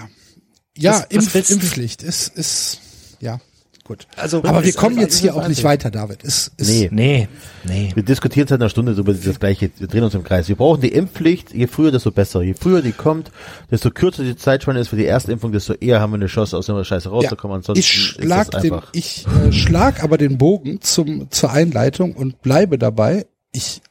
Ja, 0.77 0.91
Was- 0.91 0.99
was 1.02 1.07
Impf, 1.10 1.48
du? 1.48 1.53
Impfpflicht 1.56 2.03
ist, 2.03 2.38
ist, 2.38 2.80
ja, 3.19 3.39
gut. 3.84 4.06
Also, 4.15 4.44
Aber 4.44 4.64
wir 4.64 4.73
kommen 4.73 4.99
jetzt 4.99 5.18
hier 5.18 5.35
auch 5.35 5.48
nicht 5.48 5.64
weiter, 5.64 5.89
David. 5.89 6.22
Ist, 6.22 6.52
ist, 6.57 6.69
Nee. 6.69 6.89
Nee, 6.91 7.27
nee. 7.64 7.91
Wir 7.95 8.03
diskutieren 8.03 8.48
seit 8.48 8.60
einer 8.61 8.69
Stunde 8.69 8.91
über 8.91 9.11
das 9.14 9.39
Gleiche. 9.39 9.72
Wir 9.80 9.88
drehen 9.88 10.03
uns 10.03 10.14
im 10.14 10.23
Kreis. 10.23 10.48
Wir 10.49 10.56
brauchen 10.56 10.81
die 10.81 10.89
Impfpflicht. 10.91 11.52
Je 11.52 11.65
früher, 11.65 11.91
desto 11.91 12.11
besser. 12.11 12.44
Je 12.44 12.53
früher 12.53 12.84
die 12.84 12.91
kommt, 12.91 13.31
desto 13.72 13.89
kürzer 13.89 14.23
die 14.23 14.35
Zeitspanne 14.35 14.80
ist 14.80 14.89
für 14.89 14.98
die 14.98 15.06
erste 15.06 15.31
Impfung, 15.31 15.52
desto 15.52 15.73
eher 15.73 15.99
haben 15.99 16.11
wir 16.11 16.18
eine 16.18 16.27
Chance, 16.27 16.56
aus 16.56 16.68
der 16.68 16.84
Scheiße 16.84 17.10
rauszukommen. 17.10 17.56
Ansonsten 17.57 17.80
ich 17.80 17.89
schlag 17.91 18.44
ist 18.48 18.53
das 18.53 18.61
den, 18.61 18.73
einfach. 18.73 18.89
ich 18.91 19.26
äh, 19.48 19.52
schlag 19.52 20.03
aber 20.03 20.19
den 20.19 20.38
Bogen 20.38 20.80
zum 20.81 21.31
zur 21.31 21.52
Einleitung 21.52 22.14
und 22.14 22.41
bleibe 22.44 22.77
dabei. 22.77 23.26
Ich 23.52 23.81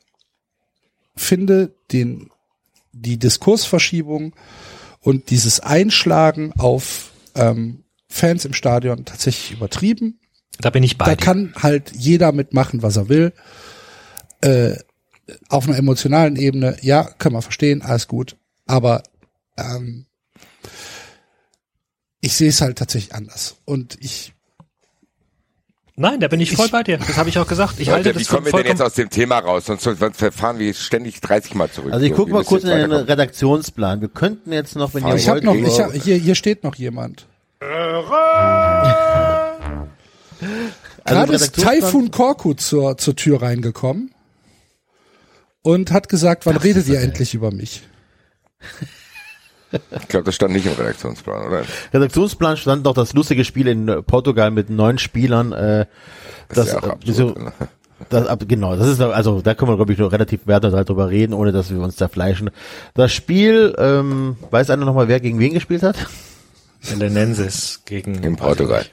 finde 1.16 1.74
den 1.93 2.30
die 2.93 3.18
Diskursverschiebung 3.18 4.34
und 5.01 5.30
dieses 5.30 5.60
Einschlagen 5.60 6.52
auf 6.59 7.12
ähm, 7.34 7.84
Fans 8.09 8.44
im 8.44 8.55
Stadion 8.55 9.05
tatsächlich 9.05 9.52
übertrieben. 9.56 10.18
Da 10.59 10.70
bin 10.70 10.82
ich 10.82 10.97
bei 10.97 11.05
Da 11.05 11.14
dir. 11.14 11.24
kann 11.24 11.55
halt 11.56 11.93
jeder 11.94 12.32
mitmachen, 12.32 12.82
was 12.82 12.97
er 12.97 13.09
will. 13.09 13.32
Äh, 14.40 14.76
auf 15.48 15.66
einer 15.68 15.76
emotionalen 15.76 16.36
Ebene, 16.36 16.76
ja, 16.80 17.05
können 17.05 17.34
wir 17.34 17.43
verstehen, 17.43 17.82
alles 17.82 18.09
gut. 18.09 18.36
Aber 18.64 19.02
ähm, 19.59 20.06
ich 22.20 22.34
sehe 22.34 22.48
es 22.48 22.60
halt 22.60 22.78
tatsächlich 22.78 23.14
anders. 23.14 23.56
Und 23.64 23.98
ich, 24.01 24.32
Nein, 25.98 26.20
da 26.20 26.28
bin 26.28 26.40
ich 26.40 26.55
voll 26.55 26.68
bei 26.68 26.82
dir. 26.82 26.98
Das 26.98 27.16
habe 27.16 27.31
ich 27.31 27.39
auch 27.39 27.47
gesagt. 27.47 27.77
Ich 27.78 27.89
halte 27.89 28.10
Leute, 28.10 28.18
wie 28.18 28.23
das 28.23 28.28
für 28.28 28.35
kommen 28.36 28.47
wir 28.47 28.52
denn 28.52 28.66
jetzt 28.66 28.82
aus 28.82 28.93
dem 28.93 29.09
Thema 29.09 29.39
raus? 29.39 29.64
Sonst, 29.64 29.82
sonst 29.82 30.18
verfahren 30.18 30.59
wir 30.59 30.74
ständig 30.74 31.23
30 31.23 31.55
Mal 31.55 31.70
zurück. 31.70 31.93
Also 31.93 32.05
ich 32.05 32.12
gucke 32.12 32.32
mal 32.32 32.44
kurz 32.44 32.64
in 32.64 32.70
den. 32.70 32.93
Redaktionsplan. 32.93 34.02
Wir 34.02 34.09
könnten 34.09 34.52
jetzt 34.52 34.77
noch, 34.77 34.93
wenn 34.93 35.06
ihr 35.06 35.12
Ah, 35.12 35.16
ich 35.16 35.28
habe 35.28 35.43
noch, 35.43 35.55
wollt, 35.55 35.66
ich 35.66 35.81
hab, 35.81 35.93
hier, 35.94 36.16
hier 36.16 36.35
steht 36.35 36.64
noch 36.64 36.74
jemand. 36.74 37.27
Also 37.60 38.10
Gerade 41.05 41.32
ist 41.32 41.55
Taifun 41.62 42.10
Korkut 42.10 42.60
zur, 42.60 42.98
zur 42.98 43.16
Tür 43.16 43.40
reingekommen 43.40 44.10
und 45.62 45.93
hat 45.93 46.10
gesagt, 46.10 46.44
wann 46.44 46.59
redet 46.59 46.89
ihr 46.89 47.01
endlich 47.01 47.32
über 47.32 47.51
mich? 47.51 47.82
Ich 49.72 50.09
glaube, 50.09 50.24
das 50.24 50.34
stand 50.34 50.52
nicht 50.52 50.66
im 50.66 50.72
Redaktionsplan, 50.72 51.47
oder? 51.47 51.62
Redaktionsplan 51.93 52.56
stand 52.56 52.84
noch 52.84 52.94
das 52.94 53.12
lustige 53.12 53.44
Spiel 53.44 53.66
in 53.66 54.05
Portugal 54.06 54.51
mit 54.51 54.70
neun 54.70 54.98
Spielern. 54.98 55.52
Äh, 55.52 55.86
das, 56.48 56.68
ist 56.68 56.72
ja 56.72 56.78
auch 56.78 56.82
äh, 56.86 56.90
absurd, 56.90 57.06
wieso- 57.06 57.30
ne? 57.30 57.52
das, 58.09 58.26
ab, 58.26 58.44
genau, 58.47 58.76
das 58.76 58.88
ist 58.88 59.01
also 59.01 59.40
da 59.40 59.55
können 59.55 59.70
wir 59.70 59.76
glaube 59.76 59.93
ich 59.93 59.98
nur 59.98 60.12
relativ 60.12 60.47
wertneutral 60.47 60.84
drüber 60.84 61.10
reden, 61.10 61.32
ohne 61.32 61.52
dass 61.52 61.70
wir 61.70 61.80
uns 61.80 61.97
da 61.97 62.09
fleischen. 62.09 62.51
Das 62.94 63.12
Spiel, 63.12 63.74
ähm, 63.78 64.36
weiß 64.51 64.70
einer 64.70 64.84
noch 64.84 64.94
mal, 64.94 65.09
wer 65.09 65.20
gegen 65.20 65.38
wen 65.40 65.55
gespielt 65.55 65.82
hat? 65.82 65.97
Lenensis 66.97 67.82
gegen 67.84 68.22
In 68.22 68.36
Portugal. 68.36 68.84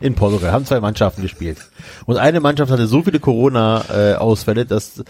In 0.00 0.14
Portugal 0.14 0.50
haben 0.50 0.64
zwei 0.64 0.80
Mannschaften 0.80 1.22
gespielt 1.22 1.58
und 2.06 2.16
eine 2.16 2.40
Mannschaft 2.40 2.72
hatte 2.72 2.86
so 2.86 3.02
viele 3.02 3.20
Corona-Ausfälle, 3.20 4.64
dass 4.64 5.04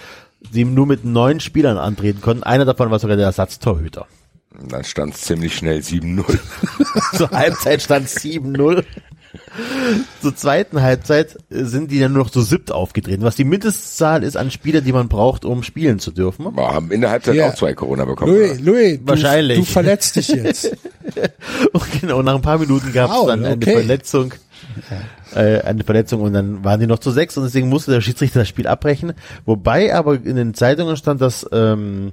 sie 0.50 0.64
nur 0.64 0.86
mit 0.86 1.04
neun 1.04 1.38
Spielern 1.38 1.78
antreten 1.78 2.20
konnten. 2.20 2.42
Einer 2.42 2.64
davon 2.64 2.90
war 2.90 2.98
sogar 2.98 3.16
der 3.16 3.26
Ersatztorhüter. 3.26 4.06
Und 4.58 4.72
dann 4.72 4.84
stand 4.84 5.14
es 5.14 5.22
ziemlich 5.22 5.54
schnell 5.54 5.78
7-0. 5.80 6.24
Zur 7.16 7.30
Halbzeit 7.30 7.82
stand 7.82 8.08
7-0. 8.08 8.84
Zur 10.20 10.34
zweiten 10.34 10.82
Halbzeit 10.82 11.36
sind 11.50 11.92
die 11.92 12.00
dann 12.00 12.12
nur 12.12 12.24
noch 12.24 12.32
so 12.32 12.40
siebt 12.42 12.72
aufgetreten, 12.72 13.22
was 13.22 13.36
die 13.36 13.44
Mindestzahl 13.44 14.24
ist 14.24 14.36
an 14.36 14.50
Spielern, 14.50 14.82
die 14.82 14.92
man 14.92 15.08
braucht, 15.08 15.44
um 15.44 15.62
spielen 15.62 16.00
zu 16.00 16.10
dürfen. 16.10 16.46
Wir 16.56 16.68
haben 16.68 16.90
in 16.90 17.00
der 17.00 17.10
Halbzeit 17.10 17.36
Ja. 17.36 17.48
auch 17.50 17.54
zwei 17.54 17.74
Corona 17.74 18.04
bekommen. 18.04 18.32
Louis, 18.32 18.52
oder? 18.54 18.60
Louis, 18.62 18.98
du, 18.98 19.06
Wahrscheinlich. 19.08 19.58
du 19.58 19.64
verletzt 19.64 20.16
dich 20.16 20.28
jetzt. 20.28 20.76
Und 21.72 22.00
genau, 22.00 22.22
nach 22.22 22.34
ein 22.34 22.42
paar 22.42 22.58
Minuten 22.58 22.92
gab 22.92 23.10
es 23.10 23.16
Wow, 23.16 23.26
dann 23.28 23.44
eine 23.44 23.54
okay. 23.54 23.72
Verletzung. 23.74 24.34
Äh, 25.34 25.60
eine 25.60 25.84
Verletzung 25.84 26.20
und 26.22 26.32
dann 26.32 26.64
waren 26.64 26.80
die 26.80 26.86
noch 26.86 26.98
zu 26.98 27.10
sechs 27.12 27.36
und 27.36 27.44
deswegen 27.44 27.68
musste 27.68 27.92
der 27.92 28.00
Schiedsrichter 28.00 28.40
das 28.40 28.48
Spiel 28.48 28.66
abbrechen. 28.66 29.12
Wobei 29.46 29.94
aber 29.94 30.14
in 30.14 30.36
den 30.36 30.54
Zeitungen 30.54 30.96
stand, 30.96 31.20
dass 31.20 31.46
ähm, 31.52 32.12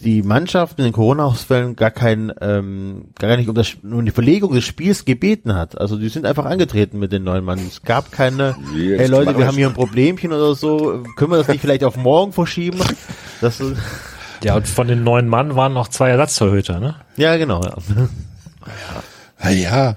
die 0.00 0.22
Mannschaft 0.22 0.78
in 0.78 0.84
den 0.84 0.92
Corona-Ausfällen 0.92 1.74
gar 1.74 1.90
kein, 1.90 2.32
ähm, 2.40 3.06
gar 3.18 3.36
nicht 3.36 3.48
um, 3.48 3.54
das, 3.54 3.76
um 3.82 4.04
die 4.04 4.10
Verlegung 4.12 4.54
des 4.54 4.64
Spiels 4.64 5.04
gebeten 5.04 5.54
hat. 5.54 5.80
Also 5.80 5.96
die 5.96 6.08
sind 6.08 6.24
einfach 6.24 6.44
angetreten 6.44 6.98
mit 6.98 7.10
den 7.12 7.24
neuen 7.24 7.44
Mann. 7.44 7.58
Es 7.58 7.82
gab 7.82 8.12
keine, 8.12 8.54
das 8.54 8.72
hey 8.74 9.06
Leute, 9.06 9.36
wir 9.36 9.46
haben 9.46 9.56
hier 9.56 9.66
ein 9.68 9.74
Problemchen 9.74 10.32
oder 10.32 10.54
so, 10.54 11.02
können 11.16 11.30
wir 11.32 11.38
das 11.38 11.48
nicht 11.48 11.60
vielleicht 11.60 11.82
auf 11.84 11.96
morgen 11.96 12.32
verschieben? 12.32 12.80
Das, 13.40 13.60
ist- 13.60 13.76
Ja, 14.44 14.54
und 14.54 14.68
von 14.68 14.86
den 14.86 15.02
neun 15.02 15.26
Mann 15.26 15.56
waren 15.56 15.72
noch 15.72 15.88
zwei 15.88 16.10
Ersatztorhüter, 16.10 16.78
ne? 16.78 16.94
ja, 17.16 17.36
genau. 17.36 17.60
Ja. 17.60 17.74
Na 19.42 19.50
ja, 19.50 19.96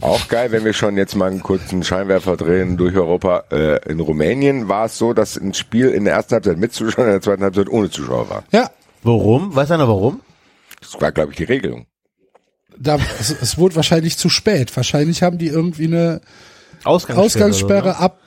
Auch 0.00 0.28
geil, 0.28 0.52
wenn 0.52 0.64
wir 0.64 0.72
schon 0.72 0.96
jetzt 0.96 1.16
mal 1.16 1.30
einen 1.30 1.42
kurzen 1.42 1.82
Scheinwerfer 1.82 2.36
drehen 2.36 2.76
durch 2.76 2.94
Europa. 2.96 3.44
Äh, 3.50 3.90
in 3.90 3.98
Rumänien 3.98 4.68
war 4.68 4.84
es 4.86 4.98
so, 4.98 5.14
dass 5.14 5.36
ein 5.36 5.52
Spiel 5.54 5.88
in 5.88 6.04
der 6.04 6.14
ersten 6.14 6.34
Halbzeit 6.34 6.58
mit 6.58 6.72
Zuschauern, 6.72 7.06
in 7.08 7.12
der 7.14 7.20
zweiten 7.22 7.42
Halbzeit 7.42 7.68
ohne 7.68 7.90
Zuschauer 7.90 8.30
war. 8.30 8.44
ja. 8.52 8.70
Warum? 9.04 9.54
Weiß 9.54 9.70
einer 9.70 9.86
warum? 9.86 10.20
Das 10.80 11.00
war, 11.00 11.12
glaube 11.12 11.32
ich, 11.32 11.36
die 11.36 11.44
Regelung. 11.44 11.86
Da, 12.76 12.98
es, 13.20 13.30
es 13.30 13.58
wurde 13.58 13.76
wahrscheinlich 13.76 14.18
zu 14.18 14.28
spät. 14.28 14.74
Wahrscheinlich 14.76 15.22
haben 15.22 15.38
die 15.38 15.46
irgendwie 15.46 15.86
eine 15.86 16.20
Ausgangssperre. 16.82 17.24
Ausgangssperre 17.24 17.92
so, 17.92 17.98
ne? 17.98 17.98
ab, 17.98 18.20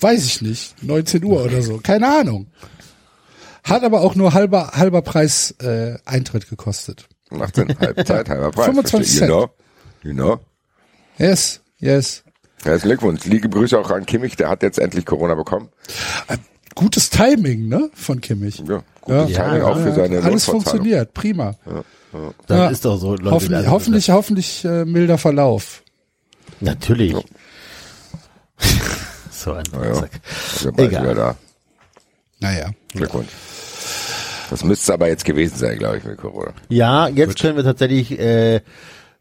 weiß 0.00 0.24
ich 0.24 0.42
nicht, 0.42 0.82
19 0.82 1.22
Uhr 1.24 1.44
oder 1.44 1.62
so. 1.62 1.78
Keine 1.78 2.08
Ahnung. 2.08 2.48
Hat 3.62 3.84
aber 3.84 4.00
auch 4.00 4.16
nur 4.16 4.34
halber, 4.34 4.72
halber 4.74 5.02
Preis 5.02 5.52
äh, 5.60 5.98
Eintritt 6.04 6.48
gekostet. 6.48 7.08
Macht 7.30 7.54
Sinn. 7.54 7.76
Halbzeit, 7.78 8.28
halber 8.28 8.50
Preis. 8.50 8.66
25 8.66 9.18
verstehe. 9.18 9.28
You 9.28 9.34
know? 9.34 9.50
You 10.02 10.12
know? 10.14 10.40
Yes, 11.18 11.60
yes. 11.78 12.24
Herzlichen 12.64 12.88
Glückwunsch. 12.88 13.24
Liebe 13.26 13.48
Grüße 13.48 13.78
auch 13.78 13.90
an 13.90 14.06
Kimmich, 14.06 14.36
der 14.36 14.48
hat 14.48 14.62
jetzt 14.62 14.78
endlich 14.78 15.04
Corona 15.04 15.34
bekommen. 15.34 15.68
Gutes 16.74 17.10
Timing, 17.10 17.68
ne, 17.68 17.90
von 17.94 18.20
Kimmich. 18.20 18.62
Ja, 18.66 18.82
gutes 19.02 19.30
Ja, 19.30 19.44
Timing 19.44 19.58
ja, 19.62 19.64
auch 19.66 19.76
für 19.78 19.88
Ja, 19.88 19.94
seine 19.94 20.22
Alles 20.22 20.44
funktioniert, 20.46 21.12
prima. 21.14 21.54
Dann 22.46 22.58
Ja. 22.58 22.68
ist 22.68 22.84
doch 22.84 22.96
so, 22.98 23.14
Leute. 23.16 23.30
hoffentlich, 23.30 23.56
also, 23.58 23.70
hoffentlich, 23.70 24.10
hoffentlich 24.10 24.64
äh, 24.64 24.84
milder 24.84 25.18
Verlauf. 25.18 25.82
Natürlich. 26.60 27.14
so 29.30 29.52
ein 29.52 29.64
Ja, 29.72 29.84
ja. 29.84 29.90
Also 30.54 30.72
bald 30.72 30.88
Egal. 30.92 31.14
da. 31.14 31.36
Naja. 32.40 32.70
Glückwunsch. 32.92 33.28
Das 34.50 34.64
müsste 34.64 34.82
es 34.84 34.90
aber 34.90 35.08
jetzt 35.08 35.24
gewesen 35.24 35.56
sein, 35.56 35.78
glaube 35.78 35.98
ich, 35.98 36.04
mit 36.04 36.18
Corona. 36.18 36.52
Ja, 36.68 37.08
jetzt 37.08 37.38
können 37.40 37.56
wir 37.56 37.64
tatsächlich 37.64 38.18
äh, 38.18 38.60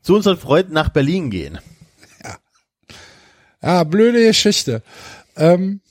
zu 0.02 0.16
unseren 0.16 0.38
Freunden 0.38 0.74
nach 0.74 0.90
Berlin 0.90 1.30
gehen. 1.30 1.60
Ja, 3.62 3.84
blöde 3.84 4.26
Geschichte. 4.26 4.82
Ähm, 5.38 5.82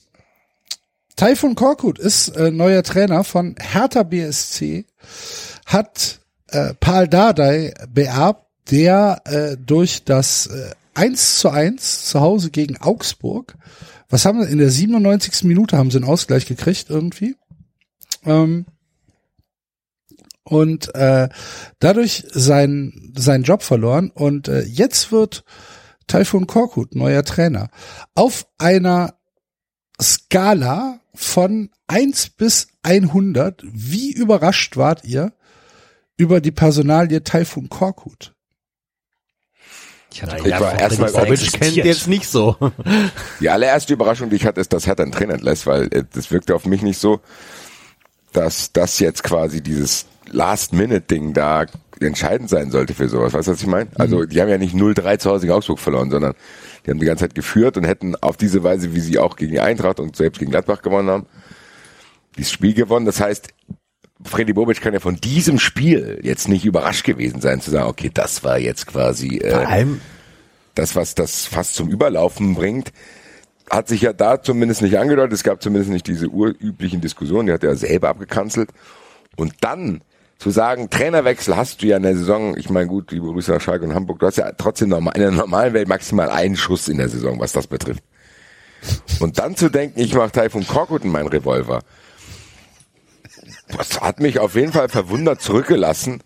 Taifun 1.21 1.55
Korkut 1.55 1.99
ist 1.99 2.29
äh, 2.29 2.51
neuer 2.51 2.83
Trainer 2.83 3.25
von 3.25 3.55
Hertha 3.61 4.05
BSC, 4.05 4.87
hat 5.67 6.19
äh, 6.47 6.73
Paul 6.81 7.09
Dardai 7.09 7.75
beerbt, 7.91 8.47
der 8.71 9.21
äh, 9.27 9.59
durch 9.59 10.05
das 10.05 10.47
äh, 10.47 10.71
1 10.95 11.41
zu 11.41 11.51
1 11.51 12.07
zu 12.07 12.23
Hause 12.23 12.51
gegen 12.51 12.79
Augsburg, 12.79 13.59
was 14.09 14.25
haben 14.25 14.39
wir, 14.39 14.49
in 14.49 14.57
der 14.57 14.71
97. 14.71 15.45
Minute 15.45 15.77
haben 15.77 15.91
sie 15.91 15.99
einen 15.99 16.09
Ausgleich 16.09 16.47
gekriegt 16.47 16.87
irgendwie. 16.89 17.37
Ähm, 18.25 18.65
und 20.45 20.95
äh, 20.95 21.29
dadurch 21.81 22.25
sein, 22.33 23.13
seinen 23.15 23.45
Job 23.45 23.63
verloren 23.63 24.11
und 24.11 24.49
äh, 24.49 24.63
jetzt 24.63 25.13
wird 25.13 25.45
Taifun 26.07 26.47
Korkut, 26.47 26.95
neuer 26.95 27.25
Trainer, 27.25 27.69
auf 28.15 28.47
einer 28.57 29.20
Skala 30.01 31.01
von 31.15 31.71
1 31.87 32.31
bis 32.31 32.69
100, 32.83 33.63
wie 33.65 34.13
überrascht 34.13 34.77
wart 34.77 35.05
ihr 35.05 35.33
über 36.17 36.41
die 36.41 36.53
Personalie 36.53 37.23
Taifun 37.23 37.69
Korkut? 37.69 38.35
Ich 40.13 40.23
hatte 40.23 40.37
Ich 40.49 40.59
war 40.59 40.79
erstmal 40.79 41.15
er 41.15 41.25
Bobic 41.25 41.53
Kennt 41.53 41.77
jetzt 41.77 42.09
nicht 42.09 42.29
so. 42.29 42.57
Die 43.41 43.49
allererste 43.49 43.93
Überraschung, 43.93 44.31
die 44.31 44.37
ich 44.37 44.47
hatte, 44.47 44.61
ist, 44.61 44.73
dass 44.73 44.87
Hertha 44.87 45.03
einen 45.03 45.13
Trainer 45.13 45.35
entlässt, 45.35 45.67
weil 45.67 45.85
äh, 45.93 46.05
das 46.13 46.31
wirkte 46.31 46.55
auf 46.55 46.67
mich 46.67 46.83
nicht 46.83 46.99
so, 46.99 47.21
dass 48.33 48.73
das 48.73 48.99
jetzt 48.99 49.23
quasi 49.23 49.63
dieses 49.63 50.07
Last-Minute-Ding 50.27 51.33
da 51.33 51.67
entscheidend 52.07 52.49
sein 52.49 52.71
sollte 52.71 52.95
für 52.95 53.09
sowas. 53.09 53.33
Weißt 53.33 53.49
du, 53.49 53.53
was 53.53 53.61
ich 53.61 53.67
meine? 53.67 53.91
Also 53.97 54.25
die 54.25 54.41
haben 54.41 54.49
ja 54.49 54.59
nicht 54.59 54.75
0-3 54.75 55.19
zu 55.19 55.31
Hause 55.31 55.47
gegen 55.47 55.53
Augsburg 55.53 55.79
verloren, 55.79 56.11
sondern 56.11 56.35
die 56.85 56.91
haben 56.91 56.99
die 56.99 57.07
ganze 57.07 57.25
Zeit 57.25 57.35
geführt 57.35 57.77
und 57.77 57.85
hätten 57.85 58.17
auf 58.17 58.37
diese 58.37 58.63
Weise, 58.63 58.95
wie 58.95 59.01
sie 59.01 59.19
auch 59.19 59.37
gegen 59.37 59.53
die 59.53 59.61
Eintracht 59.61 60.01
und 60.01 60.17
selbst 60.17 60.39
gegen 60.39 60.51
Gladbach 60.51 60.83
gewonnen 60.83 61.11
haben, 61.11 61.27
dieses 62.37 62.53
Spiel 62.53 62.75
gewonnen. 62.75 63.07
Das 63.07 63.21
heißt, 63.21 63.49
Freddy 64.23 64.53
Bobic 64.53 64.81
kann 64.81 64.93
ja 64.93 65.01
von 65.01 65.17
diesem 65.17 65.59
Spiel 65.59 66.21
jetzt 66.23 66.49
nicht 66.49 66.65
überrascht 66.65 67.05
gewesen 67.05 67.41
sein, 67.41 67.61
zu 67.61 67.71
sagen, 67.71 67.89
okay, 67.89 68.11
das 68.13 68.45
war 68.45 68.59
jetzt 68.59 68.87
quasi 68.87 69.39
äh, 69.39 69.53
allem, 69.53 70.01
das, 70.75 70.95
was 70.95 71.15
das 71.15 71.47
fast 71.47 71.75
zum 71.75 71.89
Überlaufen 71.89 72.55
bringt, 72.55 72.93
hat 73.71 73.89
sich 73.89 74.03
ja 74.03 74.13
da 74.13 74.43
zumindest 74.43 74.83
nicht 74.83 74.99
angedeutet. 74.99 75.33
Es 75.33 75.43
gab 75.43 75.63
zumindest 75.63 75.91
nicht 75.91 76.07
diese 76.07 76.29
urüblichen 76.29 77.01
Diskussionen, 77.01 77.47
die 77.47 77.53
hat 77.53 77.65
er 77.65 77.77
selber 77.77 78.09
abgekanzelt. 78.09 78.71
Und 79.37 79.55
dann 79.61 80.03
zu 80.41 80.49
sagen, 80.49 80.89
Trainerwechsel 80.89 81.55
hast 81.55 81.83
du 81.83 81.87
ja 81.87 81.99
in 81.99 82.03
der 82.03 82.17
Saison, 82.17 82.57
ich 82.57 82.71
meine 82.71 82.87
gut, 82.87 83.13
liebe 83.13 83.27
Grüße 83.27 83.53
nach 83.53 83.61
Schalke 83.61 83.85
und 83.85 83.95
Hamburg, 83.95 84.21
du 84.21 84.27
hast 84.27 84.39
ja 84.39 84.51
trotzdem 84.53 84.89
normal, 84.89 85.13
in 85.15 85.21
der 85.21 85.31
normalen 85.33 85.75
Welt 85.75 85.87
maximal 85.87 86.31
einen 86.31 86.57
Schuss 86.57 86.89
in 86.89 86.97
der 86.97 87.11
Saison, 87.11 87.39
was 87.39 87.53
das 87.53 87.67
betrifft. 87.67 88.03
Und 89.21 89.39
dann 89.39 89.55
zu 89.55 89.69
denken, 89.69 90.01
ich 90.01 90.15
mache 90.15 90.33
Taifun 90.33 90.67
Korkut 90.67 91.05
in 91.05 91.13
meinen 91.13 91.29
Revolver, 91.29 91.83
das 93.77 94.01
hat 94.01 94.21
mich 94.21 94.39
auf 94.39 94.55
jeden 94.55 94.73
Fall 94.73 94.89
verwundert 94.89 95.43
zurückgelassen 95.43 96.23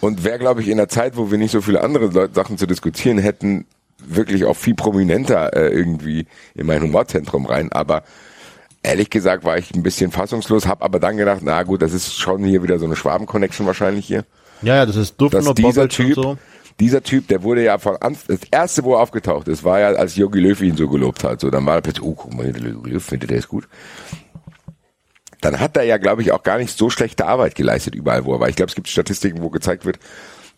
und 0.00 0.24
wäre, 0.24 0.40
glaube 0.40 0.62
ich, 0.62 0.68
in 0.68 0.76
der 0.76 0.88
Zeit, 0.88 1.16
wo 1.16 1.30
wir 1.30 1.38
nicht 1.38 1.52
so 1.52 1.60
viele 1.60 1.82
andere 1.82 2.06
Leute, 2.06 2.34
Sachen 2.34 2.58
zu 2.58 2.66
diskutieren 2.66 3.18
hätten, 3.18 3.64
wirklich 3.98 4.44
auch 4.44 4.56
viel 4.56 4.74
prominenter 4.74 5.54
äh, 5.56 5.68
irgendwie 5.68 6.26
in 6.56 6.66
mein 6.66 6.82
Humorzentrum 6.82 7.46
rein. 7.46 7.70
Aber 7.70 8.02
ehrlich 8.84 9.10
gesagt 9.10 9.44
war 9.44 9.58
ich 9.58 9.74
ein 9.74 9.82
bisschen 9.82 10.12
fassungslos, 10.12 10.66
habe 10.66 10.84
aber 10.84 11.00
dann 11.00 11.16
gedacht, 11.16 11.40
na 11.42 11.62
gut, 11.64 11.82
das 11.82 11.92
ist 11.92 12.14
schon 12.14 12.44
hier 12.44 12.62
wieder 12.62 12.78
so 12.78 12.84
eine 12.84 12.94
Schwaben-Connection 12.94 13.66
wahrscheinlich 13.66 14.06
hier. 14.06 14.24
Ja, 14.62 14.76
ja, 14.76 14.86
das 14.86 14.96
ist 14.96 15.20
Duft 15.20 15.34
Dass 15.34 15.46
und 15.46 15.58
dieser 15.58 15.88
Typ, 15.88 16.14
so. 16.14 16.38
dieser 16.78 17.02
Typ, 17.02 17.28
der 17.28 17.42
wurde 17.42 17.64
ja 17.64 17.78
von 17.78 17.96
Anfang, 17.96 18.36
das 18.38 18.48
erste, 18.50 18.84
wo 18.84 18.94
er 18.94 19.00
aufgetaucht 19.00 19.48
ist, 19.48 19.64
war 19.64 19.80
ja, 19.80 19.88
als 19.88 20.16
Jogi 20.16 20.38
Löw 20.38 20.60
ihn 20.62 20.76
so 20.76 20.88
gelobt 20.88 21.24
hat. 21.24 21.40
So, 21.40 21.50
dann 21.50 21.66
war 21.66 21.76
er 21.76 21.80
plötzlich, 21.80 22.04
oh, 22.04 22.14
guck 22.14 22.34
mal, 22.34 22.52
der 22.52 22.70
Jogi 22.70 22.90
Löw 22.90 23.04
findet, 23.04 23.30
der 23.30 23.38
ist 23.38 23.48
gut. 23.48 23.66
Dann 25.40 25.60
hat 25.60 25.76
er 25.76 25.82
ja, 25.82 25.98
glaube 25.98 26.22
ich, 26.22 26.32
auch 26.32 26.42
gar 26.42 26.58
nicht 26.58 26.76
so 26.76 26.88
schlechte 26.88 27.26
Arbeit 27.26 27.54
geleistet 27.54 27.94
überall, 27.94 28.24
wo 28.24 28.34
er 28.34 28.40
war. 28.40 28.48
Ich 28.48 28.56
glaube, 28.56 28.70
es 28.70 28.74
gibt 28.74 28.88
Statistiken, 28.88 29.42
wo 29.42 29.50
gezeigt 29.50 29.84
wird, 29.84 29.98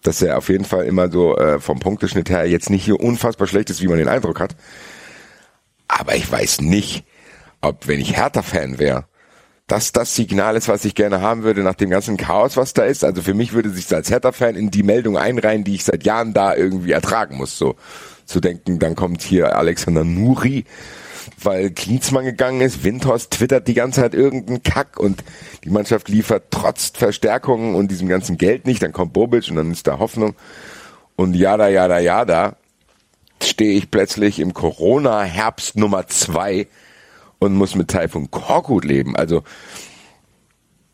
dass 0.03 0.23
er 0.23 0.39
auf 0.39 0.48
jeden 0.48 0.65
Fall 0.65 0.85
immer 0.85 1.11
so 1.11 1.36
äh, 1.36 1.59
vom 1.59 1.81
Punkteschnitt 1.81 2.31
her 2.31 2.48
jetzt 2.48 2.70
nicht 2.70 2.85
hier 2.85 3.01
unfassbar 3.01 3.48
schlecht 3.48 3.70
ist, 3.70 3.82
wie 3.82 3.89
man 3.89 3.98
den 3.98 4.09
Eindruck 4.09 4.39
hat. 4.39 4.55
Aber 5.89 6.15
ich 6.15 6.31
weiß 6.31 6.61
nicht, 6.61 7.05
ob, 7.61 7.89
wenn 7.89 8.01
ich 8.01 8.16
Hertha-Fan 8.16 8.78
wäre, 8.78 9.05
dass 9.66 9.91
das 9.91 10.15
Signal 10.15 10.57
ist, 10.57 10.69
was 10.69 10.85
ich 10.85 10.95
gerne 10.95 11.20
haben 11.20 11.43
würde 11.43 11.62
nach 11.62 11.74
dem 11.74 11.91
ganzen 11.91 12.16
Chaos, 12.16 12.57
was 12.57 12.73
da 12.73 12.85
ist. 12.85 13.05
Also 13.05 13.23
für 13.23 13.35
mich 13.35 13.53
würde 13.53 13.70
sich 13.70 13.93
als 13.93 14.11
Hertha-Fan 14.11 14.55
in 14.55 14.70
die 14.70 14.85
Meldung 14.85 15.19
einreihen, 15.19 15.65
die 15.65 15.74
ich 15.74 15.85
seit 15.85 16.05
Jahren 16.05 16.33
da 16.33 16.55
irgendwie 16.55 16.93
ertragen 16.93 17.37
muss. 17.37 17.59
So 17.59 17.74
zu 18.27 18.41
denken, 18.41 18.78
dann 18.78 18.95
kommt 18.95 19.23
hier 19.23 19.57
Alexander 19.57 20.05
Nuri, 20.05 20.65
weil 21.43 21.70
Klinsmann 21.70 22.24
gegangen 22.24 22.61
ist, 22.61 22.85
Windhorst 22.85 23.33
twittert 23.33 23.66
die 23.66 23.74
ganze 23.74 24.03
Zeit 24.03 24.15
irgendeinen 24.15 24.62
Kack 24.62 24.99
und 24.99 25.24
die 25.65 25.70
Mannschaft 25.70 26.09
liefert 26.09 26.45
trotz 26.51 26.93
Verstärkungen 26.95 27.74
und 27.74 27.91
diesem 27.91 28.09
ganzen 28.09 28.39
Geld 28.39 28.66
nicht. 28.66 28.83
Dann 28.83 28.93
kommt 28.93 29.12
Bobic 29.12 29.49
und 29.51 29.57
dann 29.57 29.73
ist 29.73 29.87
da 29.87 29.99
Hoffnung. 29.99 30.37
Und 31.16 31.35
jada, 31.35 31.69
jada, 31.69 31.99
jada, 31.99 32.57
stehe 33.43 33.77
ich 33.77 33.91
plötzlich 33.91 34.39
im 34.39 34.55
Corona-Herbst 34.55 35.77
Nummer 35.77 36.07
zwei 36.07 36.69
und 37.38 37.54
muss 37.54 37.74
mit 37.74 37.88
Taifun 37.88 38.30
Korkut 38.30 38.84
leben. 38.84 39.16
Also 39.16 39.42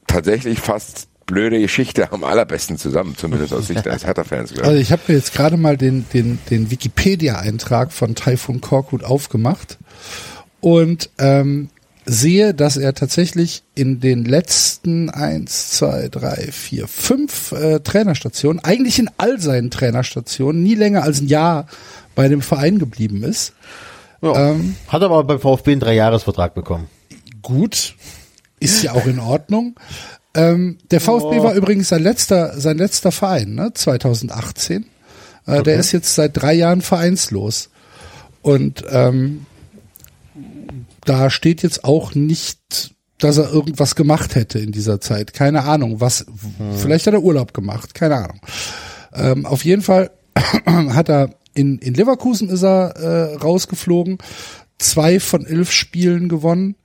tatsächlich 0.07 0.61
fast 0.61 1.09
blöde 1.27 1.61
Geschichte 1.61 2.13
am 2.13 2.25
allerbesten 2.25 2.77
zusammen, 2.77 3.17
zumindest 3.17 3.55
aus 3.55 3.69
Sicht 3.69 3.87
eines 3.87 4.05
Hertha-Fans. 4.05 4.59
Also 4.59 4.77
ich 4.77 4.93
habe 4.93 5.03
mir 5.09 5.15
jetzt 5.15 5.33
gerade 5.33 5.57
mal 5.57 5.77
den, 5.77 6.05
den, 6.13 6.39
den 6.51 6.71
Wikipedia-Eintrag 6.71 7.93
von 7.93 8.15
Taifun 8.15 8.61
Korkut 8.61 9.05
aufgemacht 9.05 9.79
und 10.61 11.11
ähm, 11.19 11.71
sehe, 12.05 12.55
dass 12.55 12.77
er 12.77 12.95
tatsächlich 12.95 13.63
in 13.75 14.01
den 14.01 14.25
letzten 14.25 15.09
eins, 15.11 15.71
zwei, 15.71 16.09
drei, 16.09 16.49
vier, 16.51 16.89
fünf 16.89 17.53
äh, 17.53 17.81
Trainerstationen, 17.81 18.63
eigentlich 18.65 18.99
in 18.99 19.09
all 19.19 19.41
seinen 19.41 19.71
Trainerstationen, 19.71 20.63
nie 20.63 20.75
länger 20.75 21.03
als 21.05 21.21
ein 21.21 21.29
Jahr 21.29 21.67
bei 22.15 22.29
dem 22.29 22.43
Verein 22.43 22.79
geblieben 22.79 23.23
ist. 23.23 23.55
Ja. 24.23 24.51
Ähm, 24.51 24.77
Hat 24.89 25.03
aber 25.03 25.23
beim 25.25 25.41
VfB 25.41 25.73
einen 25.73 25.81
Dreijahresvertrag 25.81 26.55
bekommen. 26.55 26.89
gut, 27.43 27.97
ist 28.61 28.83
ja 28.83 28.93
auch 28.93 29.07
in 29.07 29.19
Ordnung. 29.19 29.75
Ähm, 30.35 30.79
der 30.91 31.01
VfB 31.01 31.43
war 31.43 31.55
übrigens 31.55 31.89
sein 31.89 32.03
letzter, 32.03 32.59
sein 32.59 32.79
letzter 32.79 33.11
Verein, 33.13 33.55
ne? 33.55 33.73
2018. 33.75 34.87
Äh, 35.47 35.63
Der 35.65 35.77
ist 35.77 35.93
jetzt 35.93 36.15
seit 36.15 36.37
drei 36.41 36.55
Jahren 36.55 36.81
vereinslos. 36.81 37.69
Und 38.41 38.85
ähm, 38.91 39.45
da 41.05 41.29
steht 41.31 41.63
jetzt 41.63 41.85
auch 41.85 42.15
nicht, 42.15 42.95
dass 43.19 43.39
er 43.39 43.53
irgendwas 43.53 43.95
gemacht 43.95 44.35
hätte 44.37 44.59
in 44.61 44.73
dieser 44.73 45.01
Zeit. 45.01 45.33
Keine 45.35 45.65
Ahnung, 45.65 46.01
was. 46.01 46.25
Vielleicht 46.79 47.07
hat 47.07 47.15
er 47.15 47.23
Urlaub 47.23 47.53
gemacht, 47.55 47.95
keine 47.95 48.17
Ahnung. 48.17 48.41
Ähm, 49.13 49.45
auf 49.47 49.65
jeden 49.65 49.83
Fall 49.83 50.11
hat 50.67 51.09
er 51.09 51.31
in, 51.55 51.79
in 51.79 51.95
Leverkusen 51.95 52.49
ist 52.49 52.63
er 52.63 52.97
äh, 52.97 53.35
rausgeflogen, 53.37 54.19
zwei 54.79 55.21
von 55.21 55.47
elf 55.47 55.71
Spielen 55.71 56.29
gewonnen, 56.29 56.77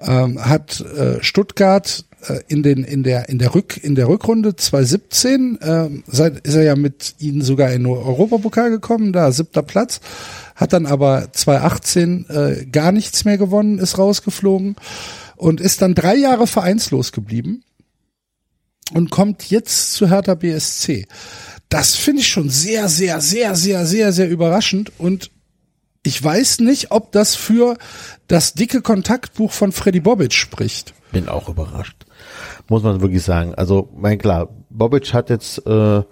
ähm, 0.00 0.44
hat 0.44 0.80
äh, 0.80 1.22
Stuttgart 1.22 2.04
äh, 2.28 2.40
in 2.48 2.62
den 2.62 2.84
in 2.84 3.02
der 3.02 3.28
in 3.28 3.38
der 3.38 3.54
Rück 3.54 3.82
in 3.82 3.94
der 3.94 4.08
Rückrunde 4.08 4.54
2017 4.56 5.58
ähm, 5.62 6.04
seit, 6.06 6.46
ist 6.46 6.54
er 6.54 6.62
ja 6.62 6.76
mit 6.76 7.16
ihnen 7.18 7.42
sogar 7.42 7.72
in 7.72 7.84
den 7.84 7.92
Europapokal 7.92 8.70
gekommen, 8.70 9.12
da 9.12 9.32
siebter 9.32 9.62
Platz, 9.62 10.00
hat 10.54 10.72
dann 10.72 10.86
aber 10.86 11.32
2018 11.32 12.26
äh, 12.28 12.66
gar 12.66 12.92
nichts 12.92 13.24
mehr 13.24 13.38
gewonnen, 13.38 13.78
ist 13.78 13.98
rausgeflogen 13.98 14.76
und 15.36 15.60
ist 15.60 15.82
dann 15.82 15.94
drei 15.94 16.16
Jahre 16.16 16.46
vereinslos 16.46 17.12
geblieben 17.12 17.62
und 18.94 19.10
kommt 19.10 19.50
jetzt 19.50 19.92
zu 19.92 20.08
Hertha 20.08 20.34
BSC. 20.34 21.06
Das 21.68 21.96
finde 21.96 22.22
ich 22.22 22.28
schon 22.28 22.48
sehr, 22.48 22.88
sehr, 22.88 23.20
sehr, 23.20 23.54
sehr, 23.54 23.86
sehr, 23.86 24.12
sehr 24.12 24.28
überraschend 24.28 24.92
und 24.98 25.30
ich 26.02 26.22
weiß 26.22 26.60
nicht, 26.60 26.90
ob 26.90 27.12
das 27.12 27.34
für 27.34 27.76
das 28.28 28.54
dicke 28.54 28.80
Kontaktbuch 28.80 29.52
von 29.52 29.72
Freddy 29.72 30.00
Bobic 30.00 30.32
spricht. 30.32 30.94
Bin 31.12 31.28
auch 31.28 31.48
überrascht. 31.48 32.06
Muss 32.68 32.82
man 32.82 33.00
wirklich 33.00 33.22
sagen. 33.22 33.54
Also, 33.54 33.90
mein 33.94 34.18
klar, 34.18 34.48
Bobic 34.70 35.12
hat 35.12 35.28
jetzt 35.28 35.66
äh, 35.66 36.02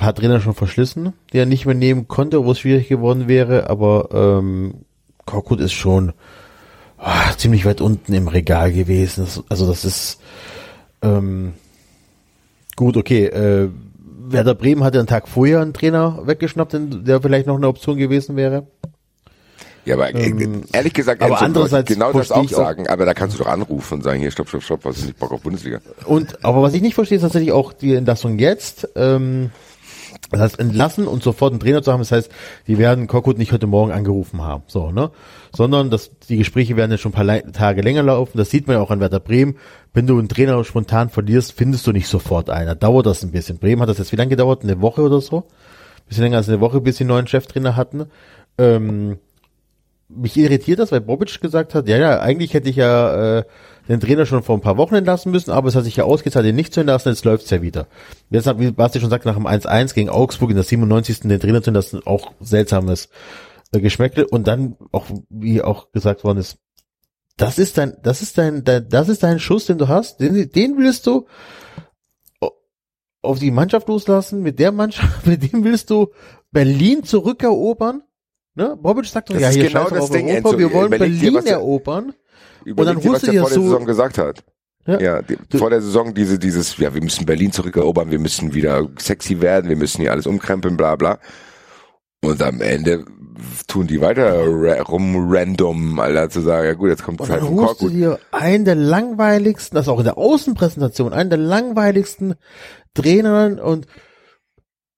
paar 0.00 0.14
Trainer 0.14 0.40
schon 0.40 0.54
verschlissen, 0.54 1.12
die 1.32 1.38
er 1.38 1.46
nicht 1.46 1.66
mehr 1.66 1.74
nehmen 1.74 2.08
konnte, 2.08 2.44
wo 2.44 2.52
es 2.52 2.60
schwierig 2.60 2.88
geworden 2.88 3.28
wäre, 3.28 3.68
aber 3.68 4.08
ähm, 4.12 4.86
Korkut 5.26 5.60
ist 5.60 5.74
schon 5.74 6.14
ah, 6.96 7.36
ziemlich 7.36 7.66
weit 7.66 7.82
unten 7.82 8.14
im 8.14 8.26
Regal 8.26 8.72
gewesen. 8.72 9.26
Also 9.50 9.66
das 9.66 9.84
ist 9.84 10.20
ähm, 11.02 11.52
gut, 12.80 12.96
okay. 12.96 13.26
Äh, 13.26 13.68
Werder 14.32 14.54
Bremen 14.54 14.82
hatte 14.84 14.98
einen 14.98 15.06
Tag 15.06 15.28
vorher 15.28 15.60
einen 15.60 15.74
Trainer 15.74 16.22
weggeschnappt, 16.24 16.74
der 17.06 17.20
vielleicht 17.20 17.46
noch 17.46 17.56
eine 17.56 17.68
Option 17.68 17.96
gewesen 17.98 18.36
wäre. 18.36 18.66
Ja, 19.84 19.94
aber 19.96 20.14
äh, 20.14 20.28
Ähm, 20.28 20.62
ehrlich 20.72 20.92
gesagt, 20.94 21.22
aber 21.22 21.40
andererseits 21.42 21.88
genau 21.88 22.12
das 22.12 22.30
auch 22.32 22.44
ich 22.44 22.54
auch- 22.54 22.58
sagen, 22.58 22.86
aber 22.88 23.04
da 23.06 23.12
kannst 23.14 23.38
du 23.38 23.42
doch 23.42 23.50
anrufen 23.50 23.94
und 23.94 24.02
sagen, 24.02 24.20
hier, 24.20 24.30
stopp, 24.30 24.48
stopp, 24.48 24.62
stopp, 24.62 24.84
was 24.84 24.98
ist 24.98 25.06
nicht 25.06 25.18
Bock 25.18 25.32
auf 25.32 25.42
Bundesliga? 25.42 25.80
Und 26.06 26.42
aber 26.44 26.62
was 26.62 26.74
ich 26.74 26.82
nicht 26.82 26.94
verstehe, 26.94 27.16
ist 27.16 27.22
tatsächlich 27.22 27.52
auch 27.52 27.72
die 27.72 27.94
Entlassung 27.94 28.38
jetzt. 28.38 28.88
Ähm, 28.96 29.50
das 30.30 30.40
heißt, 30.40 30.60
entlassen 30.60 31.06
und 31.06 31.22
sofort 31.22 31.52
einen 31.52 31.60
Trainer 31.60 31.82
zu 31.82 31.92
haben, 31.92 32.00
das 32.00 32.12
heißt, 32.12 32.30
die 32.66 32.78
werden 32.78 33.06
Korkut 33.06 33.38
nicht 33.38 33.52
heute 33.52 33.66
Morgen 33.66 33.90
angerufen 33.90 34.42
haben, 34.42 34.62
so, 34.66 34.92
ne? 34.92 35.10
Sondern 35.54 35.90
dass 35.90 36.12
die 36.28 36.36
Gespräche 36.36 36.76
werden 36.76 36.92
jetzt 36.92 37.00
schon 37.00 37.12
ein 37.12 37.26
paar 37.26 37.52
Tage 37.52 37.82
länger 37.82 38.04
laufen. 38.04 38.38
Das 38.38 38.50
sieht 38.50 38.68
man 38.68 38.76
ja 38.76 38.82
auch 38.82 38.92
an 38.92 39.00
Werder 39.00 39.18
Bremen. 39.18 39.56
Wenn 39.92 40.06
du 40.06 40.18
einen 40.18 40.28
Trainer 40.28 40.62
spontan 40.62 41.08
verlierst, 41.08 41.52
findest 41.52 41.86
du 41.86 41.92
nicht 41.92 42.06
sofort 42.06 42.50
einen. 42.50 42.66
Da 42.66 42.74
dauert 42.76 43.06
das 43.06 43.24
ein 43.24 43.32
bisschen. 43.32 43.58
Bremen 43.58 43.82
hat 43.82 43.88
das 43.88 43.98
jetzt 43.98 44.12
wie 44.12 44.16
lange 44.16 44.30
gedauert? 44.30 44.62
Eine 44.62 44.80
Woche 44.80 45.02
oder 45.02 45.20
so? 45.20 45.44
Bisschen 46.06 46.22
länger 46.22 46.36
als 46.36 46.48
eine 46.48 46.60
Woche, 46.60 46.80
bis 46.80 46.98
sie 46.98 47.04
einen 47.04 47.08
neuen 47.08 47.26
Cheftrainer 47.26 47.74
hatten. 47.74 48.06
Ähm, 48.58 49.18
mich 50.08 50.36
irritiert 50.36 50.78
das, 50.78 50.92
weil 50.92 51.00
Bobic 51.00 51.40
gesagt 51.40 51.74
hat, 51.74 51.88
ja, 51.88 51.96
ja, 51.96 52.20
eigentlich 52.20 52.54
hätte 52.54 52.68
ich 52.68 52.76
ja 52.76 53.38
äh, 53.38 53.44
den 53.90 54.00
Trainer 54.00 54.24
schon 54.24 54.42
vor 54.42 54.56
ein 54.56 54.60
paar 54.60 54.76
Wochen 54.76 54.94
entlassen 54.94 55.32
müssen, 55.32 55.50
aber 55.50 55.68
es 55.68 55.74
hat 55.74 55.84
sich 55.84 55.96
ja 55.96 56.04
ausgezahlt, 56.04 56.46
den 56.46 56.54
nicht 56.56 56.72
zu 56.72 56.80
entlassen, 56.80 57.10
jetzt 57.10 57.24
läuft's 57.24 57.50
ja 57.50 57.60
wieder. 57.60 57.88
Jetzt 58.30 58.46
hat, 58.46 58.58
wie 58.60 58.70
Basti 58.70 59.00
schon 59.00 59.10
sagt, 59.10 59.24
nach 59.24 59.34
dem 59.34 59.46
1-1 59.46 59.94
gegen 59.94 60.08
Augsburg 60.08 60.50
in 60.50 60.56
der 60.56 60.64
97. 60.64 61.20
den 61.20 61.40
Trainer 61.40 61.60
zu 61.62 61.70
entlassen, 61.70 62.00
auch 62.06 62.32
seltsames 62.40 63.08
äh, 63.72 63.80
Geschmäckle 63.80 64.26
und 64.28 64.46
dann 64.46 64.76
auch, 64.92 65.06
wie 65.28 65.60
auch 65.60 65.90
gesagt 65.92 66.24
worden 66.24 66.38
ist, 66.38 66.58
das 67.36 67.58
ist 67.58 67.78
dein, 67.78 67.96
das 68.02 68.22
ist 68.22 68.38
dein, 68.38 68.64
dein 68.64 68.88
das 68.88 69.08
ist 69.08 69.22
dein 69.22 69.40
Schuss, 69.40 69.66
den 69.66 69.78
du 69.78 69.88
hast, 69.88 70.20
den, 70.20 70.50
den 70.50 70.78
willst 70.78 71.06
du 71.06 71.26
auf 73.22 73.38
die 73.38 73.50
Mannschaft 73.50 73.88
loslassen, 73.88 74.42
mit 74.42 74.58
der 74.58 74.72
Mannschaft, 74.72 75.26
mit 75.26 75.52
dem 75.52 75.64
willst 75.64 75.90
du 75.90 76.08
Berlin 76.52 77.02
zurückerobern? 77.02 78.02
Ne? 78.54 78.76
Bobic 78.80 79.06
sagt 79.06 79.30
doch, 79.30 79.34
Das 79.34 79.42
ja, 79.42 79.48
ist 79.50 79.54
hier 79.56 79.68
genau 79.68 79.82
scheiß 79.84 79.90
das 79.90 80.00
auf 80.04 80.10
Ding, 80.10 80.26
Europa, 80.28 80.48
Enzo. 80.48 80.58
wir 80.58 80.72
wollen 80.72 80.90
dir, 80.90 80.98
Berlin 80.98 81.36
er- 81.36 81.52
erobern. 81.52 82.14
Überleg 82.64 82.94
dann 82.94 83.02
dir, 83.02 83.12
was 83.12 83.22
er 83.24 83.32
dir 83.32 83.40
vor 83.40 83.48
der 83.50 83.56
so- 83.56 83.62
Saison 83.64 83.84
gesagt 83.86 84.18
hat. 84.18 84.44
Ja. 84.86 84.98
Ja, 84.98 85.22
die, 85.22 85.36
vor 85.58 85.68
der 85.70 85.82
Saison 85.82 86.14
diese, 86.14 86.38
dieses, 86.38 86.76
ja, 86.78 86.94
wir 86.94 87.02
müssen 87.02 87.26
Berlin 87.26 87.52
zurückerobern, 87.52 88.10
wir 88.10 88.18
müssen 88.18 88.54
wieder 88.54 88.88
sexy 88.98 89.40
werden, 89.42 89.68
wir 89.68 89.76
müssen 89.76 90.00
hier 90.00 90.10
alles 90.10 90.26
umkrempeln, 90.26 90.76
bla 90.76 90.96
bla. 90.96 91.18
Und 92.24 92.42
am 92.42 92.60
Ende 92.62 93.04
tun 93.68 93.86
die 93.86 94.00
weiter 94.00 94.42
rum 94.82 95.28
random, 95.30 95.98
Alter, 96.00 96.28
zu 96.30 96.40
sagen, 96.40 96.66
ja 96.66 96.74
gut, 96.74 96.88
jetzt 96.88 97.02
kommt 97.04 97.20
dann 97.20 97.26
von 97.28 97.40
holst 97.40 97.52
du 97.52 97.64
Korkut. 97.86 97.92
dir 97.92 98.18
einen 98.32 98.64
der 98.64 98.74
langweiligsten, 98.74 99.76
das 99.76 99.88
auch 99.88 99.98
in 99.98 100.04
der 100.04 100.18
Außenpräsentation, 100.18 101.12
einen 101.12 101.30
der 101.30 101.38
langweiligsten 101.38 102.34
Trainer 102.94 103.62
und 103.62 103.86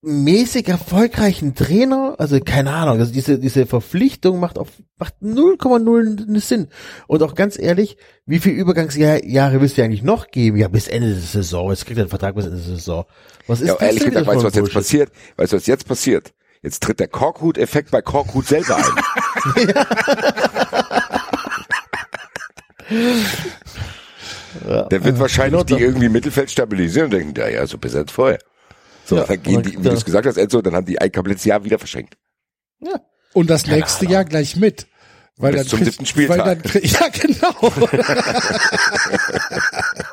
mäßig 0.03 0.67
erfolgreichen 0.67 1.55
Trainer, 1.55 2.15
also 2.17 2.39
keine 2.41 2.71
Ahnung, 2.71 2.99
also 2.99 3.11
diese, 3.11 3.39
diese 3.39 3.65
Verpflichtung 3.65 4.39
macht 4.39 4.59
auf, 4.59 4.67
macht 4.97 5.15
0,0 5.21 6.39
Sinn. 6.41 6.67
Und 7.07 7.23
auch 7.23 7.35
ganz 7.35 7.57
ehrlich, 7.57 7.95
wie 8.25 8.39
viel 8.39 8.51
Übergangsjahre 8.51 9.25
Jahre 9.25 9.61
willst 9.61 9.77
du 9.77 9.83
eigentlich 9.83 10.03
noch 10.03 10.27
geben? 10.27 10.57
Ja, 10.57 10.67
bis 10.67 10.89
Ende 10.89 11.09
der 11.09 11.19
Saison. 11.19 11.69
Jetzt 11.69 11.85
kriegt 11.85 11.97
er 11.97 12.03
einen 12.03 12.09
Vertrag 12.09 12.35
bis 12.35 12.45
Ende 12.45 12.57
der 12.57 12.65
Saison. 12.65 13.05
Was 13.47 13.61
ist 13.61 13.69
Ja, 13.69 13.75
das 13.75 13.83
ehrlich 13.83 14.03
gesagt, 14.03 14.27
weißt 14.27 14.41
du, 14.41 14.45
was 14.45 14.55
jetzt 14.55 14.73
passiert? 14.73 15.11
Weißt 15.37 15.53
du, 15.53 15.57
was 15.57 15.67
jetzt 15.67 15.87
passiert? 15.87 16.33
Jetzt 16.61 16.83
tritt 16.83 16.99
der 16.99 17.07
Korkut-Effekt 17.07 17.91
bei 17.91 18.01
Korkut 18.01 18.45
selber 18.45 18.77
ein. 18.77 18.83
Der 24.89 25.03
wird 25.03 25.19
wahrscheinlich 25.19 25.65
genau 25.65 25.77
die 25.77 25.83
irgendwie 25.83 26.09
Mittelfeld 26.09 26.51
stabilisieren 26.51 27.05
und 27.05 27.13
denken, 27.13 27.33
ja, 27.35 27.47
ja, 27.47 27.67
so 27.67 27.77
besser 27.77 27.99
als 27.99 28.11
vorher. 28.11 28.39
So, 29.05 29.17
Ja, 29.17 29.25
dann 29.25 29.43
gehen 29.43 29.63
die, 29.63 29.77
wie 29.77 29.83
du 29.83 29.91
es 29.91 30.05
gesagt 30.05 30.25
hast, 30.25 30.37
Enzo, 30.37 30.61
dann 30.61 30.75
haben 30.75 30.85
die 30.85 30.99
ein 30.99 31.11
komplettes 31.11 31.43
Jahr 31.45 31.63
wieder 31.63 31.77
verschenkt. 31.77 32.17
Ja. 32.79 33.01
Und 33.33 33.49
das 33.49 33.65
nächste 33.65 34.05
Jahr 34.05 34.25
gleich 34.25 34.55
mit. 34.55 34.87
Weil 35.37 35.53
Bis 35.53 35.61
dann 35.61 35.69
zum 35.69 35.83
siebten 35.83 36.05
Spieltag. 36.05 36.37
Weil 36.45 36.55
dann, 36.55 36.61
ja, 36.83 37.07
genau. 37.09 37.49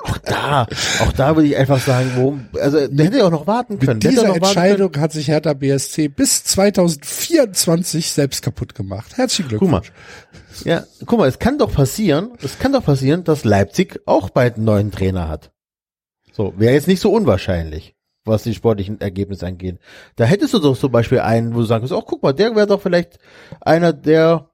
Auch 0.03 0.19
da, 0.19 0.67
auch 1.01 1.13
da 1.13 1.37
würde 1.37 1.49
ich 1.49 1.57
einfach 1.57 1.79
sagen, 1.81 2.13
wo, 2.17 2.39
also 2.59 2.87
der 2.87 3.07
hätte 3.07 3.19
ja 3.19 3.27
auch 3.27 3.31
noch 3.31 3.47
warten 3.47 3.79
können. 3.79 4.01
Mit 4.03 4.11
dieser 4.11 4.35
Entscheidung 4.35 4.97
hat 4.97 5.13
sich 5.13 5.29
Hertha 5.29 5.53
BSC 5.53 6.09
bis 6.09 6.43
2024 6.45 8.11
selbst 8.11 8.43
kaputt 8.43 8.75
gemacht. 8.75 9.17
Herzlichen 9.17 9.59
Guck 9.59 9.69
mal. 9.69 9.81
Glückwunsch. 9.81 10.65
Ja, 10.65 10.85
guck 11.07 11.19
mal, 11.19 11.29
es 11.29 11.39
kann 11.39 11.59
doch 11.59 11.73
passieren, 11.73 12.31
es 12.43 12.59
kann 12.59 12.73
doch 12.73 12.85
passieren, 12.85 13.25
dass 13.25 13.45
Leipzig 13.45 14.01
auch 14.07 14.31
bald 14.31 14.57
einen 14.57 14.65
neuen 14.65 14.91
Trainer 14.91 15.29
hat. 15.29 15.53
So, 16.33 16.55
wäre 16.57 16.75
jetzt 16.75 16.89
nicht 16.89 17.01
so 17.01 17.13
unwahrscheinlich, 17.13 17.95
was 18.25 18.43
die 18.43 18.55
sportlichen 18.55 19.01
Ergebnisse 19.01 19.47
angeht. 19.47 19.79
Da 20.17 20.25
hättest 20.25 20.55
du 20.55 20.59
doch 20.59 20.77
zum 20.77 20.93
Beispiel 20.93 21.21
einen, 21.21 21.55
wo 21.55 21.59
du 21.61 21.65
sagen 21.65 21.83
kannst, 21.87 21.95
ach 21.95 22.07
guck 22.07 22.23
mal, 22.23 22.33
der 22.33 22.55
wäre 22.55 22.67
doch 22.67 22.81
vielleicht 22.81 23.19
einer, 23.61 23.93
der, 23.93 24.51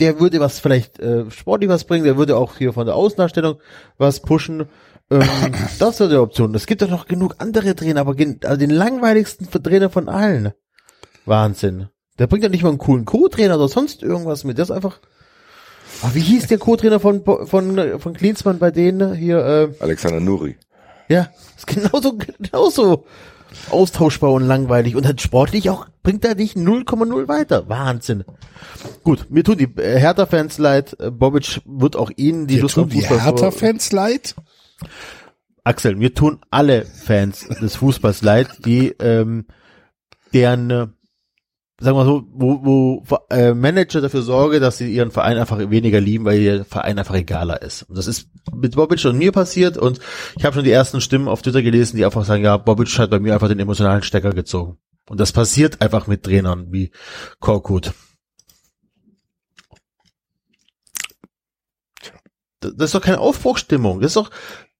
der 0.00 0.18
würde 0.20 0.40
was 0.40 0.58
vielleicht 0.58 0.98
äh, 0.98 1.30
sportlich 1.30 1.70
was 1.70 1.84
bringen, 1.84 2.04
der 2.04 2.16
würde 2.16 2.36
auch 2.36 2.56
hier 2.56 2.72
von 2.72 2.86
der 2.86 2.96
Außendarstellung 2.96 3.56
was 3.98 4.20
pushen. 4.20 4.66
Ähm, 5.10 5.22
das 5.78 6.00
wäre 6.00 6.10
die 6.10 6.16
Option. 6.16 6.54
Es 6.54 6.66
gibt 6.66 6.82
doch 6.82 6.90
noch 6.90 7.06
genug 7.06 7.36
andere 7.38 7.74
Trainer, 7.76 8.00
aber 8.00 8.14
gen- 8.14 8.40
also 8.44 8.56
den 8.58 8.70
langweiligsten 8.70 9.48
Trainer 9.62 9.90
von 9.90 10.08
allen. 10.08 10.52
Wahnsinn. 11.26 11.88
Der 12.18 12.26
bringt 12.26 12.44
ja 12.44 12.48
nicht 12.50 12.62
mal 12.62 12.68
einen 12.68 12.78
coolen 12.78 13.04
Co-Trainer 13.04 13.56
oder 13.56 13.68
sonst 13.68 14.02
irgendwas 14.02 14.44
mit. 14.44 14.58
Der 14.58 14.64
ist 14.64 14.70
einfach. 14.70 15.00
Ah, 16.02 16.10
wie 16.12 16.20
hieß 16.20 16.46
der 16.48 16.58
Co-Trainer 16.58 17.00
von 17.00 17.24
von 17.24 18.00
von 18.00 18.12
Klinsmann 18.14 18.58
bei 18.58 18.70
denen 18.70 19.14
hier? 19.14 19.38
Äh, 19.38 19.68
Alexander 19.82 20.20
Nuri. 20.20 20.56
Ja, 21.08 21.28
ist 21.56 21.66
genauso 21.66 22.16
genauso 22.16 23.04
austauschbar 23.70 24.32
und 24.32 24.46
langweilig 24.46 24.96
und 24.96 25.06
hat 25.06 25.20
sportlich 25.20 25.70
auch 25.70 25.86
bringt 26.02 26.24
er 26.24 26.34
dich 26.34 26.52
0,0 26.52 27.28
weiter. 27.28 27.68
Wahnsinn. 27.68 28.24
Gut, 29.02 29.26
mir 29.30 29.42
tun 29.42 29.58
die 29.58 29.70
äh, 29.80 29.98
Hertha-Fans 29.98 30.58
leid. 30.58 30.96
Äh, 31.00 31.10
Bobic 31.10 31.62
wird 31.64 31.96
auch 31.96 32.10
ihnen 32.14 32.46
die 32.46 32.56
Die 32.56 32.60
Lust 32.60 32.74
tun 32.74 32.88
die. 32.88 33.00
Hertha-Fans 33.00 33.92
leid. 33.92 34.34
Axel, 35.64 35.96
mir 35.96 36.14
tun 36.14 36.40
alle 36.50 36.84
Fans 36.84 37.48
des 37.48 37.76
Fußballs 37.76 38.20
leid, 38.22 38.48
die 38.66 38.88
ähm, 39.00 39.46
deren, 40.34 40.70
äh, 40.70 40.86
sagen 41.84 41.96
wir 41.96 42.04
so, 42.04 42.24
wo, 42.32 42.64
wo 42.64 43.04
äh, 43.30 43.54
Manager 43.54 44.00
dafür 44.00 44.22
sorge, 44.22 44.58
dass 44.60 44.78
sie 44.78 44.92
ihren 44.92 45.10
Verein 45.10 45.38
einfach 45.38 45.58
weniger 45.70 46.00
lieben, 46.00 46.24
weil 46.24 46.40
ihr 46.40 46.64
Verein 46.64 46.98
einfach 46.98 47.14
egaler 47.14 47.62
ist. 47.62 47.82
Und 47.84 47.96
das 47.96 48.06
ist 48.06 48.28
mit 48.54 48.74
Bobic 48.74 49.04
und 49.04 49.18
mir 49.18 49.32
passiert 49.32 49.76
und 49.76 50.00
ich 50.36 50.44
habe 50.44 50.54
schon 50.54 50.64
die 50.64 50.70
ersten 50.70 51.00
Stimmen 51.00 51.28
auf 51.28 51.42
Twitter 51.42 51.62
gelesen, 51.62 51.96
die 51.96 52.04
einfach 52.04 52.24
sagen, 52.24 52.42
ja, 52.44 52.56
Bobic 52.56 52.98
hat 52.98 53.10
bei 53.10 53.20
mir 53.20 53.34
einfach 53.34 53.48
den 53.48 53.60
emotionalen 53.60 54.02
Stecker 54.02 54.30
gezogen. 54.30 54.78
Und 55.08 55.20
das 55.20 55.32
passiert 55.32 55.82
einfach 55.82 56.06
mit 56.06 56.22
Trainern 56.22 56.72
wie 56.72 56.90
Korkut. 57.38 57.92
Das 62.60 62.72
das 62.76 62.84
ist 62.86 62.94
doch 62.94 63.02
keine 63.02 63.20
Aufbruchstimmung. 63.20 64.00
Das 64.00 64.12
ist 64.12 64.16
doch, 64.16 64.30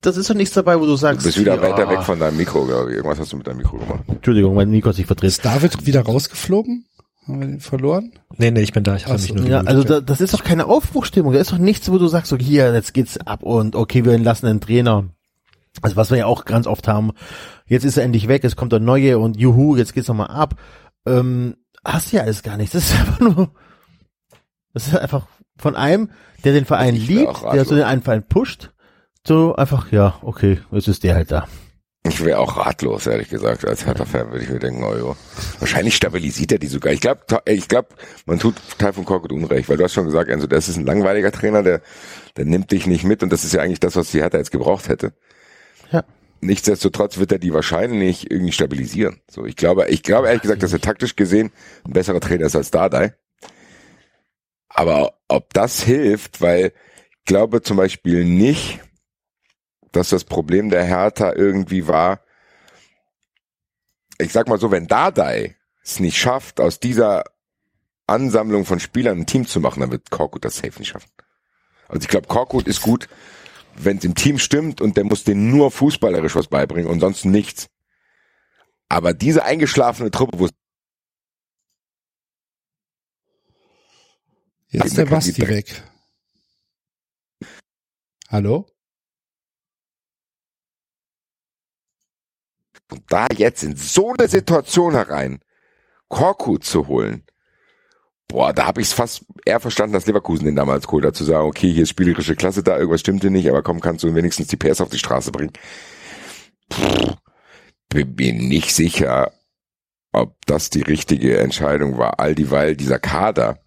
das 0.01 0.17
ist 0.17 0.31
doch 0.31 0.35
nichts 0.35 0.55
dabei, 0.55 0.77
wo 0.81 0.85
du 0.87 0.93
Du 0.93 0.97
sagst. 0.97 1.25
bist 1.25 1.39
wieder 1.39 1.57
ja, 1.57 1.63
weiter 1.63 1.89
weg 1.91 2.03
von 2.03 2.19
deinem 2.19 2.37
Mikro, 2.39 2.65
glaube 2.65 2.91
ich. 2.91 2.97
Irgendwas 2.97 3.19
hast 3.21 3.33
du 3.33 3.37
mit 3.37 3.47
deinem 3.47 3.59
Mikro 3.59 3.77
gemacht. 3.77 4.05
Entschuldigung, 4.09 4.55
mein 4.55 4.71
Mikro 4.71 4.89
hat 4.91 4.97
sich 4.97 5.07
verdreht. 5.07 5.29
Ist 5.29 5.45
David 5.45 5.85
wieder 5.87 6.01
rausgeflogen? 6.03 6.87
Haben 7.27 7.41
wir 7.41 7.47
den 7.47 7.61
verloren? 7.61 8.13
Nee, 8.37 8.51
nee, 8.51 8.61
ich 8.61 8.73
bin 8.73 8.85
da. 8.85 8.97
Ich 8.97 9.07
habe 9.07 9.15
mich 9.15 9.33
nur 9.33 9.47
Ja, 9.47 9.61
also 9.61 9.83
da, 9.83 10.01
das 10.01 10.21
ist 10.21 10.35
doch 10.35 10.45
keine 10.45 10.67
Aufbruchstimmung. 10.67 11.33
Da 11.33 11.39
ist 11.39 11.53
doch 11.53 11.59
nichts, 11.59 11.91
wo 11.91 11.99
du 11.99 12.07
sagst, 12.07 12.29
so 12.29 12.37
hier, 12.37 12.73
jetzt 12.75 12.93
geht's 12.93 13.19
ab 13.19 13.43
und 13.43 13.77
okay, 13.77 14.05
wir 14.05 14.13
entlassen 14.13 14.47
einen 14.47 14.61
Trainer. 14.61 15.09
Also 15.81 15.97
was 15.97 16.11
wir 16.11 16.19
ja 16.19 16.27
auch 16.27 16.45
ganz 16.45 16.67
oft 16.67 16.87
haben, 16.87 17.13
jetzt 17.67 17.85
ist 17.85 17.97
er 17.97 18.05
endlich 18.05 18.29
weg, 18.29 18.45
es 18.45 18.57
kommt 18.57 18.73
der 18.73 18.81
neue 18.81 19.19
und 19.19 19.39
juhu, 19.39 19.77
jetzt 19.77 19.95
geht's 19.95 20.09
nochmal 20.09 20.29
ab. 20.29 20.57
Ähm, 21.07 21.57
hast 21.85 22.13
du 22.13 22.17
ja 22.17 22.23
alles 22.23 22.43
gar 22.43 22.57
nicht. 22.57 22.75
Das 22.75 22.91
ist 22.91 22.95
einfach 23.01 23.21
nur, 23.21 23.51
das 24.75 24.89
ist 24.89 24.97
einfach 24.97 25.27
von 25.57 25.77
einem, 25.77 26.11
der 26.45 26.53
den 26.53 26.67
Verein 26.67 26.95
liebt, 26.95 27.43
der 27.53 27.65
so 27.65 27.75
den 27.75 27.85
einen 27.85 28.03
Verein 28.03 28.29
pusht, 28.29 28.71
so 29.27 29.57
einfach, 29.57 29.91
ja, 29.93 30.19
okay, 30.23 30.59
jetzt 30.71 30.89
ist 30.89 31.05
der 31.05 31.15
halt 31.15 31.31
da. 31.31 31.49
Ich 32.07 32.23
wäre 32.23 32.39
auch 32.39 32.59
ratlos, 32.59 33.07
ehrlich 33.07 33.31
gesagt. 33.31 33.67
Als 33.67 33.87
Hertha-Fan 33.87 34.31
würde 34.31 34.45
ich 34.45 34.51
mir 34.51 34.59
denken, 34.59 34.85
oh 34.85 34.95
jo. 34.95 35.17
Wahrscheinlich 35.59 35.97
stabilisiert 35.97 36.53
er 36.53 36.59
die 36.59 36.67
sogar. 36.67 36.93
Ich 36.93 37.01
glaube, 37.01 37.23
ich 37.47 37.67
glaube, 37.67 37.89
man 38.27 38.39
tut 38.39 38.57
Teil 38.77 38.93
von 38.93 39.07
Korkut 39.07 39.33
unrecht, 39.33 39.71
weil 39.71 39.79
du 39.79 39.85
hast 39.85 39.95
schon 39.95 40.05
gesagt, 40.05 40.29
Enzo, 40.29 40.47
das 40.47 40.69
ist 40.69 40.77
ein 40.77 40.85
langweiliger 40.85 41.33
Trainer, 41.33 41.63
der, 41.63 41.81
der 42.37 42.45
nimmt 42.45 42.71
dich 42.73 42.87
nicht 42.87 43.05
mit 43.05 43.23
und 43.23 43.33
das 43.33 43.45
ist 43.45 43.55
ja 43.55 43.63
eigentlich 43.63 43.81
das, 43.81 43.97
was 43.97 44.11
die 44.11 44.21
Hertha 44.21 44.37
jetzt 44.37 44.51
gebraucht 44.51 44.89
hätte. 44.89 45.15
Ja. 45.93 46.05
Nichtsdestotrotz 46.43 47.17
wird 47.17 47.33
er 47.33 47.39
die 47.39 47.55
wahrscheinlich 47.55 48.31
irgendwie 48.31 48.53
stabilisieren. 48.53 49.23
So, 49.31 49.47
ich 49.47 49.57
glaube, 49.57 49.89
ich 49.89 50.03
glaube 50.03 50.27
ehrlich 50.27 50.43
gesagt, 50.43 50.63
dass 50.63 50.75
er 50.75 50.83
taktisch 50.83 51.17
gesehen 51.17 51.53
ein 51.87 51.95
besserer 51.95 52.21
Trainer 52.21 52.45
ist 52.45 52.55
als 52.55 52.71
Dardai. 52.71 53.15
Aber 54.69 55.15
ob 55.29 55.55
das 55.55 55.83
hilft, 55.83 56.43
weil 56.43 56.73
ich 57.11 57.25
glaube 57.25 57.63
zum 57.63 57.79
Beispiel 57.79 58.27
nicht, 58.27 58.81
dass 59.97 60.11
das 60.11 60.25
Problem 60.25 60.71
der 60.71 60.85
Hertha 60.85 61.33
irgendwie 61.35 61.87
war, 61.87 62.21
ich 64.19 64.33
sag 64.33 64.49
mal 64.49 64.59
so, 64.59 64.71
wenn 64.71 64.87
Dardai 64.87 65.57
es 65.83 66.01
nicht 66.01 66.17
schafft, 66.17 66.61
aus 66.61 66.81
dieser 66.81 67.25
Ansammlung 68.07 68.65
von 68.65 68.81
Spielern 68.81 69.21
ein 69.21 69.27
Team 69.27 69.47
zu 69.47 69.61
machen, 69.61 69.81
dann 69.81 69.91
wird 69.91 70.11
Korkut 70.11 70.45
das 70.45 70.57
safe 70.57 70.79
nicht 70.79 70.89
schaffen. 70.89 71.11
Also 71.89 72.03
ich 72.03 72.09
glaube, 72.09 72.29
Korkut 72.29 72.67
ist 72.69 72.83
gut, 72.83 73.09
wenn 73.77 73.99
es 73.99 74.05
im 74.05 74.15
Team 74.15 74.39
stimmt 74.39 74.81
und 74.81 74.97
der 74.97 75.05
muss 75.05 75.25
denen 75.25 75.51
nur 75.51 75.71
fußballerisch 75.71 76.35
was 76.37 76.47
beibringen 76.49 76.89
und 76.91 77.01
sonst 77.01 77.25
nichts. 77.25 77.67
Aber 78.89 79.13
diese 79.15 79.45
eingeschlafene 79.45 80.11
Truppe, 80.11 80.39
wo 80.39 80.49
Jetzt 84.69 84.87
ist 84.87 84.99
der 84.99 85.07
Basti 85.07 85.33
direkt- 85.33 85.83
weg. 87.41 87.49
Hallo? 88.29 88.67
Und 92.95 93.03
da 93.09 93.27
jetzt 93.37 93.65
in 93.65 93.75
so 93.75 94.15
eine 94.17 94.29
Situation 94.29 94.95
herein 94.95 95.41
Korkut 96.09 96.63
zu 96.63 96.87
holen, 96.87 97.25
boah, 98.29 98.53
da 98.53 98.67
habe 98.67 98.81
ich 98.81 98.87
es 98.87 98.93
fast 98.93 99.25
eher 99.45 99.59
verstanden, 99.59 99.95
dass 99.95 100.07
Leverkusen 100.07 100.45
den 100.45 100.55
damals 100.55 100.87
geholt 100.87 101.05
hat, 101.05 101.17
zu 101.17 101.25
sagen, 101.25 101.49
okay, 101.49 101.73
hier 101.73 101.83
ist 101.83 101.89
spielerische 101.89 102.37
Klasse 102.37 102.63
da, 102.63 102.77
irgendwas 102.77 103.01
stimmte 103.01 103.31
nicht, 103.31 103.49
aber 103.49 103.65
komm, 103.65 103.81
kannst 103.81 104.05
du 104.05 104.15
wenigstens 104.15 104.47
die 104.47 104.57
PS 104.57 104.81
auf 104.81 104.91
die 104.91 105.01
Straße 105.01 105.33
bringen. 105.33 105.53
Puh, 106.69 107.15
bin 107.89 108.15
mir 108.15 108.33
nicht 108.33 108.73
sicher, 108.73 109.33
ob 110.13 110.37
das 110.47 110.71
die 110.71 110.83
richtige 110.83 111.39
Entscheidung 111.39 111.99
war, 111.99 112.21
all 112.21 112.37
dieweil 112.37 112.77
dieser 112.77 113.01
Kader 113.01 113.59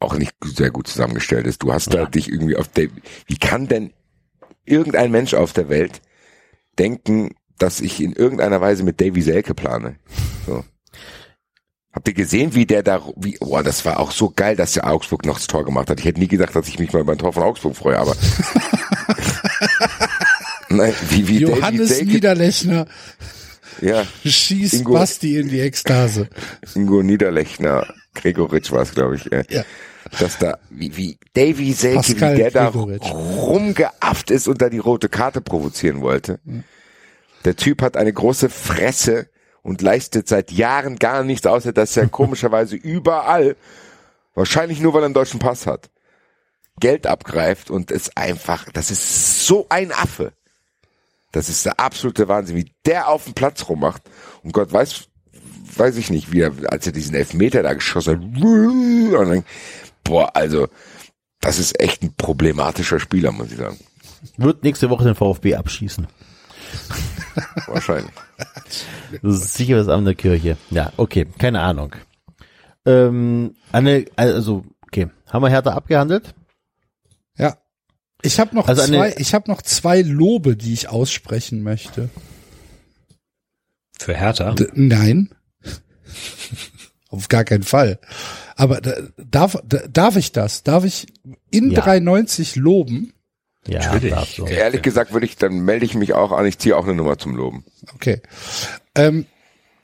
auch 0.00 0.14
nicht 0.14 0.34
sehr 0.42 0.72
gut 0.72 0.88
zusammengestellt 0.88 1.46
ist. 1.46 1.62
Du 1.62 1.72
hast 1.72 1.94
da 1.94 2.06
dich 2.06 2.28
irgendwie 2.28 2.56
auf 2.56 2.66
der, 2.66 2.88
wie 3.26 3.36
kann 3.36 3.68
denn 3.68 3.92
irgendein 4.64 5.12
Mensch 5.12 5.34
auf 5.34 5.52
der 5.52 5.68
Welt 5.68 6.02
denken, 6.78 7.34
dass 7.58 7.80
ich 7.80 8.00
in 8.02 8.12
irgendeiner 8.12 8.60
Weise 8.60 8.82
mit 8.84 9.00
Davy 9.00 9.22
Selke 9.22 9.54
plane. 9.54 9.96
So. 10.46 10.64
Habt 11.92 12.08
ihr 12.08 12.14
gesehen, 12.14 12.54
wie 12.54 12.64
der 12.66 12.82
da, 12.82 13.02
wie, 13.16 13.36
boah, 13.38 13.62
das 13.62 13.84
war 13.84 14.00
auch 14.00 14.12
so 14.12 14.30
geil, 14.34 14.56
dass 14.56 14.72
der 14.72 14.86
Augsburg 14.86 15.26
noch 15.26 15.36
das 15.36 15.46
Tor 15.46 15.64
gemacht 15.64 15.90
hat. 15.90 16.00
Ich 16.00 16.06
hätte 16.06 16.20
nie 16.20 16.28
gedacht, 16.28 16.56
dass 16.56 16.66
ich 16.68 16.78
mich 16.78 16.92
mal 16.92 17.00
über 17.00 17.12
ein 17.12 17.18
Tor 17.18 17.32
von 17.34 17.42
Augsburg 17.42 17.76
freue, 17.76 17.98
aber. 17.98 18.16
Nein, 20.68 20.94
wie, 21.10 21.28
wie 21.28 21.40
Davy 21.40 21.52
Johannes 21.54 21.88
Selke, 21.90 22.06
Niederlechner 22.12 22.86
ja, 23.80 24.04
schießt 24.24 24.74
Ingo- 24.74 24.92
Basti 24.94 25.38
in 25.38 25.48
die 25.48 25.60
Ekstase. 25.60 26.28
Ingo 26.74 27.02
Niederlechner, 27.02 27.86
Gregoritsch 28.14 28.70
war 28.72 28.82
es, 28.82 28.94
glaube 28.94 29.16
ich, 29.16 29.30
äh, 29.32 29.44
Ja. 29.50 29.64
dass 30.18 30.38
da, 30.38 30.58
wie, 30.70 30.96
wie 30.96 31.18
Davy 31.34 31.72
Selke, 31.72 31.96
Pascal 31.96 32.32
wie 32.34 32.36
der 32.38 32.50
da 32.52 32.70
Gregoritsch. 32.70 33.10
rumgeafft 33.10 34.30
ist 34.30 34.48
und 34.48 34.62
da 34.62 34.68
die 34.70 34.78
rote 34.78 35.08
Karte 35.08 35.40
provozieren 35.40 36.00
wollte. 36.00 36.38
Der 37.44 37.56
Typ 37.56 37.82
hat 37.82 37.96
eine 37.96 38.12
große 38.12 38.48
Fresse 38.48 39.28
und 39.62 39.82
leistet 39.82 40.28
seit 40.28 40.52
Jahren 40.52 40.96
gar 40.96 41.24
nichts, 41.24 41.46
außer 41.46 41.72
dass 41.72 41.96
er 41.96 42.08
komischerweise 42.08 42.76
überall, 42.82 43.56
wahrscheinlich 44.34 44.80
nur 44.80 44.94
weil 44.94 45.02
er 45.02 45.06
einen 45.06 45.14
deutschen 45.14 45.40
Pass 45.40 45.66
hat, 45.66 45.90
Geld 46.80 47.06
abgreift 47.06 47.70
und 47.70 47.90
es 47.90 48.16
einfach, 48.16 48.70
das 48.72 48.90
ist 48.90 49.46
so 49.46 49.66
ein 49.68 49.92
Affe. 49.92 50.32
Das 51.32 51.48
ist 51.48 51.64
der 51.64 51.80
absolute 51.80 52.28
Wahnsinn, 52.28 52.56
wie 52.56 52.72
der 52.84 53.08
auf 53.08 53.24
dem 53.24 53.34
Platz 53.34 53.68
rummacht. 53.68 54.02
Und 54.42 54.52
Gott 54.52 54.70
weiß, 54.70 55.08
weiß 55.76 55.96
ich 55.96 56.10
nicht, 56.10 56.30
wie 56.30 56.40
er, 56.40 56.52
als 56.68 56.86
er 56.86 56.92
diesen 56.92 57.14
Elfmeter 57.14 57.62
da 57.62 57.72
geschossen 57.72 58.12
hat. 58.12 58.42
Und 58.42 59.28
dann, 59.30 59.44
boah, 60.04 60.36
also, 60.36 60.68
das 61.40 61.58
ist 61.58 61.80
echt 61.80 62.02
ein 62.02 62.14
problematischer 62.14 63.00
Spieler, 63.00 63.32
muss 63.32 63.50
ich 63.50 63.56
sagen. 63.56 63.78
Wird 64.36 64.62
nächste 64.62 64.90
Woche 64.90 65.04
den 65.04 65.14
VfB 65.14 65.54
abschießen. 65.54 66.06
Wahrscheinlich. 67.66 68.12
Das 69.22 69.34
ist 69.36 69.54
sicher 69.54 69.78
was 69.78 69.88
an 69.88 70.04
der 70.04 70.14
Kirche. 70.14 70.56
Ja, 70.70 70.92
okay, 70.96 71.26
keine 71.38 71.60
Ahnung. 71.60 71.94
Ähm, 72.84 73.54
eine, 73.70 74.06
also, 74.16 74.64
okay, 74.82 75.08
haben 75.30 75.42
wir 75.42 75.48
Hertha 75.50 75.72
abgehandelt? 75.72 76.34
Ja. 77.36 77.56
Ich 78.22 78.38
habe 78.38 78.54
noch 78.54 78.68
Also 78.68 78.82
zwei, 78.82 79.14
ich 79.18 79.34
habe 79.34 79.50
noch 79.50 79.62
zwei 79.62 80.02
Lobe, 80.02 80.56
die 80.56 80.72
ich 80.72 80.88
aussprechen 80.88 81.62
möchte. 81.62 82.08
Für 83.98 84.14
Hertha. 84.14 84.52
D 84.54 84.68
nein. 84.74 85.30
auf 87.08 87.28
gar 87.28 87.44
keinen 87.44 87.62
Fall. 87.62 87.98
Aber 88.56 88.80
da, 88.80 88.92
darf, 89.16 89.56
da, 89.64 89.78
darf 89.88 90.16
ich 90.16 90.32
das? 90.32 90.62
Darf 90.62 90.84
ich 90.84 91.06
in 91.50 91.70
Ja. 91.70 91.80
93 91.80 92.56
loben? 92.56 93.12
Ja, 93.66 93.78
Natürlich. 93.80 94.12
darfst 94.12 94.38
du. 94.38 94.46
Ehrlich 94.46 94.82
gesagt 94.82 95.12
würde 95.12 95.26
ich, 95.26 95.36
dann 95.36 95.60
melde 95.60 95.84
ich 95.84 95.94
mich 95.94 96.14
auch 96.14 96.32
an, 96.32 96.46
ich 96.46 96.58
ziehe 96.58 96.76
auch 96.76 96.84
eine 96.84 96.94
Nummer 96.94 97.18
zum 97.18 97.36
Loben. 97.36 97.64
Okay. 97.94 98.20
Ähm, 98.96 99.26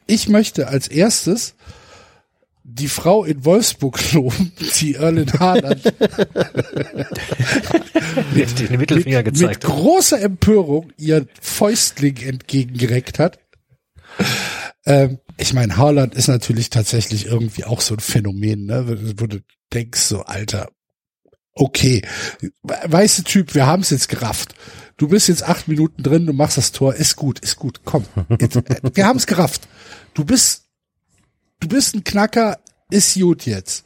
ich 0.07 0.29
möchte 0.29 0.69
als 0.69 0.89
erstes 0.89 1.55
die 2.65 2.89
Frau 2.89 3.25
in 3.25 3.45
Wolfsburg 3.45 4.13
loben, 4.13 4.53
die 4.81 4.95
Erlen 4.95 5.33
Haaland 5.39 5.85
mit 8.35 8.59
den 8.59 8.79
Mittelfinger 8.79 9.23
mit, 9.23 9.35
gezeigt. 9.35 9.65
großer 9.65 10.21
Empörung 10.21 10.93
ihr 10.99 11.27
Fäustling 11.41 12.17
entgegengereckt 12.19 13.19
hat. 13.19 13.39
Ähm, 14.85 15.19
ich 15.39 15.55
meine, 15.55 15.77
Haaland 15.77 16.15
ist 16.15 16.29
natürlich 16.29 16.69
tatsächlich 16.69 17.27
irgendwie 17.27 17.65
auch 17.65 17.81
so 17.81 17.95
ein 17.95 18.01
Phänomen, 18.01 18.67
ne? 18.67 19.15
wo 19.19 19.27
du 19.27 19.39
denkst 19.73 20.01
so, 20.01 20.23
Alter, 20.23 20.69
okay, 21.59 22.03
weißt 22.63 23.19
du 23.19 23.23
Typ, 23.25 23.55
wir 23.55 23.67
haben 23.67 23.83
es 23.83 23.91
jetzt 23.91 24.09
gerafft. 24.09 24.55
Du 24.97 25.09
bist 25.09 25.29
jetzt 25.29 25.45
acht 25.45 25.69
Minuten 25.69 26.03
drin, 26.03 26.27
du 26.27 26.33
machst 26.33 26.57
das 26.57 26.73
Tor, 26.73 26.95
ist 26.95 27.17
gut, 27.17 27.39
ist 27.41 27.57
gut, 27.57 27.81
komm. 27.85 28.05
Äh, 28.29 28.49
wir 28.95 29.07
haben 29.07 29.17
es 29.17 29.27
gerafft. 29.27 29.69
Du 30.15 30.25
bist, 30.25 30.65
du 31.61 31.69
bist 31.69 31.95
ein 31.95 32.05
Knacker, 32.05 32.59
ist 32.91 33.15
gut 33.15 33.47
jetzt. 33.47 33.85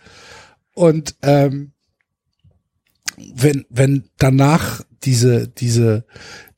Und 0.75 1.17
ähm, 1.23 1.73
wenn, 3.35 3.67
wenn 3.69 4.09
danach 4.19 4.83
diese, 5.03 5.49
diese, 5.49 6.05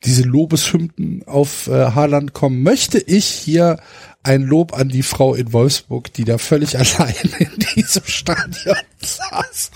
diese 0.05 0.23
Lobeshymnen 0.23 1.24
auf 1.27 1.66
äh, 1.66 1.93
Haaland 1.93 2.32
kommen, 2.32 2.62
möchte 2.62 2.99
ich 2.99 3.27
hier 3.27 3.81
ein 4.24 4.42
Lob 4.42 4.72
an 4.72 4.88
die 4.88 5.02
Frau 5.02 5.34
in 5.34 5.52
Wolfsburg, 5.52 6.12
die 6.12 6.24
da 6.24 6.38
völlig 6.38 6.76
allein 6.78 7.14
in 7.38 7.51
diesem 7.76 8.05
Stadion 8.06 8.76
saß 9.01 9.70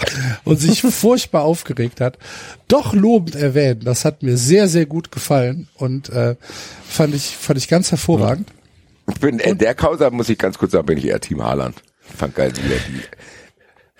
und 0.44 0.56
sich 0.56 0.82
furchtbar 0.82 1.42
aufgeregt 1.42 2.00
hat, 2.00 2.18
doch 2.66 2.94
lobend 2.94 3.36
erwähnen. 3.36 3.82
Das 3.84 4.04
hat 4.04 4.22
mir 4.22 4.36
sehr, 4.36 4.68
sehr 4.68 4.86
gut 4.86 5.12
gefallen 5.12 5.68
und 5.74 6.08
äh, 6.08 6.34
fand 6.88 7.14
ich, 7.14 7.36
fand 7.36 7.58
ich 7.58 7.68
ganz 7.68 7.90
hervorragend. 7.90 8.50
Ich 9.10 9.20
bin, 9.20 9.38
in 9.38 9.58
der 9.58 9.74
Causa 9.74 10.10
muss 10.10 10.28
ich 10.28 10.38
ganz 10.38 10.58
kurz 10.58 10.72
sagen, 10.72 10.86
bin 10.86 10.98
ich 10.98 11.06
eher 11.06 11.20
Team 11.20 11.42
Haaland. 11.42 11.82
Fand 12.00 12.34
geil, 12.34 12.52
wie 12.56 12.72
er 12.72 12.80
die 12.80 13.02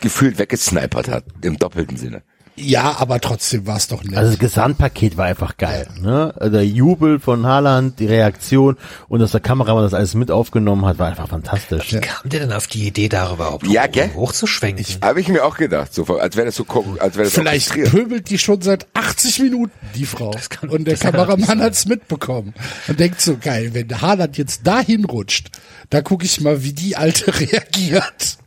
gefühlt 0.01 0.39
weggesnipert 0.39 1.09
hat, 1.09 1.25
im 1.43 1.59
doppelten 1.59 1.97
Sinne. 1.97 2.23
Ja, 2.61 2.97
aber 2.99 3.21
trotzdem 3.21 3.67
war 3.67 3.77
es 3.77 3.89
doch 3.89 4.03
nett. 4.03 4.17
Also 4.17 4.31
das 4.33 4.39
Gesamtpaket 4.41 5.17
war 5.17 5.27
einfach 5.27 5.57
geil. 5.57 5.87
Ne? 6.01 6.35
Der 6.41 6.67
Jubel 6.67 7.21
von 7.21 7.47
Haaland, 7.47 7.99
die 8.01 8.07
Reaktion 8.07 8.77
und 9.09 9.21
dass 9.21 9.31
der 9.31 9.41
Kameramann 9.41 9.85
das 9.85 9.95
alles 9.95 10.15
mit 10.15 10.31
aufgenommen 10.31 10.85
hat, 10.85 10.99
war 10.99 11.09
einfach 11.09 11.29
fantastisch. 11.29 11.93
Wie 11.95 12.01
kam 12.01 12.29
der 12.29 12.41
denn 12.41 12.53
auf 12.53 12.67
die 12.67 12.87
Idee, 12.87 13.09
darüber 13.09 13.45
überhaupt 13.47 13.67
Ja, 13.69 13.85
hoch, 13.85 13.93
gell? 13.93 14.11
hochzuschwenken? 14.15 14.85
Habe 15.03 15.21
ich 15.21 15.29
mir 15.29 15.45
auch 15.45 15.57
gedacht, 15.57 15.95
so, 15.95 16.05
als 16.19 16.37
wäre 16.37 16.47
das 16.47 16.57
so, 16.57 16.65
als 16.99 17.15
wäre 17.17 17.25
das 17.25 17.33
Vielleicht 17.35 17.73
pöbelt 17.73 18.29
die 18.31 18.39
schon 18.39 18.61
seit 18.63 18.87
80 18.95 19.39
Minuten, 19.41 19.73
die 19.95 20.05
Frau. 20.07 20.35
kann- 20.51 20.69
und 20.71 20.85
der 20.87 20.97
Kameramann 20.97 21.61
hat's 21.63 21.87
mitbekommen. 21.87 22.55
Und 22.89 22.99
denkt 23.01 23.21
so, 23.21 23.37
geil, 23.41 23.71
wenn 23.75 23.89
der 23.89 24.01
Haaland 24.03 24.37
jetzt 24.39 24.67
dahin 24.67 25.05
rutscht, 25.05 25.51
da 25.91 26.03
gucke 26.03 26.25
ich 26.25 26.41
mal, 26.41 26.63
wie 26.65 26.73
die 26.73 26.97
Alte 26.97 27.33
reagiert. 27.41 28.39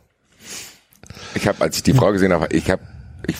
Ich 1.34 1.48
habe, 1.48 1.60
als 1.62 1.76
ich 1.76 1.82
die 1.82 1.94
Frau 1.94 2.12
gesehen 2.12 2.32
habe, 2.32 2.48
ich 2.54 2.70
habe, 2.70 2.82
ich, 3.26 3.36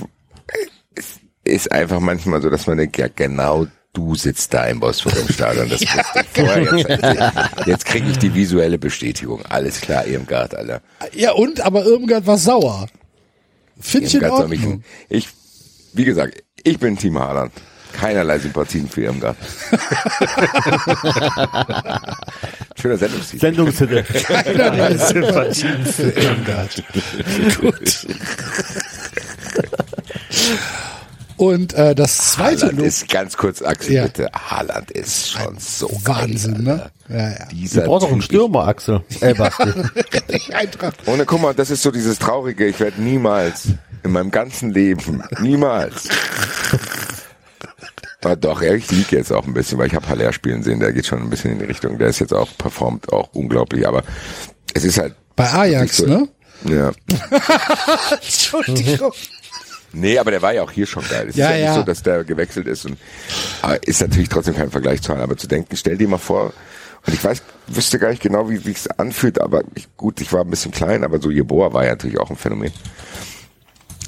ist 1.44 1.73
einfach 1.73 2.01
manchmal 2.01 2.40
so, 2.43 2.51
dass 2.51 2.66
man 2.66 2.78
denkt, 2.78 2.98
ja 2.98 3.09
genau, 3.14 3.66
du 3.93 4.14
sitzt 4.14 4.55
da 4.55 4.66
im 4.66 4.81
Wolfsburg 4.81 5.16
im 5.16 5.32
Stadion. 5.32 5.69
Das 5.69 5.81
wusste 5.82 6.20
ich 6.20 6.27
vorher. 6.35 6.77
Jetzt, 6.77 7.66
jetzt 7.66 7.85
kriege 7.86 8.09
ich 8.10 8.19
die 8.19 8.35
visuelle 8.35 8.78
Bestätigung. 8.78 9.44
Alles 9.47 9.81
klar, 9.81 10.06
Irmgard, 10.06 10.55
Alter. 10.55 10.82
Ja, 11.14 11.32
und, 11.32 11.60
aber 11.60 11.85
irgendwann 11.85 12.27
war 12.27 12.39
sauer. 12.39 12.86
Find 13.81 14.05
ich 14.05 14.14
in 14.14 14.20
Irmgard 14.20 14.40
soll 14.40 14.48
mich, 14.48 14.60
Ordnung. 14.60 14.85
ich, 15.09 15.28
wie 15.93 16.05
gesagt, 16.05 16.43
ich 16.62 16.78
bin 16.78 16.97
Team 16.97 17.19
Haaland. 17.19 17.52
Keinerlei 17.93 18.39
Sympathien 18.39 18.89
für 18.89 19.02
Irmgard. 19.02 19.36
Schöner 22.81 22.97
Sendungstitel. 22.97 23.41
Sendungstitel. 23.41 24.02
Keinerlei 24.02 24.97
Sympathien 25.07 25.84
für 25.84 26.08
Irmgard. 26.10 26.83
Gut. 27.60 28.07
Und 31.36 31.73
äh, 31.75 31.94
das 31.94 32.19
zweite 32.19 32.67
Haaland 32.67 32.83
ist, 32.83 33.09
ganz 33.09 33.36
kurz, 33.36 33.62
Axel, 33.62 33.94
Ja. 33.94 34.02
bitte. 34.05 34.31
Haaland 34.33 34.91
ist 34.93 35.31
schon 35.31 35.57
so 35.59 35.91
Wahnsinn, 36.05 36.65
geil, 36.65 36.77
ne? 36.77 36.91
Ja, 37.09 37.31
ja. 37.31 37.47
Du 37.49 37.57
Dieser 37.57 37.83
brauchst 37.83 38.07
auch 38.07 38.12
einen. 38.12 38.23
Stürmer, 38.23 38.69
Axel. 38.69 39.02
Äh, 39.20 39.35
Basti. 39.35 39.65
Ohne, 41.07 41.25
guck 41.27 41.41
mal, 41.41 41.55
das 41.55 41.70
ist 41.70 41.83
so 41.83 41.91
dieses 41.91 42.19
Traurige, 42.19 42.67
ich 42.67 42.78
werde 42.81 43.01
niemals 43.02 43.69
in 44.05 44.12
meinem 44.12 44.31
ganzen 44.31 44.70
Leben, 44.73 45.23
niemals. 45.41 46.09
Ah, 48.25 48.36
doch, 48.36 48.62
ich 48.62 48.89
liege 48.93 49.17
jetzt 49.17 49.33
auch 49.33 49.44
ein 49.49 49.52
bisschen, 49.52 49.78
weil 49.78 49.89
ich 49.89 49.97
habe 49.97 50.09
Haller 50.09 50.33
spielen 50.33 50.62
sehen, 50.62 50.78
der 50.78 50.93
geht 50.93 51.07
schon 51.07 51.20
ein 51.20 51.28
bisschen 51.28 51.51
in 51.55 51.59
die 51.59 51.65
Richtung, 51.65 51.99
der 51.99 52.07
ist 52.07 52.20
jetzt 52.20 52.33
auch 52.33 52.49
performt, 52.57 53.12
auch 53.12 53.31
unglaublich, 53.33 53.85
aber 53.85 54.05
es 54.75 54.85
ist 54.85 54.97
halt, 54.99 55.17
Bei 55.35 55.51
Ajax, 55.52 55.97
so- 55.97 56.07
ne? 56.07 56.28
ja. 56.67 56.93
Entschuldigung. 58.23 59.11
Nee, 59.93 60.19
aber 60.19 60.31
der 60.31 60.43
war 60.43 60.53
ja 60.55 60.62
auch 60.62 60.71
hier 60.71 60.87
schon 60.87 61.07
geil. 61.09 61.29
Es 61.29 61.37
Ja, 61.37 61.47
ist 61.49 61.53
ja, 61.53 61.57
ja. 61.59 61.67
nicht 61.71 61.75
so, 61.81 61.83
dass 61.83 62.03
der 62.03 62.25
gewechselt 62.25 62.67
ist 62.67 62.85
und 62.87 62.97
ist 63.85 64.01
natürlich 64.01 64.29
trotzdem 64.29 64.57
kein 64.57 64.71
Vergleich 64.71 65.03
zu 65.03 65.09
Haaland, 65.11 65.25
aber 65.25 65.37
zu 65.37 65.47
denken, 65.47 65.77
stell 65.77 65.97
dir 65.97 66.09
mal 66.09 66.19
vor, 66.19 66.53
und 67.07 67.15
ich 67.15 67.23
weiß, 67.23 67.43
wüsste 67.67 67.99
gar 67.99 68.11
nicht 68.11 68.23
genau, 68.23 68.49
wie 68.49 68.65
wie 68.65 68.71
es 68.73 68.87
anfühlt, 68.87 69.41
aber 69.41 69.62
ich, 69.75 69.89
gut, 69.97 70.21
ich 70.21 70.33
war 70.33 70.43
ein 70.43 70.51
bisschen 70.51 70.71
klein, 70.71 71.05
aber 71.05 71.21
so 71.21 71.31
Jeboa 71.31 71.73
war 71.73 71.85
ja 71.85 71.91
natürlich 71.91 72.19
auch 72.19 72.31
ein 72.31 72.37
Phänomen. 72.37 72.73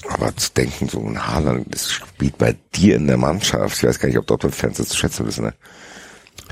Aber 0.09 0.37
zu 0.37 0.53
denken, 0.53 0.89
so 0.89 1.01
ein 1.01 1.27
Haaland, 1.27 1.75
das 1.75 1.91
spielt 1.91 2.39
bei 2.39 2.55
dir 2.75 2.97
in 2.97 3.07
der 3.07 3.17
Mannschaft, 3.17 3.79
ich 3.79 3.85
weiß 3.85 3.99
gar 3.99 4.09
nicht, 4.09 4.19
ob 4.19 4.27
Dortmund-Fans 4.27 4.77
das 4.77 4.89
zu 4.89 4.97
schätzen 4.97 5.27
wissen, 5.27 5.45
ne? 5.47 5.55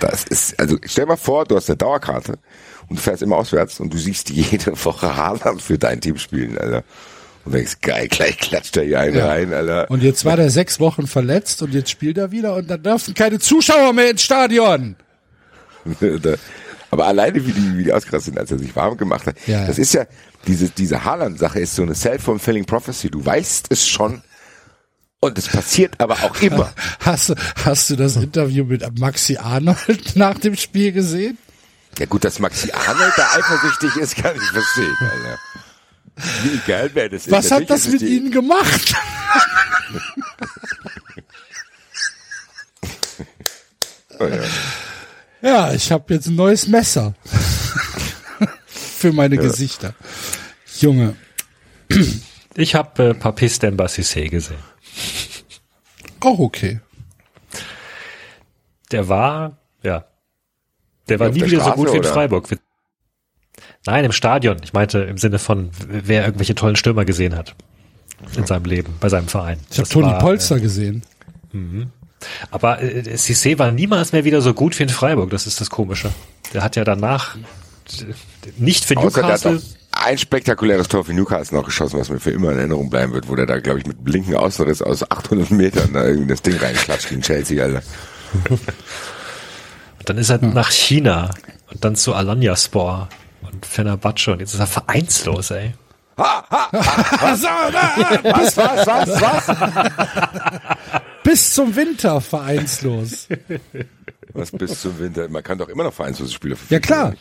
Das 0.01 0.25
ist, 0.25 0.59
also 0.59 0.78
stell 0.85 1.07
mal 1.07 1.17
vor, 1.17 1.44
du 1.44 1.55
hast 1.55 1.69
eine 1.69 1.77
Dauerkarte 1.77 2.39
und 2.89 2.99
du 2.99 3.02
fährst 3.02 3.23
immer 3.23 3.36
auswärts 3.36 3.78
und 3.78 3.93
du 3.93 3.99
siehst 3.99 4.31
jede 4.31 4.73
Woche 4.85 5.17
Haaland 5.17 5.61
für 5.62 5.78
dein 5.78 6.01
Team 6.01 6.19
spielen, 6.19 6.59
Alter. 6.59 6.83
Und 7.44 7.52
denkst, 7.54 7.78
geil, 7.80 8.06
gleich 8.08 8.38
klatscht 8.38 8.76
er 8.76 8.84
hier 8.84 9.00
einen 9.00 9.16
Ja. 9.16 9.26
rein, 9.26 9.52
Alter. 9.52 9.90
Und 9.90 10.02
jetzt 10.02 10.24
war 10.24 10.36
der 10.36 10.50
sechs 10.50 10.78
Wochen 10.78 11.06
verletzt 11.06 11.60
und 11.62 11.74
jetzt 11.74 11.90
spielt 11.90 12.16
er 12.18 12.30
wieder 12.30 12.54
und 12.54 12.70
dann 12.70 12.82
dürfen 12.82 13.14
keine 13.14 13.38
Zuschauer 13.40 13.92
mehr 13.92 14.10
ins 14.10 14.22
Stadion. 14.22 14.94
Aber 16.90 17.06
alleine 17.06 17.44
wie 17.46 17.52
die, 17.52 17.78
wie 17.78 17.84
die 17.84 17.92
ausgerastet 17.92 18.34
sind, 18.34 18.38
als 18.38 18.50
er 18.50 18.58
sich 18.58 18.76
warm 18.76 18.96
gemacht 18.96 19.26
hat. 19.26 19.36
Ja, 19.46 19.62
ja. 19.62 19.66
Das 19.66 19.78
ist 19.78 19.94
ja, 19.94 20.04
diese, 20.46 20.68
diese 20.68 21.04
Haaland-Sache 21.04 21.58
ist 21.60 21.74
so 21.74 21.82
eine 21.82 21.94
self-fulfilling 21.94 22.66
prophecy. 22.66 23.10
Du 23.10 23.24
weißt 23.24 23.66
es 23.70 23.88
schon 23.88 24.22
und 25.20 25.38
es 25.38 25.48
passiert 25.48 25.94
aber 25.98 26.14
auch 26.22 26.40
immer. 26.42 26.72
Hast 27.00 27.30
du, 27.30 27.34
hast 27.64 27.88
du 27.90 27.96
das 27.96 28.16
Interview 28.16 28.64
mit 28.64 28.98
Maxi 28.98 29.36
Arnold 29.38 29.76
nach 30.16 30.38
dem 30.38 30.54
Spiel 30.56 30.92
gesehen? 30.92 31.38
Ja 31.98 32.06
gut, 32.06 32.24
dass 32.24 32.38
Maxi 32.38 32.70
Arnold 32.72 33.12
da 33.16 33.26
eifersüchtig 33.36 33.96
ist, 34.02 34.16
kann 34.16 34.34
ich 34.36 34.42
verstehen, 34.50 34.96
Alter. 35.00 35.38
Wie 36.16 36.58
geil 36.66 36.91
wäre 36.94 37.08
das? 37.10 37.31
Was 37.31 37.50
hat 37.50 37.68
das 37.70 37.89
mit 37.89 38.02
Ihnen 38.02 38.31
gemacht? 38.31 38.94
Oh, 44.18 44.24
ja. 44.26 44.42
Ja, 45.42 45.73
ich 45.73 45.91
habe 45.91 46.15
jetzt 46.15 46.26
ein 46.28 46.36
neues 46.36 46.68
Messer 46.68 47.15
für 48.66 49.12
meine 49.12 49.36
Gesichter. 49.36 49.94
Junge, 50.78 51.16
Ich 52.55 52.74
habe 52.74 53.10
äh, 53.10 53.15
Papis 53.15 53.58
Demba 53.58 53.86
Cissé 53.86 54.28
gesehen. 54.28 54.58
auch 56.20 56.39
okay. 56.39 56.81
Der 58.92 59.08
war, 59.08 59.57
ja, 59.82 60.05
der 61.08 61.18
war 61.18 61.28
Auf 61.28 61.34
nie 61.34 61.41
der 61.41 61.49
wieder 61.50 61.58
so 61.58 61.65
Straße, 61.65 61.76
gut 61.76 61.89
wie 61.92 61.97
in 61.97 61.99
oder? 62.00 62.12
Freiburg. 62.12 62.49
Nein, 63.86 64.05
im 64.05 64.12
Stadion. 64.12 64.59
Ich 64.62 64.73
meinte 64.73 65.01
im 65.01 65.19
Sinne 65.19 65.39
von, 65.39 65.70
wer 65.89 66.25
irgendwelche 66.25 66.55
tollen 66.55 66.77
Stürmer 66.77 67.05
gesehen 67.05 67.36
hat 67.36 67.55
in 68.36 68.47
seinem 68.47 68.65
Leben, 68.65 68.94
bei 69.01 69.09
seinem 69.09 69.28
Verein. 69.28 69.59
Ich 69.70 69.78
habe 69.78 69.89
Toni 69.89 70.07
war, 70.07 70.19
Polster 70.19 70.61
gesehen. 70.61 71.02
Äh, 71.52 71.86
aber 72.51 72.81
äh, 72.81 73.02
Cissé 73.17 73.59
war 73.59 73.73
niemals 73.73 74.12
mehr 74.12 74.25
wieder 74.25 74.41
so 74.41 74.55
gut 74.55 74.78
wie 74.78 74.85
in 74.85 74.89
Freiburg. 74.89 75.31
Das 75.31 75.47
ist 75.47 75.61
das 75.61 75.70
Komische. 75.70 76.11
Der 76.55 76.62
hat 76.62 76.77
ja 76.77 76.85
danach 76.85 77.36
äh, 77.36 77.41
nicht 78.57 78.85
für 78.85 78.97
Außer 78.97 79.23
Newcastle. 79.23 79.61
ein 79.91 80.19
spektakuläres 80.19 80.86
Tor 80.86 81.05
für 81.05 81.15
Newcastle 81.15 81.59
noch 81.59 81.65
geschossen, 81.65 81.99
was 81.99 82.11
mir 82.11 82.20
für 82.20 82.31
immer 82.31 82.52
in 82.52 82.59
Erinnerung 82.59 82.91
bleiben 82.91 83.12
wird, 83.12 83.28
wo 83.28 83.35
der 83.35 83.47
da, 83.47 83.59
glaube 83.59 83.81
ich, 83.81 83.86
mit 83.86 84.05
blinken 84.05 84.36
Außenriss 84.36 84.83
aus 84.83 85.11
800 85.11 85.51
Metern 85.51 85.93
da 85.93 86.07
irgendwie 86.07 86.28
das 86.28 86.43
Ding 86.43 86.57
reinklatscht 86.57 87.09
gegen 87.09 87.23
Chelsea, 87.23 87.62
Alter. 87.62 87.83
Und 88.51 90.09
dann 90.09 90.19
ist 90.19 90.31
er 90.31 90.39
nach 90.39 90.70
China 90.73 91.31
und 91.70 91.85
dann 91.85 91.94
zu 91.94 92.12
Alanya 92.12 92.57
Spor 92.57 93.09
und 93.52 93.66
Fenerbahce 93.66 94.32
und 94.32 94.40
jetzt 94.40 94.55
ist 94.55 94.60
er 94.60 94.66
vereinslos, 94.66 95.50
ey. 95.50 95.74
was, 96.16 97.42
was, 98.56 98.86
was, 98.86 99.20
was? 99.20 99.56
Bis 101.24 101.55
zum 101.55 101.74
Winter 101.74 102.20
vereinslos. 102.20 103.28
Was 104.34 104.50
bis 104.50 104.81
zum 104.81 104.98
Winter. 104.98 105.28
Man 105.28 105.42
kann 105.42 105.58
doch 105.58 105.68
immer 105.68 105.84
noch 105.84 105.94
vereinslose 105.94 106.32
Spieler 106.32 106.56
Ja 106.68 106.81
klar. 106.81 107.14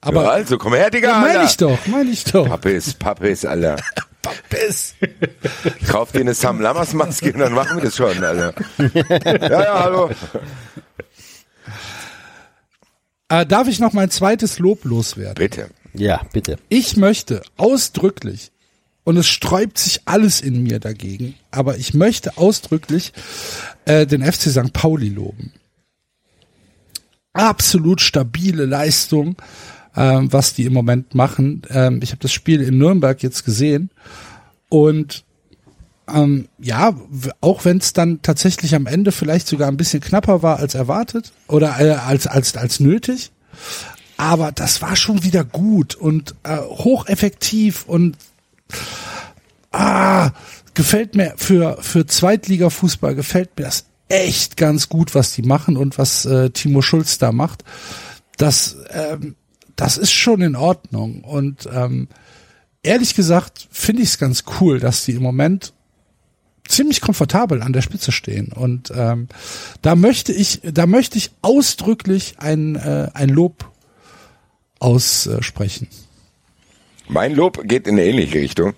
Aber 0.00 0.22
ja, 0.22 0.30
also, 0.30 0.58
komm 0.58 0.74
her, 0.74 0.90
Digga, 0.90 1.08
ja, 1.08 1.18
meine 1.18 1.44
ich 1.44 1.56
doch, 1.56 1.86
meine 1.86 2.10
ich 2.10 2.24
doch. 2.24 2.48
Pappes, 2.48 2.94
Pappes, 2.94 3.44
Alter. 3.44 3.76
Pappes. 4.22 4.94
Kauf 5.88 6.12
dir 6.12 6.20
eine 6.20 6.34
Sam 6.34 6.60
Lammers 6.60 6.92
Maske 6.92 7.32
und 7.32 7.40
dann 7.40 7.52
machen 7.52 7.78
wir 7.78 7.84
das 7.84 7.96
schon, 7.96 8.22
Alter. 8.22 8.54
Ja, 8.78 9.62
ja, 9.62 9.84
hallo. 9.84 10.10
Äh, 13.28 13.44
darf 13.44 13.68
ich 13.68 13.78
noch 13.78 13.92
mein 13.92 14.10
zweites 14.10 14.58
Lob 14.58 14.84
loswerden? 14.84 15.34
Bitte. 15.34 15.68
Ja, 15.98 16.22
bitte. 16.32 16.56
Ich 16.68 16.96
möchte 16.96 17.42
ausdrücklich, 17.56 18.50
und 19.08 19.16
es 19.16 19.26
sträubt 19.26 19.78
sich 19.78 20.02
alles 20.04 20.42
in 20.42 20.62
mir 20.62 20.80
dagegen, 20.80 21.34
aber 21.50 21.78
ich 21.78 21.94
möchte 21.94 22.36
ausdrücklich 22.36 23.14
äh, 23.86 24.06
den 24.06 24.22
FC 24.22 24.50
St. 24.50 24.74
Pauli 24.74 25.08
loben. 25.08 25.54
Absolut 27.32 28.02
stabile 28.02 28.66
Leistung, 28.66 29.36
ähm, 29.96 30.30
was 30.30 30.52
die 30.52 30.66
im 30.66 30.74
Moment 30.74 31.14
machen. 31.14 31.62
Ähm, 31.70 32.00
ich 32.02 32.10
habe 32.10 32.20
das 32.20 32.32
Spiel 32.32 32.60
in 32.60 32.76
Nürnberg 32.76 33.22
jetzt 33.22 33.46
gesehen 33.46 33.88
und 34.68 35.24
ähm, 36.12 36.48
ja, 36.58 36.94
auch 37.40 37.64
wenn 37.64 37.78
es 37.78 37.94
dann 37.94 38.20
tatsächlich 38.20 38.74
am 38.74 38.86
Ende 38.86 39.10
vielleicht 39.10 39.48
sogar 39.48 39.68
ein 39.68 39.78
bisschen 39.78 40.00
knapper 40.00 40.42
war 40.42 40.58
als 40.58 40.74
erwartet 40.74 41.32
oder 41.46 41.80
äh, 41.80 41.92
als 41.92 42.26
als 42.26 42.56
als 42.56 42.78
nötig, 42.78 43.30
aber 44.18 44.52
das 44.52 44.82
war 44.82 44.96
schon 44.96 45.22
wieder 45.22 45.44
gut 45.44 45.94
und 45.94 46.34
äh, 46.42 46.58
hocheffektiv 46.58 47.84
und 47.86 48.18
ah, 49.72 50.32
gefällt 50.74 51.14
mir 51.14 51.34
für 51.36 51.78
für 51.80 52.04
Zweitliga-Fußball 52.04 53.14
gefällt 53.14 53.56
mir 53.56 53.64
das 53.64 53.86
echt 54.08 54.56
ganz 54.56 54.88
gut, 54.88 55.14
was 55.14 55.32
die 55.32 55.42
machen 55.42 55.76
und 55.76 55.98
was 55.98 56.26
äh, 56.26 56.50
Timo 56.50 56.82
Schulz 56.82 57.18
da 57.18 57.30
macht. 57.30 57.62
Das 58.36 58.76
ähm, 58.90 59.36
das 59.76 59.96
ist 59.96 60.12
schon 60.12 60.42
in 60.42 60.56
Ordnung 60.56 61.22
und 61.22 61.68
ähm, 61.72 62.08
ehrlich 62.82 63.14
gesagt 63.14 63.68
finde 63.70 64.02
ich 64.02 64.08
es 64.08 64.18
ganz 64.18 64.42
cool, 64.60 64.80
dass 64.80 65.04
die 65.04 65.12
im 65.12 65.22
Moment 65.22 65.72
ziemlich 66.66 67.00
komfortabel 67.00 67.62
an 67.62 67.72
der 67.72 67.82
Spitze 67.82 68.10
stehen 68.10 68.50
und 68.50 68.92
ähm, 68.92 69.28
da 69.80 69.94
möchte 69.94 70.32
ich 70.32 70.60
da 70.64 70.86
möchte 70.86 71.18
ich 71.18 71.30
ausdrücklich 71.40 72.34
ein 72.40 72.74
äh, 72.74 73.10
ein 73.14 73.28
Lob 73.28 73.70
aussprechen. 74.78 75.88
Mein 77.08 77.34
Lob 77.34 77.66
geht 77.66 77.86
in 77.86 77.94
eine 77.94 78.04
ähnliche 78.04 78.38
Richtung. 78.38 78.74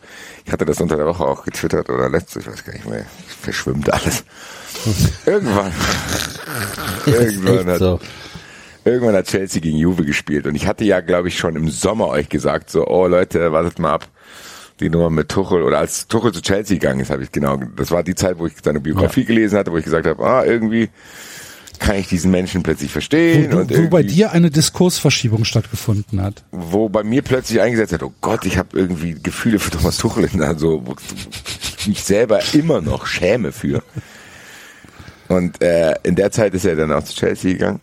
Ich 0.46 0.52
hatte 0.52 0.64
das 0.64 0.80
unter 0.80 0.96
der 0.96 1.06
Woche 1.06 1.24
auch 1.24 1.44
getwittert 1.44 1.90
oder 1.90 2.08
letzte, 2.08 2.38
ich 2.38 2.46
weiß 2.46 2.64
gar 2.64 2.72
nicht 2.72 2.88
mehr. 2.88 3.04
Verschwimmt 3.40 3.92
alles. 3.92 4.24
Irgendwann. 5.26 5.72
irgendwann 7.06 7.66
hat, 7.66 7.78
so. 7.78 8.00
irgendwann 8.84 9.16
hat 9.16 9.26
Chelsea 9.26 9.60
gegen 9.60 9.76
Juve 9.76 10.04
gespielt 10.04 10.46
und 10.46 10.54
ich 10.54 10.66
hatte 10.66 10.84
ja, 10.84 11.00
glaube 11.00 11.28
ich, 11.28 11.36
schon 11.36 11.56
im 11.56 11.68
Sommer 11.68 12.08
euch 12.08 12.28
gesagt, 12.28 12.70
so, 12.70 12.86
oh 12.86 13.06
Leute, 13.06 13.52
wartet 13.52 13.78
mal 13.78 13.94
ab. 13.94 14.08
Die 14.78 14.88
Nummer 14.88 15.10
mit 15.10 15.28
Tuchel 15.28 15.62
oder 15.62 15.78
als 15.78 16.06
Tuchel 16.06 16.32
zu 16.32 16.40
Chelsea 16.40 16.78
gegangen 16.78 17.00
ist, 17.00 17.10
habe 17.10 17.22
ich 17.22 17.32
genau, 17.32 17.58
das 17.76 17.90
war 17.90 18.02
die 18.02 18.14
Zeit, 18.14 18.38
wo 18.38 18.46
ich 18.46 18.54
seine 18.62 18.80
Biografie 18.80 19.24
gelesen 19.24 19.58
hatte, 19.58 19.72
wo 19.72 19.76
ich 19.76 19.84
gesagt 19.84 20.06
habe, 20.06 20.24
ah, 20.24 20.44
irgendwie 20.44 20.88
kann 21.80 21.96
ich 21.96 22.06
diesen 22.08 22.30
Menschen 22.30 22.62
plötzlich 22.62 22.92
verstehen. 22.92 23.52
Wo, 23.52 23.56
und 23.58 23.76
wo, 23.76 23.88
bei 23.88 24.02
dir 24.02 24.30
eine 24.32 24.50
Diskursverschiebung 24.50 25.44
stattgefunden 25.44 26.22
hat. 26.22 26.44
wo 26.52 26.88
bei 26.88 27.02
mir 27.02 27.22
plötzlich 27.22 27.60
eingesetzt 27.60 27.92
hat, 27.92 28.02
oh 28.02 28.12
Gott, 28.20 28.44
ich 28.46 28.56
habe 28.58 28.78
irgendwie 28.78 29.14
Gefühle 29.20 29.58
für 29.58 29.70
Thomas 29.70 29.96
Tuchel, 29.96 30.28
in 30.32 30.38
der- 30.38 30.56
so, 30.58 30.86
wo 30.86 30.94
ich 31.78 31.86
mich 31.88 32.04
selber 32.04 32.40
immer 32.52 32.80
noch 32.80 33.06
schäme 33.06 33.50
für. 33.50 33.82
Und 35.28 35.62
äh, 35.62 35.94
in 36.02 36.16
der 36.16 36.30
Zeit 36.30 36.54
ist 36.54 36.64
er 36.64 36.76
dann 36.76 36.92
auch 36.92 37.04
zu 37.04 37.14
Chelsea 37.14 37.52
gegangen 37.52 37.80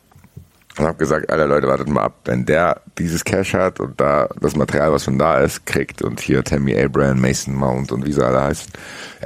und 0.78 0.86
habe 0.86 0.98
gesagt, 0.98 1.32
alle 1.32 1.46
Leute, 1.46 1.68
wartet 1.68 1.88
mal 1.88 2.04
ab, 2.04 2.20
wenn 2.26 2.46
der 2.46 2.82
dieses 3.00 3.24
Cash 3.24 3.54
hat 3.54 3.80
und 3.80 4.00
da 4.00 4.28
das 4.42 4.56
Material, 4.56 4.92
was 4.92 5.06
schon 5.06 5.18
da 5.18 5.40
ist, 5.40 5.66
kriegt 5.66 6.02
und 6.02 6.20
hier 6.20 6.44
Tammy 6.44 6.78
Abraham, 6.80 7.20
Mason 7.22 7.56
Mount 7.56 7.92
und 7.92 8.06
wie 8.06 8.12
sie 8.12 8.24
alle 8.24 8.44
heißen. 8.44 8.72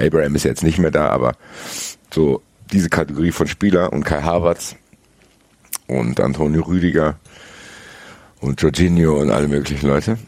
Abraham 0.00 0.34
ist 0.36 0.44
jetzt 0.44 0.62
nicht 0.62 0.78
mehr 0.78 0.90
da, 0.92 1.08
aber 1.08 1.32
so 2.14 2.40
diese 2.72 2.88
Kategorie 2.88 3.32
von 3.32 3.46
Spieler 3.46 3.92
und 3.92 4.04
Kai 4.04 4.22
Havertz 4.22 4.76
und 5.86 6.20
Antonio 6.20 6.62
Rüdiger 6.62 7.18
und 8.40 8.60
Jorginho 8.60 9.20
und 9.20 9.30
alle 9.30 9.48
möglichen 9.48 9.86
Leute. 9.86 10.18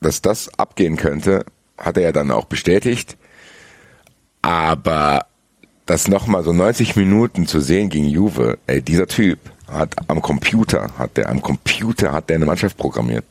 Dass 0.00 0.22
das 0.22 0.48
abgehen 0.58 0.96
könnte, 0.96 1.44
hat 1.76 1.96
er 1.96 2.04
ja 2.04 2.12
dann 2.12 2.30
auch 2.30 2.46
bestätigt. 2.46 3.16
Aber 4.42 5.26
das 5.84 6.08
nochmal 6.08 6.44
so 6.44 6.52
90 6.52 6.96
Minuten 6.96 7.46
zu 7.46 7.60
sehen 7.60 7.90
gegen 7.90 8.06
Juve, 8.06 8.58
ey, 8.66 8.80
dieser 8.80 9.06
Typ 9.06 9.38
hat 9.68 9.96
am 10.08 10.22
Computer, 10.22 10.92
hat 10.98 11.16
der 11.16 11.28
am 11.28 11.42
Computer, 11.42 12.12
hat 12.12 12.28
der 12.28 12.36
eine 12.36 12.46
Mannschaft 12.46 12.76
programmiert. 12.76 13.24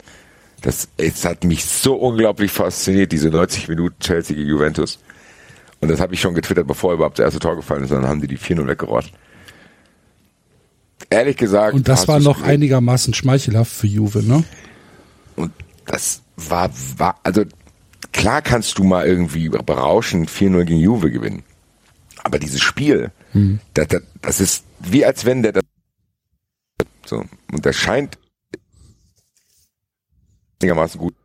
Das, 0.62 0.90
es 0.98 1.24
hat 1.26 1.44
mich 1.44 1.66
so 1.66 1.96
unglaublich 1.96 2.52
fasziniert, 2.52 3.12
diese 3.12 3.30
90 3.30 3.70
Minuten 3.70 4.00
Chelsea 4.00 4.36
gegen 4.36 4.50
Juventus. 4.50 5.00
Und 5.82 5.90
das 5.90 6.00
habe 6.00 6.14
ich 6.14 6.22
schon 6.22 6.34
getwittert, 6.34 6.68
bevor 6.68 6.94
überhaupt 6.94 7.20
das 7.20 7.26
erste 7.26 7.40
Tor 7.40 7.56
gefallen 7.56 7.84
ist, 7.84 7.92
dann 7.92 8.08
haben 8.08 8.22
die 8.22 8.28
die 8.28 8.38
4-0 8.38 8.68
weggerotzt. 8.68 9.12
Ehrlich 11.10 11.38
gesagt. 11.38 11.74
Und 11.74 11.88
das 11.88 12.08
war 12.08 12.20
noch 12.20 12.38
gesehen? 12.38 12.52
einigermaßen 12.52 13.14
schmeichelhaft 13.14 13.72
für 13.72 13.88
Juve, 13.88 14.22
ne? 14.24 14.44
Und 15.36 15.52
das 15.86 16.22
war, 16.36 16.70
war, 16.98 17.20
also 17.24 17.44
klar 18.12 18.42
kannst 18.42 18.78
du 18.78 18.84
mal 18.84 19.08
irgendwie 19.08 19.50
berauschend 19.50 20.30
4-0 20.30 20.66
gegen 20.66 20.80
Juve 20.80 21.10
gewinnen. 21.10 21.44
Aber 22.24 22.38
dieses 22.38 22.62
Spiel, 22.62 23.12
das, 23.74 23.88
das, 23.88 24.02
das 24.22 24.40
ist 24.42 24.66
wie 24.80 25.06
als 25.06 25.26
wenn 25.26 25.42
der 25.42 25.54
das 25.54 25.64
so, 27.06 27.24
und 27.52 27.66
der 27.66 27.74
scheint 27.74 28.18
einigermaßen 30.62 31.00
gut. 31.00 31.16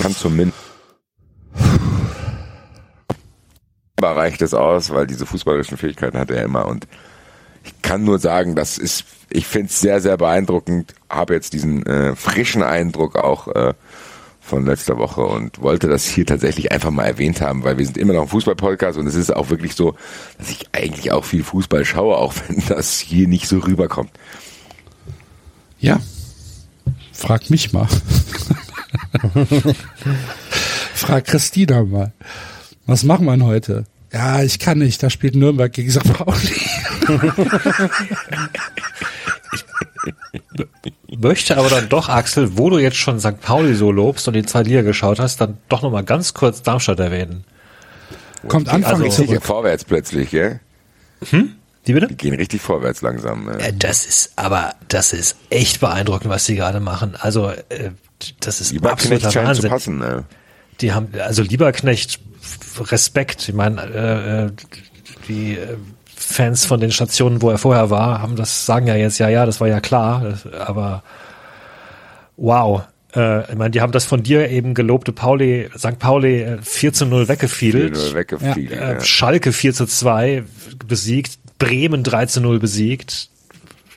Kann 0.00 0.14
zumindest 0.14 0.58
aber 3.96 4.16
reicht 4.16 4.42
es 4.42 4.54
aus, 4.54 4.90
weil 4.90 5.06
diese 5.06 5.26
fußballerischen 5.26 5.76
Fähigkeiten 5.76 6.18
hat 6.18 6.30
er 6.30 6.44
immer 6.44 6.66
und 6.66 6.86
ich 7.64 7.82
kann 7.82 8.04
nur 8.04 8.18
sagen, 8.18 8.54
das 8.54 8.78
ist, 8.78 9.04
ich 9.28 9.46
finde 9.46 9.68
es 9.68 9.80
sehr, 9.80 10.00
sehr 10.00 10.16
beeindruckend, 10.16 10.94
habe 11.10 11.34
jetzt 11.34 11.52
diesen 11.52 11.84
äh, 11.84 12.14
frischen 12.14 12.62
Eindruck 12.62 13.16
auch 13.16 13.48
äh, 13.48 13.74
von 14.40 14.64
letzter 14.64 14.96
Woche 14.96 15.22
und 15.22 15.60
wollte 15.60 15.88
das 15.88 16.06
hier 16.06 16.24
tatsächlich 16.24 16.70
einfach 16.70 16.92
mal 16.92 17.04
erwähnt 17.04 17.40
haben, 17.40 17.64
weil 17.64 17.78
wir 17.78 17.84
sind 17.84 17.98
immer 17.98 18.12
noch 18.12 18.22
ein 18.22 18.28
Fußball-Podcast 18.28 18.96
und 18.96 19.06
es 19.08 19.16
ist 19.16 19.34
auch 19.34 19.50
wirklich 19.50 19.74
so, 19.74 19.96
dass 20.38 20.50
ich 20.50 20.68
eigentlich 20.72 21.10
auch 21.10 21.24
viel 21.24 21.42
Fußball 21.42 21.84
schaue, 21.84 22.16
auch 22.16 22.32
wenn 22.48 22.62
das 22.68 23.00
hier 23.00 23.26
nicht 23.26 23.48
so 23.48 23.58
rüberkommt. 23.58 24.10
Ja. 25.80 26.00
Frag 27.12 27.50
mich 27.50 27.72
mal. 27.72 27.88
Frag 30.94 31.24
Christina 31.24 31.82
mal. 31.82 32.12
Was 32.86 33.02
wir 33.26 33.32
denn 33.32 33.44
heute? 33.44 33.84
Ja, 34.12 34.42
ich 34.42 34.58
kann 34.58 34.78
nicht. 34.78 35.02
Da 35.02 35.10
spielt 35.10 35.34
Nürnberg 35.34 35.72
gegen 35.72 35.90
St. 35.90 36.04
Pauli. 36.12 36.60
Möchte 41.18 41.56
aber 41.56 41.68
dann 41.68 41.88
doch, 41.88 42.08
Axel, 42.08 42.56
wo 42.58 42.70
du 42.70 42.78
jetzt 42.78 42.96
schon 42.96 43.18
St. 43.20 43.40
Pauli 43.40 43.74
so 43.74 43.90
lobst 43.90 44.28
und 44.28 44.34
die 44.34 44.44
zwei 44.44 44.62
Liga 44.62 44.82
geschaut 44.82 45.18
hast, 45.18 45.40
dann 45.40 45.58
doch 45.68 45.82
nochmal 45.82 46.04
ganz 46.04 46.34
kurz 46.34 46.62
Darmstadt 46.62 47.00
erwähnen. 47.00 47.44
Kommt 48.48 48.68
Anfang 48.68 48.92
Also- 48.92 49.04
Richtig 49.04 49.26
zurück. 49.28 49.42
vorwärts 49.44 49.84
plötzlich, 49.84 50.30
gell? 50.30 50.60
Die 51.32 51.92
bitte? 51.92 52.08
Die 52.08 52.16
gehen 52.16 52.34
richtig 52.34 52.60
vorwärts 52.60 53.00
langsam. 53.02 53.48
Äh. 53.48 53.68
Äh, 53.68 53.72
Das 53.72 54.04
ist 54.06 54.32
aber, 54.36 54.74
das 54.88 55.12
ist 55.12 55.36
echt 55.50 55.80
beeindruckend, 55.80 56.28
was 56.30 56.44
die 56.44 56.56
gerade 56.56 56.80
machen. 56.80 57.14
Also, 57.18 57.50
äh, 57.50 57.90
das 58.40 58.60
ist 58.60 58.72
Lieber 58.72 58.92
absoluter 58.92 59.30
scheint 59.30 59.56
zu 59.56 59.62
Wahnsinn. 59.70 59.70
passen. 59.70 60.02
Äh. 60.02 60.22
Die 60.80 60.92
haben, 60.92 61.08
also 61.18 61.42
Lieberknecht, 61.42 62.20
Respekt. 62.78 63.48
Ich 63.48 63.54
meine, 63.54 63.82
äh, 63.82 64.44
äh, 64.46 64.50
die 65.28 65.56
äh, 65.56 65.76
Fans 66.14 66.66
von 66.66 66.80
den 66.80 66.92
Stationen, 66.92 67.42
wo 67.42 67.50
er 67.50 67.58
vorher 67.58 67.90
war, 67.90 68.20
haben 68.20 68.36
das, 68.36 68.66
sagen 68.66 68.86
ja 68.86 68.94
jetzt, 68.96 69.18
ja, 69.18 69.28
ja, 69.28 69.46
das 69.46 69.60
war 69.60 69.68
ja 69.68 69.80
klar, 69.80 70.34
aber 70.58 71.02
wow. 72.36 72.82
Äh, 73.14 73.50
ich 73.50 73.56
meine, 73.56 73.70
die 73.70 73.80
haben 73.80 73.92
das 73.92 74.04
von 74.04 74.22
dir 74.22 74.50
eben 74.50 74.74
gelobte 74.74 75.12
Pauli, 75.12 75.68
St. 75.76 75.98
Pauli 75.98 76.42
äh, 76.42 76.58
4 76.60 76.92
zu 76.92 77.06
0 77.06 77.28
weggefiedelt. 77.28 77.94
Nur 77.94 78.14
weggefliegt. 78.14 78.72
Äh, 78.72 78.94
Ja. 78.94 79.00
Schalke 79.00 79.52
4 79.52 79.72
zu 79.74 79.86
2 79.86 80.44
besiegt, 80.86 81.38
Bremen 81.58 82.02
3 82.02 82.26
zu 82.26 82.40
0 82.40 82.58
besiegt, 82.58 83.30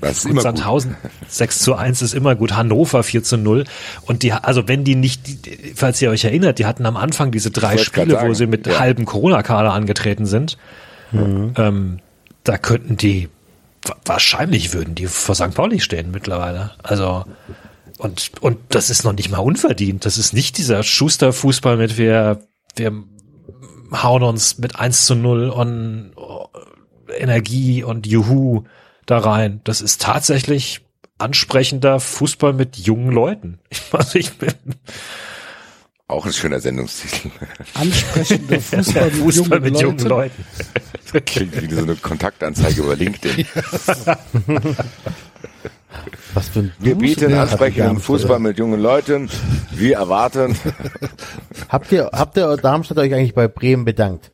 Das 0.01 0.17
ist 0.17 0.23
Gut, 0.23 0.31
immer 0.31 0.41
gut. 0.41 0.43
Sandhausen 0.43 0.95
6 1.27 1.59
zu 1.59 1.75
1 1.75 2.01
ist 2.01 2.13
immer 2.13 2.35
gut. 2.35 2.53
Hannover 2.55 3.03
4 3.03 3.23
zu 3.23 3.37
0. 3.37 3.65
Und 4.05 4.23
die, 4.23 4.31
also 4.31 4.67
wenn 4.67 4.83
die 4.83 4.95
nicht, 4.95 5.21
falls 5.75 6.01
ihr 6.01 6.09
euch 6.09 6.23
erinnert, 6.23 6.59
die 6.59 6.65
hatten 6.65 6.85
am 6.85 6.95
Anfang 6.95 7.31
diese 7.31 7.51
drei 7.51 7.77
Spiele, 7.77 8.19
wo 8.21 8.33
sie 8.33 8.47
mit 8.47 8.65
ja. 8.65 8.79
halbem 8.79 9.05
Corona-Kader 9.05 9.73
angetreten 9.73 10.25
sind. 10.25 10.57
Ähm, 11.11 11.99
da 12.43 12.57
könnten 12.57 12.95
die, 12.95 13.29
wa- 13.85 13.97
wahrscheinlich 14.05 14.73
würden 14.73 14.95
die 14.95 15.07
vor 15.07 15.35
St. 15.35 15.53
Pauli 15.53 15.79
stehen 15.79 16.11
mittlerweile. 16.11 16.71
Also, 16.83 17.25
und, 17.97 18.31
und 18.41 18.57
das 18.69 18.89
ist 18.89 19.03
noch 19.03 19.13
nicht 19.13 19.29
mal 19.29 19.39
unverdient. 19.39 20.05
Das 20.05 20.17
ist 20.17 20.33
nicht 20.33 20.57
dieser 20.57 20.83
Schuster-Fußball 20.83 21.75
mit 21.77 21.97
wir, 21.97 22.39
wir 22.75 22.93
hauen 23.91 24.23
uns 24.23 24.59
mit 24.59 24.79
1 24.79 25.05
zu 25.05 25.15
0 25.15 25.49
und 25.49 26.11
oh, 26.15 26.47
Energie 27.17 27.83
und 27.83 28.07
Juhu 28.07 28.63
da 29.09 29.19
rein. 29.19 29.61
Das 29.63 29.81
ist 29.81 30.01
tatsächlich 30.01 30.81
ansprechender 31.17 31.99
Fußball 31.99 32.53
mit 32.53 32.77
jungen 32.77 33.11
Leuten. 33.11 33.59
Also 33.91 34.19
ich 34.19 34.33
bin 34.37 34.53
Auch 36.07 36.25
ein 36.25 36.33
schöner 36.33 36.59
Sendungstitel. 36.59 37.31
Ansprechender 37.73 38.59
Fußball 38.61 39.05
mit, 39.05 39.15
Fußball 39.15 39.59
jungen, 39.59 39.73
mit 39.73 39.81
jungen 39.81 39.99
Leuten. 39.99 40.45
Leuten. 41.13 41.25
Klingt 41.25 41.61
wie 41.61 41.73
so 41.73 41.81
eine 41.81 41.95
Kontaktanzeige 41.95 42.81
über 42.81 42.95
LinkedIn. 42.95 43.45
Was 46.33 46.49
für 46.49 46.59
ein 46.59 46.71
Wir 46.79 46.95
bieten 46.95 47.33
ansprechenden. 47.33 47.99
Fußball 47.99 48.39
mit 48.39 48.59
jungen 48.59 48.79
Leuten. 48.79 49.29
Wir 49.71 49.97
erwarten. 49.97 50.55
Habt 51.67 51.91
ihr, 51.91 52.11
habt 52.13 52.37
ihr 52.37 52.55
Darmstadt 52.57 52.99
euch 52.99 53.13
eigentlich 53.13 53.33
bei 53.33 53.47
Bremen 53.47 53.85
bedankt? 53.85 54.31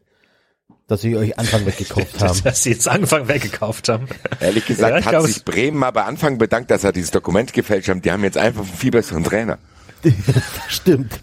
Dass 0.88 1.02
sie 1.02 1.16
euch 1.18 1.38
Anfang 1.40 1.66
weggekauft 1.66 2.22
haben? 2.22 2.44
dass 2.44 2.64
sie 2.64 2.72
jetzt 2.72 2.88
Anfang 2.88 3.28
weggekauft 3.28 3.90
haben. 3.90 4.08
Ehrlich 4.40 4.66
gesagt 4.66 4.92
Ja, 4.92 5.00
ich 5.00 5.06
hat 5.06 5.12
glaub, 5.12 5.26
sich 5.26 5.44
Bremen 5.44 5.78
mal 5.78 5.92
bei 5.92 6.04
Anfang 6.04 6.38
bedankt, 6.38 6.72
dass 6.72 6.84
er 6.84 6.92
dieses 6.92 7.12
Dokument 7.12 7.54
gefälscht 7.54 7.90
hat. 7.90 8.06
Die 8.06 8.12
haben 8.12 8.24
jetzt 8.24 8.38
einfach 8.38 8.62
einen 8.62 8.74
viel 8.74 8.92
besseren 8.92 9.24
Trainer. 9.24 9.58
Stimmt. 10.68 11.20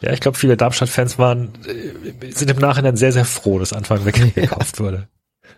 Ja, 0.00 0.12
ich 0.12 0.20
glaube, 0.20 0.38
viele 0.38 0.56
Darmstadt-Fans 0.56 1.18
waren, 1.18 1.52
äh, 1.66 2.30
sind 2.32 2.50
im 2.50 2.58
Nachhinein 2.58 2.96
sehr, 2.96 3.12
sehr 3.12 3.24
froh, 3.24 3.58
dass 3.58 3.72
Anfang 3.72 4.04
weggekauft 4.04 4.80
wurde. 4.80 5.08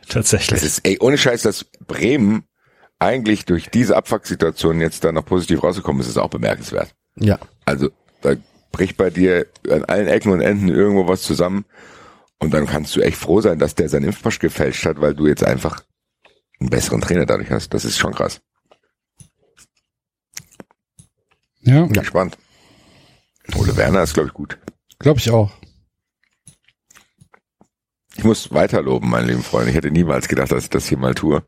Tatsächlich. 0.09 0.61
Das 0.61 0.63
ist, 0.63 0.81
ey, 0.87 0.99
ohne 1.01 1.17
Scheiß, 1.17 1.43
dass 1.43 1.67
Bremen 1.87 2.45
eigentlich 2.99 3.45
durch 3.45 3.71
diese 3.71 3.97
Abfucksituation 3.97 4.81
jetzt 4.81 5.05
da 5.05 5.13
noch 5.13 5.25
positiv 5.25 5.63
rausgekommen 5.63 6.01
ist, 6.03 6.09
ist 6.09 6.19
auch 6.19 6.31
bemerkenswert. 6.31 6.95
Ja. 7.17 7.39
Also, 7.65 7.91
da 8.21 8.35
bricht 8.73 8.97
bei 8.97 9.11
dir 9.11 9.47
an 9.69 9.85
allen 9.85 10.09
Ecken 10.09 10.33
und 10.33 10.41
Enden 10.41 10.69
irgendwo 10.69 11.07
was 11.07 11.23
zusammen. 11.23 11.65
Und 12.43 12.53
dann 12.53 12.67
kannst 12.67 12.97
du 12.97 13.01
echt 13.01 13.19
froh 13.19 13.41
sein, 13.41 13.61
dass 13.61 13.77
der 13.77 13.89
seinen 13.89 14.07
Impfpass 14.07 14.41
gefälscht 14.41 14.85
hat, 14.85 15.01
weil 15.01 15.15
du 15.15 15.29
jetzt 15.29 15.45
einfach 15.45 15.85
einen 16.59 16.71
besseren 16.71 17.01
Trainer 17.01 17.25
dadurch 17.25 17.53
hast. 17.53 17.73
Das 17.73 17.85
ist 17.85 17.99
schon 17.99 18.13
krass. 18.13 18.41
Ja, 21.61 21.85
Bin 21.85 21.93
Gespannt. 21.93 22.37
Ole 23.55 23.77
Werner 23.77 24.03
ist, 24.03 24.15
glaube 24.15 24.27
ich, 24.27 24.35
gut. 24.35 24.59
glaube 24.99 25.21
ich 25.21 25.31
auch. 25.31 25.53
Ich 28.17 28.25
muss 28.25 28.53
weiter 28.53 28.83
loben, 28.83 29.09
mein 29.09 29.27
lieben 29.29 29.45
Freund. 29.45 29.69
Ich 29.69 29.77
hätte 29.77 29.93
niemals 29.93 30.27
gedacht, 30.27 30.51
dass 30.51 30.65
ich 30.65 30.71
das 30.71 30.89
hier 30.89 30.99
mal 30.99 31.15
tue. 31.15 31.45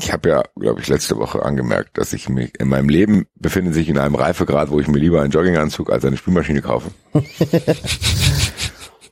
Ich 0.00 0.12
habe 0.12 0.28
ja, 0.28 0.42
glaube 0.56 0.80
ich, 0.80 0.88
letzte 0.88 1.18
Woche 1.18 1.44
angemerkt, 1.44 1.96
dass 1.98 2.12
ich 2.12 2.28
mich 2.28 2.58
in 2.58 2.66
meinem 2.66 2.88
Leben 2.88 3.26
befinde 3.36 3.72
sich 3.72 3.88
in 3.88 3.98
einem 3.98 4.16
Reifegrad, 4.16 4.70
wo 4.70 4.80
ich 4.80 4.88
mir 4.88 4.98
lieber 4.98 5.22
einen 5.22 5.30
Jogginganzug 5.30 5.88
als 5.88 6.04
eine 6.04 6.16
Spülmaschine 6.16 6.62
kaufe. 6.62 6.90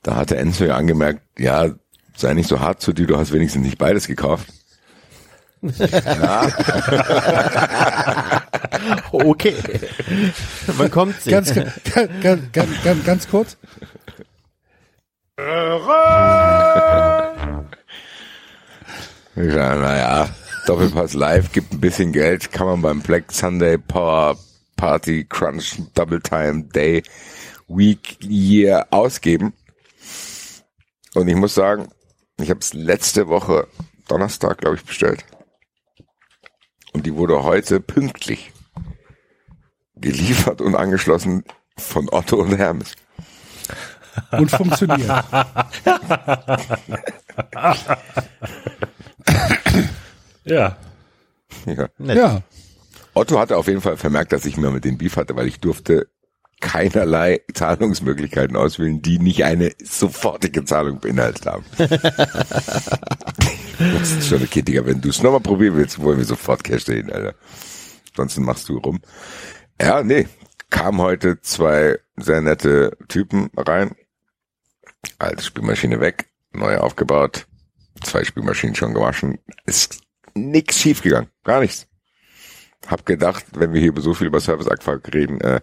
da 0.05 0.15
hatte 0.15 0.37
Enzo 0.37 0.63
ja 0.65 0.75
angemerkt, 0.75 1.21
ja, 1.39 1.71
sei 2.15 2.35
nicht 2.35 2.47
so 2.47 2.59
hart 2.59 2.79
zu 2.79 2.93
dir, 2.93 3.07
du 3.07 3.17
hast 3.17 3.33
wenigstens 3.33 3.63
nicht 3.63 3.79
beides 3.79 4.05
gekauft. 4.05 4.47
ja, 5.61 6.47
Okay. 9.11 9.55
Man 10.77 10.91
kommt 10.91 11.19
sich. 11.21 11.31
Ganz, 11.31 11.55
ganz, 11.55 11.71
ganz, 12.21 12.51
ganz, 12.51 12.83
ganz, 12.83 13.03
ganz 13.03 13.27
kurz. 13.27 13.57
ja 15.37 15.43
naja, 19.35 20.29
Doppelpass 20.67 21.15
live, 21.15 21.51
gibt 21.51 21.73
ein 21.73 21.81
bisschen 21.81 22.11
Geld, 22.11 22.51
kann 22.51 22.67
man 22.67 22.83
beim 22.83 23.01
Black 23.01 23.31
Sunday 23.31 23.79
Power 23.79 24.37
Party 24.77 25.25
Crunch 25.27 25.81
Double 25.95 26.21
Time 26.21 26.65
Day 26.65 27.01
Week 27.67 28.23
Year 28.23 28.85
ausgeben. 28.91 29.51
Und 31.15 31.27
ich 31.29 31.35
muss 31.35 31.55
sagen, 31.55 31.87
ich 32.37 32.49
habe 32.49 32.59
es 32.59 32.73
letzte 32.73 33.27
Woche 33.27 33.67
Donnerstag, 34.07 34.59
glaube 34.59 34.75
ich, 34.75 34.83
bestellt. 34.83 35.25
Und 36.93 37.05
die 37.05 37.15
wurde 37.15 37.43
heute 37.43 37.79
pünktlich 37.79 38.51
geliefert 39.95 40.61
und 40.61 40.75
angeschlossen 40.75 41.43
von 41.77 42.09
Otto 42.11 42.37
und 42.37 42.57
Hermes. 42.57 42.93
Und 44.31 44.51
funktioniert. 44.51 45.09
Ja. 50.45 50.77
Ja. 51.65 51.89
Nett. 51.97 52.17
Ja. 52.17 52.41
Otto 53.13 53.39
hatte 53.39 53.57
auf 53.57 53.67
jeden 53.67 53.81
Fall 53.81 53.97
vermerkt, 53.97 54.31
dass 54.31 54.45
ich 54.45 54.57
mir 54.57 54.69
mit 54.69 54.85
den 54.85 54.97
Beef 54.97 55.15
hatte, 55.17 55.35
weil 55.35 55.47
ich 55.47 55.59
durfte 55.59 56.07
keinerlei 56.65 57.41
Zahlungsmöglichkeiten 57.53 58.57
auswählen, 58.57 58.99
die 58.99 59.19
nicht 59.19 59.43
eine 59.43 59.71
sofortige 59.83 60.65
Zahlung 60.65 60.99
beinhaltet 60.99 61.45
haben. 61.45 61.63
das 61.77 61.91
ist 64.11 64.27
schon 64.27 64.41
okay, 64.41 64.63
Digga. 64.63 64.83
Wenn 64.83 64.99
du 64.99 65.09
es 65.09 65.21
nochmal 65.21 65.41
probieren 65.41 65.75
willst, 65.75 66.01
wollen 66.01 66.17
wir 66.17 66.25
sofort 66.25 66.63
Cash 66.63 66.81
stehen, 66.81 67.11
Alter. 67.11 67.35
Ansonsten 68.09 68.43
machst 68.43 68.67
du 68.67 68.79
rum. 68.79 68.99
Ja, 69.79 70.01
nee. 70.01 70.27
Kamen 70.71 70.99
heute 70.99 71.39
zwei 71.41 71.99
sehr 72.17 72.41
nette 72.41 72.97
Typen 73.09 73.51
rein. 73.55 73.95
Alte 75.19 75.43
Spülmaschine 75.43 75.99
weg, 75.99 76.31
neu 76.51 76.77
aufgebaut. 76.77 77.45
Zwei 78.03 78.23
Spülmaschinen 78.23 78.75
schon 78.75 78.95
gewaschen. 78.95 79.37
Ist 79.67 80.01
nix 80.33 80.79
schiefgegangen. 80.79 81.29
Gar 81.43 81.59
nichts. 81.59 81.85
Hab 82.87 83.05
gedacht, 83.05 83.45
wenn 83.53 83.71
wir 83.71 83.81
hier 83.81 83.93
so 83.97 84.15
viel 84.15 84.27
über 84.27 84.39
Service-Abfuck 84.39 85.13
reden, 85.13 85.39
äh, 85.41 85.61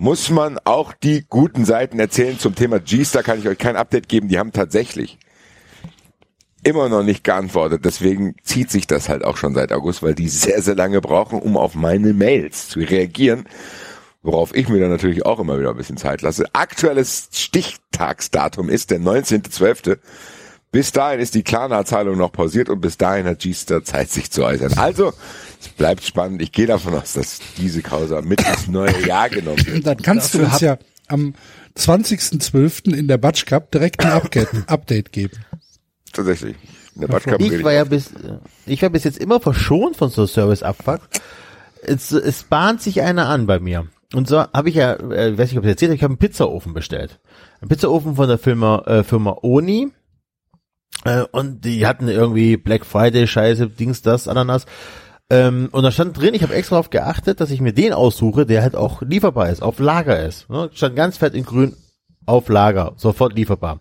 muss 0.00 0.30
man 0.30 0.58
auch 0.64 0.94
die 0.94 1.26
guten 1.28 1.66
Seiten 1.66 2.00
erzählen. 2.00 2.38
Zum 2.38 2.54
Thema 2.54 2.80
G-Star 2.80 3.22
kann 3.22 3.38
ich 3.38 3.46
euch 3.46 3.58
kein 3.58 3.76
Update 3.76 4.08
geben. 4.08 4.28
Die 4.28 4.38
haben 4.38 4.50
tatsächlich 4.50 5.18
immer 6.64 6.88
noch 6.88 7.02
nicht 7.02 7.22
geantwortet. 7.22 7.84
Deswegen 7.84 8.34
zieht 8.42 8.70
sich 8.70 8.86
das 8.86 9.10
halt 9.10 9.22
auch 9.22 9.36
schon 9.36 9.54
seit 9.54 9.72
August, 9.72 10.02
weil 10.02 10.14
die 10.14 10.30
sehr, 10.30 10.62
sehr 10.62 10.74
lange 10.74 11.02
brauchen, 11.02 11.38
um 11.38 11.58
auf 11.58 11.74
meine 11.74 12.14
Mails 12.14 12.70
zu 12.70 12.80
reagieren. 12.80 13.44
Worauf 14.22 14.54
ich 14.56 14.70
mir 14.70 14.80
dann 14.80 14.88
natürlich 14.88 15.26
auch 15.26 15.38
immer 15.38 15.58
wieder 15.58 15.68
ein 15.68 15.76
bisschen 15.76 15.98
Zeit 15.98 16.22
lasse. 16.22 16.46
Aktuelles 16.54 17.28
Stichtagsdatum 17.32 18.70
ist 18.70 18.90
der 18.90 19.00
19.12. 19.00 19.98
Bis 20.72 20.92
dahin 20.92 21.20
ist 21.20 21.34
die 21.34 21.42
Klarna-Zahlung 21.42 22.16
noch 22.16 22.32
pausiert 22.32 22.70
und 22.70 22.80
bis 22.80 22.96
dahin 22.96 23.26
hat 23.26 23.40
G-Star 23.40 23.84
Zeit, 23.84 24.08
sich 24.08 24.30
zu 24.30 24.44
äußern. 24.44 24.78
Also, 24.78 25.12
es 25.60 25.68
bleibt 25.68 26.04
spannend. 26.04 26.40
Ich 26.40 26.52
gehe 26.52 26.66
davon 26.66 26.94
aus, 26.94 27.12
dass 27.12 27.40
diese 27.58 27.82
Causa 27.82 28.22
mit 28.22 28.40
ins 28.40 28.66
neue 28.66 29.06
Jahr 29.06 29.28
genommen 29.28 29.64
wird. 29.66 29.86
Dann 29.86 29.98
kannst 29.98 30.34
du 30.34 30.38
Dafür 30.38 30.52
uns 30.52 30.60
ja 30.60 30.78
am 31.08 31.34
20.12. 31.76 32.94
in 32.94 33.08
der 33.08 33.18
Batsch 33.18 33.46
Cup 33.46 33.70
direkt 33.70 34.04
ein 34.04 34.12
Update, 34.12 34.48
Update 34.66 35.12
geben. 35.12 35.38
Tatsächlich. 36.12 36.56
In 36.94 37.02
der 37.02 37.08
Batschkappe 37.08 37.44
Ich 37.44 37.62
war 37.62 37.72
ja 37.72 37.84
bis, 37.84 38.10
ich 38.66 38.82
war 38.82 38.90
bis 38.90 39.04
jetzt 39.04 39.18
immer 39.18 39.40
verschont 39.40 39.96
von 39.96 40.10
so 40.10 40.26
Service-Abfuck. 40.26 41.00
Es, 41.82 42.12
es 42.12 42.42
bahnt 42.42 42.82
sich 42.82 43.00
einer 43.00 43.28
an 43.28 43.46
bei 43.46 43.60
mir. 43.60 43.86
Und 44.12 44.28
so 44.28 44.38
habe 44.40 44.68
ich 44.68 44.74
ja, 44.74 44.94
äh, 44.94 45.38
weiß 45.38 45.50
nicht, 45.50 45.58
ob 45.58 45.64
ich 45.64 45.70
erzählt 45.70 45.90
habe, 45.90 45.96
ich 45.96 46.02
habe 46.02 46.12
einen 46.12 46.18
Pizzaofen 46.18 46.74
bestellt. 46.74 47.20
Ein 47.60 47.68
Pizzaofen 47.68 48.16
von 48.16 48.28
der 48.28 48.38
Firma, 48.38 48.82
äh, 48.86 49.04
Firma 49.04 49.36
Oni. 49.42 49.92
Äh, 51.04 51.22
und 51.30 51.64
die 51.64 51.86
hatten 51.86 52.08
irgendwie 52.08 52.56
Black 52.56 52.84
Friday, 52.84 53.26
Scheiße, 53.26 53.68
Dings, 53.68 54.02
das, 54.02 54.26
Ananas. 54.26 54.66
Ähm, 55.30 55.68
und 55.70 55.84
da 55.84 55.92
stand 55.92 56.18
drin, 56.18 56.34
ich 56.34 56.42
habe 56.42 56.54
extra 56.54 56.74
darauf 56.74 56.90
geachtet, 56.90 57.40
dass 57.40 57.52
ich 57.52 57.60
mir 57.60 57.72
den 57.72 57.92
aussuche, 57.92 58.46
der 58.46 58.62
halt 58.62 58.74
auch 58.74 59.00
lieferbar 59.02 59.48
ist, 59.48 59.62
auf 59.62 59.78
Lager 59.78 60.24
ist. 60.24 60.50
Ne? 60.50 60.70
Stand 60.72 60.96
ganz 60.96 61.16
fett 61.16 61.34
in 61.34 61.44
grün 61.44 61.76
auf 62.26 62.48
Lager, 62.48 62.94
sofort 62.96 63.34
lieferbar. 63.34 63.80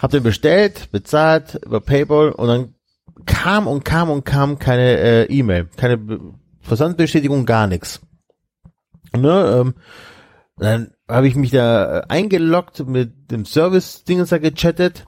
Hab 0.00 0.10
den 0.10 0.24
bestellt, 0.24 0.90
bezahlt 0.90 1.60
über 1.64 1.80
PayPal 1.80 2.32
und 2.32 2.48
dann 2.48 2.74
kam 3.24 3.66
und 3.68 3.84
kam 3.84 4.10
und 4.10 4.24
kam 4.24 4.58
keine 4.58 4.98
äh, 4.98 5.24
E-Mail, 5.24 5.68
keine 5.76 5.96
Be 5.96 6.20
Versandbestätigung, 6.60 7.46
gar 7.46 7.68
nichts. 7.68 8.00
Ne, 9.16 9.60
ähm, 9.60 9.74
dann 10.58 10.90
habe 11.08 11.28
ich 11.28 11.36
mich 11.36 11.52
da 11.52 11.98
äh, 11.98 12.02
eingeloggt 12.08 12.84
mit 12.88 13.30
dem 13.30 13.44
Service-Dingens 13.44 14.30
da 14.30 14.38
gechattet. 14.38 15.06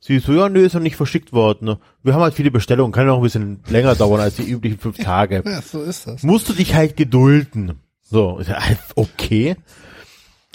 Sie 0.00 0.20
so, 0.20 0.32
ja, 0.32 0.48
nö, 0.48 0.64
ist 0.64 0.74
noch 0.74 0.80
nicht 0.80 0.96
verschickt 0.96 1.32
worden. 1.32 1.64
Ne? 1.66 1.78
Wir 2.02 2.14
haben 2.14 2.22
halt 2.22 2.34
viele 2.34 2.50
Bestellungen, 2.50 2.92
kann 2.92 3.04
ja 3.06 3.12
noch 3.12 3.18
ein 3.18 3.22
bisschen 3.22 3.60
länger 3.68 3.96
dauern 3.96 4.20
als 4.20 4.36
die 4.36 4.48
üblichen 4.48 4.78
fünf 4.78 4.98
Tage. 4.98 5.42
Ja, 5.46 5.60
so 5.60 5.82
ist 5.82 6.06
das. 6.06 6.22
Musst 6.22 6.48
du 6.48 6.52
dich 6.52 6.74
halt 6.74 6.96
gedulden. 6.96 7.80
So, 8.02 8.38
ist 8.38 8.48
ja 8.48 8.64
halt 8.64 8.78
okay. 8.94 9.56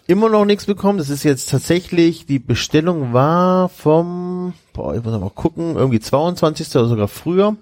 Immer 0.08 0.30
noch 0.30 0.46
nichts 0.46 0.66
bekommen. 0.66 0.98
Das 0.98 1.10
ist 1.10 1.24
jetzt 1.24 1.50
tatsächlich, 1.50 2.26
die 2.26 2.40
Bestellung 2.40 3.14
war 3.14 3.70
vom, 3.70 4.54
boah, 4.74 4.96
ich 4.96 5.04
muss 5.04 5.20
mal 5.20 5.30
gucken, 5.30 5.76
irgendwie 5.76 6.00
22. 6.00 6.76
oder 6.76 6.88
sogar 6.88 7.08
früher. 7.08 7.56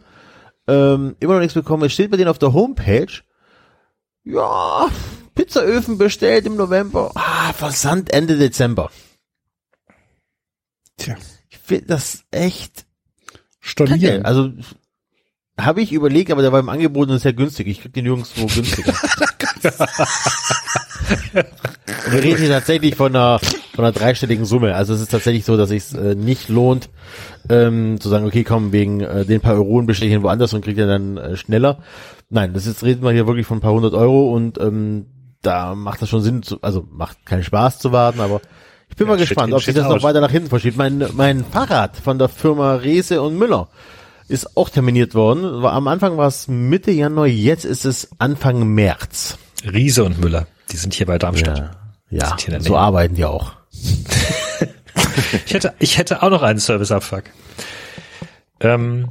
Ähm, 0.68 1.16
immer 1.19 1.34
noch 1.34 1.40
nichts 1.42 1.56
bekommen. 1.56 1.84
Es 1.84 1.93
steht 1.93 2.11
bei 2.11 2.18
denen 2.18 2.30
auf 2.30 2.40
der 2.40 2.53
Homepage. 2.53 3.11
Ja, 4.24 4.88
Pizzaöfen 5.35 5.98
bestellt 5.98 6.45
im 6.45 6.56
November. 6.56 7.11
Ah, 7.16 7.53
Versand 7.53 8.14
Ende 8.14 8.38
Dezember. 8.38 8.92
Tja, 10.98 11.16
finde 11.72 11.88
das 11.88 12.24
echt 12.32 12.85
kacke. 13.22 13.38
stornieren. 13.59 14.25
Also 14.25 14.51
habe 15.59 15.82
ich 15.82 15.91
überlegt, 15.93 16.32
aber 16.32 16.41
der 16.41 16.51
war 16.51 16.59
im 16.59 16.69
Angebot 16.69 17.09
und 17.09 17.16
ist 17.16 17.22
sehr 17.22 17.33
günstig. 17.33 17.67
Ich 17.67 17.82
krieg 17.82 17.93
den 17.93 18.06
nirgendwo 18.06 18.48
günstiger. 18.48 18.93
und 22.06 22.14
wir 22.14 22.24
reden 22.24 22.40
hier 22.40 22.50
tatsächlich 22.50 22.95
von 22.95 23.16
einer 23.16 23.40
von 23.40 23.85
einer 23.85 23.91
dreistelligen 23.91 24.45
Summe. 24.45 24.75
Also 24.75 24.93
es 24.93 25.01
ist 25.01 25.11
tatsächlich 25.11 25.45
so, 25.45 25.56
dass 25.58 25.72
es 25.72 25.93
äh, 25.93 26.16
nicht 26.16 26.50
lohnt, 26.50 26.90
ähm, 27.50 28.00
zu 28.00 28.09
sagen, 28.09 28.25
okay, 28.25 28.43
komm, 28.43 28.72
wegen 28.72 29.01
äh, 29.01 29.25
den 29.25 29.40
paar 29.40 29.53
Euronen 29.53 29.88
bestelle 29.88 30.09
ich 30.09 30.16
ihn 30.16 30.24
woanders 30.24 30.53
und 30.53 30.64
kriegt 30.64 30.80
er 30.80 30.88
dann 30.88 31.17
äh, 31.17 31.38
schneller. 31.38 31.80
Nein, 32.30 32.53
das 32.53 32.66
ist, 32.66 32.83
reden 32.83 33.03
wir 33.03 33.11
hier 33.11 33.27
wirklich 33.27 33.48
von 33.48 33.59
ein 33.59 33.61
paar 33.61 33.74
hundert 33.74 33.93
Euro 33.93 34.33
und 34.33 34.59
ähm, 34.59 35.06
da 35.41 35.75
macht 35.75 36.01
das 36.01 36.09
schon 36.09 36.22
Sinn, 36.22 36.43
zu, 36.43 36.61
also 36.61 36.88
macht 36.91 37.25
keinen 37.25 37.43
Spaß 37.43 37.80
zu 37.80 37.91
warten, 37.91 38.19
aber 38.19 38.41
ich 38.92 38.95
bin 38.98 39.08
Ja, 39.08 39.14
mal 39.14 39.18
gespannt, 39.18 39.53
ob 39.53 39.64
sich 39.64 39.74
das 39.74 39.86
noch 39.86 39.95
out. 39.95 40.03
weiter 40.03 40.22
nach 40.22 40.30
hinten 40.32 40.50
verschiebt. 40.50 40.78
Mein, 40.78 41.03
mein 41.14 41.44
Fahrrad 41.44 41.98
von 41.98 42.20
der 42.20 42.30
Firma 42.30 42.76
Rehse 42.76 43.22
und 43.22 43.38
Müller 43.38 43.68
ist 44.28 44.56
auch 44.56 44.70
terminiert 44.70 45.16
worden. 45.16 45.66
Am 45.66 45.88
Anfang 45.88 46.18
war 46.18 46.28
es 46.28 46.48
Mitte 46.48 46.92
Januar, 46.92 47.26
jetzt 47.28 47.66
ist 47.66 47.86
es 47.86 48.10
Anfang 48.20 48.68
März. 48.68 49.38
Riese 49.64 50.03
und 50.03 50.20
Müller, 50.20 50.45
die 50.72 50.78
sind 50.78 50.94
hier 50.94 51.06
bei 51.06 51.18
Darmstadt. 51.18 51.76
Ja, 52.10 52.38
ja 52.50 52.60
so 52.60 52.78
arbeiten 52.78 53.16
die 53.16 53.26
auch. 53.26 53.53
Ich 55.45 55.53
hätte, 55.53 55.74
ich 55.80 55.98
hätte 55.98 56.24
auch 56.24 56.30
noch 56.30 56.42
einen 56.42 56.60
Serviceabfuck. 56.60 57.24
Ähm, 58.60 59.10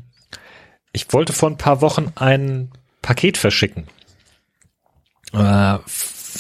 ich 0.93 1.13
wollte 1.13 1.33
vor 1.33 1.51
ein 1.51 1.57
paar 1.57 1.81
Wochen 1.81 2.13
ein 2.15 2.71
Paket 3.03 3.37
verschicken. 3.39 3.87
Äh, 5.33 5.79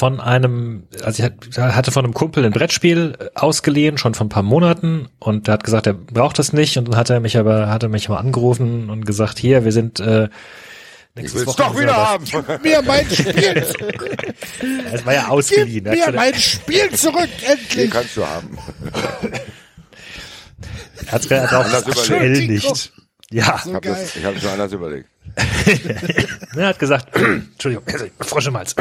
von 0.01 0.19
einem, 0.19 0.85
also 1.05 1.23
ich 1.23 1.31
hat- 1.59 1.75
hatte 1.77 1.91
von 1.93 2.05
einem 2.07 2.15
Kumpel 2.15 2.45
ein 2.47 2.53
Brettspiel 2.53 3.17
äh, 3.19 3.27
ausgeliehen, 3.35 3.99
schon 3.99 4.15
vor 4.15 4.25
ein 4.25 4.31
paar 4.31 4.43
Monaten, 4.43 5.09
und 5.19 5.47
der 5.47 5.53
hat 5.55 5.63
gesagt, 5.65 5.87
er 5.87 5.93
braucht 5.93 6.39
das 6.39 6.55
nicht, 6.55 6.79
und 6.79 6.89
dann 6.89 6.97
hat 6.97 7.11
er 7.11 7.21
mich 7.21 7.37
aber, 7.37 7.69
hat 7.69 7.83
er 7.83 7.91
mich 7.91 8.09
mal 8.09 8.17
angerufen 8.17 8.89
und 8.89 9.05
gesagt, 9.05 9.39
hier, 9.39 9.63
wir 9.67 9.73
sind, 9.73 10.01
äh, 10.01 10.25
Ich 10.25 10.31
nächstes 11.17 11.47
will's 11.47 11.59
Wochenende 11.59 11.73
doch 11.75 11.81
wieder 11.81 11.97
haben. 11.97 12.25
Mir 12.63 12.81
mein 12.83 13.05
Spiel, 13.11 13.67
Es 14.93 15.05
war 15.05 15.13
ja 15.13 15.21
gib 15.23 15.31
ausgeliehen. 15.31 15.85
Er 15.85 15.93
hat 15.93 15.99
mir 15.99 16.07
gesagt- 16.07 16.17
mein 16.17 16.35
Spiel 16.41 16.91
zurück, 16.95 17.29
Den 17.43 17.59
endlich. 17.59 17.91
kannst 17.91 18.17
du 18.17 18.27
haben. 18.27 18.59
er 21.07 21.13
hat's 21.13 21.27
er 21.31 21.53
Anders 21.53 21.87
es 21.87 21.99
aktuell 21.99 22.47
nicht. 22.47 22.93
Ja, 23.31 23.59
So 23.63 23.69
Ich 23.71 23.75
habe 23.77 23.87
geil. 23.87 24.09
ich 24.15 24.49
anders 24.49 24.73
überlegt. 24.73 25.09
Er 26.57 26.67
hat 26.69 26.79
gesagt, 26.79 27.15
Entschuldigung, 27.17 27.85
Frosch 28.21 28.47
im 28.49 28.57
Hals. 28.57 28.75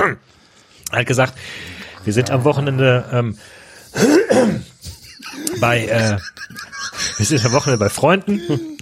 Hat 0.91 1.05
gesagt, 1.05 1.37
wir 2.03 2.13
sind 2.13 2.31
am 2.31 2.43
Wochenende 2.43 3.05
ähm, 3.11 3.37
bei, 5.59 5.85
äh, 5.85 6.17
wir 7.17 7.25
sind 7.25 7.45
am 7.45 7.51
Wochenende 7.51 7.83
bei 7.83 7.89
Freunden. 7.89 8.77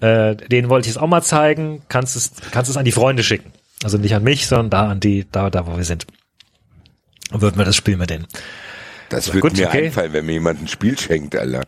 Äh, 0.00 0.36
denen 0.36 0.68
wollte 0.68 0.88
ich 0.88 0.96
es 0.96 0.98
auch 1.00 1.06
mal 1.06 1.22
zeigen. 1.22 1.82
Kannst 1.88 2.16
es, 2.16 2.32
kannst 2.50 2.70
es 2.70 2.76
an 2.76 2.84
die 2.84 2.92
Freunde 2.92 3.22
schicken. 3.22 3.52
Also 3.82 3.98
nicht 3.98 4.14
an 4.14 4.22
mich, 4.22 4.46
sondern 4.46 4.70
da 4.70 4.88
an 4.90 5.00
die, 5.00 5.26
da, 5.30 5.50
da 5.50 5.66
wo 5.66 5.76
wir 5.76 5.84
sind. 5.84 6.06
Und 7.30 7.40
würden 7.40 7.58
wir 7.58 7.64
das 7.64 7.76
Spiel 7.76 7.96
mit 7.96 8.10
denen. 8.10 8.26
Das 9.08 9.26
So, 9.26 9.34
wird 9.34 9.42
gut, 9.42 9.56
mir 9.56 9.68
okay. 9.68 9.86
einfallen, 9.86 10.12
wenn 10.12 10.26
mir 10.26 10.32
jemand 10.32 10.60
ein 10.60 10.68
Spiel 10.68 10.98
schenkt, 10.98 11.36
Alter. 11.36 11.62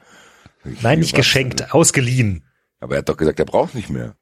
Ich 0.65 0.83
Nein, 0.83 0.99
nicht 0.99 1.15
geschenkt, 1.15 1.73
ausgeliehen. 1.73 2.45
Aber 2.81 2.97
er 2.97 2.99
hat 2.99 3.09
doch 3.09 3.17
gesagt, 3.17 3.39
er 3.39 3.45
braucht 3.45 3.75
nicht 3.75 3.89
mehr. 3.89 4.17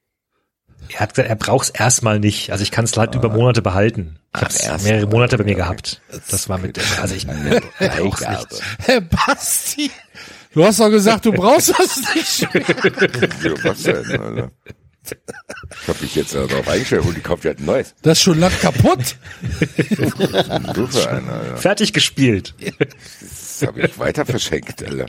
Er 0.89 1.01
hat 1.01 1.15
gesagt, 1.15 1.28
er 1.31 1.36
braucht 1.36 1.65
es 1.65 1.70
erstmal 1.70 2.20
nicht. 2.20 2.51
Also 2.53 2.62
ich 2.62 2.70
kann 2.70 2.85
es 2.85 2.97
halt 2.97 3.15
über 3.15 3.28
Monate 3.31 3.62
behalten. 3.62 4.19
Ich 4.35 4.41
habe 4.69 4.77
es 4.77 4.83
mehrere 4.85 5.07
Monate 5.07 5.39
bei 5.39 5.44
mir 5.44 5.55
gehabt. 5.55 6.01
Das 6.31 6.49
war 6.49 6.59
mit, 6.59 6.78
also 7.01 7.15
ich 7.15 7.27
brauch's 7.27 8.20
nicht. 8.20 8.62
Herr 8.81 9.01
Basti, 9.01 9.91
du 10.53 10.65
hast 10.65 10.81
doch 10.81 10.91
gesagt, 10.91 11.25
du 11.27 11.33
brauchst 11.33 11.70
das 11.78 12.01
nicht. 12.15 12.43
Ja, 13.43 13.53
was 13.62 13.83
denn, 13.83 14.20
Alter? 14.20 14.51
Ich 15.83 15.89
hab 15.89 16.01
mich 16.01 16.15
jetzt 16.15 16.35
darauf 16.35 16.67
eingestellt, 16.67 17.05
hol 17.05 17.12
die 17.12 17.20
kauft 17.20 17.44
ja 17.44 17.51
ein 17.51 17.62
neues. 17.65 17.94
Das 18.03 18.19
ist 18.19 18.25
schon 18.25 18.41
lang 18.41 18.53
kaputt. 18.61 19.17
Einen, 19.99 21.28
Alter. 21.28 21.57
Fertig 21.59 21.93
gespielt. 21.93 22.55
Das 23.20 23.69
habe 23.69 23.83
ich 23.83 23.99
weiter 23.99 24.25
verschenkt, 24.25 24.83
Alter. 24.83 25.07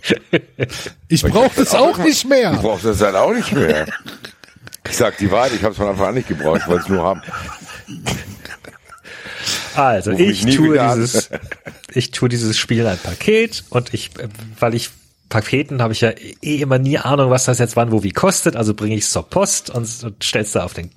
Ich 1.07 1.21
brauche 1.23 1.51
das 1.55 1.73
auch 1.73 1.97
nicht 1.99 2.23
Ich 2.23 2.25
mehr. 2.25 2.51
brauche 2.53 2.87
das 2.89 2.97
dann 2.97 3.15
auch 3.15 3.33
nicht 3.33 3.51
mehr. 3.53 3.85
Ich 4.89 4.97
sag 4.97 5.17
die 5.17 5.31
Wahrheit, 5.31 5.53
ich 5.53 5.63
habe 5.63 5.71
es 5.71 5.77
von 5.77 5.87
Anfang 5.87 6.07
an 6.07 6.15
nicht 6.15 6.27
gebraucht, 6.27 6.61
ich 6.61 6.67
wollte 6.67 6.83
es 6.83 6.89
nur 6.89 7.03
haben. 7.03 7.21
Also 9.75 10.11
Ruf 10.11 10.19
ich 10.19 10.41
tue 10.55 10.73
wieder 10.73 10.89
an. 10.91 10.99
dieses, 10.99 11.29
ich 11.93 12.11
tue 12.11 12.29
dieses 12.29 12.57
Spiel 12.57 12.87
ein 12.87 12.97
Paket 12.97 13.63
und 13.69 13.93
ich, 13.93 14.11
weil 14.59 14.73
ich 14.73 14.89
Paketen 15.29 15.81
habe 15.81 15.93
ich 15.93 16.01
ja 16.01 16.11
eh 16.41 16.61
immer 16.61 16.77
nie 16.77 16.97
Ahnung, 16.97 17.29
was 17.29 17.45
das 17.45 17.59
jetzt 17.59 17.75
wann 17.75 17.91
wo 17.91 18.03
wie 18.03 18.11
kostet, 18.11 18.55
also 18.55 18.73
bringe 18.73 18.95
ich 18.95 19.03
es 19.03 19.11
zur 19.11 19.27
Post 19.29 19.69
und, 19.69 20.03
und 20.03 20.23
stell's 20.23 20.51
da 20.51 20.63
auf 20.63 20.73
den 20.73 20.91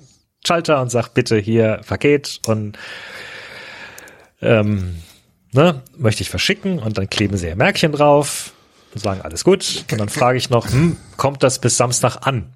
Schalter 0.47 0.81
und 0.81 0.91
sag 0.91 1.09
bitte 1.09 1.39
hier 1.39 1.81
Paket 1.87 2.41
und 2.47 2.79
ähm, 4.41 5.03
ne, 5.53 5.83
möchte 5.97 6.23
ich 6.23 6.31
verschicken 6.31 6.79
und 6.79 6.99
dann 6.99 7.11
kleben 7.11 7.37
sie 7.37 7.49
ihr 7.49 7.57
Märkchen 7.57 7.93
drauf 7.93 8.53
und 8.95 9.01
sagen 9.01 9.23
alles 9.23 9.45
gut 9.45 9.85
und 9.91 9.99
dann 9.99 10.09
frage 10.09 10.39
ich 10.39 10.51
noch, 10.51 10.71
hm, 10.71 10.97
kommt 11.17 11.43
das 11.43 11.59
bis 11.59 11.77
Samstag 11.77 12.27
an? 12.27 12.53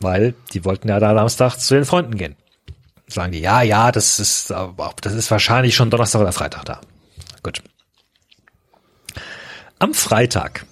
Weil 0.00 0.34
die 0.52 0.64
wollten 0.64 0.88
ja 0.88 1.00
da 1.00 1.14
Samstag 1.14 1.56
zu 1.58 1.74
den 1.74 1.84
Freunden 1.84 2.16
gehen 2.16 2.36
sagen 3.08 3.32
die, 3.32 3.40
ja, 3.40 3.62
ja, 3.62 3.90
das 3.90 4.20
ist, 4.20 4.50
das 5.00 5.14
ist 5.14 5.30
wahrscheinlich 5.30 5.74
schon 5.74 5.90
Donnerstag 5.90 6.20
oder 6.20 6.32
Freitag 6.32 6.64
da. 6.64 6.80
Gut. 7.42 7.62
Am 9.78 9.94
Freitag 9.94 10.66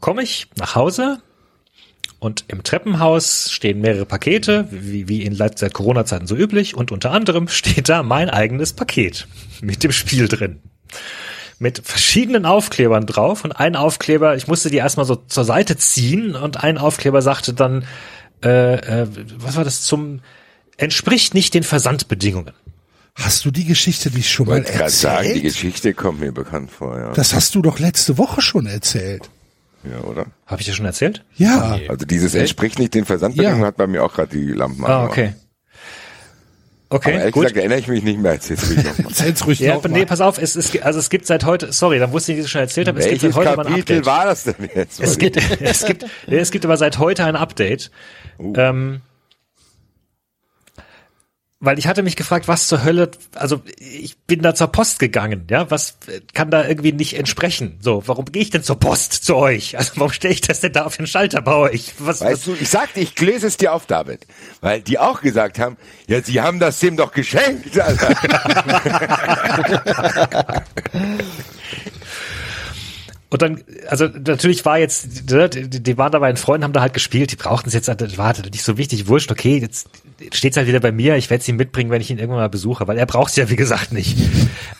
komme 0.00 0.22
ich 0.22 0.48
nach 0.56 0.74
Hause 0.74 1.18
und 2.18 2.44
im 2.48 2.62
Treppenhaus 2.62 3.50
stehen 3.50 3.80
mehrere 3.80 4.06
Pakete, 4.06 4.68
wie, 4.70 5.08
wie 5.08 5.22
in 5.22 5.34
seit 5.34 5.74
Corona-Zeiten 5.74 6.26
so 6.26 6.36
üblich, 6.36 6.76
und 6.76 6.92
unter 6.92 7.10
anderem 7.10 7.48
steht 7.48 7.88
da 7.88 8.02
mein 8.02 8.30
eigenes 8.30 8.72
Paket 8.72 9.26
mit 9.60 9.82
dem 9.82 9.92
Spiel 9.92 10.28
drin. 10.28 10.60
Mit 11.58 11.80
verschiedenen 11.84 12.44
Aufklebern 12.44 13.06
drauf 13.06 13.44
und 13.44 13.52
ein 13.52 13.76
Aufkleber, 13.76 14.36
ich 14.36 14.48
musste 14.48 14.68
die 14.68 14.78
erstmal 14.78 15.06
so 15.06 15.16
zur 15.16 15.44
Seite 15.44 15.76
ziehen 15.76 16.34
und 16.34 16.62
ein 16.62 16.76
Aufkleber 16.76 17.22
sagte 17.22 17.54
dann, 17.54 17.86
äh, 18.44 19.02
äh, 19.02 19.06
was 19.38 19.56
war 19.56 19.64
das 19.64 19.82
zum, 19.82 20.20
entspricht 20.76 21.34
nicht 21.34 21.54
den 21.54 21.62
Versandbedingungen. 21.62 22.52
Hast 23.14 23.44
du 23.44 23.50
die 23.50 23.64
Geschichte 23.66 24.10
nicht 24.10 24.30
schon 24.30 24.46
mal 24.46 24.54
wollte 24.56 24.72
gerade 24.72 24.90
sagen, 24.90 25.22
die 25.24 25.28
erzählt? 25.28 25.42
Geschichte 25.44 25.92
kommt 25.94 26.20
mir 26.20 26.32
bekannt 26.32 26.70
vor, 26.70 26.98
ja. 26.98 27.12
Das 27.12 27.34
hast 27.34 27.54
du 27.54 27.60
doch 27.62 27.78
letzte 27.78 28.16
Woche 28.16 28.40
schon 28.40 28.66
erzählt. 28.66 29.28
ja, 29.84 30.00
oder? 30.04 30.26
Habe 30.46 30.60
ich 30.62 30.66
das 30.66 30.76
schon 30.76 30.86
erzählt? 30.86 31.22
Ja. 31.36 31.78
Also 31.88 32.06
dieses 32.06 32.34
entspricht 32.34 32.78
nicht 32.78 32.94
den 32.94 33.04
Versandbedingungen, 33.04 33.60
Ja. 33.62 33.66
hat 33.66 33.76
bei 33.76 33.86
mir 33.86 34.02
auch 34.02 34.14
gerade 34.14 34.34
die 34.36 34.52
Lampen 34.52 34.84
Ah, 34.86 35.04
angemacht. 35.08 35.34
Okay. 36.92 37.10
Aber 37.10 37.18
ehrlich 37.18 37.34
gut. 37.34 37.42
gesagt 37.42 37.56
erinnere 37.58 37.78
ich 37.78 37.88
mich 37.88 38.02
nicht 38.02 38.20
mehr, 38.20 38.32
erzähl's 38.32 38.68
ruhig 38.68 38.84
nochmal. 38.84 39.06
Erzähl's 39.08 39.46
ruhig 39.46 39.60
Ja, 39.60 39.80
nee, 39.88 40.04
pass 40.06 40.20
auf, 40.20 40.38
es, 40.38 40.56
es, 40.56 40.80
also 40.82 40.98
es 40.98 41.10
gibt 41.10 41.26
seit 41.26 41.44
heute, 41.44 41.72
sorry, 41.72 41.98
dann 41.98 42.12
wusste 42.12 42.32
ich, 42.32 42.38
dass 42.38 42.44
ich 42.44 42.44
das 42.44 42.50
schon 42.50 42.60
erzählt 42.60 42.88
habe, 42.88 43.00
es 43.00 43.08
gibt 43.08 43.20
seit 43.20 43.34
heute 43.34 43.56
mal 43.56 43.66
ein 43.66 43.72
Kapitel 43.72 43.98
Update. 43.98 44.06
war 44.06 44.24
das 44.24 44.44
denn 44.44 44.54
jetzt? 44.74 45.00
Es 45.00 45.18
gibt, 45.18 45.38
es 45.60 45.84
gibt, 45.84 46.06
es 46.26 46.50
gibt 46.50 46.64
aber 46.64 46.76
seit 46.76 46.98
heute 46.98 47.24
ein 47.24 47.36
Update. 47.36 47.90
Uh. 48.38 48.52
Ähm, 48.56 49.00
weil 51.64 51.78
ich 51.78 51.86
hatte 51.86 52.02
mich 52.02 52.16
gefragt, 52.16 52.48
was 52.48 52.66
zur 52.66 52.82
Hölle, 52.82 53.12
also 53.36 53.62
ich 53.78 54.18
bin 54.18 54.42
da 54.42 54.52
zur 54.52 54.66
Post 54.66 54.98
gegangen, 54.98 55.46
ja, 55.48 55.70
was 55.70 55.96
äh, 56.08 56.20
kann 56.34 56.50
da 56.50 56.66
irgendwie 56.66 56.92
nicht 56.92 57.16
entsprechen? 57.16 57.78
So, 57.80 58.02
warum 58.06 58.24
gehe 58.24 58.42
ich 58.42 58.50
denn 58.50 58.64
zur 58.64 58.80
Post 58.80 59.24
zu 59.24 59.36
euch? 59.36 59.78
Also 59.78 59.92
warum 59.94 60.12
stelle 60.12 60.34
ich 60.34 60.40
das 60.40 60.58
denn 60.58 60.72
da 60.72 60.84
auf 60.84 60.96
den 60.96 61.06
Schalter 61.06 61.40
bei 61.40 61.54
euch? 61.54 61.94
Was, 61.98 62.20
Weißt 62.20 62.48
du, 62.48 62.56
ich 62.60 62.68
sagte, 62.68 62.98
ich 62.98 63.16
lese 63.20 63.46
es 63.46 63.58
dir 63.58 63.72
auf, 63.72 63.86
David. 63.86 64.26
Weil 64.60 64.82
die 64.82 64.98
auch 64.98 65.20
gesagt 65.20 65.60
haben, 65.60 65.76
ja, 66.08 66.20
sie 66.20 66.40
haben 66.40 66.58
das 66.58 66.80
dem 66.80 66.96
doch 66.96 67.12
geschenkt. 67.12 67.78
Alter. 67.78 68.12
Und 73.32 73.40
dann, 73.40 73.64
also 73.88 74.08
natürlich 74.08 74.62
war 74.66 74.78
jetzt, 74.78 75.30
ne, 75.30 75.48
die, 75.48 75.82
die 75.82 75.96
waren 75.96 76.12
da 76.12 76.18
bei 76.18 76.30
den 76.30 76.36
Freunden, 76.36 76.64
haben 76.64 76.74
da 76.74 76.82
halt 76.82 76.92
gespielt, 76.92 77.32
die 77.32 77.36
brauchten 77.36 77.66
es 77.68 77.72
jetzt, 77.74 77.88
das 77.88 78.18
war 78.18 78.26
halt 78.26 78.44
nicht 78.52 78.62
so 78.62 78.76
wichtig, 78.76 79.08
wurscht, 79.08 79.30
okay, 79.32 79.56
jetzt 79.56 79.88
steht's 80.34 80.58
halt 80.58 80.66
wieder 80.68 80.80
bei 80.80 80.92
mir, 80.92 81.16
ich 81.16 81.30
werde 81.30 81.40
es 81.40 81.48
ihm 81.48 81.56
mitbringen, 81.56 81.90
wenn 81.90 82.02
ich 82.02 82.10
ihn 82.10 82.18
irgendwann 82.18 82.40
mal 82.42 82.50
besuche, 82.50 82.86
weil 82.86 82.98
er 82.98 83.06
braucht 83.06 83.30
es 83.30 83.36
ja, 83.36 83.48
wie 83.48 83.56
gesagt, 83.56 83.90
nicht. 83.90 84.18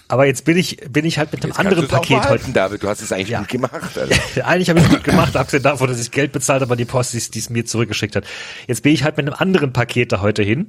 Aber 0.07 0.27
jetzt 0.27 0.45
bin 0.45 0.59
ich, 0.59 0.77
bin 0.91 1.07
ich 1.07 1.17
halt 1.17 1.33
mit 1.33 1.43
einem 1.43 1.53
Jetzt 1.53 1.61
anderen 1.61 1.89
Paket 1.89 2.29
heute. 2.29 2.53
David, 2.53 2.83
du 2.83 2.89
hast 2.91 3.01
es 3.01 3.11
eigentlich 3.11 3.31
Ja. 3.31 3.39
gut 3.39 3.49
gemacht. 3.49 3.73
Alter. 3.99 4.47
Eigentlich 4.47 4.69
habe 4.69 4.81
ich 4.81 4.89
gut 4.91 5.03
gemacht, 5.03 5.35
abgesehen 5.35 5.63
davon, 5.63 5.89
dass 5.89 5.99
ich 5.99 6.11
Geld 6.11 6.33
bezahlt 6.33 6.61
habe 6.61 6.73
an 6.73 6.79
die 6.79 6.85
Post, 6.85 7.15
die 7.15 7.19
es- 7.19 7.31
es 7.35 7.49
mir 7.49 7.65
zurückgeschickt 7.65 8.15
hat. 8.17 8.25
Jetzt 8.67 8.83
bin 8.83 8.93
ich 8.93 9.03
halt 9.03 9.17
mit 9.17 9.27
einem 9.27 9.35
anderen 9.39 9.73
Paket 9.73 10.13
da 10.13 10.21
heute 10.21 10.43
hin 10.43 10.69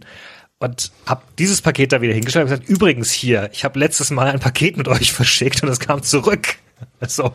und 0.59 0.93
habe 1.05 1.23
dieses 1.37 1.61
Paket 1.61 1.91
da 1.91 1.99
wieder 2.01 2.13
hingestellt 2.13 2.45
und 2.45 2.51
gesagt, 2.51 2.69
übrigens 2.69 3.11
hier, 3.11 3.49
ich 3.51 3.65
habe 3.65 3.77
letztes 3.77 4.09
Mal 4.09 4.29
ein 4.31 4.39
Paket 4.39 4.77
mit 4.77 4.87
euch 4.87 5.11
verschickt 5.11 5.61
und 5.63 5.67
es 5.67 5.81
kam 5.81 6.01
zurück. 6.01 6.55
Also, 6.99 7.33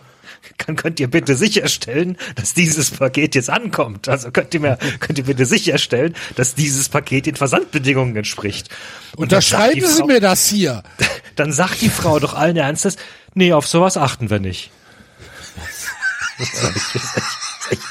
kann, 0.59 0.77
könnt 0.77 1.01
ihr 1.01 1.09
bitte 1.09 1.35
sicherstellen, 1.35 2.17
dass 2.35 2.55
dieses 2.55 2.91
Paket 2.91 3.35
jetzt 3.35 3.51
ankommt? 3.51 4.09
Also 4.09 4.31
könnt 4.31 4.53
ihr 4.55 4.61
mir, 4.61 4.79
könnt 5.01 5.19
ihr 5.19 5.25
bitte 5.25 5.47
sicherstellen, 5.47 6.15
dass 6.37 6.55
dieses 6.55 6.89
Paket 6.89 7.27
den 7.27 7.37
Versandbedingungen 7.37 8.17
entspricht? 8.17 8.69
Und 9.17 9.25
Unterschreiben 9.25 9.87
Sie 9.87 10.05
mir 10.05 10.21
das 10.21 10.47
hier. 10.47 10.83
Dann 11.37 11.53
sagt 11.53 11.81
die 11.81 11.89
Frau 11.89 12.19
doch 12.19 12.35
allen 12.35 12.57
Ernstes, 12.57 12.97
nee, 13.35 13.53
auf 13.53 13.67
sowas 13.67 13.97
achten 13.97 14.29
wir 14.29 14.41
nicht. 14.41 14.71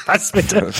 Was 0.06 0.32
bitte? 0.32 0.72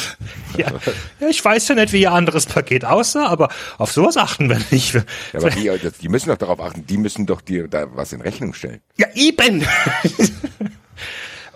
Ja. 0.57 0.73
ja, 1.20 1.28
ich 1.28 1.44
weiß 1.44 1.68
ja 1.68 1.75
nicht, 1.75 1.92
wie 1.92 2.02
ihr 2.02 2.12
anderes 2.12 2.47
Paket 2.47 2.84
aussah, 2.84 3.26
aber 3.26 3.49
auf 3.76 3.92
sowas 3.92 4.17
achten 4.17 4.49
wir 4.49 4.60
nicht. 4.70 4.94
Ja, 4.94 5.02
aber 5.34 5.50
die, 5.50 5.70
die 6.00 6.08
müssen 6.08 6.31
doch 6.31 6.39
darauf 6.39 6.60
achten, 6.60 6.86
die 6.86 6.97
müssen 6.97 7.26
doch 7.26 7.41
dir 7.41 7.68
da 7.68 7.94
was 7.94 8.12
in 8.12 8.20
Rechnung 8.20 8.55
stellen. 8.55 8.81
Ja, 8.97 9.07
eben. 9.15 9.65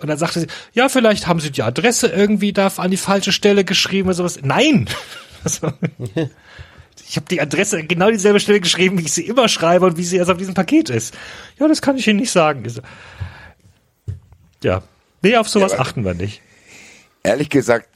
Und 0.03 0.09
dann 0.09 0.17
sagte 0.17 0.41
sie, 0.41 0.47
ja, 0.73 0.89
vielleicht 0.89 1.25
haben 1.27 1.39
sie 1.39 1.49
die 1.51 1.63
Adresse 1.63 2.07
irgendwie 2.07 2.53
da 2.53 2.67
an 2.77 2.91
die 2.91 2.97
falsche 2.97 3.31
Stelle 3.31 3.63
geschrieben 3.65 4.07
oder 4.09 4.15
sowas. 4.15 4.39
Nein. 4.43 4.87
Also, 5.45 5.73
ich 7.05 7.17
habe 7.17 7.25
die 7.29 7.41
Adresse 7.41 7.83
genau 7.83 8.09
dieselbe 8.09 8.39
Stelle 8.39 8.61
geschrieben, 8.61 8.97
wie 8.97 9.01
ich 9.03 9.11
sie 9.11 9.27
immer 9.27 9.49
schreibe 9.49 9.85
und 9.85 9.97
wie 9.97 10.05
sie 10.05 10.15
erst 10.15 10.31
auf 10.31 10.37
diesem 10.37 10.53
Paket 10.53 10.89
ist. 10.89 11.13
Ja, 11.59 11.67
das 11.67 11.81
kann 11.81 11.97
ich 11.97 12.07
Ihnen 12.07 12.19
nicht 12.21 12.31
sagen. 12.31 12.63
Ja. 14.63 14.83
Nee, 15.21 15.35
auf 15.35 15.49
sowas 15.49 15.73
Ja, 15.73 15.79
achten 15.79 16.05
wir 16.05 16.13
nicht. 16.13 16.41
Ehrlich 17.23 17.49
gesagt, 17.49 17.89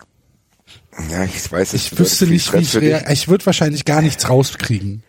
ja, 1.09 1.23
ich 1.23 1.49
weiß 1.51 1.73
es 1.73 1.85
Ich 1.91 1.97
wüsste 1.97 2.27
nicht, 2.27 2.51
wie 2.53 2.57
ich 2.59 2.69
für 2.69 2.81
dich. 2.81 2.93
rea- 2.93 3.11
Ich 3.11 3.27
würde 3.29 3.45
wahrscheinlich 3.45 3.85
gar 3.85 4.01
nichts 4.01 4.27
rauskriegen. 4.29 5.03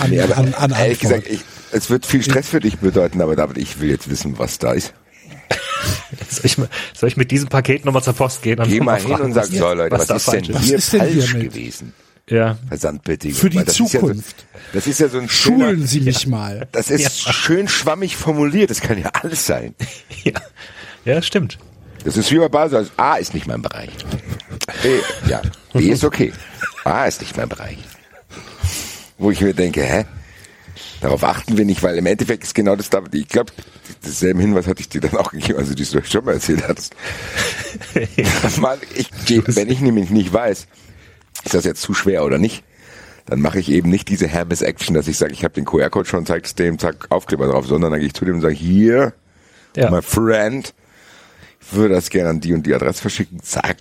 An, 0.00 0.18
an, 0.18 0.32
an, 0.32 0.54
an 0.54 0.70
ehrlich 0.72 1.04
Antwort. 1.04 1.24
gesagt, 1.24 1.26
ich, 1.28 1.40
es 1.72 1.88
wird 1.90 2.06
viel 2.06 2.22
Stress 2.24 2.48
für 2.48 2.60
dich 2.60 2.78
bedeuten, 2.78 3.20
aber 3.20 3.36
David, 3.36 3.58
ich 3.58 3.80
will 3.80 3.90
jetzt 3.90 4.08
wissen, 4.10 4.38
was 4.38 4.58
da 4.58 4.72
ist. 4.72 4.92
Soll 6.30 6.44
ich, 6.46 6.58
mal- 6.58 6.68
soll 6.94 7.08
ich 7.08 7.16
mit 7.16 7.30
diesem 7.30 7.48
Paket 7.48 7.84
nochmal 7.84 8.02
zur 8.02 8.12
Post 8.14 8.42
gehen? 8.42 8.58
und 8.58 8.68
Geh 8.68 8.80
mal 8.80 8.98
hin 9.00 9.08
fragen, 9.08 9.24
und 9.24 9.32
sag, 9.34 9.44
was- 9.44 9.50
so 9.50 9.72
Leute, 9.72 9.90
was, 9.96 10.06
da 10.06 10.16
ist 10.16 10.32
denn 10.32 10.54
Was 10.54 10.62
hier 10.62 10.76
ist 10.78 10.92
denn 10.92 11.00
falsch 11.00 11.12
hiermit? 11.30 11.52
gewesen? 11.52 11.92
Ja. 12.28 12.58
Versandbedingungen. 12.68 13.40
Für 13.40 13.50
die 13.50 13.58
das 13.58 13.68
Ist 13.78 13.92
ja 13.92 14.00
Zukunft. 14.00 14.40
so, 14.40 14.44
das 14.72 14.86
ist 14.88 15.00
ja 15.00 15.08
so 15.08 15.18
ein 15.18 15.28
schöner, 15.28 15.66
Schulen 15.66 15.86
Sie 15.86 16.00
mich 16.00 16.26
mal. 16.26 16.66
das 16.72 16.90
ist 16.90 17.20
schön 17.32 17.68
schwammig 17.68 18.16
formuliert, 18.16 18.70
das 18.70 18.80
kann 18.80 18.98
ja 18.98 19.10
alles 19.22 19.46
sein. 19.46 19.74
ja. 20.24 20.32
Ja, 21.04 21.22
stimmt. 21.22 21.58
Das 22.04 22.16
ist 22.16 22.30
wie 22.32 22.38
bei 22.38 22.48
Basel, 22.48 22.78
also 22.78 22.90
A 22.96 23.16
ist 23.16 23.32
nicht 23.34 23.46
mein 23.46 23.62
Bereich. 23.62 23.90
B, 24.82 24.98
ja, 25.28 25.40
B 25.72 25.88
ist 25.90 26.04
okay. 26.04 26.32
A 26.84 27.06
ist 27.06 27.20
nicht 27.20 27.36
mein 27.36 27.48
Bereich. 27.48 27.78
Wo 29.18 29.30
ich 29.30 29.40
mir 29.40 29.54
denke, 29.54 29.82
hä? 29.82 30.04
Darauf 31.00 31.22
achten 31.24 31.56
wir 31.56 31.64
nicht, 31.64 31.82
weil 31.82 31.96
im 31.96 32.06
Endeffekt 32.06 32.42
ist 32.44 32.54
genau 32.54 32.74
das 32.76 32.90
da, 32.90 33.02
ich 33.12 33.28
glaube, 33.28 33.52
denselben 34.04 34.40
Hinweis 34.40 34.66
hatte 34.66 34.80
ich 34.80 34.88
dir 34.88 35.00
dann 35.00 35.16
auch 35.16 35.30
gegeben, 35.32 35.58
also 35.58 35.74
die 35.74 35.84
du 35.84 36.02
schon 36.04 36.24
mal 36.24 36.34
erzählt 36.34 36.66
hattest. 36.66 36.94
Mal, 38.60 38.78
ich, 38.94 39.10
wenn 39.46 39.68
ich 39.70 39.80
nämlich 39.80 40.10
nicht 40.10 40.32
weiß, 40.32 40.66
ist 41.44 41.54
das 41.54 41.64
jetzt 41.64 41.82
zu 41.82 41.94
schwer 41.94 42.24
oder 42.24 42.38
nicht, 42.38 42.64
dann 43.26 43.40
mache 43.40 43.58
ich 43.58 43.70
eben 43.70 43.90
nicht 43.90 44.08
diese 44.08 44.26
Hermes-Action, 44.28 44.94
dass 44.94 45.08
ich 45.08 45.18
sage, 45.18 45.32
ich 45.32 45.44
habe 45.44 45.54
den 45.54 45.64
QR-Code 45.64 46.08
schon, 46.08 46.26
zeig's 46.26 46.54
dem, 46.54 46.78
zack, 46.78 47.06
Aufkleber 47.10 47.46
drauf, 47.48 47.66
sondern 47.66 47.90
dann 47.90 48.00
gehe 48.00 48.06
ich 48.06 48.14
zu 48.14 48.24
dem 48.24 48.36
und 48.36 48.40
sage, 48.40 48.54
hier, 48.54 49.14
Ja. 49.76 49.90
my 49.90 50.00
friend, 50.02 50.72
ich 51.60 51.72
würde 51.74 51.94
das 51.94 52.10
gerne 52.10 52.30
an 52.30 52.40
die 52.40 52.54
und 52.54 52.64
die 52.66 52.74
Adresse 52.74 53.00
verschicken. 53.00 53.40
Sag, 53.42 53.76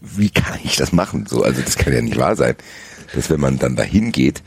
wie 0.00 0.30
kann 0.30 0.58
ich 0.64 0.76
das 0.76 0.92
machen? 0.92 1.26
So, 1.28 1.42
also 1.42 1.62
das 1.62 1.76
kann 1.76 1.92
ja 1.92 2.02
nicht 2.02 2.16
wahr 2.18 2.34
sein, 2.36 2.56
dass 3.14 3.30
wenn 3.30 3.40
man 3.40 3.58
dann 3.58 3.76
dahin 3.76 4.10
geht, 4.12 4.42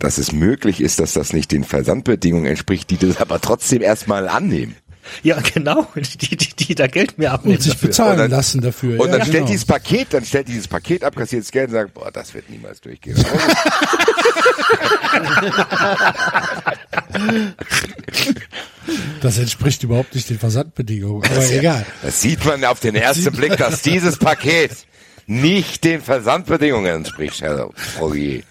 dass 0.00 0.18
es 0.18 0.32
möglich 0.32 0.80
ist, 0.80 0.98
dass 0.98 1.12
das 1.12 1.32
nicht 1.32 1.52
den 1.52 1.62
Versandbedingungen 1.62 2.46
entspricht, 2.46 2.90
die 2.90 2.96
das 2.96 3.18
aber 3.20 3.40
trotzdem 3.40 3.82
erstmal 3.82 4.28
annehmen. 4.28 4.74
Ja, 5.22 5.38
genau. 5.40 5.86
Die, 5.96 6.36
die, 6.36 6.54
die 6.54 6.74
da 6.74 6.86
Geld 6.86 7.16
mehr 7.18 7.32
abnehmen. 7.32 7.56
Und 7.56 7.62
sich 7.62 7.72
dafür. 7.72 7.88
bezahlen 7.88 8.12
Und 8.12 8.18
dann- 8.18 8.30
lassen 8.30 8.60
dafür. 8.60 9.00
Und 9.00 9.06
ja, 9.08 9.12
dann 9.16 9.22
stellt 9.22 9.32
genau. 9.38 9.46
dieses 9.46 9.64
Paket, 9.64 10.08
dann 10.10 10.24
stellt 10.24 10.46
dieses 10.48 10.68
Paket 10.68 11.02
ab, 11.04 11.16
kassiert 11.16 11.42
das 11.42 11.50
Geld 11.50 11.68
und 11.68 11.72
sagt, 11.72 11.94
boah, 11.94 12.10
das 12.12 12.32
wird 12.34 12.48
niemals 12.50 12.80
durchgehen. 12.80 13.16
Das 19.20 19.38
entspricht 19.38 19.82
überhaupt 19.82 20.14
nicht 20.14 20.28
den 20.30 20.38
Versandbedingungen. 20.38 21.24
Aber 21.30 21.50
egal. 21.50 21.84
Das 22.02 22.20
sieht 22.20 22.44
man 22.44 22.64
auf 22.64 22.80
den 22.80 22.94
ersten 22.94 23.32
Blick, 23.32 23.56
dass 23.56 23.82
dieses 23.82 24.18
Paket 24.18 24.70
nicht 25.26 25.84
den 25.84 26.00
Versandbedingungen 26.00 26.94
entspricht, 26.96 27.40
Herr 27.42 27.70
Ogier. 28.00 28.42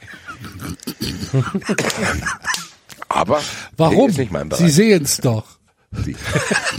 Aber 3.07 3.41
Warum? 3.77 4.09
ist 4.09 4.17
nicht 4.17 4.31
mein 4.31 4.49
Sie 4.51 4.69
sehen 4.69 5.03
es 5.03 5.17
doch. 5.17 5.45
Sie- 5.91 6.15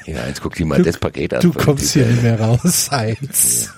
Ja, 0.05 0.25
jetzt 0.27 0.41
guck 0.41 0.55
dir 0.55 0.65
mal 0.65 0.81
das 0.81 0.97
Paket 0.97 1.35
an. 1.35 1.41
Du 1.41 1.53
kommst 1.53 1.93
hier 1.93 2.07
nicht 2.07 2.23
mehr 2.23 2.39
raus, 2.39 2.89
Heinz. 2.91 3.69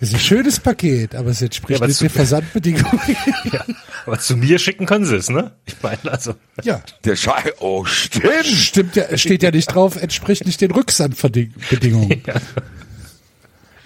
Das 0.00 0.08
ist 0.10 0.14
ein 0.16 0.20
schönes 0.20 0.60
Paket, 0.60 1.14
aber 1.14 1.30
es 1.30 1.40
entspricht 1.40 1.70
Ja, 1.70 1.76
aber 1.78 1.86
nicht 1.86 2.00
den 2.00 2.10
Versandbedingungen. 2.10 3.00
Ja. 3.52 3.64
Aber 4.06 4.18
zu 4.18 4.36
mir 4.36 4.58
schicken 4.58 4.84
können 4.86 5.04
sie 5.06 5.16
es, 5.16 5.30
ne? 5.30 5.52
Ich 5.66 5.76
meine, 5.82 5.98
also. 6.10 6.34
Ja, 6.62 6.82
Der 7.04 7.16
Schei, 7.16 7.52
oh, 7.60 7.84
stimmt. 7.86 8.44
stimmt 8.44 8.96
ja, 8.96 9.16
steht 9.16 9.42
ja 9.42 9.50
nicht 9.50 9.66
drauf, 9.66 9.96
entspricht 9.96 10.44
nicht 10.46 10.60
den 10.60 10.72
Rücksandbedingungen. 10.72 12.22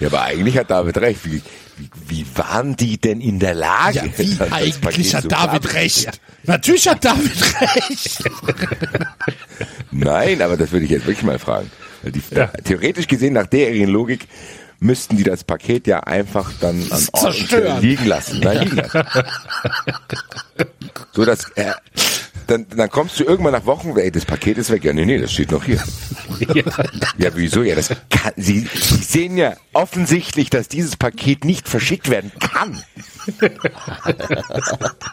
Ja, 0.01 0.07
aber 0.07 0.23
eigentlich 0.23 0.57
hat 0.57 0.70
David 0.70 0.97
recht. 0.99 1.25
Wie, 1.25 1.43
wie, 1.77 1.91
wie 2.07 2.27
waren 2.37 2.77
die 2.77 2.99
denn 2.99 3.20
in 3.20 3.41
der 3.41 3.55
Lage? 3.55 3.97
Ja, 3.97 4.05
wie 4.17 4.33
das 4.37 4.53
eigentlich 4.53 5.12
hat 5.12 5.23
so 5.25 5.28
David 5.28 5.62
klar- 5.62 5.75
recht. 5.75 6.20
Natürlich 6.45 6.89
hat 6.89 7.05
David 7.05 7.33
recht. 7.61 8.23
Nein, 9.91 10.41
aber 10.43 10.57
das 10.57 10.70
würde 10.70 10.85
ich 10.85 10.93
jetzt 10.93 11.07
wirklich 11.07 11.25
mal 11.25 11.41
fragen. 11.41 11.69
Die, 12.05 12.23
Ja. 12.33 12.47
Theoretisch 12.47 13.09
gesehen, 13.09 13.33
nach 13.35 13.47
deren 13.49 13.89
Logik, 13.89 14.28
müssten 14.81 15.16
die 15.16 15.24
das 15.24 15.44
Paket 15.44 15.86
ja 15.86 16.00
einfach 16.00 16.52
dann 16.60 16.86
an 16.90 17.07
Ort 17.12 17.82
liegen 17.82 18.07
lassen. 18.07 18.40
Nein, 18.40 18.65
liegen 18.65 18.76
lassen. 18.76 19.05
so 21.12 21.24
dass 21.24 21.50
er, 21.55 21.81
dann, 22.47 22.66
dann 22.68 22.89
kommst 22.89 23.18
du 23.20 23.24
irgendwann 23.24 23.52
nach 23.52 23.66
Wochen, 23.66 23.97
ey, 23.97 24.10
das 24.10 24.24
Paket 24.24 24.58
ist 24.58 24.70
weg. 24.70 24.84
Ja, 24.84 24.92
nee, 24.92 25.05
nee, 25.05 25.18
das 25.18 25.32
steht 25.32 25.50
noch 25.50 25.65
hier. 25.65 25.82
Ja, 27.18 27.31
wieso? 27.34 27.62
Ja, 27.62 27.74
das 27.74 27.89
kann, 28.10 28.32
Sie, 28.36 28.60
Sie 28.60 28.97
sehen 28.97 29.36
ja 29.36 29.57
offensichtlich, 29.73 30.50
dass 30.50 30.68
dieses 30.68 30.97
Paket 30.97 31.44
nicht 31.44 31.68
verschickt 31.68 32.10
werden 32.10 32.31
kann. 32.39 32.82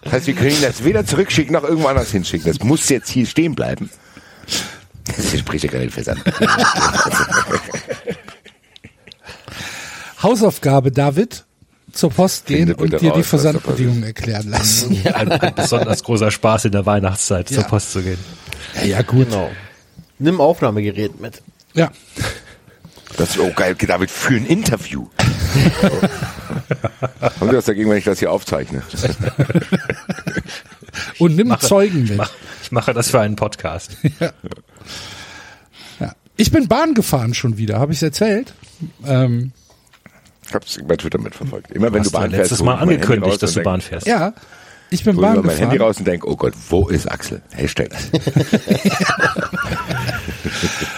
Das 0.04 0.14
heißt, 0.14 0.28
wir 0.28 0.36
können 0.36 0.52
Ihnen 0.52 0.62
das 0.62 0.84
weder 0.84 1.06
zurückschicken 1.06 1.54
noch 1.54 1.64
irgendwo 1.64 1.88
anders 1.88 2.12
hinschicken. 2.12 2.48
Das 2.48 2.64
muss 2.64 2.88
jetzt 2.90 3.10
hier 3.10 3.26
stehen 3.26 3.56
bleiben. 3.56 3.90
Das 5.06 5.38
spricht 5.38 5.66
ja 5.66 5.72
gar 5.72 5.80
nicht 5.80 5.94
Versand. 5.94 6.24
Hausaufgabe, 10.22 10.92
David, 10.92 11.46
zur 11.92 12.10
Post 12.10 12.46
gehen 12.46 12.68
Finde 12.70 12.76
und 12.84 12.94
dir 12.94 12.98
die 13.00 13.08
raus, 13.08 13.18
da 13.18 13.24
Versandbedingungen 13.24 14.04
erklären 14.04 14.50
lassen. 14.50 14.98
Ein, 15.14 15.32
ein 15.32 15.56
besonders 15.56 16.04
großer 16.04 16.32
Spaß 16.32 16.66
in 16.66 16.72
der 16.72 16.86
Weihnachtszeit 16.86 17.48
zur 17.48 17.60
Ja. 17.64 17.68
Post 17.68 17.92
zu 17.94 18.02
gehen. 18.02 18.18
Ja, 18.76 18.84
ja 18.86 19.02
gut. 19.02 19.30
Genau. 19.30 19.50
Nimm 20.20 20.42
Aufnahmegerät 20.42 21.20
mit. 21.22 21.42
Ja. 21.74 21.92
Das 23.18 23.30
ist 23.32 23.40
oh 23.40 23.52
geil, 23.56 23.76
David, 23.76 24.12
für 24.12 24.36
ein 24.36 24.46
Interview. 24.46 25.08
Haben 27.22 27.50
Sie 27.50 27.56
was 27.56 27.66
dagegen, 27.66 27.90
wenn 27.90 27.98
ich 27.98 28.04
das 28.04 28.20
hier 28.20 28.32
aufzeichne? 28.32 28.82
Und 31.20 31.36
nimm 31.36 31.56
Zeugen 31.60 32.04
Ich, 32.04 32.10
mit. 32.10 32.18
mach, 32.18 32.32
ich 32.64 32.72
mache 32.72 32.94
das 32.94 33.12
für 33.12 33.20
einen 33.20 33.36
Podcast. 33.36 33.98
Ja. 36.00 36.14
Ich 36.36 36.52
bin 36.52 36.68
Bahn 36.68 36.94
gefahren 36.94 37.34
schon 37.34 37.58
wieder, 37.58 37.80
habe 37.80 37.94
ich 37.94 38.04
erzählt. 38.04 38.54
Ähm, 39.06 39.54
Ich 40.48 40.54
hab's 40.54 40.78
bei 40.88 40.96
Twitter 40.96 41.20
mitverfolgt. 41.20 41.72
Immer 41.72 41.92
wenn 41.92 42.02
Hast 42.02 42.08
du 42.08 42.12
Bahn 42.12 42.30
du 42.30 42.38
letztes 42.38 42.60
fährst, 42.60 42.66
Mal 42.66 42.76
angekündigt, 42.76 43.42
dass 43.42 43.54
du 43.54 43.64
Bahn 43.64 43.82
fährst. 43.82 44.06
Ja, 44.08 44.34
ich 44.90 45.04
bin 45.04 45.16
Bahn 45.18 45.38
ich 45.38 45.44
mein 45.44 45.58
Handy 45.58 45.78
gefahren. 45.78 45.88
raus 45.88 45.98
und 45.98 46.06
denk, 46.08 46.26
oh 46.26 46.36
Gott, 46.36 46.54
wo 46.70 46.88
ist 46.88 47.12
Axel? 47.12 47.42
Hashtag. 47.52 47.90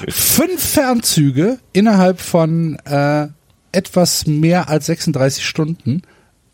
Fünf 0.09 0.61
Fernzüge 0.63 1.59
innerhalb 1.73 2.19
von 2.19 2.77
äh, 2.85 3.27
etwas 3.71 4.27
mehr 4.27 4.69
als 4.69 4.87
36 4.87 5.45
Stunden. 5.45 6.01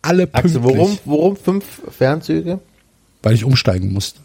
Alle 0.02 0.28
pünktlich, 0.28 0.58
Axel, 0.58 0.64
worum, 0.64 1.00
worum 1.06 1.38
fünf 1.38 1.66
Fernzüge? 1.90 2.60
weil 3.24 3.34
ich 3.34 3.46
umsteigen 3.46 3.92
musste. 3.94 4.20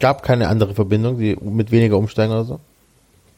Gab 0.00 0.22
keine 0.22 0.48
andere 0.48 0.74
Verbindung, 0.74 1.18
die 1.18 1.36
mit 1.40 1.70
weniger 1.70 1.96
Umsteigen 1.96 2.32
oder 2.32 2.44
so? 2.44 2.60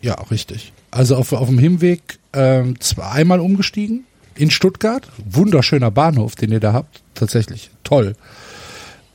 Ja, 0.01 0.15
richtig. 0.31 0.73
Also 0.91 1.17
auf, 1.17 1.33
auf 1.33 1.49
dem 1.49 1.59
Hinweg 1.59 2.19
ähm, 2.33 2.81
zweimal 2.81 3.41
umgestiegen 3.41 4.05
in 4.37 4.51
Stuttgart. 4.51 5.07
Wunderschöner 5.25 5.91
Bahnhof, 5.91 6.35
den 6.37 6.53
ihr 6.53 6.61
da 6.61 6.73
habt. 6.73 7.03
Tatsächlich 7.15 7.71
toll. 7.85 8.15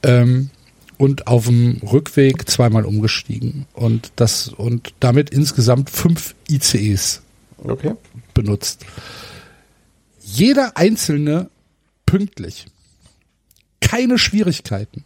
Ähm, 0.03 0.49
und 0.97 1.27
auf 1.27 1.45
dem 1.45 1.79
Rückweg 1.83 2.49
zweimal 2.49 2.85
umgestiegen. 2.85 3.65
Und 3.73 4.11
das 4.15 4.49
und 4.49 4.93
damit 4.99 5.29
insgesamt 5.29 5.89
fünf 5.89 6.35
ICEs 6.49 7.21
Okay. 7.63 7.93
benutzt. 8.33 8.85
Jeder 10.21 10.75
einzelne 10.75 11.49
pünktlich. 12.05 12.65
Keine 13.79 14.17
Schwierigkeiten. 14.17 15.03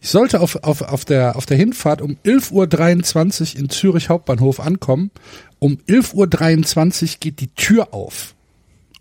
Ich 0.00 0.10
sollte 0.10 0.40
auf, 0.40 0.56
auf, 0.62 0.82
auf, 0.82 1.04
der, 1.04 1.36
auf 1.36 1.46
der 1.46 1.56
Hinfahrt 1.56 2.00
um 2.00 2.16
11.23 2.24 3.54
Uhr 3.54 3.60
in 3.60 3.70
Zürich 3.70 4.08
Hauptbahnhof 4.08 4.60
ankommen. 4.60 5.10
Um 5.58 5.78
11.23 5.88 7.02
Uhr 7.02 7.16
geht 7.18 7.40
die 7.40 7.48
Tür 7.48 7.92
auf. 7.92 8.35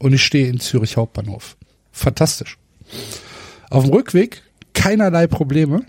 Und 0.06 0.14
ich 0.14 0.24
stehe 0.24 0.48
in 0.50 0.59
Zürich 0.59 0.98
Hauptbahnhof. 0.98 1.58
Fantastisch. 1.92 2.59
Auf 3.72 3.85
dem 3.85 3.92
Rückweg 3.92 4.43
keinerlei 4.74 5.25
Probleme. 5.25 5.84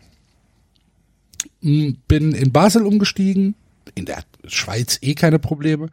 Bin 1.61 2.33
in 2.33 2.51
Basel 2.51 2.87
umgestiegen. 2.87 3.57
In 3.95 4.07
der 4.07 4.25
Schweiz 4.47 4.99
eh 5.03 5.15
keine 5.15 5.39
Probleme. 5.39 5.91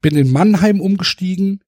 Bin 0.00 0.16
in 0.16 0.32
Mannheim 0.32 0.80
umgestiegen. 0.80 1.62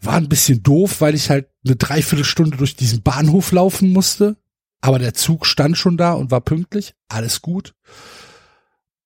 War 0.00 0.14
ein 0.14 0.30
bisschen 0.30 0.62
doof, 0.62 1.02
weil 1.02 1.14
ich 1.14 1.28
halt 1.28 1.50
eine 1.66 1.76
Dreiviertelstunde 1.76 2.56
durch 2.56 2.74
diesen 2.74 3.02
Bahnhof 3.02 3.52
laufen 3.52 3.92
musste. 3.92 4.38
Aber 4.80 4.98
der 4.98 5.12
Zug 5.12 5.44
stand 5.44 5.76
schon 5.76 5.98
da 5.98 6.14
und 6.14 6.30
war 6.30 6.40
pünktlich. 6.40 6.94
Alles 7.08 7.42
gut. 7.42 7.74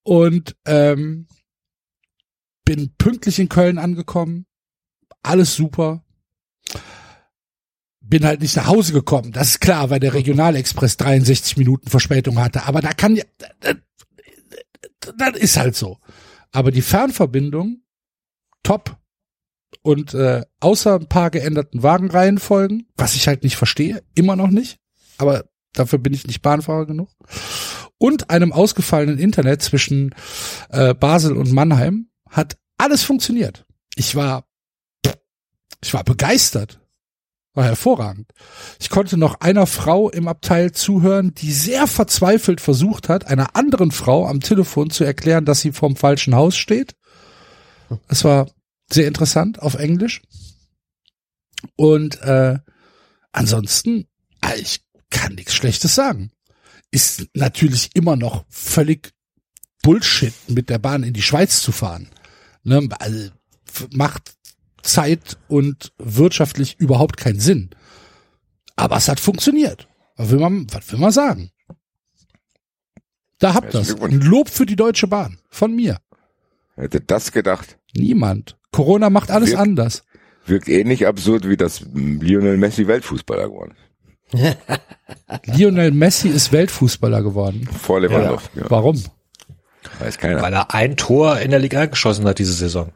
Und 0.04 0.54
ähm, 0.64 1.26
bin 2.64 2.94
pünktlich 2.98 3.40
in 3.40 3.48
Köln 3.48 3.78
angekommen. 3.78 4.46
Alles 5.24 5.56
super. 5.56 6.04
Bin 8.10 8.24
halt 8.24 8.40
nicht 8.40 8.56
nach 8.56 8.66
Hause 8.66 8.92
gekommen. 8.92 9.32
Das 9.32 9.48
ist 9.48 9.60
klar, 9.60 9.88
weil 9.88 10.00
der 10.00 10.14
Regionalexpress 10.14 10.96
63 10.96 11.56
Minuten 11.56 11.88
Verspätung 11.88 12.38
hatte. 12.40 12.64
Aber 12.64 12.80
da 12.80 12.92
kann 12.92 13.16
ja, 13.16 13.24
das, 15.16 15.36
ist 15.38 15.56
halt 15.56 15.76
so. 15.76 15.98
Aber 16.50 16.72
die 16.72 16.82
Fernverbindung, 16.82 17.82
top. 18.62 18.96
Und 19.82 20.12
äh, 20.14 20.42
außer 20.58 20.96
ein 20.96 21.06
paar 21.06 21.30
geänderten 21.30 21.82
Wagenreihenfolgen, 21.82 22.88
was 22.96 23.14
ich 23.14 23.28
halt 23.28 23.44
nicht 23.44 23.56
verstehe, 23.56 24.02
immer 24.14 24.36
noch 24.36 24.50
nicht. 24.50 24.78
Aber 25.16 25.44
dafür 25.72 25.98
bin 25.98 26.12
ich 26.12 26.26
nicht 26.26 26.42
Bahnfahrer 26.42 26.86
genug. 26.86 27.08
Und 27.98 28.30
einem 28.30 28.52
ausgefallenen 28.52 29.18
Internet 29.18 29.62
zwischen 29.62 30.14
äh, 30.70 30.94
Basel 30.94 31.36
und 31.36 31.52
Mannheim 31.52 32.08
hat 32.28 32.56
alles 32.78 33.02
funktioniert. 33.02 33.66
Ich 33.94 34.16
war, 34.16 34.48
ich 35.82 35.94
war 35.94 36.02
begeistert. 36.04 36.80
War 37.52 37.64
hervorragend. 37.64 38.30
Ich 38.78 38.90
konnte 38.90 39.16
noch 39.16 39.40
einer 39.40 39.66
Frau 39.66 40.08
im 40.08 40.28
Abteil 40.28 40.70
zuhören, 40.70 41.34
die 41.34 41.52
sehr 41.52 41.88
verzweifelt 41.88 42.60
versucht 42.60 43.08
hat, 43.08 43.26
einer 43.26 43.56
anderen 43.56 43.90
Frau 43.90 44.28
am 44.28 44.40
Telefon 44.40 44.90
zu 44.90 45.02
erklären, 45.02 45.44
dass 45.44 45.60
sie 45.60 45.72
vorm 45.72 45.96
falschen 45.96 46.34
Haus 46.34 46.56
steht. 46.56 46.94
Es 48.06 48.22
war 48.22 48.48
sehr 48.92 49.08
interessant 49.08 49.60
auf 49.60 49.74
Englisch. 49.74 50.22
Und 51.74 52.20
äh, 52.22 52.58
ansonsten, 53.32 54.06
ah, 54.40 54.54
ich 54.56 54.80
kann 55.10 55.34
nichts 55.34 55.54
Schlechtes 55.54 55.94
sagen. 55.94 56.30
Ist 56.92 57.26
natürlich 57.34 57.90
immer 57.94 58.16
noch 58.16 58.44
völlig 58.48 59.12
Bullshit, 59.82 60.34
mit 60.48 60.68
der 60.68 60.78
Bahn 60.78 61.02
in 61.02 61.14
die 61.14 61.22
Schweiz 61.22 61.62
zu 61.62 61.72
fahren. 61.72 62.08
Ne? 62.62 62.88
Also, 62.98 63.30
macht 63.92 64.34
Zeit 64.82 65.38
und 65.48 65.92
wirtschaftlich 65.98 66.76
überhaupt 66.78 67.16
keinen 67.16 67.40
Sinn. 67.40 67.70
Aber 68.76 68.96
es 68.96 69.08
hat 69.08 69.20
funktioniert. 69.20 69.88
Was 70.16 70.30
will 70.30 70.38
man, 70.38 70.66
was 70.72 70.90
will 70.92 70.98
man 70.98 71.12
sagen? 71.12 71.50
Da 73.38 73.54
habt 73.54 73.74
das. 73.74 73.88
Glückwunsch. 73.88 74.14
Ein 74.14 74.20
Lob 74.20 74.48
für 74.48 74.66
die 74.66 74.76
Deutsche 74.76 75.06
Bahn. 75.06 75.38
Von 75.48 75.74
mir. 75.74 75.98
Hätte 76.76 77.00
das 77.00 77.32
gedacht. 77.32 77.78
Niemand. 77.96 78.56
Corona 78.72 79.10
macht 79.10 79.30
alles 79.30 79.50
Wir- 79.50 79.58
anders. 79.60 80.04
Wirkt 80.46 80.68
ähnlich 80.68 81.06
absurd, 81.06 81.48
wie 81.48 81.56
das 81.56 81.80
Lionel 81.92 82.56
Messi 82.56 82.86
Weltfußballer 82.86 83.48
geworden 83.48 83.74
ist. 84.32 84.56
Lionel 85.56 85.90
Messi 85.92 86.28
ist 86.28 86.52
Weltfußballer 86.52 87.22
geworden. 87.22 87.68
Vor 87.78 88.00
Lewandowski. 88.00 88.60
Ja. 88.60 88.70
Warum? 88.70 89.02
Weiß 89.98 90.18
keiner. 90.18 90.40
Weil 90.42 90.52
er 90.54 90.74
ein 90.74 90.96
Tor 90.96 91.38
in 91.40 91.50
der 91.50 91.60
Liga 91.60 91.86
geschossen 91.86 92.24
hat 92.26 92.38
diese 92.38 92.52
Saison. 92.52 92.92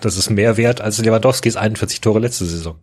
Das 0.00 0.16
ist 0.16 0.30
mehr 0.30 0.56
wert 0.56 0.80
als 0.80 0.98
Lewandowskis 0.98 1.56
41 1.56 2.00
Tore 2.00 2.18
letzte 2.20 2.44
Saison. 2.44 2.76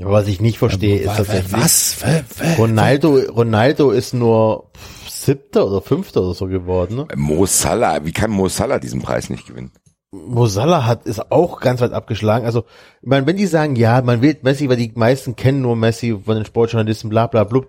Aber 0.00 0.12
was 0.12 0.28
ich 0.28 0.40
nicht 0.40 0.58
verstehe, 0.58 0.96
ist 0.98 1.06
Wa- 1.06 1.12
wa- 1.12 1.16
tatsächlich, 1.18 1.52
Was? 1.52 2.02
Wa- 2.02 2.22
wa- 2.38 2.54
Ronaldo, 2.54 3.18
Ronaldo 3.30 3.90
ist 3.90 4.14
nur 4.14 4.70
siebter 5.08 5.66
oder 5.66 5.82
fünfter 5.82 6.22
oder 6.22 6.34
so 6.34 6.46
geworden. 6.46 6.96
Ne? 6.96 7.06
Mo 7.16 7.44
Salah, 7.46 8.04
wie 8.04 8.12
kann 8.12 8.30
Mo 8.30 8.48
Salah 8.48 8.78
diesen 8.78 9.02
Preis 9.02 9.28
nicht 9.28 9.46
gewinnen? 9.46 9.72
Mo 10.12 10.46
Salah 10.46 10.86
hat 10.86 11.04
ist 11.06 11.30
auch 11.30 11.60
ganz 11.60 11.80
weit 11.82 11.92
abgeschlagen. 11.92 12.46
Also, 12.46 12.64
ich 13.02 13.08
meine, 13.08 13.26
wenn 13.26 13.36
die 13.36 13.46
sagen, 13.46 13.76
ja, 13.76 14.00
man 14.02 14.22
wählt 14.22 14.42
Messi, 14.42 14.68
weil 14.68 14.76
die 14.78 14.90
meisten 14.94 15.36
kennen 15.36 15.60
nur 15.60 15.76
Messi 15.76 16.18
von 16.24 16.34
den 16.36 16.46
Sportjournalisten, 16.46 17.10
bla 17.10 17.26
bla 17.26 17.44
blub. 17.44 17.68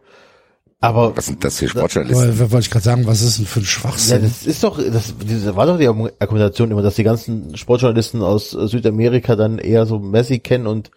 Aber 0.83 1.15
Was 1.15 1.27
sind 1.27 1.43
das 1.43 1.59
für 1.59 1.67
Sportjournalisten? 1.67 2.39
Wollte 2.39 2.65
ich 2.65 2.71
gerade 2.71 2.83
sagen, 2.83 3.05
was 3.05 3.21
ist 3.21 3.37
denn 3.37 3.45
für 3.45 3.59
ein 3.59 3.63
ja, 3.63 3.69
Schwachsinn? 3.69 4.23
das 4.23 4.47
ist 4.47 4.63
doch, 4.63 4.79
das, 4.79 5.13
das 5.19 5.55
war 5.55 5.67
doch 5.67 5.77
die 5.77 5.87
Argumentation 5.87 6.71
immer, 6.71 6.81
dass 6.81 6.95
die 6.95 7.03
ganzen 7.03 7.55
Sportjournalisten 7.55 8.23
aus 8.23 8.55
äh, 8.55 8.67
Südamerika 8.67 9.35
dann 9.35 9.59
eher 9.59 9.85
so 9.85 9.99
Messi 9.99 10.39
kennen 10.39 10.65
und 10.65 10.89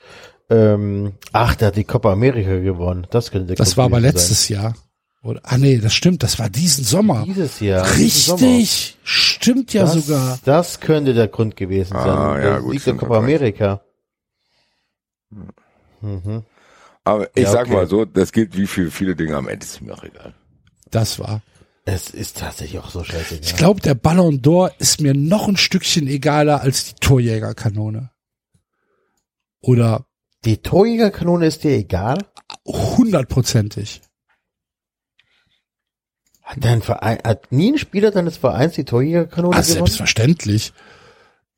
ähm, 0.48 1.12
ach, 1.32 1.54
der 1.56 1.68
hat 1.68 1.76
die 1.76 1.84
Copa 1.84 2.12
America 2.12 2.58
gewonnen. 2.60 3.06
Das 3.10 3.30
könnte 3.30 3.48
der 3.48 3.56
das 3.56 3.76
war 3.76 3.84
aber 3.84 4.00
letztes 4.00 4.48
Jahr. 4.48 4.74
Oder, 5.22 5.40
ah 5.42 5.58
nee, 5.58 5.76
das 5.78 5.94
stimmt, 5.94 6.22
das 6.22 6.38
war 6.38 6.48
diesen 6.48 6.84
Sommer. 6.84 7.16
sein. 7.16 7.24
Dieses 7.26 7.60
Jahr. 7.60 7.86
diesen 7.96 8.38
Sommer. 8.38 8.42
Richtig, 8.42 8.98
stimmt 9.02 9.74
ja 9.74 9.82
das, 9.82 10.06
sogar. 10.06 10.38
Das 10.46 10.80
könnte 10.80 11.12
der 11.12 11.28
Grund 11.28 11.56
gewesen 11.56 11.92
sein. 11.92 12.08
Ah, 12.08 12.42
ja, 12.42 12.58
gut, 12.58 12.72
Sieg 12.72 12.84
der 12.84 12.94
Copa. 12.94 13.18
America. 13.18 13.80
Mhm. 16.00 16.42
Aber 17.04 17.28
ich 17.36 17.42
Ja, 17.44 17.50
sag 17.52 17.66
okay. 17.66 17.74
mal 17.74 17.86
so, 17.86 18.04
das 18.04 18.32
gilt 18.32 18.56
wie 18.56 18.66
für 18.66 18.90
viele 18.90 19.14
Dinge 19.14 19.36
am 19.36 19.46
Ende 19.48 19.64
ist 19.64 19.80
mir 19.82 19.92
auch 19.94 20.02
egal. 20.04 20.34
Das 20.90 21.18
war. 21.18 21.42
Es 21.84 22.08
ist 22.08 22.38
tatsächlich 22.38 22.78
auch 22.80 22.90
so 22.90 23.04
scheiße. 23.04 23.36
Ich 23.42 23.56
glaube, 23.56 23.80
der 23.82 23.94
Ballon 23.94 24.40
d'Or 24.40 24.70
ist 24.78 25.00
mir 25.02 25.12
noch 25.12 25.48
ein 25.48 25.58
Stückchen 25.58 26.06
egaler 26.06 26.62
als 26.62 26.84
die 26.86 26.94
Torjägerkanone. 26.94 28.10
Oder 29.60 30.06
Die 30.46 30.58
Torjägerkanone 30.58 31.46
ist 31.46 31.64
dir 31.64 31.72
egal? 31.76 32.18
hundertprozentig. 32.66 34.00
Hat 36.42 36.58
dein 36.62 36.82
Verein, 36.82 37.18
hat 37.24 37.52
nie 37.52 37.72
ein 37.72 37.78
Spieler 37.78 38.10
deines 38.10 38.36
Vereins 38.36 38.74
die 38.74 38.84
Torjägerkanone 38.84 39.56
Ah, 39.56 39.60
gewonnen? 39.60 39.74
selbstverständlich. 39.74 40.72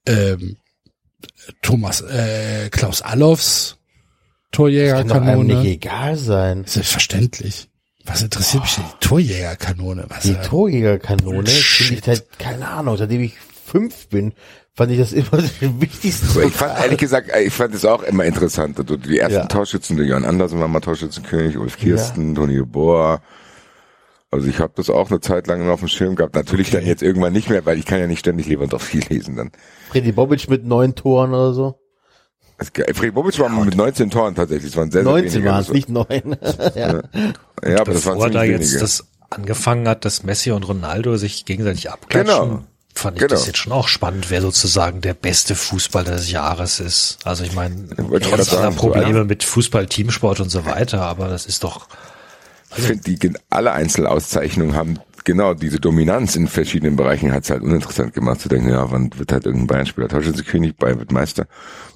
Ähm, 0.06 0.56
Thomas, 1.62 2.00
äh, 2.02 2.68
Klaus 2.70 3.02
Allofs 3.02 3.78
Kann 4.56 5.08
doch 5.08 5.16
einem 5.16 5.46
nicht 5.46 5.54
Torjägerkanone. 5.56 5.68
egal 5.68 6.16
sein. 6.16 6.64
Selbstverständlich. 6.66 7.68
Was 8.04 8.22
interessiert 8.22 8.62
mich 8.62 8.74
denn 8.76 8.84
die 8.84 9.06
Torjägerkanone? 9.06 10.04
Was, 10.08 10.22
Die 10.22 10.34
Torjägerkanone, 10.34 11.46
finde 11.48 11.94
ich 11.94 12.04
seit, 12.04 12.38
keine 12.38 12.68
Ahnung, 12.68 12.96
seitdem 12.96 13.20
ich 13.22 13.34
fünf 13.64 14.08
bin, 14.08 14.32
fand 14.74 14.92
ich 14.92 14.98
das 14.98 15.12
immer 15.12 15.28
das 15.32 15.50
Wichtigste. 15.60 16.44
Ich 16.44 16.52
fand 16.52 16.78
ehrlich 16.78 16.98
gesagt, 16.98 17.30
ich 17.44 17.52
fand 17.52 17.74
es 17.74 17.84
auch 17.84 18.02
immer 18.04 18.24
interessant. 18.24 18.78
Also 18.78 18.96
die 18.96 19.18
ersten 19.18 19.34
Ja. 19.38 19.46
Torschützen, 19.46 19.98
Johann 19.98 20.24
Andersen 20.24 20.60
war 20.60 20.68
mal 20.68 20.80
Torschützenkönig, 20.80 21.58
Ulf 21.58 21.78
Kirsten, 21.78 22.34
Toni 22.34 22.62
Bohr. 22.62 23.22
Also 24.30 24.48
ich 24.48 24.58
habe 24.60 24.72
das 24.76 24.88
auch 24.90 25.10
eine 25.10 25.20
Zeit 25.20 25.46
lang 25.46 25.60
immer 25.60 25.72
auf 25.72 25.80
dem 25.80 25.88
Schirm 25.88 26.14
gehabt. 26.14 26.34
Natürlich 26.34 26.70
dann 26.70 26.84
jetzt 26.86 27.02
irgendwann 27.02 27.32
nicht 27.32 27.48
mehr, 27.48 27.64
weil 27.66 27.78
ich 27.78 27.86
kann 27.86 27.98
ja 27.98 28.06
nicht 28.06 28.20
ständig 28.20 28.46
Lewandowski 28.46 29.00
lesen 29.08 29.36
dann. 29.36 29.50
Freddy 29.88 30.12
Bobic 30.12 30.48
mit 30.48 30.64
neun 30.64 30.94
Toren 30.94 31.30
oder 31.30 31.52
so. 31.54 31.80
Es- 32.58 32.70
Fred 32.96 33.14
Bobic 33.14 33.38
war 33.38 33.48
mit 33.48 33.76
19 33.76 34.10
Toren 34.10 34.34
tatsächlich. 34.34 34.72
Das 34.72 34.76
waren 34.78 34.90
sehr, 34.90 35.02
sehr 35.02 35.12
19 35.12 35.32
wenige. 35.34 35.50
waren 35.50 35.60
es, 35.62 35.68
nicht 35.70 35.88
neun. 35.88 36.06
ja. 36.74 37.02
Ja, 37.64 37.80
aber 37.80 37.92
das 37.92 38.06
waren 38.06 38.14
Bevor 38.14 38.14
ziemlich 38.14 38.32
da 38.32 38.42
wenige. 38.42 38.62
jetzt 38.64 38.80
das 38.82 39.04
angefangen 39.30 39.88
hat, 39.88 40.04
dass 40.04 40.22
Messi 40.22 40.52
und 40.52 40.62
Ronaldo 40.66 41.16
sich 41.16 41.44
gegenseitig 41.44 41.90
abklatschen, 41.90 42.48
Genau. 42.48 42.62
fand 42.94 43.16
ich 43.16 43.20
Genau. 43.22 43.34
das 43.34 43.46
jetzt 43.46 43.58
schon 43.58 43.72
auch 43.72 43.88
spannend, 43.88 44.30
wer 44.30 44.40
sozusagen 44.40 45.00
der 45.00 45.14
beste 45.14 45.54
Fußballer 45.54 46.12
des 46.12 46.30
Jahres 46.30 46.80
ist. 46.80 47.18
Also 47.24 47.44
ich 47.44 47.52
meine, 47.54 47.88
sagen, 48.44 48.44
so 48.44 48.78
Probleme 48.80 49.24
mit 49.24 49.42
Fußball, 49.44 49.86
Teamsport 49.86 50.40
und 50.40 50.48
so 50.48 50.64
weiter, 50.64 51.02
aber 51.02 51.28
das 51.28 51.44
ist 51.44 51.64
doch, 51.64 51.88
Ich 52.76 52.84
finde, 52.84 53.02
die 53.16 53.32
alle 53.50 53.72
Einzelauszeichnungen 53.72 54.74
haben 54.76 54.98
genau 55.26 55.52
diese 55.52 55.78
Dominanz 55.78 56.36
in 56.36 56.46
verschiedenen 56.46 56.96
Bereichen 56.96 57.32
hat 57.32 57.44
es 57.44 57.50
halt 57.50 57.62
uninteressant 57.62 58.14
gemacht 58.14 58.40
zu 58.40 58.48
denken, 58.48 58.70
ja, 58.70 58.90
wann 58.90 59.10
wird 59.18 59.32
halt 59.32 59.44
irgendein 59.44 59.66
Bayern-Spieler 59.66 60.08
Torschützenkönig, 60.08 60.76
Bayern 60.76 61.00
wird 61.00 61.12
Meister, 61.12 61.46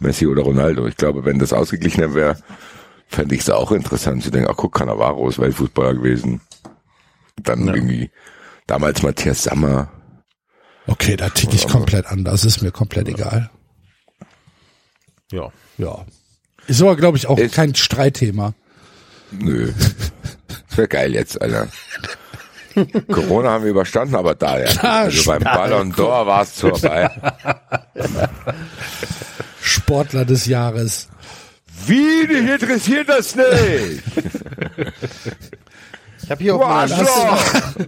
Messi 0.01 0.27
oder 0.27 0.43
Ronaldo. 0.43 0.87
Ich 0.87 0.97
glaube, 0.97 1.25
wenn 1.25 1.39
das 1.39 1.55
ausgeglichener 1.55 2.15
wäre, 2.15 2.37
fände 3.09 3.35
ich 3.35 3.41
es 3.41 3.49
auch 3.51 3.73
interessant 3.73 4.23
zu 4.23 4.31
denken, 4.31 4.49
ach 4.51 4.57
guck, 4.57 4.75
Cannavaro 4.75 5.29
ist 5.31 5.39
Weltfußballer 5.39 5.95
gewesen. 5.95 6.43
Dann 7.43 7.67
irgendwie 7.69 8.11
damals 8.67 9.03
Matthias 9.03 9.45
Sammer. 9.45 9.89
Okay, 10.87 11.17
da 11.17 11.31
tick 11.31 11.55
ich 11.55 11.67
komplett 11.69 12.07
anders. 12.07 12.45
Ist 12.45 12.61
mir 12.63 12.71
komplett 12.73 13.09
egal. 13.09 13.49
Ja. 15.33 15.51
Ja. 15.79 16.05
Ist 16.67 16.83
aber, 16.83 16.97
glaube 16.97 17.17
ich, 17.17 17.27
auch 17.29 17.39
Ist- 17.39 17.55
kein 17.55 17.75
Streitthema. 17.75 18.53
Nö. 19.31 19.73
Das 20.69 20.79
wäre 20.79 20.89
geil 20.89 21.15
jetzt, 21.15 21.41
Alter. 21.43 21.67
Corona 23.13 23.51
haben 23.51 23.65
wir 23.65 23.71
überstanden, 23.71 24.15
aber 24.15 24.35
da 24.35 24.59
ja. 24.59 24.67
Also 24.83 25.31
beim 25.31 25.43
Ballon 25.43 25.93
d'Or 25.93 26.27
war 26.27 26.43
es 26.43 26.61
vorbei. 26.61 27.11
Sportler 29.61 30.25
des 30.25 30.47
Jahres. 30.47 31.09
Wie, 31.87 32.27
dich 32.27 32.49
interessiert 32.49 33.09
das 33.09 33.35
nicht? 33.37 34.03
Ich 36.23 36.31
habe 36.31 36.43
hier 36.43 36.53
Liste, 36.53 36.67
Arschloch! 36.67 37.87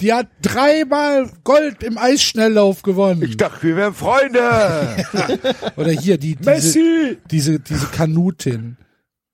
Die 0.00 0.12
hat 0.12 0.28
dreimal 0.42 1.30
Gold 1.44 1.82
im 1.82 1.96
Eisschnelllauf 1.96 2.82
gewonnen. 2.82 3.22
Ich 3.22 3.36
dachte, 3.36 3.62
wir 3.62 3.76
wären 3.76 3.94
Freunde. 3.94 5.06
Oder 5.76 5.90
hier 5.92 6.18
die 6.18 6.34
diese, 6.34 6.50
Messi! 6.50 7.18
diese 7.30 7.60
diese 7.60 7.86
Kanutin, 7.86 8.76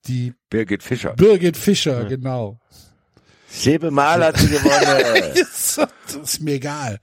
die 0.06 0.34
Birgit 0.50 0.82
Fischer. 0.82 1.14
Birgit 1.14 1.56
Fischer, 1.56 2.04
genau. 2.04 2.60
Siebenmal 3.50 4.24
hat 4.24 4.36
sie 4.38 4.48
gewonnen. 4.48 5.32
das 5.34 5.78
ist 6.22 6.40
mir 6.42 6.54
egal. 6.54 6.98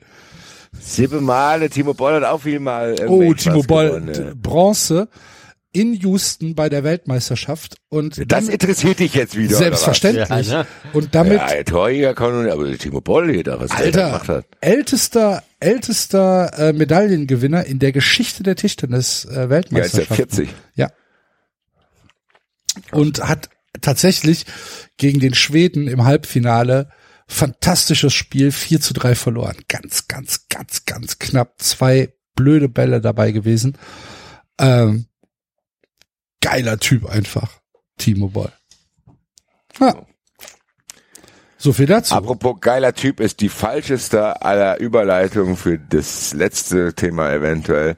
Siebenmal. 0.80 1.67
Timo 1.69 1.93
Boll 1.93 2.14
hat 2.15 2.24
auch 2.24 2.41
vielmal. 2.41 2.95
Oh, 3.07 3.22
irgendwas 3.22 3.43
Timo 3.43 3.64
Boll, 3.64 4.01
gewonnen. 4.01 4.41
Bronze 4.41 5.07
in 5.72 5.93
Houston 5.95 6.56
bei 6.56 6.69
der 6.69 6.85
Weltmeisterschaft 6.85 7.75
und 7.90 8.17
Das 8.17 8.25
damit- 8.27 8.49
interessiert 8.51 8.99
dich 8.99 9.14
jetzt 9.14 9.35
wieder. 9.35 9.57
selbstverständlich 9.57 10.30
Ja, 10.48 10.59
ne? 10.59 10.67
und 10.93 11.14
damit? 11.15 11.33
Ja, 11.41 11.64
Torjäger 11.64 12.14
kann 12.14 12.49
aber 12.49 12.77
Timo 12.77 13.01
Boll 13.01 13.30
hier 13.33 13.43
da 13.43 13.59
was 13.59 13.72
der 13.72 13.91
da 13.91 14.06
gemacht 14.07 14.22
Alter, 14.30 14.33
hat. 14.38 14.45
ältester 14.61 15.43
ältester 15.59 16.51
äh, 16.69 16.72
Medaillengewinner 16.74 17.65
in 17.65 17.80
der 17.80 17.91
Geschichte 17.91 18.43
der 18.43 18.56
Tischtennis 18.56 19.25
äh, 19.25 19.27
Ja, 19.27 19.32
ist 19.32 19.33
ja 19.43 19.49
Weltmeisterschaft. 19.49 20.15
40. 20.15 20.49
Ja. 20.75 20.91
Und 22.91 23.22
hat 23.27 23.49
tatsächlich 23.82 24.45
gegen 24.98 25.19
den 25.19 25.33
Schweden 25.33 25.88
im 25.88 26.06
Halbfinale 26.06 26.90
fantastisches 27.27 28.14
Spiel 28.14 28.51
4 28.51 28.82
zu 28.82 28.93
3 28.93 29.15
verloren. 29.15 29.57
Ganz, 29.67 30.07
ganz, 30.07 30.48
ganz, 30.49 30.85
ganz 30.85 31.19
knapp. 31.19 31.56
Zwei 31.61 32.14
blöde 32.35 32.69
Bälle 32.69 33.01
dabei 33.01 33.32
gewesen. 33.32 33.77
Ähm, 34.59 35.07
geiler 36.41 36.77
Typ 36.80 37.06
einfach. 37.06 37.51
Timo 37.98 38.30
Boll. 38.30 38.51
Ja. 39.80 40.06
So 41.57 41.74
viel 41.74 41.88
dazu. 41.88 42.14
Apropos 42.14 42.57
geiler 42.61 42.93
Typ 42.93 43.19
ist 43.19 43.41
die 43.41 43.49
falscheste 43.49 44.41
aller 44.41 44.80
Überleitungen 44.80 45.56
für 45.56 45.80
das 45.80 46.33
letzte 46.33 46.93
Thema 46.93 47.32
eventuell. 47.32 47.98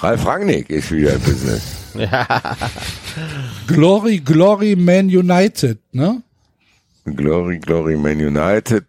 Ralf 0.00 0.26
Rangnick 0.26 0.70
ist 0.70 0.90
wieder 0.92 1.14
im 1.14 1.20
Business. 1.20 1.62
Glory, 3.66 4.18
Glory 4.18 4.76
Man 4.76 5.06
United, 5.06 5.78
ne? 5.92 6.22
Glory, 7.04 7.58
Glory 7.58 7.96
Man 7.96 8.18
United 8.18 8.84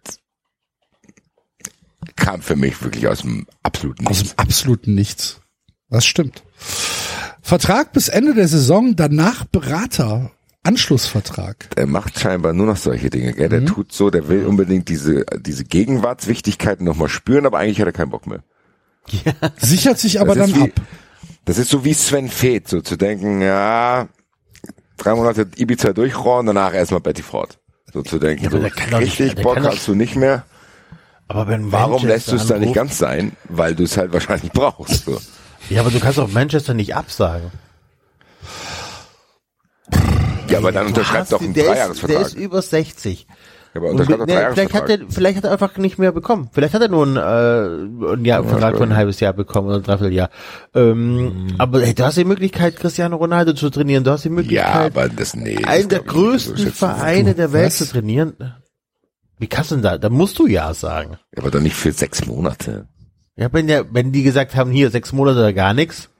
kam 2.16 2.42
für 2.42 2.56
mich 2.56 2.80
wirklich 2.82 3.08
aus 3.08 3.22
dem 3.22 3.46
absoluten 3.62 4.06
Aus 4.06 4.18
Nichts. 4.18 4.34
dem 4.34 4.38
absoluten 4.38 4.94
Nichts. 4.94 5.40
Das 5.88 6.04
stimmt. 6.06 6.42
Vertrag 7.42 7.92
bis 7.92 8.08
Ende 8.08 8.34
der 8.34 8.46
Saison, 8.48 8.94
danach 8.94 9.44
Berater. 9.44 10.30
Anschlussvertrag. 10.62 11.70
Der 11.76 11.86
macht 11.86 12.20
scheinbar 12.20 12.52
nur 12.52 12.66
noch 12.66 12.76
solche 12.76 13.08
Dinge. 13.08 13.32
Gell? 13.32 13.48
Der 13.48 13.64
tut 13.64 13.92
so, 13.92 14.10
der 14.10 14.28
will 14.28 14.44
unbedingt 14.44 14.90
diese, 14.90 15.24
diese 15.40 15.64
Gegenwartswichtigkeiten 15.64 16.84
nochmal 16.84 17.08
spüren, 17.08 17.46
aber 17.46 17.58
eigentlich 17.58 17.80
hat 17.80 17.86
er 17.86 17.92
keinen 17.92 18.10
Bock 18.10 18.26
mehr. 18.26 18.44
Sichert 19.56 19.98
sich 19.98 20.20
aber 20.20 20.34
Das 20.34 20.50
dann 20.50 20.60
wie- 20.60 20.64
ab. 20.64 20.70
Das 21.44 21.58
ist 21.58 21.70
so 21.70 21.84
wie 21.84 21.94
Sven 21.94 22.28
Feth, 22.28 22.68
so 22.68 22.80
zu 22.80 22.96
denken, 22.96 23.40
ja, 23.42 24.08
drei 24.96 25.14
Monate 25.14 25.48
Ibiza 25.56 25.92
durchrohren, 25.92 26.46
danach 26.46 26.74
erstmal 26.74 27.00
Betty 27.00 27.22
Ford. 27.22 27.58
So 27.92 28.02
zu 28.02 28.18
denken, 28.18 28.46
aber 28.46 28.58
so 28.58 28.62
nicht- 28.62 28.92
richtig 28.92 29.34
der 29.34 29.42
Bock 29.42 29.58
hast 29.60 29.88
du 29.88 29.94
nicht 29.94 30.14
mehr. 30.16 30.44
Aber 31.26 31.48
wenn 31.48 31.72
Warum 31.72 32.06
lässt 32.06 32.30
du 32.30 32.36
es 32.36 32.46
da 32.46 32.58
nicht 32.58 32.74
ganz 32.74 32.98
sein? 32.98 33.32
Weil 33.48 33.74
du 33.74 33.84
es 33.84 33.96
halt 33.96 34.12
wahrscheinlich 34.12 34.52
brauchst. 34.52 35.04
So. 35.06 35.20
Ja, 35.68 35.80
aber 35.82 35.90
du 35.90 35.98
kannst 36.00 36.18
auch 36.18 36.28
Manchester 36.28 36.74
nicht 36.74 36.94
absagen. 36.94 37.50
Ja, 40.48 40.58
aber 40.58 40.72
dann 40.72 40.84
Du 40.84 40.88
unterschreib 40.88 41.20
hast 41.22 41.32
doch 41.32 41.38
die- 41.38 41.44
einen 41.46 41.54
der 41.54 41.62
ist, 41.64 41.68
der 41.68 41.74
Dreijahresvertrag. 41.76 42.26
ist 42.26 42.34
über 42.34 42.62
60. 42.62 43.26
Ja, 43.74 43.80
aber 43.80 43.90
Und 43.90 44.00
unterschreib 44.00 44.18
doch 44.20 44.26
ne, 44.26 44.36
einen 44.46 44.54
vielleicht, 44.54 44.74
hat 44.74 44.88
er, 44.90 44.98
vielleicht 45.08 45.36
hat 45.38 45.44
er 45.44 45.52
einfach 45.52 45.76
nicht 45.76 45.98
mehr 45.98 46.10
bekommen. 46.12 46.50
Vielleicht 46.52 46.74
hat 46.74 46.82
er 46.82 46.88
nur 46.88 47.04
einen, 47.06 47.16
äh, 47.16 48.12
einen 48.12 48.24
Jahr, 48.24 48.42
Vertrag 48.44 48.76
für 48.76 48.82
ein 48.82 48.96
halbes 48.96 49.20
Jahr 49.20 49.32
bekommen 49.32 49.68
oder 49.68 49.76
ein 49.76 49.82
Dreivierteljahr. 49.84 50.30
Ähm, 50.74 51.54
Aber 51.58 51.80
hey, 51.80 51.94
du 51.94 52.04
hast 52.04 52.16
die 52.16 52.24
Möglichkeit, 52.24 52.76
Cristiano 52.76 53.16
Ronaldo 53.16 53.52
zu 53.52 53.70
trainieren. 53.70 54.02
Du 54.02 54.10
hast 54.10 54.24
die 54.24 54.28
Ja, 54.28 54.34
Möglichkeit, 54.34 54.96
aber 54.96 55.08
das, 55.08 55.34
nee. 55.34 55.54
das 55.56 55.66
einen 55.68 55.88
der 55.88 56.00
glaub 56.00 56.08
ich 56.08 56.14
nicht, 56.14 56.42
so 56.42 56.50
größten 56.52 56.56
schätzen. 56.58 56.72
Vereine 56.72 57.34
der 57.34 57.52
Welt 57.52 57.66
Was? 57.66 57.76
zu 57.78 57.84
trainieren. 57.86 58.34
Wie 59.38 59.46
kannst 59.46 59.70
du 59.70 59.76
denn 59.76 59.82
da? 59.84 59.98
Da 59.98 60.10
musst 60.10 60.38
du 60.38 60.46
ja 60.46 60.74
sagen. 60.74 61.12
Ja, 61.34 61.42
aber 61.42 61.50
doch 61.50 61.60
nicht 61.60 61.76
für 61.76 61.92
sechs 61.92 62.26
Monate. 62.26 62.88
Ja, 63.36 63.52
wenn 63.52 63.68
ja, 63.68 63.84
wenn 63.90 64.12
die 64.12 64.22
gesagt 64.22 64.54
haben, 64.56 64.70
hier 64.70 64.90
sechs 64.90 65.12
Monate 65.12 65.38
oder 65.38 65.52
gar 65.54 65.72
nichts. 65.72 66.10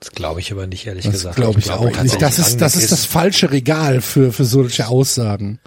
das 0.00 0.10
glaube 0.10 0.40
ich 0.40 0.50
aber 0.50 0.66
nicht, 0.66 0.86
ehrlich 0.86 1.04
Das 1.04 1.12
gesagt. 1.12 1.36
glaube 1.36 1.58
ich 1.60 1.66
glaube 1.66 1.90
auch 1.94 2.02
nicht. 2.02 2.20
Das 2.20 2.38
ist, 2.38 2.60
das 2.60 2.74
ist 2.74 2.90
das 2.90 3.04
falsche 3.04 3.52
Regal 3.52 4.00
für, 4.00 4.32
für 4.32 4.44
solche 4.44 4.88
Aussagen. 4.88 5.60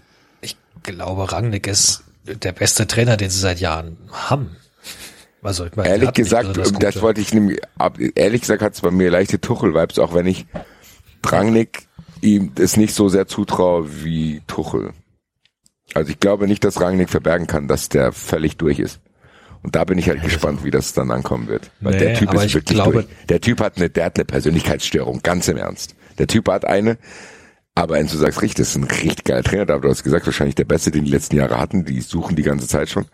Ich 0.83 0.95
glaube, 0.95 1.31
Rangnick 1.31 1.67
ist 1.67 2.03
der 2.25 2.51
beste 2.51 2.87
Trainer, 2.87 3.17
den 3.17 3.29
sie 3.29 3.39
seit 3.39 3.59
Jahren 3.59 3.97
haben. 4.11 4.55
Also, 5.43 5.65
ich 5.65 5.75
meine, 5.75 5.89
Ehrlich 5.89 6.13
gesagt, 6.13 6.57
und 6.57 6.83
das 6.83 7.01
wollte 7.01 7.21
ich 7.21 7.33
nämlich, 7.33 7.59
ab, 7.77 7.97
ehrlich 8.15 8.41
gesagt 8.41 8.61
hat 8.61 8.73
es 8.75 8.81
bei 8.81 8.91
mir 8.91 9.09
leichte 9.09 9.39
Tuchel-Vibes, 9.41 9.97
auch 9.99 10.13
wenn 10.13 10.27
ich 10.27 10.45
Rangnick 11.25 11.87
ihm 12.21 12.51
es 12.59 12.77
nicht 12.77 12.93
so 12.93 13.09
sehr 13.09 13.27
zutraue 13.27 14.03
wie 14.03 14.41
Tuchel. 14.47 14.91
Also 15.93 16.11
ich 16.11 16.19
glaube 16.19 16.47
nicht, 16.47 16.63
dass 16.63 16.79
Rangnick 16.79 17.09
verbergen 17.09 17.47
kann, 17.47 17.67
dass 17.67 17.89
der 17.89 18.11
völlig 18.11 18.57
durch 18.57 18.79
ist. 18.79 18.99
Und 19.63 19.75
da 19.75 19.83
bin 19.83 19.97
ich 19.97 20.07
halt 20.09 20.23
gespannt, 20.23 20.63
wie 20.63 20.71
das 20.71 20.93
dann 20.93 21.11
ankommen 21.11 21.47
wird. 21.47 21.69
Weil 21.81 21.93
Nee, 21.93 21.99
der 21.99 22.13
Typ 22.15 22.33
ist 22.33 22.43
ich 22.45 22.53
wirklich 22.55 22.75
glaube- 22.75 22.91
durch. 22.93 23.05
Der 23.29 23.41
Typ 23.41 23.59
hat 23.61 23.77
eine, 23.77 23.89
der 23.89 24.05
hat 24.05 24.15
eine 24.17 24.25
Persönlichkeitsstörung, 24.25 25.21
ganz 25.23 25.47
im 25.47 25.57
Ernst. 25.57 25.95
Der 26.17 26.27
Typ 26.27 26.47
hat 26.49 26.65
eine, 26.65 26.97
aber 27.81 27.95
wenn 27.95 28.05
du 28.05 28.15
sagst, 28.15 28.41
richtig, 28.43 28.57
das 28.57 28.69
ist 28.69 28.75
ein 28.75 28.83
richtig 28.83 29.23
geiler 29.23 29.43
Trainer, 29.43 29.65
da 29.65 29.79
du 29.79 29.89
hast 29.89 30.03
gesagt, 30.03 30.27
wahrscheinlich 30.27 30.53
der 30.53 30.65
beste, 30.65 30.91
den 30.91 31.05
die 31.05 31.11
letzten 31.11 31.35
Jahre 31.35 31.57
hatten, 31.57 31.83
die 31.83 31.99
suchen 32.01 32.35
die 32.35 32.43
ganze 32.43 32.67
Zeit 32.67 32.89
schon. 32.89 33.07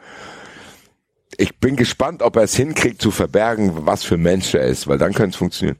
Ich 1.37 1.57
bin 1.59 1.77
gespannt, 1.77 2.21
ob 2.21 2.35
er 2.35 2.43
es 2.43 2.55
hinkriegt 2.55 3.01
zu 3.01 3.11
verbergen, 3.11 3.85
was 3.85 4.03
für 4.03 4.15
ein 4.15 4.21
Mensch 4.21 4.53
er 4.53 4.65
ist, 4.65 4.87
weil 4.87 4.97
dann 4.97 5.13
könnte 5.13 5.29
es 5.31 5.35
funktionieren. 5.37 5.77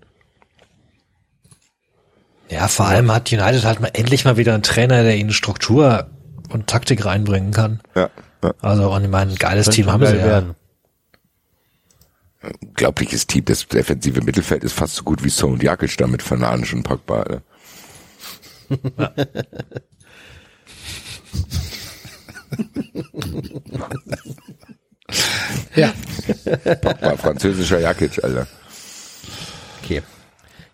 Ja, 2.49 2.69
vor 2.69 2.88
allem 2.88 3.11
hat 3.11 3.30
United 3.30 3.66
halt 3.66 3.82
mal 3.82 3.91
endlich 3.93 4.24
mal 4.24 4.38
wieder 4.38 4.53
einen 4.53 4.64
Trainer, 4.64 5.03
der 5.03 5.17
ihnen 5.17 5.33
Struktur 5.33 6.07
und 6.49 6.67
Taktik 6.67 7.03
reinbringen 7.03 7.51
kann. 7.51 7.82
Ja, 7.93 8.09
ja. 8.41 8.53
Also, 8.61 8.90
und 8.90 9.03
ich 9.03 9.09
meine, 9.09 9.32
ein 9.32 9.38
geiles 9.38 9.69
Team 9.69 9.91
haben 9.91 10.06
sie 10.06 10.16
ja. 10.16 10.24
werden. 10.24 10.56
Unglaubliches 12.61 13.27
Team. 13.27 13.43
Das 13.43 13.67
defensive 13.67 14.22
Mittelfeld 14.22 14.64
ist 14.64 14.74
fast 14.74 14.95
so 14.95 15.03
gut 15.03 15.25
wie 15.25 15.30
So 15.30 15.48
und 15.48 15.61
Jakic 15.61 15.98
da 15.98 16.07
mit 16.07 16.22
Fernandes 16.22 16.72
und 16.72 16.83
Pogba. 16.83 17.17
Alter. 17.17 17.41
Ja. 25.75 25.93
Pogba, 26.81 27.17
französischer 27.17 27.79
Jakic, 27.79 28.23
Alter. 28.23 28.47
Okay. 29.83 30.01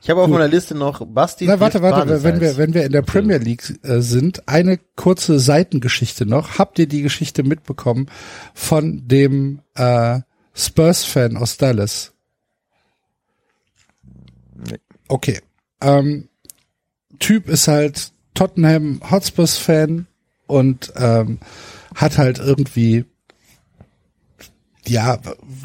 Ich 0.02 0.10
habe 0.10 0.22
auf 0.22 0.28
meiner 0.28 0.50
Liste 0.50 0.76
noch 0.76 1.06
Basti. 1.06 1.46
Na, 1.46 1.60
warte, 1.60 1.82
warte, 1.82 2.10
wenn 2.10 2.24
wir, 2.24 2.32
Badesalz. 2.32 2.58
wenn 2.58 2.74
wir 2.74 2.84
in 2.86 2.92
der 2.92 3.04
Premier 3.04 3.38
League 3.38 3.64
äh, 3.84 4.02
sind, 4.02 4.48
eine 4.50 4.78
kurze 4.96 5.40
Seitengeschichte 5.40 6.26
noch. 6.26 6.58
Habt 6.60 6.78
ihr 6.78 6.88
die 6.88 7.02
Geschichte 7.02 7.44
mitbekommen 7.44 8.08
von 8.54 9.08
dem 9.08 9.62
äh, 9.76 10.20
Spurs-Fan 10.54 11.38
aus 11.38 11.58
Dallas? 11.58 12.14
Okay. 15.08 15.40
Ähm, 15.80 16.28
typ 17.20 17.50
ist 17.50 17.68
halt 17.68 18.12
Tottenham 18.34 19.02
Hotspurs-Fan 19.10 20.08
und 20.48 20.94
ähm, 20.96 21.40
hat 21.96 22.18
halt 22.18 22.40
irgendwie 22.40 23.06
ja, 24.86 25.20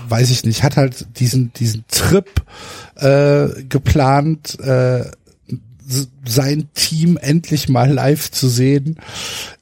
weiß 0.09 0.31
ich 0.31 0.45
nicht, 0.45 0.63
hat 0.63 0.77
halt 0.77 1.19
diesen 1.19 1.53
diesen 1.55 1.85
Trip 1.89 2.31
äh, 2.97 3.49
geplant, 3.65 4.61
äh, 4.61 5.11
sein 6.27 6.69
Team 6.75 7.17
endlich 7.17 7.69
mal 7.69 7.91
live 7.91 8.31
zu 8.31 8.49
sehen, 8.49 9.01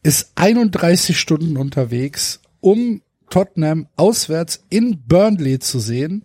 ist 0.03 0.33
31 0.35 1.19
Stunden 1.19 1.57
unterwegs, 1.57 2.41
um 2.61 3.01
Tottenham 3.31 3.87
auswärts 3.97 4.65
in 4.69 5.03
Burnley 5.07 5.61
zu 5.61 5.79
sehen. 5.79 6.25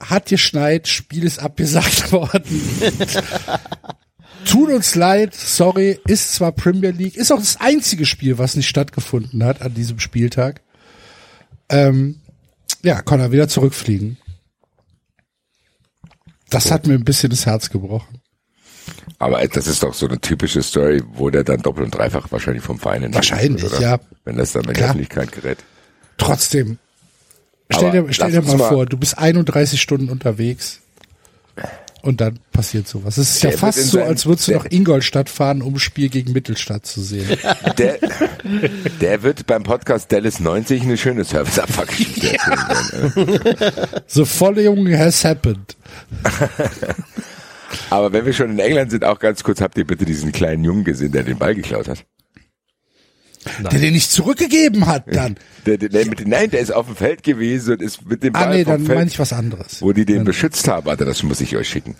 Hat 0.00 0.26
geschneit, 0.26 0.88
Spiel 0.88 1.24
ist 1.24 1.38
abgesagt 1.38 2.12
worden. 2.12 2.62
Tut 4.52 4.68
uns 4.70 4.94
leid, 4.94 5.34
sorry, 5.34 5.98
ist 6.06 6.34
zwar 6.34 6.52
Premier 6.52 6.90
League, 6.90 7.16
ist 7.16 7.32
auch 7.32 7.38
das 7.38 7.58
einzige 7.58 8.04
Spiel, 8.04 8.36
was 8.36 8.54
nicht 8.54 8.68
stattgefunden 8.68 9.42
hat 9.44 9.62
an 9.62 9.72
diesem 9.72 9.98
Spieltag. 9.98 10.60
Ähm, 11.70 12.20
ja, 12.82 13.00
kann 13.00 13.18
er 13.20 13.32
wieder 13.32 13.48
zurückfliegen. 13.48 14.18
Das 16.50 16.70
hat 16.70 16.86
mir 16.86 16.92
ein 16.94 17.04
bisschen 17.04 17.30
das 17.30 17.46
Herz 17.46 17.70
gebrochen. 17.70 18.20
Aber 19.18 19.46
das 19.48 19.66
ist 19.66 19.82
doch 19.82 19.94
so 19.94 20.06
eine 20.06 20.20
typische 20.20 20.62
Story, 20.62 21.02
wo 21.14 21.30
der 21.30 21.44
dann 21.44 21.62
doppelt 21.62 21.86
und 21.86 21.94
dreifach 21.94 22.30
wahrscheinlich 22.30 22.62
vom 22.62 22.78
Verein 22.78 23.04
entlassen 23.04 23.30
Wahrscheinlich, 23.32 23.62
wird, 23.62 23.80
ja. 23.80 24.00
Wenn 24.24 24.36
das 24.36 24.52
dann 24.52 24.64
in 24.64 24.68
die 24.68 24.74
Klar. 24.74 24.88
Öffentlichkeit 24.90 25.32
gerät. 25.32 25.58
Trotzdem, 26.18 26.78
stell 27.70 27.88
Aber 27.88 28.02
dir, 28.02 28.12
stell 28.12 28.32
dir 28.32 28.42
mal- 28.42 28.58
vor, 28.68 28.84
du 28.84 28.98
bist 28.98 29.16
31 29.16 29.80
Stunden 29.80 30.10
unterwegs 30.10 30.80
und 32.02 32.20
dann 32.20 32.40
passiert 32.52 32.86
sowas. 32.88 33.16
Es 33.16 33.36
ist 33.36 33.42
ja 33.42 33.50
Der 33.50 33.62
wird 33.62 33.74
fast 33.74 33.90
so, 33.90 34.02
als 34.02 34.26
würdest 34.26 34.48
du 34.48 34.52
nach 34.52 34.66
Ingolstadt 34.68 35.28
fahren, 35.28 35.62
um 35.62 35.74
ein 35.74 35.78
Spiel 35.78 36.08
gegen 36.08 36.32
Mittelstadt 36.32 36.84
zu 36.84 37.00
sehen. 37.00 37.26
Der, 37.78 37.98
der 39.00 39.22
wird 39.22 39.46
beim 39.46 39.62
Podcast 39.62 40.10
Dallas 40.10 40.40
90 40.40 40.82
eine 40.82 40.96
schöne 40.96 41.24
Serviceabfuck-Geschichte 41.24 42.32
erzählen 42.32 43.12
können. 43.14 43.42
The 44.08 44.24
following 44.24 44.96
has 44.98 45.24
happened. 45.24 45.76
Aber 47.90 48.12
wenn 48.12 48.26
wir 48.26 48.32
schon 48.32 48.50
in 48.50 48.58
England 48.58 48.90
sind, 48.90 49.04
auch 49.04 49.18
ganz 49.18 49.42
kurz, 49.44 49.60
habt 49.60 49.78
ihr 49.78 49.86
bitte 49.86 50.04
diesen 50.04 50.32
kleinen 50.32 50.64
Jungen 50.64 50.84
gesehen, 50.84 51.12
der 51.12 51.22
den 51.22 51.38
Ball 51.38 51.54
geklaut 51.54 51.88
hat? 51.88 52.04
Der 53.60 53.80
den 53.80 53.92
nicht 53.92 54.10
zurückgegeben 54.10 54.86
hat 54.86 55.04
dann. 55.14 55.36
Der, 55.66 55.78
der, 55.78 55.90
der 55.90 56.06
mit, 56.06 56.26
nein, 56.26 56.50
der 56.50 56.58
ist 56.58 56.72
auf 56.72 56.86
dem 56.86 56.96
Feld 56.96 57.22
gewesen 57.22 57.74
und 57.74 57.82
ist 57.82 58.04
mit 58.04 58.24
dem 58.24 58.32
Ball 58.32 58.48
Ah 58.48 58.50
nee, 58.50 58.64
dann 58.64 58.84
Feld, 58.84 58.98
meine 58.98 59.10
ich 59.10 59.18
was 59.20 59.32
anderes. 59.32 59.80
wo 59.80 59.92
die 59.92 60.04
den 60.04 60.24
beschützt 60.24 60.66
haben. 60.66 60.86
Warte, 60.86 61.04
das 61.04 61.22
muss 61.22 61.40
ich 61.40 61.56
euch 61.56 61.68
schicken. 61.68 61.94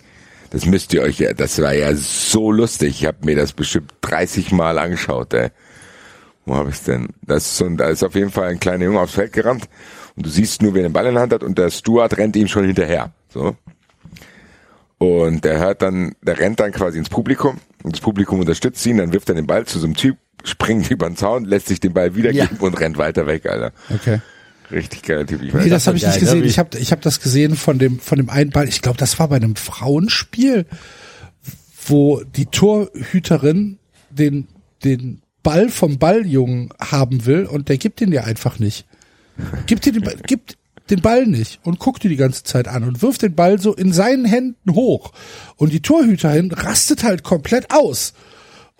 Das 0.49 0.65
müsst 0.65 0.93
ihr 0.93 1.01
euch 1.01 1.19
ja, 1.19 1.31
das 1.31 1.61
war 1.61 1.73
ja 1.73 1.95
so 1.95 2.51
lustig. 2.51 2.89
Ich 3.01 3.05
habe 3.05 3.19
mir 3.23 3.37
das 3.37 3.53
bestimmt 3.53 3.93
30 4.01 4.51
Mal 4.51 4.77
angeschaut, 4.77 5.33
ey. 5.33 5.47
Wo 6.45 6.55
habe 6.55 6.71
ich's 6.71 6.83
denn? 6.83 7.07
Das 7.21 7.45
ist 7.45 7.57
so 7.57 7.69
da 7.69 7.87
ist 7.87 8.03
auf 8.03 8.15
jeden 8.15 8.31
Fall 8.31 8.49
ein 8.49 8.59
kleiner 8.59 8.83
Junge 8.83 8.99
aufs 8.99 9.13
Feld 9.13 9.31
gerannt 9.31 9.69
und 10.17 10.25
du 10.25 10.29
siehst 10.29 10.61
nur, 10.61 10.73
wer 10.73 10.83
den 10.83 10.91
Ball 10.91 11.05
in 11.05 11.13
der 11.13 11.21
Hand 11.23 11.31
hat 11.31 11.43
und 11.43 11.57
der 11.57 11.69
Stuart 11.69 12.17
rennt 12.17 12.35
ihm 12.35 12.49
schon 12.49 12.65
hinterher. 12.65 13.13
So. 13.29 13.55
Und 14.97 15.43
der 15.45 15.59
hört 15.59 15.81
dann, 15.81 16.15
der 16.21 16.37
rennt 16.37 16.59
dann 16.59 16.71
quasi 16.73 16.97
ins 16.97 17.09
Publikum 17.09 17.59
und 17.83 17.93
das 17.93 18.01
Publikum 18.01 18.39
unterstützt 18.41 18.85
ihn, 18.85 18.97
dann 18.97 19.11
wirft 19.13 19.29
er 19.29 19.35
den 19.35 19.47
Ball 19.47 19.65
zu 19.65 19.79
so 19.79 19.85
einem 19.85 19.95
Typ, 19.95 20.17
springt 20.43 20.89
über 20.91 21.07
den 21.07 21.17
Zaun, 21.17 21.45
lässt 21.45 21.67
sich 21.67 21.79
den 21.79 21.93
Ball 21.93 22.15
wiedergeben 22.15 22.57
und 22.59 22.79
rennt 22.79 22.97
weiter 22.97 23.27
weg, 23.27 23.45
Alter. 23.45 23.71
Okay. 23.93 24.19
Richtig 24.71 25.03
geiler 25.03 25.25
Typ. 25.25 25.41
Ich 25.41 25.53
Nee, 25.53 25.59
weiß, 25.61 25.69
das 25.69 25.87
habe 25.87 25.97
ich 25.97 26.03
geil, 26.03 26.11
nicht 26.11 26.19
gesehen. 26.21 26.43
Ich 26.43 26.59
habe 26.59 26.77
ich 26.77 26.91
hab 26.91 27.01
das 27.01 27.19
gesehen 27.19 27.55
von 27.55 27.79
dem 27.79 27.99
von 27.99 28.17
dem 28.17 28.29
einen 28.29 28.49
Ball. 28.49 28.67
Ich 28.67 28.81
glaube, 28.81 28.97
das 28.97 29.19
war 29.19 29.27
bei 29.27 29.35
einem 29.35 29.55
Frauenspiel, 29.55 30.65
wo 31.85 32.21
die 32.23 32.47
Torhüterin 32.47 33.77
den 34.09 34.47
den 34.83 35.21
Ball 35.43 35.69
vom 35.69 35.97
Balljungen 35.99 36.69
haben 36.79 37.25
will 37.25 37.45
und 37.45 37.69
der 37.69 37.77
gibt 37.77 38.01
ihn 38.01 38.11
dir 38.11 38.23
einfach 38.25 38.59
nicht. 38.59 38.85
Gibt 39.65 39.85
dir 39.85 39.91
den 39.91 40.03
Ball, 40.03 40.15
gibt 40.25 40.57
den 40.89 41.01
Ball 41.01 41.25
nicht 41.25 41.59
und 41.63 41.79
guckt 41.79 42.03
dir 42.03 42.09
die 42.09 42.15
ganze 42.15 42.43
Zeit 42.43 42.67
an 42.67 42.83
und 42.83 43.01
wirft 43.01 43.21
den 43.21 43.35
Ball 43.35 43.59
so 43.59 43.73
in 43.73 43.93
seinen 43.93 44.25
Händen 44.25 44.73
hoch 44.73 45.11
und 45.55 45.71
die 45.73 45.81
Torhüterin 45.81 46.51
rastet 46.51 47.03
halt 47.03 47.23
komplett 47.23 47.71
aus 47.71 48.13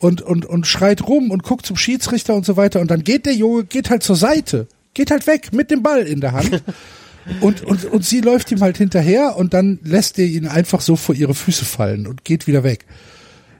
und 0.03 0.21
und 0.21 0.45
und 0.45 0.67
schreit 0.67 1.07
rum 1.07 1.31
und 1.31 1.43
guckt 1.43 1.65
zum 1.65 1.77
Schiedsrichter 1.77 2.35
und 2.35 2.45
so 2.45 2.57
weiter 2.57 2.79
und 2.81 2.91
dann 2.91 3.03
geht 3.03 3.25
der 3.25 3.33
Junge 3.33 3.63
geht 3.63 3.89
halt 3.89 4.03
zur 4.03 4.15
Seite, 4.15 4.67
geht 4.93 5.11
halt 5.11 5.25
weg 5.27 5.53
mit 5.53 5.71
dem 5.71 5.81
Ball 5.81 6.01
in 6.03 6.21
der 6.21 6.33
Hand. 6.33 6.61
Und, 7.39 7.63
und, 7.63 7.85
und 7.85 8.03
sie 8.03 8.19
läuft 8.19 8.51
ihm 8.51 8.59
halt 8.59 8.77
hinterher 8.77 9.37
und 9.37 9.53
dann 9.53 9.79
lässt 9.81 10.19
er 10.19 10.25
ihn 10.25 10.45
einfach 10.45 10.81
so 10.81 10.97
vor 10.97 11.15
ihre 11.15 11.33
Füße 11.33 11.63
fallen 11.63 12.05
und 12.05 12.25
geht 12.25 12.47
wieder 12.47 12.65
weg. 12.65 12.83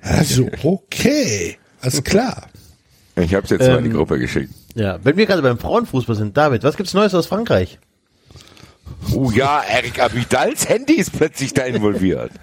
Ja, 0.04 0.10
da 0.10 0.16
dachte 0.18 0.28
ich 0.32 0.36
so, 0.36 0.50
okay, 0.64 1.58
alles 1.80 2.04
klar. 2.04 2.50
ich 3.16 3.34
habe 3.34 3.46
es 3.46 3.52
jetzt 3.52 3.62
mal 3.66 3.78
in 3.78 3.86
die 3.86 3.90
Ähm, 3.92 3.96
Gruppe 3.96 4.20
geschickt. 4.20 4.54
Ja, 4.76 5.00
wenn 5.06 5.16
wir 5.16 5.26
gerade 5.26 5.42
beim 5.42 5.58
Frauenfußball 5.58 6.18
sind, 6.18 6.36
David, 6.36 6.64
was 6.64 6.76
gibt's 6.76 6.94
Neues 6.94 7.14
aus 7.14 7.28
Frankreich? 7.28 7.80
Oh 9.14 9.32
ja, 9.32 9.62
Eric 9.62 9.98
Abidals 10.02 10.68
Handy 10.68 10.96
ist 10.96 11.14
plötzlich 11.14 11.54
da 11.54 11.64
involviert. 11.64 12.32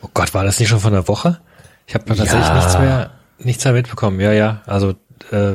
Oh 0.00 0.08
Gott, 0.14 0.32
war 0.32 0.44
das 0.44 0.58
nicht 0.60 0.68
schon 0.70 0.80
von 0.80 0.92
der 0.94 1.08
Woche? 1.08 1.40
Ich 1.86 1.94
habe 1.94 2.04
tatsächlich 2.04 2.32
Ja. 2.46 2.54
nichts 2.54 2.78
mehr, 2.78 3.10
nichts 3.38 3.64
mehr 3.64 3.74
mitbekommen. 3.74 4.20
Ja, 4.20 4.32
ja. 4.32 4.62
Also, 4.66 4.94
äh, 5.30 5.54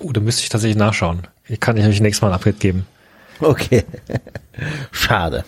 oh, 0.00 0.12
da 0.12 0.20
müsste 0.20 0.42
ich 0.42 0.48
tatsächlich 0.48 0.76
nachschauen. 0.78 1.26
Ich 1.48 1.60
kann 1.60 1.76
ich 1.76 1.84
euch 1.86 2.00
nächstes 2.00 2.22
Mal 2.22 2.28
ein 2.28 2.34
Update 2.34 2.60
geben. 2.60 2.86
Okay. 3.40 3.84
Schade. 4.92 5.44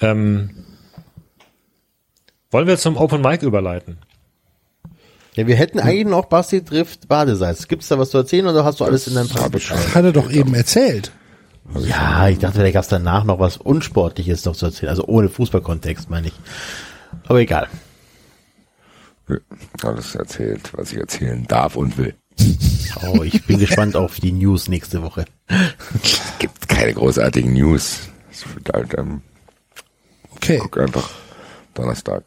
Ähm, 0.00 0.50
wollen 2.50 2.66
wir 2.66 2.76
zum 2.76 2.96
Open 2.96 3.20
Mic 3.22 3.44
überleiten? 3.44 3.98
Ja, 5.34 5.46
wir 5.46 5.56
hätten 5.56 5.80
eigentlich 5.80 6.06
noch 6.06 6.26
Basti 6.26 6.62
trifft 6.64 7.08
Badesalz. 7.08 7.66
Gibt's 7.66 7.88
da 7.88 7.98
was 7.98 8.10
zu 8.10 8.18
erzählen 8.18 8.46
oder 8.46 8.64
hast 8.64 8.80
du 8.80 8.84
alles 8.84 9.08
in 9.08 9.14
deinem 9.14 9.28
schon. 9.28 9.76
Hat 9.94 10.04
er 10.04 10.12
doch 10.12 10.30
eben 10.30 10.54
erzählt. 10.54 11.10
Ja, 11.80 12.28
ich 12.28 12.38
dachte, 12.38 12.58
vielleicht 12.58 12.74
gab's 12.74 12.88
danach 12.88 13.24
noch 13.24 13.38
was 13.40 13.56
Unsportliches 13.56 14.44
noch 14.44 14.54
zu 14.54 14.66
erzählen. 14.66 14.90
Also 14.90 15.04
ohne 15.06 15.28
Fußballkontext, 15.28 16.10
meine 16.10 16.28
ich. 16.28 16.34
Aber 17.26 17.40
egal. 17.40 17.68
Alles 19.82 20.14
erzählt, 20.14 20.70
was 20.74 20.92
ich 20.92 20.98
erzählen 20.98 21.46
darf 21.46 21.76
und 21.76 21.96
will. 21.98 22.14
Oh, 23.06 23.22
ich 23.22 23.44
bin 23.46 23.58
gespannt 23.58 23.96
auf 23.96 24.20
die 24.20 24.32
News 24.32 24.68
nächste 24.68 25.02
Woche. 25.02 25.24
Gibt 26.38 26.68
keine 26.68 26.92
großartigen 26.94 27.52
News. 27.52 28.00
Es 28.30 28.44
wird 28.54 28.70
halt, 28.72 28.98
ähm, 28.98 29.22
Okay. 30.36 30.58
guck 30.60 30.78
einfach 30.78 31.10
Donnerstag. 31.74 32.22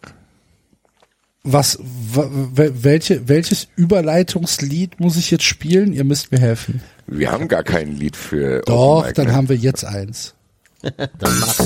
Was, 1.44 1.78
wa- 1.82 2.30
wel- 2.56 2.74
welche, 2.84 3.28
welches 3.30 3.68
Überleitungslied 3.76 5.00
muss 5.00 5.18
ich 5.18 5.30
jetzt 5.32 5.44
spielen? 5.46 5.94
Ihr 5.94 6.04
müsst 6.04 6.32
mir 6.32 6.40
helfen. 6.40 6.82
Wir 7.06 7.32
haben 7.32 7.48
gar 7.48 7.64
kein 7.64 7.96
Lied 7.96 8.16
für 8.18 8.62
Doch, 8.66 8.98
Open 9.00 9.06
Mic, 9.08 9.16
dann 9.16 9.28
ne? 9.28 9.34
haben 9.34 9.50
wir 9.50 9.56
jetzt 9.56 9.86
eins. 9.86 10.34
Dann 10.82 11.40
mach. 11.40 11.58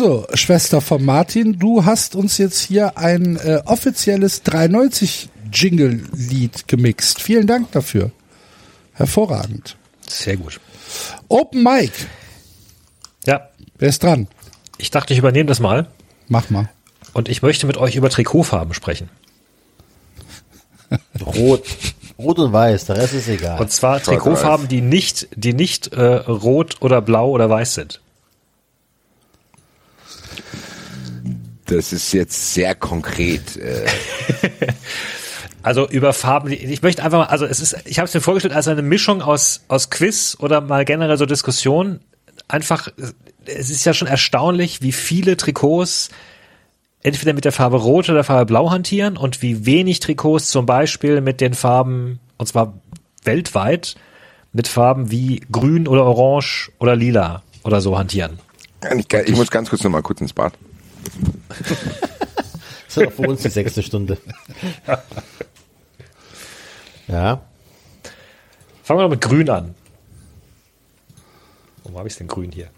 Also, 0.00 0.26
Schwester 0.32 0.80
von 0.80 1.04
Martin, 1.04 1.58
du 1.58 1.84
hast 1.84 2.16
uns 2.16 2.38
jetzt 2.38 2.58
hier 2.58 2.96
ein 2.96 3.36
äh, 3.36 3.60
offizielles 3.66 4.42
93 4.44 5.28
Jingle-Lied 5.52 6.66
gemixt. 6.68 7.20
Vielen 7.20 7.46
Dank 7.46 7.70
dafür. 7.72 8.10
Hervorragend. 8.94 9.76
Sehr 10.08 10.38
gut. 10.38 10.58
Open 11.28 11.62
Mic. 11.62 11.92
Ja, 13.26 13.50
Wer 13.76 13.90
ist 13.90 14.02
dran? 14.02 14.26
ich 14.78 14.90
dachte, 14.90 15.12
ich 15.12 15.18
übernehme 15.18 15.48
das 15.50 15.60
mal 15.60 15.86
Mach 16.28 16.48
mal. 16.48 16.70
und 17.12 17.28
ich 17.28 17.42
möchte 17.42 17.66
mit 17.66 17.76
euch 17.76 17.94
über 17.94 18.08
Trikotfarben 18.08 18.72
sprechen. 18.72 19.10
Rot. 21.20 21.62
Rot 22.18 22.38
und 22.38 22.54
weiß, 22.54 22.86
der 22.86 22.96
Rest 22.96 23.12
ist 23.12 23.28
egal. 23.28 23.60
Und 23.60 23.70
zwar 23.70 24.02
Trikotfarben, 24.02 24.66
die 24.66 24.80
nicht, 24.80 25.28
die 25.36 25.52
nicht 25.52 25.88
äh, 25.88 26.00
rot 26.00 26.76
oder 26.80 27.02
blau 27.02 27.28
oder 27.28 27.50
weiß 27.50 27.74
sind. 27.74 28.00
Das 31.70 31.92
ist 31.92 32.12
jetzt 32.12 32.54
sehr 32.54 32.74
konkret. 32.74 33.56
Äh, 33.56 33.86
Also 35.62 35.86
über 35.88 36.12
Farben, 36.12 36.50
ich 36.50 36.82
möchte 36.82 37.02
einfach 37.02 37.18
mal, 37.18 37.26
also 37.26 37.44
es 37.44 37.60
ist, 37.60 37.76
ich 37.84 37.98
habe 37.98 38.06
es 38.06 38.14
mir 38.14 38.20
vorgestellt 38.20 38.54
als 38.54 38.66
eine 38.66 38.82
Mischung 38.82 39.20
aus 39.20 39.62
aus 39.68 39.90
Quiz 39.90 40.36
oder 40.40 40.60
mal 40.60 40.84
generell 40.84 41.18
so 41.18 41.26
Diskussion. 41.26 42.00
Einfach, 42.48 42.88
es 43.44 43.68
ist 43.68 43.84
ja 43.84 43.92
schon 43.92 44.08
erstaunlich, 44.08 44.80
wie 44.80 44.92
viele 44.92 45.36
Trikots 45.36 46.08
entweder 47.02 47.34
mit 47.34 47.44
der 47.44 47.52
Farbe 47.52 47.76
Rot 47.76 48.06
oder 48.06 48.14
der 48.14 48.24
Farbe 48.24 48.46
Blau 48.46 48.70
hantieren 48.70 49.16
und 49.16 49.42
wie 49.42 49.66
wenig 49.66 50.00
Trikots 50.00 50.50
zum 50.50 50.64
Beispiel 50.64 51.20
mit 51.20 51.40
den 51.42 51.52
Farben, 51.52 52.20
und 52.38 52.46
zwar 52.46 52.74
weltweit, 53.24 53.96
mit 54.52 54.66
Farben 54.66 55.10
wie 55.10 55.42
grün 55.52 55.86
oder 55.86 56.06
orange 56.06 56.72
oder 56.78 56.96
lila 56.96 57.42
oder 57.64 57.82
so 57.82 57.98
hantieren. 57.98 58.38
Kann 58.80 58.98
ich, 58.98 59.12
ich 59.12 59.36
muss 59.36 59.50
ganz 59.50 59.68
kurz 59.68 59.84
noch 59.84 59.90
mal 59.90 60.02
kurz 60.02 60.22
ins 60.22 60.32
Bad. 60.32 60.54
Das 61.48 62.96
ist 62.96 62.96
doch 62.96 63.12
für 63.12 63.28
uns 63.28 63.42
die 63.42 63.50
sechste 63.50 63.82
Stunde. 63.82 64.18
Ja. 67.06 67.40
Fangen 68.82 69.00
wir 69.00 69.04
doch 69.04 69.10
mit 69.10 69.20
grün 69.20 69.50
an. 69.50 69.74
Warum 71.82 71.98
habe 71.98 72.08
ich 72.08 72.16
denn 72.16 72.26
grün 72.28 72.52
hier? 72.52 72.68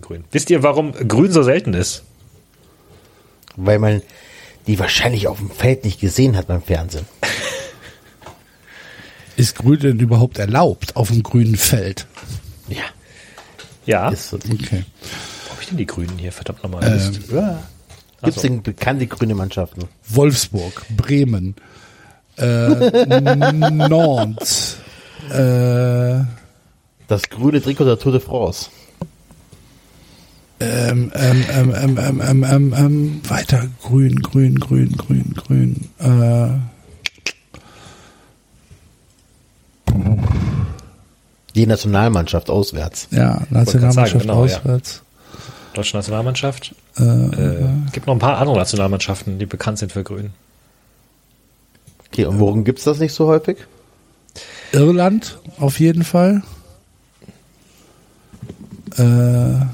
Grün? 0.00 0.24
Wisst 0.32 0.50
ihr, 0.50 0.62
warum 0.62 0.92
grün 0.92 1.30
so 1.30 1.42
selten 1.42 1.74
ist? 1.74 2.02
Weil 3.56 3.78
man 3.78 4.02
die 4.66 4.78
wahrscheinlich 4.78 5.28
auf 5.28 5.38
dem 5.38 5.50
Feld 5.50 5.84
nicht 5.84 6.00
gesehen 6.00 6.36
hat 6.36 6.46
beim 6.46 6.62
Fernsehen. 6.62 7.06
Ist 9.36 9.56
Grün 9.56 9.78
denn 9.78 10.00
überhaupt 10.00 10.38
erlaubt 10.38 10.96
auf 10.96 11.08
dem 11.08 11.22
grünen 11.22 11.56
Feld? 11.56 12.06
Ja. 12.68 12.82
Ja. 13.86 14.10
Ist 14.10 14.30
so. 14.30 14.36
Okay 14.36 14.84
denn 15.70 15.78
die 15.78 15.86
Grünen 15.86 16.18
hier 16.18 16.32
verdammt 16.32 16.62
nochmal? 16.62 16.84
Ähm, 16.84 17.12
ja. 17.34 17.62
Gibt 18.22 18.36
es 18.36 18.42
denn 18.42 18.62
bekannte 18.62 19.06
grüne 19.06 19.34
Mannschaften? 19.34 19.84
Wolfsburg, 20.08 20.84
Bremen, 20.96 21.54
äh, 22.36 22.68
Nantes. 23.70 24.78
Äh, 25.30 26.24
das 27.06 27.22
grüne 27.30 27.62
Trikot 27.62 27.84
der 27.84 27.98
Tour 27.98 28.12
de 28.12 28.20
France. 28.20 28.70
Ähm, 30.60 31.12
ähm, 31.14 31.44
ähm, 31.50 31.74
ähm, 31.76 31.98
ähm, 31.98 32.20
ähm, 32.20 32.44
ähm, 32.44 32.74
ähm, 32.76 33.20
weiter 33.28 33.68
grün, 33.82 34.16
grün, 34.16 34.56
grün, 34.56 34.96
grün, 34.96 35.34
grün. 35.34 35.88
Äh. 35.98 36.58
Die 41.54 41.66
Nationalmannschaft 41.66 42.50
auswärts. 42.50 43.08
Ja, 43.10 43.42
Nationalmannschaft 43.50 44.12
sagen, 44.12 44.20
genau, 44.20 44.44
auswärts. 44.44 44.96
Ja. 44.96 45.07
Deutsche 45.78 45.96
Nationalmannschaft. 45.96 46.74
Äh, 46.98 47.02
Äh, 47.02 47.68
gibt 47.92 48.06
noch 48.06 48.14
ein 48.14 48.18
paar 48.18 48.38
andere 48.38 48.56
Nationalmannschaften, 48.56 49.38
die 49.38 49.46
bekannt 49.46 49.78
sind 49.78 49.92
für 49.92 50.02
grün. 50.02 50.30
Okay, 52.10 52.24
und 52.24 52.38
worum 52.40 52.64
gibt's 52.64 52.84
das 52.84 52.98
nicht 52.98 53.12
so 53.12 53.26
häufig? 53.28 53.58
Irland 54.72 55.38
auf 55.58 55.78
jeden 55.80 56.04
Fall. 56.04 56.42
Äh, 58.96 59.66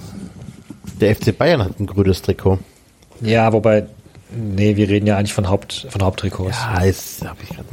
Der 1.01 1.17
FC 1.17 1.37
Bayern 1.37 1.63
hat 1.65 1.81
ein 1.81 1.87
grünes 1.87 2.23
Trikot. 2.23 2.59
Ja, 3.21 3.53
wobei, 3.53 3.87
nee, 4.31 4.77
wir 4.77 4.89
reden 4.89 5.07
ja 5.07 5.17
eigentlich 5.17 5.33
von 5.35 5.49
Haupt, 5.49 5.87
von 5.89 6.03
Haupttrikots. 6.03 6.57
Ja, 6.57 6.81
ist, 6.83 7.25
hab 7.27 7.43
ich 7.43 7.49
grad. 7.49 7.65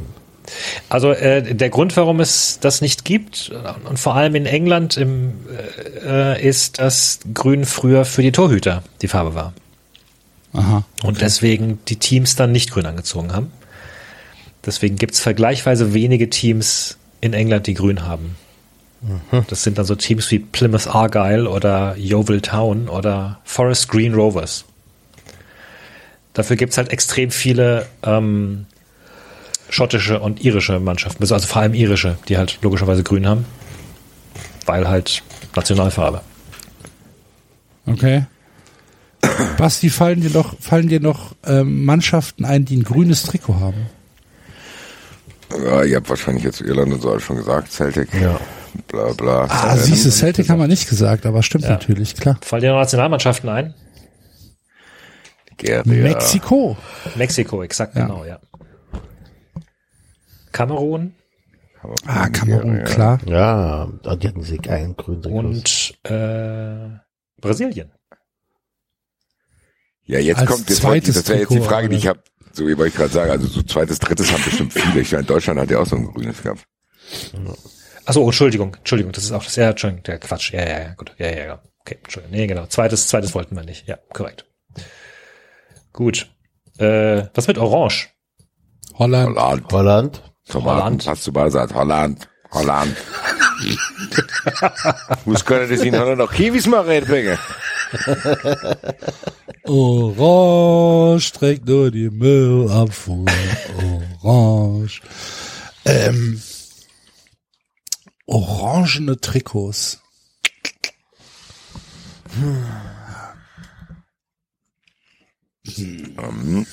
Also 0.88 1.12
äh, 1.12 1.54
der 1.54 1.70
Grund, 1.70 1.96
warum 1.96 2.20
es 2.20 2.58
das 2.60 2.80
nicht 2.80 3.04
gibt 3.04 3.52
und 3.88 3.98
vor 3.98 4.14
allem 4.14 4.34
in 4.34 4.46
England 4.46 4.96
im, 4.96 5.34
äh, 6.04 6.42
ist, 6.42 6.78
dass 6.78 7.20
Grün 7.32 7.64
früher 7.64 8.04
für 8.04 8.22
die 8.22 8.32
Torhüter 8.32 8.82
die 9.02 9.08
Farbe 9.08 9.34
war 9.34 9.52
aha. 10.52 10.84
und 11.02 11.20
deswegen 11.20 11.78
die 11.88 11.96
Teams 11.96 12.36
dann 12.36 12.52
nicht 12.52 12.70
grün 12.72 12.86
angezogen 12.86 13.32
haben. 13.32 13.52
Deswegen 14.64 14.96
gibt's 14.96 15.20
vergleichsweise 15.20 15.92
wenige 15.94 16.30
Teams 16.30 16.96
in 17.20 17.32
England, 17.32 17.66
die 17.66 17.74
grün 17.74 18.02
haben. 18.06 18.36
Das 19.48 19.64
sind 19.64 19.78
dann 19.78 19.84
so 19.84 19.96
Teams 19.96 20.30
wie 20.30 20.38
Plymouth 20.38 20.86
Argyle 20.86 21.48
oder 21.48 21.96
Yeovil 21.96 22.40
Town 22.40 22.88
oder 22.88 23.40
Forest 23.42 23.88
Green 23.88 24.14
Rovers. 24.14 24.64
Dafür 26.34 26.56
gibt's 26.56 26.78
halt 26.78 26.90
extrem 26.90 27.32
viele 27.32 27.88
ähm, 28.04 28.66
schottische 29.72 30.20
und 30.20 30.44
irische 30.44 30.78
Mannschaften, 30.80 31.22
also 31.22 31.38
vor 31.46 31.62
allem 31.62 31.74
irische, 31.74 32.18
die 32.28 32.36
halt 32.36 32.58
logischerweise 32.62 33.02
grün 33.02 33.26
haben, 33.26 33.46
weil 34.66 34.86
halt 34.88 35.22
Nationalfarbe. 35.56 36.20
Okay. 37.86 38.26
Basti, 39.56 39.88
fallen 39.90 40.20
dir 40.20 40.30
noch, 40.30 40.54
fallen 40.60 40.88
dir 40.88 41.00
noch 41.00 41.34
ähm, 41.46 41.84
Mannschaften 41.84 42.44
ein, 42.44 42.64
die 42.64 42.76
ein 42.76 42.82
grünes 42.82 43.22
Trikot 43.22 43.54
haben? 43.60 43.86
Ja, 45.64 45.82
ihr 45.84 45.96
habt 45.96 46.08
wahrscheinlich 46.10 46.44
jetzt 46.44 46.60
Irland 46.60 46.92
und 46.92 47.00
so 47.02 47.10
alles 47.10 47.22
schon 47.22 47.36
gesagt, 47.36 47.70
Celtic. 47.72 48.08
Ja. 48.20 48.38
Bla 48.88 49.12
bla. 49.12 49.44
Ah, 49.48 49.72
Ähm, 49.74 49.78
siehst 49.78 50.04
du, 50.06 50.10
Celtic 50.10 50.48
haben 50.48 50.58
wir 50.60 50.66
nicht 50.68 50.88
gesagt, 50.88 51.24
aber 51.26 51.42
stimmt 51.42 51.64
Ja. 51.64 51.70
natürlich, 51.70 52.14
klar. 52.16 52.38
Fallen 52.42 52.62
dir 52.62 52.70
noch 52.72 52.78
Nationalmannschaften 52.80 53.48
ein? 53.48 53.74
Nigeria. 55.50 55.82
Mexiko. 55.84 56.76
Mexiko, 57.16 57.62
exakt, 57.62 57.94
Ja. 57.96 58.06
genau, 58.06 58.24
ja. 58.24 58.38
Kamerun 60.52 61.14
Ah, 62.06 62.28
Kamerun, 62.28 62.76
Ja. 62.76 62.84
klar. 62.84 63.18
Ja, 63.26 63.86
die 64.16 64.28
hatten 64.28 64.40
diese 64.40 64.58
geilen 64.58 64.94
grünen 64.96 65.22
Trikots. 65.22 65.92
und 66.04 66.10
äh, 66.10 66.90
Brasilien. 67.40 67.90
Ja, 70.04 70.18
jetzt 70.20 70.38
Als 70.38 70.48
kommt, 70.50 70.68
jetzt 70.70 70.82
wollte 70.84 71.10
ich, 71.10 71.16
das 71.16 71.28
wäre 71.28 71.40
jetzt 71.40 71.50
die 71.52 71.60
Frage, 71.60 71.88
die 71.88 71.96
ich 71.96 72.02
oder? 72.08 72.10
habe, 72.10 72.22
so 72.52 72.66
wie 72.66 72.76
wollte 72.76 72.88
ich 72.90 72.94
gerade 72.94 73.12
sagen, 73.12 73.30
also 73.32 73.46
so 73.48 73.62
zweites, 73.62 73.98
drittes 73.98 74.32
haben 74.32 74.44
bestimmt 74.44 74.72
viele. 74.72 75.00
Ich 75.00 75.10
meine, 75.12 75.24
Deutschland 75.24 75.58
hat 75.58 75.70
ja 75.70 75.78
auch 75.80 75.86
so 75.86 75.96
ein 75.96 76.04
grünes 76.06 76.42
gehabt. 76.42 76.64
Achso, 78.04 78.24
Entschuldigung, 78.24 78.74
Entschuldigung, 78.76 79.12
das 79.12 79.24
ist 79.24 79.32
auch 79.32 79.42
das, 79.44 79.56
ja, 79.56 79.70
Entschuldigung, 79.70 80.02
der 80.04 80.18
Quatsch, 80.18 80.52
ja, 80.52 80.60
ja, 80.62 80.80
ja, 80.82 80.94
gut, 80.94 81.14
ja, 81.18 81.28
ja, 81.30 81.44
ja, 81.44 81.62
okay, 81.80 81.98
Entschuldigung, 82.02 82.36
nee, 82.36 82.46
genau, 82.46 82.66
zweites, 82.66 83.06
zweites 83.08 83.34
wollten 83.34 83.54
wir 83.56 83.64
nicht, 83.64 83.86
ja, 83.88 83.96
korrekt. 84.12 84.44
Gut, 85.92 86.30
äh, 86.78 87.24
was 87.34 87.46
mit 87.48 87.58
Orange? 87.58 88.08
Holland. 88.94 89.36
Holland. 89.36 89.72
Holland. 89.72 90.31
Tomaten, 90.48 90.80
Holland. 90.80 91.06
hast 91.06 91.26
du 91.26 91.32
mal 91.32 91.44
gesagt, 91.44 91.74
Holland. 91.74 92.28
Holland. 92.52 92.96
Muss 95.24 95.44
können 95.44 95.70
das 95.70 95.80
in 95.80 95.98
Holland 95.98 96.20
auch 96.20 96.32
Kiwis 96.32 96.66
mal 96.66 96.82
reinbringen. 96.82 97.38
Orange 99.64 101.32
trägt 101.32 101.66
nur 101.66 101.90
die 101.90 102.10
Müllabfuhr. 102.10 103.26
Orange. 104.22 105.00
Ähm, 105.84 106.42
orangene 108.26 109.18
Trikots. 109.20 110.00
Ähm, 115.78 116.66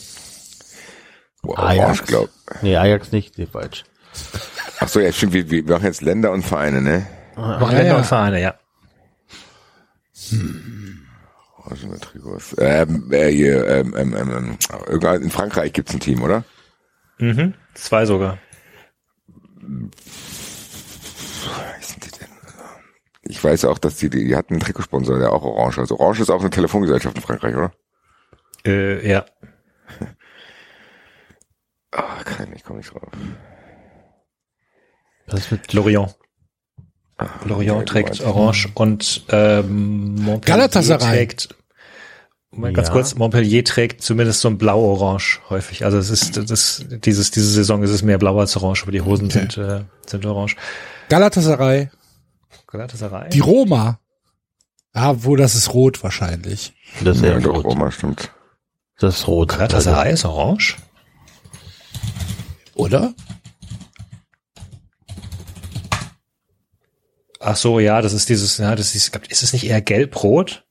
boah, 1.42 1.60
Ajax. 1.60 1.84
Orange, 1.86 2.04
glaub. 2.06 2.30
Nee, 2.62 2.78
Ajax 2.78 3.12
nicht, 3.12 3.38
nee, 3.38 3.46
falsch. 3.46 3.84
Ach 4.80 4.88
so, 4.88 5.00
ja, 5.00 5.12
stimmt, 5.12 5.34
wir, 5.34 5.50
wir 5.50 5.64
machen 5.64 5.86
jetzt 5.86 6.02
Länder 6.02 6.32
und 6.32 6.44
Vereine, 6.44 6.82
ne? 6.82 7.06
Noch 7.36 7.72
ja, 7.72 7.78
Länder 7.78 7.94
ja. 7.94 7.98
und 7.98 8.06
Vereine, 8.06 8.42
ja. 8.42 8.56
Orangene 11.58 12.00
Trikots. 12.00 12.56
Ähm, 12.58 13.12
äh, 13.12 13.30
hier, 13.32 13.68
ähm, 13.68 13.96
ähm, 13.98 14.16
ähm, 14.16 14.58
ähm, 14.90 15.22
in 15.22 15.32
Frankreich 15.32 15.74
gibt's 15.74 15.94
ein 15.94 16.00
Team, 16.00 16.24
oder? 16.24 16.44
Mhm. 17.20 17.54
Zwei 17.74 18.06
sogar. 18.06 18.38
Wie 19.58 19.90
sind 21.82 22.06
die 22.06 22.12
denn? 22.12 22.28
Ich 23.24 23.44
weiß 23.44 23.66
auch, 23.66 23.78
dass 23.78 23.98
die, 23.98 24.10
die, 24.10 24.26
die 24.26 24.36
hatten 24.36 24.54
einen 24.54 24.62
Trikotsponsor, 24.62 25.20
der 25.20 25.32
auch 25.32 25.44
Orange. 25.44 25.80
Also 25.80 26.00
Orange 26.00 26.22
ist 26.22 26.30
auch 26.30 26.42
eine 26.42 26.50
Telefongesellschaft 26.50 27.16
in 27.16 27.22
Frankreich, 27.22 27.56
oder? 27.56 27.72
Äh, 28.66 29.08
ja. 29.10 29.26
Ah, 31.92 32.24
kein, 32.24 32.54
ich 32.56 32.64
komme 32.64 32.80
nicht 32.80 32.92
drauf. 32.94 33.10
Was 35.28 35.40
ist 35.42 35.52
mit 35.52 35.74
Lorient. 35.74 36.16
Ja, 37.20 37.30
Lorient 37.46 37.88
trägt 37.90 38.22
Orange 38.22 38.70
und 38.76 39.24
ähm, 39.30 40.16
Montpellier 40.16 40.58
Galatasaray. 40.58 41.00
trägt 41.28 41.56
Moment, 42.52 42.76
ganz 42.78 42.88
Ja. 42.88 42.94
kurz, 42.94 43.16
Montpellier 43.16 43.64
trägt 43.64 44.02
zumindest 44.02 44.42
so 44.42 44.48
ein 44.48 44.58
blau-orange 44.58 45.40
häufig. 45.50 45.86
Also 45.86 45.98
es 46.00 46.10
ist 46.10 46.38
das 46.50 46.84
dieses 46.90 47.30
diese 47.32 47.48
Saison 47.52 47.84
ist 47.84 47.92
es 47.92 48.02
mehr 48.02 48.18
blau 48.18 48.40
als 48.40 48.56
orange, 48.58 48.84
aber 48.84 48.92
die 48.92 49.02
Hosen 49.02 49.26
Okay. 49.28 49.40
sind 49.40 49.58
äh, 49.58 49.84
sind 50.08 50.26
orange. 50.26 50.56
Galatasaray. 51.10 51.90
Galatasaray. 52.68 53.30
Die 53.30 53.40
Roma. 53.40 54.00
Ah, 54.94 55.14
wo 55.20 55.36
das 55.36 55.54
ist 55.56 55.74
rot 55.74 56.02
wahrscheinlich. 56.04 56.74
Das 57.04 57.18
ist 57.18 57.24
Ja, 57.24 57.34
ja 57.34 57.40
doch, 57.40 57.58
rot. 57.58 57.66
Roma, 57.66 57.92
stimmt. 57.92 58.32
Das 59.00 59.18
ist 59.20 59.28
rot. 59.28 59.50
Galatasaray 59.50 60.14
ist 60.14 60.26
orange? 60.26 60.78
Oder? 62.80 63.14
Ach 67.42 67.58
so, 67.58 67.82
ja, 67.82 68.02
das 68.02 68.14
ist 68.14 68.30
dieses, 68.30 68.58
ja, 68.58 68.74
das 68.74 68.96
ist, 68.96 69.14
ist 69.28 69.44
es 69.44 69.52
nicht 69.52 69.66
eher 69.66 69.82
gelb-rot? 69.82 70.66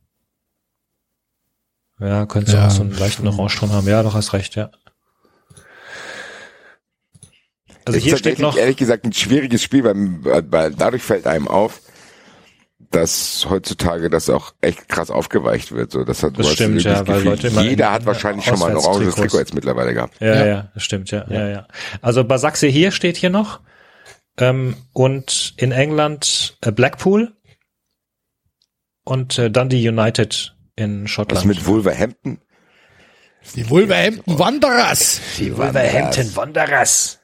Ja, 2.01 2.25
könnte 2.25 2.53
Ja. 2.53 2.69
auch 2.69 2.71
so 2.71 2.81
einen 2.81 2.93
leichten 2.97 3.27
Orangeton 3.29 3.73
haben. 3.73 3.87
Ja, 3.87 4.03
doch 4.03 4.15
hast 4.15 4.33
recht, 4.33 4.55
ja. 4.55 4.71
Also 7.85 7.99
Es 7.99 8.05
hier 8.05 8.15
ist 8.15 8.21
steht 8.21 8.39
noch, 8.39 8.57
ehrlich 8.57 8.79
gesagt 8.79 9.05
ein 9.05 9.13
schwieriges 9.13 9.63
Spiel, 9.63 9.85
weil, 9.85 10.51
weil 10.51 10.75
dadurch 10.75 11.03
fällt 11.03 11.27
einem 11.27 11.47
auf, 11.47 11.83
dass 12.91 13.47
heutzutage 13.49 14.09
das 14.09 14.31
auch 14.31 14.55
echt 14.61 14.89
krass 14.89 15.11
aufgeweicht 15.11 15.73
wird. 15.73 15.93
So, 15.93 16.05
das 16.05 16.23
hat, 16.23 16.39
Das 16.39 16.53
stimmt, 16.53 16.77
wirklich 16.77 16.85
ja, 16.85 17.07
weil 17.07 17.17
Gefühl, 17.17 17.31
Leute 17.31 17.47
immer 17.49 17.63
jeder 17.63 17.93
hat 17.93 18.07
wahrscheinlich 18.07 18.45
schon 18.47 18.59
mal 18.59 18.71
ein 18.71 18.77
oranges 18.77 19.15
Trikot 19.15 19.39
jetzt 19.39 19.55
mittlerweile 19.55 19.93
gehabt. 19.95 20.21
Ja, 20.21 20.35
Ja. 20.35 20.47
ja, 20.47 20.69
das 20.75 20.83
stimmt, 20.83 21.11
ja, 21.11 21.27
ja, 21.29 21.49
ja. 21.49 21.69
Also 22.01 22.25
Basaxe 22.25 22.67
hier 22.67 22.91
steht 22.91 23.17
hier 23.17 23.31
noch. 23.31 23.61
Ähm, 24.39 24.77
und 24.93 25.55
in 25.57 25.73
England 25.73 26.57
äh, 26.63 26.71
Blackpool 26.73 27.33
und 29.05 29.39
äh, 29.39 29.51
Dundee 29.51 29.89
United 29.89 30.55
in 30.77 31.05
Was 31.05 31.11
Schottland. 31.11 31.45
mit 31.47 31.67
Wolverhampton? 31.67 32.39
Die 33.57 33.69
Wolverhampton 33.69 34.39
Wanderers. 34.39 35.21
die 35.39 35.57
Wolverhampton 35.57 36.37
Wanderers. 36.37 37.19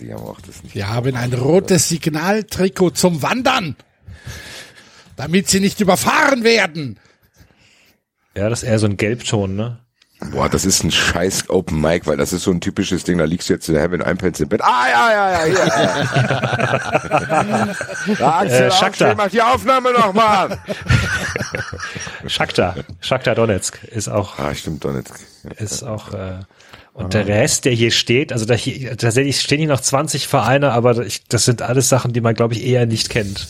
Die 0.00 0.12
haben 0.12 0.22
auch 0.22 0.40
das 0.40 0.62
nicht. 0.62 0.74
Wir 0.74 0.88
haben 0.88 1.16
ein 1.16 1.32
rotes 1.32 1.88
Signaltrikot 1.88 2.90
zum 2.90 3.22
Wandern. 3.22 3.76
Damit 5.20 5.48
sie 5.48 5.60
nicht 5.60 5.80
überfahren 5.80 6.44
werden. 6.44 6.98
Ja, 8.34 8.48
das 8.48 8.62
ist 8.62 8.68
eher 8.70 8.78
so 8.78 8.86
ein 8.86 8.96
Gelbton, 8.96 9.54
ne? 9.54 9.80
Boah, 10.32 10.48
das 10.48 10.64
ist 10.64 10.82
ein 10.82 10.90
scheiß 10.90 11.50
Open 11.50 11.78
Mic, 11.78 12.06
weil 12.06 12.16
das 12.16 12.32
ist 12.32 12.44
so 12.44 12.50
ein 12.50 12.62
typisches 12.62 13.04
Ding, 13.04 13.18
da 13.18 13.24
liegst 13.24 13.50
du 13.50 13.52
jetzt 13.52 13.68
in 13.68 13.74
der 13.74 13.82
Heaven 13.82 14.00
einpennst 14.00 14.40
im 14.40 14.48
Bett. 14.48 14.62
Ah, 14.62 14.86
ja, 14.90 15.12
ja, 15.12 15.46
ja, 15.46 15.52
ja. 15.52 15.68
Axel, 18.38 18.62
Äh, 18.62 18.70
aufstehen, 18.70 19.14
mach 19.18 19.28
die 19.28 19.42
Aufnahme 19.42 19.92
nochmal. 19.92 20.58
Shakhtar. 22.26 22.76
Shakhtar 23.00 23.34
Donetsk 23.34 23.84
ist 23.84 24.08
auch, 24.08 24.38
ah, 24.38 24.54
stimmt 24.54 24.82
nicht. 24.86 25.10
ist 25.58 25.82
auch, 25.82 26.14
äh, 26.14 26.38
und 26.94 27.12
der 27.12 27.26
Rest, 27.26 27.66
der 27.66 27.72
hier 27.72 27.90
steht, 27.90 28.32
also 28.32 28.46
da 28.46 28.54
hier, 28.54 28.96
tatsächlich 28.96 29.38
stehen 29.40 29.58
hier 29.58 29.68
noch 29.68 29.82
20 29.82 30.28
Vereine, 30.28 30.72
aber 30.72 30.98
ich, 31.04 31.24
das 31.28 31.44
sind 31.44 31.60
alles 31.60 31.90
Sachen, 31.90 32.14
die 32.14 32.22
man, 32.22 32.34
glaube 32.34 32.54
ich, 32.54 32.64
eher 32.66 32.86
nicht 32.86 33.10
kennt. 33.10 33.46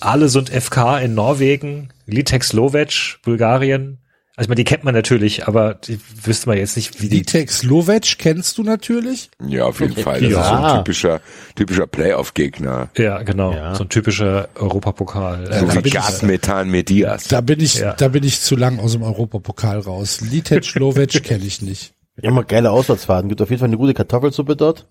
Alle 0.00 0.28
sind 0.28 0.50
FK 0.50 0.98
in 0.98 1.14
Norwegen, 1.14 1.90
Litex 2.06 2.52
Lovec, 2.52 3.18
Bulgarien. 3.22 3.98
Also 4.36 4.46
ich 4.46 4.48
meine, 4.48 4.56
die 4.56 4.64
kennt 4.64 4.84
man 4.84 4.94
natürlich, 4.94 5.46
aber 5.48 5.74
die 5.74 6.00
wüsste 6.24 6.48
man 6.48 6.56
jetzt 6.56 6.74
nicht, 6.76 7.02
wie 7.02 7.10
die. 7.10 7.18
Litex 7.18 7.62
Lovec 7.62 8.16
kennst 8.18 8.56
du 8.56 8.62
natürlich. 8.62 9.30
Ja, 9.46 9.66
auf 9.66 9.80
jeden 9.80 9.94
Fall. 9.96 10.20
Das 10.22 10.30
Ja. 10.30 10.40
ist 10.40 10.48
so 10.48 10.54
ein 10.54 10.78
typischer, 10.78 11.20
typischer 11.56 11.86
Playoff-Gegner. 11.86 12.88
Ja, 12.96 13.22
genau. 13.22 13.52
Ja. 13.52 13.74
So 13.74 13.84
ein 13.84 13.90
typischer 13.90 14.48
Europapokal. 14.54 15.44
So 15.60 15.66
da 15.66 15.84
wie 15.84 15.90
Gasmethan 15.90 16.70
Medias. 16.70 17.24
Da 17.28 17.42
bin 17.42 17.60
ich, 17.60 17.74
Ja. 17.80 17.92
da 17.92 18.08
bin 18.08 18.24
ich 18.24 18.40
zu 18.40 18.56
lang 18.56 18.78
aus 18.78 18.92
dem 18.92 19.02
Europapokal 19.02 19.80
raus. 19.80 20.22
Litec 20.22 20.74
Lovec 20.76 21.22
kenne 21.22 21.44
ich 21.44 21.60
nicht. 21.60 21.92
Immer 22.22 22.44
geile 22.44 22.70
Auswärtsfahrten. 22.70 23.28
Gibt 23.28 23.42
auf 23.42 23.50
jeden 23.50 23.60
Fall 23.60 23.68
eine 23.68 23.76
gute 23.76 23.92
Kartoffelsuppe 23.92 24.56
dort. 24.56 24.86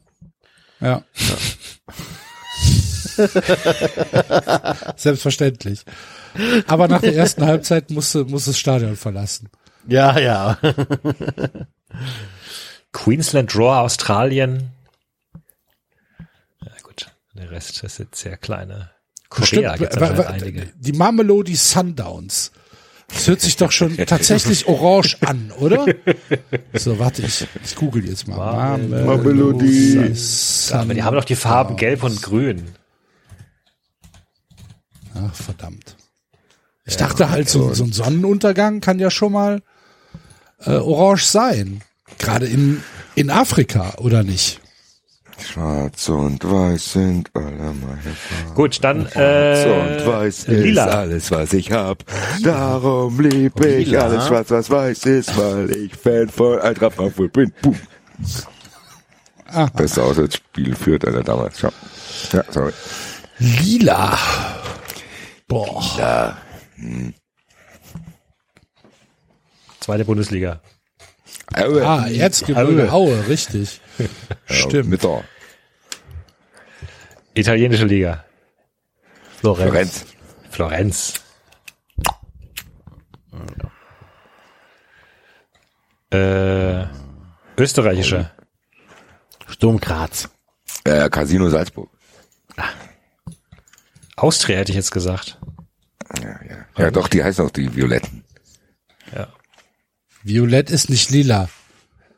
Ja. 0.79 1.01
Selbstverständlich. 4.97 5.83
Aber 6.67 6.87
nach 6.87 7.01
der 7.01 7.15
ersten 7.15 7.45
Halbzeit 7.45 7.89
musste, 7.91 8.25
muss 8.25 8.45
das 8.45 8.57
Stadion 8.57 8.95
verlassen. 8.95 9.49
Ja, 9.87 10.17
ja. 10.19 10.57
Queensland 12.91 13.53
Draw 13.53 13.79
Australien. 13.81 14.71
Ja 16.61 16.71
gut, 16.83 17.07
der 17.33 17.51
Rest 17.51 17.83
ist 17.83 17.97
jetzt 17.99 18.19
sehr 18.19 18.37
kleine. 18.37 18.91
Korea 19.29 19.45
Stimmt, 19.45 19.77
gibt's 19.77 19.95
wa- 19.97 20.01
wa- 20.01 20.23
anscheinend 20.23 20.41
einige. 20.43 20.67
Die 20.77 20.93
Mamelody 20.93 21.55
Sundowns. 21.55 22.51
Das 23.11 23.27
hört 23.27 23.41
sich 23.41 23.57
doch 23.57 23.71
schon 23.71 23.97
tatsächlich 23.97 24.67
orange 24.67 25.17
an, 25.21 25.51
oder? 25.59 25.85
So, 26.73 26.99
warte, 26.99 27.23
ich, 27.23 27.47
ich 27.63 27.75
google 27.75 28.07
jetzt 28.07 28.27
mal. 28.27 28.77
Mamelody. 28.77 30.13
Aber 30.71 30.93
die 30.93 31.03
haben 31.03 31.15
doch 31.15 31.25
die 31.25 31.35
Farben 31.35 31.75
gelb 31.75 32.03
und 32.03 32.21
grün. 32.21 32.65
Ach, 35.15 35.33
verdammt. 35.33 35.95
Ich 36.85 36.97
dachte 36.97 37.29
halt, 37.29 37.49
so, 37.49 37.73
so 37.73 37.83
ein 37.83 37.91
Sonnenuntergang 37.91 38.79
kann 38.81 38.99
ja 38.99 39.11
schon 39.11 39.33
mal 39.33 39.61
äh, 40.65 40.71
orange 40.71 41.25
sein. 41.25 41.81
Gerade 42.17 42.47
in, 42.47 42.83
in 43.15 43.29
Afrika, 43.29 43.95
oder 43.97 44.23
nicht? 44.23 44.59
Schwarz 45.41 46.09
und 46.09 46.43
weiß 46.43 46.93
sind 46.93 47.29
alle 47.33 47.51
meine 47.51 48.01
Farben. 48.01 48.55
Gut, 48.55 48.83
dann 48.83 49.07
Schwarz 49.09 49.65
äh, 49.65 49.69
und 49.69 50.07
weiß 50.07 50.47
lila. 50.47 50.85
ist 50.85 50.91
alles, 50.91 51.31
was 51.31 51.53
ich 51.53 51.71
hab. 51.71 52.03
Darum 52.43 53.19
lieb 53.19 53.59
ich 53.63 53.87
Lila. 53.87 54.01
alles 54.01 54.27
schwarz, 54.27 54.49
was 54.51 54.69
weiß 54.69 55.05
ist, 55.05 55.37
weil 55.37 55.71
ich 55.71 55.95
Fan 55.95 56.29
von 56.29 56.59
Eintracht 56.59 56.95
Frankfurt 56.95 57.33
bin. 57.33 57.51
Boom. 57.61 57.75
Beste 59.75 60.03
Auswärtsspiel 60.03 60.75
führt 60.75 61.07
einer 61.07 61.23
damals. 61.23 61.61
Ja, 61.61 61.71
ja 62.33 62.43
sorry. 62.49 62.73
Lila. 63.39 64.17
Boah. 65.47 65.83
Ja. 65.97 66.37
zweite 69.79 70.05
Bundesliga. 70.05 70.61
Aue. 71.55 71.85
Ah, 71.85 72.07
Erzgebirge 72.07 72.91
Aue, 72.91 73.27
richtig. 73.27 73.81
Stimmt. 74.45 74.89
Mitter. 74.89 75.23
Italienische 77.33 77.85
Liga. 77.85 78.25
Florenz. 79.39 79.71
Florenz. 79.71 80.05
Florenz. 80.49 81.13
Äh, 86.11 86.85
österreichische. 87.57 88.31
Sturm 89.47 89.79
Graz. 89.79 90.29
Äh, 90.83 91.09
Casino 91.09 91.49
Salzburg. 91.49 91.89
Austria 94.15 94.57
hätte 94.57 94.71
ich 94.71 94.75
jetzt 94.75 94.91
gesagt. 94.91 95.39
Ja, 96.21 96.39
ja. 96.43 96.65
ja, 96.77 96.91
doch, 96.91 97.07
die 97.07 97.23
heißen 97.23 97.45
auch 97.45 97.51
die 97.51 97.73
Violetten. 97.75 98.23
Ja. 99.15 99.27
Violett 100.23 100.69
ist 100.71 100.89
nicht 100.89 101.09
lila. 101.11 101.49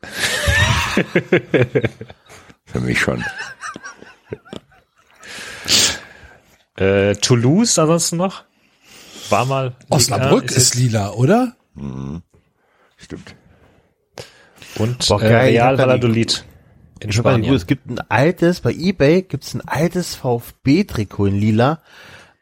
Für 2.65 2.79
mich 2.79 2.99
schon. 2.99 3.23
Äh, 6.77 7.15
Toulouse 7.15 7.77
ansonsten 7.79 8.17
noch? 8.17 8.43
War 9.29 9.45
mal. 9.45 9.75
Osnabrück 9.89 10.43
Liga, 10.49 10.55
ist 10.55 10.75
lila, 10.75 11.11
oder? 11.11 11.55
Stimmt. 12.97 13.35
Und 14.77 15.07
Boah, 15.07 15.21
äh, 15.21 15.35
Real 15.35 15.77
Valladolid 15.77 16.45
in 17.01 17.09
Ich 17.09 17.15
Spanien. 17.15 17.53
Es 17.53 17.67
gibt 17.67 17.87
ein 17.89 17.99
altes, 18.09 18.61
bei 18.61 18.71
Ebay 18.71 19.23
gibt's 19.23 19.53
ein 19.53 19.61
altes 19.61 20.15
VfB-Trikot 20.15 21.27
in 21.27 21.35
lila, 21.39 21.81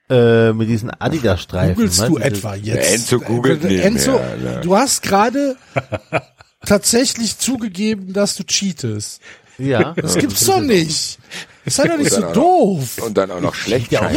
äh, 0.09 0.53
mit 0.53 0.69
diesen 0.69 0.89
Adidas-Streifen. 0.91 1.75
Googlest 1.75 2.07
du 2.07 2.17
etwa 2.17 2.55
jetzt? 2.55 2.93
Enzo 2.93 3.19
googelt 3.19 3.63
Äh, 3.63 3.67
nicht 3.67 3.83
Enzo, 3.85 4.13
mehr, 4.13 4.37
ne? 4.37 4.61
du 4.61 4.75
hast 4.75 5.01
gerade 5.03 5.55
tatsächlich 6.65 7.37
zugegeben, 7.37 8.13
dass 8.13 8.35
du 8.35 8.43
cheatest. 8.43 9.21
Ja. 9.57 9.93
Das 9.93 10.17
gibt's 10.17 10.45
doch 10.45 10.61
nicht. 10.61 11.19
Sei 11.65 11.87
doch 11.87 11.97
nicht 11.97 12.11
so 12.11 12.17
auch 12.17 12.21
noch- 12.27 12.33
doof. 12.33 12.97
Und 13.05 13.17
dann 13.17 13.29
auch 13.31 13.41
noch 13.41 13.53
schlecht 13.53 13.91
Ja. 13.91 14.09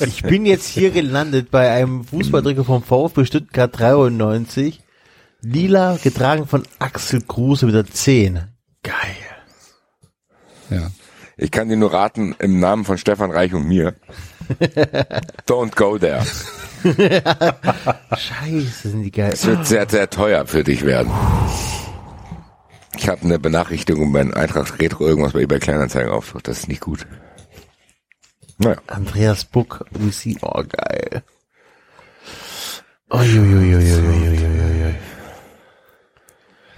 Ich 0.00 0.22
bin 0.24 0.44
jetzt 0.44 0.66
hier 0.66 0.90
gelandet 0.90 1.50
bei 1.50 1.70
einem 1.70 2.04
Fußballtrikot 2.04 2.64
vom 2.64 2.82
VfB 2.82 3.24
Stuttgart 3.24 3.70
93. 3.78 4.80
Lila, 5.40 5.98
getragen 6.02 6.46
von 6.46 6.64
Axel 6.78 7.22
Kruse 7.22 7.66
mit 7.66 7.74
der 7.74 7.86
10. 7.86 8.42
Geil. 8.82 8.94
Ja. 10.70 10.90
Ich 11.36 11.50
kann 11.50 11.68
dir 11.68 11.76
nur 11.76 11.92
raten, 11.92 12.34
im 12.38 12.60
Namen 12.60 12.84
von 12.84 12.98
Stefan 12.98 13.30
Reich 13.30 13.54
und 13.54 13.66
mir. 13.66 13.94
Don't 15.46 15.74
go 15.74 15.98
there. 15.98 16.24
Scheiße, 18.16 18.88
sind 18.88 19.02
die 19.02 19.10
geil. 19.10 19.30
Es 19.32 19.46
wird 19.46 19.66
sehr, 19.66 19.88
sehr 19.88 20.10
teuer 20.10 20.46
für 20.46 20.64
dich 20.64 20.84
werden. 20.84 21.12
Ich 22.96 23.08
habe 23.08 23.22
eine 23.22 23.38
Benachrichtigung 23.38 24.12
bei 24.12 24.20
Eintracht 24.20 24.78
Retro 24.80 25.06
irgendwas 25.06 25.32
bei 25.32 25.40
eBay 25.40 25.58
Kleinanzeigen 25.58 26.12
auf. 26.12 26.34
Das 26.42 26.58
ist 26.58 26.68
nicht 26.68 26.80
gut. 26.80 27.06
Naja. 28.58 28.76
Andreas 28.86 29.44
Buck, 29.44 29.84
Lucy, 29.90 30.38
oh 30.42 30.62
geil. 30.68 31.22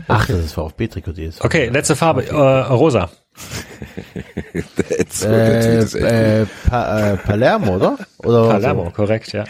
Ach, 0.08 0.26
das 0.26 0.38
ist 0.38 0.52
VfB-Trikot, 0.52 1.12
die 1.12 1.24
ist. 1.24 1.44
Okay, 1.44 1.68
letzte 1.68 1.96
Farbe. 1.96 2.26
Äh, 2.26 2.34
rosa. 2.34 3.10
Tweet 4.52 5.22
Äh, 5.24 5.78
echt 5.82 5.94
äh, 5.94 6.46
pa 6.68 7.12
äh, 7.12 7.16
Palermo, 7.16 7.76
oder? 7.76 7.98
oder 8.18 8.48
Palermo, 8.50 8.90
korrekt, 8.90 9.32
ja. 9.32 9.44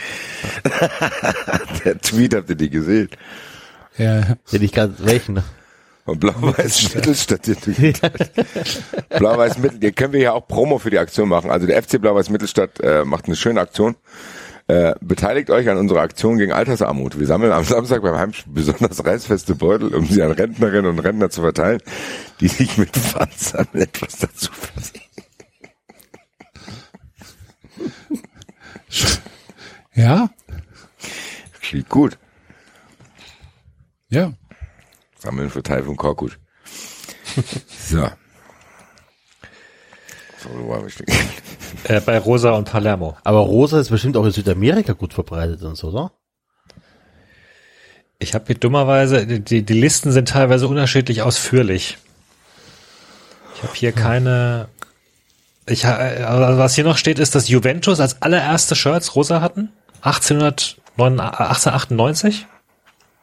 Der 1.85 1.99
Tweet 2.01 2.35
habt 2.35 2.51
ihr 2.51 2.57
die 2.57 2.71
gesehen. 2.71 3.09
Ja. 3.97 4.23
So? 4.45 4.55
Hätte 4.55 4.65
ich 4.65 4.73
gerade 4.73 4.95
welchen. 4.99 5.43
Und 6.07 6.21
Blau-Weiß 6.21 6.95
Mittelstadt. 6.95 7.47
hier- 7.47 7.93
Blau-Weiß 9.09 9.59
Mittel, 9.59 9.79
hier 9.81 9.93
können 9.93 10.13
wir 10.13 10.21
ja 10.21 10.33
auch 10.33 10.47
Promo 10.47 10.79
für 10.79 10.91
die 10.91 10.99
Aktion 10.99 11.29
machen. 11.31 11.51
Also 11.51 11.67
der 11.67 11.83
FC 11.83 11.99
Blau-Weiß 12.01 12.29
Mittelstadt 12.31 12.79
äh, 12.81 13.05
macht 13.05 13.27
eine 13.27 13.37
schöne 13.37 13.61
Aktion. 13.61 13.97
Äh, 14.67 14.95
beteiligt 15.03 15.51
euch 15.51 15.69
an 15.69 15.77
unserer 15.77 16.01
Aktion 16.01 16.39
gegen 16.39 16.53
Altersarmut. 16.53 17.19
Wir 17.19 17.27
sammeln 17.27 17.53
am 17.53 17.65
Samstag 17.65 18.01
beim 18.01 18.17
Heimspiel 18.17 18.53
besonders 18.55 19.05
reißfeste 19.05 19.55
Beutel, 19.57 19.95
um 19.95 20.07
sie 20.07 20.23
an 20.23 20.33
Rentnerinnen 20.33 20.87
und 20.87 20.99
Rentner 21.01 21.29
zu 21.29 21.43
verteilen, 21.43 21.83
die 22.41 22.49
sich 22.49 22.79
mit 22.79 22.91
Pfandsammeln 22.97 23.83
etwas 23.83 24.19
dazu 24.19 24.51
verdienen. 24.53 25.05
Ja? 29.95 30.31
Klingt 31.61 31.89
gut. 31.91 32.19
Ja. 34.09 34.33
Sammeln 35.19 35.51
für 35.51 35.63
Teil 35.63 35.83
von 35.83 35.97
Korkut. 35.97 36.39
So. 37.69 38.09
Ich 40.87 40.95
denn- 40.97 41.07
Äh, 41.97 42.01
bei 42.01 42.19
Rosa 42.19 42.53
und 42.53 42.71
Palermo. 42.71 43.17
Aber 43.25 43.41
Rosa 43.41 43.79
ist 43.81 43.91
bestimmt 43.91 44.17
auch 44.17 44.25
in 44.25 44.31
Südamerika 44.31 44.93
gut 44.95 45.13
verbreitet 45.13 45.63
und 45.63 45.77
so, 45.77 45.89
oder? 45.89 46.13
Ich 48.19 48.33
habe 48.35 48.45
hier 48.47 48.55
dummerweise, 48.55 49.27
die, 49.27 49.63
die 49.65 49.73
Listen 49.75 50.11
sind 50.13 50.29
teilweise 50.29 50.67
unterschiedlich 50.69 51.21
ausführlich. 51.23 51.99
Ich 53.57 53.63
habe 53.63 53.75
hier 53.75 53.93
keine. 53.93 54.69
Ich, 55.67 55.87
also 55.87 56.59
was 56.59 56.75
hier 56.75 56.85
noch 56.85 56.97
steht, 56.97 57.19
ist, 57.19 57.35
dass 57.35 57.49
Juventus 57.49 58.01
als 58.01 58.23
allererste 58.23 58.77
Shirts 58.77 59.15
rosa 59.17 59.41
hatten. 59.41 59.71
1809 60.03 61.21
1898. 61.21 62.47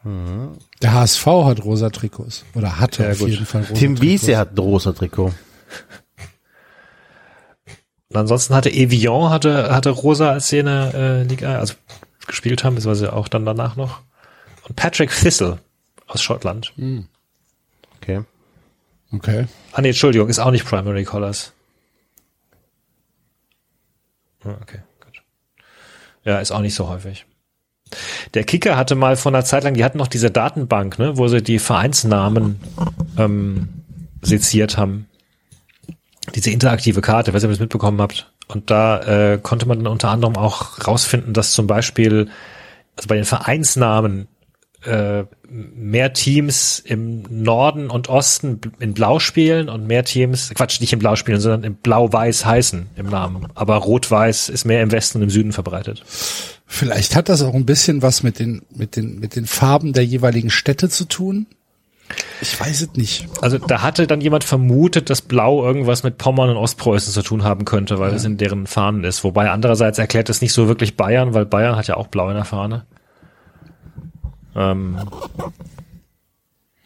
Der 0.04 0.92
HSV 0.92 1.26
hat 1.26 1.64
rosa 1.64 1.90
Trikots. 1.90 2.44
Oder 2.54 2.78
hatte 2.80 3.04
Ja, 3.04 3.10
auf 3.12 3.18
gut. 3.18 3.28
jeden 3.28 3.46
Fall 3.46 3.62
rosa 3.62 3.74
Tim. 3.74 4.00
Wiese 4.00 4.36
hat 4.36 4.52
ein 4.52 4.58
rosa 4.58 4.92
Trikot. 4.92 5.32
Und 8.12 8.18
ansonsten 8.20 8.54
hatte 8.54 8.70
Evian 8.70 9.30
hatte, 9.30 9.74
hatte 9.74 9.88
rosa 9.88 10.32
als 10.32 10.48
der 10.50 10.66
äh, 10.66 11.22
Liga, 11.22 11.58
also 11.58 11.74
gespielt 12.26 12.62
haben, 12.62 12.74
beziehungsweise 12.74 13.14
auch 13.14 13.26
dann 13.26 13.46
danach 13.46 13.76
noch. 13.76 14.00
Und 14.68 14.76
Patrick 14.76 15.10
Thistle 15.10 15.60
aus 16.06 16.20
Schottland. 16.22 16.74
Okay. 17.96 18.22
Okay. 19.12 19.46
Ah 19.72 19.80
nee, 19.80 19.88
Entschuldigung, 19.88 20.28
ist 20.28 20.40
auch 20.40 20.50
nicht 20.50 20.66
Primary 20.66 21.04
Colors. 21.04 21.52
Ah, 24.44 24.56
Okay, 24.60 24.80
gut. 25.00 25.22
Ja, 26.24 26.38
ist 26.38 26.52
auch 26.52 26.60
nicht 26.60 26.74
so 26.74 26.88
häufig. 26.88 27.24
Der 28.34 28.44
Kicker 28.44 28.76
hatte 28.76 28.94
mal 28.94 29.16
vor 29.16 29.32
einer 29.32 29.44
Zeit 29.44 29.64
lang, 29.64 29.72
die 29.74 29.84
hatten 29.84 29.98
noch 29.98 30.08
diese 30.08 30.30
Datenbank, 30.30 30.98
ne, 30.98 31.16
wo 31.16 31.28
sie 31.28 31.42
die 31.42 31.58
Vereinsnamen 31.58 32.60
ähm, 33.16 33.68
seziert 34.20 34.76
haben. 34.76 35.08
Diese 36.34 36.50
interaktive 36.50 37.00
Karte, 37.00 37.32
weiß 37.32 37.42
nicht, 37.42 37.48
ob 37.48 37.50
ihr 37.50 37.54
das 37.54 37.60
mitbekommen 37.60 38.00
habt. 38.00 38.32
Und 38.48 38.70
da 38.70 39.00
äh, 39.32 39.38
konnte 39.38 39.66
man 39.66 39.78
dann 39.78 39.92
unter 39.92 40.10
anderem 40.10 40.36
auch 40.36 40.86
rausfinden, 40.86 41.32
dass 41.32 41.52
zum 41.52 41.66
Beispiel 41.66 42.28
also 42.96 43.08
bei 43.08 43.16
den 43.16 43.24
Vereinsnamen 43.24 44.28
äh, 44.84 45.24
mehr 45.48 46.12
Teams 46.12 46.80
im 46.80 47.22
Norden 47.30 47.88
und 47.88 48.08
Osten 48.08 48.60
in 48.80 48.94
Blau 48.94 49.18
spielen 49.18 49.68
und 49.68 49.86
mehr 49.86 50.04
Teams, 50.04 50.50
Quatsch, 50.54 50.80
nicht 50.80 50.92
in 50.92 50.98
Blau 50.98 51.14
spielen, 51.16 51.40
sondern 51.40 51.64
in 51.64 51.74
Blau-Weiß 51.74 52.44
heißen 52.44 52.88
im 52.96 53.06
Namen. 53.06 53.46
Aber 53.54 53.76
Rot-Weiß 53.76 54.48
ist 54.48 54.64
mehr 54.64 54.82
im 54.82 54.90
Westen 54.90 55.18
und 55.18 55.24
im 55.24 55.30
Süden 55.30 55.52
verbreitet. 55.52 56.02
Vielleicht 56.66 57.14
hat 57.14 57.28
das 57.28 57.42
auch 57.42 57.54
ein 57.54 57.66
bisschen 57.66 58.02
was 58.02 58.22
mit 58.22 58.38
den, 58.38 58.62
mit 58.74 58.96
den, 58.96 59.20
mit 59.20 59.36
den 59.36 59.46
Farben 59.46 59.92
der 59.92 60.04
jeweiligen 60.04 60.50
Städte 60.50 60.88
zu 60.88 61.04
tun. 61.04 61.46
Ich 62.40 62.58
weiß 62.58 62.82
es 62.82 62.92
nicht. 62.94 63.28
Also 63.40 63.58
da 63.58 63.82
hatte 63.82 64.06
dann 64.06 64.20
jemand 64.20 64.44
vermutet, 64.44 65.10
dass 65.10 65.22
Blau 65.22 65.64
irgendwas 65.64 66.02
mit 66.02 66.18
Pommern 66.18 66.50
und 66.50 66.56
Ostpreußen 66.56 67.12
zu 67.12 67.22
tun 67.22 67.44
haben 67.44 67.64
könnte, 67.64 67.98
weil 67.98 68.14
es 68.14 68.24
in 68.24 68.36
deren 68.36 68.66
Fahnen 68.66 69.04
ist. 69.04 69.24
Wobei 69.24 69.50
andererseits 69.50 69.98
erklärt 69.98 70.28
es 70.28 70.40
nicht 70.40 70.52
so 70.52 70.68
wirklich 70.68 70.96
Bayern, 70.96 71.34
weil 71.34 71.46
Bayern 71.46 71.76
hat 71.76 71.86
ja 71.86 71.96
auch 71.96 72.08
Blau 72.08 72.28
in 72.28 72.34
der 72.34 72.44
Fahne. 72.44 72.84
Ähm 74.56 74.98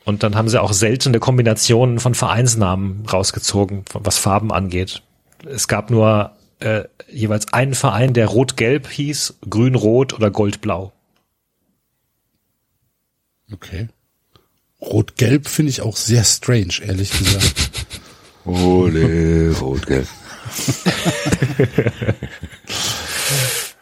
und 0.05 0.23
dann 0.23 0.37
haben 0.37 0.49
sie 0.49 0.61
auch 0.61 0.73
seltene 0.73 1.19
Kombinationen 1.19 1.99
von 1.99 2.15
Vereinsnamen 2.15 3.05
rausgezogen, 3.07 3.85
was 3.93 4.19
Farben 4.19 4.53
angeht. 4.53 5.03
Es 5.45 5.69
gab 5.69 5.91
nur 5.91 6.33
äh, 6.61 6.85
jeweils 7.11 7.53
einen 7.53 7.75
Verein, 7.75 8.13
der 8.13 8.29
Rot-Gelb 8.29 8.89
hieß, 8.89 9.39
Grün-Rot 9.49 10.15
oder 10.15 10.31
Gold-Blau. 10.31 10.93
Okay. 13.53 13.89
Rot-Gelb 14.81 15.49
finde 15.49 15.71
ich 15.71 15.81
auch 15.81 15.97
sehr 15.97 16.25
strange, 16.25 16.75
ehrlich 16.83 17.11
gesagt. 17.11 17.71
Ole, 18.45 19.57
rot, 19.59 19.87
gell. 19.87 20.07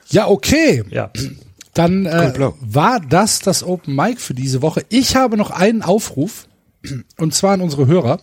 ja, 0.09 0.27
okay. 0.29 0.85
Ja. 0.91 1.11
Dann 1.75 2.07
äh, 2.07 2.33
war 2.61 3.01
das 3.01 3.41
das 3.41 3.63
Open 3.63 3.95
Mic 3.95 4.21
für 4.21 4.33
diese 4.33 4.63
Woche. 4.63 4.85
Ich 4.89 5.17
habe 5.17 5.37
noch 5.37 5.51
einen 5.51 5.83
Aufruf, 5.83 6.47
und 7.19 7.35
zwar 7.35 7.55
an 7.55 7.61
unsere 7.61 7.87
Hörer. 7.87 8.21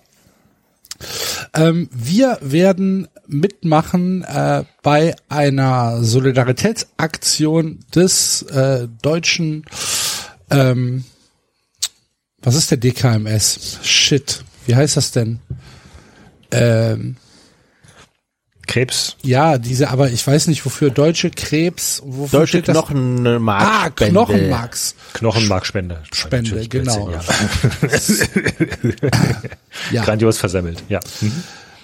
Ähm, 1.54 1.90
wir 1.92 2.38
werden 2.42 3.08
mitmachen 3.28 4.24
äh, 4.24 4.64
bei 4.82 5.16
einer 5.30 6.04
Solidaritätsaktion 6.04 7.80
des 7.94 8.44
äh, 8.44 8.88
deutschen, 9.02 9.66
ähm, 10.50 11.04
was 12.42 12.56
ist 12.56 12.72
der 12.72 12.78
DKMS? 12.78 13.80
Shit, 13.84 14.44
wie 14.66 14.76
heißt 14.76 14.98
das 14.98 15.12
denn? 15.12 15.40
Ähm, 16.52 17.16
Krebs. 18.68 19.18
ja, 19.22 19.58
diese, 19.58 19.90
aber 19.90 20.12
ich 20.12 20.26
weiß 20.26 20.48
nicht 20.48 20.66
wofür 20.66 20.92
deutsche 20.92 21.30
Krebs, 21.30 22.02
wofür 22.06 22.40
Deutsche 22.40 22.62
das? 22.62 22.78
Ah. 22.78 23.90
Knochenmarks. 23.90 24.96
Knochenmarkspende. 25.14 26.04
Spende, 26.12 26.68
genau. 26.68 27.12
Ja. 29.92 30.04
Grandios 30.04 30.38
versemmelt, 30.38 30.84
ja. 30.90 31.00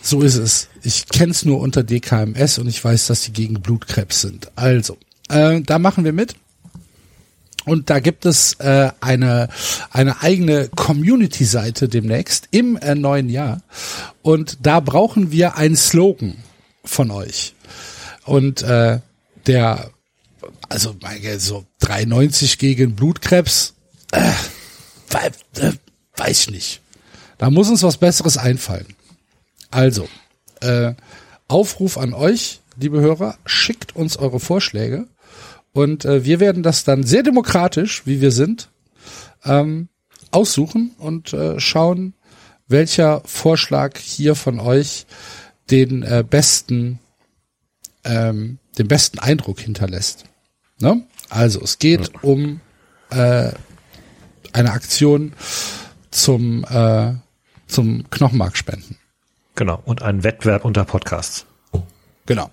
so 0.02 0.22
ist 0.22 0.36
es. 0.36 0.70
Ich 0.84 1.08
kenn's 1.10 1.44
nur 1.46 1.60
unter 1.60 1.84
DKMS 1.84 2.58
und 2.58 2.68
ich 2.68 2.84
weiß, 2.84 3.08
dass 3.08 3.24
die 3.24 3.34
gegen 3.34 3.62
Blutkrebs 3.62 4.22
sind. 4.22 4.50
Also, 4.56 4.98
äh, 5.30 5.62
da 5.62 5.80
machen 5.80 6.06
wir 6.06 6.14
mit. 6.14 6.36
Und 7.68 7.90
da 7.90 8.00
gibt 8.00 8.26
es 8.26 8.54
äh, 8.60 8.92
eine, 9.02 9.50
eine 9.92 10.22
eigene 10.22 10.70
Community-Seite 10.70 11.90
demnächst 11.90 12.48
im 12.52 12.78
äh, 12.78 12.96
neuen 12.96 13.28
Jahr. 13.28 13.62
Und 14.22 14.60
da 14.62 14.80
brauchen 14.80 15.32
wir 15.32 15.58
einen 15.58 15.76
Slogan 15.76 16.38
von 16.86 17.12
euch. 17.12 17.56
Und 18.24 18.62
äh, 18.62 19.02
der, 19.48 19.92
also 20.70 20.96
meine, 21.02 21.42
so 21.42 21.66
93 21.80 22.58
gegen 22.58 22.96
Blutkrebs, 22.96 23.74
äh, 24.14 24.32
äh, 25.60 25.74
weiß 26.16 26.40
ich 26.40 26.50
nicht. 26.52 26.82
Da 27.38 27.50
muss 27.50 27.70
uns 27.70 27.84
was 27.84 27.98
Besseres 27.98 28.38
einfallen. 28.38 28.96
Also, 29.72 30.08
äh, 30.62 30.94
Aufruf 31.50 31.98
an 31.98 32.14
euch, 32.14 32.62
liebe 32.78 33.02
Hörer, 33.02 33.38
schickt 33.46 33.94
uns 33.94 34.16
eure 34.16 34.40
Vorschläge 34.40 35.06
und 35.78 36.06
äh, 36.06 36.26
wir 36.26 36.40
werden 36.40 36.64
das 36.64 36.84
dann 36.84 37.04
sehr 37.04 37.22
demokratisch, 37.22 38.08
wie 38.08 38.20
wir 38.20 38.32
sind, 38.32 38.72
ähm, 39.46 39.90
aussuchen 40.32 40.96
und 40.98 41.34
äh, 41.34 41.60
schauen, 41.60 42.16
welcher 42.68 43.22
Vorschlag 43.26 44.00
hier 44.00 44.34
von 44.34 44.60
euch 44.60 45.06
den 45.70 46.02
äh, 46.02 46.24
besten, 46.28 46.98
ähm, 48.04 48.58
den 48.80 48.88
besten 48.88 49.20
Eindruck 49.20 49.60
hinterlässt. 49.60 50.26
Ne? 50.80 51.04
Also 51.30 51.62
es 51.62 51.78
geht 51.78 52.24
um 52.24 52.60
äh, 53.12 53.52
eine 54.54 54.72
Aktion 54.72 55.34
zum 56.10 56.66
äh, 56.66 57.14
zum 57.68 58.10
Knochenmarkspenden. 58.10 58.98
Genau. 59.54 59.80
Und 59.86 60.02
ein 60.02 60.24
Wettbewerb 60.24 60.66
unter 60.66 60.86
Podcasts. 60.86 61.46
Genau. 62.26 62.50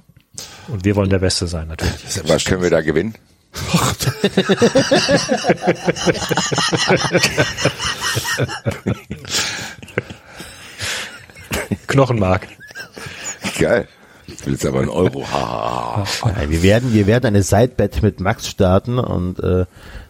Und 0.69 0.85
wir 0.85 0.97
wollen 0.97 1.11
der 1.11 1.19
Beste 1.19 1.47
sein, 1.47 1.69
natürlich. 1.69 2.23
Was 2.29 2.45
können 2.45 2.63
wir 2.63 2.71
da 2.71 2.81
gewinnen? 2.81 3.15
Knochenmark. 11.87 12.49
Geil. 13.59 13.87
Ich 14.27 14.47
will 14.47 14.55
jetzt 14.55 14.67
aber 14.67 14.81
einen 14.81 14.89
Euro. 14.89 15.25
Wir 16.49 16.63
werden, 16.63 16.93
wir 16.93 17.07
werden 17.07 17.27
eine 17.27 17.43
Sidebet 17.43 18.03
mit 18.03 18.21
Max 18.21 18.49
starten 18.49 18.99
und 18.99 19.39
äh, 19.41 19.67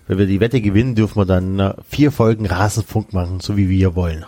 wenn 0.06 0.18
wir 0.18 0.26
die 0.26 0.40
Wette 0.40 0.60
gewinnen, 0.60 0.94
dürfen 0.94 1.16
wir 1.16 1.26
dann 1.26 1.58
äh, 1.58 1.74
vier 1.88 2.12
Folgen 2.12 2.46
Rasenfunk 2.46 3.12
machen, 3.12 3.40
so 3.40 3.56
wie 3.56 3.68
wir 3.68 3.94
wollen. 3.94 4.24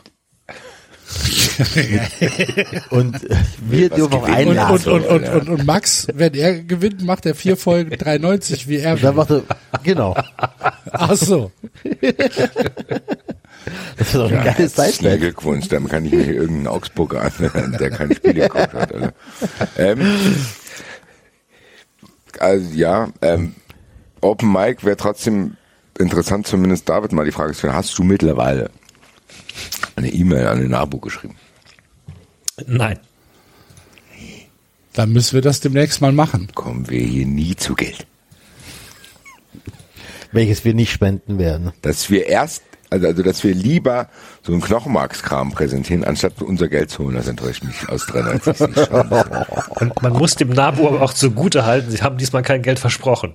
und 2.90 3.30
äh, 3.30 3.36
wir 3.60 3.88
dürfen 3.90 4.14
auch 4.14 4.28
einladen. 4.28 4.74
und, 4.74 4.86
und, 4.86 5.06
und, 5.06 5.28
und, 5.28 5.48
und 5.48 5.66
Max, 5.66 6.06
wenn 6.14 6.34
er 6.34 6.60
gewinnt, 6.60 7.04
macht 7.04 7.26
er 7.26 7.34
vier 7.34 7.56
Folgen 7.56 7.96
93 7.96 8.68
wie 8.68 8.78
er. 8.78 8.96
Dann 8.96 9.02
will. 9.02 9.12
macht 9.12 9.30
er, 9.30 9.42
genau. 9.82 10.16
Ach 10.92 11.14
so. 11.14 11.52
Das 13.96 14.06
ist 14.08 14.14
doch 14.14 14.30
ein 14.30 14.44
geiles 14.44 14.76
Herzlichen 14.76 14.92
Sidebet. 14.92 15.20
Glückwunsch, 15.20 15.68
dann 15.68 15.88
kann 15.88 16.04
ich 16.04 16.12
mir 16.12 16.22
hier 16.22 16.34
irgendeinen 16.34 16.68
Augsburger 16.68 17.22
anhören, 17.22 17.76
der 17.78 17.90
kein 17.90 18.14
Spiel 18.14 18.34
geguckt 18.34 18.74
hat. 18.74 18.94
Alter. 18.94 19.12
Ähm, 19.76 20.18
also 22.38 22.74
ja, 22.74 23.08
ähm, 23.22 23.54
Open 24.20 24.52
Mic 24.52 24.84
wäre 24.84 24.96
trotzdem 24.96 25.56
interessant, 25.98 26.46
zumindest 26.46 26.88
David 26.88 27.12
mal 27.12 27.24
die 27.24 27.32
Frage 27.32 27.52
zu 27.52 27.58
stellen, 27.58 27.74
hast 27.74 27.98
du 27.98 28.02
mittlerweile 28.02 28.70
eine 29.96 30.10
E-Mail 30.10 30.46
an 30.46 30.60
den 30.60 30.70
Nabu 30.70 31.00
geschrieben? 31.00 31.36
Nein. 32.64 32.98
Dann 34.92 35.12
müssen 35.12 35.34
wir 35.34 35.42
das 35.42 35.60
demnächst 35.60 36.00
mal 36.00 36.12
machen. 36.12 36.48
Kommen 36.54 36.88
wir 36.88 37.00
hier 37.00 37.26
nie 37.26 37.54
zu 37.54 37.74
Geld. 37.74 38.06
Welches 40.32 40.64
wir 40.64 40.74
nicht 40.74 40.90
spenden 40.90 41.38
werden. 41.38 41.72
Dass 41.82 42.08
wir 42.08 42.26
erst 42.26 42.62
Also, 42.88 43.06
also, 43.08 43.22
dass 43.22 43.44
wir 43.44 43.54
lieber 43.54 44.08
so 44.42 44.52
einen 44.52 44.62
Knochenmarkskram 44.62 45.52
präsentieren, 45.52 46.04
anstatt 46.04 46.40
unser 46.40 46.68
Geld 46.68 46.90
zu 46.90 47.04
holen, 47.04 47.16
das 47.16 47.28
enttäuscht 47.28 47.62
mich 47.64 47.88
aus 47.88 48.06
93. 48.06 48.60
Und 49.80 50.02
man 50.02 50.12
muss 50.12 50.36
dem 50.36 50.50
NABU 50.50 50.86
aber 50.86 51.02
auch 51.02 51.12
zugute 51.12 51.66
halten, 51.66 51.90
sie 51.90 52.02
haben 52.02 52.16
diesmal 52.16 52.42
kein 52.42 52.62
Geld 52.62 52.78
versprochen. 52.78 53.34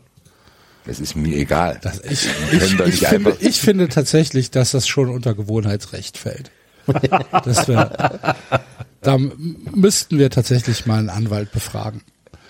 Das 0.85 0.99
ist 0.99 1.15
mir 1.15 1.35
egal. 1.35 1.79
Das, 1.81 1.99
ich, 1.99 2.27
ich, 2.51 2.79
ich, 2.79 3.07
finde, 3.07 3.37
ich 3.39 3.61
finde 3.61 3.87
tatsächlich, 3.87 4.49
dass 4.49 4.71
das 4.71 4.87
schon 4.87 5.09
unter 5.09 5.35
Gewohnheitsrecht 5.35 6.17
fällt. 6.17 6.49
Das 7.43 7.67
wär, 7.67 8.35
da 9.01 9.17
müssten 9.17 10.19
wir 10.19 10.29
tatsächlich 10.29 10.85
mal 10.85 10.99
einen 10.99 11.09
Anwalt 11.09 11.51
befragen. 11.51 12.01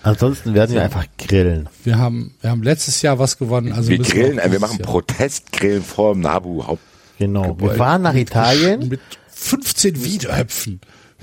Ansonsten 0.02 0.54
werden 0.54 0.74
wir 0.74 0.82
einfach 0.82 1.06
grillen. 1.16 1.68
Wir 1.84 1.98
haben, 1.98 2.34
wir 2.40 2.50
haben 2.50 2.62
letztes 2.62 3.02
Jahr 3.02 3.18
was 3.18 3.38
gewonnen. 3.38 3.72
Also 3.72 3.90
wir 3.90 3.98
grillen, 3.98 4.40
auch 4.40 4.44
wir 4.44 4.50
dieses 4.50 4.60
machen 4.60 4.78
Jahr 4.78 4.88
Protestgrillen 4.88 5.82
vor 5.82 6.14
dem 6.14 6.22
Nabu 6.22 6.66
Haupt. 6.66 6.82
Genau. 7.18 7.56
Wir 7.58 7.74
fahren 7.74 8.02
nach 8.02 8.14
Italien. 8.14 8.88
mit 8.88 9.00
15 9.28 10.04
Wiederhöpfen. 10.04 10.80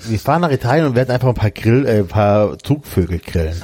Wir 0.08 0.20
fahren 0.20 0.42
nach 0.42 0.52
Italien 0.52 0.86
und 0.86 0.96
werden 0.96 1.12
einfach 1.12 1.28
ein 1.28 1.34
paar 1.34 1.52
Grill, 1.52 1.86
äh, 1.86 2.00
ein 2.00 2.08
paar 2.08 2.58
Zugvögel 2.60 3.20
grillen. 3.20 3.62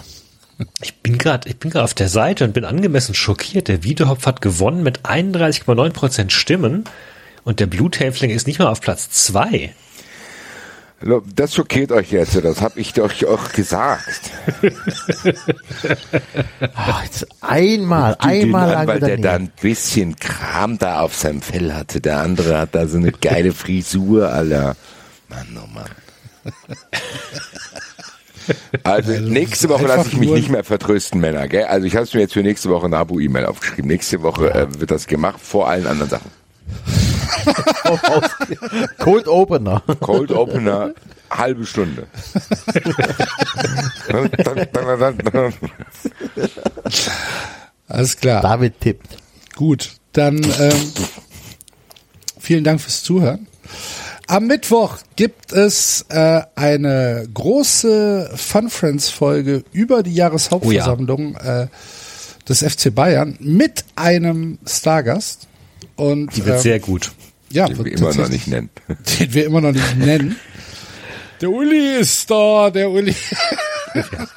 Ich 0.82 1.02
bin 1.02 1.18
gerade, 1.18 1.48
ich 1.50 1.58
bin 1.58 1.72
gerade 1.72 1.84
auf 1.84 1.94
der 1.94 2.10
Seite 2.10 2.44
und 2.44 2.54
bin 2.54 2.66
angemessen 2.66 3.16
schockiert. 3.16 3.68
Der 3.68 3.84
Wiedehopf 3.84 4.26
hat 4.26 4.42
gewonnen 4.42 4.84
mit 4.84 5.02
31,9 5.06 5.90
Prozent 5.92 6.32
Stimmen 6.32 6.86
und 7.46 7.62
der 7.62 7.68
Bluthäfling 7.68 8.32
ist 8.32 8.48
nicht 8.48 8.60
mal 8.60 8.68
auf 8.68 8.82
Platz 8.82 9.10
zwei. 9.12 9.74
Das 11.36 11.54
schockiert 11.54 11.92
euch 11.92 12.12
jetzt, 12.12 12.36
das 12.44 12.62
habe 12.62 12.80
ich 12.80 12.94
doch 12.94 13.12
auch 13.28 13.54
gesagt. 13.54 14.32
Ah, 16.74 17.02
jetzt 17.04 17.28
einmal, 17.42 18.16
einmal 18.20 18.76
Anwalt, 18.76 19.04
er 19.04 19.08
der 19.10 19.18
da 19.18 19.34
ein 19.34 19.52
bisschen 19.62 20.16
Kram 20.16 20.78
da 20.78 21.02
auf 21.02 21.16
seinem 21.16 21.42
Fell 21.42 21.74
hatte. 21.74 22.02
Der 22.02 22.22
andere 22.22 22.58
hat 22.58 22.76
da 22.76 22.88
so 22.88 22.98
eine 22.98 23.12
geile 23.12 23.52
Frisur, 23.52 24.30
Alter. 24.30 24.76
Mann, 25.30 25.58
oh 25.58 25.68
Mann. 25.74 25.90
Also 28.84 29.12
nächste 29.14 29.70
Woche 29.70 29.86
lasse 29.86 30.10
ich 30.10 30.18
mich 30.18 30.32
nicht 30.32 30.50
mehr 30.50 30.64
vertrösten, 30.64 31.20
Männer. 31.20 31.48
Gell? 31.48 31.66
Also 31.66 31.88
ich 31.88 31.96
habe 31.96 32.08
mir 32.14 32.22
jetzt 32.22 32.34
für 32.34 32.44
nächste 32.44 32.70
Woche 32.70 32.86
eine 32.86 32.98
Abo-E-Mail 32.98 33.46
aufgeschrieben. 33.46 33.90
Nächste 33.90 34.22
Woche 34.22 34.54
äh, 34.54 34.80
wird 34.80 34.92
das 34.92 35.08
gemacht 35.08 35.40
vor 35.42 35.68
allen 35.68 35.88
anderen 35.88 36.10
Sachen. 36.10 36.32
Cold 39.00 39.28
Opener. 39.28 39.82
Cold 40.00 40.32
Opener, 40.32 40.94
halbe 41.30 41.66
Stunde. 41.66 42.08
Alles 47.88 48.18
klar. 48.18 48.42
David 48.42 48.80
tippt. 48.80 49.18
Gut, 49.56 49.92
dann 50.14 50.38
ähm, 50.38 50.92
vielen 52.40 52.64
Dank 52.64 52.82
fürs 52.82 53.04
Zuhören. 53.04 53.48
Am 54.28 54.48
Mittwoch 54.48 54.98
gibt 55.16 55.52
es 55.54 56.06
äh, 56.10 56.42
eine 56.56 57.28
große 57.32 58.32
Fun 58.36 58.70
Friends 58.70 59.10
Folge 59.10 59.64
über 59.72 60.02
die 60.02 60.16
Jahreshauptversammlung 60.16 61.36
äh, 61.36 61.68
des 62.50 62.64
FC 62.64 62.94
Bayern 62.94 63.38
mit 63.40 63.86
einem 63.96 64.58
Stargast 64.66 65.48
und 65.96 66.36
Die 66.36 66.46
wird 66.46 66.58
ähm, 66.58 66.62
sehr 66.62 66.80
gut. 66.80 67.12
ja, 67.50 67.68
Den 67.68 67.84
wir 67.84 67.92
immer 67.94 68.14
noch 68.14 68.30
nicht 68.30 68.48
nennen. 68.48 68.70
den 69.20 69.34
wir 69.34 69.46
immer 69.46 69.62
noch 69.62 69.72
nicht 69.72 69.98
nennen. 69.98 70.36
Der 71.42 71.50
Uli 71.50 71.98
ist 72.00 72.30
da, 72.32 72.70
der 72.70 72.90
Uli. 72.90 73.14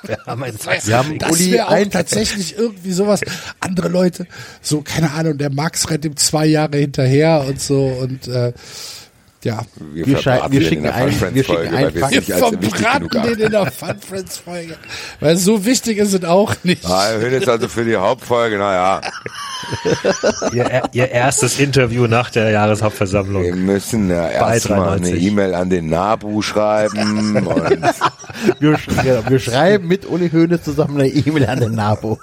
Wir 0.02 0.18
haben 0.26 0.42
ein 0.42 0.54
Wir 0.84 0.96
haben 0.96 1.18
Das 1.18 1.32
Uli 1.32 1.52
wäre 1.52 1.68
auch 1.68 1.72
ein, 1.72 1.90
tatsächlich 1.90 2.56
irgendwie 2.56 2.92
sowas. 2.92 3.20
Andere 3.60 3.88
Leute, 3.88 4.26
so 4.62 4.82
keine 4.82 5.12
Ahnung, 5.12 5.38
der 5.38 5.50
Max 5.50 5.90
rennt 5.90 6.04
ihm 6.04 6.16
zwei 6.16 6.46
Jahre 6.46 6.76
hinterher 6.78 7.44
und 7.46 7.60
so 7.60 7.84
und 7.86 8.28
äh, 8.28 8.52
ja, 9.44 9.60
Wir 9.92 10.06
wir 10.06 10.14
den 10.48 10.52
in 10.52 10.62
schicken 10.62 10.82
der 10.82 10.94
ein- 10.94 11.12
Fun 11.12 11.34
wir 11.34 11.44
schicken 11.44 11.56
Folge, 11.56 11.76
ein 11.76 11.84
weil 11.84 11.94
wir 11.94 12.10
wir 12.10 12.36
verbraten 12.36 13.22
den 13.22 13.38
in 13.46 13.50
der 13.52 13.70
Fun 13.70 13.94
Friends 14.00 14.38
Folge, 14.38 14.74
weil 15.20 15.36
so 15.36 15.64
wichtig 15.64 15.98
ist 15.98 16.12
es 16.14 16.24
auch 16.24 16.54
nicht. 16.64 16.84
Ah, 16.84 17.12
wir 17.12 17.20
hören 17.20 17.32
jetzt 17.34 17.48
also 17.48 17.68
für 17.68 17.84
die 17.84 17.96
Hauptfolge, 17.96 18.58
naja, 18.58 19.00
Ihr, 20.52 20.82
ihr 20.92 21.10
erstes 21.10 21.58
Interview 21.60 22.06
nach 22.06 22.30
der 22.30 22.50
Jahreshauptversammlung. 22.50 23.42
wir 23.42 23.54
müssen 23.56 24.08
ja 24.08 24.28
erstmal 24.28 24.88
eine 24.96 25.00
93. 25.10 25.22
E-Mail 25.26 25.54
an 25.54 25.68
den 25.70 25.88
Nabu 25.88 26.40
schreiben 26.42 27.36
und, 27.46 27.70
wir, 28.60 28.76
sch- 28.78 29.28
wir 29.30 29.38
schreiben 29.40 29.86
mit 29.88 30.06
Uli 30.08 30.30
Hoeneß 30.30 30.62
zusammen 30.62 31.00
eine 31.00 31.08
E-Mail 31.10 31.46
an 31.46 31.60
den 31.60 31.72
NABO. 31.74 32.18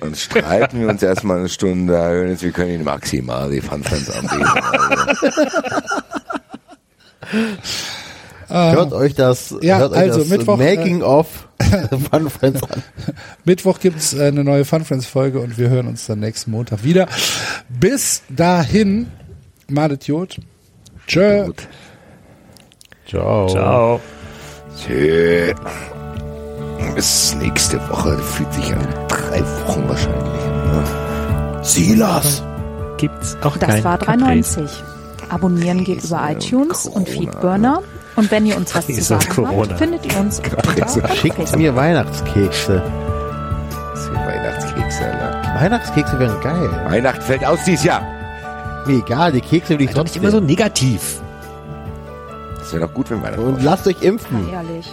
und 0.00 0.16
streiten 0.16 0.80
wir 0.80 0.88
uns 0.88 1.02
erstmal 1.02 1.38
eine 1.38 1.48
Stunde. 1.48 1.94
Herr 1.98 2.10
Hönes, 2.12 2.42
wir 2.42 2.52
können 2.52 2.70
Ihnen 2.70 2.84
maximal 2.84 3.50
die 3.50 3.60
Fun 3.60 3.82
Friends 3.84 4.10
anbieten. 4.10 4.44
Also, 4.44 6.17
Hört 8.48 8.92
euch 8.92 9.14
das, 9.14 9.54
Ja, 9.60 9.78
hört 9.78 9.92
euch 9.92 9.98
also 9.98 10.20
das 10.20 10.28
Mittwoch, 10.28 10.56
Making 10.56 11.02
of 11.02 11.26
Fun 12.10 12.30
Friends 12.30 12.62
an. 12.62 12.82
Mittwoch 13.44 13.78
gibt's 13.78 14.14
äh, 14.14 14.28
eine 14.28 14.42
neue 14.44 14.64
Fun 14.64 14.84
Friends 14.84 15.06
Folge 15.06 15.40
und 15.40 15.58
wir 15.58 15.68
hören 15.68 15.86
uns 15.86 16.06
dann 16.06 16.20
nächsten 16.20 16.50
Montag 16.52 16.82
wieder. 16.84 17.06
Bis 17.68 18.22
dahin, 18.30 19.08
Madet 19.68 20.06
Jod. 20.06 20.38
Tschö. 21.06 21.50
Ciao. 23.06 23.48
Ciao. 23.48 24.00
Tschö. 24.78 25.52
Bis 26.94 27.34
nächste 27.34 27.78
Woche. 27.90 28.16
Fühlt 28.18 28.52
sich 28.54 28.72
an 28.72 28.86
drei 29.08 29.40
Wochen 29.40 29.88
wahrscheinlich. 29.88 30.44
Ne? 30.44 31.60
Silas. 31.62 32.42
Gibt's 32.96 33.36
auch 33.42 33.56
Das 33.58 33.68
kein 33.68 33.84
war 33.84 33.98
Caprice. 33.98 34.58
3,90. 34.58 34.97
Abonnieren 35.28 35.84
geht 35.84 36.04
über 36.04 36.30
iTunes 36.30 36.86
und. 36.86 37.08
Feedburner. 37.08 37.82
Und 38.16 38.30
wenn 38.30 38.46
ihr 38.46 38.56
uns 38.56 38.74
was 38.74 38.86
zu 38.86 39.00
sagen 39.00 39.46
habt, 39.46 39.78
findet 39.78 40.04
ihr 40.06 40.18
uns 40.18 40.40
unter 40.40 41.08
Schickt 41.14 41.56
mir 41.56 41.74
Weihnachtskekse. 41.76 42.82
Weihnachtskekse, 44.26 45.04
Alter. 45.04 45.60
Weihnachtskekse 45.60 46.18
wären 46.18 46.40
geil. 46.40 46.70
Weihnachten 46.88 47.22
fällt 47.22 47.44
aus 47.44 47.60
dieses 47.64 47.84
Jahr. 47.84 48.02
Mir 48.86 48.98
egal, 48.98 49.32
die 49.32 49.40
Kekse 49.40 49.78
will 49.78 49.86
ich 49.86 49.94
Doch 49.94 50.04
nicht 50.04 50.16
immer 50.16 50.30
so 50.30 50.40
negativ. 50.40 51.20
Das 52.58 52.72
wäre 52.72 52.86
doch 52.86 52.94
gut, 52.94 53.10
wenn 53.10 53.22
Weihnachten 53.22 53.44
Und 53.44 53.62
lasst 53.62 53.86
euch 53.86 54.02
impfen. 54.02 54.48
Ehrlich. 54.50 54.90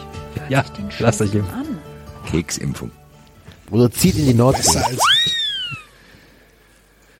Ja, 0.50 0.64
Den 0.78 0.90
lasst 1.00 1.22
euch 1.22 1.34
impfen. 1.34 1.54
an. 1.54 1.66
Keksimpfung. 2.30 2.92
Oder 3.72 3.92
zieht 3.92 4.18
in 4.18 4.26
die 4.26 4.34
Nordsee. 4.34 4.80